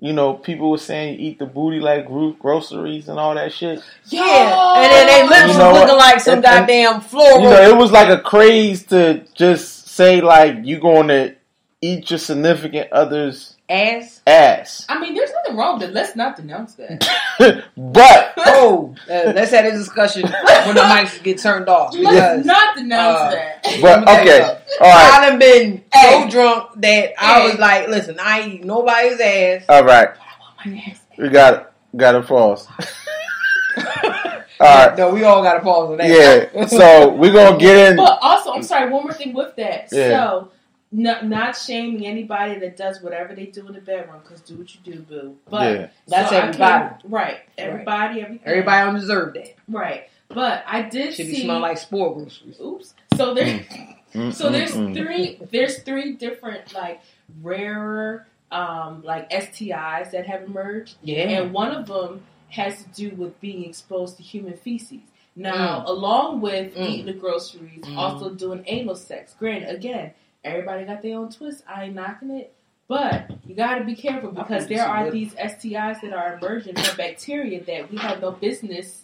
you 0.00 0.12
know, 0.12 0.34
people 0.34 0.72
were 0.72 0.78
saying 0.78 1.20
you 1.20 1.28
eat 1.28 1.38
the 1.38 1.46
booty 1.46 1.78
like 1.78 2.06
gro- 2.08 2.32
groceries 2.32 3.08
and 3.08 3.20
all 3.20 3.36
that 3.36 3.52
shit. 3.52 3.80
Yeah, 4.06 4.74
and 4.82 4.90
then 4.92 5.06
they 5.06 5.28
lips 5.28 5.52
You 5.52 5.58
know 5.60 5.72
looking 5.74 5.94
like 5.96 6.18
some 6.18 6.38
And- 6.38 6.44
and- 6.44 6.66
goddamn 6.66 7.00
floral. 7.02 7.40
You 7.40 7.48
know, 7.50 7.62
it 7.68 7.76
was 7.76 7.92
like 7.92 8.08
a 8.08 8.18
craze 8.20 8.82
to 8.86 9.22
just 9.36 9.86
say 9.86 10.20
like 10.20 10.56
you 10.64 10.80
going 10.80 11.06
to 11.06 11.36
eat 11.80 12.10
your 12.10 12.18
significant 12.18 12.90
other's 12.90 13.54
ass. 13.68 14.20
ass, 14.26 14.84
I 14.88 14.98
mean, 15.00 15.14
there's 15.14 15.30
nothing 15.32 15.56
wrong 15.56 15.78
with 15.78 15.88
it. 15.90 15.94
Let's 15.94 16.14
not 16.16 16.36
denounce 16.36 16.74
that. 16.74 17.08
but 17.76 18.32
Oh, 18.54 18.94
uh, 19.08 19.32
let's 19.34 19.50
have 19.52 19.64
a 19.64 19.70
discussion 19.72 20.22
when 20.22 20.74
the 20.74 20.80
mics 20.82 21.22
get 21.22 21.38
turned 21.38 21.68
off. 21.68 21.94
Let's 21.96 22.44
not 22.46 22.76
denounce 22.76 23.18
uh, 23.20 23.30
that. 23.30 23.62
but 23.80 23.82
Let 23.82 24.00
me 24.00 24.04
tell 24.06 24.14
you 24.24 24.30
okay, 24.30 24.40
something. 24.46 24.62
all 24.80 24.88
right, 24.90 25.12
I 25.22 25.30
done 25.30 25.38
been 25.38 25.84
Hey. 25.92 26.22
so 26.22 26.28
drunk 26.30 26.70
that 26.82 27.12
I 27.18 27.46
was 27.48 27.58
like, 27.58 27.88
listen, 27.88 28.18
I 28.20 28.48
eat 28.48 28.64
nobody's 28.64 29.20
ass. 29.20 29.64
all 29.68 29.84
right. 29.84 30.10
We 31.18 31.28
got 31.28 31.54
it. 31.54 31.66
got 31.96 32.12
to 32.12 32.22
pause. 32.22 32.68
all 33.76 33.84
right, 34.60 34.96
No, 34.96 35.12
we 35.12 35.24
all 35.24 35.42
got 35.42 35.54
to 35.54 35.60
pause 35.60 35.90
on 35.90 35.96
that. 35.98 36.08
yeah. 36.54 36.66
So 36.66 37.08
we're 37.14 37.32
gonna 37.32 37.58
get 37.58 37.90
in. 37.92 37.96
But 37.96 38.18
also, 38.22 38.52
I'm 38.52 38.62
sorry, 38.62 38.90
one 38.90 39.02
more 39.02 39.12
thing 39.12 39.32
with 39.32 39.56
that. 39.56 39.88
Yeah. 39.90 40.08
So, 40.10 40.50
not, 40.92 41.26
not 41.26 41.56
shaming 41.56 42.06
anybody 42.06 42.58
that 42.60 42.76
does 42.76 43.00
whatever 43.02 43.34
they 43.34 43.46
do 43.46 43.66
in 43.66 43.72
the 43.72 43.80
bedroom, 43.80 44.20
because 44.22 44.40
do 44.42 44.56
what 44.56 44.74
you 44.74 44.80
do, 44.92 45.00
boo. 45.00 45.36
But 45.48 45.62
Yeah. 45.80 45.86
That's 46.06 46.30
so 46.30 46.36
everybody. 46.36 46.94
can- 47.00 47.10
right? 47.10 47.38
Everybody, 47.58 48.20
everything. 48.20 48.40
Everybody 48.44 48.84
don't 48.84 49.00
deserve 49.00 49.34
that. 49.34 49.54
right? 49.68 50.08
But 50.28 50.64
I 50.66 50.82
did 50.82 51.14
Should 51.14 51.26
see. 51.26 51.32
be 51.32 51.42
smell 51.42 51.60
like 51.60 51.78
sport 51.78 52.14
groceries. 52.16 52.58
Oops. 52.60 52.94
So 53.16 53.34
there. 53.34 53.64
Mm, 54.14 54.32
So 54.34 54.50
there's 54.50 54.72
three. 54.72 55.38
There's 55.50 55.78
three 55.82 56.12
different 56.14 56.72
like 56.74 57.00
rarer 57.42 58.26
um 58.50 59.02
like 59.04 59.30
STIs 59.30 60.10
that 60.12 60.26
have 60.26 60.42
emerged. 60.44 60.96
Yeah. 61.02 61.28
and 61.28 61.52
one 61.52 61.72
of 61.72 61.86
them 61.86 62.22
has 62.50 62.82
to 62.82 62.88
do 62.90 63.14
with 63.16 63.38
being 63.40 63.64
exposed 63.64 64.16
to 64.18 64.22
human 64.22 64.54
feces. 64.56 65.00
Now, 65.34 65.80
Mm. 65.80 65.88
along 65.88 66.40
with 66.42 66.74
Mm. 66.74 66.88
eating 66.90 67.06
the 67.06 67.14
groceries, 67.14 67.84
Mm. 67.84 67.96
also 67.96 68.34
doing 68.34 68.62
anal 68.66 68.94
sex. 68.96 69.34
Granted, 69.38 69.74
again, 69.74 70.12
everybody 70.44 70.84
got 70.84 71.02
their 71.02 71.18
own 71.18 71.30
twist. 71.30 71.62
I 71.68 71.84
ain't 71.84 71.94
knocking 71.94 72.30
it, 72.30 72.52
but 72.88 73.30
you 73.46 73.54
got 73.54 73.76
to 73.78 73.84
be 73.84 73.94
careful 73.94 74.30
because 74.32 74.66
there 74.66 74.84
are 74.86 75.04
good. 75.04 75.12
these 75.14 75.34
STIs 75.34 76.00
that 76.00 76.12
are 76.12 76.34
emerging 76.40 76.76
from 76.76 76.96
bacteria 76.96 77.62
that 77.64 77.90
we 77.90 77.98
have 77.98 78.20
no 78.20 78.32
business 78.32 79.02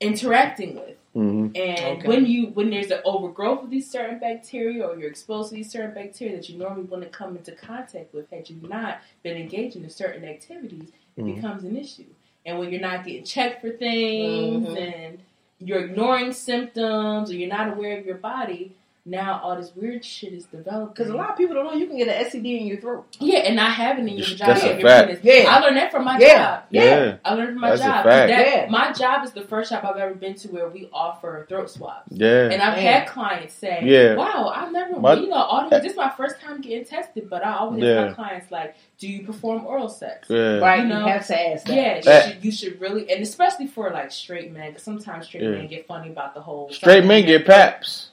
interacting 0.00 0.74
with. 0.76 0.96
Mhm. 1.14 1.56
And 1.56 1.98
Okay. 1.98 2.08
when 2.08 2.26
you 2.26 2.46
when 2.48 2.70
there's 2.70 2.90
an 2.90 3.00
overgrowth 3.04 3.64
of 3.64 3.70
these 3.70 3.88
certain 3.90 4.18
bacteria 4.18 4.84
or 4.86 4.96
you're 4.98 5.10
exposed 5.10 5.50
to 5.50 5.54
these 5.56 5.70
certain 5.70 5.94
bacteria 5.94 6.36
that 6.36 6.48
you 6.48 6.58
normally 6.58 6.84
wouldn't 6.84 7.12
come 7.12 7.36
into 7.36 7.52
contact 7.52 8.12
with 8.14 8.28
had 8.30 8.48
you 8.48 8.56
not 8.68 9.00
been 9.22 9.36
engaging 9.36 9.84
in 9.84 9.90
certain 9.90 10.24
activities, 10.24 10.90
it 11.16 11.22
Mhm. 11.22 11.34
becomes 11.36 11.64
an 11.64 11.76
issue. 11.76 12.06
And 12.46 12.58
when 12.58 12.70
you're 12.72 12.80
not 12.80 13.04
getting 13.04 13.24
checked 13.24 13.60
for 13.60 13.70
things 13.70 14.66
Mhm. 14.68 14.76
and 14.76 15.18
you're 15.60 15.84
ignoring 15.84 16.32
symptoms 16.32 17.30
or 17.30 17.36
you're 17.36 17.48
not 17.48 17.68
aware 17.76 17.98
of 17.98 18.06
your 18.06 18.16
body, 18.16 18.72
now 19.04 19.40
all 19.42 19.56
this 19.56 19.72
weird 19.74 20.04
shit 20.04 20.32
is 20.32 20.44
developing. 20.44 20.94
Because 20.94 21.08
a 21.08 21.16
lot 21.16 21.30
of 21.30 21.36
people 21.36 21.54
don't 21.56 21.64
know 21.66 21.72
you 21.72 21.88
can 21.88 21.96
get 21.98 22.06
an 22.06 22.24
STD 22.24 22.60
in 22.60 22.66
your 22.68 22.80
throat. 22.80 23.04
yeah, 23.18 23.40
and 23.40 23.56
not 23.56 23.72
having 23.72 24.06
it 24.06 24.12
in 24.12 24.18
your 24.18 24.36
That's 24.38 24.62
a 24.62 24.68
your 24.78 24.80
fact. 24.80 25.24
Yeah. 25.24 25.46
I 25.48 25.58
learned 25.58 25.76
that 25.76 25.90
from 25.90 26.04
my 26.04 26.18
Yeah. 26.20 26.28
job. 26.36 26.62
Yeah. 26.70 26.82
yeah. 26.82 27.16
I 27.24 27.34
learned 27.34 27.48
from 27.54 27.60
my 27.62 27.70
That's 27.70 27.80
a 27.82 27.84
job. 27.84 28.04
fact. 28.04 28.28
That- 28.28 28.46
Yeah. 28.46 28.66
My 28.70 28.92
job 28.92 29.24
is 29.24 29.32
the 29.32 29.40
first 29.42 29.70
job 29.70 29.84
I've 29.84 29.96
ever 29.96 30.14
been 30.14 30.34
to 30.36 30.48
where 30.48 30.68
we 30.68 30.88
offer 30.92 31.44
throat 31.48 31.68
swabs. 31.70 32.04
Yeah. 32.16 32.44
And 32.50 32.62
I've 32.62 32.76
Man. 32.76 32.92
had 33.00 33.08
clients 33.08 33.54
say, 33.54 33.80
Yeah. 33.82 34.14
"Wow, 34.14 34.52
I've 34.54 34.70
never, 34.70 35.00
My- 35.00 35.14
you 35.14 35.26
know, 35.28 35.34
all 35.36 35.68
these, 35.68 35.82
this 35.82 35.92
is 35.92 35.96
my 35.98 36.10
first 36.10 36.40
time 36.40 36.60
getting 36.60 36.84
tested." 36.84 37.28
But 37.28 37.44
I 37.44 37.56
always 37.56 37.82
Yeah. 37.82 38.04
ask 38.04 38.18
my 38.18 38.24
clients, 38.24 38.52
like, 38.52 38.76
"Do 38.98 39.08
you 39.08 39.26
perform 39.26 39.66
oral 39.66 39.88
sex?" 39.88 40.28
Yeah. 40.30 40.58
Right? 40.58 40.80
You 40.86 40.88
You, 40.94 40.94
have 41.06 41.26
to 41.26 41.40
ask 41.52 41.66
that. 41.66 41.74
Yeah, 41.74 41.96
you 41.96 42.32
should, 42.32 42.44
you 42.44 42.52
should 42.52 42.80
really, 42.80 43.10
and 43.10 43.20
especially 43.20 43.66
for 43.66 43.90
like 43.90 44.12
straight 44.12 44.52
men, 44.52 44.68
because 44.68 44.84
sometimes 44.84 45.26
straight 45.26 45.42
Yeah. 45.42 45.50
men 45.50 45.66
get 45.66 45.88
funny 45.88 46.08
about 46.10 46.34
the 46.34 46.40
whole 46.40 46.70
Straight 46.70 47.04
men 47.04 47.26
get 47.26 47.44
paps. 47.46 48.10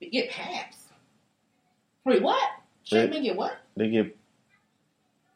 Get 0.00 0.30
paps. 0.30 0.76
Wait, 2.04 2.22
what? 2.22 2.42
Straight 2.84 3.04
Yeah. 3.04 3.10
men 3.10 3.22
get 3.22 3.36
what? 3.36 3.56
They 3.76 3.90
get. 3.90 4.16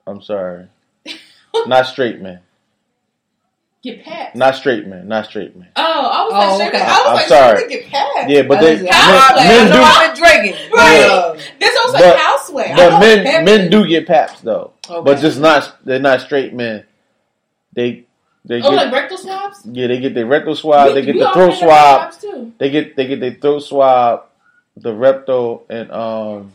I'm 0.06 0.22
sorry. 0.22 0.68
Not 1.66 1.86
straight 1.86 2.20
men. 2.20 2.40
Get 3.82 4.05
paps. 4.05 4.36
Not 4.36 4.55
straight 4.55 4.86
men. 4.86 5.09
Not 5.09 5.26
straight 5.26 5.56
men. 5.56 5.68
oh, 5.74 5.82
I 5.82 6.24
was 6.24 6.32
Oh, 6.32 6.36
like, 6.36 6.55
straight 6.68 6.68
okay. 6.80 6.84
I 6.84 6.89
was 6.98 7.06
I'm 7.09 7.14
like, 7.14 7.26
sorry. 7.26 7.56
straight 7.59 7.68
men 7.70 7.78
get 7.80 7.90
paps. 7.90 8.30
Yeah, 8.30 8.43
but 8.43 8.60
they 8.60 8.70
Listen, 8.72 8.84
men, 8.84 8.94
I, 8.94 9.32
I, 9.34 9.48
men 9.48 9.72
do. 9.72 9.82
I've 9.82 10.14
been 10.14 10.22
drinking. 10.22 10.70
Right. 10.72 11.10
Uh, 11.10 11.32
This 11.59 11.74
was 11.84 11.93
But- 11.93 12.01
like 12.02 12.16
houseway. 12.16 12.70
I 12.72 12.76
But 12.76 13.01
men 13.01 13.44
men 13.44 13.70
do 13.70 13.86
get 13.86 14.06
paps 14.06 14.40
though. 14.40 14.72
Okay. 14.89 15.02
But 15.05 15.18
just 15.20 15.40
not. 15.40 15.76
They're 15.84 15.98
not 15.98 16.20
straight 16.20 16.55
men. 16.55 16.84
They 17.72 18.05
they 18.44 18.59
Oh, 18.62 18.70
get 18.70 18.72
like 18.72 18.93
rectal 18.93 19.18
swabs. 19.18 19.60
yeah. 19.66 19.86
They 19.89 19.98
get 20.01 20.14
their 20.14 20.26
rectal 20.26 20.55
swab. 20.55 20.89
We- 20.89 20.94
they 20.94 21.02
get 21.12 21.18
the 21.18 21.30
throat 21.32 21.55
swab. 21.59 22.12
too. 22.20 22.52
They 22.59 22.70
get 22.70 22.94
they 22.97 23.06
get 23.09 23.18
their 23.20 23.34
throat 23.34 23.60
swab, 23.60 24.26
the 24.77 24.93
rectal, 24.94 25.66
and 25.69 25.90
um 25.90 26.53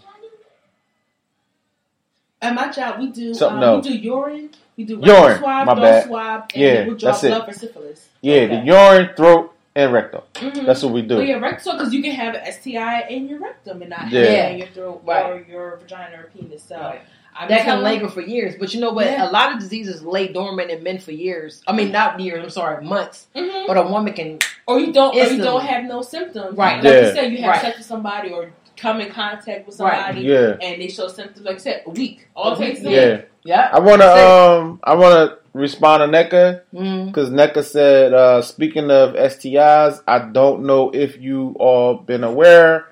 At 2.42 2.54
my 2.54 2.72
job, 2.72 3.00
we 3.00 3.08
do 3.10 3.34
Something 3.34 3.58
um, 3.58 3.64
else. 3.64 3.86
we 3.88 3.94
do 3.94 3.98
urine, 3.98 4.50
we 4.78 4.84
do 4.84 5.00
Urine, 5.04 5.40
swab, 5.40 5.66
my 5.66 5.74
bad. 5.74 6.06
swab, 6.06 6.52
and 6.54 6.62
Yeah, 6.62 6.74
then 6.76 6.88
we'll 6.88 6.96
draw 6.98 7.12
that's 7.12 7.24
it. 7.24 7.30
blood 7.30 7.46
for 7.46 7.54
syphilis. 7.54 8.10
yeah, 8.22 8.36
Okay. 8.42 8.48
the 8.60 8.66
urine, 8.66 9.10
throat, 9.16 9.54
and 9.76 9.92
rectal. 9.94 10.24
Mhm. 10.36 10.66
That's 10.66 10.84
what 10.84 10.94
we 10.94 11.02
do. 11.02 11.16
Well, 11.18 11.26
yeah, 11.26 11.36
rectal 11.40 11.74
because 11.74 11.94
you 11.94 12.02
can 12.04 12.12
have 12.12 12.36
an 12.36 12.46
STI 12.46 13.08
in 13.10 13.28
your 13.28 13.40
rectum 13.40 13.82
and 13.82 13.90
not 13.90 14.10
Yeah. 14.12 14.50
in 14.50 14.58
your 14.60 14.68
throat 14.68 15.02
or 15.06 15.44
your 15.50 15.78
vagina 15.78 16.18
or 16.20 16.30
penis. 16.36 16.64
So 16.64 16.78
Right. 16.78 17.02
I'm 17.40 17.50
that 17.50 17.58
can 17.60 17.66
telling- 17.66 17.84
linger 17.84 18.08
for 18.10 18.22
years. 18.22 18.56
But 18.60 18.74
you 18.74 18.80
know 18.82 18.92
what? 18.92 19.06
Yeah. 19.06 19.30
A 19.30 19.32
lot 19.32 19.54
of 19.54 19.60
diseases 19.60 20.04
lay 20.04 20.28
dormant 20.30 20.72
in 20.72 20.82
men 20.84 20.98
for 21.00 21.12
years. 21.12 21.62
I 21.68 21.72
mean, 21.74 21.92
not 21.92 22.20
years. 22.20 22.44
I'm 22.44 22.50
sorry, 22.50 22.84
months. 22.84 23.28
Mhm. 23.36 23.68
But 23.68 23.78
a 23.78 23.84
woman 23.84 24.14
can. 24.14 24.40
or 24.66 24.80
you 24.80 24.92
don't, 24.92 25.16
or 25.16 25.24
you 25.24 25.38
don't 25.42 25.62
have 25.64 25.86
no 25.86 26.02
symptoms. 26.02 26.58
Right. 26.58 26.84
Like 26.84 26.94
Yeah. 26.94 27.00
you 27.08 27.12
said, 27.14 27.32
you 27.32 27.38
have 27.40 27.52
Right. 27.52 27.62
sex 27.62 27.78
with 27.78 27.86
somebody 27.88 28.32
or 28.32 28.50
come 28.76 29.00
in 29.02 29.10
contact 29.10 29.66
with 29.66 29.80
Right. 29.80 29.98
somebody, 30.06 30.22
Yeah, 30.28 30.56
and 30.62 30.82
they 30.82 30.88
show 30.90 31.08
symptoms. 31.08 31.46
Like 31.46 31.56
I 31.56 31.60
said, 31.60 31.82
a 31.86 31.90
week. 31.90 32.28
All 32.36 32.54
it 32.54 32.58
takes 32.60 32.80
is 32.80 32.86
yeah. 32.86 33.22
Yeah. 33.44 33.70
I 33.72 33.80
wanna 33.80 34.06
um 34.06 34.80
I 34.84 34.94
wanna 34.96 35.38
respond 35.54 36.02
to 36.02 36.08
NECA 36.18 36.62
Mm. 36.76 37.06
because 37.08 37.30
NECA 37.32 37.64
said 37.64 38.14
uh 38.14 38.42
speaking 38.42 38.92
of 38.92 39.16
STIs, 39.16 40.02
I 40.08 40.20
don't 40.20 40.66
know 40.66 40.92
if 40.94 41.20
you 41.20 41.56
all 41.60 41.96
been 41.96 42.24
aware 42.24 42.86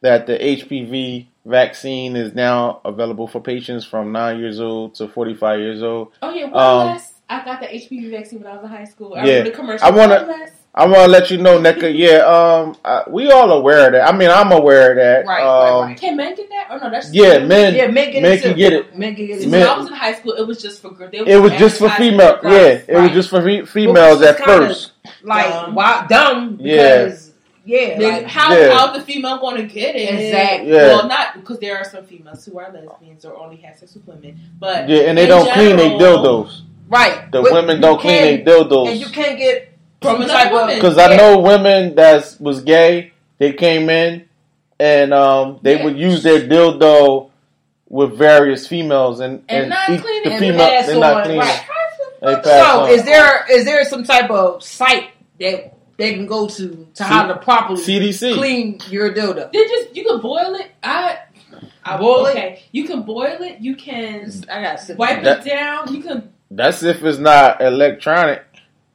that 0.00 0.26
the 0.26 0.34
HPV 0.42 1.27
vaccine 1.48 2.16
is 2.16 2.34
now 2.34 2.80
available 2.84 3.26
for 3.26 3.40
patients 3.40 3.84
from 3.84 4.12
nine 4.12 4.38
years 4.38 4.60
old 4.60 4.94
to 4.96 5.08
forty 5.08 5.34
five 5.34 5.58
years 5.58 5.82
old. 5.82 6.12
Oh 6.22 6.30
yeah, 6.30 6.44
one 6.46 6.54
Um, 6.56 6.86
less. 6.88 7.14
I 7.30 7.44
got 7.44 7.60
the 7.60 7.66
HPV 7.66 8.10
vaccine 8.10 8.40
when 8.40 8.50
I 8.52 8.54
was 8.56 8.64
in 8.64 8.70
high 8.70 8.84
school. 8.84 9.14
I 9.14 9.24
Yeah. 9.24 9.48
commercial. 9.50 9.86
I 9.86 9.90
wanna- 9.90 10.26
I 10.74 10.84
want 10.86 10.98
to 11.06 11.08
let 11.08 11.28
you 11.30 11.38
know, 11.38 11.58
NECA. 11.58 11.92
Yeah, 11.96 12.18
um, 12.18 12.76
I, 12.84 13.02
we 13.08 13.32
all 13.32 13.50
aware 13.50 13.86
of 13.86 13.92
that. 13.92 14.06
I 14.08 14.16
mean, 14.16 14.30
I'm 14.30 14.52
aware 14.52 14.90
of 14.92 14.96
that. 14.98 15.26
Right, 15.26 15.42
um, 15.42 15.80
right, 15.80 15.86
right. 15.88 15.96
Can 16.00 16.16
men 16.16 16.36
get 16.36 16.48
that? 16.50 16.68
Or 16.70 16.78
no, 16.78 16.88
that's 16.90 17.12
Yeah, 17.12 17.38
men. 17.40 17.74
Yeah, 17.74 17.88
men 17.88 18.12
get 18.12 18.22
Men 18.22 18.32
it. 18.34 18.42
can 18.42 18.54
get 18.56 18.72
it. 18.74 18.96
Men 18.96 19.16
can 19.16 19.26
get 19.26 19.38
See, 19.40 19.46
it. 19.46 19.50
Men- 19.50 19.60
when 19.62 19.68
I 19.70 19.78
was 19.78 19.88
in 19.88 19.94
high 19.94 20.12
school, 20.14 20.34
it 20.34 20.46
was 20.46 20.62
just 20.62 20.80
for 20.80 20.90
girls. 20.90 21.10
It 21.12 21.36
was 21.42 21.52
just 21.52 21.78
for 21.78 21.86
advertising 21.88 22.12
female. 22.12 22.38
Yeah, 22.44 22.74
girls. 22.74 22.82
it 22.86 22.96
was 23.02 23.10
just 23.12 23.30
for 23.30 23.42
fe- 23.42 23.64
females 23.64 24.22
at 24.22 24.38
first. 24.38 24.92
Like, 25.24 25.46
Dumb. 25.50 25.74
wow, 25.74 26.06
dumb. 26.08 26.58
Yeah. 26.60 27.12
Because, 27.68 27.88
yeah. 27.88 27.98
Then 27.98 28.22
like, 28.22 28.26
how 28.32 28.56
Yeah. 28.56 28.74
how 28.76 28.92
the 28.92 29.00
female 29.02 29.38
going 29.38 29.56
to 29.56 29.62
get 29.74 29.94
it? 29.94 30.08
Exactly. 30.14 30.70
Yeah. 30.72 30.88
Well, 30.88 31.08
not 31.08 31.34
because 31.34 31.58
there 31.58 31.76
are 31.76 31.84
some 31.84 32.04
females 32.04 32.44
who 32.44 32.58
are 32.58 32.72
lesbians 32.72 33.24
or 33.24 33.36
only 33.36 33.56
have 33.56 33.76
sex 33.78 33.94
with 33.94 34.06
women, 34.06 34.38
but 34.58 34.88
Yeah, 34.88 35.02
and 35.02 35.18
they 35.18 35.26
don't 35.26 35.50
clean 35.52 35.76
their 35.76 35.90
general, 35.98 36.18
dildos. 36.44 36.60
right. 36.88 37.30
The 37.30 37.42
But 37.42 37.52
women 37.52 37.80
don't 37.80 38.00
clean 38.00 38.18
can't- 38.18 38.44
their 38.44 38.58
And 38.60 39.00
you 39.00 39.06
can't 39.08 39.38
get 39.38 39.72
From 40.00 40.12
some 40.12 40.22
another 40.22 40.32
type 40.32 40.52
of. 40.52 40.74
Because 40.74 40.98
I 40.98 41.16
know 41.16 41.38
women 41.38 41.94
that 41.96 42.36
was 42.40 42.60
gay, 42.62 43.12
they 43.38 43.52
came 43.52 43.90
in 43.90 44.24
and 44.80 45.12
um, 45.12 45.58
they 45.62 45.76
Yeah. 45.76 45.84
would 45.84 45.98
use 45.98 46.22
their 46.22 46.40
dildo 46.40 47.30
with 47.88 48.16
various 48.16 48.66
females 48.66 49.20
and 49.20 49.42
And 49.48 49.60
and, 49.62 49.68
not 49.70 49.88
each- 49.90 50.02
the 50.02 50.32
it. 50.34 50.38
female 50.38 50.60
And 50.62 50.88
they're 50.88 50.98
not 50.98 51.14
on, 51.14 51.22
cleaning. 51.24 51.40
right. 51.40 51.60
They 52.20 52.42
So, 52.42 52.80
on. 52.80 52.90
is 52.90 53.04
there 53.04 53.46
is 53.50 53.64
there 53.64 53.84
some 53.84 54.02
type 54.04 54.28
of 54.30 54.62
site 54.62 55.10
that 55.40 55.72
they 55.98 56.14
can 56.14 56.24
go 56.26 56.48
to 56.48 56.88
to 56.94 57.04
how 57.04 57.26
to 57.26 57.36
properly 57.36 57.82
CDC? 57.82 58.34
clean 58.34 58.80
your 58.88 59.12
dildo? 59.12 59.52
They 59.52 59.64
just 59.68 59.94
you 59.94 60.04
can 60.04 60.20
boil 60.20 60.54
it. 60.54 60.70
I, 60.82 61.18
I 61.84 61.96
Boil 61.98 62.26
it? 62.26 62.30
okay. 62.30 62.62
You 62.72 62.84
can 62.84 63.02
boil 63.02 63.36
it. 63.42 63.58
You 63.60 63.76
can 63.76 64.30
I 64.50 64.62
got 64.62 64.78
to 64.86 64.94
wipe 64.94 65.22
That- 65.24 65.46
it 65.46 65.50
down. 65.50 65.92
You 65.94 66.02
can. 66.02 66.32
That's 66.50 66.82
if 66.82 67.02
it's 67.04 67.18
not 67.18 67.60
electronic. 67.60 68.42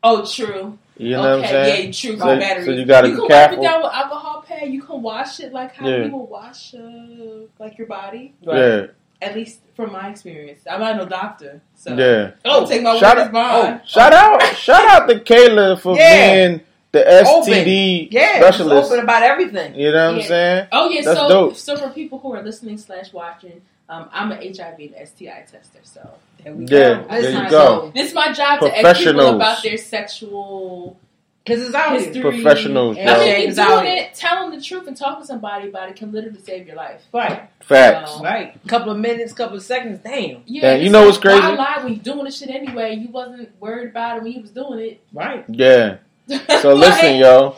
Oh, 0.02 0.26
true. 0.26 0.80
You 0.98 1.12
know 1.12 1.38
okay, 1.38 1.42
what 1.42 1.44
I'm 1.46 1.50
saying? 1.50 1.86
yeah, 1.86 1.92
true. 1.92 2.12
So- 2.18 2.26
So, 2.26 2.40
batteries. 2.40 2.66
so 2.66 2.72
you 2.72 2.86
gotta 2.86 3.08
you 3.10 3.14
be 3.16 3.20
can 3.22 3.28
careful. 3.30 3.58
wipe 3.58 3.66
it 3.66 3.70
down 3.70 3.82
with 3.84 3.92
alcohol 3.94 4.46
pad. 4.48 4.70
You 4.72 4.82
can 4.82 5.02
wash 5.02 5.40
it 5.40 5.52
like 5.54 5.76
how 5.76 5.88
Yeah. 5.88 6.06
you 6.06 6.12
will 6.12 6.28
wash 6.28 6.74
uh, 6.76 7.48
like 7.60 7.78
your 7.78 7.88
body. 7.88 8.34
Yeah, 8.42 8.88
At 9.22 9.36
least 9.36 9.60
from 9.76 9.92
my 9.92 10.10
experience, 10.10 10.62
I'm 10.70 10.80
not 10.82 10.98
no 10.98 11.06
doctor, 11.06 11.62
so 11.76 11.96
yeah. 11.96 12.32
I'll 12.46 12.68
take 12.68 12.84
my 12.84 12.98
Shout 13.00 13.16
word 13.18 13.22
as 13.24 13.28
out, 13.28 13.34
bond. 13.34 13.82
oh, 13.82 13.88
shout 13.88 14.14
out, 14.14 14.44
shout 14.56 14.86
out 14.88 15.10
to 15.10 15.16
Kailah 15.20 15.80
for 15.80 15.96
Yeah. 15.96 16.48
being 16.48 16.62
the 16.94 17.00
STD 17.00 18.08
Yeah, 18.12 18.40
specialist. 18.40 18.92
open 18.92 19.04
about 19.04 19.24
everything. 19.24 19.76
You 19.76 19.92
know 19.92 20.12
what 20.14 20.22
I'm 20.22 20.28
saying? 20.28 20.68
Oh 20.72 20.90
yeah, 20.90 21.02
That's 21.02 21.20
so 21.20 21.28
dope. 21.28 21.56
so 21.58 21.76
for 21.76 21.90
people 21.90 22.20
who 22.20 22.34
are 22.34 22.42
listening 22.42 22.78
slash 22.78 23.12
watching, 23.12 23.62
Um, 23.90 24.10
I'm 24.14 24.32
an 24.32 24.38
HIV 24.42 24.80
and 24.80 25.08
STI 25.08 25.44
tester, 25.52 25.80
so 25.84 26.10
There 26.44 26.54
we 26.54 26.64
Yeah, 26.66 26.68
go. 26.70 26.78
there 27.10 27.20
you 27.20 27.38
Listen, 27.38 27.50
go. 27.50 27.92
this 27.94 28.08
is 28.08 28.14
my 28.14 28.32
job 28.32 28.62
to 28.62 28.80
ask 28.80 29.00
people 29.04 29.28
about 29.36 29.62
their 29.62 29.78
sexual 29.78 30.98
Because 31.44 31.66
it's 31.66 31.76
out 31.76 31.92
history. 31.94 32.14
here. 32.14 32.32
Professionals, 32.32 32.96
Yeah. 32.96 33.12
I 33.14 33.18
mean, 33.20 33.48
It's 33.50 33.56
doing 33.58 33.68
out 33.70 33.86
here. 33.86 33.96
it, 34.06 34.14
telling 34.14 34.52
the 34.58 34.62
truth, 34.64 34.88
and 34.88 34.96
talking 34.96 35.22
to 35.24 35.28
somebody 35.28 35.68
about 35.68 35.90
it 35.90 35.98
can 35.98 36.12
literally 36.14 36.40
save 36.40 36.66
your 36.68 36.78
life. 36.78 37.02
Right. 37.12 37.42
Facts. 37.60 38.16
Um, 38.16 38.22
Right. 38.24 38.56
Couple 38.68 38.92
of 38.94 38.98
minutes, 39.00 39.34
couple 39.34 39.58
of 39.58 39.64
seconds. 39.64 40.00
Damn. 40.02 40.44
Yeah, 40.46 40.62
Yeah, 40.72 40.76
you 40.76 40.90
know 40.90 41.00
like, 41.00 41.08
what's 41.08 41.18
crazy? 41.18 41.42
Why 41.42 41.50
lie 41.56 41.80
when 41.84 41.94
you're 41.96 42.04
doing 42.04 42.24
the 42.24 42.32
shit 42.32 42.50
anyway? 42.50 42.96
You 42.96 43.10
wasn't 43.10 43.50
worried 43.60 43.90
about 43.90 44.18
it 44.18 44.24
when 44.24 44.32
you 44.32 44.42
was 44.42 44.52
doing 44.52 44.80
it. 44.80 45.02
Right. 45.12 45.44
Yeah. 45.50 45.98
So 46.28 46.74
listen, 46.74 47.16
yo. 47.18 47.56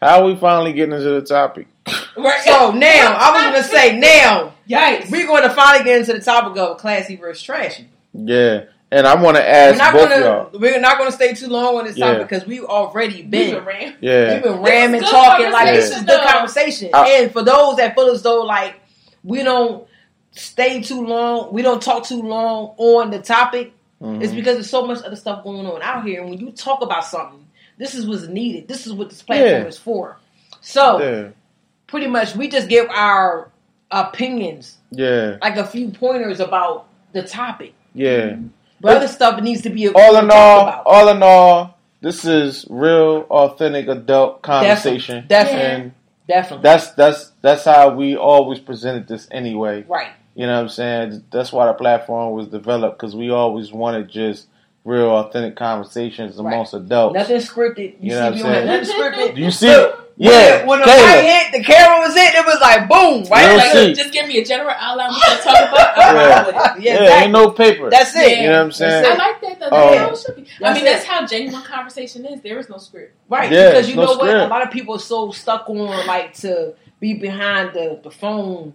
How 0.00 0.26
we 0.26 0.36
finally 0.36 0.72
getting 0.74 0.94
into 0.94 1.08
the 1.08 1.22
topic? 1.22 1.68
Right. 2.16 2.42
So 2.44 2.70
now, 2.72 3.16
I 3.18 3.30
was 3.32 3.42
going 3.50 3.62
to 3.62 3.68
say, 3.68 3.98
now, 3.98 4.52
Yikes. 4.68 5.10
we're 5.10 5.26
going 5.26 5.42
to 5.42 5.50
finally 5.50 5.84
get 5.84 6.00
into 6.00 6.12
the 6.12 6.20
topic 6.20 6.58
of 6.58 6.76
classy 6.76 7.16
versus 7.16 7.42
trashy. 7.42 7.88
Yeah. 8.12 8.64
And 8.92 9.06
I 9.06 9.20
want 9.20 9.36
to 9.38 9.42
We're 9.42 9.48
ask 9.48 9.92
both 9.94 10.08
going 10.10 10.22
y'all. 10.22 10.50
we're 10.52 10.78
not 10.80 10.98
going 10.98 11.10
to 11.10 11.16
stay 11.16 11.32
too 11.34 11.48
long 11.48 11.76
on 11.78 11.86
this 11.86 11.96
Yeah. 11.96 12.12
topic 12.12 12.28
because 12.28 12.46
we've 12.46 12.64
already 12.64 13.22
We've 13.22 13.30
been 13.30 13.54
been 13.56 13.64
ran. 13.64 13.96
Yeah. 14.00 14.34
We've 14.34 14.42
been 14.44 14.62
ramming, 14.62 15.00
talking 15.00 15.50
like 15.50 15.74
this 15.74 15.86
is 15.86 15.94
conversation, 15.96 16.06
good 16.06 16.28
conversation. 16.30 16.90
I- 16.92 17.10
and 17.22 17.32
for 17.32 17.42
those 17.42 17.76
that 17.76 17.94
feel 17.94 18.08
as 18.10 18.22
though 18.22 18.42
like 18.42 18.74
we 19.24 19.42
don't 19.42 19.88
stay 20.32 20.82
too 20.82 21.04
long, 21.06 21.52
we 21.52 21.62
don't 21.62 21.82
talk 21.82 22.06
too 22.06 22.20
long 22.22 22.74
on 22.76 23.10
the 23.10 23.18
topic, 23.20 23.72
Mhm. 24.02 24.22
it's 24.22 24.32
because 24.32 24.54
there's 24.56 24.70
so 24.70 24.86
much 24.86 25.02
other 25.02 25.16
stuff 25.16 25.42
going 25.42 25.66
on 25.66 25.80
out 25.82 26.04
here. 26.04 26.20
And 26.20 26.28
when 26.30 26.38
you 26.38 26.50
talk 26.52 26.82
about 26.82 27.04
something, 27.04 27.45
this 27.78 27.94
is 27.94 28.06
what's 28.06 28.26
needed. 28.26 28.68
This 28.68 28.86
is 28.86 28.92
what 28.92 29.10
this 29.10 29.22
platform 29.22 29.48
Yeah. 29.62 29.64
is 29.68 29.78
for. 29.78 30.16
So 30.60 31.00
Yeah. 31.00 31.28
pretty 31.86 32.06
much, 32.06 32.34
we 32.34 32.48
just 32.48 32.68
give 32.68 32.88
our 32.90 33.50
opinions, 33.90 34.78
Yeah. 34.90 35.36
like 35.42 35.56
a 35.56 35.64
few 35.64 35.90
pointers 35.90 36.40
about 36.40 36.86
the 37.12 37.22
topic. 37.22 37.72
Yeah. 37.94 38.36
But 38.80 38.98
other 38.98 39.08
stuff 39.08 39.40
needs 39.40 39.62
to 39.62 39.70
be 39.70 39.88
All 39.88 40.16
in 40.16 40.30
all, 40.30 40.60
about. 40.62 40.82
all 40.86 41.08
in 41.08 41.22
all, 41.22 41.78
this 42.02 42.24
is 42.24 42.66
real, 42.68 43.26
authentic 43.30 43.88
adult 43.88 44.42
conversation. 44.42 45.24
Definitely. 45.28 45.62
And 45.62 45.92
Definitely. 46.28 46.62
that's 46.62 46.90
that's 46.90 47.32
that's 47.40 47.64
how 47.64 47.90
we 47.90 48.16
always 48.16 48.58
presented 48.58 49.08
this 49.08 49.28
anyway. 49.30 49.84
right. 49.88 50.10
You 50.34 50.46
know 50.46 50.52
what 50.56 50.60
I'm 50.62 50.68
saying? 50.68 51.24
That's 51.30 51.50
why 51.50 51.66
the 51.66 51.72
platform 51.72 52.34
was 52.34 52.48
developed 52.48 52.98
because 52.98 53.16
we 53.16 53.30
always 53.30 53.72
wanted 53.72 54.10
just 54.10 54.48
real, 54.86 55.10
authentic 55.10 55.56
conversations 55.56 56.38
amongst 56.38 56.72
adults. 56.72 57.14
Nothing 57.14 57.36
scripted. 57.38 57.78
You, 57.78 57.96
You 58.00 58.10
know 58.10 58.34
see, 58.36 58.42
what 58.42 58.52
I'm 58.52 58.66
don't 58.66 58.66
nothing 58.66 58.94
scripted. 58.94 59.34
Do 59.34 59.40
you 59.42 59.50
see? 59.50 59.90
Yeah, 60.18 60.60
When, 60.60 60.68
when 60.68 60.78
the 60.80 60.86
Kailah. 60.86 61.16
mic 61.16 61.24
hit, 61.26 61.52
the 61.52 61.62
camera 61.64 61.98
was 62.06 62.14
hit. 62.14 62.34
It 62.34 62.46
was 62.46 62.58
like 62.58 62.88
boom, 62.88 63.24
right? 63.30 63.54
Like, 63.54 63.72
see. 63.72 63.92
Just 63.92 64.14
give 64.14 64.26
me 64.26 64.38
a 64.38 64.44
general 64.46 64.74
outline 64.78 65.10
what 65.10 65.28
you're 65.28 65.38
talking 65.44 65.68
about. 65.68 65.98
I'm 65.98 66.16
Yeah. 66.16 66.22
yeah. 66.22 66.46
with 66.46 66.48
it. 66.48 66.54
yeah, 66.56 66.72
Yeah, 66.94 67.00
exactly. 67.02 67.22
ain't 67.24 67.32
no 67.32 67.50
paper. 67.50 67.90
That's 67.90 68.16
it. 68.16 68.30
Yeah. 68.30 68.40
you 68.40 68.48
know 68.48 68.52
what 68.54 68.62
I'm 68.64 68.72
saying? 68.72 69.04
I 69.04 69.14
like 69.14 69.40
that 69.42 69.60
though. 69.60 69.68
That's 69.70 70.24
should 70.24 70.36
be. 70.36 70.46
I 70.64 70.72
mean, 70.72 70.82
it. 70.84 70.86
that's 70.86 71.04
how 71.04 71.26
genuine 71.26 71.62
conversation 71.64 72.24
is. 72.24 72.40
There 72.40 72.58
is 72.58 72.70
no 72.70 72.78
script. 72.78 73.14
Right. 73.28 73.52
Yeah, 73.52 73.72
because 73.72 73.90
you 73.90 73.96
no 73.96 74.04
know 74.06 74.16
what? 74.16 74.34
A 74.34 74.46
lot 74.46 74.62
of 74.62 74.70
people 74.70 74.94
are 74.94 75.00
so 75.00 75.32
stuck 75.32 75.68
on 75.68 76.06
like 76.06 76.32
to 76.36 76.72
be 76.98 77.12
behind 77.12 77.74
the, 77.74 78.00
the 78.02 78.10
phone 78.10 78.72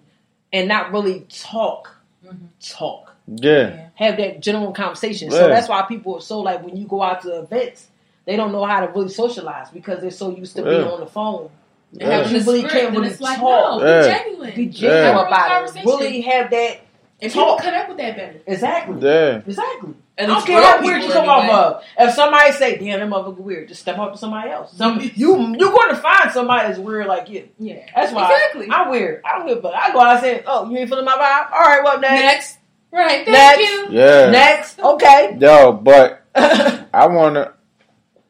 and 0.54 0.68
not 0.68 0.92
really 0.92 1.22
talk. 1.28 1.96
Mhm. 2.24 2.38
Talk. 2.64 3.11
Yeah, 3.34 3.88
Have 3.96 4.18
that 4.18 4.40
general 4.42 4.72
conversation. 4.74 5.32
Yeah. 5.32 5.38
So 5.38 5.48
that's 5.48 5.70
why 5.70 5.84
people 5.84 6.16
are 6.16 6.22
so 6.22 6.40
like 6.40 6.64
when 6.64 6.76
you 6.76 6.86
go 6.86 7.02
out 7.02 7.22
to 7.22 7.40
events, 7.40 7.88
they 8.26 8.36
don't 8.36 8.52
know 8.52 8.66
how 8.66 8.82
to 8.86 8.92
really 8.92 9.10
socialize 9.10 9.70
because 9.70 10.02
they're 10.02 10.12
so 10.12 10.36
used 10.36 10.56
to 10.58 10.64
being 10.64 10.84
on 10.84 11.00
the 11.00 11.06
phone. 11.06 11.50
And 11.94 12.02
Yeah. 12.02 12.18
having 12.18 12.34
You 12.36 12.44
really 12.44 12.60
script, 12.60 12.74
can't 12.74 12.88
and 12.88 12.98
really 12.98 13.10
it's 13.10 13.22
like, 13.22 13.40
talk. 13.40 13.82
no, 13.82 13.88
Yeah. 13.88 14.02
be 14.02 14.08
genuine. 14.08 14.56
Be 14.56 14.66
genuine 14.68 15.04
Have 15.04 15.28
about 15.28 15.46
it. 15.46 15.50
conversation. 15.54 15.86
Really 15.90 16.22
have 16.22 16.50
that 16.52 16.78
And 17.22 17.32
people 17.32 17.46
talk. 17.48 17.62
connect 17.64 17.90
with 17.90 17.98
that 18.00 18.16
better. 18.18 18.40
Exactly. 18.48 18.98
yeah, 19.02 19.42
Exactly. 19.46 19.94
At 20.18 20.30
I 20.30 20.34
don't 20.34 20.46
care 20.46 20.62
how 20.62 20.82
weird 20.84 21.02
you 21.02 21.08
people 21.08 21.22
come 21.22 21.30
off 21.30 21.50
of. 21.50 21.84
If 21.98 22.14
somebody 22.14 22.52
say, 22.52 22.78
"Damn, 22.78 23.00
that 23.00 23.10
motherfucker 23.10 23.38
weird," 23.40 23.70
just 23.70 23.82
step 23.82 23.98
up 23.98 24.12
to 24.12 24.18
somebody 24.18 24.52
else. 24.52 24.72
Some 24.76 25.00
you 25.16 25.38
you're 25.58 25.72
going 25.72 25.90
to 25.90 25.96
find 25.96 26.32
somebody 26.32 26.68
that's 26.68 26.80
weird 26.80 27.08
like 27.08 27.30
you. 27.30 27.48
Yeah. 27.58 27.80
That's 27.96 28.12
why 28.14 28.24
Exactly. 28.32 28.68
I, 28.70 28.84
am 28.84 28.90
weird. 28.92 29.22
I 29.26 29.38
don't 29.40 29.48
give 29.48 29.58
a 29.60 29.62
fuck. 29.62 29.74
I 29.74 29.92
go 29.94 30.00
out 30.02 30.12
and 30.18 30.20
say, 30.22 30.44
"Oh, 30.46 30.70
you 30.70 30.78
ain't 30.78 30.90
feeling 30.90 31.06
my 31.06 31.14
vibe? 31.14 31.52
All 31.54 31.60
right, 31.68 31.82
well 31.84 32.00
next, 32.00 32.22
Next. 32.22 32.58
Right. 32.92 33.26
Thank 33.26 33.30
Next. 33.60 33.62
you. 33.70 33.88
yeah. 33.92 34.30
next, 34.32 34.80
okay." 34.80 35.38
Yo, 35.40 35.72
but 35.74 36.24
I 36.36 37.08
wanna. 37.08 37.54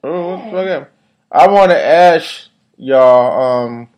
Oh, 0.04 0.30
what 0.38 0.46
the 0.46 0.52
fuck 0.52 0.68
happened? 0.68 0.88
I 1.32 1.48
wanna 1.48 1.74
ask 1.76 2.48
y'all. 2.78 3.66
Um, 3.66 3.90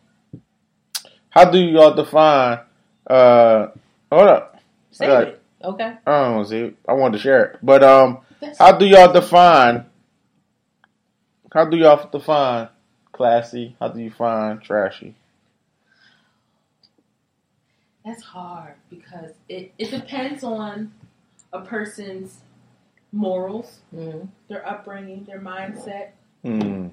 how 1.30 1.44
do 1.50 1.58
y'all 1.58 1.94
define? 1.94 2.60
Uh, 3.06 3.68
hold 4.10 4.28
up. 4.28 4.60
Save 4.92 5.08
Right. 5.08 5.28
it. 5.28 5.42
Okay. 5.62 5.92
I 6.06 6.10
don't 6.24 6.34
want 6.36 6.46
to 6.48 6.50
see 6.50 6.58
it. 6.60 6.76
I 6.88 6.92
wanted 6.92 7.16
to 7.16 7.22
share 7.22 7.44
it, 7.44 7.58
but 7.62 7.82
um, 7.82 8.18
That's 8.40 8.58
how 8.58 8.72
do 8.72 8.84
y'all 8.86 9.12
define? 9.12 9.86
How 11.52 11.64
do 11.64 11.76
y'all 11.76 12.08
define 12.10 12.68
classy? 13.12 13.76
How 13.80 13.88
do 13.88 14.00
you 14.00 14.10
find 14.10 14.60
trashy? 14.60 15.14
That's 18.04 18.22
hard 18.22 18.74
because 18.90 19.30
it, 19.48 19.72
it 19.78 19.90
depends 19.90 20.44
on 20.44 20.92
a 21.52 21.60
person's 21.62 22.38
morals, 23.12 23.80
Mhm. 23.94 24.28
their 24.48 24.66
upbringing, 24.68 25.24
their 25.24 25.40
mindset. 25.40 26.08
Hmm. 26.44 26.88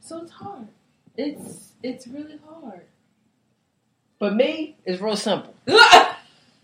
So 0.00 0.18
it's 0.22 0.32
hard. 0.32 0.68
It's 1.16 1.72
it's 1.82 2.06
really 2.06 2.38
hard. 2.46 2.82
But 4.18 4.34
me, 4.34 4.76
it's 4.84 5.00
real 5.00 5.16
simple. 5.16 5.54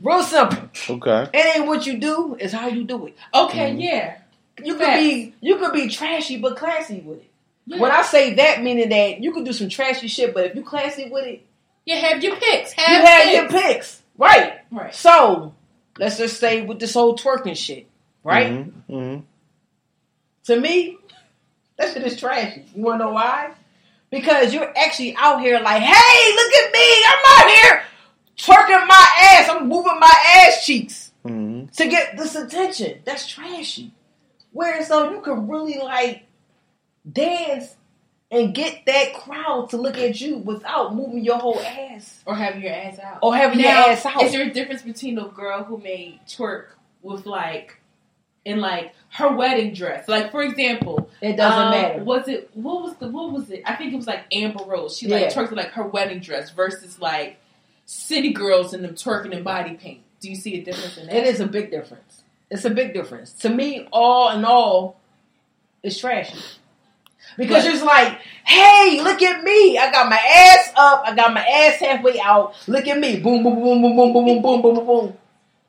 Real 0.00 0.22
simple. 0.24 0.68
Okay. 0.96 1.30
It 1.32 1.56
ain't 1.56 1.66
what 1.68 1.86
you 1.86 1.96
do; 1.96 2.36
it's 2.40 2.52
how 2.52 2.66
you 2.66 2.82
do 2.82 3.06
it. 3.06 3.16
okay, 3.32 3.70
Mhm. 3.72 3.82
yeah. 3.82 4.18
You 4.64 4.74
could 4.74 4.94
be 4.96 5.32
you 5.40 5.56
could 5.58 5.72
be 5.72 5.88
trashy 5.88 6.38
but 6.38 6.56
classy 6.56 7.00
with 7.00 7.18
it. 7.18 7.30
yeah. 7.66 7.78
When 7.78 7.92
I 7.92 8.02
say 8.02 8.34
that, 8.34 8.62
meaning 8.64 8.88
that 8.88 9.20
you 9.22 9.32
could 9.32 9.44
do 9.44 9.52
some 9.52 9.68
trashy 9.68 10.08
shit, 10.08 10.34
but 10.34 10.44
if 10.46 10.56
you 10.56 10.62
classy 10.64 11.08
with 11.08 11.24
it, 11.26 11.46
you 11.84 11.96
have 11.96 12.22
your 12.22 12.36
picks. 12.36 12.72
Have 12.72 12.90
you 12.90 13.06
have 13.06 13.22
picks. 13.22 13.34
your 13.34 13.48
picks, 13.62 14.02
right? 14.18 14.60
Right. 14.70 14.94
So 14.94 15.54
let's 15.98 16.18
just 16.18 16.38
say 16.38 16.62
with 16.62 16.78
this 16.78 16.94
whole 16.94 17.16
twerking 17.16 17.56
shit, 17.56 17.86
right? 18.24 18.52
Mm-hmm. 18.52 18.94
Mm-hmm. 18.94 19.20
To 20.44 20.60
me, 20.60 20.98
that 21.76 21.92
shit 21.92 22.02
is 22.06 22.18
trashy. 22.18 22.64
You 22.74 22.82
wanna 22.82 23.04
know 23.04 23.12
why? 23.12 23.52
Because 24.10 24.52
you're 24.52 24.72
actually 24.76 25.14
out 25.16 25.40
here 25.40 25.58
like, 25.60 25.82
hey, 25.82 26.34
look 26.34 26.52
at 26.52 26.72
me, 26.72 27.04
I'm 27.06 27.46
out 27.46 27.50
here 27.50 27.82
twerking 28.36 28.86
my 28.86 29.06
ass, 29.20 29.48
I'm 29.48 29.68
moving 29.68 29.98
my 29.98 30.12
ass 30.36 30.64
cheeks 30.66 31.08
Mm-hmm. 31.24 31.66
to 31.76 31.88
get 31.88 32.16
this 32.16 32.34
attention. 32.34 33.00
That's 33.04 33.28
trashy. 33.28 33.92
Whereas 34.50 34.88
though 34.88 35.12
you 35.12 35.20
can 35.20 35.46
really 35.46 35.78
like 35.78 36.24
dance 37.10 37.76
and 38.32 38.54
get 38.54 38.84
that 38.86 39.12
crowd 39.14 39.68
to 39.70 39.76
look 39.76 39.98
at 39.98 40.20
you 40.20 40.38
without 40.38 40.94
moving 40.96 41.22
your 41.22 41.38
whole 41.38 41.60
ass 41.60 42.22
Or 42.26 42.34
having 42.34 42.62
your 42.62 42.72
ass 42.72 42.98
out. 42.98 43.18
or 43.22 43.36
having 43.36 43.58
now, 43.60 43.84
your 43.84 43.92
ass 43.92 44.06
out. 44.06 44.22
is 44.22 44.32
there 44.32 44.42
a 44.48 44.50
difference 44.50 44.82
between 44.82 45.18
a 45.18 45.28
girl 45.28 45.62
who 45.64 45.76
may 45.76 46.18
twerk 46.26 46.68
with 47.02 47.26
like 47.26 47.78
in 48.44 48.58
like 48.58 48.94
her 49.10 49.36
wedding 49.36 49.74
dress? 49.74 50.08
Like 50.08 50.30
for 50.32 50.42
example, 50.42 51.10
it 51.20 51.36
doesn't 51.36 51.62
um, 51.62 51.70
matter. 51.70 52.02
Was 52.02 52.26
it 52.26 52.50
what 52.54 52.82
was 52.82 52.94
the 52.96 53.08
what 53.08 53.30
was 53.32 53.50
it? 53.50 53.62
I 53.66 53.76
think 53.76 53.92
it 53.92 53.96
was 53.96 54.06
like 54.06 54.24
Amber 54.32 54.64
Rose. 54.64 54.96
She 54.96 55.08
Yeah. 55.08 55.16
like 55.16 55.28
twerked 55.34 55.50
in 55.50 55.56
like 55.58 55.72
her 55.72 55.84
wedding 55.86 56.20
dress 56.20 56.50
versus 56.50 56.98
like 57.00 57.36
city 57.84 58.32
girls 58.32 58.72
in 58.72 58.80
them 58.82 58.94
twerking 58.94 59.32
in 59.32 59.42
body 59.42 59.74
paint. 59.74 60.00
Do 60.20 60.30
you 60.30 60.36
see 60.36 60.58
a 60.58 60.64
difference 60.64 60.96
in 60.96 61.06
that? 61.06 61.14
It 61.16 61.26
is 61.26 61.40
a 61.40 61.46
big 61.46 61.70
difference. 61.70 62.22
It's 62.50 62.64
a 62.64 62.70
big 62.70 62.94
difference. 62.94 63.32
To 63.40 63.48
me, 63.50 63.88
all 63.92 64.30
in 64.30 64.44
all, 64.44 64.98
it's 65.82 65.98
trashy. 65.98 66.38
Because 67.36 67.64
But- 67.64 67.74
it's 67.74 67.82
like, 67.82 68.18
hey, 68.44 69.00
look 69.02 69.22
at 69.22 69.42
me. 69.42 69.78
I 69.78 69.90
got 69.90 70.08
my 70.10 70.16
ass 70.18 70.72
up. 70.76 71.02
I 71.06 71.14
got 71.14 71.32
my 71.32 71.44
ass 71.44 71.76
halfway 71.76 72.20
out. 72.20 72.54
Look 72.68 72.86
at 72.86 72.98
me. 72.98 73.20
Boom, 73.20 73.42
boom, 73.42 73.54
boom, 73.54 73.82
boom, 73.82 73.96
boom, 73.96 74.12
boom, 74.12 74.24
boom, 74.24 74.42
boom, 74.42 74.62
boom, 74.62 74.74
boom, 74.74 74.86
boom. 74.86 75.16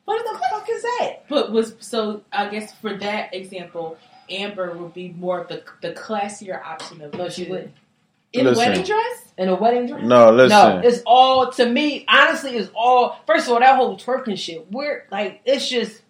What 0.06 0.24
the 0.26 0.40
fuck 0.50 0.68
is 0.70 0.82
that? 0.82 1.28
But 1.30 1.52
was 1.52 1.76
so 1.80 2.24
I 2.32 2.50
guess 2.50 2.74
for 2.76 2.94
that 2.98 3.34
example, 3.34 3.98
Amber 4.30 4.76
would 4.76 4.94
be 4.94 5.10
more 5.18 5.42
of 5.42 5.48
the 5.48 5.64
the 5.82 5.92
classier 5.94 6.62
option 6.62 7.02
of 7.02 7.14
No, 7.14 7.30
she 7.30 7.46
wouldn't. 7.46 7.74
in 8.34 8.48
a 8.48 8.54
wedding 8.54 8.84
dress. 8.84 9.32
In 9.38 9.48
a 9.48 9.56
wedding 9.56 9.88
dress? 9.88 10.04
No, 10.04 10.32
listen. 10.32 10.50
No, 10.50 10.82
it's 10.84 11.02
all 11.06 11.52
to 11.54 11.66
me. 11.66 12.06
Honestly, 12.10 12.58
it's 12.58 12.70
all. 12.76 13.18
First 13.26 13.48
of 13.48 13.54
all, 13.54 13.60
that 13.60 13.76
whole 13.78 13.98
twerking 13.98 14.38
shit. 14.38 14.70
We're 14.72 15.06
like, 15.10 15.42
it's 15.46 15.70
just, 15.70 16.02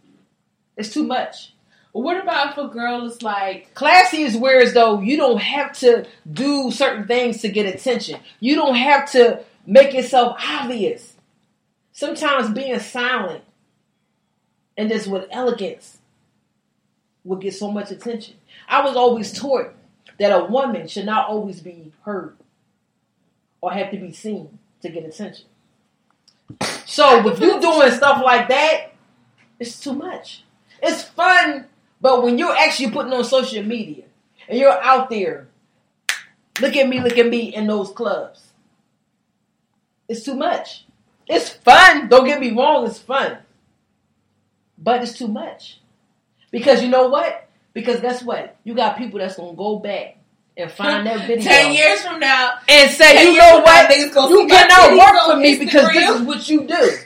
it's 0.76 0.92
too 0.92 1.04
much. 1.04 1.53
What 1.94 2.22
about 2.22 2.52
if 2.52 2.58
a 2.58 2.68
girl 2.68 3.06
is 3.06 3.22
like 3.22 3.74
Classy 3.76 4.24
is 4.24 4.36
where 4.36 4.60
as 4.60 4.74
though 4.74 5.00
you 5.00 5.16
don't 5.16 5.40
have 5.40 5.78
to 5.80 6.06
do 6.30 6.72
certain 6.72 7.06
things 7.06 7.42
to 7.42 7.50
get 7.50 7.74
attention. 7.74 8.20
You 8.40 8.56
don't 8.56 8.76
have 8.76 9.12
to 9.12 9.44
make 9.66 9.94
yourself 9.94 10.38
obvious. 10.44 11.14
Sometimes 11.92 12.50
being 12.50 12.80
silent 12.80 13.44
and 14.76 14.90
just 14.90 15.08
with 15.08 15.28
elegance 15.30 16.00
will 17.24 17.38
get 17.38 17.54
so 17.54 17.72
much 17.72 17.92
attention. 17.92 18.36
I 18.68 18.84
was 18.84 18.96
always 18.96 19.32
taught 19.32 19.72
that 20.20 20.32
a 20.32 20.46
woman 20.46 20.88
should 20.88 21.06
not 21.06 21.30
always 21.30 21.62
be 21.62 21.92
heard 22.02 22.36
or 23.62 23.72
have 23.72 23.92
to 23.92 23.98
be 23.98 24.12
seen 24.12 24.58
to 24.82 24.90
get 24.90 25.06
attention. 25.06 25.46
So 26.86 27.28
if 27.28 27.40
you 27.40 27.62
doing 27.62 27.92
stuff 27.92 28.22
like 28.24 28.48
that, 28.50 28.94
it's 29.60 29.80
too 29.80 29.94
much. 29.94 30.44
It's 30.82 31.04
fun, 31.04 31.68
but 32.04 32.22
when 32.22 32.38
you're 32.38 32.54
actually 32.54 32.92
putting 32.92 33.14
on 33.14 33.24
social 33.24 33.64
media 33.64 34.04
and 34.50 34.60
you're 34.60 34.70
out 34.70 35.10
there, 35.10 35.48
look 36.60 36.76
at 36.76 36.90
me, 36.90 37.00
look 37.00 37.18
at 37.18 37.30
me 37.30 37.56
in 37.56 37.66
those 37.66 37.94
clubs. 37.94 38.52
It's 40.10 40.24
too 40.24 40.36
much. 40.36 40.86
It's 41.28 41.48
fun. 41.48 42.10
Don't 42.10 42.26
get 42.26 42.42
me 42.42 42.52
wrong, 42.52 42.86
it's 42.86 43.00
fun. 43.00 43.38
But 44.78 45.02
it's 45.02 45.18
too 45.18 45.30
much. 45.30 45.80
Because 46.52 46.84
you 46.84 46.90
know 46.90 47.08
what? 47.08 47.48
Because 47.72 48.02
guess 48.02 48.22
what? 48.22 48.58
You 48.66 48.76
got 48.76 48.98
people 48.98 49.20
that's 49.20 49.38
gonna 49.38 49.56
go 49.56 49.80
back 49.80 50.18
and 50.58 50.70
find 50.70 51.08
that 51.08 51.26
video. 51.28 51.50
Ten 51.50 51.74
years 51.74 52.02
from 52.02 52.20
now, 52.20 52.60
and 52.68 52.92
say, 52.92 53.32
you 53.32 53.38
know 53.38 53.62
from 53.64 53.64
now, 53.64 53.88
what? 53.88 54.30
You 54.30 54.48
cannot 54.50 54.98
work 54.98 55.26
for 55.26 55.40
me 55.40 55.58
because 55.58 55.88
this 55.94 56.20
is 56.20 56.22
what 56.24 56.50
you 56.50 56.68
do. 56.68 56.98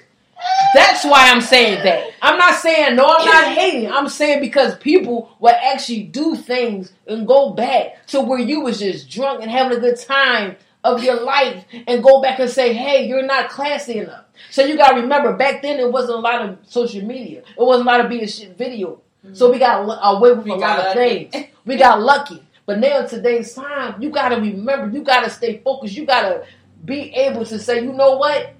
That's 0.73 1.03
why 1.03 1.31
I'm 1.31 1.41
saying 1.41 1.83
that. 1.83 2.11
I'm 2.21 2.37
not 2.37 2.55
saying 2.55 2.95
no, 2.95 3.05
I'm 3.07 3.25
not 3.25 3.45
hating. 3.45 3.91
I'm 3.91 4.09
saying 4.09 4.41
because 4.41 4.77
people 4.77 5.35
will 5.39 5.55
actually 5.55 6.03
do 6.03 6.35
things 6.35 6.91
and 7.07 7.27
go 7.27 7.51
back 7.51 8.05
to 8.07 8.21
where 8.21 8.39
you 8.39 8.61
was 8.61 8.79
just 8.79 9.09
drunk 9.09 9.41
and 9.41 9.49
having 9.49 9.77
a 9.77 9.81
good 9.81 9.99
time 9.99 10.55
of 10.83 11.03
your 11.03 11.21
life 11.21 11.65
and 11.87 12.03
go 12.03 12.21
back 12.21 12.39
and 12.39 12.49
say, 12.49 12.73
hey, 12.73 13.07
you're 13.07 13.25
not 13.25 13.49
classy 13.49 13.99
enough. 13.99 14.25
So 14.51 14.63
you 14.63 14.77
gotta 14.77 15.01
remember, 15.01 15.33
back 15.33 15.61
then 15.61 15.79
it 15.79 15.91
wasn't 15.91 16.19
a 16.19 16.21
lot 16.21 16.47
of 16.47 16.59
social 16.67 17.03
media. 17.03 17.39
It 17.39 17.63
wasn't 17.63 17.87
a 17.87 17.91
lot 17.91 18.01
of 18.01 18.09
being 18.09 18.27
shit 18.27 18.57
video. 18.57 19.01
So 19.33 19.51
we 19.51 19.59
got 19.59 19.81
away 19.81 20.31
with 20.33 20.45
We 20.45 20.51
a 20.51 20.55
lot 20.55 20.77
got 20.77 20.87
of 20.87 20.93
things. 20.93 21.33
We 21.65 21.75
got 21.75 22.01
lucky. 22.01 22.43
But 22.65 22.79
now 22.79 22.99
in 22.99 23.09
today's 23.09 23.53
time, 23.53 24.01
you 24.01 24.09
gotta 24.09 24.39
remember, 24.39 24.95
you 24.95 25.03
gotta 25.03 25.29
stay 25.29 25.59
focused. 25.63 25.95
You 25.95 26.05
gotta 26.05 26.45
be 26.85 27.13
able 27.13 27.45
to 27.45 27.59
say, 27.59 27.83
you 27.83 27.91
know 27.93 28.17
what? 28.17 28.53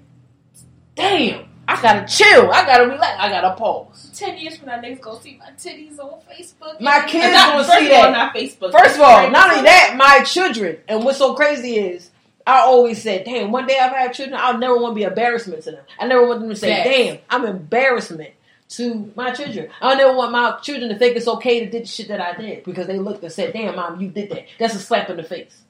Damn, 0.94 1.47
I 1.68 1.82
gotta 1.82 2.06
chill. 2.08 2.50
I 2.50 2.64
gotta 2.64 2.84
relax. 2.88 3.16
I 3.20 3.28
gotta 3.28 3.54
pause. 3.54 4.10
ten 4.14 4.38
years 4.38 4.56
from 4.56 4.68
now, 4.68 4.80
niggas 4.80 5.02
gonna 5.02 5.20
see 5.20 5.38
my 5.38 5.50
titties 5.50 5.98
on 5.98 6.18
Facebook. 6.22 6.80
My 6.80 7.04
kids 7.06 7.36
gonna 7.36 7.64
see 7.64 7.88
that. 7.88 8.10
Not 8.10 8.34
Facebook. 8.34 8.72
First 8.72 8.94
of 8.94 9.02
all, 9.02 9.30
not 9.30 9.50
only 9.50 9.64
that, 9.64 9.94
my 9.98 10.24
children. 10.24 10.78
And 10.88 11.04
what's 11.04 11.18
so 11.18 11.34
crazy 11.34 11.76
is, 11.76 12.10
I 12.46 12.60
always 12.60 13.02
said, 13.02 13.24
damn, 13.24 13.52
one 13.52 13.66
day 13.66 13.78
I've 13.78 13.92
had 13.92 14.14
children, 14.14 14.40
I'll 14.40 14.56
never 14.56 14.78
want 14.78 14.92
to 14.92 14.94
be 14.94 15.02
embarrassment 15.02 15.62
to 15.64 15.72
them. 15.72 15.84
I 16.00 16.06
never 16.06 16.26
want 16.26 16.40
them 16.40 16.48
to 16.48 16.56
say, 16.56 16.68
Facts. 16.74 16.88
damn, 16.88 17.18
I'm 17.28 17.44
embarrassment 17.44 18.30
to 18.70 19.12
my 19.14 19.32
children. 19.32 19.68
I 19.82 19.94
never 19.94 20.16
want 20.16 20.32
my 20.32 20.52
children 20.62 20.88
to 20.90 20.98
think 20.98 21.16
it's 21.16 21.28
okay 21.28 21.60
to 21.60 21.70
do 21.70 21.80
the 21.80 21.86
shit 21.86 22.08
that 22.08 22.20
I 22.22 22.32
did 22.34 22.64
because 22.64 22.86
they 22.86 22.98
looked 22.98 23.22
and 23.22 23.32
said, 23.32 23.52
damn, 23.52 23.76
mom, 23.76 24.00
you 24.00 24.08
did 24.08 24.30
that. 24.30 24.46
That's 24.58 24.74
a 24.74 24.78
slap 24.78 25.10
in 25.10 25.18
the 25.18 25.22
face. 25.22 25.62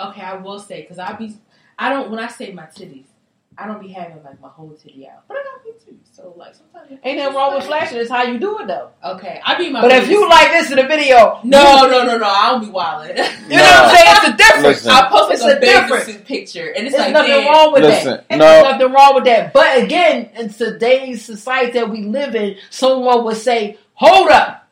Okay, 0.00 0.20
I 0.20 0.34
will 0.34 0.58
say 0.58 0.82
because 0.82 0.98
I 0.98 1.12
be 1.12 1.36
I 1.78 1.90
don't 1.90 2.10
when 2.10 2.18
I 2.20 2.28
say 2.28 2.52
my 2.52 2.64
titties, 2.64 3.04
I 3.58 3.66
don't 3.66 3.80
be 3.80 3.88
having 3.88 4.22
like 4.22 4.38
my 4.40 4.48
whole 4.48 4.70
titty 4.72 5.08
out, 5.08 5.24
but 5.28 5.36
I 5.38 5.42
got 5.44 5.64
big 5.64 5.74
titties, 5.76 6.14
so 6.14 6.34
like 6.36 6.54
sometimes 6.54 7.00
Ain't 7.04 7.18
nothing 7.18 7.34
wrong 7.34 7.54
with 7.54 7.64
flashing. 7.64 7.96
It's 7.98 8.10
how 8.10 8.22
you 8.24 8.38
do 8.38 8.58
it, 8.60 8.66
though. 8.66 8.90
Okay, 9.02 9.40
I 9.44 9.56
be 9.56 9.70
my. 9.70 9.80
But 9.80 9.92
if 9.92 10.02
biggest- 10.04 10.10
you 10.12 10.28
like 10.28 10.48
this 10.50 10.70
in 10.70 10.76
the 10.76 10.82
video, 10.86 11.40
no, 11.42 11.86
no, 11.88 12.04
no, 12.04 12.18
no, 12.18 12.26
I 12.26 12.50
don't 12.52 12.60
be 12.64 12.70
wilding. 12.70 13.16
you 13.16 13.22
know 13.22 13.24
what 13.24 13.48
I'm 13.48 13.96
saying? 13.96 14.06
It's 14.16 14.28
a 14.28 14.36
difference. 14.36 14.84
Listen. 14.84 14.90
I 14.90 15.08
post 15.08 15.32
It's 15.32 15.42
like 15.42 15.54
a 15.54 15.56
a 15.56 15.60
bathing 15.60 16.00
suit 16.14 16.24
picture, 16.26 16.68
and 16.76 16.86
it's 16.86 16.94
There's 16.96 17.06
like 17.06 17.12
nothing 17.14 17.30
damn. 17.30 17.46
wrong 17.52 17.72
with 17.72 17.82
Listen, 17.84 18.20
that. 18.28 18.36
no. 18.36 18.38
There's 18.44 18.62
nothing 18.72 18.92
wrong 18.92 19.14
with 19.14 19.24
that. 19.24 19.52
But 19.54 19.82
again, 19.82 20.30
in 20.36 20.48
today's 20.50 21.24
society 21.24 21.72
that 21.72 21.88
we 21.88 22.02
live 22.02 22.34
in, 22.34 22.56
someone 22.70 23.24
would 23.24 23.36
say, 23.38 23.78
"Hold 23.94 24.28
up, 24.28 24.68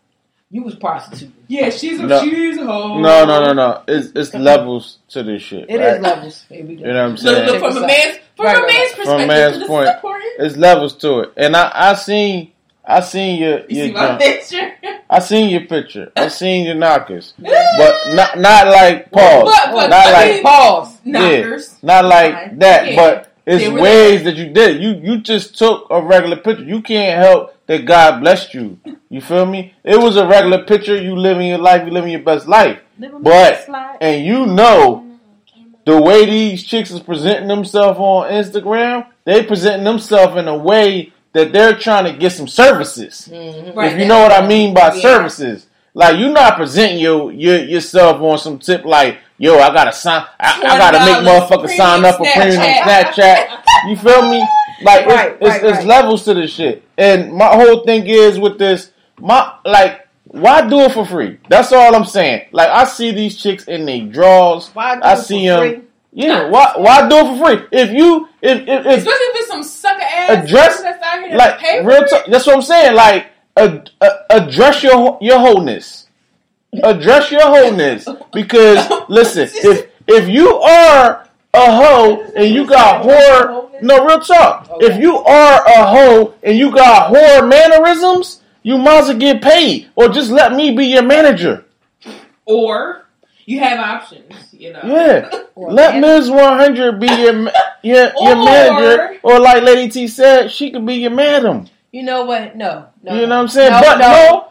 you 0.51 0.63
was 0.63 0.75
prostituting." 0.75 1.33
Yeah, 1.49 1.71
she's 1.71 2.01
a 2.01 2.03
No. 2.07 2.21
she's 2.23 2.59
a 2.59 2.65
hoe. 2.67 3.01
No, 3.01 3.25
no, 3.25 3.45
no, 3.45 3.53
no. 3.55 3.83
It's 3.89 4.13
it's 4.15 4.35
levels 4.35 4.99
to 5.11 5.23
this 5.23 5.43
shit. 5.43 5.71
It 5.71 5.81
is 5.81 5.81
right? 5.81 6.01
levels. 6.03 6.45
Here 6.51 6.65
we 6.67 6.77
go. 6.77 6.85
You 6.87 6.93
know 6.93 6.95
what 6.95 7.05
I'm 7.05 7.11
Look, 7.13 7.19
saying? 7.21 7.47
look 7.49 7.59
from 7.73 7.83
a 7.83 7.87
man's 7.87 8.19
from 8.37 8.47
Right, 8.47 8.57
a 8.57 8.67
man's 8.67 8.93
perspective. 8.93 9.05
From 9.05 9.21
a 9.23 9.27
man's 9.27 9.59
this 9.59 9.69
point. 9.69 9.89
is 9.89 9.95
important. 9.95 10.31
It's 10.39 10.57
levels 10.57 10.97
to 10.99 11.21
it, 11.21 11.33
and 11.37 11.57
I 11.57 11.71
I 11.75 11.95
seen 11.95 12.53
I 12.85 13.01
seen 13.01 13.41
your 13.41 13.61
You 13.69 13.75
see 13.87 13.93
my 13.93 14.17
picture? 14.17 14.73
I 15.09 15.19
seen 15.21 15.49
your 15.51 15.63
picture. 15.67 16.13
I 16.17 16.29
seen 16.29 16.67
your 16.67 16.75
knockers, 16.75 17.35
but 17.39 17.95
not 18.15 18.39
not 18.39 18.67
like 18.69 19.11
pause, 19.13 19.45
But- 19.45 19.73
but- 19.73 19.91
not 19.91 20.07
I 20.07 20.13
like 20.13 20.33
mean- 20.35 20.43
Pause. 20.43 20.99
Knockers. 21.05 21.77
not 21.83 22.05
like 22.07 22.35
Fine. 22.35 22.59
that. 22.59 22.87
Yeah. 22.89 22.97
But 22.97 23.31
it's 23.47 23.63
They 23.63 23.71
were 23.71 23.81
ways 23.83 24.25
that 24.25 24.37
you 24.37 24.49
did. 24.51 24.83
You 24.83 24.91
you 25.03 25.19
just 25.19 25.57
took 25.59 25.87
a 25.91 26.01
regular 26.03 26.37
picture. 26.37 26.65
You 26.65 26.81
can't 26.83 27.19
help 27.23 27.55
that 27.67 27.85
God 27.85 28.21
blessed 28.21 28.55
you. 28.55 28.79
You 29.11 29.21
feel 29.21 29.45
me? 29.47 29.75
It 29.85 30.01
was 30.01 30.17
a 30.17 30.27
regular 30.27 30.65
picture. 30.65 30.97
You 31.01 31.15
living 31.15 31.49
your 31.49 31.59
life. 31.59 31.83
You 31.87 31.93
living 31.93 32.11
your 32.11 32.23
best 32.23 32.49
life. 32.49 32.81
But 32.99 33.69
and 34.01 34.25
you 34.25 34.47
know 34.47 35.04
the 35.87 36.01
way 36.01 36.25
these 36.27 36.63
chicks 36.65 36.91
is 36.91 37.01
presenting 37.01 37.49
themselves 37.49 37.99
on 37.99 38.31
Instagram, 38.31 39.07
they 39.25 39.43
presenting 39.45 39.85
themselves 39.85 40.37
in 40.37 40.49
a 40.49 40.57
way 40.57 41.13
that 41.33 41.53
they're 41.53 41.77
trying 41.77 42.05
to 42.11 42.19
get 42.19 42.33
some 42.33 42.49
services. 42.49 43.29
Mm-hmm. 43.31 43.77
Right, 43.79 43.93
if 43.93 43.99
you 43.99 44.07
know 44.07 44.21
what 44.23 44.33
I 44.33 44.47
mean 44.47 44.73
by 44.75 44.95
Yeah. 44.95 45.01
services. 45.03 45.67
Like 45.97 46.19
you're 46.19 46.31
not 46.33 46.57
presenting 46.57 46.99
your, 46.99 47.31
your 47.33 47.59
yourself 47.59 48.21
on 48.21 48.39
some 48.39 48.59
tip 48.59 48.85
like, 48.85 49.19
yo, 49.39 49.59
I 49.59 49.73
gotta 49.73 49.93
sign 49.93 50.25
I, 50.41 50.61
I 50.61 50.79
gotta 50.79 50.99
make 50.99 51.17
$20 51.19 51.49
motherfuckers 51.49 51.77
sign 51.77 52.05
up 52.05 52.17
for 52.17 52.27
premium 52.33 52.61
Snapchat. 52.61 53.15
Snapchat. 53.47 53.63
You 53.89 53.97
feel 53.97 54.23
me? 54.29 54.45
Like 54.83 55.07
Right, 55.07 55.31
it's, 55.33 55.41
it's, 55.41 55.49
right, 55.49 55.65
it's 55.65 55.79
right. 55.79 55.87
levels 55.87 56.25
to 56.25 56.35
this 56.35 56.51
shit. 56.51 56.83
And 56.99 57.33
my 57.33 57.47
whole 57.55 57.85
thing 57.85 58.07
is 58.07 58.39
with 58.41 58.59
this, 58.59 58.91
my 59.21 59.55
like, 59.65 60.04
why 60.35 60.69
do 60.69 60.81
it 60.81 60.93
for 60.93 61.07
free? 61.07 61.39
That's 61.49 61.73
all 61.73 61.95
I'm 61.95 62.05
saying. 62.05 62.49
Like 62.53 62.69
I 62.69 62.85
see 62.85 63.13
these 63.13 63.41
chicks 63.41 63.65
in 63.65 63.87
their 63.87 64.03
draws. 64.07 64.69
Why 64.69 64.97
do 64.97 65.03
I 65.03 65.13
it 65.13 65.17
for 65.17 65.23
see 65.23 65.47
them. 65.47 65.59
free? 65.61 65.81
Yeah, 66.13 66.49
why 66.49 66.73
why 66.77 67.09
do 67.09 67.17
it 67.17 67.39
for 67.39 67.45
free? 67.47 67.67
If 67.73 67.91
you 67.93 68.29
if 68.43 68.61
if, 68.63 68.69
if 68.69 68.87
Especially 68.87 69.11
if 69.13 69.37
it's 69.37 69.49
some 69.49 69.63
sucker 69.63 70.03
ass 70.03 70.31
Address- 70.45 70.83
that's 70.83 71.03
out 71.03 71.21
here 71.23 71.37
like 71.37 71.51
that 71.51 71.61
pay 71.61 71.83
for 71.83 71.89
real 71.89 72.05
talk. 72.07 72.27
That's 72.27 72.47
what 72.47 72.57
I'm 72.57 72.63
saying. 72.63 72.95
Like 72.97 73.27
ad- 73.57 73.91
address 74.31 74.83
your 74.83 75.19
your 75.21 75.39
wholeness. 75.39 76.09
Address 76.83 77.31
your 77.31 77.43
wholeness 77.43 78.09
because 78.33 78.91
listen, 79.09 79.49
if 79.53 79.89
if 80.09 80.29
you 80.29 80.55
are 80.57 81.29
a 81.55 81.77
hoe 81.77 82.23
and 82.37 82.53
you 82.53 82.67
got 82.67 83.03
horror, 83.03 83.69
no 83.83 84.05
real 84.05 84.21
talk. 84.21 84.69
If 84.81 85.01
you 85.01 85.17
are 85.19 85.65
a 85.67 85.87
hoe 85.87 86.35
and 86.43 86.59
you 86.59 86.73
got 86.73 87.09
horror 87.09 87.47
mannerisms, 87.47 88.41
you 88.65 88.77
might 88.79 89.03
as 89.03 89.09
well 89.11 89.19
get 89.19 89.41
paid 89.43 89.89
or 89.95 90.09
just 90.09 90.31
let 90.33 90.53
me 90.53 90.75
be 90.75 90.87
your 90.87 91.03
manager. 91.05 91.65
Or 92.47 93.07
you 93.47 93.61
have 93.61 93.79
options, 93.79 94.53
you 94.53 94.73
know. 94.73 94.81
Yeah. 94.83 95.31
Let 95.57 96.01
man- 96.01 96.01
Ms. 96.01 96.31
100 96.31 96.99
be 96.99 97.07
your 97.07 97.33
ma- 97.35 97.51
your, 97.83 98.05
your 98.21 98.37
Or- 98.37 98.45
manager, 98.45 99.21
or 99.23 99.39
like 99.39 99.63
Lady 99.63 99.91
T 99.91 100.09
said, 100.09 100.51
she 100.51 100.71
could 100.73 100.85
be 100.85 100.95
your 100.97 101.11
madam. 101.13 101.67
You 101.93 102.03
know 102.03 102.25
what? 102.25 102.57
No, 102.57 102.87
no. 103.03 103.15
You 103.15 103.27
know 103.27 103.37
what 103.37 103.43
I'm 103.43 103.49
saying? 103.49 103.71
No, 103.71 103.81
but 103.81 103.99
no. 103.99 104.09
no, 104.11 104.49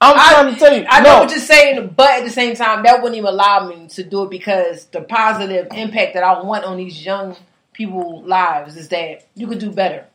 I'm 0.00 0.16
I, 0.18 0.32
trying 0.32 0.54
to 0.54 0.58
tell 0.60 0.76
you, 0.78 0.86
I 0.88 1.00
know 1.02 1.18
what 1.18 1.30
you're 1.30 1.40
saying, 1.40 1.92
but 1.96 2.08
at 2.10 2.24
the 2.24 2.30
same 2.30 2.54
time, 2.56 2.84
that 2.84 3.02
wouldn't 3.02 3.16
even 3.16 3.28
allow 3.28 3.68
me 3.68 3.88
to 3.88 4.02
do 4.04 4.22
it 4.22 4.30
because 4.30 4.86
the 4.86 5.02
positive 5.02 5.68
impact 5.74 6.14
that 6.14 6.22
I 6.22 6.40
want 6.40 6.64
on 6.64 6.76
these 6.78 7.04
young 7.04 7.36
people 7.74 8.22
lives 8.24 8.76
is 8.76 8.88
that 8.88 9.26
you 9.34 9.46
could 9.46 9.58
do 9.58 9.70
better. 9.70 10.06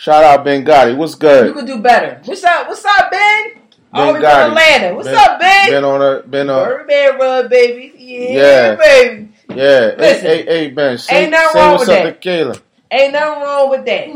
Shout 0.00 0.22
out 0.22 0.44
Ben 0.44 0.64
Gotti. 0.64 0.96
What's 0.96 1.16
good? 1.16 1.48
You 1.48 1.54
could 1.54 1.66
do 1.66 1.78
better. 1.78 2.20
What's 2.24 2.44
up? 2.44 2.68
What's 2.68 2.84
up, 2.84 3.10
Ben? 3.10 3.52
All 3.92 4.12
the 4.12 4.20
Gotti. 4.20 4.44
from 4.46 4.56
Atlanta. 4.56 4.94
What's 4.94 5.08
Ben- 5.08 5.16
up, 5.16 5.40
Ben? 5.40 5.70
Been 5.70 5.84
on 5.84 6.02
a 6.02 6.22
been 6.22 6.50
on. 6.50 6.58
Uh, 6.60 6.64
Birdman 6.66 7.18
run, 7.18 7.48
baby. 7.48 7.92
Yeah, 7.98 8.30
Yeah. 8.30 8.74
baby. 8.76 9.28
Yeah. 9.48 9.94
Listen. 9.98 10.24
hey, 10.26 10.42
hey, 10.44 10.70
Ben. 10.70 10.98
Say, 10.98 11.22
Ain't 11.22 11.30
nothing 11.32 11.48
say 11.52 11.58
wrong 11.58 11.72
what's 11.72 11.88
with 11.88 11.96
up 11.98 12.04
that. 12.04 12.22
to 12.22 12.28
Kailah. 12.28 12.60
Ain't 12.92 13.12
nothing 13.12 13.42
wrong 13.42 13.70
with 13.70 13.84
that. 13.86 14.08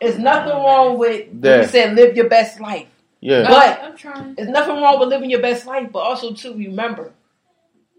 It's 0.00 0.18
nothing 0.18 0.52
wrong 0.52 0.98
with 0.98 1.26
Yeah. 1.40 1.56
you 1.62 1.68
said 1.68 1.94
live 1.94 2.16
your 2.16 2.28
best 2.28 2.60
life. 2.60 2.86
Yeah. 3.20 3.44
But- 3.48 3.80
I'm 3.84 3.96
trying. 3.96 4.34
There's 4.34 4.48
nothing 4.48 4.74
wrong 4.82 4.98
with 4.98 5.08
living 5.08 5.30
your 5.30 5.40
best 5.40 5.66
life, 5.66 5.88
but 5.92 6.00
also 6.00 6.32
too 6.32 6.54
remember 6.54 7.12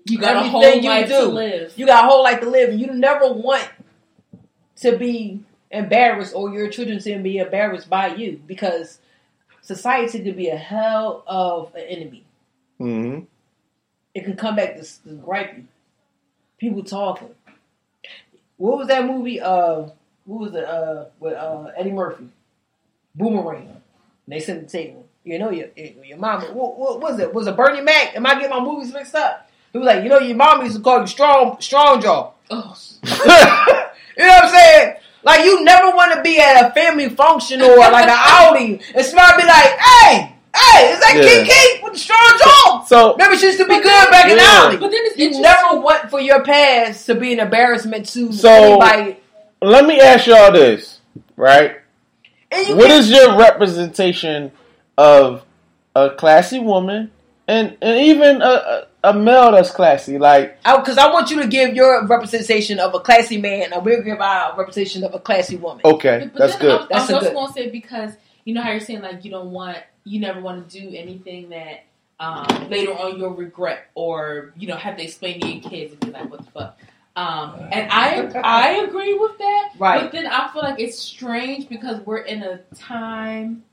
You 0.06 0.18
got 0.18 0.36
a 0.36 0.40
everything 0.40 0.52
whole 0.52 0.74
you 0.76 0.90
life 0.90 1.08
do. 1.08 1.14
to 1.14 1.26
live. 1.26 1.74
you 1.78 1.86
got 1.86 2.04
a 2.04 2.08
whole 2.10 2.22
life 2.22 2.42
to 2.42 2.50
live, 2.50 2.70
and 2.72 2.82
you 2.82 2.88
never 2.88 3.32
want 3.32 3.66
to 4.82 4.98
be 4.98 5.40
embarrassed 5.72 6.34
or 6.36 6.52
your 6.54 6.70
children 6.70 7.00
seem 7.00 7.18
to 7.20 7.24
be 7.24 7.38
embarrassed 7.38 7.90
by 7.90 8.08
you 8.16 8.42
because 8.48 9.00
society 9.62 10.22
could 10.24 10.36
be 10.38 10.50
a 10.50 10.58
hell 10.58 11.24
of 11.28 11.74
an 11.76 11.82
enemy. 11.84 12.26
hmm 12.78 13.20
It 14.14 14.24
can 14.24 14.36
come 14.36 14.56
back 14.56 14.76
to, 14.78 14.84
to 15.04 15.14
gripe 15.16 15.56
you. 15.58 15.66
People 16.58 16.84
talking. 16.84 17.30
What 18.58 18.78
was 18.78 18.88
that 18.90 19.06
movie? 19.06 19.40
Uh, 19.40 19.90
what 20.26 20.40
was 20.42 20.56
it? 20.56 20.66
Uh, 20.66 21.06
with 21.20 21.34
uh 21.34 21.68
Eddie 21.78 21.92
Murphy, 21.92 22.26
Boomerang. 23.16 23.68
And 23.70 23.82
they 24.28 24.40
sent 24.40 24.62
the 24.66 24.70
table. 24.70 25.08
You 25.24 25.40
know 25.40 25.52
your 25.52 25.68
your 25.76 26.18
mom. 26.18 26.42
What, 26.54 26.78
what 26.78 27.00
was 27.00 27.20
it? 27.20 27.34
Was 27.34 27.48
it 27.48 27.56
Bernie 27.56 27.82
Mac? 27.82 28.16
Am 28.16 28.26
I 28.26 28.34
getting 28.36 28.50
my 28.50 28.60
movies 28.60 28.94
mixed 28.94 29.16
up? 29.16 29.50
He 29.72 29.78
was 29.78 29.86
like, 29.86 30.04
you 30.04 30.10
know, 30.10 30.20
your 30.20 30.36
mom 30.36 30.64
used 30.64 30.76
to 30.78 30.82
call 30.82 31.02
you 31.02 31.08
strong, 31.08 31.58
strong 31.62 32.02
jaw. 32.02 32.32
Oh, 32.50 32.76
You 34.18 34.26
know 34.26 34.34
what 34.34 34.44
I'm 34.46 34.50
saying? 34.50 34.96
Like 35.24 35.44
you 35.46 35.64
never 35.64 35.90
want 35.96 36.14
to 36.14 36.22
be 36.22 36.40
at 36.40 36.66
a 36.70 36.72
family 36.74 37.10
function 37.10 37.62
or 37.62 37.78
like 37.78 38.08
an 38.08 38.10
outing 38.18 38.82
and 38.96 39.06
somebody 39.06 39.42
be 39.42 39.48
like, 39.48 39.78
"Hey, 39.80 40.34
hey, 40.56 40.92
is 40.94 41.00
that 41.00 41.14
Yeah. 41.16 41.44
Kiki 41.44 41.84
with 41.84 41.94
the 41.94 42.00
strong 42.00 42.34
jaw?" 42.40 42.84
So 42.88 43.14
Remember, 43.14 43.38
she 43.38 43.48
used 43.48 43.60
to 43.60 43.66
be 43.68 43.82
good 43.82 44.10
back 44.12 44.30
in 44.30 44.38
the 44.38 44.44
Yeah. 44.44 44.60
alley. 44.66 44.78
but 44.78 44.92
then 44.92 45.02
it's 45.04 45.18
You 45.18 45.42
never 45.42 45.80
want 45.82 46.10
for 46.10 46.20
your 46.22 46.44
past 46.44 47.06
to 47.08 47.16
be 47.16 47.34
an 47.34 47.40
embarrassment 47.40 48.08
to 48.14 48.32
So- 48.32 48.50
anybody 48.82 49.18
let 49.62 49.86
me 49.86 50.00
ask 50.00 50.26
y'all 50.26 50.52
this, 50.54 51.00
right? 51.36 51.80
And 52.52 52.66
you 52.68 52.76
What 52.78 52.88
can't- 52.88 53.00
is 53.00 53.12
your 53.12 53.36
representation 53.38 54.52
of 54.98 55.44
a 55.96 56.10
classy 56.12 56.60
woman 56.60 57.12
and 57.50 57.78
and 57.82 58.00
even 58.06 58.42
a, 58.42 58.46
a, 58.46 58.88
a 59.12 59.14
male 59.14 59.52
that's 59.52 59.72
classy? 59.72 60.18
Like, 60.18 60.58
because 60.64 60.98
I, 60.98 61.12
want 61.12 61.32
you 61.32 61.42
to 61.42 61.48
give 61.48 61.76
your 61.76 62.06
representation 62.06 62.80
of 62.80 62.94
a 62.94 63.00
classy 63.00 63.38
man, 63.38 63.74
and 63.74 63.84
we'll 63.84 64.04
give 64.04 64.20
our 64.22 64.56
representation 64.58 65.04
of 65.04 65.14
a 65.14 65.20
classy 65.20 65.56
woman. 65.58 65.82
okay, 65.84 66.30
But 66.32 66.40
that's 66.40 66.54
then 66.54 66.62
good. 66.62 66.82
I, 66.82 66.88
That's 66.92 67.10
I 67.10 67.14
a 67.14 67.16
was 67.16 67.26
also 67.26 67.28
good- 67.30 67.34
gonna 67.36 67.54
say 67.54 67.70
because 67.70 68.12
you 68.46 68.54
know 68.54 68.62
how 68.62 68.72
you're 68.72 68.80
saying 68.80 69.02
like 69.02 69.26
you 69.26 69.32
don't 69.32 69.52
want 69.52 69.78
you 70.06 70.20
never 70.20 70.40
want 70.42 70.70
to 70.70 70.80
do 70.80 70.96
anything 70.96 71.50
that 71.50 71.84
um, 72.20 72.70
later 72.70 72.94
on 72.94 73.18
you'll 73.18 73.32
regret 73.36 73.88
or 73.96 74.54
you 74.58 74.68
know 74.68 74.76
have 74.76 74.98
to 74.98 75.04
explain 75.04 75.40
to 75.42 75.48
your 75.48 75.62
kids 75.70 75.92
and 75.94 76.00
be 76.02 76.12
like 76.12 76.30
what 76.30 76.46
the 76.46 76.52
fuck. 76.52 76.78
Um, 77.16 77.56
and 77.72 77.92
I 77.92 78.30
I 78.44 78.70
agree 78.88 79.14
with 79.16 79.38
that, 79.40 79.70
Right. 79.78 80.02
But 80.04 80.12
then 80.14 80.26
I 80.28 80.50
feel 80.54 80.62
like 80.62 80.80
it's 80.80 80.98
strange 80.98 81.68
because 81.68 82.00
we're 82.06 82.20
in 82.20 82.44
a 82.44 82.60
time, 82.76 83.64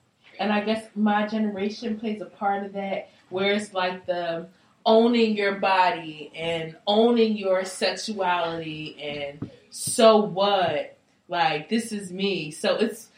and 0.41 0.53
I 0.53 0.61
guess 0.63 0.85
my 0.97 1.27
generation 1.27 1.99
plays 2.01 2.21
a 2.23 2.27
part 2.27 2.65
of 2.65 2.73
that, 2.73 3.09
where 3.37 3.53
it's 3.53 3.75
like 3.75 4.07
the 4.07 4.47
owning 4.87 5.37
your 5.37 5.57
body 5.57 6.33
and 6.35 6.75
owning 6.87 7.37
your 7.37 7.67
sexuality 7.67 8.97
and 8.99 9.51
so 9.69 10.17
what? 10.17 10.97
Like 11.29 11.69
this 11.69 11.93
is 11.93 12.11
me. 12.11 12.51
So 12.51 12.77
it's 12.77 13.11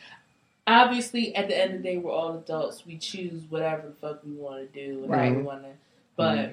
obviously 0.67 1.37
at 1.37 1.47
the 1.47 1.57
end 1.57 1.75
of 1.75 1.83
the 1.83 1.89
day 1.89 1.99
we're 1.99 2.11
all 2.11 2.37
adults. 2.37 2.85
We 2.85 2.97
choose 2.97 3.45
whatever 3.49 3.87
the 3.87 3.95
fuck 3.95 4.25
we 4.25 4.33
want 4.33 4.73
to 4.73 4.87
do 4.87 5.05
and 5.05 5.15
how 5.15 5.31
we 5.31 5.43
want 5.43 5.63
to 5.63 5.69
but 6.17 6.37
mm-hmm. 6.37 6.53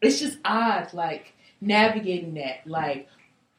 it's 0.00 0.20
just 0.20 0.38
odd 0.44 0.94
like 0.94 1.34
navigating 1.60 2.34
that. 2.34 2.68
Like 2.68 3.08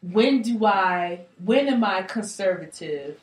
when 0.02 0.42
do 0.42 0.66
i 0.66 1.20
when 1.44 1.68
am 1.68 1.84
i 1.84 2.02
conservative 2.04 3.20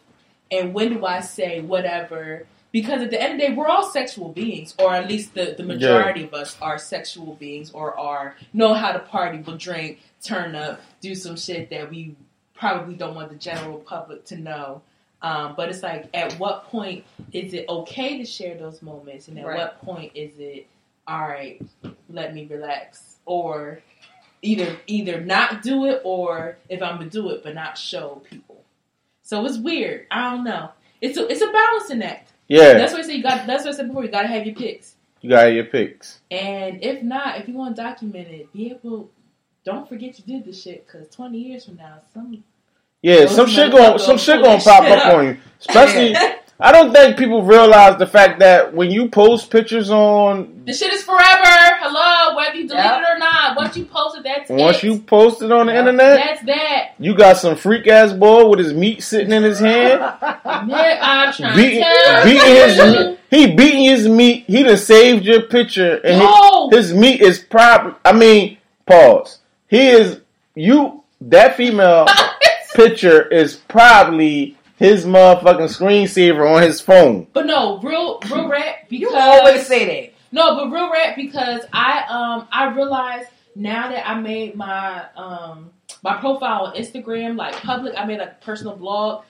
and 0.51 0.75
when 0.75 0.93
do 0.93 1.07
i 1.07 1.21
say 1.21 1.63
whatever 1.63 2.47
because 2.75 3.01
at 3.03 3.11
the 3.11 3.23
end 3.23 3.35
of 3.35 3.39
the 3.41 3.47
day 3.47 3.55
we're 3.55 3.69
all 3.69 3.89
sexual 3.89 4.31
beings 4.31 4.75
or 4.81 4.93
at 4.93 5.09
least 5.09 5.33
the, 5.35 5.55
the 5.57 5.63
majority 5.63 6.25
of 6.25 6.35
us 6.35 6.57
are 6.61 6.77
sexual 6.77 7.35
beings 7.37 7.71
or 7.71 7.97
are 7.97 8.35
know 8.53 8.75
how 8.75 8.91
to 8.91 8.99
party 8.99 9.39
will 9.39 9.57
drink 9.57 10.01
turn 10.21 10.57
up 10.57 10.81
do 11.01 11.15
some 11.15 11.37
shit 11.37 11.71
that 11.71 11.89
we 11.89 12.17
probably 12.53 12.95
don't 12.97 13.15
want 13.15 13.29
the 13.31 13.37
general 13.37 13.79
public 13.79 14.25
to 14.25 14.37
know. 14.37 14.83
Um, 15.23 15.55
but 15.57 15.69
it's 15.69 15.83
like 15.85 16.09
at 16.15 16.33
what 16.35 16.65
point 16.65 17.05
is 17.33 17.55
it 17.55 17.65
okay 17.69 18.19
to 18.19 18.25
share 18.25 18.59
those 18.59 18.83
moments? 18.83 19.29
And 19.29 19.39
at 19.39 19.47
Right. 19.47 19.59
what 19.59 19.81
point 19.81 20.13
is 20.17 20.33
it 20.39 20.67
all 21.07 21.29
right 21.29 21.63
let 22.11 22.35
me 22.35 22.47
relax? 22.47 23.19
Or 23.25 23.81
either 24.43 24.77
either 24.89 25.21
not 25.21 25.63
do 25.63 25.87
it 25.87 26.03
or 26.05 26.59
if 26.69 26.83
i'm 26.83 26.99
gonna 26.99 27.09
do 27.09 27.31
it 27.31 27.45
but 27.45 27.55
not 27.55 27.79
show 27.79 28.21
people. 28.29 28.63
So 29.23 29.47
it's 29.47 29.59
weird. 29.59 30.07
I 30.11 30.31
don't 30.33 30.43
know. 30.43 30.71
It's 31.01 31.17
a 31.17 31.29
it's 31.29 31.41
a 31.41 31.53
balancing 31.53 32.03
act 32.03 32.33
Yeah, 32.49 32.75
that's 32.75 32.93
why 32.93 32.99
I 33.01 33.03
say 33.03 33.15
you 33.17 33.23
got. 33.23 33.47
That's 33.47 33.65
what 33.65 33.75
I 33.75 33.77
said 33.77 33.89
before. 33.89 34.05
You 34.05 34.11
got 34.11 34.23
to 34.23 34.29
have 34.29 34.45
your 34.47 34.55
picks, 34.55 34.95
you 35.21 35.31
got 35.31 35.41
to 35.43 35.47
have 35.47 35.55
your 35.55 35.65
picks. 35.65 36.21
and 36.31 36.83
if 36.85 37.03
not, 37.03 37.39
if 37.41 37.49
you 37.49 37.55
want 37.55 37.77
to 37.77 37.83
document 37.83 38.29
it, 38.29 38.53
be 38.53 38.71
able. 38.71 39.11
Don't 39.65 39.89
forget 39.89 40.19
you 40.19 40.25
did 40.27 40.45
this 40.45 40.63
shit 40.63 40.87
because 40.87 41.09
twenty 41.09 41.39
years 41.39 41.65
from 41.65 41.77
now, 41.77 41.97
some 42.13 42.45
Yeah, 43.01 43.27
some 43.27 43.47
shit 43.49 43.71
going 43.73 43.99
some 43.99 44.19
shit 44.19 44.43
gonna 44.43 44.61
pop 44.61 44.85
up 44.85 45.07
up. 45.07 45.15
on 45.15 45.25
you. 45.27 45.37
Especially, 45.61 46.15
I 46.61 46.71
don't 46.71 46.93
think 46.93 47.17
people 47.19 47.43
realize 47.43 47.99
the 47.99 48.07
fact 48.07 48.39
that 48.39 48.73
when 48.73 48.91
you 48.91 49.09
post 49.09 49.51
pictures 49.51 49.91
on 49.91 50.63
the 50.67 50.73
shit 50.73 50.93
is 50.93 51.03
forever. 51.03 51.19
Hello, 51.81 52.37
whether 52.37 52.55
you 52.55 52.69
delete 52.69 52.85
Yep. 52.85 53.03
it 53.03 53.09
or 53.17 53.19
not, 53.19 53.57
once 53.57 53.77
you 53.77 53.85
post 53.87 54.19
it, 54.19 54.23
that's 54.23 54.49
once 54.51 54.77
it. 54.79 54.85
you 54.85 54.99
post 55.01 55.43
it 55.43 55.51
on 55.51 55.67
the 55.67 55.73
Yeah. 55.73 55.79
internet, 55.81 56.17
That's 56.25 56.43
that. 56.47 56.89
you 57.01 57.15
got 57.15 57.39
some 57.39 57.57
freak 57.57 57.89
ass 57.89 58.13
boy 58.13 58.47
with 58.47 58.61
his 58.61 58.73
meat 58.73 59.03
sitting 59.03 59.33
in 59.33 59.43
his 59.43 59.59
hand. 59.59 60.01
Man, 60.23 60.99
I'm 61.03 61.33
trying 61.33 61.57
beating, 61.57 61.83
to 61.83 62.03
tell 62.05 62.25
beating 62.25 62.41
his 62.55 62.77
you. 62.77 62.85
meat. 62.93 63.19
He 63.31 63.47
beating 63.55 63.83
his 63.85 64.09
meat. 64.09 64.45
He 64.47 64.63
done 64.63 64.77
saved 64.77 65.25
your 65.25 65.43
picture, 65.43 66.01
and 66.05 66.21
No. 66.21 66.69
his, 66.71 66.91
his 66.91 66.97
meat 66.97 67.21
is 67.21 67.41
proper. 67.41 67.97
I 68.05 68.13
mean, 68.13 68.59
pause. 68.87 69.39
He 69.69 69.89
is 69.89 70.21
you. 70.55 71.03
That 71.21 71.57
female 71.57 72.07
picture 72.75 73.23
is 73.23 73.57
probably 73.57 74.57
his 74.77 75.05
motherfucking 75.05 75.69
screensaver 75.69 76.49
on 76.53 76.63
his 76.63 76.81
phone. 76.81 77.27
but 77.33 77.47
no, 77.47 77.79
real, 77.81 78.21
real 78.31 78.49
rap 78.49 78.89
because 78.89 79.13
You 79.13 79.17
always 79.17 79.67
say 79.67 79.85
that. 80.03 80.15
No, 80.33 80.57
but 80.57 80.71
real 80.71 80.91
rap 80.91 81.15
because 81.17 81.63
I 81.73 82.05
um 82.09 82.49
I 82.51 82.75
realized 82.75 83.29
now 83.55 83.89
that 83.89 84.09
I 84.09 84.19
made 84.19 84.57
my 84.57 85.05
um 85.17 85.71
my 86.03 86.17
profile 86.19 86.67
on 86.67 86.75
Instagram 86.75 87.37
like 87.37 87.55
public, 87.57 87.95
I 87.97 88.05
made 88.05 88.21
a 88.21 88.35
personal 88.41 88.77
blog. 88.77 89.25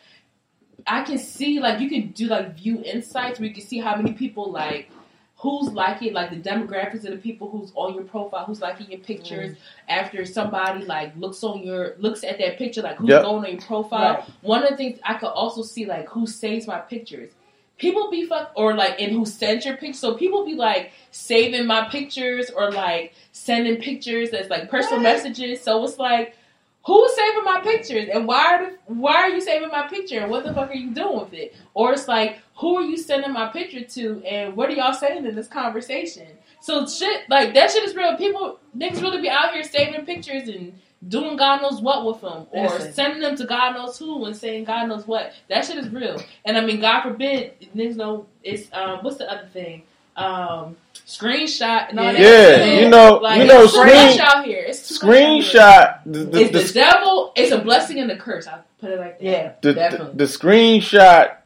I 0.87 1.03
can 1.03 1.19
see 1.19 1.61
like 1.61 1.81
you 1.81 1.89
can 1.89 2.09
do 2.13 2.27
like 2.27 2.57
view 2.57 2.83
insights 2.83 3.39
where 3.39 3.49
you 3.49 3.55
can 3.55 3.65
see 3.65 3.79
how 3.79 3.97
many 3.97 4.13
people 4.13 4.51
like 4.51 4.91
who's 5.45 5.71
liking 5.75 6.15
like 6.15 6.31
the 6.31 6.37
demographics 6.51 7.05
of 7.05 7.11
the 7.11 7.19
people 7.19 7.51
who's 7.51 7.71
on 7.75 7.93
your 7.93 8.05
profile, 8.05 8.47
who's 8.47 8.63
liking 8.63 8.91
your 8.91 9.01
pictures 9.01 9.53
mm. 9.53 9.59
after 9.91 10.25
somebody 10.25 10.87
like 10.87 11.15
looks 11.19 11.45
on 11.45 11.63
your 11.63 11.97
looks 11.99 12.25
at 12.25 12.39
that 12.39 12.57
picture, 12.57 12.81
like 12.81 12.97
who's 12.97 13.11
Yep. 13.11 13.23
going 13.23 13.45
on 13.45 13.53
your 13.53 13.61
profile. 13.61 14.15
Right. 14.15 14.25
One 14.41 14.63
of 14.63 14.71
the 14.71 14.77
things 14.79 14.99
I 15.05 15.15
could 15.15 15.29
also 15.29 15.63
see 15.63 15.85
like 15.85 16.09
who 16.09 16.27
saves 16.27 16.67
my 16.67 16.79
pictures. 16.79 17.31
People 17.77 18.11
be 18.11 18.25
fuck 18.25 18.53
or 18.57 18.75
like 18.75 18.99
and 18.99 19.13
who 19.13 19.27
sends 19.27 19.67
your 19.67 19.77
pictures. 19.77 19.99
So 19.99 20.15
people 20.15 20.47
be 20.47 20.55
like 20.55 20.93
saving 21.11 21.67
my 21.67 21.89
pictures 21.91 22.49
or 22.49 22.73
like 22.73 23.13
sending 23.33 23.77
pictures 23.83 24.31
as 24.31 24.49
like 24.49 24.71
personal 24.71 25.03
What? 25.03 25.13
messages. 25.13 25.61
So 25.61 25.85
it's 25.85 25.99
like 25.99 26.39
who's 26.87 27.15
saving 27.15 27.45
my 27.45 27.61
pictures 27.61 28.09
and 28.11 28.27
why 28.27 28.47
are 28.47 28.65
the, 28.65 28.79
why 28.87 29.17
are 29.17 29.29
you 29.29 29.43
saving 29.43 29.69
my 29.69 29.89
picture 29.89 30.21
and 30.21 30.31
what 30.31 30.45
the 30.45 30.55
fuck 30.55 30.71
are 30.71 30.75
you 30.75 30.95
doing 30.95 31.21
with 31.21 31.35
it? 31.35 31.55
Or 31.75 31.93
it's 31.93 32.09
like 32.09 32.39
who 32.57 32.77
are 32.77 32.83
you 32.83 32.97
sending 32.97 33.33
my 33.33 33.49
picture 33.49 33.83
to 33.83 34.23
and 34.25 34.57
what 34.57 34.69
are 34.71 34.73
y'all 34.73 34.93
saying 34.95 35.27
in 35.27 35.35
this 35.35 35.49
conversation? 35.49 36.27
So 36.61 36.87
shit 36.87 37.29
like 37.29 37.55
that 37.55 37.71
shit 37.71 37.85
is 37.85 37.95
real. 37.95 38.17
People 38.17 38.59
niggas 38.77 39.03
really 39.03 39.21
be 39.21 39.29
out 39.29 39.53
here 39.53 39.63
saving 39.65 40.07
pictures 40.07 40.49
and 40.49 40.73
doing 41.09 41.37
God 41.37 41.61
knows 41.61 41.83
what 41.83 42.07
with 42.07 42.21
them 42.23 42.47
or 42.51 42.65
Listen. 42.69 42.93
sending 42.95 43.21
them 43.21 43.37
to 43.37 43.45
God 43.45 43.75
knows 43.75 43.99
who 43.99 44.25
and 44.25 44.35
saying 44.37 44.65
God 44.65 44.87
knows 44.89 45.07
what. 45.07 45.33
That 45.49 45.65
shit 45.67 45.77
is 45.77 45.89
real. 45.91 46.23
And 46.45 46.57
I 46.57 46.65
mean 46.65 46.81
God 46.81 47.03
forbid 47.03 47.55
niggas 47.77 47.97
know 47.97 48.27
it's 48.43 48.69
um 48.73 49.01
what's 49.03 49.19
the 49.19 49.31
other 49.31 49.49
thing? 49.53 49.83
Um 50.17 50.77
screenshot 51.07 51.91
and 51.91 52.01
all 52.01 52.13
that 52.13 52.19
Yeah, 52.19 52.81
you 52.81 52.89
know- 52.89 53.17
like, 53.19 53.41
you 53.43 53.47
know, 53.47 53.67
screen- 53.67 54.21
out 54.21 54.45
here. 54.47 54.65
It's 54.67 54.89
too 54.99 55.07
much 55.07 55.15
out 55.15 55.25
here. 55.25 55.43
Screenshot 55.43 56.01
the 56.07 56.19
the, 56.21 56.41
It's 56.41 56.53
the, 56.53 56.59
the 56.61 56.73
devil. 56.73 57.33
It's 57.37 57.53
a 57.53 57.59
blessing 57.59 57.99
and 57.99 58.11
a 58.11 58.17
curse. 58.17 58.47
I 58.47 58.61
put 58.81 58.91
it 58.91 58.99
like 58.99 59.19
that. 59.19 59.25
Yeah, 59.25 59.53
the, 59.61 59.73
the, 59.73 60.11
the 60.15 60.25
screenshot. 60.25 61.37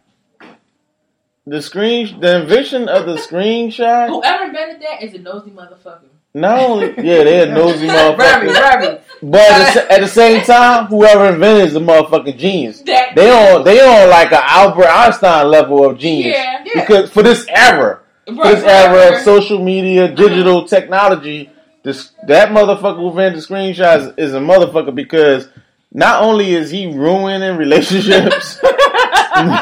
The 1.48 1.62
screen, 1.62 2.20
the 2.20 2.42
invention 2.42 2.88
of 2.88 3.06
the 3.06 3.14
screenshot. 3.16 4.08
Whoever 4.08 4.44
invented 4.44 4.82
that 4.82 5.02
is 5.02 5.14
a 5.14 5.18
nosy 5.18 5.50
motherfucker. 5.50 6.02
Not 6.34 6.60
only, 6.60 6.88
yeah, 6.88 7.24
they're 7.24 7.46
nosy 7.54 7.86
motherfuckers, 7.88 8.52
very. 8.52 8.98
but 9.22 9.40
at 9.40 9.74
the, 9.74 9.92
at 9.92 10.00
the 10.00 10.08
same 10.08 10.44
time, 10.44 10.86
whoever 10.86 11.26
invented 11.32 11.68
is 11.70 11.76
a 11.76 11.80
motherfucking 11.80 12.36
genius. 12.38 12.82
That 12.82 13.14
They 13.16 13.30
on 13.30 13.64
they 13.64 13.80
on 13.80 14.10
like 14.10 14.30
an 14.32 14.42
Albert 14.42 14.88
Einstein 14.88 15.48
level 15.48 15.84
of 15.88 15.98
genius 15.98 16.36
Yeah, 16.36 16.64
Yeah. 16.66 16.80
because 16.82 17.10
for 17.10 17.22
this 17.22 17.46
era, 17.48 18.00
right, 18.28 18.54
this 18.54 18.62
era 18.64 19.16
of 19.16 19.22
social 19.22 19.62
media, 19.64 20.04
uh-huh. 20.04 20.14
digital 20.14 20.68
technology, 20.68 21.50
this 21.82 22.12
that 22.26 22.50
motherfucker 22.50 22.96
who 22.98 23.08
invented 23.08 23.42
screenshots 23.42 24.12
is 24.18 24.34
a 24.34 24.38
motherfucker 24.38 24.94
because 24.94 25.48
not 25.92 26.22
only 26.22 26.54
is 26.54 26.70
he 26.70 26.86
ruining 26.92 27.56
relationships, 27.56 28.60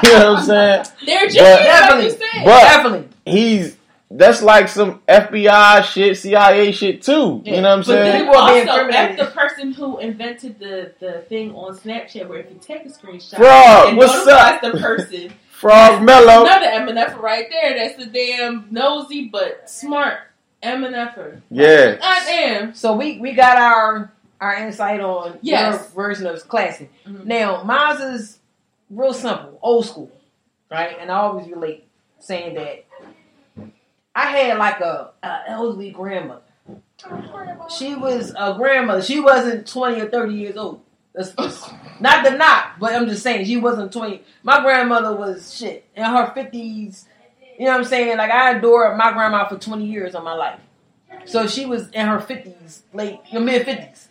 you 0.05 0.19
know 0.19 0.33
what 0.33 0.39
I'm 0.41 0.45
saying? 0.45 0.85
They're 1.07 1.27
just 1.27 1.39
But- 1.39 1.61
like 1.61 1.65
Definitely. 1.65 2.19
But- 2.45 2.61
definitely. 2.61 3.09
He's 3.25 3.77
that's 4.09 4.41
like 4.41 4.69
some 4.69 5.01
FBI 5.09 5.83
shit, 5.83 6.17
CIA 6.17 6.71
shit 6.71 7.03
too. 7.03 7.43
You 7.45 7.61
know 7.61 7.63
what 7.63 7.67
I'm 7.71 7.79
But 7.81 7.87
saying? 7.87 8.05
then 8.13 8.25
People 8.27 8.41
are 8.41 8.53
being 8.55 8.69
also, 8.69 8.81
incriminated. 8.83 9.21
F 9.21 9.27
the 9.35 9.41
person 9.41 9.73
who 9.73 9.99
invented 9.99 10.59
the, 10.61 10.93
the 11.01 11.13
thing 11.29 11.53
on 11.57 11.77
Snapchat 11.77 12.29
where 12.29 12.39
if 12.39 12.49
you 12.51 12.59
take 12.61 12.85
a 12.87 12.89
screenshot 12.89 13.37
Frog, 13.37 13.89
and 13.89 13.97
what's 13.97 14.13
notifies 14.25 14.63
up? 14.63 14.73
the 14.73 14.79
person, 14.79 15.33
Frog 15.51 16.03
Mellow. 16.05 16.45
another 16.45 16.67
MNF 16.93 17.21
right 17.21 17.47
there. 17.51 17.75
That's 17.77 17.97
the 17.97 18.07
damn 18.07 18.69
nosy 18.71 19.29
but 19.29 19.69
smart 19.69 20.19
MNFer. 20.63 21.41
Yeah. 21.51 21.97
I 22.01 22.19
am. 22.31 22.75
So 22.75 22.95
we 22.95 23.19
we 23.19 23.33
got 23.33 23.57
our 23.59 24.13
our 24.41 24.55
insight 24.55 25.01
on 25.01 25.39
Yes. 25.43 25.73
your 25.75 26.05
version 26.05 26.27
of 26.27 26.47
classic. 26.49 26.91
Mhm. 27.09 27.25
Now 27.25 27.63
mine's 27.65 28.01
is 28.01 28.36
real 28.91 29.13
simple, 29.13 29.59
old 29.63 29.87
school, 29.87 30.11
right? 30.71 30.97
And 31.01 31.11
I 31.11 31.17
always 31.17 31.49
relate 31.49 31.89
saying 32.19 32.55
that 32.55 32.85
I 34.15 34.27
had 34.27 34.59
like 34.59 34.81
a, 34.81 35.11
a 35.23 35.41
elderly 35.49 35.91
grandmother. 35.91 36.43
She 37.69 37.95
was 37.95 38.33
a 38.37 38.55
grandmother. 38.55 39.03
She 39.03 39.21
wasn't 39.21 39.67
twenty 39.67 40.01
or 40.01 40.09
thirty 40.09 40.35
years 40.35 40.57
old. 40.57 40.81
That's, 41.15 41.31
that's 41.33 41.69
not 42.01 42.25
the 42.25 42.31
knock, 42.31 42.79
but 42.79 42.95
I'm 42.95 43.09
just 43.09 43.23
saying 43.23 43.47
she 43.47 43.57
wasn't 43.57 43.93
twenty. 43.93 44.23
My 44.43 44.61
grandmother 44.61 45.15
was 45.15 45.55
shit 45.55 45.87
in 45.95 46.05
her 46.05 46.33
fifties. 46.35 47.07
You 47.59 47.67
know 47.67 47.73
what 47.73 47.81
I'm 47.81 47.85
saying? 47.87 48.17
Like 48.19 48.31
I 48.31 48.57
adored 48.57 48.97
my 48.97 49.13
grandma 49.13 49.47
for 49.49 49.59
twenty 49.59 49.87
years 49.87 50.15
of 50.15 50.25
my 50.25 50.35
life. 50.35 50.61
So 51.25 51.47
she 51.47 51.67
was 51.67 51.89
in 51.91 52.07
her 52.07 52.21
fifties, 52.21 52.83
late 52.93 53.21
the 53.33 53.41
mid 53.41 53.65
fifties. 53.65 54.09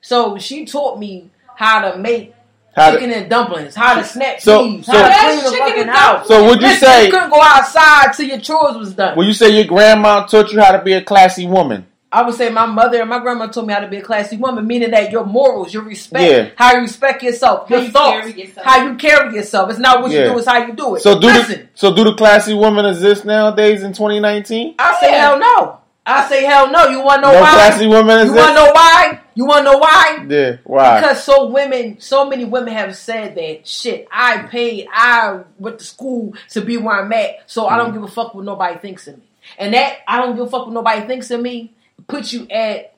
So 0.00 0.38
she 0.38 0.64
taught 0.64 0.98
me 0.98 1.30
how 1.56 1.90
to 1.90 1.98
make 1.98 2.34
How 2.76 2.90
to- 2.90 2.98
chicken 2.98 3.12
and 3.12 3.28
dumplings, 3.28 3.74
how 3.74 3.94
to 3.94 4.04
snap 4.04 4.40
So- 4.40 4.62
peas, 4.64 4.86
so- 4.86 4.92
how 4.92 5.08
to 5.08 5.14
clean 5.14 5.36
the 5.44 5.50
chicken 5.50 5.66
fucking 5.68 5.88
house. 5.88 6.28
So 6.28 6.44
would 6.44 6.60
you 6.60 6.68
Listen, 6.68 6.88
say 6.88 7.04
you 7.06 7.10
couldn't 7.12 7.30
go 7.30 7.40
outside 7.42 8.12
till 8.16 8.26
your 8.26 8.38
chores 8.38 8.76
was 8.76 8.92
done? 8.94 9.16
Would 9.16 9.26
you 9.26 9.32
say 9.34 9.48
your 9.50 9.64
grandma 9.64 10.24
taught 10.26 10.52
you 10.52 10.60
how 10.60 10.72
to 10.72 10.78
be 10.78 10.92
a 10.92 11.02
classy 11.02 11.46
woman? 11.46 11.86
I 12.12 12.22
would 12.22 12.34
say 12.34 12.48
my 12.50 12.66
mother 12.66 13.00
and 13.00 13.08
my 13.08 13.20
grandma 13.20 13.46
told 13.46 13.68
me 13.68 13.72
how 13.72 13.78
to 13.80 13.86
be 13.86 13.98
a 13.98 14.02
classy 14.02 14.36
woman, 14.36 14.66
meaning 14.66 14.90
that 14.90 15.12
your 15.12 15.24
morals, 15.24 15.72
your 15.72 15.84
respect, 15.84 16.24
Yeah. 16.28 16.46
how 16.56 16.74
you 16.74 16.80
respect 16.80 17.22
yourself, 17.22 17.68
How 17.68 17.76
your 17.76 17.84
you 17.84 17.90
thoughts, 17.92 18.18
carry 18.20 18.32
yourself. 18.40 18.66
how 18.66 18.82
you 18.84 18.94
carry 18.94 19.34
yourself. 19.36 19.70
It's 19.70 19.78
not 19.78 20.02
what 20.02 20.10
Yeah. 20.10 20.24
you 20.24 20.30
do, 20.32 20.38
it's 20.38 20.48
how 20.48 20.58
you 20.58 20.72
do 20.72 20.96
it. 20.96 21.02
So 21.02 21.20
do 21.20 21.28
Listen, 21.28 21.68
the 21.72 21.78
so 21.78 21.94
do 21.94 22.02
the 22.02 22.14
classy 22.14 22.52
women 22.52 22.84
exist 22.86 23.24
nowadays 23.24 23.84
in 23.84 23.92
2019? 23.92 24.74
I 24.80 24.96
say 25.00 25.10
Yeah. 25.12 25.18
hell 25.20 25.38
no. 25.38 25.76
I 26.04 26.28
say 26.28 26.42
hell 26.44 26.68
no. 26.68 26.86
You 26.88 27.00
want 27.00 27.22
to 27.22 27.28
know 27.28 27.34
No 27.34 27.40
why? 27.42 27.50
classy 27.52 27.86
women 27.86 28.16
you 28.16 28.22
exist. 28.24 28.38
want 28.38 28.56
to 28.56 28.64
know 28.64 28.70
why? 28.72 29.18
You 29.40 29.46
want 29.46 29.64
to 29.64 29.72
know 29.72 29.78
why? 29.78 30.26
Yeah, 30.28 30.56
why? 30.64 31.00
Because 31.00 31.24
so 31.24 31.46
women, 31.46 31.98
so 31.98 32.28
many 32.28 32.44
women 32.44 32.74
have 32.74 32.94
said 32.94 33.34
that 33.36 33.66
shit. 33.66 34.06
I 34.12 34.42
paid, 34.42 34.86
I 34.92 35.40
went 35.58 35.78
to 35.78 35.84
school 35.86 36.34
to 36.50 36.60
be 36.60 36.76
where 36.76 37.00
I'm 37.02 37.10
at, 37.14 37.48
so 37.50 37.66
I 37.66 37.70
Mm-hmm. 37.70 37.78
don't 37.78 37.92
give 37.94 38.02
a 38.02 38.08
fuck 38.08 38.34
what 38.34 38.44
nobody 38.44 38.78
thinks 38.78 39.08
of 39.08 39.16
me. 39.16 39.22
And 39.58 39.72
that 39.72 40.00
I 40.06 40.18
don't 40.18 40.36
give 40.36 40.44
a 40.46 40.50
fuck 40.50 40.66
what 40.66 40.74
nobody 40.74 41.06
thinks 41.06 41.30
of 41.30 41.40
me 41.40 41.72
puts 42.06 42.34
you 42.34 42.46
at 42.50 42.92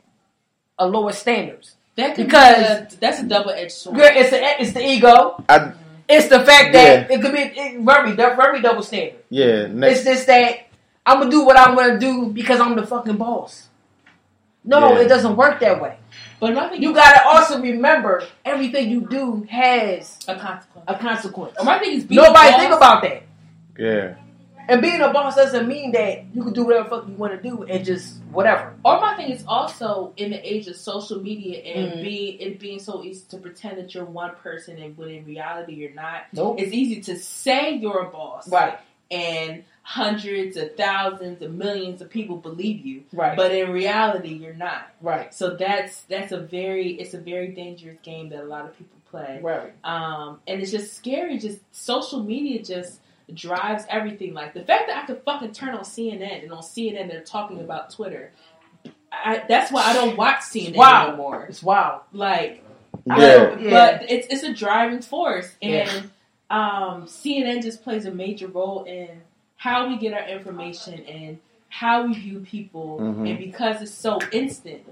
a 0.80 0.86
lower 0.88 1.12
standards. 1.12 1.76
That 1.94 2.16
Because- 2.16 2.56
be 2.88 2.96
a, 2.96 3.00
that's 3.00 3.20
a 3.20 3.24
double 3.24 3.50
edged 3.50 3.70
sword. 3.72 3.98
It's 4.00 4.30
the 4.30 4.40
it's 4.62 4.72
the 4.72 4.84
ego. 4.84 5.44
I, 5.48 5.72
It's 6.08 6.26
the 6.28 6.40
fact 6.40 6.72
that 6.72 7.08
it 7.08 7.22
could 7.22 7.32
be 7.32 7.38
it, 7.38 7.80
very 7.82 8.12
very 8.16 8.60
double 8.60 8.82
standard. 8.82 9.20
yeah, 9.30 9.68
It's 9.90 10.02
just 10.02 10.26
that 10.26 10.66
I'm 11.06 11.18
gonna 11.20 11.30
do 11.30 11.44
what 11.44 11.56
I'm 11.56 11.76
gonna 11.76 12.00
do 12.00 12.26
because 12.32 12.58
I'm 12.58 12.74
the 12.74 12.86
fucking 12.86 13.16
boss. 13.16 13.68
No, 14.64 14.92
Yeah. 14.92 15.00
it 15.00 15.08
doesn't 15.08 15.36
work 15.36 15.60
that 15.60 15.80
way. 15.80 15.96
but 16.40 16.54
my 16.54 16.68
thing 16.68 16.82
You 16.82 16.90
is 16.90 16.96
gotta 16.96 17.26
also 17.28 17.60
remember 17.60 18.22
everything 18.44 18.90
you 18.90 19.00
do 19.08 19.46
has 19.50 20.18
a 20.28 20.34
consequence. 20.36 20.84
a 20.88 20.94
consequence. 20.96 21.56
Or 21.58 21.64
my 21.64 21.78
thing 21.78 21.94
is 21.96 22.04
being 22.04 22.20
Nobody 22.20 22.50
boss- 22.50 22.60
think 22.60 22.72
about 22.72 23.02
that. 23.02 23.22
yeah, 23.78 24.14
And 24.68 24.80
being 24.82 25.00
a 25.00 25.12
boss 25.12 25.34
doesn't 25.36 25.66
mean 25.66 25.90
that 25.92 26.24
you 26.34 26.42
can 26.44 26.52
do 26.52 26.64
whatever 26.64 26.88
fuck 26.88 27.08
you 27.08 27.14
want 27.14 27.32
to 27.40 27.48
do 27.48 27.64
and 27.64 27.84
just 27.84 28.20
whatever. 28.30 28.74
Or 28.84 29.00
my 29.00 29.16
thing 29.16 29.30
is 29.30 29.44
also 29.46 30.12
in 30.16 30.30
the 30.30 30.52
age 30.52 30.66
of 30.68 30.76
social 30.76 31.20
media 31.20 31.60
and 31.62 31.92
Mhm. 31.94 32.02
being 32.02 32.40
it 32.40 32.58
being 32.60 32.78
so 32.78 33.02
easy 33.02 33.24
to 33.30 33.36
pretend 33.38 33.78
that 33.78 33.92
you're 33.94 34.04
one 34.04 34.32
person 34.36 34.78
and 34.78 34.96
when 34.96 35.10
in 35.10 35.24
reality 35.24 35.74
you're 35.74 35.94
not. 35.94 36.22
Nope. 36.32 36.60
It's 36.60 36.72
easy 36.72 37.00
to 37.02 37.16
say 37.16 37.72
you're 37.74 38.00
a 38.02 38.10
boss, 38.10 38.48
Right. 38.50 38.78
And 39.10 39.64
hundreds 39.84 40.56
of 40.56 40.76
thousands 40.76 41.42
of 41.42 41.52
millions 41.52 42.00
of 42.00 42.08
people 42.08 42.36
believe 42.36 42.86
you, 42.86 43.02
Right. 43.12 43.36
but 43.36 43.50
in 43.52 43.70
reality 43.72 44.28
you're 44.28 44.54
not. 44.54 44.88
right. 45.00 45.34
So 45.34 45.56
that's 45.56 46.02
that's 46.02 46.32
a 46.32 46.38
very 46.40 46.92
it's 46.92 47.14
a 47.14 47.18
very 47.18 47.48
dangerous 47.48 47.98
game 48.02 48.28
that 48.30 48.40
a 48.42 48.46
lot 48.46 48.64
of 48.64 48.76
people 48.78 48.96
play. 49.10 49.40
Right. 49.42 49.72
Um, 49.84 50.40
and 50.46 50.62
it's 50.62 50.70
just 50.70 50.94
scary. 50.94 51.38
Just 51.38 51.58
social 51.72 52.22
media 52.22 52.62
just 52.62 53.00
drives 53.34 53.84
everything. 53.88 54.34
Like 54.34 54.54
the 54.54 54.62
fact 54.62 54.86
that 54.86 55.02
I 55.02 55.06
could 55.06 55.22
fucking 55.24 55.52
turn 55.52 55.74
on 55.74 55.82
CNN 55.84 56.42
and 56.44 56.52
on 56.52 56.62
CNN 56.62 57.08
they're 57.08 57.20
talking 57.22 57.60
about 57.60 57.90
Twitter. 57.90 58.30
I, 59.10 59.42
that's 59.48 59.70
why 59.70 59.82
I 59.82 59.92
don't 59.94 60.16
watch 60.16 60.40
CNN 60.40 60.76
Wow. 60.76 61.08
anymore. 61.08 61.44
It's 61.48 61.62
wild. 61.62 62.00
Like, 62.12 62.64
yeah. 63.04 63.16
don't- 63.16 63.60
Yeah. 63.62 63.70
but 63.98 64.10
it's 64.10 64.26
it's 64.30 64.42
a 64.42 64.52
driving 64.54 65.02
force, 65.02 65.54
Yeah. 65.60 65.90
and 65.90 66.10
um, 66.50 67.06
CNN 67.06 67.62
just 67.62 67.82
plays 67.82 68.06
a 68.06 68.10
major 68.10 68.46
role 68.46 68.84
in 68.84 69.08
how 69.62 69.86
we 69.88 69.96
get 69.96 70.12
our 70.12 70.26
information 70.26 70.94
and 71.04 71.38
how 71.68 72.04
we 72.04 72.14
view 72.14 72.40
people, 72.40 72.98
Mhm. 73.00 73.28
and 73.28 73.38
because 73.38 73.80
it's 73.80 73.94
so 73.94 74.18
instant, 74.32 74.82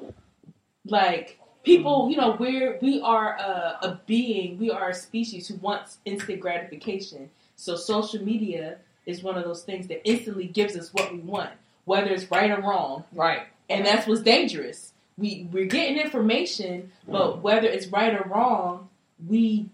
like 0.86 1.40
people, 1.64 2.08
you 2.08 2.16
know, 2.16 2.36
we're 2.38 2.78
we 2.80 3.00
are 3.00 3.34
a, 3.36 3.78
a 3.82 4.00
being, 4.06 4.58
we 4.60 4.70
are 4.70 4.90
a 4.90 4.94
species 4.94 5.48
who 5.48 5.56
wants 5.56 5.98
instant 6.04 6.38
gratification. 6.40 7.30
So 7.56 7.74
social 7.74 8.22
media 8.24 8.78
is 9.06 9.24
one 9.24 9.36
of 9.36 9.42
those 9.44 9.64
things 9.64 9.88
that 9.88 10.06
instantly 10.08 10.46
gives 10.46 10.76
us 10.76 10.94
what 10.94 11.12
we 11.12 11.18
want, 11.18 11.50
whether 11.84 12.10
it's 12.10 12.30
right 12.30 12.50
or 12.50 12.60
wrong 12.60 13.02
Right. 13.12 13.42
and 13.68 13.84
that's 13.84 14.06
what's 14.06 14.22
dangerous. 14.22 14.92
We 15.18 15.48
we're 15.52 15.66
getting 15.66 15.98
information, 15.98 16.92
but 17.08 17.42
whether 17.42 17.66
it's 17.66 17.88
right 17.88 18.14
or 18.14 18.24
wrong, 18.28 18.88
we 19.28 19.68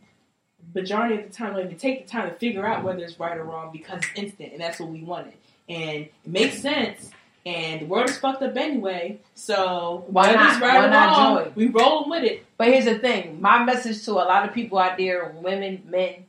majority 0.81 1.16
of 1.16 1.28
the 1.28 1.35
time 1.35 1.55
don't 1.55 1.65
even 1.66 1.77
take 1.78 2.07
the 2.07 2.11
time 2.11 2.28
to 2.31 2.35
figure 2.36 2.66
out 2.66 2.85
whether 2.85 3.03
it's 3.03 3.19
right 3.19 3.36
or 3.36 3.44
wrong 3.44 3.70
because 3.73 4.01
it's 4.03 4.11
instant, 4.15 4.53
and 4.53 4.61
that's 4.61 4.78
what 4.78 4.89
we 4.90 5.03
wanted, 5.03 5.35
and 5.69 5.90
it 6.07 6.12
makes 6.24 6.61
sense. 6.61 7.11
And 7.44 7.82
the 7.82 7.85
world 7.86 8.11
is 8.11 8.19
fucked 8.19 8.43
up 8.43 8.57
anyway, 8.57 9.20
so 9.36 10.05
Why 10.09 10.32
not? 10.32 10.53
it's 10.55 10.61
right 10.61 10.78
Why 10.81 10.86
or 10.86 10.90
not 10.90 11.16
wrong, 11.16 11.44
join? 11.44 11.53
we 11.55 11.66
rolling 11.69 12.11
with 12.11 12.24
it. 12.24 12.44
But 12.59 12.69
here's 12.69 12.86
the 12.86 12.98
thing. 12.98 13.40
My 13.40 13.62
message 13.65 14.05
to 14.07 14.12
a 14.12 14.27
lot 14.27 14.48
of 14.48 14.53
people 14.53 14.78
out 14.78 14.98
there, 14.98 15.32
women, 15.40 15.82
men, 15.89 16.24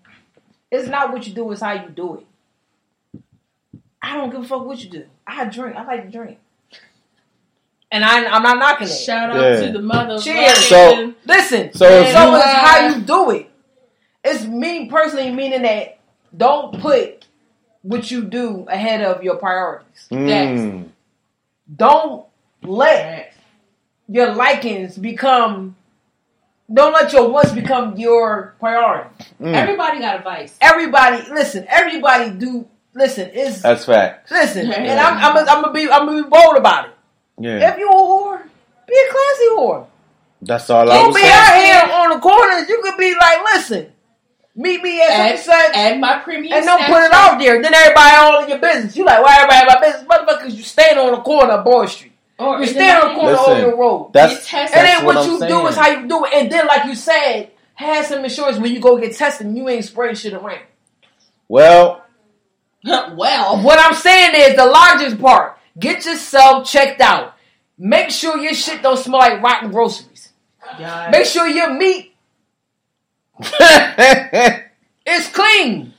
it's 0.70 0.88
not 0.88 1.12
what 1.12 1.26
you 1.28 1.34
do, 1.34 1.52
it's 1.52 1.62
how 1.62 1.74
you 1.74 1.90
do 1.90 2.18
it. 3.14 3.22
I 4.00 4.16
don't 4.18 4.30
give 4.30 4.42
a 4.42 4.48
fuck 4.48 4.64
what 4.66 4.84
you 4.84 4.90
do. 4.92 5.06
I 5.26 5.46
drink. 5.46 5.76
I 5.76 5.84
like 5.86 6.06
to 6.06 6.12
drink. 6.12 6.38
And 7.92 8.06
I, 8.06 8.26
I'm 8.28 8.44
not 8.44 8.60
knocking 8.60 8.88
it. 8.88 8.92
Shout 8.92 9.32
out 9.32 9.42
Yeah. 9.42 9.66
to 9.66 9.72
the 9.72 9.82
mother. 9.82 10.20
Cheers. 10.20 10.68
So- 10.68 11.14
Listen, 11.26 11.74
So 11.74 11.86
so, 11.88 12.04
it's 12.04 12.14
how 12.14 12.88
you 12.90 13.02
do 13.02 13.32
it. 13.32 13.50
It's 14.28 14.44
me 14.46 14.88
personally 14.90 15.32
meaning 15.32 15.62
that 15.64 15.98
don't 16.36 16.80
put 16.82 17.26
what 17.82 18.12
you 18.12 18.24
do 18.24 18.66
ahead 18.70 19.02
of 19.02 19.24
your 19.24 19.36
priorities. 19.38 20.08
Mm. 20.12 20.90
Don't 21.74 22.26
let 22.64 23.34
your 24.08 24.34
likings 24.34 24.98
become. 24.98 25.76
Don't 26.74 26.92
let 26.92 27.14
your 27.14 27.30
wants 27.30 27.54
become 27.54 27.96
your 27.98 28.56
priority. 28.60 29.10
Mm. 29.42 29.54
Everybody 29.54 30.00
got 30.00 30.18
advice. 30.18 30.58
Everybody, 30.60 31.24
listen. 31.32 31.66
Everybody 31.70 32.32
do. 32.32 32.68
Listen, 32.94 33.30
is 33.30 33.62
That's 33.62 33.86
fact. 33.86 34.32
listen, 34.32 34.68
Yeah. 34.68 34.74
and 34.80 35.00
I'm, 35.00 35.18
I'm, 35.18 35.34
gonna- 35.36 35.52
I'm 35.52 35.62
gonna 35.62 35.74
be, 35.74 35.84
I'm 35.90 36.08
gonna 36.08 36.24
be 36.24 36.30
bold 36.30 36.58
about 36.58 36.86
it. 36.88 36.92
Yeah, 37.40 37.72
If 37.72 37.78
you 37.78 37.88
a 37.88 37.94
whore, 37.94 38.42
be 38.88 38.94
a 38.96 39.12
classy 39.12 39.46
whore. 39.56 39.86
that's 40.42 40.68
all 40.72 40.90
I 40.90 40.96
Don't 40.96 41.08
was 41.10 41.16
be 41.16 41.22
saying. 41.22 41.34
out 41.36 41.56
here 41.88 41.94
on 41.96 42.10
the 42.10 42.20
corners. 42.20 42.68
You 42.68 42.82
could 42.82 42.98
be 42.98 43.14
like, 43.14 43.38
listen, 43.54 43.92
meet 44.58 44.82
me 44.84 45.00
at 45.02 45.10
Add, 45.12 45.40
such 45.40 45.76
and 45.76 46.02
my 46.02 46.20
premium 46.20 46.52
and 46.54 46.66
don't 46.66 46.84
put 46.86 47.02
it 47.04 47.12
Snapchat. 47.12 47.14
out 47.14 47.40
there. 47.40 47.62
Then 47.62 47.74
everybody 47.74 48.16
all 48.18 48.44
in 48.44 48.50
your 48.50 48.58
business. 48.60 48.98
You 48.98 49.06
like, 49.06 49.24
why 49.24 49.36
everybody 49.38 49.62
in 49.62 49.68
my 49.68 49.80
business? 49.80 50.04
Motherfuckers, 50.08 50.58
you 50.58 50.64
stand 50.64 51.00
on 51.00 51.12
the 51.14 51.22
corner 51.22 51.54
of 51.54 51.64
Boy 51.64 51.86
Street. 51.86 52.12
Or 52.40 52.58
You 52.58 52.64
is 52.64 52.72
stand 52.72 53.02
on 53.04 53.10
the 53.14 53.16
corner 53.20 53.32
Listen, 53.34 53.52
over 53.54 53.72
the 53.72 53.78
road. 53.78 54.12
That's, 54.14 54.34
Get 54.36 54.44
tested. 54.44 54.78
and 54.80 54.88
then 54.88 55.06
what, 55.06 55.18
I'm 55.18 55.30
you 55.30 55.40
saying. 55.40 55.52
do 55.52 55.68
is 55.68 55.76
how 55.76 55.90
you 55.90 56.08
do 56.08 56.26
it. 56.26 56.34
And 56.34 56.52
then, 56.52 56.68
like 56.68 56.86
you 56.86 56.96
said, 56.96 57.52
have 57.76 58.06
some 58.06 58.24
insurance 58.24 58.58
when 58.60 58.74
you 58.74 58.80
go 58.80 58.98
get 59.00 59.16
tested. 59.16 59.56
You 59.56 59.70
ain't 59.70 59.86
spraying 59.86 60.16
shit 60.16 60.34
around. 60.34 60.60
Well, 61.48 62.04
well, 62.84 63.62
What 63.64 63.80
I'm 63.80 63.94
saying 63.96 64.32
is 64.36 64.56
the 64.56 64.66
largest 64.66 65.20
part. 65.20 65.58
Get 65.80 66.06
yourself 66.06 66.68
checked 66.70 67.02
out. 67.02 67.36
Make 67.78 68.10
sure 68.10 68.38
your 68.38 68.54
shit 68.54 68.82
don't 68.82 68.98
smell 68.98 69.20
like 69.20 69.42
rotten 69.42 69.72
groceries. 69.72 70.30
guys. 70.80 71.12
Make 71.12 71.26
sure 71.26 71.48
your 71.48 71.72
meat 71.74 72.16
is 75.06 75.28
clean. 75.30 75.94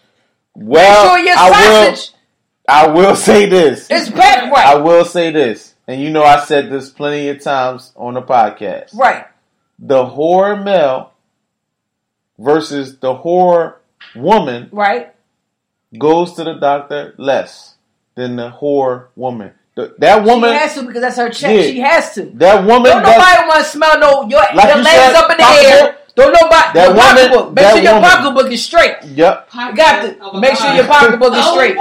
well, 0.55 1.05
Make 1.05 1.10
sure 1.10 1.19
your 1.27 1.36
I 1.39 1.51
will. 1.90 1.97
I 2.70 2.86
will 2.89 3.16
say 3.16 3.47
this. 3.47 3.90
is 3.90 4.10
packed 4.10 4.52
I 4.55 4.77
will 4.77 5.05
say 5.05 5.31
this, 5.31 5.74
and 5.86 6.01
you 6.02 6.10
know 6.10 6.23
I 6.23 6.40
said 6.44 6.70
this 6.70 6.90
plenty 6.90 7.28
of 7.31 7.40
times 7.43 7.93
on 7.97 8.15
the 8.15 8.23
podcast. 8.23 8.94
Right. 8.94 9.27
The 9.78 10.05
whore 10.05 10.62
male 10.62 11.12
versus 12.39 12.98
the 12.98 13.15
whore 13.15 13.77
woman 14.15 14.69
Right. 14.73 15.15
goes 15.98 16.35
to 16.35 16.44
the 16.44 16.55
doctor 16.55 17.15
less 17.16 17.77
than 18.16 18.36
the 18.36 18.51
whore 18.51 19.06
woman. 19.16 19.52
The, 19.77 19.94
that 19.98 20.24
woman, 20.24 20.51
she 20.51 20.56
has 20.59 20.74
to 20.74 20.82
because 20.82 21.02
that's 21.02 21.16
her 21.16 21.31
check. 21.31 21.55
Yeah. 21.55 21.62
She 21.62 21.78
has 21.78 22.15
to. 22.15 22.23
that 22.35 22.65
woman, 22.66 22.90
Don't 22.90 23.02
nobody 23.05 23.43
want 23.48 23.59
to 23.65 23.70
smell 23.70 23.98
no 24.01 24.28
your, 24.28 24.40
Like 24.52 24.74
legs 24.74 24.89
said, 24.89 25.15
up 25.15 25.31
in 25.31 25.36
the 25.36 25.44
air. 25.44 25.97
Don't 26.18 26.32
nobody 26.34 26.68
That 26.74 26.74
your 26.74 26.88
woman- 26.88 26.98
pocketbook. 27.14 27.46
Make 27.54 27.64
that 27.64 27.74
sure 27.74 27.82
your 27.82 27.94
woman. 27.94 28.10
pocketbook 28.10 28.48
is 28.52 28.64
straight. 28.64 28.96
Yep. 29.04 29.48
You 29.54 29.76
got 29.76 29.94
to 30.02 30.40
make 30.40 30.56
sure 30.58 30.74
your 30.74 30.86
pocketbook 30.86 31.32
is 31.34 31.46
straight. 31.54 31.76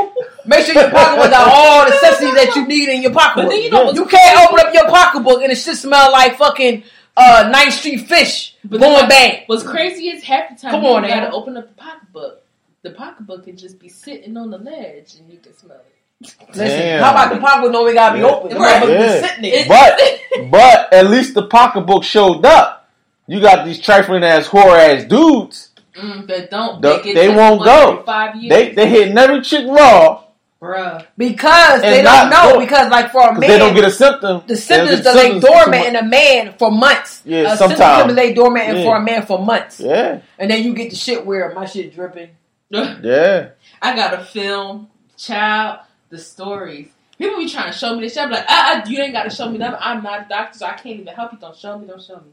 Make 0.46 0.66
sure 0.66 0.76
your 0.76 0.92
pocketbook 0.92 1.32
got 1.32 1.48
all 1.54 1.86
the 1.86 1.90
necessities 1.92 2.36
that 2.36 2.56
you 2.56 2.68
need 2.68 2.88
in 2.90 3.02
your 3.02 3.12
pocketbook. 3.14 3.46
But 3.46 3.50
then 3.50 3.64
you 3.64 3.70
know 3.72 3.92
you 3.92 4.06
can't 4.06 4.38
open 4.48 4.60
up 4.66 4.74
your 4.74 4.88
pocketbook 4.88 5.42
and 5.42 5.52
it 5.52 5.56
should 5.58 5.76
smell 5.76 6.12
like 6.12 6.38
fucking 6.38 6.84
uh, 7.18 7.50
Ninth 7.52 7.74
Street 7.74 8.08
fish 8.08 8.56
But 8.64 8.80
going 8.80 9.10
then 9.10 9.10
bad. 9.10 9.44
What's 9.48 9.64
crazy 9.64 10.10
is 10.10 10.24
half 10.24 10.50
the 10.50 10.56
time 10.62 10.72
Come 10.72 10.84
you 10.84 10.90
on 10.90 11.02
gotta 11.02 11.32
open 11.32 11.58
up 11.58 11.68
the 11.68 11.74
pocketbook. 11.82 12.44
The 12.84 12.92
pocketbook 12.92 13.44
can 13.46 13.58
just 13.58 13.80
be 13.80 13.90
sitting 13.90 14.38
on 14.38 14.52
the 14.52 14.60
ledge 14.60 15.16
and 15.20 15.30
you 15.32 15.40
can 15.40 15.58
smell 15.58 15.78
it. 15.78 16.36
Listen, 16.50 16.66
Damn. 16.68 17.04
how 17.04 17.12
about 17.12 17.34
the 17.34 17.40
pocketbook? 17.40 17.72
No, 17.72 17.84
we 17.84 17.94
gotta 17.96 18.14
be 18.16 18.20
Yeah. 18.22 18.28
open. 18.28 18.50
The 18.50 18.56
Right. 18.60 18.88
Yeah. 18.88 19.22
be 19.22 19.28
sitting 19.28 19.42
there. 19.42 19.66
But 19.68 20.52
but 20.52 20.94
at 20.94 21.08
least 21.10 21.34
the 21.34 21.48
pocketbook 21.48 22.04
showed 22.04 22.46
up. 22.46 22.87
You 23.28 23.42
got 23.42 23.66
these 23.66 23.80
trifling 23.80 24.24
ass 24.24 24.48
whore 24.48 24.78
ass 24.78 25.04
dudes. 25.04 25.72
Mm, 25.96 26.28
that 26.28 26.50
don't. 26.52 26.82
The- 26.82 27.02
they 27.04 27.14
they 27.14 27.30
won't 27.30 27.64
go. 27.64 28.04
Five 28.06 28.36
years. 28.38 28.50
They 28.50 28.74
they 28.74 28.90
hitting 28.90 29.18
every 29.18 29.42
chick 29.42 29.66
raw, 29.68 30.24
Bruh. 30.62 31.06
because 31.18 31.82
they 31.82 32.02
don't 32.04 32.30
know. 32.30 32.54
go- 32.54 32.60
Because 32.60 32.90
like 32.92 33.12
for 33.12 33.22
a 33.28 33.32
man, 33.32 33.42
they 33.42 33.58
don't 33.58 33.74
get 33.74 33.84
a 33.84 33.92
symptom. 33.92 34.44
the 34.48 34.56
symptoms 34.56 35.02
don't 35.02 35.04
that 35.04 35.16
lay 35.16 35.22
symptoms 35.32 35.44
for 35.44 35.50
too 35.50 35.64
dormant 35.66 35.86
in 35.88 35.96
a 35.96 36.04
man 36.04 36.54
for 36.60 36.72
months. 36.72 37.22
Yeah, 37.26 37.54
a 37.54 37.58
symptom 37.58 37.78
sometimes. 37.78 38.04
can 38.06 38.16
lay 38.16 38.34
dormant 38.34 38.78
Yeah. 38.78 38.84
for 38.84 38.96
a 38.98 39.02
man 39.02 39.26
for 39.26 39.40
months, 39.44 39.80
Yeah, 39.80 40.20
and 40.40 40.50
then 40.52 40.64
you 40.64 40.74
get 40.76 40.92
the 40.92 40.96
shit 40.96 41.26
where 41.26 41.52
my 41.54 41.66
shit 41.66 41.94
dripping. 41.96 42.30
yeah. 42.70 43.50
I 43.82 43.96
gotta 43.96 44.24
film, 44.24 44.90
child, 45.18 45.80
the 46.10 46.18
stories. 46.20 46.90
People 47.18 47.38
be 47.40 47.50
trying 47.50 47.72
to 47.72 47.78
show 47.78 47.96
me 47.96 48.02
this 48.02 48.14
shit. 48.14 48.22
I'm 48.24 48.30
like, 48.30 48.46
ah, 48.48 48.84
you 48.88 49.02
ain't 49.02 49.14
gotta 49.14 49.32
show 49.32 49.50
me 49.50 49.58
that. 49.58 49.76
I'm 49.84 50.04
not 50.04 50.28
a 50.28 50.30
doctor, 50.30 50.60
so 50.60 50.66
I 50.68 50.74
can't 50.74 51.00
even 51.00 51.08
help 51.08 51.32
you. 51.34 51.40
Don't 51.40 51.58
show 51.58 51.78
me. 51.80 51.88
Don't 51.88 52.02
show 52.02 52.18
me. 52.18 52.32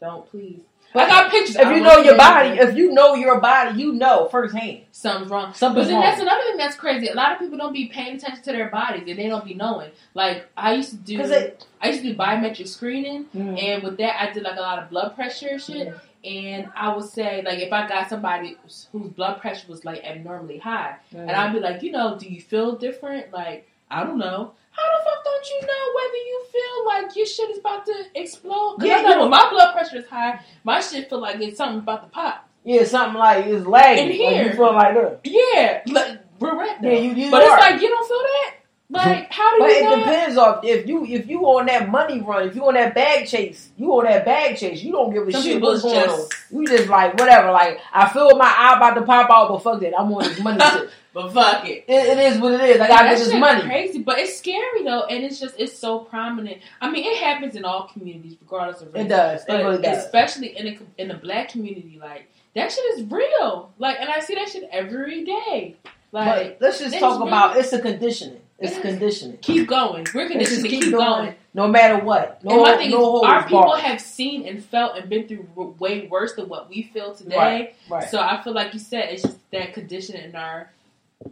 Don't 0.00 0.28
please. 0.30 0.60
I 0.94 1.06
got 1.06 1.30
pictures. 1.30 1.56
If 1.56 1.66
I 1.66 1.76
you 1.76 1.82
know 1.82 1.98
your 1.98 2.16
body, 2.16 2.48
if 2.58 2.74
you 2.74 2.92
know 2.92 3.14
your 3.14 3.40
body, 3.40 3.78
you 3.78 3.92
know 3.92 4.26
firsthand. 4.30 4.80
something's 4.90 5.30
wrong. 5.30 5.52
Something's 5.52 5.84
but 5.84 5.88
then 5.88 5.94
wrong. 5.96 6.02
that's 6.02 6.20
another 6.22 6.42
thing 6.44 6.56
that's 6.56 6.76
crazy. 6.76 7.08
A 7.08 7.14
lot 7.14 7.32
of 7.32 7.38
people 7.40 7.58
don't 7.58 7.74
be 7.74 7.88
paying 7.88 8.16
attention 8.16 8.42
to 8.44 8.52
their 8.52 8.70
bodies 8.70 9.04
and 9.06 9.18
they 9.18 9.28
don't 9.28 9.44
be 9.44 9.52
knowing. 9.54 9.90
Like 10.14 10.48
I 10.56 10.74
used 10.74 10.90
to 10.90 10.96
do, 10.96 11.20
it- 11.20 11.66
I 11.82 11.88
used 11.88 12.02
to 12.02 12.12
do 12.12 12.16
biometric 12.16 12.66
screening, 12.68 13.26
Mm. 13.36 13.62
and 13.62 13.82
with 13.82 13.98
that, 13.98 14.20
I 14.22 14.32
did 14.32 14.44
like 14.44 14.56
a 14.56 14.60
lot 14.62 14.78
of 14.78 14.88
blood 14.88 15.14
pressure 15.14 15.48
and 15.48 15.60
shit. 15.60 15.94
And 16.24 16.68
I 16.74 16.94
would 16.96 17.04
say, 17.08 17.42
like, 17.44 17.60
if 17.60 17.72
I 17.72 17.86
got 17.86 18.08
somebody 18.08 18.56
whose 18.62 18.88
whose 18.90 19.08
blood 19.10 19.40
pressure 19.40 19.66
was 19.68 19.84
like 19.84 20.02
abnormally 20.04 20.58
high, 20.58 20.96
and 21.12 21.30
I'd 21.30 21.52
be 21.52 21.60
like, 21.60 21.82
you 21.82 21.92
know, 21.92 22.18
do 22.18 22.26
you 22.28 22.40
feel 22.40 22.76
different? 22.76 23.30
Like, 23.32 23.68
I 23.90 24.04
don't 24.04 24.18
know. 24.18 24.52
How 24.78 24.98
the 24.98 25.04
fuck 25.04 25.24
don't 25.24 25.50
you 25.50 25.60
know 25.66 25.84
whether 25.96 26.16
you 26.30 26.44
feel 26.52 26.86
like 26.86 27.16
your 27.16 27.26
shit 27.26 27.50
is 27.50 27.58
about 27.58 27.84
to 27.86 27.94
explode? 28.14 28.76
Because 28.78 28.88
Yeah, 28.90 28.96
I 28.98 29.02
know 29.02 29.14
you- 29.14 29.20
when 29.22 29.30
my 29.30 29.48
blood 29.50 29.72
pressure 29.72 29.96
is 29.98 30.06
high, 30.08 30.40
my 30.64 30.80
shit 30.80 31.08
feel 31.10 31.20
like 31.20 31.40
it's 31.40 31.56
something 31.56 31.78
about 31.80 32.02
to 32.04 32.08
pop. 32.08 32.48
yeah, 32.64 32.84
something 32.84 33.18
like 33.18 33.46
it's 33.46 33.66
lagging. 33.66 34.04
In 34.04 34.08
like 34.10 34.16
here. 34.18 34.44
you 34.44 34.52
feel 34.52 34.72
like 34.74 34.94
that. 34.94 35.20
Yeah, 35.24 35.82
like, 35.92 36.18
we're 36.38 36.54
right 36.56 36.76
Yeah, 36.82 36.90
you, 36.92 37.10
you 37.14 37.30
But 37.30 37.42
are. 37.42 37.56
it's 37.56 37.60
like 37.66 37.80
you 37.82 37.88
don't 37.88 38.06
feel 38.08 38.18
that. 38.18 38.54
Like, 38.90 39.30
how 39.30 39.52
do 39.54 39.58
But 39.60 39.68
you 39.68 39.74
But 39.74 39.80
it 39.80 39.84
know? 39.84 39.96
depends 39.98 40.36
on 40.38 40.60
if 40.64 40.86
you 40.88 41.04
if 41.04 41.26
you 41.28 41.40
on 41.42 41.66
that 41.66 41.90
money 41.90 42.20
run, 42.22 42.48
if 42.48 42.54
you 42.56 42.66
on 42.66 42.74
that 42.74 42.94
bag 42.94 43.26
chase, 43.26 43.70
you 43.76 43.92
on 43.92 44.04
that 44.04 44.24
bag 44.24 44.56
chase. 44.56 44.82
You 44.82 44.92
don't 44.92 45.12
give 45.12 45.28
a 45.28 45.32
Some 45.32 45.42
shit 45.42 45.60
what's 45.60 45.82
going 45.82 45.94
just- 46.06 46.34
on. 46.52 46.60
You 46.60 46.66
just 46.66 46.88
like 46.88 47.18
whatever. 47.18 47.50
Like 47.52 47.78
I 47.92 48.08
feel 48.08 48.34
my 48.36 48.46
eye 48.46 48.76
about 48.76 48.94
to 48.94 49.02
pop 49.02 49.28
out, 49.30 49.48
but 49.50 49.58
fuck 49.58 49.80
that. 49.80 49.92
I'm 49.98 50.10
on 50.12 50.22
this 50.22 50.40
money 50.40 50.58
shit. 50.72 50.90
But 51.12 51.32
fuck 51.32 51.66
it. 51.68 51.84
It, 51.88 52.18
it 52.18 52.18
is 52.32 52.38
what 52.40 52.52
it 52.54 52.60
is. 52.62 52.80
I 52.80 52.88
gotta 52.88 53.04
that 53.04 53.10
get 53.10 53.18
this 53.18 53.30
shit 53.30 53.40
money. 53.40 53.62
crazy, 53.62 53.98
but 54.02 54.18
it's 54.20 54.38
scary 54.38 54.84
though, 54.84 55.04
and 55.04 55.22
it's 55.24 55.38
just 55.38 55.54
it's 55.58 55.76
so 55.76 55.98
prominent. 56.00 56.58
I 56.80 56.90
mean, 56.90 57.04
it 57.04 57.18
happens 57.18 57.56
in 57.56 57.64
all 57.66 57.88
communities, 57.88 58.36
regardless 58.40 58.80
of 58.82 58.94
race. 58.94 59.04
It 59.04 59.08
does. 59.08 59.44
It 59.46 59.52
really 59.52 59.82
does. 59.82 60.04
especially 60.04 60.56
in 60.56 60.66
a 60.68 60.78
in 60.96 61.08
the 61.08 61.14
black 61.14 61.50
community, 61.50 61.98
like 62.00 62.30
that 62.54 62.72
shit 62.72 62.84
is 62.98 63.04
real. 63.10 63.70
Like, 63.78 63.98
and 64.00 64.08
I 64.08 64.20
see 64.20 64.34
that 64.36 64.48
shit 64.48 64.66
every 64.72 65.24
day. 65.24 65.76
Like, 66.10 66.58
But 66.58 66.64
let's 66.66 66.78
just 66.78 66.92
it's 66.94 67.00
talk 67.00 67.18
really- 67.18 67.28
about 67.28 67.56
it's 67.58 67.72
a 67.74 67.80
conditioning. 67.82 68.40
It's 68.58 68.78
conditioning. 68.78 69.38
keep 69.38 69.68
going. 69.68 70.06
We're 70.12 70.28
conditioned 70.28 70.64
to 70.64 70.68
keep, 70.68 70.82
keep, 70.82 70.92
going, 70.92 71.26
going. 71.26 71.34
no 71.54 71.68
matter 71.68 72.02
what. 72.04 72.42
No, 72.42 72.54
and 72.54 72.62
my 72.62 72.76
thing 72.76 72.90
no 72.90 73.18
is, 73.18 73.22
our 73.24 73.42
people 73.44 73.62
barred. 73.62 73.82
have 73.82 74.00
seen 74.00 74.48
and 74.48 74.64
felt 74.64 74.96
and 74.96 75.08
been 75.08 75.28
through 75.28 75.76
way 75.78 76.08
worse 76.08 76.34
than 76.34 76.48
what 76.48 76.68
we 76.68 76.82
feel 76.82 77.14
today. 77.14 77.36
Right, 77.36 77.76
right. 77.88 78.10
So 78.10 78.20
I 78.20 78.42
feel 78.42 78.54
like 78.54 78.74
you 78.74 78.80
said 78.80 79.10
it's 79.10 79.22
just 79.22 79.38
that 79.52 79.74
conditioning 79.74 80.24
in 80.24 80.34
our. 80.34 80.70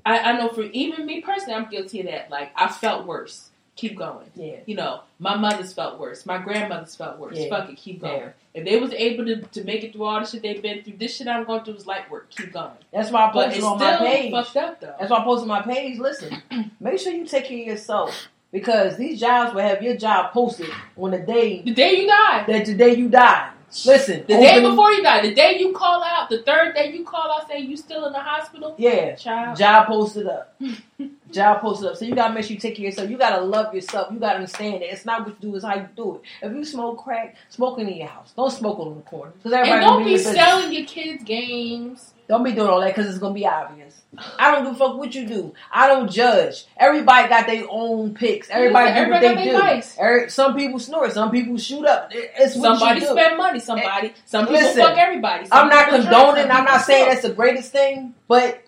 I, 0.05 0.19
I 0.20 0.39
know 0.39 0.51
for 0.51 0.62
even 0.62 1.05
me 1.05 1.20
personally, 1.20 1.55
I'm 1.55 1.69
guilty 1.69 2.01
of 2.01 2.07
that. 2.07 2.31
Like 2.31 2.53
I 2.55 2.69
felt 2.69 3.07
worse. 3.07 3.45
Keep 3.77 3.97
going. 3.98 4.27
yeah. 4.35 4.57
You 4.65 4.74
know, 4.74 5.03
my 5.19 5.36
mother's 5.36 5.73
felt 5.74 6.01
worse. 6.01 6.24
My 6.24 6.39
grandmother's 6.39 6.94
felt 6.97 7.19
worse. 7.19 7.36
Yeah. 7.36 7.51
Fuck 7.51 7.69
it, 7.70 7.77
keep 7.77 8.01
going. 8.01 8.16
Yeah. 8.20 8.28
If 8.55 8.65
they 8.65 8.81
was 8.81 8.93
able 8.94 9.27
to, 9.27 9.43
to 9.43 9.65
make 9.65 9.85
it 9.85 9.93
through 9.93 10.05
all 10.05 10.19
the 10.19 10.27
shit 10.27 10.40
they've 10.43 10.62
been 10.62 10.82
through, 10.82 10.94
this 10.97 11.15
shit 11.15 11.28
I'm 11.28 11.44
going 11.44 11.62
through 11.62 11.74
is 11.74 11.86
light 11.86 12.11
work. 12.11 12.31
Keep 12.31 12.55
going. 12.55 12.70
That's 12.90 13.11
why 13.11 13.27
I 13.28 13.32
posted 13.32 13.57
it's 13.57 13.65
on 13.65 13.78
my 13.78 13.98
page. 13.98 14.31
fucked 14.32 14.57
up 14.57 14.81
though. 14.81 14.94
That's 14.98 15.11
why 15.11 15.19
I 15.19 15.24
posted 15.24 15.48
my 15.48 15.61
page. 15.61 15.98
Listen, 15.98 16.43
make 16.81 16.98
sure 16.98 17.12
you 17.12 17.27
take 17.27 17.44
care 17.44 17.61
of 17.61 17.66
yourself 17.66 18.28
because 18.51 18.97
these 18.97 19.20
jobs 19.20 19.55
will 19.55 19.61
have 19.61 19.82
your 19.82 19.97
job 19.98 20.32
posted 20.32 20.70
on 20.97 21.11
the 21.11 21.19
day 21.19 21.61
The 21.61 21.74
day 21.74 22.01
you 22.01 22.07
die, 22.07 22.44
that 22.47 22.65
the 22.65 22.74
day 22.74 22.94
you 22.94 23.11
die. 23.11 23.51
Listen, 23.85 24.20
the 24.27 24.36
day 24.36 24.61
before 24.62 24.90
you 24.93 25.03
die, 25.03 25.20
the 25.20 25.35
day 25.35 25.59
you 25.59 25.73
call 25.73 26.03
out, 26.03 26.31
the 26.31 26.40
third 26.43 26.74
day 26.74 26.93
you 26.93 27.05
call 27.05 27.31
out 27.31 27.47
saying 27.48 27.69
you 27.69 27.77
still 27.77 28.07
in 28.07 28.12
the 28.15 28.20
hospital, 28.20 28.74
yeah, 28.78 29.16
child. 29.16 29.59
job 29.59 29.86
posted 29.89 30.27
up. 30.28 30.55
Job 31.32 31.61
posted 31.61 31.89
up. 31.89 31.97
So 31.97 32.05
you 32.05 32.15
gotta 32.15 32.32
make 32.35 32.44
sure 32.44 32.55
you 32.55 32.61
take 32.61 32.77
care 32.77 32.86
of 32.86 32.93
yourself. 32.93 33.11
You 33.11 33.19
gotta 33.19 33.43
love 33.43 33.74
yourself. 33.74 34.12
You 34.12 34.19
gotta 34.19 34.36
understand 34.36 34.74
that 34.82 34.93
it's 34.93 35.05
not 35.05 35.27
what 35.27 35.36
you 35.43 35.51
do, 35.51 35.57
it's 35.57 35.65
how 35.65 35.74
you 35.74 35.89
do 35.97 36.16
it. 36.16 36.47
If 36.47 36.53
you 36.53 36.65
smoke 36.65 37.03
crack, 37.03 37.36
smoking 37.48 37.89
in 37.89 37.97
your 37.97 38.09
house. 38.09 38.32
Don't 38.36 38.51
smoke 38.51 38.78
on 38.78 38.97
the 38.97 39.03
corner. 39.03 39.32
Because 39.32 39.53
everybody 39.53 39.85
And 39.85 39.94
don't 39.94 40.05
be 40.05 40.19
selling 40.19 40.73
your 40.73 40.86
kids 40.86 41.24
games. 41.24 42.12
Don't 42.28 42.43
be 42.43 42.53
doing 42.53 42.69
all 42.69 42.81
that 42.81 42.89
because 42.89 43.09
it's 43.09 43.19
gonna 43.19 43.35
be 43.35 43.47
obvious. 43.47 44.01
I 44.39 44.51
don't 44.51 44.65
give 44.65 44.74
a 44.74 44.77
fuck 44.77 44.98
what 44.98 45.15
you 45.15 45.27
do. 45.27 45.55
I 45.70 45.86
don't 45.86 46.11
judge. 46.11 46.66
Everybody 46.77 47.28
got 47.28 47.47
their 47.47 47.65
own 47.69 48.15
picks. 48.15 48.51
Everybody 48.51 48.90
do 48.90 49.11
what 49.11 49.23
Everybody 49.23 49.44
they 49.47 49.53
got 49.53 49.82
do. 49.82 49.89
Every- 49.98 50.31
some 50.31 50.57
people 50.57 50.81
snort. 50.81 51.12
Some 51.12 51.31
people 51.31 51.57
shoot 51.59 51.85
up. 51.86 52.11
It's 52.12 52.57
what 52.57 52.78
Somebody 52.78 53.01
you 53.01 53.07
do. 53.07 53.12
spend 53.12 53.36
money. 53.36 53.61
Somebody. 53.61 54.15
Some 54.24 54.47
people 54.47 54.61
Listen, 54.61 54.82
fuck 54.82 54.98
everybody. 54.98 55.47
Some 55.47 55.59
I'm 55.59 55.69
not 55.69 55.89
condoning. 55.89 56.51
I'm 56.51 56.65
not 56.65 56.81
saying 56.82 57.09
that's 57.09 57.23
the 57.23 57.32
greatest 57.32 57.70
thing, 57.70 58.15
but 58.27 58.61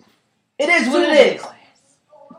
it 0.57 0.69
is 0.69 0.87
what 0.87 1.03
it. 1.03 1.35
is. 1.35 1.45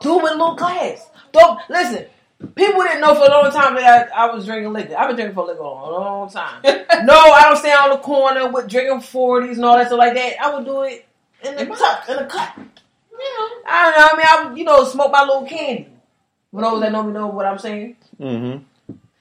Do 0.00 0.18
it 0.18 0.22
with 0.22 0.32
a 0.32 0.36
little 0.36 0.56
class. 0.56 1.08
Don't 1.32 1.60
listen. 1.68 2.06
People 2.54 2.82
didn't 2.82 3.02
know 3.02 3.14
for 3.14 3.26
a 3.26 3.28
long 3.28 3.50
time 3.52 3.74
that 3.74 4.10
I, 4.14 4.24
I 4.26 4.34
was 4.34 4.46
drinking 4.46 4.72
liquor. 4.72 4.96
I've 4.96 5.08
been 5.08 5.16
drinking 5.16 5.34
for 5.34 5.44
liquor 5.44 5.60
a 5.60 5.64
long 5.64 6.30
time. 6.30 6.62
no, 6.64 7.14
I 7.14 7.42
don't 7.42 7.58
stay 7.58 7.72
on 7.72 7.90
the 7.90 7.98
corner 7.98 8.50
with 8.50 8.66
drinking 8.66 9.02
forties 9.02 9.58
and 9.58 9.66
all 9.66 9.76
that 9.76 9.88
stuff 9.88 9.98
like 9.98 10.14
that. 10.14 10.40
I 10.40 10.54
would 10.54 10.64
do 10.64 10.82
it 10.82 11.06
in 11.44 11.54
the 11.54 11.62
In 11.62 11.68
my 11.68 11.76
tuck, 11.76 12.08
in 12.08 12.16
the 12.16 12.24
cut. 12.24 12.52
Yeah. 12.56 13.48
I 13.66 13.82
don't 13.84 13.98
know. 13.98 14.08
I 14.08 14.16
mean, 14.16 14.26
I 14.26 14.48
would, 14.48 14.58
you 14.58 14.64
know, 14.64 14.84
smoke 14.84 15.12
my 15.12 15.20
little 15.20 15.46
candy. 15.46 15.88
For 16.50 16.62
those 16.62 16.80
that 16.80 16.92
know 16.92 17.02
me 17.02 17.12
know 17.12 17.28
what 17.28 17.46
I'm 17.46 17.58
saying. 17.58 17.96
Mm-hmm. 18.18 18.62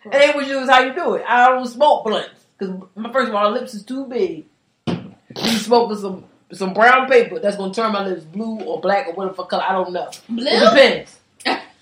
And 0.05 0.13
then 0.13 0.33
what 0.35 0.47
you 0.47 0.53
do 0.53 0.59
is 0.59 0.69
how 0.69 0.81
you 0.81 0.93
do 0.93 1.15
it. 1.15 1.25
I 1.27 1.49
don't 1.49 1.65
smoke 1.67 2.05
blunts 2.05 2.45
because 2.57 2.75
my 2.95 3.11
first 3.11 3.29
of 3.29 3.35
all, 3.35 3.51
my 3.51 3.59
lips 3.59 3.73
is 3.73 3.83
too 3.83 4.05
big. 4.05 4.45
You 4.87 5.57
smoke 5.57 5.89
with 5.89 5.99
some 5.99 6.25
some 6.51 6.73
brown 6.73 7.07
paper 7.07 7.39
that's 7.39 7.57
gonna 7.57 7.73
turn 7.73 7.91
my 7.91 8.05
lips 8.05 8.23
blue 8.23 8.59
or 8.61 8.81
black 8.81 9.07
or 9.07 9.13
whatever 9.13 9.43
color. 9.43 9.63
I 9.67 9.71
don't 9.73 9.91
know. 9.93 10.09
Blue? 10.27 10.45
It 10.47 10.59
depends. 10.59 11.19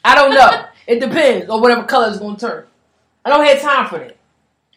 I 0.04 0.16
don't 0.16 0.34
know. 0.34 0.66
It 0.88 1.00
depends 1.00 1.50
on 1.50 1.62
whatever 1.62 1.84
color 1.84 2.10
it's 2.10 2.20
gonna 2.20 2.38
turn. 2.38 2.66
I 3.26 3.30
don't 3.30 3.46
have 3.46 3.62
time 3.62 3.88
for 3.90 4.00
that. 4.00 4.16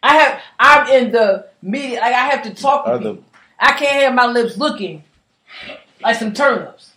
I 0.03 0.17
have. 0.17 0.41
I'm 0.59 0.89
in 0.89 1.13
the 1.13 1.47
media. 1.63 2.01
Like 2.01 2.15
I 2.15 2.27
have 2.29 2.43
to 2.45 2.55
talk 2.55 2.85
to 2.87 2.93
Other- 2.93 3.11
people. 3.15 3.25
I 3.59 3.73
can't 3.73 4.03
have 4.03 4.15
my 4.15 4.27
lips 4.27 4.57
looking 4.57 5.05
like 6.03 6.17
some 6.17 6.33
turnips, 6.33 6.93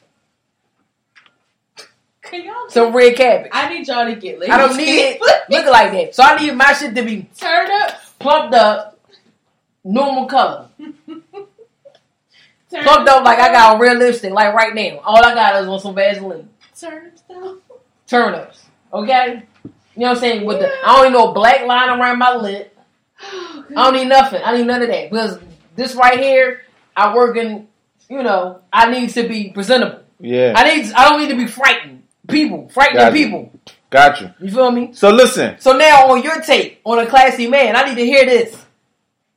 Can 2.22 2.46
y'all? 2.46 2.70
some 2.70 2.96
red 2.96 3.16
cabbage. 3.18 3.52
I 3.54 3.68
need 3.74 3.86
y'all 3.88 4.06
to 4.06 4.16
get 4.16 4.40
lazy. 4.40 4.52
I 4.52 4.58
don't 4.58 4.78
need 4.78 4.90
it 5.00 5.22
looking 5.50 5.70
like 5.72 5.92
that. 5.92 6.16
So 6.16 6.24
I 6.24 6.40
need 6.40 6.54
my 6.56 6.72
shit 6.74 6.96
to 6.96 7.04
be 7.04 7.28
turned 7.38 7.70
up. 7.70 8.00
plumped 8.18 8.56
up, 8.56 8.98
normal 9.84 10.26
color. 10.28 10.70
Turn 12.74 12.84
Plumped 12.84 13.08
up 13.10 13.24
like 13.24 13.38
I 13.40 13.52
got 13.52 13.76
a 13.76 13.80
real 13.80 13.94
lipstick, 13.94 14.34
like 14.34 14.54
right 14.56 14.74
now. 14.74 15.00
All 15.06 15.24
I 15.24 15.36
got 15.36 15.62
is 15.62 15.68
on 15.68 15.80
some 15.80 15.94
Vaseline. 15.94 16.50
Turn 16.80 17.12
up. 17.32 17.58
Turnips. 18.08 18.66
Okay? 18.92 19.44
You 19.64 19.70
know 20.02 20.08
what 20.08 20.10
I'm 20.10 20.18
saying? 20.18 20.46
With 20.46 20.60
the 20.60 20.68
I 20.84 20.96
don't 20.96 21.12
need 21.12 21.18
no 21.18 21.34
black 21.34 21.66
line 21.68 21.90
around 21.90 22.18
my 22.18 22.36
lip. 22.36 22.76
Oh, 23.22 23.66
I 23.78 23.84
don't 23.84 23.94
need 23.94 24.08
nothing. 24.10 24.42
I 24.44 24.58
need 24.58 24.66
none 24.66 24.82
of 24.82 24.88
that. 24.88 25.12
Because 25.12 25.38
this 25.76 25.94
right 25.94 26.20
here, 26.20 26.62
I 26.96 27.16
work 27.16 27.38
in, 27.38 27.68
you 28.10 28.24
know, 28.24 28.62
I 28.74 28.90
need 28.90 29.12
to 29.12 29.28
be 29.28 29.52
presentable. 29.52 30.00
Yeah, 30.20 30.54
I 30.56 30.76
need 30.76 30.92
I 30.94 31.10
don't 31.10 31.20
need 31.22 31.30
to 31.30 31.38
be 31.38 31.46
frightened. 31.48 32.04
People. 32.28 32.70
Frightening 32.70 32.98
Gotcha. 33.00 33.14
people. 33.14 33.52
got 33.92 34.20
you. 34.22 34.34
You 34.40 34.50
feel 34.52 34.72
me? 34.72 34.94
So 34.94 35.12
listen, 35.12 35.58
So 35.60 35.74
now 35.78 36.08
on 36.08 36.24
your 36.24 36.42
take 36.42 36.82
on 36.86 36.98
a 36.98 37.06
classy 37.06 37.48
man, 37.48 37.76
I 37.76 37.84
need 37.88 37.96
to 37.98 38.06
hear 38.06 38.26
this. 38.26 38.54
uh, 38.56 38.58
First 38.58 38.64
the 38.64 38.70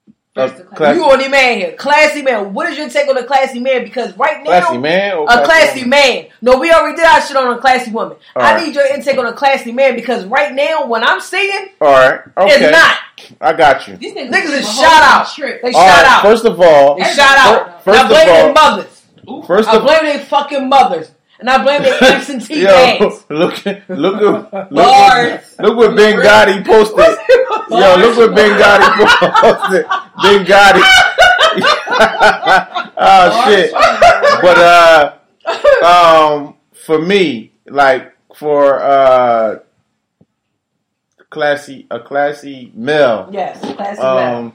class- 0.07 0.17
classy, 0.37 0.99
You 0.99 1.05
on 1.05 1.19
the 1.19 1.29
man 1.29 1.59
here. 1.59 1.73
Classy 1.73 2.23
man. 2.23 2.53
What 2.55 2.69
is 2.71 2.77
your 2.79 2.89
take 2.89 3.09
on 3.09 3.17
a 3.17 3.25
classy 3.25 3.59
man? 3.61 3.85
Because 3.85 4.17
right 4.17 4.39
now 4.45 4.61
classy 4.61 4.79
man, 4.79 5.17
or 5.17 5.25
a 5.25 5.45
classy 5.45 5.81
woman? 5.81 5.91
man. 5.91 6.27
No, 6.43 6.59
we 6.59 6.71
already 6.71 6.97
did 6.97 7.05
our 7.07 7.21
shit 7.23 7.37
on 7.37 7.57
a 7.57 7.61
classy 7.61 7.91
woman. 7.91 8.17
All 8.37 8.43
I 8.43 8.55
right. 8.55 8.67
need 8.67 8.75
your 8.75 8.87
intake 8.87 9.19
on 9.19 9.27
a 9.27 9.33
classy 9.33 9.73
man 9.73 9.97
because 9.97 10.25
right 10.27 10.55
now, 10.55 10.87
what 10.87 11.03
I'm 11.03 11.21
seeing 11.21 11.69
All 11.81 11.89
right, 11.93 12.21
okay, 12.37 12.67
is 12.67 12.71
not. 12.71 12.97
I 13.41 13.53
got 13.55 13.89
you. 13.89 13.97
These 13.97 14.13
niggas, 14.13 14.29
Niggas 14.31 14.43
give 14.43 14.53
is 14.53 14.79
shout 14.79 15.03
out. 15.03 15.27
Trip. 15.35 15.63
They 15.63 15.73
All 15.73 15.87
shout 15.87 16.03
right, 16.05 16.13
out. 16.13 16.23
First 16.23 16.45
of 16.45 16.61
all, 16.61 16.97
they 16.97 17.05
shout 17.05 17.39
out. 17.39 17.83
First 17.85 17.99
and 17.99 17.99
I 17.99 18.03
of 18.03 18.09
blame 18.11 18.29
all- 18.29 18.37
their 18.37 18.53
mothers. 18.53 19.03
first 19.47 19.69
I 19.69 19.77
of 19.77 19.83
blame 19.83 20.05
their 20.05 20.19
fucking 20.21 20.69
mothers. 20.69 21.11
And 21.39 21.51
I 21.51 21.63
blame 21.63 21.83
their 21.83 22.03
absentee 22.03 22.63
Yo, 22.63 22.67
dads. 22.69 23.25
look, 23.29 23.65
look, 23.65 23.89
look, 23.89 24.21
look, 24.21 24.71
Bars. 24.71 25.55
look 25.59 25.77
what 25.77 25.97
Ben 25.97 26.17
Gotti 26.17 26.65
posted. 26.65 27.19
Yo, 27.71 27.97
look 27.97 28.17
what 28.17 28.35
Ben 28.35 28.59
Gotti 28.59 28.89
posted. 29.41 29.87
Ben 30.23 30.45
Gotti. 30.47 30.83
oh 32.97 33.45
shit! 33.47 33.73
But 34.43 34.59
uh, 34.59 35.15
um, 35.85 36.55
for 36.73 36.99
me, 37.01 37.53
like 37.67 38.15
for 38.35 38.83
uh, 38.83 39.59
classy, 41.31 41.87
a 41.91 42.01
classy 42.01 42.73
male. 42.75 43.29
Yes, 43.33 43.61
classy. 43.75 44.01
Um, 44.01 44.53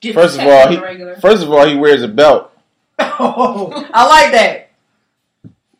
Get 0.00 0.14
first 0.14 0.38
of 0.38 0.46
all, 0.46 0.68
he, 0.68 0.76
first 1.20 1.42
of 1.42 1.50
all, 1.52 1.66
he 1.66 1.76
wears 1.76 2.02
a 2.02 2.08
belt. 2.08 2.50
Oh, 2.98 3.70
I 3.94 4.06
like 4.06 4.32
that. 4.32 4.69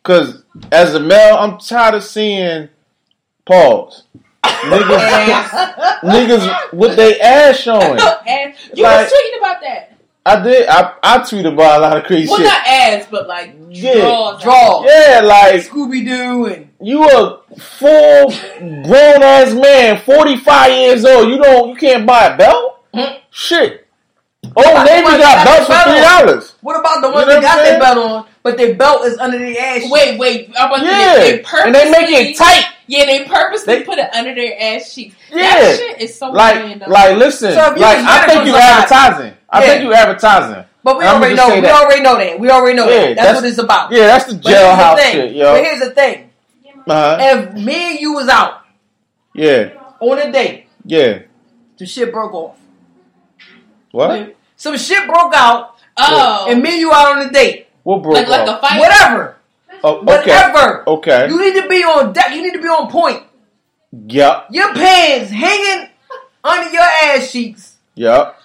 Cause 0.03 0.43
as 0.71 0.95
a 0.95 0.99
male, 0.99 1.35
I'm 1.37 1.57
tired 1.59 1.95
of 1.95 2.03
seeing 2.03 2.69
pause. 3.45 4.03
Niggas, 4.43 5.99
niggas 6.01 6.73
with 6.73 6.95
their 6.95 7.15
ass 7.21 7.57
showing. 7.59 7.99
and 8.27 8.53
you 8.73 8.83
Like- 8.83 9.09
was 9.09 9.13
tweeting 9.13 9.37
about 9.39 9.61
that. 9.61 9.87
I 10.23 10.39
did. 10.43 10.67
I, 10.69 10.93
I 11.01 11.17
tweeted 11.19 11.51
about 11.51 11.79
a 11.79 11.81
lot 11.81 11.97
of 11.97 12.03
crazy 12.03 12.29
Well, 12.29 12.37
shit. 12.37 12.45
not 12.45 12.67
ads, 12.67 13.07
but 13.09 13.27
like 13.27 13.55
Yeah. 13.69 13.93
draws. 13.95 14.43
Draw. 14.43 14.85
yeah, 14.85 15.21
like 15.23 15.55
Scooby 15.67 16.05
Doo 16.05 16.45
and 16.45 16.69
you 16.79 17.03
a 17.09 17.39
full 17.57 18.29
grown 18.83 19.23
ass 19.23 19.51
man, 19.55 19.97
forty 19.97 20.37
five 20.37 20.71
years 20.73 21.05
old. 21.05 21.27
You 21.27 21.41
don't. 21.41 21.69
You 21.69 21.75
can't 21.75 22.05
buy 22.05 22.25
a 22.25 22.37
belt. 22.37 22.83
Mm. 22.93 23.17
Shit. 23.31 23.87
Oh, 24.45 24.51
Why- 24.55 24.83
Navy 24.85 25.05
got 25.17 25.39
you 25.39 25.45
belts 25.45 25.65
for 25.65 25.89
three 25.89 26.01
dollars. 26.01 26.55
what 26.61 26.79
about 26.79 27.01
the 27.01 27.07
You 27.07 27.13
ones 27.15 27.27
know 27.27 27.33
that 27.33 27.41
got 27.41 27.63
their 27.63 27.79
belt 27.79 27.97
on, 27.97 28.25
but 28.43 28.57
their 28.57 28.73
belt 28.75 29.05
is 29.05 29.17
under 29.17 29.37
their 29.37 29.55
ass? 29.59 29.83
Wait, 29.89 30.17
wait. 30.19 30.49
I'm 30.59 30.67
about 30.71 30.79
to 30.79 30.85
Yeah, 30.85 31.15
they, 31.19 31.31
they 31.31 31.39
purposely, 31.39 31.65
and 31.67 31.75
they 31.75 31.91
make 31.91 32.09
it 32.09 32.37
tight. 32.37 32.65
Yeah, 32.87 33.05
they 33.05 33.25
purposely 33.25 33.75
They- 33.77 33.83
put 33.83 33.97
it 33.99 34.13
under 34.13 34.33
their 34.35 34.53
ass 34.59 34.93
cheeks. 34.93 35.15
Yeah. 35.31 35.41
That 35.41 35.77
shit 35.77 36.01
is 36.01 36.17
so 36.17 36.29
Like, 36.31 36.55
random. 36.55 36.91
like, 36.91 37.17
listen. 37.17 37.53
So 37.53 37.59
like, 37.77 37.97
I 37.97 38.25
think 38.27 38.45
you 38.45 38.51
somebody- 38.51 38.63
advertising. 38.63 39.33
I 39.49 39.61
Yeah. 39.61 39.67
think 39.67 39.83
you're 39.83 39.93
advertising. 39.93 40.65
But 40.83 40.97
we 40.97 41.05
already 41.05 41.35
know. 41.35 41.53
We 41.53 41.61
that. 41.61 41.71
already 41.83 42.01
know 42.01 42.17
that. 42.17 42.39
We 42.39 42.49
already 42.49 42.75
know 42.75 42.89
Yeah, 42.89 42.99
that. 42.99 43.15
That's, 43.15 43.15
that's- 43.17 43.35
what 43.43 43.49
it's 43.49 43.57
about. 43.59 43.91
Yeah, 43.91 44.07
that's 44.07 44.25
the 44.25 44.33
But 44.35 44.47
here's 44.51 44.59
the 44.61 44.65
jailhouse 44.67 44.97
thing. 44.97 45.11
shit, 45.13 45.39
But 45.43 45.63
here's 45.63 45.79
the 45.79 45.89
thing. 45.91 46.29
Uh-huh. 46.87 47.17
If 47.21 47.53
me 47.53 47.91
and 47.91 47.99
you 47.99 48.13
was 48.13 48.27
out 48.27 48.61
Yeah, 49.35 49.69
on 49.99 50.17
a 50.17 50.31
date, 50.31 50.65
yeah. 50.83 51.19
the 51.77 51.85
shit 51.85 52.11
broke 52.11 52.33
off. 52.33 52.55
What? 53.91 54.35
Some 54.55 54.77
shit 54.77 55.05
broke 55.07 55.33
out, 55.35 55.75
oh, 55.97 56.47
and 56.49 56.61
me 56.63 56.71
and 56.71 56.79
you 56.79 56.91
out 56.91 57.17
on 57.17 57.27
a 57.27 57.29
date. 57.31 57.67
What 57.83 58.03
broke 58.03 58.15
like 58.15 58.27
like 58.27 58.47
a 58.47 58.51
off? 58.51 58.61
fight. 58.61 58.79
Whatever. 58.79 59.37
Oh, 59.83 59.97
okay. 59.99 60.05
Whatever. 60.05 60.89
Okay. 60.89 61.27
You 61.27 61.39
need 61.39 61.61
to 61.61 61.67
be 61.67 61.83
on 61.83 62.13
deck. 62.13 62.33
You 62.35 62.43
need 62.43 62.53
to 62.53 62.61
be 62.61 62.67
on 62.67 62.89
point. 62.91 63.23
Yep. 64.07 64.47
Your 64.51 64.73
pants 64.73 65.31
hanging 65.31 65.89
under 66.43 66.71
your 66.71 66.81
ass 66.81 67.31
cheeks, 67.31 67.75
Yep. 67.95 68.35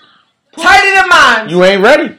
tighter 0.58 0.94
than 1.00 1.08
mine. 1.08 1.48
You 1.48 1.62
ain't 1.64 1.82
ready. 1.82 2.18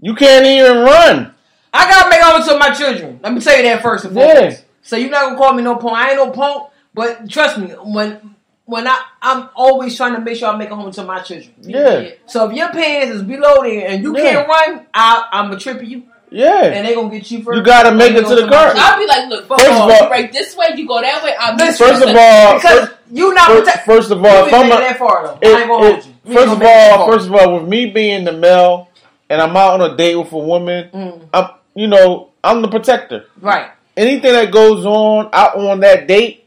You 0.00 0.14
can't 0.14 0.44
even 0.46 0.78
run. 0.82 1.34
I 1.72 1.88
gotta 1.90 2.08
make 2.10 2.20
home 2.20 2.42
to 2.46 2.58
my 2.58 2.70
children. 2.74 3.20
Let 3.22 3.32
me 3.32 3.40
tell 3.40 3.56
you 3.56 3.62
that 3.64 3.82
first 3.82 4.04
and 4.04 4.16
Yeah. 4.16 4.34
foremost. 4.34 4.64
So 4.82 4.96
you're 4.96 5.10
not 5.10 5.24
gonna 5.24 5.36
call 5.36 5.52
me 5.52 5.62
no 5.62 5.76
punk. 5.76 5.96
I 5.96 6.08
ain't 6.10 6.16
no 6.16 6.30
punk, 6.30 6.68
but 6.94 7.28
trust 7.30 7.58
me, 7.58 7.68
when 7.82 8.34
when 8.68 8.86
I 8.86 9.00
I'm 9.22 9.48
always 9.56 9.96
trying 9.96 10.12
to 10.14 10.20
make 10.20 10.36
sure 10.36 10.48
I 10.48 10.56
make 10.56 10.70
a 10.70 10.76
home 10.76 10.92
to 10.92 11.02
my 11.02 11.20
children. 11.20 11.54
Yeah. 11.62 12.10
So 12.26 12.50
if 12.50 12.54
your 12.56 12.68
pants 12.70 13.14
is 13.16 13.22
below 13.22 13.62
there 13.62 13.88
and 13.88 14.02
you 14.02 14.14
Yeah. 14.16 14.30
can't 14.44 14.48
run, 14.48 14.86
I, 14.92 15.24
I'm 15.32 15.46
gonna 15.48 15.58
trip 15.58 15.82
you, 15.82 16.02
Yeah. 16.30 16.64
and 16.64 16.86
they 16.86 16.94
gonna 16.94 17.08
get 17.08 17.30
you 17.30 17.42
first. 17.42 17.56
You 17.56 17.62
gotta 17.62 17.92
make 17.94 18.12
it 18.12 18.26
to 18.26 18.34
the 18.34 18.42
go 18.42 18.48
car. 18.50 18.72
I'll 18.76 18.98
be 18.98 19.06
like, 19.06 19.28
look, 19.30 19.48
First 19.48 19.62
first 19.62 19.72
of 19.72 19.76
of 19.84 19.90
all- 19.90 20.02
all, 20.04 20.10
right 20.10 20.30
this 20.30 20.54
way, 20.54 20.66
you 20.76 20.86
go 20.86 21.00
that 21.00 21.24
way. 21.24 21.34
I'm 21.40 21.56
Listen, 21.56 21.86
First 21.86 22.02
of 22.02 22.14
all, 22.14 22.54
because 22.56 22.78
first, 22.88 22.92
you 23.10 23.32
not 23.32 23.46
first, 23.48 23.64
protect. 23.64 23.86
first 23.86 24.10
of 24.10 24.18
all, 24.22 24.36
ain't 24.36 24.48
if 24.48 24.52
I'm 24.54 24.66
a, 24.66 24.68
that 24.68 24.98
far 24.98 25.26
though. 25.26 25.38
it- 25.40 25.54
I 25.56 25.60
ain't 25.60 25.68
gonna 25.68 25.86
it- 25.86 25.92
hold 25.94 26.04
you. 26.04 26.12
You 26.26 26.34
first 26.34 26.52
of 26.52 26.62
all, 26.62 27.06
first 27.10 27.26
of 27.28 27.34
all, 27.34 27.54
with 27.60 27.68
me 27.68 27.86
being 27.86 28.24
the 28.24 28.32
male 28.32 28.90
and 29.30 29.40
I'm 29.40 29.56
out 29.56 29.80
on 29.80 29.90
a 29.92 29.96
date 29.96 30.16
with 30.16 30.30
a 30.32 30.38
woman, 30.38 30.90
Mm. 30.92 31.20
I'm, 31.32 31.48
you 31.74 31.86
know, 31.86 32.28
I'm 32.44 32.60
the 32.60 32.68
protector. 32.68 33.24
right, 33.40 33.70
Anything 33.96 34.32
that 34.34 34.50
goes 34.50 34.84
on 34.84 35.30
out 35.32 35.56
on 35.56 35.80
that 35.80 36.06
date, 36.06 36.44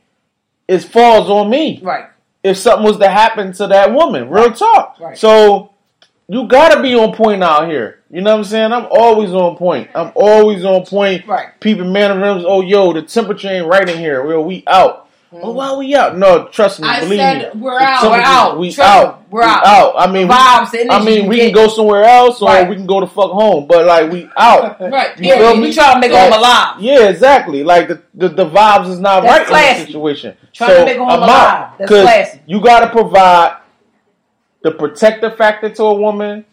it 0.68 0.80
falls 0.84 1.30
on 1.30 1.50
me. 1.50 1.80
right, 1.84 2.06
if 2.44 2.58
something 2.58 2.84
was 2.84 2.98
to 2.98 3.10
happen 3.10 3.54
to 3.54 3.68
that 3.68 3.94
woman. 3.94 4.30
Real 4.30 4.52
talk. 4.52 4.98
Right. 5.00 5.18
So 5.18 5.74
you 6.28 6.48
gotta 6.48 6.82
be 6.82 6.96
on 6.96 7.14
point 7.14 7.44
out 7.44 7.68
here. 7.68 8.00
You 8.10 8.22
know 8.22 8.32
what 8.32 8.40
I'm 8.40 8.44
saying? 8.46 8.72
I'm 8.74 8.88
always 8.92 9.32
on 9.34 9.58
point. 9.58 9.90
I'm 9.96 10.12
always 10.16 10.66
on 10.66 10.86
point. 10.86 11.28
right. 11.28 11.60
People 11.60 11.86
mannerisms. 11.86 12.46
Oh, 12.48 12.62
yo, 12.62 12.94
the 12.94 13.02
temperature 13.02 13.50
ain't 13.50 13.68
right 13.68 13.88
in 13.88 13.98
here. 13.98 14.26
Well, 14.26 14.44
we 14.44 14.64
out. 14.68 15.10
Oh, 15.34 15.52
why 15.52 15.74
we 15.78 15.96
out? 15.96 16.18
No, 16.18 16.48
trust 16.50 16.82
me, 16.82 16.88
I 16.90 17.00
believe 17.00 17.20
said 17.20 17.56
me. 17.56 17.62
we're 17.62 17.80
The 17.80 17.86
out. 17.86 18.04
We're 18.12 18.20
out. 18.20 18.60
We 18.60 18.72
Trust 18.74 18.90
out. 18.92 19.20
me, 19.22 19.26
we're 19.32 19.44
out. 19.44 19.94
I 19.98 20.12
mean, 20.12 20.28
we, 20.28 20.34
Vibes, 20.34 20.72
the 20.72 20.80
energy 20.82 20.90
I 20.90 21.04
mean, 21.06 21.28
we 21.30 21.36
get. 21.38 21.46
can 21.46 21.54
go 21.54 21.68
somewhere 21.70 22.04
else, 22.04 22.42
or 22.42 22.50
Right. 22.50 22.68
we 22.68 22.76
can 22.76 22.86
go 22.86 23.00
to 23.00 23.08
fuck 23.08 23.32
home. 23.32 23.66
But 23.66 23.86
like, 23.86 24.12
we 24.12 24.30
out. 24.36 24.82
Right. 24.92 25.18
You 25.18 25.30
Yeah, 25.30 25.54
we 25.60 25.72
try 25.74 25.94
to 25.94 26.00
make 26.02 26.12
Like, 26.12 26.30
them 26.32 26.38
alive. 26.40 26.82
Yeah, 26.82 27.08
exactly. 27.08 27.64
Like 27.64 27.88
the 27.88 28.02
the, 28.14 28.28
the 28.28 28.46
vibes 28.50 28.90
is 28.90 29.00
not 29.00 29.24
That's 29.24 29.32
right 29.32 29.42
in 29.42 29.48
classy. 29.48 29.80
this 29.80 29.88
situation. 29.88 30.36
Trying 30.52 30.70
so 30.70 30.78
to 30.80 30.86
make 30.86 30.98
home 30.98 31.10
I'm 31.10 31.20
alive. 31.20 31.30
out. 31.30 31.78
That's 31.78 31.90
classy. 31.92 32.42
You 32.46 32.60
got 32.62 32.82
to 32.82 32.90
provide 32.90 33.58
the 34.64 34.72
protective 34.72 35.38
factor 35.38 35.70
to 35.70 35.84
a 35.84 35.94
woman. 35.94 36.46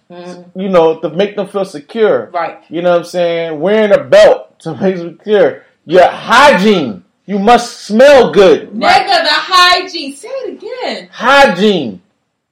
You 0.55 0.69
know, 0.71 0.99
to 1.01 1.11
make 1.11 1.37
them 1.37 1.49
feel 1.49 1.65
secure. 1.67 2.27
Mm-hmm. 2.29 2.37
Right. 2.37 2.63
You 2.71 2.81
know 2.83 2.93
what 2.93 2.99
I'm 3.01 3.05
saying? 3.05 3.61
Wearing 3.61 3.93
a 3.93 4.03
belt 4.05 4.61
to 4.61 4.75
make 4.77 4.97
them 4.97 5.19
secure. 5.19 5.65
Your 5.85 6.07
hygiene. 6.09 7.05
You 7.29 7.39
must 7.39 7.83
smell 7.83 8.31
good. 8.33 8.71
Nigga, 8.71 9.23
the 9.23 9.29
hygiene. 9.31 10.15
Say 10.17 10.29
it 10.29 10.55
again. 10.55 11.09
Hygiene. 11.13 12.01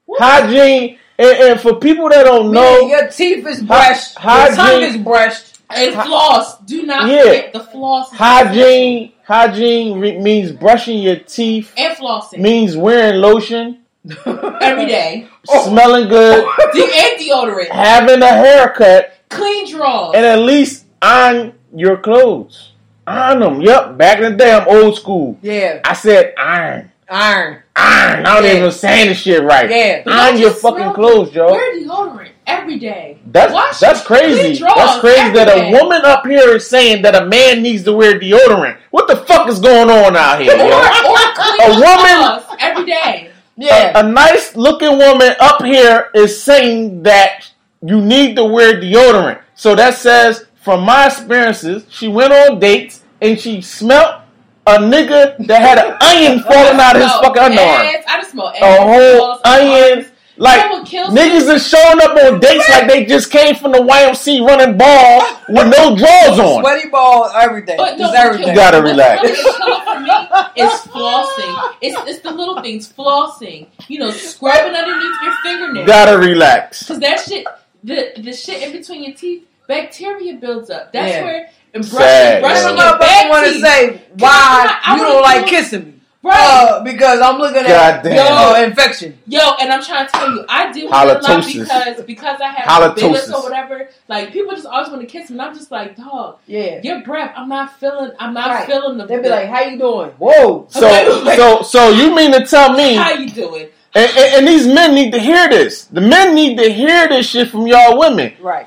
What? 0.05 0.21
Hygiene. 0.21 0.99
And, 1.19 1.39
and 1.53 1.61
for 1.63 1.77
people 1.77 2.11
that 2.11 2.25
don't 2.25 2.53
know, 2.53 2.75
Meaning 2.81 2.91
your 2.91 3.09
teeth 3.09 3.47
is 3.47 3.63
brushed, 3.63 4.19
Hy- 4.19 4.49
your 4.49 4.55
tongue 4.57 4.83
is 4.83 4.97
brushed. 4.99 5.61
And 5.71 5.95
floss. 5.95 6.59
Do 6.61 6.83
not 6.83 7.09
Yeah. 7.09 7.23
forget 7.23 7.53
the 7.55 7.61
floss. 7.61 8.13
hygiene 8.13 9.13
hygiene 9.27 9.99
re- 9.99 10.19
means 10.19 10.53
brushing 10.53 10.99
your 10.99 11.17
teeth. 11.17 11.73
And 11.79 11.97
flossing. 11.97 12.41
Means 12.41 12.77
wearing 12.77 13.19
lotion, 13.23 13.79
Every 14.27 14.85
day. 14.87 15.27
smelling 15.65 16.09
good, 16.11 16.47
De- 16.75 16.83
and 16.85 17.19
deodorant. 17.19 17.71
having 17.71 18.21
a 18.23 18.27
haircut, 18.29 19.15
Clean 19.31 19.69
drawers. 19.71 20.13
and 20.17 20.27
at 20.27 20.39
least 20.41 20.85
iron 21.01 21.55
your 21.75 21.97
clothes. 21.97 22.73
Iron 23.07 23.41
them. 23.41 23.61
Yep. 23.61 23.97
Back 23.97 24.19
in 24.19 24.33
the 24.33 24.37
day, 24.37 24.53
I'm 24.53 24.67
old 24.69 24.97
school. 24.97 25.39
Yeah, 25.43 25.81
I 25.85 25.93
said 25.95 26.35
iron. 26.39 26.91
iron. 27.09 27.63
Iron. 27.77 28.27
I 28.27 28.35
don't 28.35 28.45
Yeah. 28.45 28.57
even 28.57 28.71
saying 28.73 29.09
the 29.09 29.15
shit 29.15 29.43
right. 29.43 29.71
Yeah. 29.71 30.03
Iron 30.07 30.39
your 30.39 30.51
fucking 30.51 30.93
clothes, 30.95 31.33
yo. 31.35 31.51
Wear 31.53 31.75
deodorant 31.77 32.29
every 32.47 32.79
day. 32.79 33.19
That's 33.27 33.53
Wash 33.53 33.79
that's 33.79 34.01
crazy. 34.03 34.59
That's 34.65 34.99
crazy 35.01 35.31
that 35.33 35.49
a 35.49 35.61
day. 35.61 35.71
woman 35.73 36.01
up 36.05 36.27
here 36.27 36.57
is 36.57 36.69
saying 36.69 37.03
that 37.03 37.15
a 37.15 37.27
man 37.27 37.63
needs 37.63 37.85
to 37.85 37.93
wear 37.93 38.19
deodorant. 38.19 38.77
What 38.91 39.07
the 39.09 39.17
fuck 39.17 39.49
is 39.49 39.61
going 39.61 39.89
on 39.91 40.17
out 40.17 40.41
here, 40.41 40.53
Or, 40.53 40.57
yo? 40.57 40.65
or 40.67 41.33
clean 41.35 41.61
A 41.61 41.81
woman- 41.81 42.43
every 42.61 42.87
day. 42.87 43.31
Yeah, 43.59 43.93
A, 43.95 44.01
a 44.01 44.03
nice 44.03 44.57
looking 44.57 44.99
woman 44.99 45.33
up 45.39 45.63
here 45.65 46.09
is 46.15 46.43
saying 46.43 47.05
that 47.05 47.47
you 47.85 48.01
need 48.01 48.35
to 48.37 48.45
wear 48.45 48.81
deodorant. 48.81 49.39
So 49.55 49.75
that 49.77 49.95
says, 49.95 50.45
from 50.67 50.85
my 50.85 51.07
experiences, 51.07 51.87
she 51.91 52.09
went 52.09 52.33
on 52.33 52.59
dates 52.59 53.05
and 53.23 53.39
she 53.41 53.61
smelt 53.63 54.23
a 54.67 54.79
nigga 54.79 55.39
that 55.47 55.63
had 55.63 55.79
an 55.79 55.97
onion 56.03 56.41
falling 56.49 56.81
out 56.81 56.97
of 56.97 57.03
his 57.03 57.13
fucking 57.13 57.41
underarm. 57.41 57.95
ass. 57.95 58.05
I 58.09 58.17
just 58.19 58.33
smell 58.33 58.49
ass. 58.49 58.59
A 58.61 58.83
whole 58.83 59.39
onion. 59.45 59.99
arms. 59.99 60.13
Like 60.39 60.61
niggas 60.87 61.47
me. 61.47 61.55
is 61.55 61.67
showing 61.69 62.01
up 62.03 62.17
on 62.17 62.41
dates 62.41 62.69
like 62.69 62.89
they 62.89 63.05
just 63.07 63.31
came 63.31 63.55
from 63.55 63.71
the 63.73 63.79
YMC 63.79 64.45
running 64.47 64.77
ball 64.77 65.23
with 65.49 65.69
no 65.75 65.97
drawers 65.97 66.39
on. 66.39 66.61
sweaty 66.63 66.89
ball, 66.91 67.31
everything. 67.33 67.77
But 67.79 67.93
no, 67.93 67.99
Just 67.99 68.13
what 68.13 68.27
everything. 68.27 68.49
You 68.49 68.55
gotta 68.57 68.83
relax. 68.83 69.23
really 69.23 69.35
killer 69.37 69.81
for 69.85 70.01
me 70.01 70.11
is 70.63 70.73
flossing. 70.93 71.75
It's 71.81 71.97
it's 72.11 72.21
the 72.21 72.33
little 72.33 72.61
things, 72.61 72.93
flossing. 72.93 73.69
You 73.89 74.01
know, 74.01 74.11
scrubbing 74.11 74.75
underneath 74.75 75.17
your 75.23 75.33
fingernails. 75.45 75.87
Gotta 75.87 76.19
relax. 76.19 76.83
Because 76.83 77.01
that 77.01 77.21
shit, 77.21 77.47
the 77.83 78.13
the 78.19 78.33
shit 78.35 78.63
in 78.63 78.73
between 78.79 79.05
your 79.05 79.15
teeth, 79.15 79.46
bacteria 79.69 80.35
builds 80.35 80.71
up. 80.71 80.93
That's 80.93 81.13
Yeah. 81.13 81.25
where 81.25 81.49
and 81.75 81.83
brushing, 81.91 81.99
That's 81.99 82.41
brushing 82.41 82.77
what 82.77 82.85
yo. 82.85 82.91
your 82.91 82.99
back 82.99 83.31
want 83.31 83.47
to 83.47 83.61
say 83.61 84.01
why 84.19 84.79
I 84.85 84.95
you 84.97 85.03
wanna 85.03 85.13
don't 85.15 85.23
like 85.23 85.45
do- 85.45 85.51
kissing 85.51 85.85
me. 85.85 85.93
Right. 86.23 86.35
Uh, 86.41 86.83
because 86.83 87.21
I'm 87.21 87.39
looking 87.39 87.59
at 87.63 88.03
Goddamn. 88.03 88.17
yo 88.17 88.65
infection. 88.65 89.17
Yo, 89.29 89.39
and 89.61 89.73
I'm 89.73 89.81
trying 89.81 90.07
to 90.07 90.13
tell 90.13 90.29
you, 90.33 90.45
I 90.49 90.73
do 90.73 90.87
with 90.87 90.93
it 90.93 90.93
a 90.93 91.05
lot 91.33 91.47
because 91.47 92.03
because 92.05 92.41
I 92.41 92.49
have 92.49 92.95
Halitosis. 92.97 93.33
or 93.33 93.43
whatever. 93.45 93.89
Like 94.09 94.33
people 94.33 94.53
just 94.55 94.67
always 94.67 94.89
want 94.89 95.03
to 95.03 95.07
kiss 95.07 95.31
me, 95.31 95.35
and 95.35 95.43
I'm 95.43 95.55
just 95.55 95.71
like, 95.71 95.97
dog, 95.97 96.39
Yeah, 96.49 96.81
your 96.83 97.01
breath. 97.03 97.33
I'm 97.37 97.49
not 97.49 97.79
feeling. 97.79 98.11
I'm 98.19 98.35
not 98.35 98.51
Right. 98.51 98.67
feeling 98.67 98.99
the. 98.99 99.07
They'd 99.07 99.23
be 99.23 99.29
like, 99.29 99.47
"How 99.49 99.61
you 99.63 99.79
doing?" 99.79 100.11
Whoa. 100.19 100.67
So 100.71 101.25
so 101.37 101.63
so 101.63 101.91
you 101.91 102.13
mean 102.13 102.33
to 102.33 102.45
tell 102.45 102.73
me 102.73 102.95
how 102.97 103.13
you 103.13 103.29
doing? 103.31 103.69
and, 103.95 104.11
and, 104.11 104.35
and 104.39 104.49
these 104.49 104.67
men 104.67 104.95
need 104.97 105.13
to 105.13 105.21
hear 105.21 105.49
this. 105.49 105.85
The 105.85 106.01
men 106.01 106.35
need 106.35 106.59
to 106.59 106.73
hear 106.73 107.07
this 107.07 107.29
shit 107.29 107.51
from 107.51 107.69
y'all 107.69 107.97
women. 108.01 108.33
Right. 108.41 108.67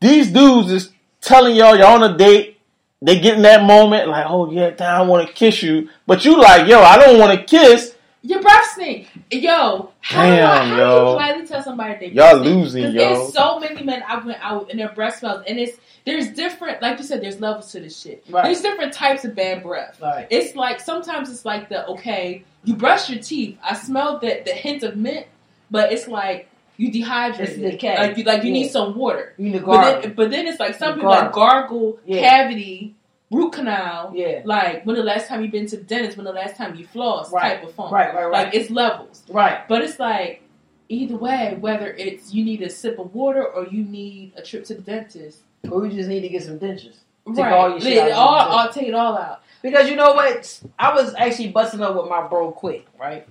These 0.00 0.32
dudes 0.32 0.70
is 0.70 0.90
telling 1.20 1.56
y'all 1.56 1.76
you're 1.76 1.86
on 1.86 2.02
a 2.02 2.16
date. 2.16 2.58
They 3.00 3.20
get 3.20 3.36
in 3.36 3.42
that 3.42 3.62
moment 3.62 4.08
like, 4.08 4.26
oh 4.28 4.50
yeah, 4.50 4.74
I 4.80 5.02
want 5.02 5.26
to 5.28 5.32
kiss 5.32 5.62
you, 5.62 5.88
but 6.06 6.24
you 6.24 6.36
like, 6.40 6.66
yo, 6.68 6.80
I 6.80 6.98
don't 6.98 7.18
want 7.18 7.38
to 7.38 7.44
kiss. 7.44 7.94
Your 8.22 8.42
breath 8.42 8.64
stink. 8.72 9.08
Yo, 9.30 9.92
how 10.00 10.26
do 10.26 10.32
I, 10.32 10.64
how 10.64 10.76
yo. 10.76 10.76
do 10.76 10.80
you 10.96 11.00
politely 11.16 11.46
tell 11.46 11.62
somebody 11.62 11.94
they 12.08 12.12
Y'all 12.12 12.30
breath 12.32 12.40
stink? 12.42 12.56
losing, 12.56 12.84
'Cause 12.84 12.94
yo. 12.94 13.00
There's 13.00 13.32
so 13.32 13.60
many 13.60 13.82
men 13.84 14.02
I 14.06 14.16
went 14.24 14.38
out 14.42 14.70
and 14.70 14.80
their 14.80 14.88
breath 14.88 15.18
smells, 15.20 15.44
and 15.46 15.58
it's 15.60 15.78
there's 16.04 16.28
different. 16.30 16.82
Like 16.82 16.98
you 16.98 17.04
said, 17.04 17.22
there's 17.22 17.40
levels 17.40 17.70
to 17.72 17.80
this 17.80 18.00
shit. 18.00 18.24
Right. 18.28 18.44
There's 18.44 18.60
different 18.60 18.92
types 18.92 19.24
of 19.24 19.36
bad 19.36 19.62
breath. 19.62 20.00
Right. 20.02 20.26
It's 20.30 20.56
like 20.56 20.80
sometimes 20.80 21.30
it's 21.30 21.44
like 21.44 21.68
the 21.68 21.86
okay, 21.86 22.42
you 22.64 22.74
brush 22.74 23.08
your 23.08 23.22
teeth. 23.22 23.56
I 23.62 23.74
smell 23.76 24.18
the 24.18 24.42
the 24.44 24.52
hint 24.52 24.82
of 24.82 24.96
mint, 24.96 25.26
but 25.70 25.92
it's 25.92 26.08
like 26.08 26.48
you 26.78 26.90
dehydrated. 26.90 27.58
It's 27.60 27.72
decay. 27.72 27.96
Like 27.98 28.16
you 28.16 28.24
like 28.24 28.42
you 28.44 28.48
Yeah. 28.48 28.62
need 28.62 28.68
some 28.70 28.96
water. 28.96 29.34
You 29.36 29.50
need 29.50 29.58
to 29.58 29.66
But 29.66 30.00
then, 30.02 30.12
but 30.14 30.30
then 30.30 30.46
it's 30.46 30.58
like 30.58 30.74
some 30.76 30.90
You 30.90 30.94
people 30.96 31.10
like 31.10 31.32
gargle. 31.32 31.90
gargle 31.92 31.98
Yeah. 32.06 32.20
cavity 32.30 32.94
root 33.30 33.52
canal. 33.52 34.12
Yeah. 34.14 34.40
Like 34.44 34.86
when 34.86 34.96
the 34.96 35.02
last 35.02 35.28
time 35.28 35.42
you 35.44 35.50
been 35.50 35.66
to 35.66 35.76
the 35.76 35.82
dentist, 35.82 36.16
when 36.16 36.24
the 36.24 36.32
last 36.32 36.56
time 36.56 36.74
you 36.76 36.86
flossed, 36.86 37.30
Right. 37.32 37.56
type 37.58 37.64
of 37.68 37.74
funk. 37.74 37.92
Right, 37.92 38.14
right, 38.14 38.24
right. 38.24 38.32
Like 38.46 38.54
it's 38.54 38.70
levels. 38.70 39.22
Right. 39.28 39.68
But 39.68 39.82
it's 39.82 39.98
like 39.98 40.42
either 40.88 41.16
way, 41.16 41.56
whether 41.60 41.88
it's 41.92 42.32
you 42.32 42.42
need 42.44 42.62
a 42.62 42.70
sip 42.70 42.98
of 42.98 43.14
water 43.14 43.44
or 43.44 43.66
you 43.66 43.82
need 43.84 44.32
a 44.36 44.40
trip 44.42 44.64
to 44.66 44.74
the 44.74 44.80
dentist. 44.82 45.40
Or 45.70 45.80
we 45.80 45.90
just 45.90 46.08
need 46.08 46.20
to 46.20 46.28
get 46.28 46.44
some 46.44 46.58
dentures. 46.58 46.94
Take 47.26 47.44
right. 47.44 47.52
all 47.52 47.70
your 47.70 47.80
shit 47.80 47.98
out 47.98 48.10
of 48.12 48.16
all, 48.16 48.36
your 48.38 48.48
all- 48.60 48.68
take 48.72 48.88
it 48.88 48.94
all 48.94 49.18
out. 49.18 49.42
Because 49.60 49.90
you 49.90 49.96
know 49.96 50.12
what? 50.14 50.60
I 50.78 50.94
was 50.94 51.14
actually 51.18 51.48
busting 51.48 51.82
up 51.82 51.94
with 51.96 52.08
my 52.08 52.26
bro 52.26 52.52
quick, 52.52 52.86
right? 52.98 53.26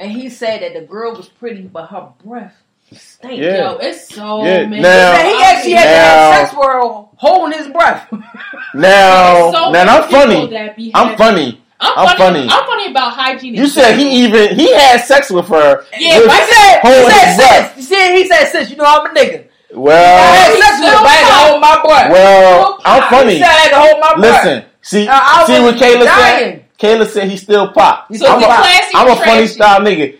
And 0.00 0.10
he 0.10 0.30
said 0.30 0.62
that 0.62 0.72
the 0.72 0.80
girl 0.86 1.14
was 1.14 1.28
pretty, 1.28 1.62
but 1.62 1.86
her 1.90 2.08
breath 2.24 2.54
stank. 2.92 3.38
Yeah. 3.40 3.58
Yo, 3.72 3.76
it's 3.76 4.12
so 4.12 4.42
Yeah, 4.44 4.66
many. 4.66 4.80
now- 4.82 5.12
he 5.22 5.42
actually 5.44 5.72
had 5.72 5.84
to 5.84 5.90
have 6.00 6.34
sex 6.48 6.56
with 6.58 6.66
her 6.66 6.80
holding 7.16 7.58
his 7.58 7.68
breath. 7.68 8.08
Now, 8.74 9.50
so 9.52 9.70
now 9.72 9.98
I'm 10.02 10.10
funny. 10.10 10.92
I'm 10.94 11.16
funny. 11.16 11.60
I'm, 11.80 11.98
I'm 12.08 12.16
funny. 12.16 12.18
funny. 12.18 12.48
I'm 12.50 12.66
funny 12.66 12.90
about 12.90 13.14
hygiene. 13.14 13.54
You 13.54 13.66
said 13.66 13.98
he 13.98 14.24
even 14.24 14.54
he 14.54 14.72
had 14.72 14.98
sex 15.04 15.30
with 15.30 15.48
her. 15.48 15.84
Yeah, 15.98 16.18
with- 16.20 16.28
I 16.30 16.80
said, 16.80 16.80
he 16.84 17.10
said 17.10 17.70
sis. 17.74 17.76
You 17.76 17.82
see, 17.82 18.16
he 18.16 18.28
said 18.28 18.44
sis. 18.50 18.70
You 18.70 18.76
know 18.76 18.84
I'm 18.84 19.06
a 19.06 19.18
nigga. 19.18 19.48
Well, 19.74 19.96
I 19.96 20.36
had 20.36 20.52
sex 20.58 20.80
with 20.80 20.90
her, 20.90 21.04
I 21.04 21.08
had 21.08 21.28
to 21.28 21.50
hold 21.50 21.60
my 21.60 21.80
breath. 21.82 22.12
well, 22.12 22.80
I'm 22.84 23.02
funny. 23.10 23.38
said 23.38 23.48
I 23.48 23.52
had 23.52 23.70
to 23.70 23.80
hold 23.80 24.00
my 24.00 24.14
breath. 24.20 24.44
Listen, 24.44 24.64
see, 24.82 25.08
Uh, 25.08 25.46
see 25.46 25.60
what 25.60 25.74
Kailah 25.76 26.04
dying. 26.04 26.38
said. 26.38 26.64
Kailah 26.80 27.06
said 27.06 27.28
he 27.28 27.36
still 27.36 27.72
pop. 27.72 28.10
You 28.10 28.18
So 28.18 28.26
I'm, 28.26 28.40
you 28.40 28.46
a, 28.46 28.48
classy 28.48 28.92
I'm 28.94 29.08
a 29.10 29.16
funny 29.16 29.46
style 29.46 29.80
nigga. 29.80 30.18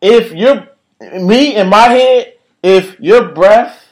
If 0.00 0.32
you're 0.32 0.68
me 1.20 1.54
in 1.56 1.68
my 1.68 1.88
head, 1.88 2.34
if 2.62 2.98
your 3.00 3.28
breath 3.32 3.84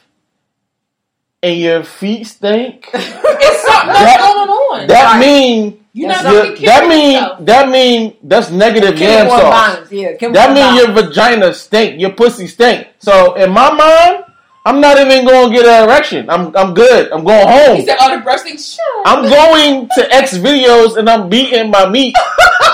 and 1.43 1.59
your 1.59 1.83
feet 1.83 2.25
stink, 2.25 2.89
It's 2.93 3.63
something 3.65 3.93
That- 3.93 4.17
else 4.19 4.33
going 4.35 4.49
on. 4.49 4.87
that 4.87 5.03
Right. 5.13 5.19
mean 5.19 5.83
You're 5.93 6.09
That's 6.09 6.23
not 6.23 6.33
your- 6.33 6.55
that 6.67 6.87
mean 6.87 7.11
yourself. 7.13 7.45
that 7.45 7.69
mean 7.69 8.17
that's 8.23 8.49
negative 8.51 8.95
Kim 8.95 9.09
yam 9.09 9.27
Won 9.27 9.39
sauce. 9.41 9.75
Bonds, 9.77 9.91
Yeah, 9.91 10.11
That 10.31 10.53
mean 10.53 10.63
Bonds. 10.63 10.81
your 10.81 10.91
vagina 10.91 11.53
stink, 11.53 11.99
your 12.01 12.11
pussy 12.11 12.47
stink. 12.47 12.87
So 12.99 13.33
in 13.35 13.51
my 13.51 13.71
mind, 13.73 14.23
I'm 14.67 14.81
not 14.81 14.99
even 14.99 15.23
going 15.25 15.49
to 15.49 15.55
get 15.55 15.65
an 15.65 15.87
erection. 15.87 16.29
I'm 16.29 16.53
I'm 16.53 16.73
good. 16.73 17.09
I'm 17.13 17.23
going 17.23 17.47
home. 17.47 17.77
He 17.77 17.85
said, 17.85 17.95
"Oh, 18.01 18.13
the 18.13 18.21
breasting 18.21 18.57
sure." 18.57 19.01
I'm 19.05 19.23
going 19.23 19.87
to 19.95 20.13
X 20.13 20.37
videos 20.37 20.97
and 20.97 21.09
I'm 21.09 21.29
beating 21.29 21.71
my 21.71 21.87
meat. 21.87 22.13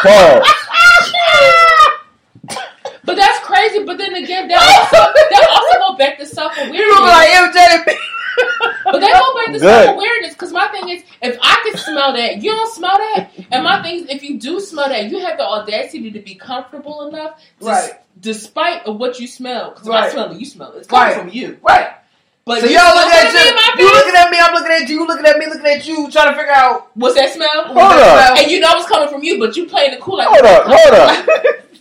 Pause. 0.02 0.42
But 3.06 3.16
that's 3.16 3.46
crazy. 3.46 3.84
But 3.84 4.00
then 4.00 4.16
again, 4.16 4.48
that 4.48 4.58
also 4.58 5.06
that 5.30 5.48
also 5.54 5.92
go 5.92 5.98
back 5.98 6.18
to 6.18 6.26
self 6.26 6.58
You 6.58 6.90
look 6.96 7.06
like 7.06 7.30
MJ. 7.30 7.96
But 8.86 9.00
they 9.00 9.08
go 9.08 9.34
back 9.36 9.46
to 9.48 9.52
Good. 9.54 9.62
self 9.62 9.96
awareness 9.96 10.34
because 10.34 10.52
my 10.52 10.68
thing 10.68 10.90
is, 10.90 11.04
if 11.22 11.38
I 11.42 11.62
can 11.70 11.78
smell 11.78 12.14
that, 12.14 12.42
you 12.42 12.52
don't 12.52 12.74
smell 12.74 12.98
that. 12.98 13.30
And 13.52 13.64
my 13.64 13.82
thing 13.82 14.04
is, 14.04 14.10
if 14.10 14.24
you 14.24 14.38
do 14.40 14.60
smell 14.60 14.90
that, 14.90 15.10
you 15.10 15.20
have 15.20 15.38
the 15.38 15.46
audacity 15.48 16.12
to 16.12 16.20
be 16.20 16.36
comfortable 16.36 17.08
enough, 17.08 17.40
to, 17.60 17.66
Right. 17.66 17.92
Despite 18.20 18.86
of 18.86 18.98
what 19.00 19.20
you 19.20 19.28
smell, 19.28 19.72
because 19.72 19.88
Right. 19.88 20.04
I 20.04 20.10
smell 20.10 20.32
it, 20.32 20.40
you 20.40 20.46
smell 20.46 20.72
it. 20.74 20.80
It's 20.80 20.88
coming 20.88 21.06
Right. 21.06 21.16
from 21.18 21.30
you. 21.30 21.58
Right. 21.62 21.88
But 22.46 22.60
So 22.60 22.66
you 22.68 22.74
y'all 22.74 22.90
still 22.92 22.96
looking 23.04 23.20
at 23.20 23.32
put 23.32 23.36
it 23.42 23.48
in 23.48 23.56
my 23.56 23.76
you. 23.78 23.86
You 23.86 23.94
looking 23.94 24.16
at 24.16 24.30
me. 24.32 24.38
I'm 24.42 24.54
looking 24.54 24.72
at 24.72 24.90
you. 24.90 24.96
You 25.00 25.08
looking 25.08 25.26
at 25.26 25.38
me. 25.38 25.46
Looking 25.46 25.66
at 25.66 25.88
you. 25.88 26.12
Trying 26.12 26.28
to 26.34 26.36
figure 26.38 26.52
out. 26.52 26.90
What's 26.96 27.16
that 27.16 27.32
smell? 27.34 27.64
Hold 27.68 27.78
up. 27.78 28.38
And 28.38 28.52
you 28.52 28.60
know 28.60 28.70
it's 28.76 28.88
coming 28.90 29.08
from 29.08 29.24
you, 29.24 29.40
but 29.40 29.56
you 29.56 29.66
playing 29.66 29.94
it 29.94 30.02
cool 30.02 30.18
like 30.18 30.28
Hold 30.28 30.44
up. 30.46 30.64
Hold 30.68 30.94
up. 30.94 31.26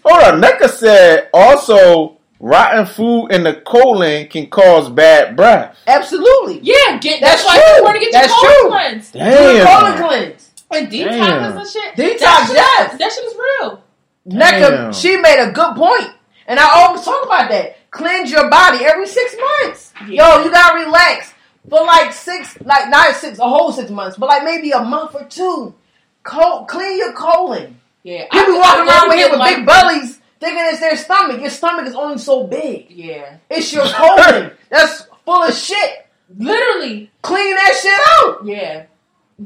Hold 0.05 0.23
up. 0.23 0.35
NECA 0.41 0.69
said 0.71 1.31
also 1.35 2.17
rotten 2.43 2.85
food 2.85 3.29
in 3.29 3.45
the 3.45 3.55
colon 3.55 4.27
can 4.27 4.49
cause 4.51 4.91
bad 4.91 5.37
breath. 5.37 5.77
Absolutely. 5.87 6.59
Yeah, 6.63 6.99
get 6.99 7.21
That's 7.21 7.43
that's, 7.43 7.47
why 7.47 7.55
true. 7.63 7.77
you 7.77 7.85
want 7.85 7.95
to 7.95 8.01
get 8.01 8.13
your 8.13 8.21
That's 8.21 8.33
colon 8.35 8.55
true. 8.61 8.69
cleansed. 8.69 9.13
Do 9.15 9.19
a 9.21 9.65
colon 9.65 9.93
Damn. 9.97 10.09
cleanse. 10.09 10.53
And 10.75 10.91
Damn. 10.91 11.09
detoxes 11.09 11.57
and 11.61 11.69
shit. 11.69 11.95
Detox, 11.95 12.19
that 12.19 12.47
shit, 12.49 12.57
yes. 12.57 12.99
That 12.99 13.13
shit 13.13 13.25
is 13.25 13.35
real. 13.35 13.83
NECA, 14.29 14.71
Damn. 14.71 14.93
she 14.93 15.17
made 15.17 15.39
a 15.43 15.53
good 15.53 15.77
point. 15.77 16.11
And 16.47 16.59
I 16.59 16.69
always 16.81 17.03
talk 17.05 17.25
about 17.25 17.49
that. 17.51 17.77
Cleanse 17.91 18.31
your 18.31 18.49
body 18.51 18.85
every 18.85 19.07
six 19.07 19.37
months. 19.63 19.93
Yeah. 20.09 20.37
Yo, 20.39 20.45
you 20.45 20.51
gotta 20.51 20.85
relax 20.85 21.33
for 21.69 21.85
like 21.85 22.13
six, 22.13 22.59
like 22.63 22.89
not 22.89 23.15
six, 23.15 23.39
a 23.39 23.49
whole 23.49 23.71
six 23.71 23.91
months, 23.91 24.17
but 24.17 24.29
like 24.29 24.43
maybe 24.45 24.71
a 24.73 24.81
month 24.81 25.15
or 25.15 25.25
two. 25.27 25.75
Col- 26.25 26.65
clean 26.65 26.99
your 26.99 27.13
colon. 27.13 27.79
Yeah. 28.03 28.27
You 28.33 28.47
be 28.47 28.53
walking 28.53 28.89
around 28.89 29.09
with 29.09 29.19
here 29.19 29.31
with 29.31 29.39
like 29.39 29.57
big 29.59 29.67
bellies, 29.67 30.19
thinking 30.43 30.65
it's 30.67 30.81
their 30.81 30.97
stomach. 30.97 31.41
Your 31.41 31.51
stomach 31.51 31.87
is 31.87 31.95
only 31.95 32.19
so 32.19 32.47
big. 32.47 32.91
Yeah. 32.91 33.37
It's 33.49 33.73
your 33.73 33.87
colon. 33.87 34.53
That's 34.71 35.07
full 35.25 35.43
of 35.45 35.55
shit. 35.55 36.07
Literally. 36.37 37.11
Clean 37.23 37.55
that 37.55 37.79
shit 37.81 38.01
out. 38.09 38.45
Yeah. 38.47 38.85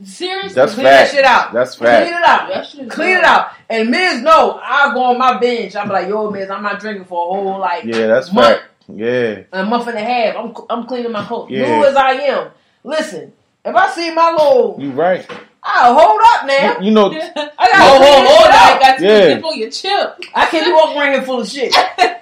Seriously. 0.04 0.54
That's 0.54 0.74
Clean 0.74 0.84
fact. 0.86 1.10
that 1.12 1.16
shit 1.16 1.24
out. 1.24 1.52
That's 1.52 1.74
fact. 1.76 2.06
Clean 2.08 2.18
it 2.18 2.28
out. 2.28 2.48
That 2.48 2.66
shit 2.66 2.90
Clean 2.90 3.08
real. 3.10 3.18
it 3.18 3.24
out. 3.24 3.50
And 3.70 3.90
Miz, 3.90 4.20
no, 4.22 4.58
I'll 4.62 4.92
go 4.92 5.02
on 5.04 5.18
my 5.18 5.38
bench. 5.38 5.74
I'm 5.76 5.88
like, 5.88 6.08
yo, 6.08 6.30
Miz, 6.30 6.50
I'm 6.50 6.62
not 6.62 6.80
drinking 6.80 7.04
for 7.06 7.24
a 7.30 7.34
whole 7.42 7.58
like 7.58 7.84
Yeah, 7.84 8.06
that's 8.08 8.32
month, 8.32 8.58
fact. 8.58 8.64
Yeah. 8.94 9.42
a 9.52 9.64
month 9.64 9.86
and 9.88 9.96
a 9.96 10.00
half. 10.00 10.36
I'm 10.36 10.54
I'm 10.70 10.86
cleaning 10.86 11.12
my 11.12 11.24
colon. 11.24 11.52
Yeah. 11.52 11.78
New 11.78 11.84
as 11.86 11.96
I 11.96 12.10
am. 12.12 12.50
Listen, 12.84 13.32
if 13.64 13.74
I 13.74 13.90
see 13.90 14.12
my 14.14 14.30
little, 14.32 14.76
You 14.78 14.90
right. 14.92 15.26
I'll 15.68 15.94
hold 15.98 16.20
up 16.22 16.46
now. 16.46 16.78
You, 16.78 16.86
you 16.86 16.90
know, 16.92 17.06
I 17.10 17.10
gotta 17.12 17.76
Hold, 17.76 17.98
clean 17.98 18.14
hold, 18.14 18.26
this 18.26 18.30
hold. 18.36 18.46
shit 18.46 18.54
I 18.54 18.78
got 18.80 18.98
to 18.98 19.04
Yeah. 19.04 19.34
dip 19.34 19.44
on 19.44 19.58
your 19.58 19.70
chip. 19.70 20.20
I 20.34 20.46
can't 20.46 20.64
be 20.66 20.72
walking 20.72 20.96
around 20.98 21.12
here 21.14 21.22
full 21.22 21.40
of 21.40 21.48
shit. 21.48 21.74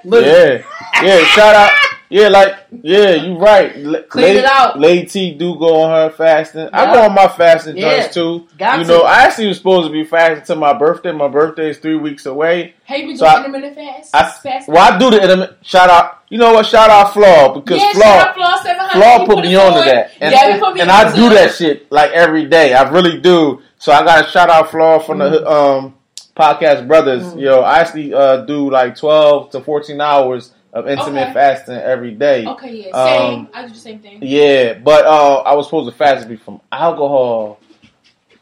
Listen, 0.05 0.62
yeah, 1.03 1.03
yeah. 1.03 1.25
Shout 1.27 1.55
out, 1.55 1.71
yeah, 2.09 2.29
like, 2.29 2.57
yeah, 2.83 3.11
you 3.15 3.37
right. 3.37 3.73
L- 3.77 4.03
Clean 4.09 4.25
Lady, 4.27 4.39
it 4.39 4.45
out. 4.47 4.79
Lady 4.79 5.07
T 5.07 5.35
do 5.35 5.59
go 5.59 5.83
on 5.83 5.91
her 5.91 6.11
fasting. 6.16 6.69
I 6.73 6.85
Yeah. 6.85 6.93
go 6.95 7.03
on 7.03 7.15
my 7.15 7.29
fasting 7.29 7.77
Yeah. 7.77 8.01
joints 8.01 8.15
too. 8.15 8.49
Got 8.59 8.79
you 8.79 8.85
to. 8.85 8.91
know, 8.91 9.01
I 9.03 9.23
actually 9.25 9.49
was 9.49 9.59
supposed 9.59 9.87
to 9.89 9.93
be 9.93 10.05
fasting 10.05 10.39
until 10.39 10.57
my 10.57 10.73
birthday. 10.73 11.12
My 11.12 11.29
birthday 11.29 11.71
is 11.71 11.79
three 11.79 11.97
weeks 11.97 12.27
away. 12.27 12.75
Hey, 12.85 13.07
we 13.07 13.16
So 13.16 13.25
doing 13.27 13.37
I- 13.37 13.39
intermittent 13.47 13.77
fast? 13.77 14.15
I, 14.15 14.31
fast 14.31 14.69
well, 14.69 14.93
I 14.93 14.99
do 14.99 15.11
the 15.11 15.23
intermittent. 15.23 15.59
Shout 15.66 15.91
out. 15.91 16.21
You 16.30 16.38
know 16.38 16.52
what? 16.55 16.66
Shout 16.66 16.90
out 16.90 17.12
Flaw 17.12 17.55
because 17.55 17.80
yeah, 17.80 17.92
Flaw. 17.92 18.32
Flaw 18.32 18.56
Flaw 18.92 19.18
We 19.20 19.26
put 19.26 19.44
me 19.44 19.55
it 19.55 19.56
on 19.59 19.72
to 19.74 19.80
that, 19.90 20.10
and, 20.20 20.32
yeah, 20.32 20.59
put 20.59 20.74
me 20.74 20.80
and 20.80 20.90
I 20.90 21.14
do 21.14 21.28
that 21.30 21.52
shit 21.55 21.90
like 21.92 22.10
every 22.12 22.46
day. 22.46 22.74
I 22.74 22.88
really 22.90 23.20
do. 23.20 23.60
So 23.78 23.92
I 23.92 24.05
got 24.05 24.24
to 24.24 24.30
shout 24.30 24.48
out 24.51 24.70
Flaw 24.70 24.98
from 24.98 25.18
the 25.18 25.30
Mm-hmm. 25.30 25.46
um, 25.46 25.94
podcast 26.36 26.88
brothers. 26.88 27.34
Yo, 27.36 27.60
I 27.60 27.78
actually 27.80 28.12
uh, 28.14 28.38
do 28.38 28.70
like 28.70 28.96
twelve 28.96 29.51
to 29.51 29.60
fourteen 29.60 30.01
hours 30.01 30.52
of 30.72 30.88
intermittent 30.88 31.30
Okay. 31.30 31.32
fasting 31.34 31.76
every 31.76 32.12
day. 32.12 32.46
Okay, 32.46 32.86
yeah, 32.90 33.05
same. 33.05 33.32
Um, 33.40 33.48
I 33.55 33.66
do 33.66 33.72
the 33.72 33.78
same 33.78 33.98
thing. 34.01 34.18
Yeah, 34.22 34.74
but 34.74 35.05
uh, 35.06 35.36
I 35.42 35.55
was 35.55 35.66
supposed 35.66 35.90
to 35.92 35.96
fast 35.96 36.26
be 36.28 36.36
from 36.36 36.60
alcohol 36.72 37.60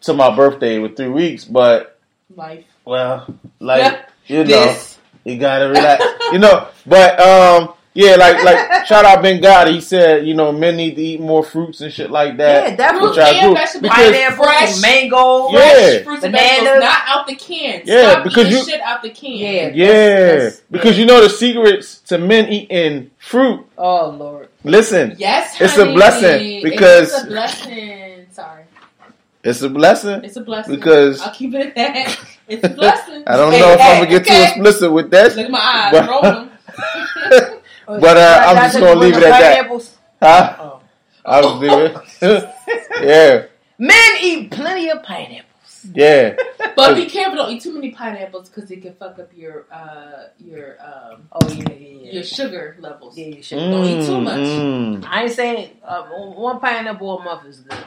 to 0.02 0.14
my 0.14 0.34
birthday 0.34 0.78
with 0.78 0.96
three 0.96 1.08
weeks, 1.08 1.44
but 1.44 1.98
Life. 2.34 2.64
well, 2.86 3.26
like 3.60 4.06
you 4.28 4.38
know, 4.38 4.44
This. 4.44 4.91
You 5.24 5.38
gotta 5.38 5.68
relax, 5.68 6.04
you 6.32 6.38
know. 6.38 6.68
But 6.86 7.20
um, 7.20 7.74
yeah, 7.94 8.16
like 8.16 8.42
like 8.42 8.86
shout 8.86 9.04
out 9.04 9.22
Ben 9.22 9.40
Gotti. 9.40 9.74
He 9.74 9.80
said, 9.82 10.26
you 10.26 10.34
know, 10.34 10.50
men 10.50 10.76
need 10.76 10.94
to 10.96 11.02
eat 11.02 11.20
more 11.20 11.44
fruits 11.44 11.80
and 11.82 11.92
shit 11.92 12.10
like 12.10 12.36
that. 12.38 12.70
yeah, 12.70 12.76
definitely. 12.76 13.08
Which 13.10 13.18
I 13.18 13.28
and 13.30 13.48
do 13.50 13.54
vegetables. 13.54 13.82
because 13.82 14.10
Pineapple, 14.12 14.44
Fresh. 14.44 14.80
mango. 14.82 15.50
Yeah. 15.52 15.58
Fresh 15.60 16.04
fruits 16.04 16.24
and 16.24 16.32
Bananas. 16.32 16.58
vegetables, 16.62 16.80
not 16.84 17.02
out 17.06 17.26
the 17.26 17.34
can. 17.36 17.82
Yeah, 17.84 18.10
Stop 18.10 18.24
because 18.24 18.50
you- 18.50 18.64
shit 18.64 18.80
out 18.80 19.02
the 19.02 19.10
can. 19.10 19.30
Yeah. 19.32 19.70
yeah, 19.74 19.86
That's- 19.86 20.62
because 20.70 20.98
you 20.98 21.04
know 21.06 21.20
the 21.20 21.28
secrets 21.30 22.00
to 22.06 22.18
men 22.18 22.48
eating 22.48 23.10
fruit. 23.18 23.66
Oh 23.76 24.08
Lord. 24.10 24.48
Listen, 24.64 25.16
Yes, 25.18 25.60
It's 25.60 25.76
a 25.76 25.86
blessing 25.92 26.62
because- 26.62 27.12
it's 27.12 27.22
a 27.24 27.26
blessing. 27.26 28.26
Sorry, 28.32 28.62
it's 29.44 29.60
a 29.60 29.68
blessing. 29.68 30.24
it's 30.24 30.36
a 30.36 30.40
blessing 30.40 30.74
Because- 30.76 31.20
I'll 31.20 31.34
keep 31.34 31.52
it 31.54 31.66
at 31.66 31.74
that. 31.74 32.18
It's 32.48 32.64
a 32.64 32.68
blessing. 32.70 33.24
I 33.26 33.36
don't 33.36 33.52
Hey, 33.52 33.60
know 33.60 33.70
if 33.72 33.80
hey, 33.80 33.92
I'm 33.92 34.04
gonna 34.04 34.10
get 34.18 34.26
too 34.26 34.42
explicit 34.42 34.92
with 34.92 35.10
that. 35.10 35.36
Look 35.36 35.44
at 35.46 35.50
my 35.50 35.58
eyes. 35.58 35.92
But- 35.92 36.08
Roll. 36.08 37.58
But, 38.00 38.16
uh, 38.16 38.44
I'm 38.46 38.56
just 38.56 38.78
gonna 38.78 38.98
leave 39.00 39.16
it 39.16 39.22
at 39.24 39.30
that. 39.30 39.56
Pineapples. 39.56 39.96
Huh? 40.22 40.56
Oh. 40.60 40.80
I 41.24 41.40
was 41.40 41.60
doing 41.60 42.42
Yeah, 43.02 43.44
Men 43.78 44.16
eat 44.22 44.50
plenty 44.52 44.88
of 44.90 45.02
pineapples. 45.02 45.86
yeah. 45.92 46.36
But 46.76 46.94
be 46.94 47.06
careful. 47.06 47.36
Don't 47.36 47.50
eat 47.50 47.60
too 47.62 47.74
many 47.74 47.90
pineapples 47.90 48.48
because 48.48 48.70
it 48.70 48.80
can 48.82 48.94
fuck 48.94 49.18
up 49.18 49.30
your 49.36 49.66
uh 49.70 50.28
your 50.38 50.78
um 50.80 51.28
Oh 51.32 51.48
yeah, 51.48 51.64
yeah, 51.70 51.76
yeah. 51.76 52.12
your 52.12 52.22
sugar 52.24 52.76
levels. 52.80 53.18
Yeah, 53.18 53.26
you 53.26 53.42
should. 53.42 53.58
Don't 53.58 53.84
eat 53.84 54.06
too 54.06 54.20
much. 54.20 54.38
Mm, 54.38 55.04
I 55.04 55.22
ain't 55.24 55.32
saying 55.32 55.70
uh, 55.84 56.04
one 56.06 56.60
pineapple 56.60 57.18
a 57.18 57.24
month 57.24 57.46
is 57.46 57.60
good. 57.60 57.78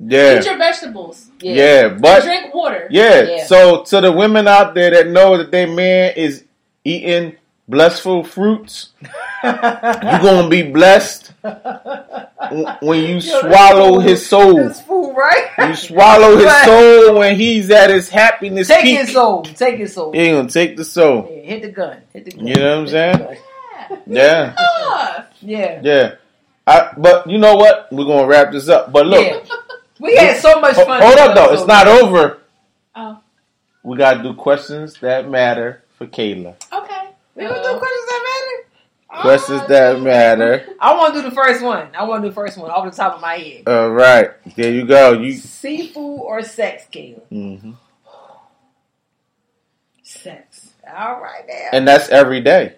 Yeah, 0.00 0.38
Eat 0.38 0.44
your 0.46 0.56
vegetables. 0.58 1.26
yeah, 1.40 1.88
but 1.88 2.22
Drink 2.24 2.54
water. 2.54 2.86
yeah. 2.90 3.22
Yeah. 3.22 3.46
So 3.46 3.82
to 3.84 4.00
the 4.00 4.12
women 4.12 4.46
out 4.48 4.74
there 4.74 4.90
that 4.90 5.08
know 5.08 5.36
that 5.38 5.50
their 5.50 5.66
man 5.66 6.12
is 6.16 6.44
eating 6.84 7.36
blessful 7.68 8.24
fruits, 8.24 8.90
you're 9.42 9.52
gonna 10.22 10.48
be 10.48 10.62
blessed 10.62 11.32
when 12.80 13.00
you 13.04 13.20
swallow 13.20 13.98
his 13.98 14.26
soul. 14.26 14.56
This 14.56 14.80
food, 14.82 15.14
right? 15.16 15.68
You 15.68 15.74
swallow 15.74 16.36
his 16.36 16.46
Right. 16.46 16.64
soul 16.64 17.18
when 17.18 17.36
he's 17.36 17.70
at 17.70 17.90
his 17.90 18.08
happiness 18.08 18.68
Take 18.68 18.82
peak. 18.82 18.98
his 19.00 19.12
soul. 19.12 19.42
Take 19.42 19.76
his 19.78 19.94
soul. 19.94 20.12
He 20.12 20.28
gonna 20.30 20.48
take 20.48 20.76
the 20.76 20.84
soul. 20.84 21.28
Yeah, 21.30 21.40
hit 21.42 21.62
the 21.62 21.68
gun. 21.72 21.96
Hit 22.12 22.24
the 22.24 22.30
gun. 22.32 22.46
You 22.46 22.54
know 22.54 22.70
what 22.70 22.78
I'm 22.80 22.88
saying? 22.88 23.36
Yeah. 24.06 24.06
Yeah, 24.06 24.54
Ah, 24.58 25.26
Yeah. 25.40 25.80
yeah. 25.82 26.14
I, 26.66 26.92
but 26.96 27.28
you 27.28 27.38
know 27.38 27.56
what? 27.56 27.88
We're 27.90 28.04
gonna 28.04 28.26
wrap 28.26 28.52
this 28.52 28.68
up. 28.68 28.92
But 28.92 29.06
look, 29.06 29.26
Yeah. 29.26 29.38
We 30.00 30.16
had 30.16 30.36
so 30.40 30.60
much 30.60 30.74
fun. 30.76 31.00
Hold 31.02 31.12
this 31.14 31.20
up, 31.20 31.34
though. 31.34 31.52
It's 31.54 31.66
not 31.66 31.86
over. 31.88 32.38
Oh, 32.94 33.20
We 33.82 33.96
gotta 33.96 34.22
do 34.22 34.34
questions 34.34 34.94
that 35.00 35.28
matter 35.28 35.82
for 35.96 36.06
Kailah. 36.06 36.54
okay. 36.72 37.08
We 37.34 37.42
gonna 37.44 37.54
do 37.62 37.78
questions 37.78 38.06
that 38.08 38.22
matter? 39.10 39.22
Questions 39.22 39.60
that 39.68 40.00
matter. 40.00 40.38
matter. 40.38 40.66
I 40.80 40.94
want 40.96 41.14
to 41.14 41.22
do 41.22 41.28
the 41.30 41.34
first 41.34 41.62
one. 41.62 41.88
I 41.96 42.04
want 42.04 42.22
to 42.22 42.28
do 42.28 42.30
the 42.30 42.34
first 42.34 42.58
one 42.58 42.70
off 42.70 42.84
the 42.84 42.96
top 42.96 43.14
of 43.16 43.20
my 43.20 43.34
head. 43.34 43.62
All 43.66 43.90
right, 43.90 44.30
there 44.56 44.70
you 44.72 44.86
go. 44.86 45.12
You. 45.12 45.32
Seafood 45.32 46.20
or 46.20 46.42
sex, 46.42 46.84
Caleb? 46.90 47.24
hmm 47.28 47.72
Sex. 50.02 50.70
All 50.86 51.20
right, 51.20 51.44
now. 51.46 51.68
And 51.72 51.86
that's 51.86 52.08
every 52.08 52.40
day. 52.40 52.74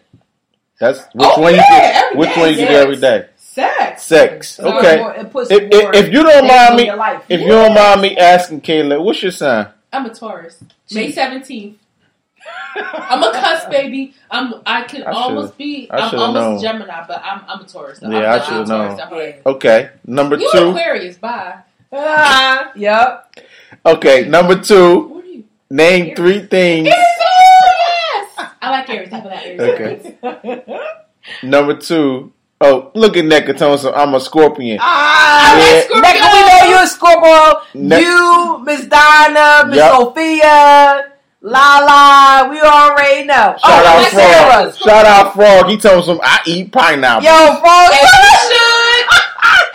That's 0.78 1.00
which 1.14 1.28
Oh, 1.28 1.40
one 1.42 1.54
yeah, 1.54 1.62
you 1.70 1.76
every 1.94 2.14
do, 2.14 2.18
which 2.18 2.34
day, 2.34 2.40
one 2.40 2.50
you 2.50 2.56
can 2.56 2.68
do 2.68 2.74
every 2.78 2.96
day. 2.96 3.26
Sex. 3.60 4.02
Sex. 4.04 4.50
So 4.56 4.64
Okay. 4.78 4.96
more- 4.98 5.14
it 5.14 5.30
puts 5.30 5.50
If, 5.50 5.62
if, 5.70 5.94
if 5.94 6.12
you 6.12 6.22
don't 6.22 6.46
mind 6.46 6.76
me, 6.76 6.86
your 6.86 6.96
life. 6.96 7.22
if 7.28 7.40
you 7.40 7.48
don't 7.48 7.74
mind 7.74 8.02
me 8.02 8.16
asking 8.16 8.60
Kailah, 8.62 9.02
what's 9.02 9.22
your 9.22 9.32
sign? 9.32 9.68
I'm 9.92 10.06
a 10.06 10.14
Taurus. 10.14 10.62
May 10.92 11.10
seventeenth. 11.12 11.76
I'm 12.74 13.22
a 13.22 13.32
cuss 13.32 13.66
baby. 13.66 14.14
I'm. 14.30 14.54
I 14.64 14.82
can 14.84 15.02
I 15.02 15.10
almost 15.12 15.58
be. 15.58 15.88
I 15.90 15.96
I'm 15.98 16.10
should've 16.10 16.20
almost 16.24 16.62
known. 16.64 16.78
Gemini, 16.78 17.04
but 17.06 17.20
I'm. 17.24 17.42
I'm 17.48 17.60
a 17.64 17.66
Taurus. 17.68 17.98
though. 17.98 18.10
Yeah, 18.10 18.32
I'm 18.32 18.40
I 18.40 18.44
should've 18.44 18.60
a 18.62 18.66
Taurus 18.66 18.68
known. 18.68 19.00
at 19.00 19.08
heart. 19.08 19.24
Yeah. 19.44 19.52
Okay, 19.52 19.90
number 20.06 20.36
You 20.38 20.48
two. 20.52 20.68
Aquarius. 20.70 21.18
Bye. 21.18 21.58
Ah, 21.92 22.70
yep. 22.76 23.34
Okay, 23.84 24.28
number 24.28 24.60
two. 24.60 24.98
What 25.00 25.24
are 25.24 25.28
you? 25.28 25.44
Name 25.68 26.14
three 26.16 26.46
things. 26.46 26.86
Aries. 26.88 26.96
Yes. 26.96 28.46
I 28.62 28.70
like 28.70 28.88
Aries. 28.88 29.12
I 29.12 29.24
like 29.24 29.46
Aries. 29.46 30.14
Okay. 30.22 30.64
Number 31.42 31.76
two. 31.76 32.32
Oh, 32.62 32.90
look 32.94 33.16
at 33.16 33.24
Neca 33.24 33.54
Thompson. 33.54 33.92
I'm 33.94 34.12
a 34.14 34.20
Scorpion. 34.20 34.78
Ah, 34.82 35.56
Yeah. 35.56 35.80
Scorpio. 35.80 36.00
Next 36.02 36.32
we 36.32 36.40
know 36.40 36.68
you 36.68 36.82
a 36.82 36.86
Scorpio. 36.86 37.60
Ne- 37.74 38.00
you, 38.02 38.58
Miss 38.64 38.84
Donna, 38.86 39.66
Miss 39.66 39.76
Yep. 39.76 39.92
Sophia, 39.92 41.10
La 41.40 42.46
we 42.50 42.60
already 42.60 43.24
know. 43.24 43.56
Shout 43.56 43.60
oh, 43.64 43.86
out 43.86 43.98
Miss 44.02 44.12
Frog. 44.12 44.74
Sarah. 44.74 44.76
Shout 44.76 45.06
out 45.06 45.32
Frog. 45.34 45.70
He 45.70 45.78
told 45.78 46.04
some 46.04 46.20
I 46.22 46.40
eat 46.46 46.70
pineapple. 46.70 47.24
Yo, 47.24 47.56
Frog. 47.60 47.90
As 47.92 48.02
you 48.02 48.54
should. 48.54 49.06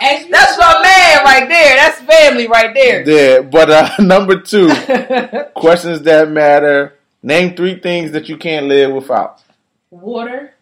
As 0.00 0.24
you 0.26 0.30
That's 0.30 0.56
my 0.56 0.80
man 0.80 1.24
right 1.24 1.48
there. 1.48 1.76
That's 1.76 2.00
family 2.02 2.46
right 2.46 2.72
there. 2.72 3.02
Yeah, 3.08 3.40
but 3.40 3.68
uh, 3.68 3.90
number 3.98 4.40
two, 4.40 4.68
questions 5.56 6.02
that 6.02 6.30
matter. 6.30 6.94
Name 7.20 7.56
three 7.56 7.80
things 7.80 8.12
that 8.12 8.28
you 8.28 8.36
can't 8.36 8.66
live 8.66 8.92
without. 8.92 9.42
Water. 9.90 10.52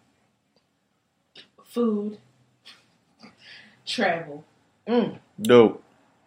Food. 1.74 2.18
Travel. 3.84 4.44
Mm, 4.86 5.18
Dope. 5.42 5.82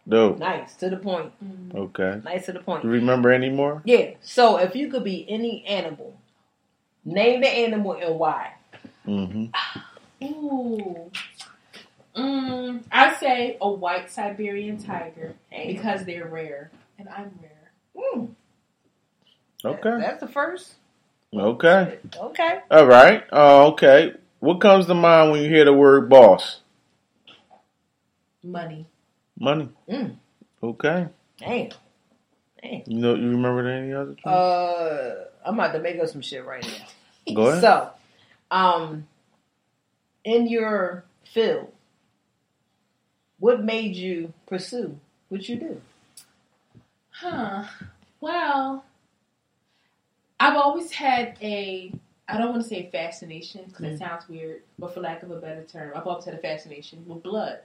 Dope. 0.08 0.40
nice 0.40 0.76
to 0.76 0.90
the 0.90 0.98
point. 0.98 1.32
Okay. 1.74 2.22
Nice 2.24 2.46
to 2.48 2.52
the 2.54 2.60
point. 2.60 2.84
You 2.84 2.90
remember 2.90 3.32
any 3.32 3.50
more? 3.50 3.82
Yeah. 3.86 4.12
So 4.22 4.58
if 4.58 4.76
you 4.76 4.90
could 4.90 5.04
be 5.06 5.26
any 5.30 5.66
animal, 5.66 6.18
name 7.06 7.42
the 7.42 7.48
animal 7.50 7.94
and 7.94 8.20
why. 8.20 8.54
Mm-hmm. 9.06 10.26
Ooh. 10.26 11.12
Mm, 12.16 12.84
I 12.92 13.14
say 13.16 13.58
a 13.62 13.70
white 13.70 14.10
Siberian 14.12 14.78
tiger 14.84 15.34
because 15.66 16.04
they're 16.04 16.28
rare 16.28 16.72
and 17.00 17.08
I'm 17.08 17.32
rare. 17.42 17.72
Mm, 18.14 18.30
Okay. 19.64 19.98
That's 20.00 20.20
the 20.20 20.28
first. 20.28 20.74
Okay. 21.34 22.00
Okay. 22.18 22.60
All 22.72 22.86
right. 22.86 23.24
Uh, 23.32 23.68
okay. 23.68 24.14
What 24.40 24.62
comes 24.62 24.86
to 24.86 24.94
mind 24.94 25.32
when 25.32 25.42
you 25.42 25.50
hear 25.50 25.66
the 25.66 25.74
word 25.74 26.10
boss? 26.10 26.62
Money. 28.44 28.86
Money. 29.40 29.70
Mm. 29.90 30.18
Okay. 30.62 31.08
Damn. 31.40 31.70
Damn. 32.62 32.82
You 32.86 33.00
know, 33.00 33.16
you 33.16 33.30
remember 33.30 33.68
any 33.68 33.94
other? 33.94 34.14
things? 34.14 34.26
Uh, 34.26 35.26
I'm 35.46 35.56
about 35.56 35.74
to 35.74 35.80
make 35.80 36.00
up 36.00 36.08
some 36.08 36.22
shit 36.22 36.46
right 36.46 36.66
now. 36.66 37.34
Go 37.34 37.48
ahead. 37.48 37.62
So, 37.62 37.90
um, 38.52 39.08
in 40.24 40.48
your 40.48 41.04
field, 41.34 41.72
what 43.40 43.64
made 43.64 43.96
you 43.96 44.34
pursue 44.48 45.00
what 45.30 45.48
you 45.50 45.58
do? 45.58 45.82
Huh. 47.10 47.66
Well, 48.20 48.84
I've 50.40 50.56
always 50.56 50.92
had 50.92 51.38
a, 51.42 51.92
I 52.30 52.38
don't 52.38 52.50
want 52.50 52.62
to 52.64 52.68
say 52.68 52.90
fascination 52.92 53.66
because 53.68 53.86
Mm. 53.86 53.94
it 53.94 54.00
sounds 54.00 54.28
weird, 54.28 54.62
but 54.78 54.94
for 54.94 55.00
lack 55.00 55.24
of 55.24 55.32
a 55.32 55.38
better 55.40 55.64
term, 55.64 55.94
I've 55.96 56.06
always 56.06 56.26
had 56.26 56.34
a 56.34 56.38
fascination 56.40 57.04
with 57.08 57.24
blood. 57.24 57.60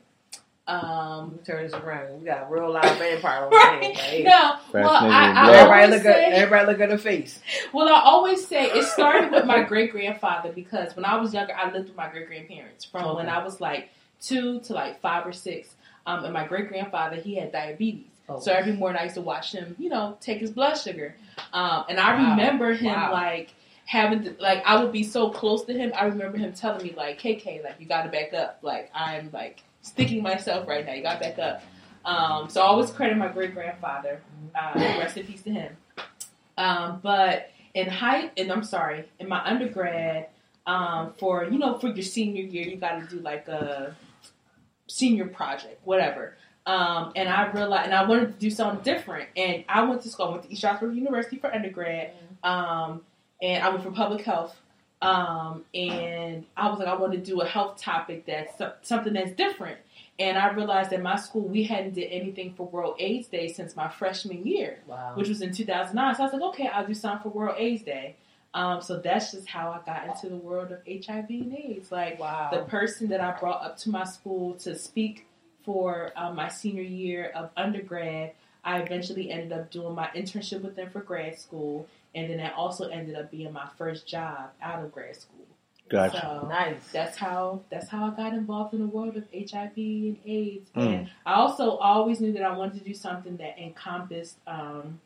Um, 0.68 1.30
Let 1.30 1.32
me 1.32 1.38
turn 1.44 1.64
this 1.64 1.74
around. 1.74 2.20
We 2.20 2.24
got 2.26 2.48
real 2.48 2.70
live 2.72 2.84
vampire 2.98 3.44
on 3.46 3.50
the 3.50 3.56
right? 3.56 3.96
right. 3.98 4.24
No, 4.24 4.54
well, 4.72 4.90
I, 4.94 5.32
I. 5.32 5.50
Everybody 5.50 5.82
always 5.82 5.90
look 5.90 6.06
at 6.06 6.14
say, 6.14 6.24
everybody 6.26 6.66
look 6.66 6.80
at 6.80 6.90
her 6.90 6.98
face. 6.98 7.40
Well, 7.72 7.88
I 7.88 8.00
always 8.04 8.46
say 8.46 8.66
it 8.66 8.84
started 8.84 9.32
with 9.32 9.44
my 9.44 9.62
great 9.64 9.90
grandfather 9.90 10.52
because 10.52 10.94
when 10.94 11.04
I 11.04 11.16
was 11.16 11.34
younger, 11.34 11.52
I 11.54 11.72
lived 11.72 11.88
with 11.88 11.96
my 11.96 12.08
great 12.08 12.28
grandparents 12.28 12.84
from 12.84 13.16
when 13.16 13.28
I 13.28 13.42
was 13.42 13.60
like 13.60 13.88
two 14.20 14.60
to 14.60 14.72
like 14.72 15.00
five 15.00 15.26
or 15.26 15.32
six. 15.32 15.74
Um, 16.06 16.24
and 16.24 16.32
my 16.32 16.46
great 16.46 16.68
grandfather, 16.68 17.16
he 17.16 17.34
had 17.34 17.50
diabetes. 17.50 18.06
Oh. 18.28 18.38
So 18.38 18.52
every 18.52 18.72
morning 18.72 19.00
I 19.00 19.04
used 19.04 19.16
to 19.16 19.20
watch 19.20 19.50
him, 19.52 19.74
you 19.80 19.88
know, 19.88 20.16
take 20.20 20.38
his 20.38 20.52
blood 20.52 20.74
sugar. 20.74 21.16
Um, 21.52 21.84
and 21.88 21.98
I 21.98 22.14
Wow. 22.14 22.30
remember 22.30 22.72
him 22.72 22.94
Wow. 22.94 23.12
like 23.12 23.50
having 23.84 24.24
to, 24.24 24.36
like 24.40 24.62
I 24.64 24.82
would 24.82 24.92
be 24.92 25.02
so 25.02 25.30
close 25.30 25.64
to 25.64 25.72
him. 25.72 25.92
I 25.94 26.04
remember 26.04 26.38
him 26.38 26.52
telling 26.52 26.84
me 26.84 26.94
like, 26.96 27.20
"KK, 27.20 27.64
like 27.64 27.76
you 27.78 27.86
got 27.86 28.02
to 28.02 28.08
back 28.08 28.32
up. 28.32 28.58
Like 28.62 28.90
I'm 28.94 29.30
like 29.32 29.62
sticking 29.82 30.22
myself 30.22 30.68
right 30.68 30.84
now. 30.84 30.92
You 30.92 31.02
got 31.02 31.14
to 31.14 31.20
back 31.20 31.38
up." 31.38 31.62
Um, 32.04 32.48
so 32.48 32.60
I 32.60 32.64
always 32.64 32.90
credit 32.90 33.16
my 33.16 33.28
great 33.28 33.54
grandfather. 33.54 34.20
Uh, 34.54 34.72
rest 34.74 35.16
in 35.16 35.26
peace 35.26 35.42
to 35.42 35.50
him. 35.50 35.76
Um, 36.58 37.00
but 37.02 37.50
in 37.74 37.88
high, 37.88 38.30
and 38.36 38.52
I'm 38.52 38.64
sorry, 38.64 39.08
in 39.18 39.28
my 39.28 39.44
undergrad, 39.44 40.28
um, 40.66 41.14
for 41.18 41.44
you 41.44 41.58
know, 41.58 41.78
for 41.78 41.88
your 41.88 42.02
senior 42.02 42.42
year, 42.42 42.66
you 42.66 42.76
got 42.76 43.00
to 43.00 43.16
do 43.16 43.22
like 43.22 43.48
a 43.48 43.96
senior 44.86 45.26
project, 45.26 45.80
whatever. 45.84 46.36
Um, 46.64 47.12
and 47.16 47.28
I 47.28 47.50
realized, 47.50 47.86
and 47.86 47.94
I 47.94 48.04
wanted 48.04 48.34
to 48.34 48.38
do 48.38 48.50
something 48.50 48.84
different. 48.84 49.28
And 49.36 49.64
I 49.68 49.82
went 49.82 50.02
to 50.02 50.08
school. 50.08 50.26
I 50.26 50.30
went 50.30 50.42
to 50.44 50.52
East 50.52 50.60
Stroudsburg 50.60 50.94
University 50.94 51.36
for 51.36 51.52
undergrad, 51.52 52.12
um, 52.44 53.02
and 53.42 53.62
I 53.62 53.68
went 53.68 53.82
for 53.82 53.90
public 53.90 54.22
health. 54.24 54.56
Um, 55.02 55.64
and 55.74 56.44
I 56.56 56.70
was 56.70 56.78
like, 56.78 56.86
I 56.86 56.94
want 56.94 57.12
to 57.12 57.18
do 57.18 57.40
a 57.40 57.46
health 57.46 57.76
topic 57.76 58.24
that's 58.24 58.62
something 58.82 59.12
that's 59.14 59.32
different. 59.32 59.78
And 60.20 60.38
I 60.38 60.52
realized 60.52 60.92
at 60.92 61.02
my 61.02 61.16
school 61.16 61.42
we 61.42 61.64
hadn't 61.64 61.94
did 61.94 62.04
anything 62.12 62.54
for 62.54 62.68
World 62.68 62.94
AIDS 63.00 63.26
Day 63.26 63.48
since 63.48 63.74
my 63.74 63.88
freshman 63.88 64.46
year 64.46 64.78
Wow. 64.86 65.12
which 65.16 65.28
was 65.28 65.42
in 65.42 65.52
2009. 65.52 66.14
So 66.14 66.22
I 66.22 66.26
was 66.26 66.32
like, 66.32 66.42
okay, 66.54 66.68
I'll 66.68 66.86
do 66.86 66.94
something 66.94 67.24
for 67.32 67.36
World 67.36 67.56
AIDS 67.58 67.82
Day. 67.82 68.14
Um, 68.54 68.80
so 68.80 68.98
that's 69.00 69.32
just 69.32 69.48
how 69.48 69.70
I 69.72 69.80
got 69.84 70.06
into 70.06 70.28
the 70.28 70.36
world 70.36 70.70
of 70.70 70.78
HIV 70.86 71.30
and 71.30 71.56
AIDS. 71.56 71.90
Like 71.90 72.20
Wow. 72.20 72.50
the 72.52 72.60
person 72.60 73.08
that 73.08 73.20
I 73.20 73.32
brought 73.40 73.64
up 73.64 73.78
to 73.78 73.90
my 73.90 74.04
school 74.04 74.54
to 74.60 74.76
speak 74.76 75.26
for 75.64 76.12
um, 76.14 76.36
my 76.36 76.48
senior 76.48 76.82
year 76.82 77.32
of 77.34 77.50
undergrad, 77.56 78.34
I 78.62 78.78
eventually 78.78 79.32
ended 79.32 79.52
up 79.52 79.70
doing 79.72 79.96
my 79.96 80.08
internship 80.14 80.62
with 80.62 80.76
them 80.76 80.90
for 80.90 81.00
grad 81.00 81.38
school, 81.40 81.88
and 82.14 82.28
then 82.30 82.36
that 82.38 82.54
also 82.54 82.88
ended 82.88 83.14
up 83.16 83.30
being 83.30 83.52
my 83.52 83.68
first 83.78 84.06
job 84.06 84.50
out 84.62 84.84
of 84.84 84.92
grad 84.92 85.16
school. 85.16 85.38
Gotcha. 85.88 86.40
So 86.42 86.48
nice. 86.48 86.76
that's 86.92 87.18
how 87.18 87.60
that's 87.70 87.88
how 87.88 88.06
I 88.06 88.10
got 88.16 88.32
involved 88.32 88.72
in 88.72 88.80
the 88.80 88.86
world 88.86 89.16
of 89.16 89.24
HIV 89.34 89.76
and 89.76 90.16
AIDS. 90.24 90.70
Mm. 90.74 90.94
And 90.94 91.10
I 91.26 91.34
also 91.34 91.76
always 91.76 92.20
knew 92.20 92.32
that 92.32 92.42
I 92.42 92.56
wanted 92.56 92.78
to 92.78 92.84
do 92.84 92.94
something 92.94 93.36
that 93.36 93.58
encompassed 93.58 94.38
um, 94.46 95.00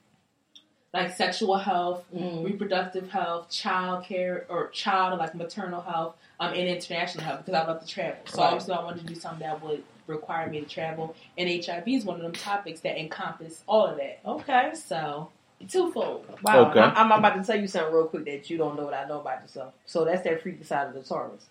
like 0.95 1.15
sexual 1.17 1.57
health, 1.59 2.05
Mm. 2.15 2.45
reproductive 2.45 3.11
health, 3.11 3.51
child 3.51 4.05
care, 4.05 4.47
or 4.49 4.69
child 4.69 5.19
like 5.19 5.35
maternal 5.35 5.81
health, 5.81 6.15
um, 6.39 6.53
and 6.55 6.69
international 6.69 7.25
health 7.25 7.45
because 7.45 7.55
I 7.55 7.67
love 7.67 7.81
to 7.81 7.87
travel. 7.87 8.19
So 8.27 8.39
Right. 8.41 8.47
obviously 8.53 8.75
I 8.75 8.85
wanted 8.85 9.01
to 9.01 9.07
do 9.07 9.15
something 9.17 9.41
that 9.47 9.61
would 9.63 9.83
require 10.07 10.49
me 10.49 10.61
to 10.61 10.67
travel. 10.67 11.17
And 11.37 11.49
HIV 11.49 11.97
is 11.97 12.05
one 12.05 12.17
of 12.17 12.23
them 12.23 12.33
topics 12.33 12.81
that 12.83 12.97
encompass 12.99 13.65
all 13.67 13.87
of 13.87 13.97
that. 13.97 14.21
Okay. 14.25 14.73
So 14.75 15.31
twofold. 15.69 16.27
Wow. 16.43 16.71
Okay. 16.71 16.81
I'm, 16.81 17.13
I'm 17.13 17.19
about 17.19 17.37
to 17.37 17.45
tell 17.45 17.59
you 17.61 17.67
something 17.67 17.93
real 17.95 18.07
quick 18.07 18.25
that 18.27 18.51
you 18.51 18.59
don't 18.59 18.77
know 18.77 18.85
what 18.85 18.95
I 18.95 19.07
know 19.07 19.21
about 19.21 19.43
yourself. 19.43 19.75
So 19.87 20.05
that's 20.05 20.23
that 20.25 20.43
freaky 20.43 20.65
side 20.65 20.89
of 20.89 20.95
the 20.95 21.03
Taurus. 21.03 21.47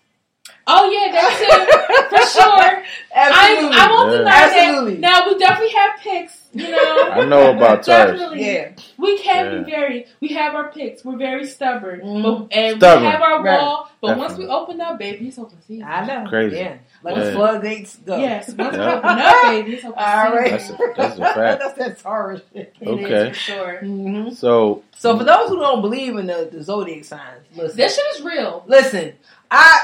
Oh 0.68 0.88
yeah, 0.90 1.10
that's 1.12 1.40
it 1.40 2.08
for 2.08 2.40
sure. 2.40 2.84
Absolutely. 3.14 3.76
I, 3.76 3.84
I 3.84 3.90
won't 3.90 4.12
Yeah. 4.12 4.18
deny 4.18 4.30
Absolutely. 4.68 4.94
that. 4.94 5.00
Now 5.00 5.26
we 5.28 5.38
definitely 5.38 5.74
have 5.74 6.00
picks, 6.00 6.38
you 6.56 6.70
know. 6.70 7.10
I 7.12 7.24
know 7.24 7.56
about 7.56 7.82
Taurus. 7.84 7.86
definitely. 8.20 8.44
yeah. 8.46 8.70
We 8.98 9.18
can 9.18 9.44
Yeah. 9.52 9.58
be 9.62 9.70
very. 9.70 10.06
We 10.20 10.28
have 10.28 10.54
our 10.54 10.70
picks. 10.72 11.04
We're 11.04 11.16
very 11.16 11.46
stubborn, 11.46 12.00
Mhm. 12.00 12.22
but, 12.48 12.56
and 12.56 12.76
Stubborn. 12.78 13.04
we 13.04 13.10
have 13.10 13.22
our 13.22 13.42
Right. 13.42 13.60
wall. 13.60 13.90
But 14.00 14.18
once 14.18 14.36
we 14.38 14.46
open 14.46 14.80
up, 14.80 14.98
baby, 14.98 15.28
it's 15.28 15.38
open 15.38 15.58
season. 15.66 15.86
I 15.88 16.04
know. 16.06 16.28
Crazy. 16.28 16.56
Yeah. 16.56 16.74
Like 17.02 17.16
Yeah. 17.16 17.24
the 17.24 17.32
floodgates 17.32 17.96
go. 17.96 18.16
Yes, 18.18 18.48
once 18.56 18.76
we 18.76 18.82
open 18.82 19.08
up, 19.18 19.42
baby, 19.42 19.74
it's 19.74 19.84
open 19.84 19.98
All 19.98 20.34
right. 20.34 20.50
That's 20.50 20.70
a- 20.70 20.78
that's 20.96 21.18
a 21.18 21.20
fact. 21.34 21.60
that's 21.60 21.78
that 21.78 21.98
Taurus 21.98 22.42
shit. 22.52 22.74
It 22.80 22.88
is 22.88 23.04
Okay. 23.04 23.28
for 23.30 23.34
sure. 23.34 23.76
hmm 23.78 24.30
So 24.30 24.82
So 24.96 25.16
for 25.18 25.24
those 25.24 25.48
who 25.48 25.58
don't 25.58 25.80
believe 25.82 26.16
in 26.16 26.26
the, 26.26 26.48
the 26.50 26.62
zodiac 26.62 27.04
signs, 27.04 27.22
listen. 27.54 27.76
This 27.76 27.94
shit 27.96 28.04
is 28.16 28.22
real. 28.22 28.64
listen, 28.66 29.12
I 29.50 29.78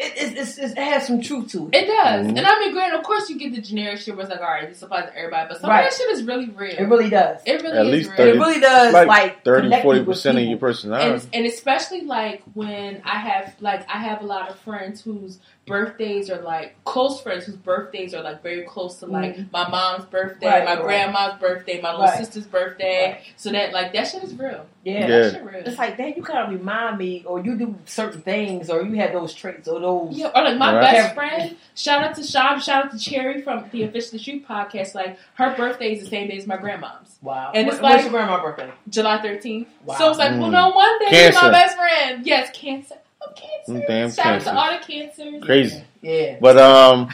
it, 0.00 0.32
it, 0.32 0.38
it's, 0.38 0.58
it 0.58 0.78
has 0.78 1.06
some 1.06 1.20
truth 1.20 1.52
to 1.52 1.68
it. 1.68 1.74
It 1.82 1.86
does. 1.86 2.26
Mhm. 2.26 2.38
And 2.38 2.46
I 2.46 2.58
mean, 2.58 2.72
granted, 2.72 2.98
of 2.98 3.04
course, 3.04 3.28
you 3.28 3.38
get 3.38 3.54
the 3.54 3.60
generic 3.60 3.98
shit 4.00 4.16
where 4.16 4.24
it's 4.24 4.30
like, 4.32 4.40
all 4.40 4.46
right, 4.48 4.68
this 4.68 4.80
applies 4.82 5.10
to 5.10 5.16
everybody, 5.18 5.48
but 5.50 5.60
some 5.60 5.68
Right. 5.70 5.84
of 5.84 5.90
that 5.90 5.96
shit 5.96 6.10
is 6.10 6.22
really 6.24 6.48
real. 6.50 6.74
It 6.76 6.84
really 6.84 7.10
does. 7.10 7.40
It 7.44 7.62
really 7.62 7.76
At 7.78 7.86
is 7.86 7.92
least 7.92 8.08
real. 8.10 8.16
30 8.16 8.30
It 8.30 8.34
really 8.40 8.60
does. 8.60 8.92
like, 8.94 9.08
Like, 9.08 9.44
30, 9.44 9.62
connect 9.66 9.82
40 9.84 9.98
you 10.00 10.04
with 10.06 10.16
percent 10.16 10.38
of 10.38 10.44
your 10.44 10.58
personality. 10.58 11.10
and, 11.10 11.28
and 11.34 11.46
especially 11.46 12.00
like 12.02 12.42
when 12.54 13.02
I 13.04 13.18
have 13.18 13.54
like 13.60 13.86
I 13.92 13.98
have 13.98 14.22
a 14.22 14.26
lot 14.26 14.48
of 14.50 14.58
friends 14.60 15.02
whose 15.02 15.38
birthdays 15.70 16.28
are 16.30 16.42
like 16.42 16.76
close 16.84 17.20
friends 17.22 17.46
whose 17.46 17.56
birthdays 17.56 18.12
are 18.14 18.22
like 18.22 18.42
very 18.42 18.62
close 18.62 18.98
to 19.00 19.06
like 19.06 19.36
Mhm. 19.36 19.52
my 19.52 19.68
mom's 19.68 20.04
birthday, 20.04 20.46
Right, 20.46 20.64
my 20.64 20.74
right. 20.74 20.82
grandma's 20.82 21.40
birthday, 21.40 21.80
my 21.80 21.92
little 21.92 22.06
Right. 22.06 22.18
sister's 22.18 22.46
birthday. 22.46 23.12
Right. 23.12 23.20
So 23.36 23.50
that 23.50 23.72
like 23.72 23.92
that 23.94 24.08
shit 24.08 24.22
is 24.24 24.34
real. 24.34 24.66
Yeah. 24.84 25.00
Yeah. 25.00 25.06
That 25.06 25.32
shit 25.32 25.44
real. 25.44 25.62
It's 25.66 25.78
like, 25.78 25.96
dang, 25.96 26.14
you 26.16 26.22
kind 26.22 26.38
of 26.52 26.58
remind 26.58 26.98
me, 26.98 27.22
or 27.26 27.40
you 27.40 27.54
do 27.56 27.74
certain 27.86 28.22
things, 28.22 28.70
or 28.70 28.82
you 28.82 28.94
have 28.96 29.12
those 29.12 29.32
traits, 29.34 29.68
or 29.68 29.78
those. 29.80 30.16
Yeah, 30.16 30.30
or 30.34 30.42
like 30.42 30.56
my 30.58 30.74
Right. 30.74 30.80
best 30.92 31.14
friend. 31.14 31.56
Shout 31.74 32.02
out 32.02 32.14
to 32.16 32.22
Sean. 32.22 32.60
Shout 32.60 32.86
out 32.86 32.90
to 32.92 32.98
Cherry 32.98 33.40
from 33.42 33.64
the 33.72 33.82
Official 33.84 34.18
Street 34.18 34.46
podcast. 34.48 34.94
Like 34.94 35.18
her 35.34 35.54
birthday 35.56 35.92
is 35.94 36.04
the 36.04 36.08
same 36.08 36.28
day 36.28 36.36
as 36.36 36.46
my 36.46 36.56
grandmom's, 36.56 37.18
Wow. 37.22 37.52
And 37.54 37.66
What- 37.66 37.74
it's 37.74 37.82
what's 37.82 37.94
like- 37.96 38.02
your 38.04 38.10
grandma's 38.12 38.40
birthday? 38.42 38.70
July 38.88 39.18
thirteenth. 39.20 39.68
Wow. 39.84 39.94
So 39.96 40.08
it's 40.10 40.18
like, 40.18 40.32
well, 40.32 40.48
Mm. 40.48 40.52
no 40.52 40.68
one 40.70 40.98
day 41.00 41.06
Cancer. 41.10 41.42
my 41.44 41.50
best 41.50 41.76
friend. 41.76 42.26
Yes, 42.26 42.50
cancer. 42.54 42.94
I'm 43.26 43.34
cancer. 43.34 43.72
Mm, 43.72 43.86
damn 43.86 44.10
Shout 44.10 44.24
cancer. 44.24 44.50
out 44.50 44.52
to 44.52 44.58
all 44.58 44.78
the 44.78 44.84
cancers. 44.86 45.44
Crazy. 45.44 45.84
Yeah. 46.02 46.38
But 46.40 46.58
um, 46.58 47.08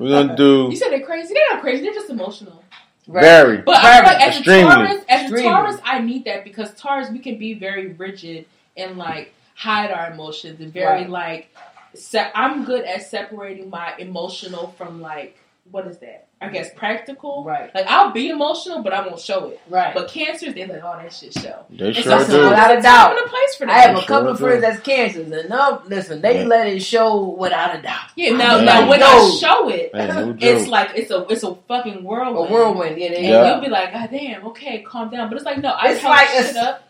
we're 0.00 0.10
gonna 0.10 0.36
do 0.36 0.66
You 0.70 0.76
said 0.76 0.90
they're 0.90 1.00
crazy. 1.06 1.34
They're 1.34 1.42
not 1.54 1.60
crazy. 1.62 1.82
They're 1.82 1.94
just 1.94 2.10
emotional. 2.10 2.62
Right. 3.08 3.22
very. 3.22 3.56
But 3.58 3.76
I 3.76 3.96
feel 4.00 4.12
like 4.12 4.20
as 4.22 4.36
Extremely. 4.38 4.72
a 4.72 4.74
Taurus, 4.76 5.04
as 5.08 5.32
a 5.32 5.42
Taurus, 5.42 5.80
I 5.84 5.98
need 6.00 6.24
that 6.24 6.42
because 6.44 6.74
Taurus, 6.74 7.08
we 7.10 7.20
can 7.20 7.38
be 7.38 7.54
very 7.54 7.92
rigid 7.92 8.46
and 8.76 8.98
like 8.98 9.32
hide 9.54 9.90
our 9.92 10.10
emotions 10.10 10.60
and 10.60 10.72
very 10.72 11.02
Right. 11.02 11.10
like. 11.10 11.54
Se- 11.94 12.30
I'm 12.34 12.64
good 12.66 12.84
at 12.84 13.04
separating 13.04 13.70
my 13.70 13.94
emotional 13.98 14.74
from 14.76 15.00
like 15.00 15.38
what 15.70 15.86
is 15.86 15.96
that? 15.98 16.25
I 16.46 16.52
guess 16.52 16.70
practical. 16.74 17.44
Right. 17.44 17.74
Like 17.74 17.86
I'll 17.88 18.10
be 18.12 18.28
emotional, 18.30 18.82
but 18.82 18.92
I 18.92 19.06
won't 19.06 19.20
show 19.20 19.48
it. 19.48 19.60
Right. 19.68 19.94
But 19.94 20.08
cancers, 20.08 20.54
they 20.54 20.66
like, 20.66 20.80
oh, 20.84 20.98
that 21.00 21.12
shit 21.12 21.32
show. 21.34 21.64
They 21.70 21.86
And 21.88 21.96
sure 21.96 22.20
so- 22.24 22.26
do. 22.26 22.44
Without 22.48 22.78
a 22.78 22.80
doubt. 22.80 23.08
time 23.08 23.16
and 23.18 23.26
a 23.26 23.28
place 23.28 23.54
for 23.56 23.66
that. 23.66 23.76
I 23.76 23.78
have 23.80 23.96
a 23.96 24.00
Sure 24.00 24.06
couple 24.08 24.30
of 24.30 24.38
do. 24.38 24.44
friends 24.44 24.62
that's 24.62 24.80
cancers, 24.80 25.30
and 25.30 25.48
no, 25.50 25.82
listen, 25.86 26.20
they 26.22 26.40
Yeah. 26.42 26.46
let 26.46 26.66
it 26.66 26.80
show 26.80 27.22
without 27.38 27.76
a 27.78 27.82
doubt. 27.82 28.10
yeah. 28.16 28.30
Now, 28.36 28.56
Yeah. 28.58 28.64
now 28.64 28.88
when 28.88 29.00
No. 29.00 29.06
I 29.06 29.38
show 29.40 29.68
it, 29.68 29.92
Man, 29.94 30.08
no 30.08 30.36
it's 30.40 30.68
like 30.68 30.90
it's 30.94 31.10
a 31.10 31.26
it's 31.28 31.42
a 31.42 31.54
fucking 31.68 31.98
A 31.98 32.00
whirlwind. 32.02 32.50
whirlwind, 32.50 32.98
yeah. 32.98 33.12
And 33.12 33.24
Yeah. 33.26 33.50
you'll 33.52 33.60
be 33.60 33.68
like, 33.68 33.92
God 33.92 34.08
damn, 34.10 34.46
okay, 34.48 34.80
calm 34.82 35.10
down. 35.10 35.28
But 35.28 35.36
it's 35.36 35.46
like, 35.46 35.58
no, 35.58 35.70
I 35.70 35.90
It's 35.92 36.00
held 36.00 36.14
like 36.14 36.28
shit 36.28 36.40
it's- 36.50 36.56
up. 36.56 36.82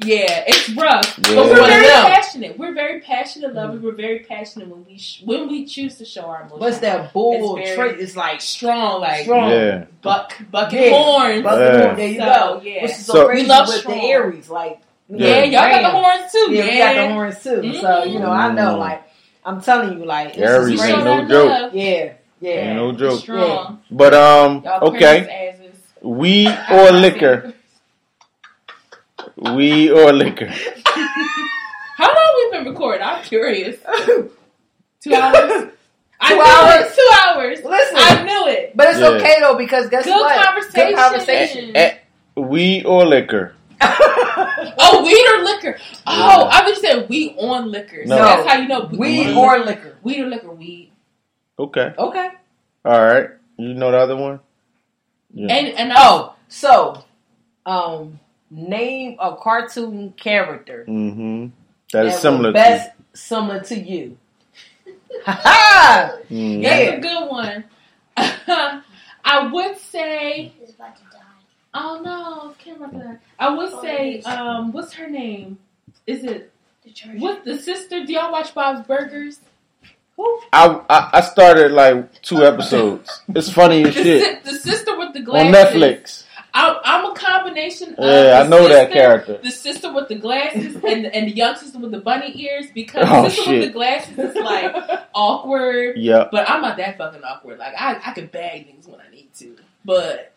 Yeah, 0.00 0.44
it's 0.46 0.70
rough, 0.70 1.18
Yeah. 1.26 1.34
but 1.34 1.46
we're 1.46 1.54
very 1.66 1.86
them. 1.86 2.04
passionate. 2.06 2.56
We're 2.58 2.72
very 2.72 3.00
passionate 3.00 3.52
lovers. 3.52 3.80
We're 3.82 3.96
very 3.96 4.20
passionate 4.20 4.68
when 4.68 4.84
we 4.86 4.96
sh- 4.96 5.22
when 5.24 5.48
we 5.48 5.64
choose 5.66 5.96
to 5.98 6.04
show 6.04 6.22
our 6.22 6.42
emotions. 6.42 6.60
What's 6.60 6.78
that 6.78 7.12
bull 7.12 7.56
It's 7.56 7.74
trait? 7.74 7.98
It's 7.98 8.14
like 8.16 8.40
strong, 8.40 9.00
like 9.00 9.24
Strong. 9.24 9.50
Yeah. 9.50 9.84
buck 10.02 10.34
bucking 10.52 10.82
Yeah. 10.84 10.90
horns. 10.90 11.42
Buck 11.42 11.58
Yeah. 11.58 11.82
horn, 11.82 11.96
There 11.96 12.08
you 12.08 12.18
So, 12.20 12.24
go. 12.26 12.60
yeah. 12.62 12.82
Which 12.82 12.90
is 12.92 13.06
so, 13.06 13.12
So- 13.12 13.26
crazy 13.26 13.42
We 13.42 13.48
love 13.48 13.66
with 13.66 13.76
strong. 13.78 13.98
the 13.98 14.04
Aries, 14.06 14.48
like 14.48 14.78
you 15.10 15.16
know, 15.16 15.26
yeah, 15.26 15.42
y'all 15.44 15.70
got 15.70 15.82
the 15.82 15.88
horns 15.98 16.30
too. 16.32 16.46
Yeah, 16.52 16.64
Yeah, 16.64 16.70
we 16.70 16.78
got 16.78 16.94
the 17.08 17.14
horns 17.14 17.42
too. 17.42 17.74
So 17.80 18.04
you 18.04 18.18
know, 18.20 18.30
I 18.30 18.52
know, 18.52 18.74
Mhm. 18.74 18.78
like 18.78 19.02
I'm 19.44 19.60
telling 19.60 19.98
you, 19.98 20.04
like 20.04 20.28
it's 20.28 20.38
Aries 20.38 20.78
just 20.78 20.90
ain't 20.90 21.04
no 21.04 21.24
joke. 21.26 21.50
love. 21.50 21.74
Yeah, 21.74 22.10
yeah. 22.40 22.50
Ain't 22.52 22.76
no 22.76 22.92
joke. 22.92 23.18
Strong. 23.20 23.80
But 23.90 24.14
um, 24.14 24.62
Y'all 24.64 24.84
okay, 24.90 25.24
crazy 25.24 25.72
we 26.02 26.46
or 26.70 26.92
liquor, 26.92 27.52
we 29.54 29.90
or 29.90 30.12
liquor. 30.12 30.46
How 31.96 32.06
long 32.14 32.34
we 32.52 32.58
been 32.58 32.66
recording? 32.72 33.02
I'm 33.02 33.22
curious. 33.24 33.76
Two 35.00 35.14
hours. 35.14 35.70
I 36.20 36.28
Two 36.30 36.34
knew 36.34 36.42
hours? 36.42 36.90
It. 36.90 36.94
Two 36.94 37.10
hours. 37.28 37.58
Listen. 37.64 37.96
I 37.98 38.22
knew 38.24 38.48
it. 38.52 38.72
But 38.76 38.88
it's 38.88 39.00
Yeah. 39.00 39.08
okay 39.08 39.36
though 39.40 39.56
because 39.56 39.88
guess 39.88 40.04
Good 40.04 40.10
what? 40.12 40.44
conversation. 40.44 40.88
Good 40.90 40.96
conversation. 40.96 41.76
Eh, 41.76 41.94
we 42.36 42.84
or 42.84 43.04
liquor. 43.06 43.54
Oh, 44.80 45.02
weed 45.04 45.26
or 45.34 45.44
liquor? 45.44 45.76
Oh, 46.06 46.48
I 46.50 46.62
was 46.62 46.72
just 46.78 46.82
saying 46.82 47.06
we 47.08 47.34
on 47.38 47.70
liquor. 47.72 48.06
So 48.06 48.14
No. 48.16 48.24
that's 48.24 48.48
how 48.48 48.58
you 48.60 48.68
know 48.68 48.88
Weed 48.92 49.28
on 49.30 49.36
or 49.36 49.64
liquor. 49.64 49.96
weed 50.02 50.20
or 50.20 50.26
liquor. 50.28 50.50
Weed. 50.52 50.92
Okay. 51.58 51.92
Okay. 51.98 52.28
All 52.84 53.04
right. 53.04 53.30
You 53.56 53.74
know 53.74 53.90
the 53.90 53.98
other 53.98 54.16
one? 54.16 54.38
Yeah. 55.34 55.52
And 55.54 55.68
and 55.78 55.92
Oh, 55.96 56.34
so 56.48 57.02
um, 57.66 58.20
name 58.50 59.16
a 59.20 59.36
cartoon 59.36 60.12
character 60.16 60.84
Mm-hmm. 60.88 61.46
That 61.92 62.06
is 62.06 62.18
similar 62.18 62.52
best 62.52 62.90
similar 63.14 63.60
to 63.60 63.78
you. 63.78 64.16
Ha 65.24 65.32
ha! 65.42 66.12
to. 66.28 66.34
Mhm. 66.34 66.62
That's 66.62 66.98
a 66.98 67.00
good 67.00 67.30
one. 67.30 67.64
I 69.24 69.46
would 69.52 69.76
say. 69.78 70.52
To 70.66 70.72
die. 70.72 71.18
Oh 71.74 72.00
no, 72.04 72.54
can't. 72.58 73.18
I 73.38 73.54
would 73.54 73.80
say. 73.82 74.20
Um, 74.22 74.72
what's 74.72 74.92
her 74.94 75.08
name? 75.08 75.58
Is 76.06 76.24
it 76.24 76.50
The 76.84 76.92
what 77.18 77.44
the 77.44 77.58
sister? 77.58 78.04
Do 78.04 78.12
y'all 78.12 78.32
watch 78.32 78.54
Bob's 78.54 78.86
Burgers? 78.86 79.40
I, 80.52 80.80
I 80.90 81.10
I 81.14 81.20
started 81.20 81.72
like 81.72 82.20
two 82.22 82.44
episodes. 82.50 83.22
It's 83.28 83.50
funny 83.50 83.84
as 83.84 83.94
shit 83.94 84.22
si- 84.44 84.50
the 84.50 84.58
sister 84.58 84.98
with 84.98 85.12
the 85.14 85.20
glasses 85.20 85.46
on 85.46 85.52
Netflix. 85.80 86.24
I'm, 86.58 86.76
I'm 86.84 87.12
a 87.12 87.14
combination 87.14 87.94
of 87.94 88.04
Yeah, 88.04 88.40
I 88.40 88.42
the 88.44 88.48
know 88.48 88.68
that 88.68 88.90
character. 88.90 89.38
The 89.42 89.50
sister 89.50 89.92
with 89.92 90.08
the 90.08 90.16
glasses 90.16 90.74
and 90.84 91.04
the, 91.04 91.14
and 91.14 91.26
the 91.28 91.32
young 91.32 91.54
sister 91.56 91.78
with 91.78 91.90
the 91.92 92.00
bunny 92.00 92.32
ears 92.42 92.66
because 92.74 93.06
Oh, 93.08 93.22
the 93.24 93.30
sister 93.30 93.44
shit. 93.44 93.58
with 93.60 93.68
the 93.68 93.72
glasses 93.74 94.18
is 94.18 94.34
like 94.36 94.74
awkward, 95.14 95.96
Yeah, 95.98 96.28
but 96.32 96.48
I'm 96.50 96.62
not 96.62 96.76
that 96.78 96.98
fucking 96.98 97.22
awkward. 97.22 97.58
Like 97.58 97.74
I, 97.78 98.00
I 98.04 98.12
can 98.12 98.26
bag 98.26 98.66
things 98.66 98.86
when 98.88 99.00
I 99.00 99.08
need 99.10 99.32
to, 99.34 99.56
but 99.84 100.32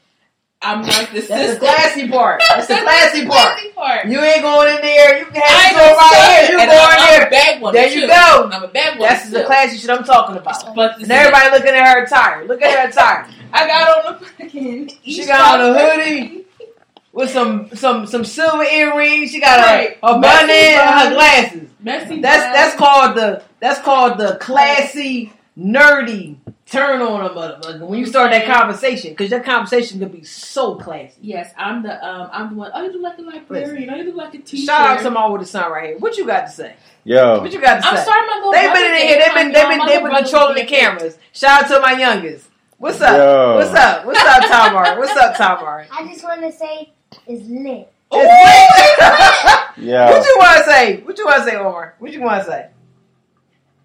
I'm 0.63 0.83
like 0.83 1.07
the 1.11 1.21
That's 1.21 1.27
sister. 1.27 1.53
the 1.53 1.59
classy 1.59 2.07
part. 2.07 2.41
That's 2.49 2.67
the 2.67 2.75
classy 2.75 3.25
part. 3.25 3.55
classy 3.55 3.69
part. 3.71 4.05
You 4.07 4.19
ain't 4.21 4.41
going 4.43 4.75
in 4.75 4.81
there. 4.81 5.17
You 5.19 5.25
can 5.25 5.41
have 5.41 5.71
it 5.71 5.75
no 5.77 5.95
right 5.97 6.45
here. 6.47 6.51
You 6.51 6.59
and 6.61 6.69
go 6.69 6.77
in 6.77 7.29
there. 7.31 7.59
one. 7.61 7.73
There 7.73 7.89
too. 7.89 7.99
you 8.01 8.07
go. 8.07 8.49
I'm 8.51 8.63
a 8.63 8.67
bag 8.67 8.99
one. 8.99 9.09
That's 9.09 9.29
the 9.31 9.43
classy 9.43 9.77
shit 9.77 9.89
I'm 9.89 10.03
talking 10.03 10.37
about. 10.37 10.75
But 10.75 11.01
And 11.01 11.11
everybody 11.11 11.49
looking 11.49 11.73
at 11.73 11.87
her 11.95 12.03
attire. 12.03 12.45
Look 12.45 12.61
at 12.61 12.79
her 12.79 12.89
attire. 12.89 13.27
I 13.53 13.67
got 13.67 14.05
on 14.05 14.19
the 14.19 14.25
fucking. 14.27 14.91
She 15.03 15.25
got 15.25 15.59
on 15.59 15.75
a 15.75 15.79
hoodie 15.79 16.45
with 17.11 17.31
some 17.31 17.69
some 17.75 18.05
some 18.05 18.23
silver 18.23 18.63
earrings. 18.63 19.31
She 19.31 19.39
got 19.41 19.59
Right. 19.65 19.97
a, 20.03 20.07
a 20.07 20.19
bunny 20.21 20.53
and 20.53 20.89
her 21.09 21.13
glasses. 21.15 21.69
Messy. 21.79 22.21
That's 22.21 22.43
that's 22.43 22.75
called 22.75 23.17
the 23.17 23.41
that's 23.59 23.81
called 23.81 24.19
the 24.19 24.37
classy 24.39 25.33
nerdy 25.57 26.37
turn 26.65 27.01
on 27.01 27.21
a 27.21 27.29
motherfucker 27.29 27.85
when 27.85 27.99
you 27.99 28.05
start 28.05 28.31
that 28.31 28.45
conversation 28.45 29.11
because 29.11 29.29
that 29.29 29.43
conversation 29.43 29.99
could 29.99 30.11
be 30.11 30.23
so 30.23 30.75
classy. 30.75 31.15
Yes, 31.21 31.53
I'm 31.57 31.83
the 31.83 32.03
um 32.05 32.29
I'm 32.31 32.49
the 32.51 32.55
one. 32.55 32.71
Oh, 32.73 32.83
you 32.83 32.93
look 32.93 33.01
like 33.01 33.17
a 33.17 33.21
librarian. 33.21 33.89
Oh, 33.89 33.95
you 33.95 34.03
look 34.05 34.15
like 34.15 34.33
a 34.33 34.39
teacher. 34.39 34.65
Shout 34.65 34.97
out 34.97 35.03
to 35.03 35.11
my 35.11 35.27
with 35.27 35.47
son 35.47 35.71
right 35.71 35.89
here. 35.89 35.97
What 35.97 36.17
you 36.17 36.25
got 36.25 36.45
to 36.45 36.51
say? 36.51 36.75
Yo. 37.03 37.41
What 37.41 37.51
you 37.51 37.59
got 37.59 37.75
to 37.75 37.81
say? 37.81 37.89
I'm 37.89 37.97
sorry, 37.97 38.27
my 38.27 38.35
little 38.35 38.51
They've 38.53 38.73
been 38.73 38.91
in 38.91 39.07
here. 39.07 39.19
They've 39.19 39.33
been 39.33 39.51
they've 39.51 39.67
been 39.67 39.87
they've 39.87 40.03
been 40.03 40.23
controlling 40.23 40.55
the 40.55 40.65
cameras. 40.65 41.17
Shout 41.33 41.63
out 41.63 41.69
to 41.69 41.79
my 41.81 41.99
youngest. 41.99 42.49
What's 42.77 43.01
up? 43.01 43.17
Yo. 43.17 43.55
What's 43.55 43.73
up? 43.73 44.05
What's 44.05 44.19
up, 44.19 44.43
Tamar? 44.43 44.97
What's 44.97 45.17
up, 45.17 45.35
Tamar? 45.35 45.87
I 45.91 46.07
just 46.07 46.23
want 46.23 46.41
to 46.41 46.51
say 46.51 46.91
it's 47.27 47.47
lit. 47.47 47.91
Yeah 48.11 49.61
what 49.77 49.77
Yo. 49.77 50.23
you 50.23 50.35
want 50.37 50.57
to 50.57 50.63
say? 50.69 51.01
What 51.01 51.17
you 51.17 51.25
want 51.25 51.43
to 51.43 51.49
say, 51.49 51.55
Omar? 51.55 51.95
What 51.99 52.11
you 52.11 52.21
want 52.21 52.43
to 52.43 52.51
say? 52.51 52.69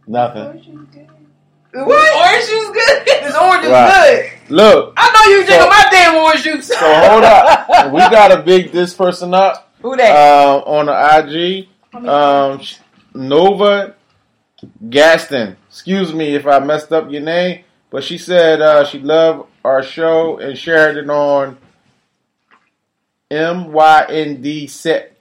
Nothing. 0.06 1.15
What? 1.84 2.30
Orange 2.32 2.48
juice 2.48 2.70
good. 2.70 3.06
This 3.06 3.36
orange 3.36 3.64
is 3.64 3.70
Right. 3.70 4.32
good. 4.48 4.50
Look. 4.50 4.94
I 4.96 5.10
know 5.12 5.30
you 5.36 5.44
drinking 5.44 5.62
So- 5.64 5.68
my 5.68 5.86
damn 5.90 6.14
orange 6.16 6.42
juice. 6.42 6.68
So 6.68 6.76
hold 6.76 7.24
up. 7.24 7.68
We 7.92 8.00
gotta 8.00 8.42
big 8.42 8.72
this 8.72 8.94
person 8.94 9.34
up 9.34 9.70
Who 9.82 9.96
that? 9.96 10.10
uh, 10.16 10.58
on 10.66 10.86
the 10.86 10.94
IG. 10.94 11.68
Um, 12.08 12.60
Nova 13.14 13.94
Gaston. 14.90 15.56
Excuse 15.68 16.12
me 16.12 16.34
if 16.34 16.46
I 16.46 16.58
messed 16.60 16.92
up 16.92 17.10
your 17.10 17.22
name, 17.22 17.64
but 17.90 18.02
she 18.04 18.18
said 18.18 18.60
uh, 18.60 18.84
she 18.84 18.98
loved 18.98 19.48
our 19.64 19.82
show 19.82 20.38
and 20.38 20.56
shared 20.56 20.96
it 20.96 21.08
on 21.10 21.58
MYND 23.30 24.70
set 24.70 25.15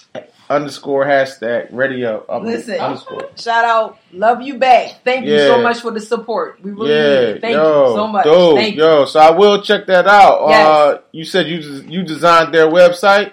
underscore 0.50 1.06
hashtag 1.06 1.68
radio 1.72 2.24
up 2.28 2.44
Listen. 2.44 2.80
underscore. 2.80 3.30
Shout 3.36 3.66
out, 3.66 3.98
love 4.14 4.42
you 4.42 4.58
back. 4.60 5.04
Thank 5.04 5.26
you 5.26 5.38
so 5.40 5.62
much 5.62 5.80
for 5.82 5.92
the 5.92 6.00
support. 6.00 6.62
We 6.64 6.72
really 6.72 6.90
need 6.90 6.94
Yeah, 6.96 7.20
it. 7.36 7.42
Thank 7.42 7.54
yo, 7.56 7.90
you 7.90 7.96
so 7.96 8.08
much. 8.08 8.24
dope, 8.26 8.58
Thank 8.58 8.76
you. 8.76 8.84
yo. 8.84 9.06
So 9.06 9.20
I 9.20 9.32
will 9.32 9.62
check 9.62 9.88
that 9.88 10.08
out. 10.08 10.50
Yes. 10.50 10.68
Uh, 10.68 10.98
you 11.12 11.24
said 11.26 11.48
you 11.48 11.62
des- 11.62 11.92
you 11.92 12.04
designed 12.04 12.54
their 12.54 12.68
website. 12.68 13.32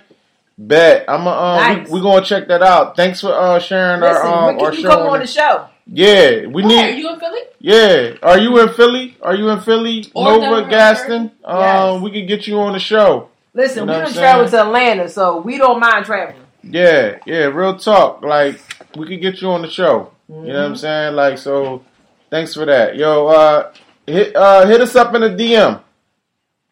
Bet 0.58 1.06
I'm 1.08 1.26
uh, 1.26 1.56
Nice. 1.56 1.88
we, 1.88 1.94
we 1.94 2.00
gonna 2.02 2.24
check 2.24 2.46
that 2.48 2.62
out. 2.62 2.94
Thanks 2.94 3.20
for 3.22 3.32
uh, 3.32 3.58
sharing 3.58 4.00
Listen, 4.02 4.26
our 4.26 4.48
um, 4.50 4.56
when 4.56 4.64
our 4.64 4.70
can 4.70 4.78
you 4.78 4.82
show. 4.84 4.88
come 4.90 5.00
on 5.02 5.08
on 5.14 5.18
the 5.20 5.26
show? 5.26 5.66
yeah, 5.86 6.46
we 6.46 6.62
Where, 6.62 6.64
need. 6.92 6.98
you 6.98 7.08
in 7.12 7.18
Philly? 7.18 7.40
Yeah, 7.58 8.10
are 8.22 8.38
you 8.38 8.60
in 8.60 8.68
Philly? 8.68 9.16
Are 9.22 9.34
you 9.34 9.48
in 9.48 9.60
Philly? 9.60 10.10
Or 10.14 10.24
Nova 10.24 10.40
Denver, 10.60 10.70
Gaston. 10.70 11.32
Um, 11.44 11.58
Yes. 11.60 12.02
we 12.02 12.10
can 12.12 12.26
get 12.26 12.46
you 12.46 12.60
on 12.60 12.74
the 12.74 12.78
show. 12.78 13.28
Listen, 13.54 13.78
You 13.88 13.92
we 13.94 13.98
know 13.98 14.04
don't 14.04 14.14
travel 14.14 14.48
to 14.48 14.60
Atlanta, 14.62 15.08
so 15.08 15.40
we 15.40 15.56
don't 15.58 15.80
mind 15.80 16.04
traveling. 16.04 16.41
Yeah, 16.62 17.18
yeah. 17.26 17.44
Real 17.46 17.76
talk. 17.76 18.22
Like 18.22 18.60
we 18.96 19.06
could 19.06 19.20
get 19.20 19.40
you 19.40 19.50
on 19.50 19.62
the 19.62 19.70
show. 19.70 20.12
You 20.28 20.34
know 20.36 20.62
what 20.62 20.66
I'm 20.70 20.76
saying? 20.76 21.14
Like 21.16 21.38
so. 21.38 21.84
Thanks 22.30 22.54
for 22.54 22.64
that, 22.64 22.96
yo. 22.96 23.26
Uh, 23.26 23.72
hit 24.06 24.34
uh, 24.34 24.66
hit 24.66 24.80
us 24.80 24.96
up 24.96 25.14
in 25.14 25.22
a 25.22 25.28
DM. 25.28 25.82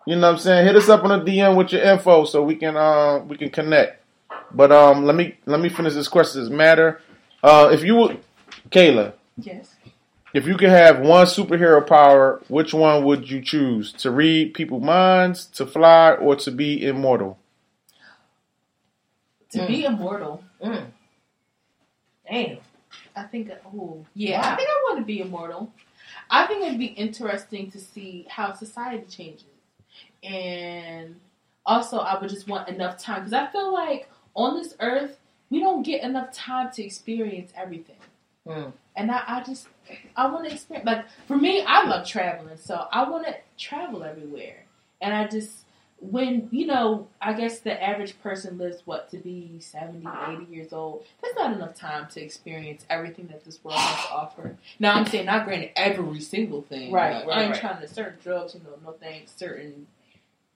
You 0.07 0.17
know 0.17 0.23
what 0.29 0.33
I'm 0.35 0.39
saying? 0.39 0.67
Hit 0.67 0.77
us 0.77 0.89
up 0.89 1.05
on 1.05 1.11
a 1.13 1.23
DM 1.23 1.55
with 1.57 1.73
your 1.73 1.83
info 1.83 2.25
so 2.25 2.43
we 2.43 2.57
can 2.57 2.77
uh, 2.77 3.19
we 3.19 3.37
can 3.37 3.51
connect. 3.51 4.03
But 4.53 4.73
um, 4.73 5.05
let 5.05 5.15
me 5.15 5.37
let 5.47 5.61
me 5.61 5.69
finish 5.69 5.95
this 5.95 6.09
question. 6.09 6.47
It 6.47 6.51
matter? 6.53 7.03
Uh, 7.43 7.69
if 7.73 7.83
you 7.85 7.97
would, 7.97 8.21
Kailah, 8.71 9.13
Yes. 9.37 9.75
if 10.35 10.47
you 10.47 10.57
could 10.57 10.69
have 10.71 11.01
one 11.01 11.27
superhero 11.27 11.87
power, 11.87 12.41
which 12.49 12.73
one 12.75 13.05
would 13.05 13.31
you 13.31 13.41
choose? 13.43 13.93
To 13.95 14.11
read 14.11 14.55
people's 14.55 14.83
minds, 14.83 15.47
to 15.57 15.67
fly, 15.67 16.13
or 16.13 16.37
to 16.37 16.51
be 16.51 16.87
immortal? 16.87 17.39
To 19.53 19.67
be 19.67 19.85
immortal. 19.85 20.45
Mm. 20.63 20.87
Damn. 22.31 22.59
I 23.17 23.23
think. 23.25 23.51
Oh, 23.67 24.05
yeah. 24.15 24.41
Wow. 24.41 24.53
I 24.53 24.57
think 24.57 24.69
I 24.69 24.83
want 24.89 24.99
to 25.01 25.05
be 25.05 25.21
immortal. 25.21 25.73
I 26.31 26.47
think 26.47 26.65
it'd 26.65 26.79
be 26.79 26.87
interesting 26.87 27.71
to 27.73 27.79
see 27.81 28.27
how 28.29 28.53
society 28.53 29.05
changes, 29.09 29.45
and 30.23 31.17
also 31.67 31.99
I 31.99 32.19
would 32.21 32.31
just 32.31 32.49
want 32.49 32.69
enough 32.69 32.99
time 32.99 33.21
because 33.21 33.33
I 33.33 33.47
feel 33.47 33.73
like 33.73 34.09
on 34.35 34.57
this 34.57 34.75
earth 34.81 35.19
we 35.51 35.61
don't 35.61 35.83
get 35.83 36.03
enough 36.03 36.33
time 36.33 36.71
to 36.73 36.83
experience 36.85 37.53
everything, 37.57 37.97
Mm. 38.47 38.73
and 38.97 39.11
I, 39.11 39.23
I 39.27 39.43
just 39.45 39.69
I 40.17 40.27
want 40.31 40.47
to 40.49 40.55
experience. 40.55 40.87
Like 40.87 41.05
for 41.29 41.37
me, 41.37 41.63
I 41.63 41.85
love 41.85 42.07
traveling, 42.07 42.57
so 42.57 42.87
I 42.93 43.09
want 43.09 43.27
to 43.27 43.37
travel 43.59 44.03
everywhere, 44.03 44.65
and 45.01 45.15
I 45.15 45.27
just 45.29 45.60
when 46.01 46.49
you 46.51 46.67
know 46.67 47.07
i 47.21 47.33
guess 47.33 47.59
the 47.61 47.83
average 47.83 48.19
person 48.23 48.57
lives 48.57 48.83
what 48.87 49.11
to 49.11 49.19
be 49.19 49.59
70 49.61 50.07
uh-huh. 50.07 50.37
80 50.43 50.53
years 50.53 50.73
old 50.73 51.05
that's 51.23 51.35
not 51.37 51.53
enough 51.53 51.75
time 51.75 52.07
to 52.09 52.23
experience 52.23 52.85
everything 52.89 53.27
that 53.29 53.45
this 53.45 53.63
world 53.63 53.79
has 53.79 54.07
to 54.07 54.13
offer. 54.15 54.57
Now 54.79 54.95
i'm 54.95 55.07
saying 55.07 55.27
not 55.27 55.45
granted 55.45 55.71
every 55.77 56.21
single 56.21 56.63
thing 56.63 56.91
Right, 56.91 57.27
right, 57.27 57.37
i 57.37 57.43
ain't 57.43 57.53
right. 57.53 57.61
trying 57.61 57.81
to 57.83 57.89
certain 57.89 58.19
drugs 58.23 58.55
you 58.55 58.61
know 58.61 58.77
no 58.85 58.93
thanks 58.93 59.33
certain 59.37 59.87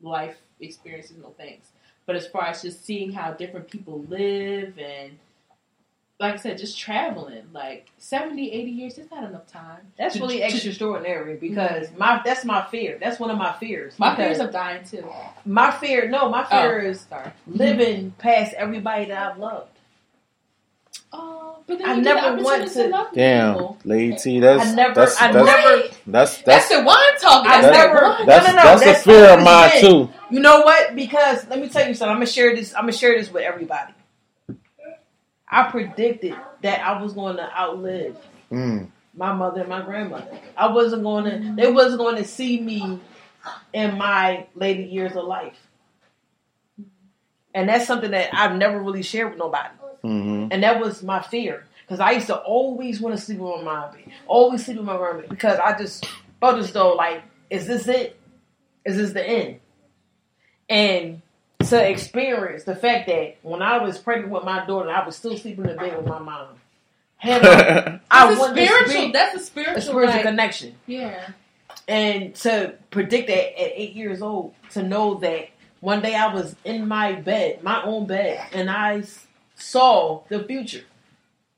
life 0.01 0.37
experiences 0.61 1.17
no 1.21 1.35
thanks. 1.37 1.69
But 2.07 2.17
as 2.17 2.27
far 2.27 2.45
as 2.47 2.61
just 2.63 2.85
seeing 2.85 3.13
how 3.13 3.33
different 3.33 3.71
people 3.71 4.05
live 4.09 4.79
and 4.79 5.19
like 6.21 6.35
I 6.35 6.37
said, 6.37 6.59
just 6.59 6.79
traveling, 6.79 7.43
like 7.53 7.91
70, 7.99 8.53
80 8.53 8.71
years, 8.71 8.99
it's 8.99 9.11
not 9.11 9.25
enough 9.25 9.47
time. 9.49 9.81
That's 9.99 10.15
To- 10.15 10.21
really 10.21 10.39
to- 10.39 10.45
extraordinary 10.69 11.37
because 11.37 11.89
my 11.97 12.23
that's 12.25 12.45
my 12.45 12.65
fear. 12.67 12.99
That's 13.01 13.19
one 13.19 13.31
of 13.31 13.37
my 13.39 13.53
fears. 13.55 13.99
My 13.99 14.15
fears 14.15 14.39
of 14.39 14.53
dying 14.53 14.85
too. 14.85 15.05
my 15.45 15.71
fear. 15.73 16.09
No, 16.09 16.29
my 16.29 16.43
oh, 16.45 16.51
fear 16.51 16.83
Oh, 16.87 16.91
is 16.91 17.01
sorry. 17.01 17.31
living 17.49 18.13
past 18.19 18.55
everybody 18.55 19.07
that 19.07 19.33
I've 19.33 19.39
loved. 19.39 19.71
Oh, 21.13 21.59
but 21.67 21.79
then 21.79 21.89
I 21.89 21.95
you 21.95 22.03
get 22.03 22.15
the 22.15 22.21
never 22.21 22.43
want 22.43 22.63
opportunity 22.63 22.91
to- 22.91 22.97
love 22.97 23.07
Damn, 23.15 23.55
people. 23.55 23.79
Lady 23.85 24.17
T, 24.17 24.41
that's 24.41 24.67
I 24.71 24.75
never- 24.75 24.95
that's 24.95 25.21
I 25.23 25.33
that's, 25.33 25.47
never- 25.47 25.83
that's 26.07 26.39
that's 26.39 26.43
That's 26.43 26.69
the 26.69 26.83
wine 26.85 26.97
talking. 27.21 27.51
I 27.51 27.61
That's 27.61 27.77
never- 27.77 27.95
the 28.19 28.25
that's, 28.27 28.47
no, 28.49 28.53
no, 28.55 28.63
that's 28.63 28.83
a 28.83 28.85
that's 28.85 29.03
fear 29.05 29.25
of 29.31 29.43
mine 29.43 29.71
too. 29.81 30.11
You 30.31 30.41
know 30.41 30.61
what? 30.63 30.95
Because 30.95 31.47
let 31.49 31.61
me 31.61 31.69
tell 31.69 31.87
you 31.87 31.95
something. 31.95 32.11
I'm 32.11 32.17
gonna 32.17 32.27
share 32.27 32.55
this. 32.55 32.73
I'm 32.75 32.83
gonna 32.83 32.93
share 32.93 33.19
this 33.19 33.33
with 33.33 33.43
everybody. 33.45 33.93
I 35.49 35.71
predicted 35.71 36.35
that 36.63 36.81
I 36.81 37.01
was 37.03 37.13
going 37.13 37.37
to 37.37 37.59
outlive 37.59 38.17
Mm. 38.51 38.89
my 39.17 39.33
mother 39.33 39.61
and 39.61 39.69
my 39.69 39.83
grandmother. 39.83 40.39
I 40.57 40.69
wasn't 40.73 41.03
going 41.03 41.25
to. 41.25 41.55
They 41.57 41.71
wasn't 41.73 41.99
going 41.99 42.17
to 42.17 42.25
see 42.25 42.61
me 42.61 43.01
in 43.73 43.97
my 43.99 44.47
later 44.55 44.83
years 44.83 45.17
of 45.17 45.25
life. 45.25 45.57
And 47.55 47.69
that's 47.69 47.87
something 47.87 48.11
that 48.11 48.31
I've 48.33 48.57
never 48.57 48.81
really 48.81 49.03
shared 49.03 49.31
with 49.31 49.39
nobody. 49.39 49.75
hmm 50.03 50.49
And 50.51 50.63
that 50.63 50.81
was 50.81 51.03
my 51.03 51.23
fear. 51.23 51.65
Because 51.83 52.01
I 52.01 52.13
used 52.13 52.27
to 52.29 52.37
always 52.37 53.01
want 53.01 53.17
to 53.17 53.21
sleep 53.23 53.39
with 53.39 53.57
my 53.59 53.63
mom, 53.63 53.95
always 54.27 54.65
sleep 54.65 54.79
with 54.79 54.87
my 54.87 54.97
grandma, 54.97 55.23
because 55.29 55.59
I 55.59 55.77
just 55.77 56.07
felt 56.41 56.59
as 56.59 56.73
though, 56.73 56.95
like, 56.95 57.23
is 57.51 57.67
this 57.67 57.87
it? 57.89 58.19
Is 58.85 58.97
this 58.97 59.13
the 59.13 59.23
end? 59.27 59.61
And 60.69 61.23
to 61.71 61.91
experience 61.91 62.65
the 62.65 62.77
fact 62.77 63.07
that 63.09 63.37
when 63.43 63.63
I 63.63 63.79
was 63.79 63.99
pregnant 63.99 64.33
with 64.33 64.45
my 64.45 64.65
daughter, 64.67 64.91
I 64.91 65.05
was 65.05 65.17
still 65.17 65.37
sleeping 65.37 65.65
in 65.65 65.71
the 65.71 65.77
bed 65.77 65.97
with 65.97 66.07
my 66.07 66.19
mom. 66.19 66.49
Hell, 67.17 67.41
I 68.11 68.33
a 68.33 68.37
to 68.37 68.45
spiritual. 68.51 69.13
That's 69.13 69.35
a 69.35 69.39
a 69.39 69.41
spiritual. 69.41 69.83
spiritual 69.83 70.15
like, 70.15 70.23
connection. 70.23 70.75
yeah. 70.87 71.31
And 71.89 72.35
to 72.37 72.75
predict 72.91 73.29
that 73.29 73.61
at 73.61 73.73
eight 73.75 73.95
years 73.95 74.23
old, 74.23 74.55
to 74.71 74.83
know 74.83 75.17
that 75.17 75.49
one 75.81 76.01
day 76.01 76.15
I 76.15 76.33
was 76.33 76.57
in 76.65 76.89
my 76.89 77.13
bed, 77.13 77.63
my 77.63 77.83
own 77.83 78.07
bed, 78.07 78.47
and 78.53 78.71
I 78.71 79.03
saw 79.57 80.23
the 80.29 80.45
future. 80.45 80.85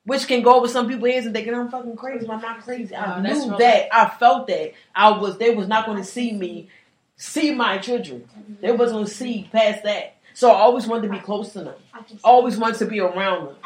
Which 0.05 0.28
can 0.28 0.43
go 0.43 0.55
over 0.55 0.69
some 0.69 0.89
people's 0.89 1.11
heads 1.11 1.27
and 1.27 1.35
thinking 1.35 1.53
I'm 1.53 1.69
fucking 1.69 1.97
crazy. 1.97 2.31
I'm 2.31 2.41
not 2.41 2.61
crazy. 2.62 2.95
I 2.95 3.20
knew 3.20 3.57
that. 3.59 3.89
I 3.93 4.09
felt 4.09 4.47
that. 4.47 4.73
I 4.95 5.11
was. 5.19 5.37
They 5.37 5.53
was 5.53 5.66
not 5.66 5.85
going 5.85 5.99
to 5.99 6.05
see 6.05 6.33
me, 6.33 6.69
see 7.16 7.55
my 7.55 7.78
children. 7.78 8.28
They 8.60 8.72
was 8.72 8.93
going 8.93 9.06
to 9.06 9.10
see 9.10 9.48
past 9.52 9.82
that. 9.84 10.16
So 10.34 10.51
I 10.51 10.56
always 10.56 10.86
wanted 10.86 11.09
to 11.09 11.14
be 11.14 11.18
close 11.18 11.52
to 11.55 11.64
them. 11.64 11.74
Always 12.22 12.59
wanted 12.59 12.78
to 12.78 12.86
be 12.86 13.01
around 13.01 13.47
them. 13.47 13.56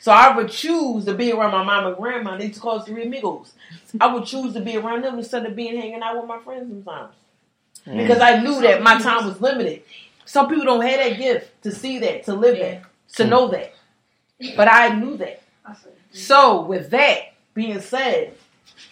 So 0.00 0.12
I 0.12 0.36
would 0.36 0.48
choose 0.48 1.04
to 1.06 1.14
be 1.14 1.32
around 1.32 1.50
my 1.50 1.64
mom 1.64 1.86
and 1.86 1.96
grandma. 1.96 2.36
They 2.36 2.44
used 2.44 2.56
to 2.56 2.60
call 2.60 2.78
us 2.78 2.86
three 2.86 3.04
amigos. 3.04 3.52
I 4.00 4.12
would 4.12 4.26
choose 4.26 4.54
to 4.54 4.60
be 4.60 4.76
around 4.76 5.02
them 5.02 5.18
instead 5.18 5.44
of 5.44 5.56
being 5.56 5.76
hanging 5.76 6.02
out 6.02 6.16
with 6.16 6.26
my 6.26 6.38
friends 6.38 6.68
sometimes. 6.68 7.14
Mm. 7.84 7.96
Because 7.96 8.20
I 8.20 8.40
knew 8.40 8.60
that 8.60 8.80
my 8.82 9.00
time 9.00 9.26
was 9.26 9.40
limited. 9.40 9.82
Some 10.24 10.48
people 10.48 10.66
don't 10.66 10.82
have 10.82 10.98
that 10.98 11.18
gift 11.18 11.62
to 11.64 11.72
see 11.72 11.98
that, 11.98 12.24
to 12.24 12.34
live 12.34 12.58
that, 12.58 12.82
to 13.14 13.26
know 13.26 13.48
that. 13.48 13.74
But 14.56 14.68
I 14.68 14.94
knew 14.94 15.16
that. 15.16 15.42
So 16.12 16.62
with 16.62 16.90
that 16.90 17.34
being 17.54 17.80
said, 17.80 18.34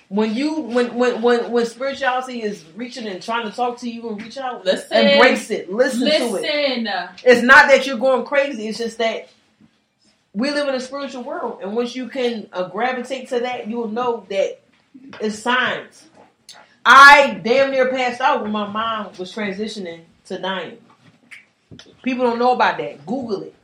when 0.09 0.35
you 0.35 0.61
when 0.61 0.95
when 0.95 1.21
when, 1.23 1.51
when 1.51 1.67
spirituality 1.67 2.43
is 2.43 2.65
reaching 2.77 3.07
and 3.07 3.23
trying 3.23 3.49
to 3.49 3.55
talk 3.55 3.79
to 3.79 3.91
you 3.91 4.09
and 4.09 4.23
reach 4.23 4.39
out, 4.39 4.65
Listen. 4.65 4.97
embrace 5.07 5.51
it, 5.51 5.73
listen, 5.73 6.01
to 6.01 6.07
it. 6.07 6.31
Listen. 6.33 6.89
It's 7.25 7.43
not 7.43 7.69
that 7.69 7.87
you're 7.87 7.99
going 7.99 8.25
crazy. 8.25 8.69
It's 8.69 8.79
just 8.79 8.99
that 8.99 9.29
we 10.33 10.51
live 10.51 10.69
in 10.69 10.75
a 10.75 10.81
spiritual 10.81 11.25
world, 11.25 11.61
and 11.63 11.75
once 11.75 11.97
you 11.97 12.09
can 12.09 12.49
uh, 12.53 12.69
gravitate 12.69 13.31
to 13.31 13.41
that, 13.41 13.69
you'll 13.69 13.89
know 13.89 14.27
that 14.29 14.61
it's 15.21 15.39
signs. 15.39 16.07
I 16.85 17.41
damn 17.43 17.73
near 17.73 17.91
passed 17.91 18.21
out 18.21 18.43
when 18.43 18.53
my 18.53 18.69
mom 18.69 19.11
was 19.19 19.35
transitioning 19.35 20.03
to 20.27 20.39
dying. 20.39 20.79
People 22.05 22.25
don't 22.25 22.39
know 22.39 22.53
about 22.53 22.79
that. 22.79 23.05
Google 23.05 23.43
it. 23.43 23.55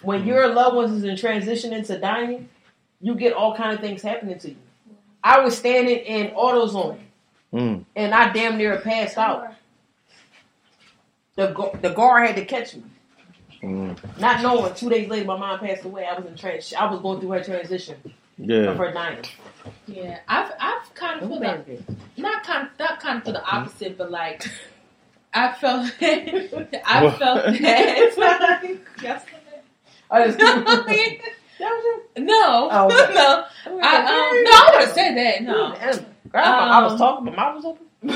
When 0.00 0.24
your 0.24 0.48
loved 0.48 0.76
ones 0.76 0.92
is 0.92 1.04
in 1.04 1.16
transition 1.16 1.72
into 1.72 1.98
dying, 1.98 2.48
you 3.00 3.14
get 3.14 3.34
all 3.34 3.54
kind 3.54 3.74
of 3.74 3.80
things 3.80 4.00
happening 4.00 4.38
to 4.38 4.50
you. 4.50 4.56
I 5.24 5.40
was 5.40 5.56
standing 5.56 5.98
in 5.98 6.28
AutoZone, 6.34 6.98
Mm. 7.52 7.84
and 7.96 8.14
I 8.14 8.32
damn 8.32 8.56
near 8.56 8.78
passed 8.80 9.18
out. 9.18 9.52
The 11.36 11.48
the 11.80 11.90
guard 11.90 12.26
had 12.26 12.36
to 12.36 12.44
catch 12.44 12.74
me. 12.76 12.82
Mm. 13.62 14.18
Not 14.18 14.42
knowing, 14.42 14.74
two 14.74 14.90
days 14.90 15.08
later, 15.08 15.24
my 15.26 15.36
mom 15.38 15.60
passed 15.60 15.84
away. 15.84 16.04
I 16.06 16.18
was 16.18 16.26
in 16.26 16.36
trans. 16.36 16.72
I 16.74 16.90
was 16.90 17.00
going 17.00 17.20
through 17.20 17.30
her 17.30 17.44
transition 17.44 17.96
of 18.04 18.12
Yeah. 18.38 18.74
her 18.74 18.90
dying. 18.92 19.24
Yeah, 19.86 20.18
I've 20.28 20.52
I've 20.58 20.94
kind 20.94 21.22
of 21.22 21.28
feel 21.28 21.38
the, 21.40 21.82
not 22.16 22.42
kind 22.42 22.68
not 22.78 23.00
kind 23.00 23.18
of 23.18 23.24
for 23.24 23.32
the 23.32 23.44
opposite, 23.44 23.96
but 23.96 24.10
like 24.10 24.44
I 25.34 25.52
felt 25.52 25.92
I 26.02 27.02
What? 27.04 27.18
felt 27.18 27.44
that. 27.60 28.68
Yes. 31.62 31.72
I 31.72 31.98
just 32.14 32.26
no, 32.26 32.68
Oh, 32.70 32.86
okay. 32.86 33.14
no, 33.20 33.44
I, 33.82 33.96
um, 33.98 34.44
no, 34.44 34.50
I 34.50 34.70
would 34.72 34.82
have 34.86 34.94
said 34.94 35.14
that. 35.16 35.42
No, 35.42 35.74
I 36.34 36.82
was 36.82 36.92
Um, 36.92 36.98
talking, 36.98 37.24
my 37.26 37.32
mouth 37.36 37.54
was 37.56 37.64
open. 37.64 37.86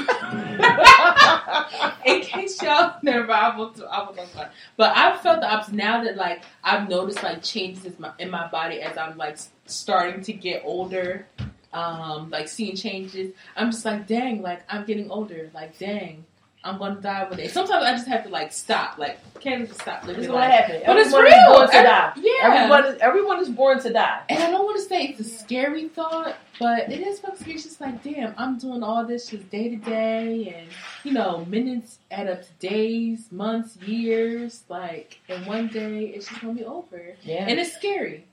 in 2.06 2.20
case 2.23 2.60
y'all 2.62 2.97
never, 3.02 3.31
I 3.32 3.56
will, 3.56 3.73
I 3.90 4.01
will 4.01 4.14
talk 4.14 4.32
about. 4.35 4.47
it. 4.47 4.52
But 4.77 4.97
I've 4.97 5.20
felt 5.20 5.40
the 5.40 5.52
opposite 5.52 5.74
now 5.74 6.02
that 6.05 6.16
like 6.16 6.43
I've 6.64 6.89
noticed 6.89 7.23
like 7.23 7.43
changes 7.43 7.85
in 7.86 7.94
my, 7.98 8.10
in 8.18 8.31
my 8.31 8.47
body 8.48 8.81
as 8.81 8.97
I'm 8.98 9.16
like 9.16 9.39
starting 9.66 10.23
to 10.23 10.32
get 10.32 10.62
older, 10.64 11.27
um, 11.73 12.31
like 12.31 12.48
seeing 12.48 12.74
changes. 12.77 13.32
I'm 13.56 13.70
just 13.70 13.85
like, 13.85 14.06
dang, 14.09 14.43
like 14.43 14.62
I'm 14.68 14.85
getting 14.86 15.09
older. 15.10 15.51
Like, 15.55 15.78
dang, 15.78 16.24
I'm 16.66 16.78
gonna 16.78 17.01
die 17.01 17.24
one 17.24 17.36
day. 17.36 17.48
Sometimes 17.48 17.84
I 17.84 17.93
just 17.93 18.09
have 18.09 18.24
to 18.24 18.28
like 18.30 18.52
stop. 18.52 18.98
Like, 18.98 19.18
can't 19.40 19.66
just 19.68 19.80
stop 19.80 20.02
living. 20.02 20.16
This 20.16 20.24
is 20.26 20.32
what 20.32 20.40
life. 20.40 20.52
happened. 20.52 20.82
But 20.86 20.97
it's 20.98 21.12
real. 21.14 21.22
born 21.55 21.68
to 21.68 21.74
Every- 21.74 21.88
die. 21.88 22.12
Yeah. 22.16 22.32
Everyone 22.55 22.84
is, 22.86 23.01
everyone 23.01 23.40
is 23.40 23.48
born 23.48 23.80
to 23.82 23.93
die. 23.93 24.22
And 24.28 24.43
I 24.43 24.51
don't 24.51 24.64
want 24.64 24.78
to 24.78 24.84
say 24.84 25.05
it's 25.05 25.20
a 25.20 25.24
scary 25.24 25.88
thought, 25.88 26.36
but 26.59 26.90
it 26.90 27.01
is 27.01 27.20
fucking 27.20 27.36
scary. 27.38 27.55
It's 27.55 27.64
just 27.64 27.80
like, 27.80 28.02
damn, 28.02 28.34
I'm 28.36 28.59
doing 28.59 28.82
all 28.82 29.05
this 29.05 29.28
just 29.28 29.48
day 29.51 29.68
to 29.68 29.76
day, 29.76 30.55
and 30.59 30.68
you 31.05 31.12
know, 31.12 31.44
minutes 31.47 31.98
add 32.10 32.28
up 32.28 32.43
to 32.43 32.52
days, 32.68 33.30
months, 33.30 33.76
years. 33.76 34.64
Like, 34.68 35.20
and 35.28 35.47
one 35.47 35.68
day 35.68 36.06
it's 36.06 36.26
just 36.28 36.40
gonna 36.40 36.55
be 36.55 36.64
over, 36.64 37.14
Yeah. 37.22 37.44
and 37.48 37.59
it's 37.60 37.74
scary. 37.74 38.24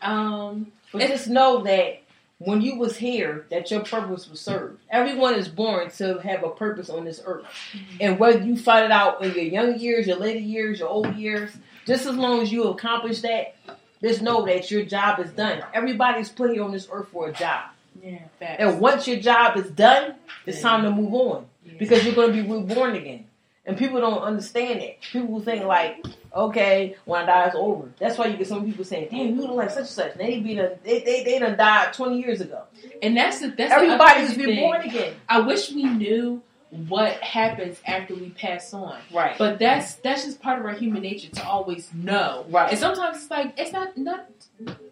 Um, 0.00 0.72
But 0.92 1.02
just 1.08 1.28
know 1.28 1.62
that 1.62 2.01
when 2.44 2.60
you 2.60 2.76
was 2.76 2.96
here, 2.96 3.46
that 3.50 3.70
your 3.70 3.80
purpose 3.80 4.28
was 4.28 4.40
served. 4.40 4.80
Everyone 4.90 5.34
is 5.34 5.48
born 5.48 5.90
to 5.92 6.18
have 6.20 6.42
a 6.42 6.50
purpose 6.50 6.90
on 6.90 7.04
this 7.04 7.20
earth. 7.24 7.44
Mm-hmm. 7.72 7.96
And 8.00 8.18
whether 8.18 8.40
you 8.40 8.56
find 8.56 8.84
it 8.86 8.90
out 8.90 9.22
in 9.22 9.32
your 9.34 9.44
young 9.44 9.78
years, 9.78 10.06
your 10.06 10.16
later 10.16 10.40
years, 10.40 10.80
your 10.80 10.88
old 10.88 11.14
years, 11.16 11.50
just 11.86 12.06
as 12.06 12.16
long 12.16 12.40
as 12.40 12.50
you 12.52 12.64
accomplish 12.64 13.20
that, 13.20 13.54
just 14.02 14.22
know 14.22 14.44
that 14.46 14.70
your 14.70 14.84
job 14.84 15.20
is 15.20 15.30
done. 15.32 15.62
Everybody's 15.72 16.28
put 16.28 16.50
here 16.52 16.64
on 16.64 16.72
this 16.72 16.88
earth 16.90 17.08
for 17.12 17.28
a 17.28 17.32
job. 17.32 17.66
Yeah, 18.02 18.18
facts. 18.40 18.56
And 18.58 18.80
once 18.80 19.06
your 19.06 19.20
job 19.20 19.56
is 19.56 19.70
done, 19.70 20.14
it's 20.46 20.56
Yeah. 20.58 20.62
time 20.62 20.82
to 20.84 20.90
move 20.90 21.14
on 21.14 21.46
Yeah. 21.64 21.74
because 21.78 22.04
you're 22.04 22.14
going 22.14 22.32
to 22.34 22.42
be 22.42 22.48
reborn 22.48 22.96
again. 22.96 23.26
And 23.64 23.78
people 23.78 24.00
don't 24.00 24.22
understand 24.22 24.80
it. 24.80 25.00
People 25.12 25.40
think 25.40 25.64
like, 25.64 26.04
okay, 26.34 26.96
when 27.04 27.22
I 27.22 27.26
die, 27.26 27.46
it's 27.46 27.54
over. 27.56 27.92
That's 27.98 28.18
why 28.18 28.26
you 28.26 28.36
get 28.36 28.48
some 28.48 28.64
people 28.64 28.84
saying, 28.84 29.08
"Damn, 29.10 29.36
you 29.36 29.42
look 29.42 29.52
like 29.52 29.70
such 29.70 29.78
and 29.78 29.88
such." 29.88 30.14
They 30.14 30.40
be 30.40 30.56
done, 30.56 30.72
they 30.82 30.98
they 31.00 31.22
they 31.22 31.38
done 31.38 31.56
died 31.56 31.92
twenty 31.92 32.18
years 32.20 32.40
ago. 32.40 32.64
and 33.00 33.16
that's 33.16 33.38
the 33.40 33.48
that's 33.50 33.72
Everybody's 33.72 34.30
the 34.36 34.44
thing. 34.44 34.56
reborn 34.56 34.80
again. 34.82 35.14
I 35.28 35.40
wish 35.40 35.70
we 35.70 35.84
knew 35.84 36.42
what 36.88 37.12
happens 37.22 37.78
after 37.86 38.14
we 38.14 38.30
pass 38.30 38.72
on. 38.72 38.98
Right. 39.12 39.36
But 39.36 39.58
that's 39.58 39.94
that's 39.96 40.24
just 40.24 40.40
part 40.40 40.58
of 40.58 40.64
our 40.64 40.72
human 40.72 41.02
nature 41.02 41.28
to 41.30 41.46
always 41.46 41.92
know. 41.92 42.46
Right. 42.48 42.70
And 42.70 42.78
sometimes 42.78 43.18
it's 43.18 43.30
like 43.30 43.52
it's 43.58 43.72
not 43.72 43.96
not 43.98 44.26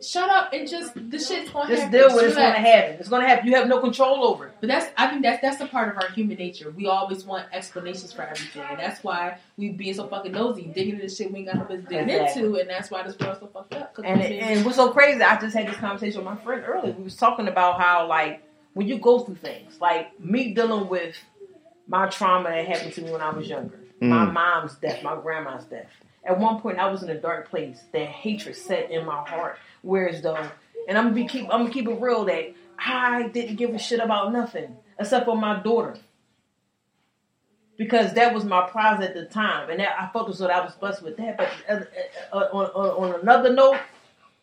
shut 0.03 0.29
up 0.29 0.53
and 0.53 0.69
just 0.69 0.95
the 0.95 1.19
shit's 1.19 1.51
gonna 1.51 1.69
Just 1.71 1.83
happen. 1.85 1.99
deal 1.99 2.15
with 2.15 2.25
it's 2.27 2.35
going 2.37 2.53
to 2.53 2.59
happen. 2.59 2.97
It's 2.99 3.09
going 3.09 3.23
to 3.23 3.29
happen. 3.29 3.47
You 3.47 3.55
have 3.57 3.67
no 3.69 3.81
control 3.81 4.25
over 4.25 4.49
it. 4.49 4.55
But 4.61 4.69
that's 4.69 4.91
I 4.99 5.09
think 5.09 5.23
that's 5.23 5.41
that's 5.41 5.61
a 5.63 5.67
part 5.67 5.89
of 5.89 6.03
our 6.03 6.11
human 6.11 6.37
nature. 6.37 6.71
We 6.71 6.87
always 6.87 7.25
want 7.25 7.47
explanations 7.53 8.13
for 8.13 8.23
everything, 8.23 8.63
and 8.69 8.79
that's 8.79 9.03
why 9.03 9.39
we 9.57 9.71
being 9.71 9.95
so 9.95 10.07
fucking 10.07 10.33
nosy, 10.33 10.65
digging 10.75 10.97
into 10.97 11.09
shit 11.09 11.33
we 11.33 11.39
ain't 11.41 11.47
got 11.49 11.57
no 11.57 11.65
business 11.65 11.89
digging 11.89 12.11
Exactly. 12.11 12.43
into, 12.45 12.59
and 12.61 12.69
that's 12.69 12.91
why 12.91 13.03
this 13.05 13.19
world's 13.19 13.41
so 13.41 13.47
fucked 13.47 13.75
up. 13.75 13.97
And 14.05 14.21
it, 14.21 14.43
and 14.43 14.65
what's 14.67 14.77
so 14.77 14.91
crazy? 14.91 15.23
I 15.23 15.41
just 15.41 15.57
had 15.57 15.67
this 15.69 15.77
conversation 15.77 16.25
with 16.25 16.35
my 16.35 16.37
friend 16.45 16.63
earlier. 16.67 16.93
We 16.93 17.05
was 17.05 17.17
talking 17.17 17.49
about 17.49 17.81
how 17.81 18.07
like 18.07 18.43
when 18.75 18.87
you 18.87 18.99
go 18.99 19.21
through 19.21 19.37
things, 19.37 19.81
like 19.81 20.19
me 20.21 20.53
dealing 20.53 20.89
with 20.89 21.17
my 21.91 22.07
trauma 22.07 22.51
that 22.51 22.67
happened 22.69 22.93
to 22.95 23.03
me 23.03 23.11
when 23.11 23.21
I 23.21 23.31
was 23.31 23.49
younger, 23.49 23.79
my 24.01 24.25
Mm. 24.25 24.33
mom's 24.33 24.75
death, 24.77 25.03
my 25.03 25.17
grandma's 25.17 25.65
death. 25.65 25.89
At 26.25 26.39
one 26.39 26.61
point, 26.61 26.79
I 26.79 26.89
was 26.89 27.03
in 27.03 27.11
a 27.11 27.19
dark 27.19 27.51
place. 27.51 27.83
That 27.93 28.07
hatred 28.07 28.55
set 28.55 28.91
in 28.91 29.05
my 29.05 29.29
heart. 29.29 29.59
Whereas 29.83 30.23
though, 30.23 30.37
and 30.89 30.97
I'm 30.97 31.05
gonna 31.07 31.15
be 31.15 31.27
keep 31.27 31.45
I'm 31.53 31.63
gonna 31.63 31.71
keep 31.71 31.89
it 31.89 32.01
real 32.01 32.25
that 32.27 32.53
I 32.79 33.29
didn't 33.29 33.57
give 33.57 33.75
a 33.75 33.79
shit 33.79 33.99
about 34.01 34.33
nothing 34.33 34.77
except 34.99 35.25
for 35.27 35.37
my 35.37 35.61
daughter. 35.61 35.97
Because 37.77 38.13
that 38.15 38.35
was 38.35 38.45
my 38.45 38.69
prize 38.69 39.01
at 39.03 39.15
the 39.15 39.25
time, 39.25 39.71
and 39.71 39.81
that 39.81 39.99
I 39.99 40.09
felt 40.13 40.29
as 40.29 40.39
though 40.39 40.47
I 40.49 40.63
was 40.65 40.75
blessed 40.75 41.03
with 41.03 41.17
that. 41.17 41.39
But 41.39 41.49
uh, 41.69 41.73
uh, 41.73 42.37
uh, 42.37 42.49
on, 42.53 42.67
on, 42.67 43.15
on 43.15 43.21
another 43.23 43.53
note, 43.55 43.79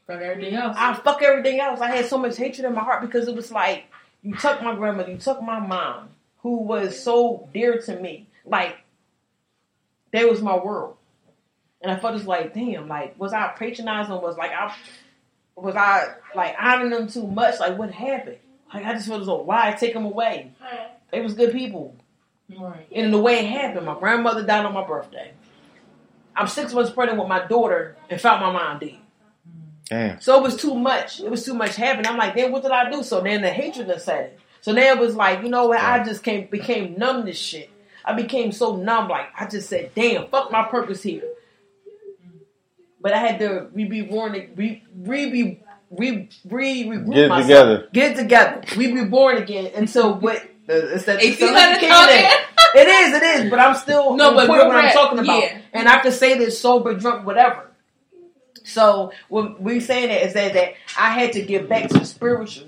fuck 0.07 0.19
everything 0.22 0.56
else. 0.56 0.76
I 0.78 0.94
fuck 0.95 1.22
everything 1.22 1.60
else. 1.60 1.80
I 1.80 1.88
had 1.95 2.07
so 2.07 2.18
much 2.18 2.36
hatred 2.36 2.65
in 2.65 2.74
my 2.74 2.82
heart 2.84 3.02
because 3.02 3.28
it 3.28 3.36
was 3.36 3.52
like 3.52 3.86
you 4.24 4.36
took 4.36 4.61
my 4.64 4.74
grandmother, 4.76 5.11
you 5.11 5.18
took 5.18 5.41
my 5.44 5.60
mom, 5.60 6.10
who 6.40 6.62
was 6.64 7.02
so 7.02 7.50
dear 7.54 7.80
to 7.80 8.00
me. 8.00 8.28
Like 8.46 8.78
that 10.12 10.30
was 10.30 10.42
my 10.42 10.58
world, 10.58 10.96
and 11.82 11.92
I 11.92 12.00
felt 12.00 12.16
it's 12.16 12.26
like, 12.26 12.54
damn, 12.54 12.88
like 12.88 13.20
was 13.20 13.34
I 13.34 13.48
patronizing? 13.58 14.22
Was 14.22 14.38
like 14.38 14.52
I 14.52 14.74
was 15.56 15.76
I 15.76 16.14
like 16.36 16.56
honoring 16.60 16.92
them 16.92 17.08
too 17.08 17.28
much? 17.28 17.60
Like 17.60 17.78
what 17.78 17.92
happened? 17.92 18.38
Like 18.74 18.86
I 18.86 18.94
just 18.94 19.08
felt 19.08 19.22
as 19.22 19.28
though 19.28 19.42
why 19.42 19.72
take 19.74 19.94
them 19.94 20.06
away? 20.06 20.52
They 21.12 21.22
was 21.22 21.34
good 21.34 21.52
people. 21.52 21.96
right. 22.58 22.88
And 22.94 23.14
the 23.14 23.18
way 23.18 23.40
it 23.40 23.50
happened, 23.50 23.86
my 23.86 23.98
grandmother 23.98 24.44
died 24.46 24.66
on 24.66 24.74
my 24.74 24.86
birthday. 24.86 25.32
I'm 26.36 26.48
six 26.48 26.74
months 26.74 26.92
pregnant 26.92 27.20
with 27.20 27.28
my 27.28 27.48
daughter 27.48 27.98
and 28.10 28.22
found 28.22 28.42
my 28.42 28.52
mom 28.52 28.80
dead. 28.80 28.98
Damn. 29.90 30.22
So 30.22 30.38
it 30.38 30.44
was 30.44 30.56
too 30.58 30.76
much. 30.76 31.20
It 31.20 31.32
was 31.32 31.44
too 31.46 31.54
much 31.54 31.76
happening. 31.76 32.08
I'm 32.08 32.18
like, 32.18 32.36
then 32.36 32.52
what 32.52 32.62
did 32.62 32.72
I 32.72 32.92
do? 32.92 33.04
So 33.04 33.22
then 33.22 33.42
the 33.42 33.50
hatred 33.50 33.90
set 34.02 34.34
in. 34.34 34.40
So 34.68 34.73
now 34.73 34.81
it 34.81 34.99
was 34.99 35.15
like, 35.15 35.44
you 35.44 35.48
know 35.48 35.68
what? 35.68 35.80
I 35.80 36.03
just 36.03 36.23
came 36.23 36.48
became 36.48 36.95
numb 36.98 37.26
to 37.26 37.31
shit. 37.31 37.69
I 38.03 38.11
became 38.11 38.52
so 38.52 38.76
numb. 38.76 39.07
Like 39.07 39.27
I 39.39 39.48
just 39.48 39.69
said, 39.69 39.91
damn, 39.95 40.27
fuck 40.27 40.52
my 40.52 40.64
purpose 40.64 41.02
here. 41.02 41.23
But 42.99 43.14
I 43.14 43.19
had 43.19 43.39
to 43.39 43.69
re 43.73 43.85
be 43.85 44.02
born, 44.02 44.34
re 44.34 44.84
re 44.94 45.30
be 45.30 45.61
re 45.89 46.27
re 46.49 46.84
regroup 46.85 47.14
Get 47.14 47.18
it 47.23 47.30
myself. 47.30 47.48
together. 47.48 47.89
Get 47.94 48.15
together. 48.18 48.61
We 48.76 48.91
be 48.91 49.06
born 49.06 49.38
again. 49.38 49.72
And 49.73 49.89
so 49.89 50.11
what? 50.15 50.35
Uh, 50.35 50.73
it's 50.98 51.06
that, 51.06 51.22
Hey, 51.22 51.30
it's 51.30 51.39
see 51.39 51.45
the 51.49 51.57
how 51.57 51.72
it's 51.72 51.84
all 51.84 52.03
in. 52.03 52.10
there? 52.10 52.31
It 52.76 52.88
is, 52.89 53.14
it 53.15 53.23
is, 53.45 53.49
but 53.49 53.60
I'm 53.60 53.73
still 53.77 54.18
No, 54.18 54.31
no, 54.31 54.35
but 54.35 54.48
but 54.49 54.68
what 54.68 54.76
I'm 54.76 54.91
talking 54.91 55.19
about, 55.19 55.44
Yeah. 55.44 55.60
and 55.72 55.88
I 55.88 55.99
can 55.99 56.11
say 56.11 56.38
this 56.38 56.60
sober, 56.60 56.94
drunk, 56.94 57.26
whatever. 57.26 57.72
So 58.65 59.14
what 59.30 59.61
we 59.61 59.80
saying 59.80 60.10
that 60.10 60.26
is 60.26 60.34
that 60.34 60.52
that 60.56 60.73
I 60.99 61.11
had 61.11 61.31
to 61.34 61.41
get 61.41 61.69
back 61.69 61.88
to 61.88 61.99
the 61.99 62.06
spiritual 62.06 62.68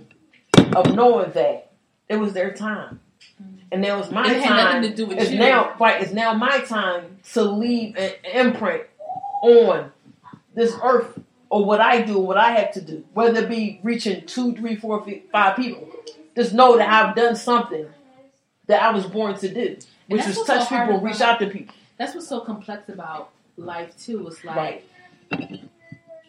of 0.73 0.95
knowing 0.95 1.31
that 1.33 1.65
it 2.09 2.17
was 2.17 2.33
their 2.33 2.51
time, 2.53 2.99
mm-hmm. 3.41 3.57
and 3.71 3.81
now 3.81 3.99
it's 3.99 4.11
my 4.11 4.29
It 4.29 4.41
had 4.41 4.43
time. 4.43 4.57
nothing 4.57 4.89
to 4.91 4.95
do 4.95 5.05
with 5.05 5.19
it's 5.19 5.31
you. 5.31 5.39
now 5.39 5.75
right. 5.79 6.01
It's 6.01 6.11
now 6.11 6.33
my 6.33 6.59
time 6.61 7.19
to 7.33 7.43
leave 7.43 7.95
an 7.95 8.11
imprint 8.33 8.83
on 9.43 9.91
this 10.55 10.73
earth 10.83 11.19
or 11.49 11.65
what 11.65 11.79
I 11.81 12.01
do, 12.01 12.19
what 12.19 12.37
I 12.37 12.51
have 12.51 12.71
to 12.73 12.81
do, 12.81 13.05
whether 13.13 13.41
it 13.41 13.49
be 13.49 13.79
reaching 13.83 14.25
two, 14.25 14.53
three, 14.55 14.75
four, 14.75 15.05
five 15.31 15.55
people. 15.55 15.87
Just 16.35 16.53
know 16.53 16.77
that 16.77 16.89
I've 16.89 17.15
done 17.15 17.35
something 17.35 17.87
that 18.67 18.81
I 18.81 18.91
was 18.91 19.05
born 19.05 19.35
to 19.39 19.53
do, 19.53 19.77
which 20.07 20.25
is 20.25 20.41
touch 20.43 20.69
so 20.69 20.79
people, 20.79 21.01
reach 21.01 21.21
out 21.21 21.39
to 21.39 21.47
people. 21.47 21.73
That's 21.97 22.13
what's 22.15 22.27
so 22.27 22.41
complex 22.41 22.87
about 22.89 23.31
life 23.57 23.97
too. 23.97 24.27
It's 24.27 24.43
like, 24.43 24.83
Right. 25.31 25.63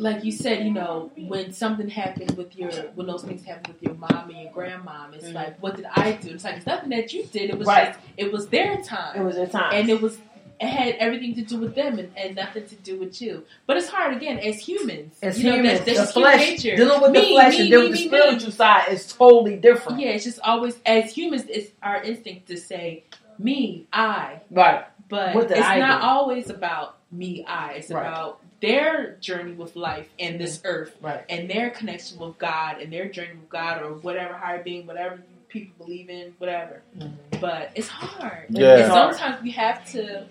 Like 0.01 0.25
you 0.25 0.33
said, 0.33 0.65
you 0.65 0.73
know, 0.73 1.11
when 1.29 1.53
something 1.53 1.89
happened 1.89 2.37
with 2.37 2.57
your, 2.57 2.71
when 2.95 3.07
those 3.07 3.23
things 3.23 3.45
happened 3.45 3.69
with 3.69 3.83
your 3.83 3.95
mom 3.95 4.31
and 4.31 4.41
your 4.41 4.51
grandmom, 4.51 5.15
it's 5.15 5.29
Mhm. 5.29 5.35
like, 5.35 5.63
what 5.63 5.77
did 5.77 5.85
I 5.95 6.13
do? 6.13 6.31
It's 6.31 6.45
like 6.45 6.57
it's 6.57 6.67
nothing 6.67 6.89
that 6.91 7.13
you 7.13 7.25
did. 7.25 7.51
It 7.51 7.59
was 7.59 7.69
Right. 7.69 7.89
just, 7.89 7.99
it 8.17 8.33
was 8.33 8.49
their 8.49 8.79
time, 8.83 9.21
It 9.21 9.25
was 9.25 9.37
their 9.37 9.47
time. 9.47 9.73
and 9.75 9.89
it 9.91 10.01
was. 10.01 10.19
It 10.63 10.67
had 10.69 10.97
everything 10.97 11.35
to 11.37 11.43
do 11.43 11.57
with 11.59 11.75
them 11.75 11.99
and, 11.99 12.13
and 12.19 12.37
nothing 12.37 12.67
to 12.67 12.75
do 12.77 12.99
with 12.99 13.23
you. 13.23 13.47
But 13.67 13.79
it's 13.79 13.89
hard 13.89 14.15
again 14.15 14.39
as 14.41 14.59
humans. 14.59 15.17
As 15.23 15.43
you 15.43 15.51
know, 15.51 15.63
that's, 15.63 15.87
that's 15.87 16.13
the 16.13 16.21
flesh, 16.21 16.39
nature. 16.51 16.77
dealing 16.77 17.01
with 17.01 17.15
the 17.15 17.23
flesh 17.31 17.55
me, 17.55 17.61
and 17.63 17.71
dealing 17.71 17.85
me, 17.87 17.91
with 17.93 17.99
the 17.99 18.05
me, 18.05 18.11
me. 18.11 18.19
spiritual 18.27 18.51
side 18.53 18.89
is 18.93 19.07
totally 19.11 19.57
different. 19.57 20.01
Yeah, 20.01 20.09
it's 20.11 20.25
just 20.25 20.39
always 20.41 20.77
as 20.85 21.13
humans, 21.15 21.45
it's 21.49 21.71
our 21.83 22.03
instinct 22.03 22.49
to 22.49 22.59
say 22.59 23.05
me, 23.39 23.87
I, 23.91 24.41
Right. 24.51 24.85
but 25.09 25.35
it's 25.51 25.67
I 25.67 25.79
not 25.79 26.03
do? 26.03 26.07
always 26.07 26.51
about 26.51 26.99
me, 27.11 27.43
I. 27.49 27.73
It's 27.79 27.91
Right. 27.91 28.03
about 28.07 28.41
their 28.61 29.17
journey 29.21 29.53
with 29.53 29.77
life 29.77 30.09
and 30.19 30.39
this 30.41 30.61
earth 30.65 30.95
Right. 31.01 31.25
and 31.29 31.49
their 31.49 31.71
connection 31.71 32.19
with 32.19 32.39
God 32.39 32.81
and 32.81 32.93
their 32.93 33.09
journey 33.09 33.35
with 33.35 33.49
God 33.49 33.83
or 33.83 33.95
whatever 33.95 34.35
higher 34.35 34.63
being, 34.63 34.87
whatever 34.87 35.21
people 35.49 35.85
believe 35.87 36.11
in, 36.11 36.35
whatever. 36.39 36.83
Mm-hmm. 36.99 37.41
But 37.41 37.71
it's 37.75 37.89
hard. 37.89 38.47
Yeah. 38.51 38.77
And 38.77 38.93
sometimes 38.93 39.43
we 39.43 39.51
have 39.53 39.85
to. 39.93 40.27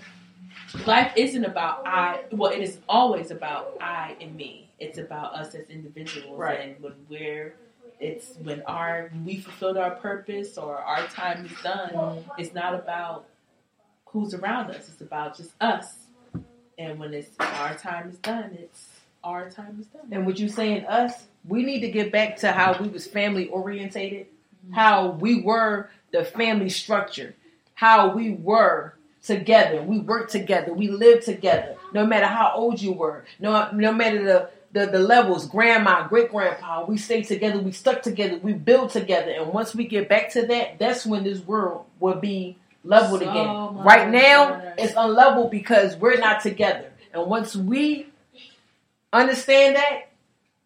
Life 0.85 1.13
isn't 1.15 1.43
about 1.45 1.87
I. 1.87 2.21
Well, 2.31 2.51
it 2.51 2.61
is 2.61 2.77
always 2.87 3.31
about 3.31 3.77
I 3.81 4.15
and 4.21 4.35
me. 4.35 4.69
It's 4.79 4.97
about 4.99 5.33
us 5.33 5.55
as 5.55 5.67
individuals, 5.69 6.37
Right. 6.37 6.59
and 6.61 6.83
when 6.83 6.93
we're. 7.09 7.55
It's 7.99 8.35
when 8.43 8.61
our 8.61 9.11
we 9.25 9.37
fulfilled 9.41 9.75
our 9.77 9.91
purpose 9.95 10.57
or 10.57 10.77
our 10.77 11.05
time 11.07 11.45
is 11.45 11.51
done. 11.63 12.23
It's 12.37 12.53
not 12.53 12.73
about 12.75 13.25
who's 14.05 14.33
around 14.33 14.69
us. 14.71 14.87
It's 14.87 15.01
about 15.01 15.35
just 15.35 15.51
us. 15.59 15.95
And 16.79 16.97
when 16.97 17.13
it's 17.13 17.29
our 17.39 17.75
time 17.75 18.09
is 18.09 18.17
done, 18.19 18.57
it's 18.57 18.87
our 19.21 19.49
time 19.49 19.77
is 19.81 19.87
done. 19.87 20.07
And 20.11 20.25
what 20.25 20.39
you 20.39 20.47
saying, 20.47 20.85
us, 20.85 21.25
we 21.45 21.63
need 21.63 21.81
to 21.81 21.91
get 21.91 22.09
back 22.09 22.37
to 22.37 22.53
how 22.53 22.81
we 22.81 22.87
was 22.87 23.05
family 23.05 23.49
orientated, 23.49 24.27
mm-hmm. 24.27 24.73
how 24.73 25.09
we 25.09 25.41
were 25.41 25.89
the 26.11 26.23
family 26.23 26.69
structure, 26.69 27.35
how 27.75 28.15
we 28.15 28.31
were 28.31 28.93
together. 29.21 29.83
We 29.83 29.99
worked 29.99 30.31
together. 30.31 30.73
We 30.73 30.87
lived 30.87 31.25
together. 31.25 31.75
No 31.93 32.05
matter 32.05 32.27
how 32.27 32.53
old 32.55 32.81
you 32.81 32.93
were, 32.93 33.25
no 33.39 33.69
no 33.71 33.91
matter 33.91 34.23
the 34.23 34.49
the, 34.71 34.85
the 34.85 34.99
levels, 34.99 35.47
grandma, 35.47 36.07
great 36.07 36.29
grandpa, 36.29 36.85
we 36.85 36.97
stay 36.97 37.23
together, 37.23 37.59
we 37.59 37.71
stuck 37.71 38.03
together, 38.03 38.37
we 38.37 38.53
build 38.53 38.91
together. 38.91 39.31
And 39.31 39.47
once 39.51 39.73
we 39.73 39.85
get 39.85 40.07
back 40.07 40.31
to 40.33 40.45
that, 40.45 40.77
that's 40.77 41.07
when 41.07 41.23
this 41.23 41.39
world 41.39 41.85
will 41.99 42.15
be 42.15 42.55
leveled 42.83 43.21
So 43.21 43.29
again. 43.29 43.83
Right 43.83 44.09
now, 44.09 44.53
better. 44.55 44.73
it's 44.77 44.93
unlevel 44.93 45.49
because 45.51 45.95
we're 45.97 46.17
not 46.17 46.41
together. 46.41 46.91
And 47.13 47.25
once 47.27 47.55
we 47.55 48.07
understand 49.11 49.75
that, 49.75 50.09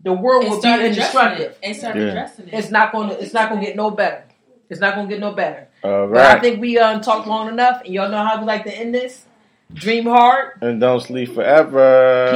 the 0.02 0.12
world 0.14 0.44
And 0.44 0.50
will 0.52 0.58
be 0.58 0.62
start 0.62 0.82
addressing 0.82 1.42
it. 1.46 1.58
And 1.64 1.76
start 1.76 1.96
Yeah. 1.96 2.02
addressing 2.04 2.48
it. 2.50 2.54
It's 2.54 2.70
not 2.72 2.92
gonna 2.92 3.14
it's 3.14 3.34
not 3.34 3.50
gonna 3.50 3.62
get 3.62 3.76
no 3.76 3.90
better. 3.92 4.24
It's 4.70 4.82
not 4.82 4.96
gonna 4.96 5.08
get 5.08 5.20
no 5.20 5.32
better. 5.32 5.68
All 5.84 6.08
But 6.08 6.26
I 6.26 6.40
think 6.40 6.60
we 6.60 6.78
um 6.78 7.00
talked 7.02 7.28
long 7.28 7.48
enough 7.48 7.82
and 7.86 7.94
y'all 7.94 8.10
know 8.10 8.24
how 8.24 8.40
we 8.40 8.46
like 8.46 8.64
to 8.66 8.74
end 8.78 8.94
this. 8.94 9.26
Dream 9.74 10.06
hard. 10.06 10.62
And 10.62 10.80
don't 10.82 11.00
sleep 11.00 11.34
forever. 11.34 12.30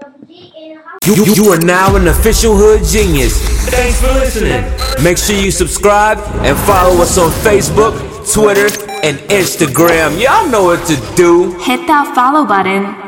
Double 0.00 0.18
G 0.28 0.52
in 0.56 0.76
a 0.78 0.82
house. 0.82 0.97
You, 1.08 1.24
you, 1.24 1.34
you 1.36 1.44
are 1.52 1.58
now 1.58 1.96
an 1.96 2.06
official 2.08 2.54
Hood 2.54 2.84
Genius. 2.84 3.40
Thanks 3.70 3.98
for 3.98 4.08
listening. 4.08 4.62
Make 5.02 5.16
sure 5.16 5.34
you 5.36 5.50
subscribe 5.50 6.18
and 6.44 6.54
follow 6.66 7.00
us 7.00 7.16
on 7.16 7.30
Facebook, 7.30 7.96
Twitter, 8.30 8.66
and 9.02 9.16
Instagram. 9.30 10.22
Y'all 10.22 10.46
know 10.50 10.64
what 10.64 10.86
to 10.86 10.96
do. 11.16 11.58
Hit 11.60 11.86
that 11.86 12.14
follow 12.14 12.44
button 12.44 13.07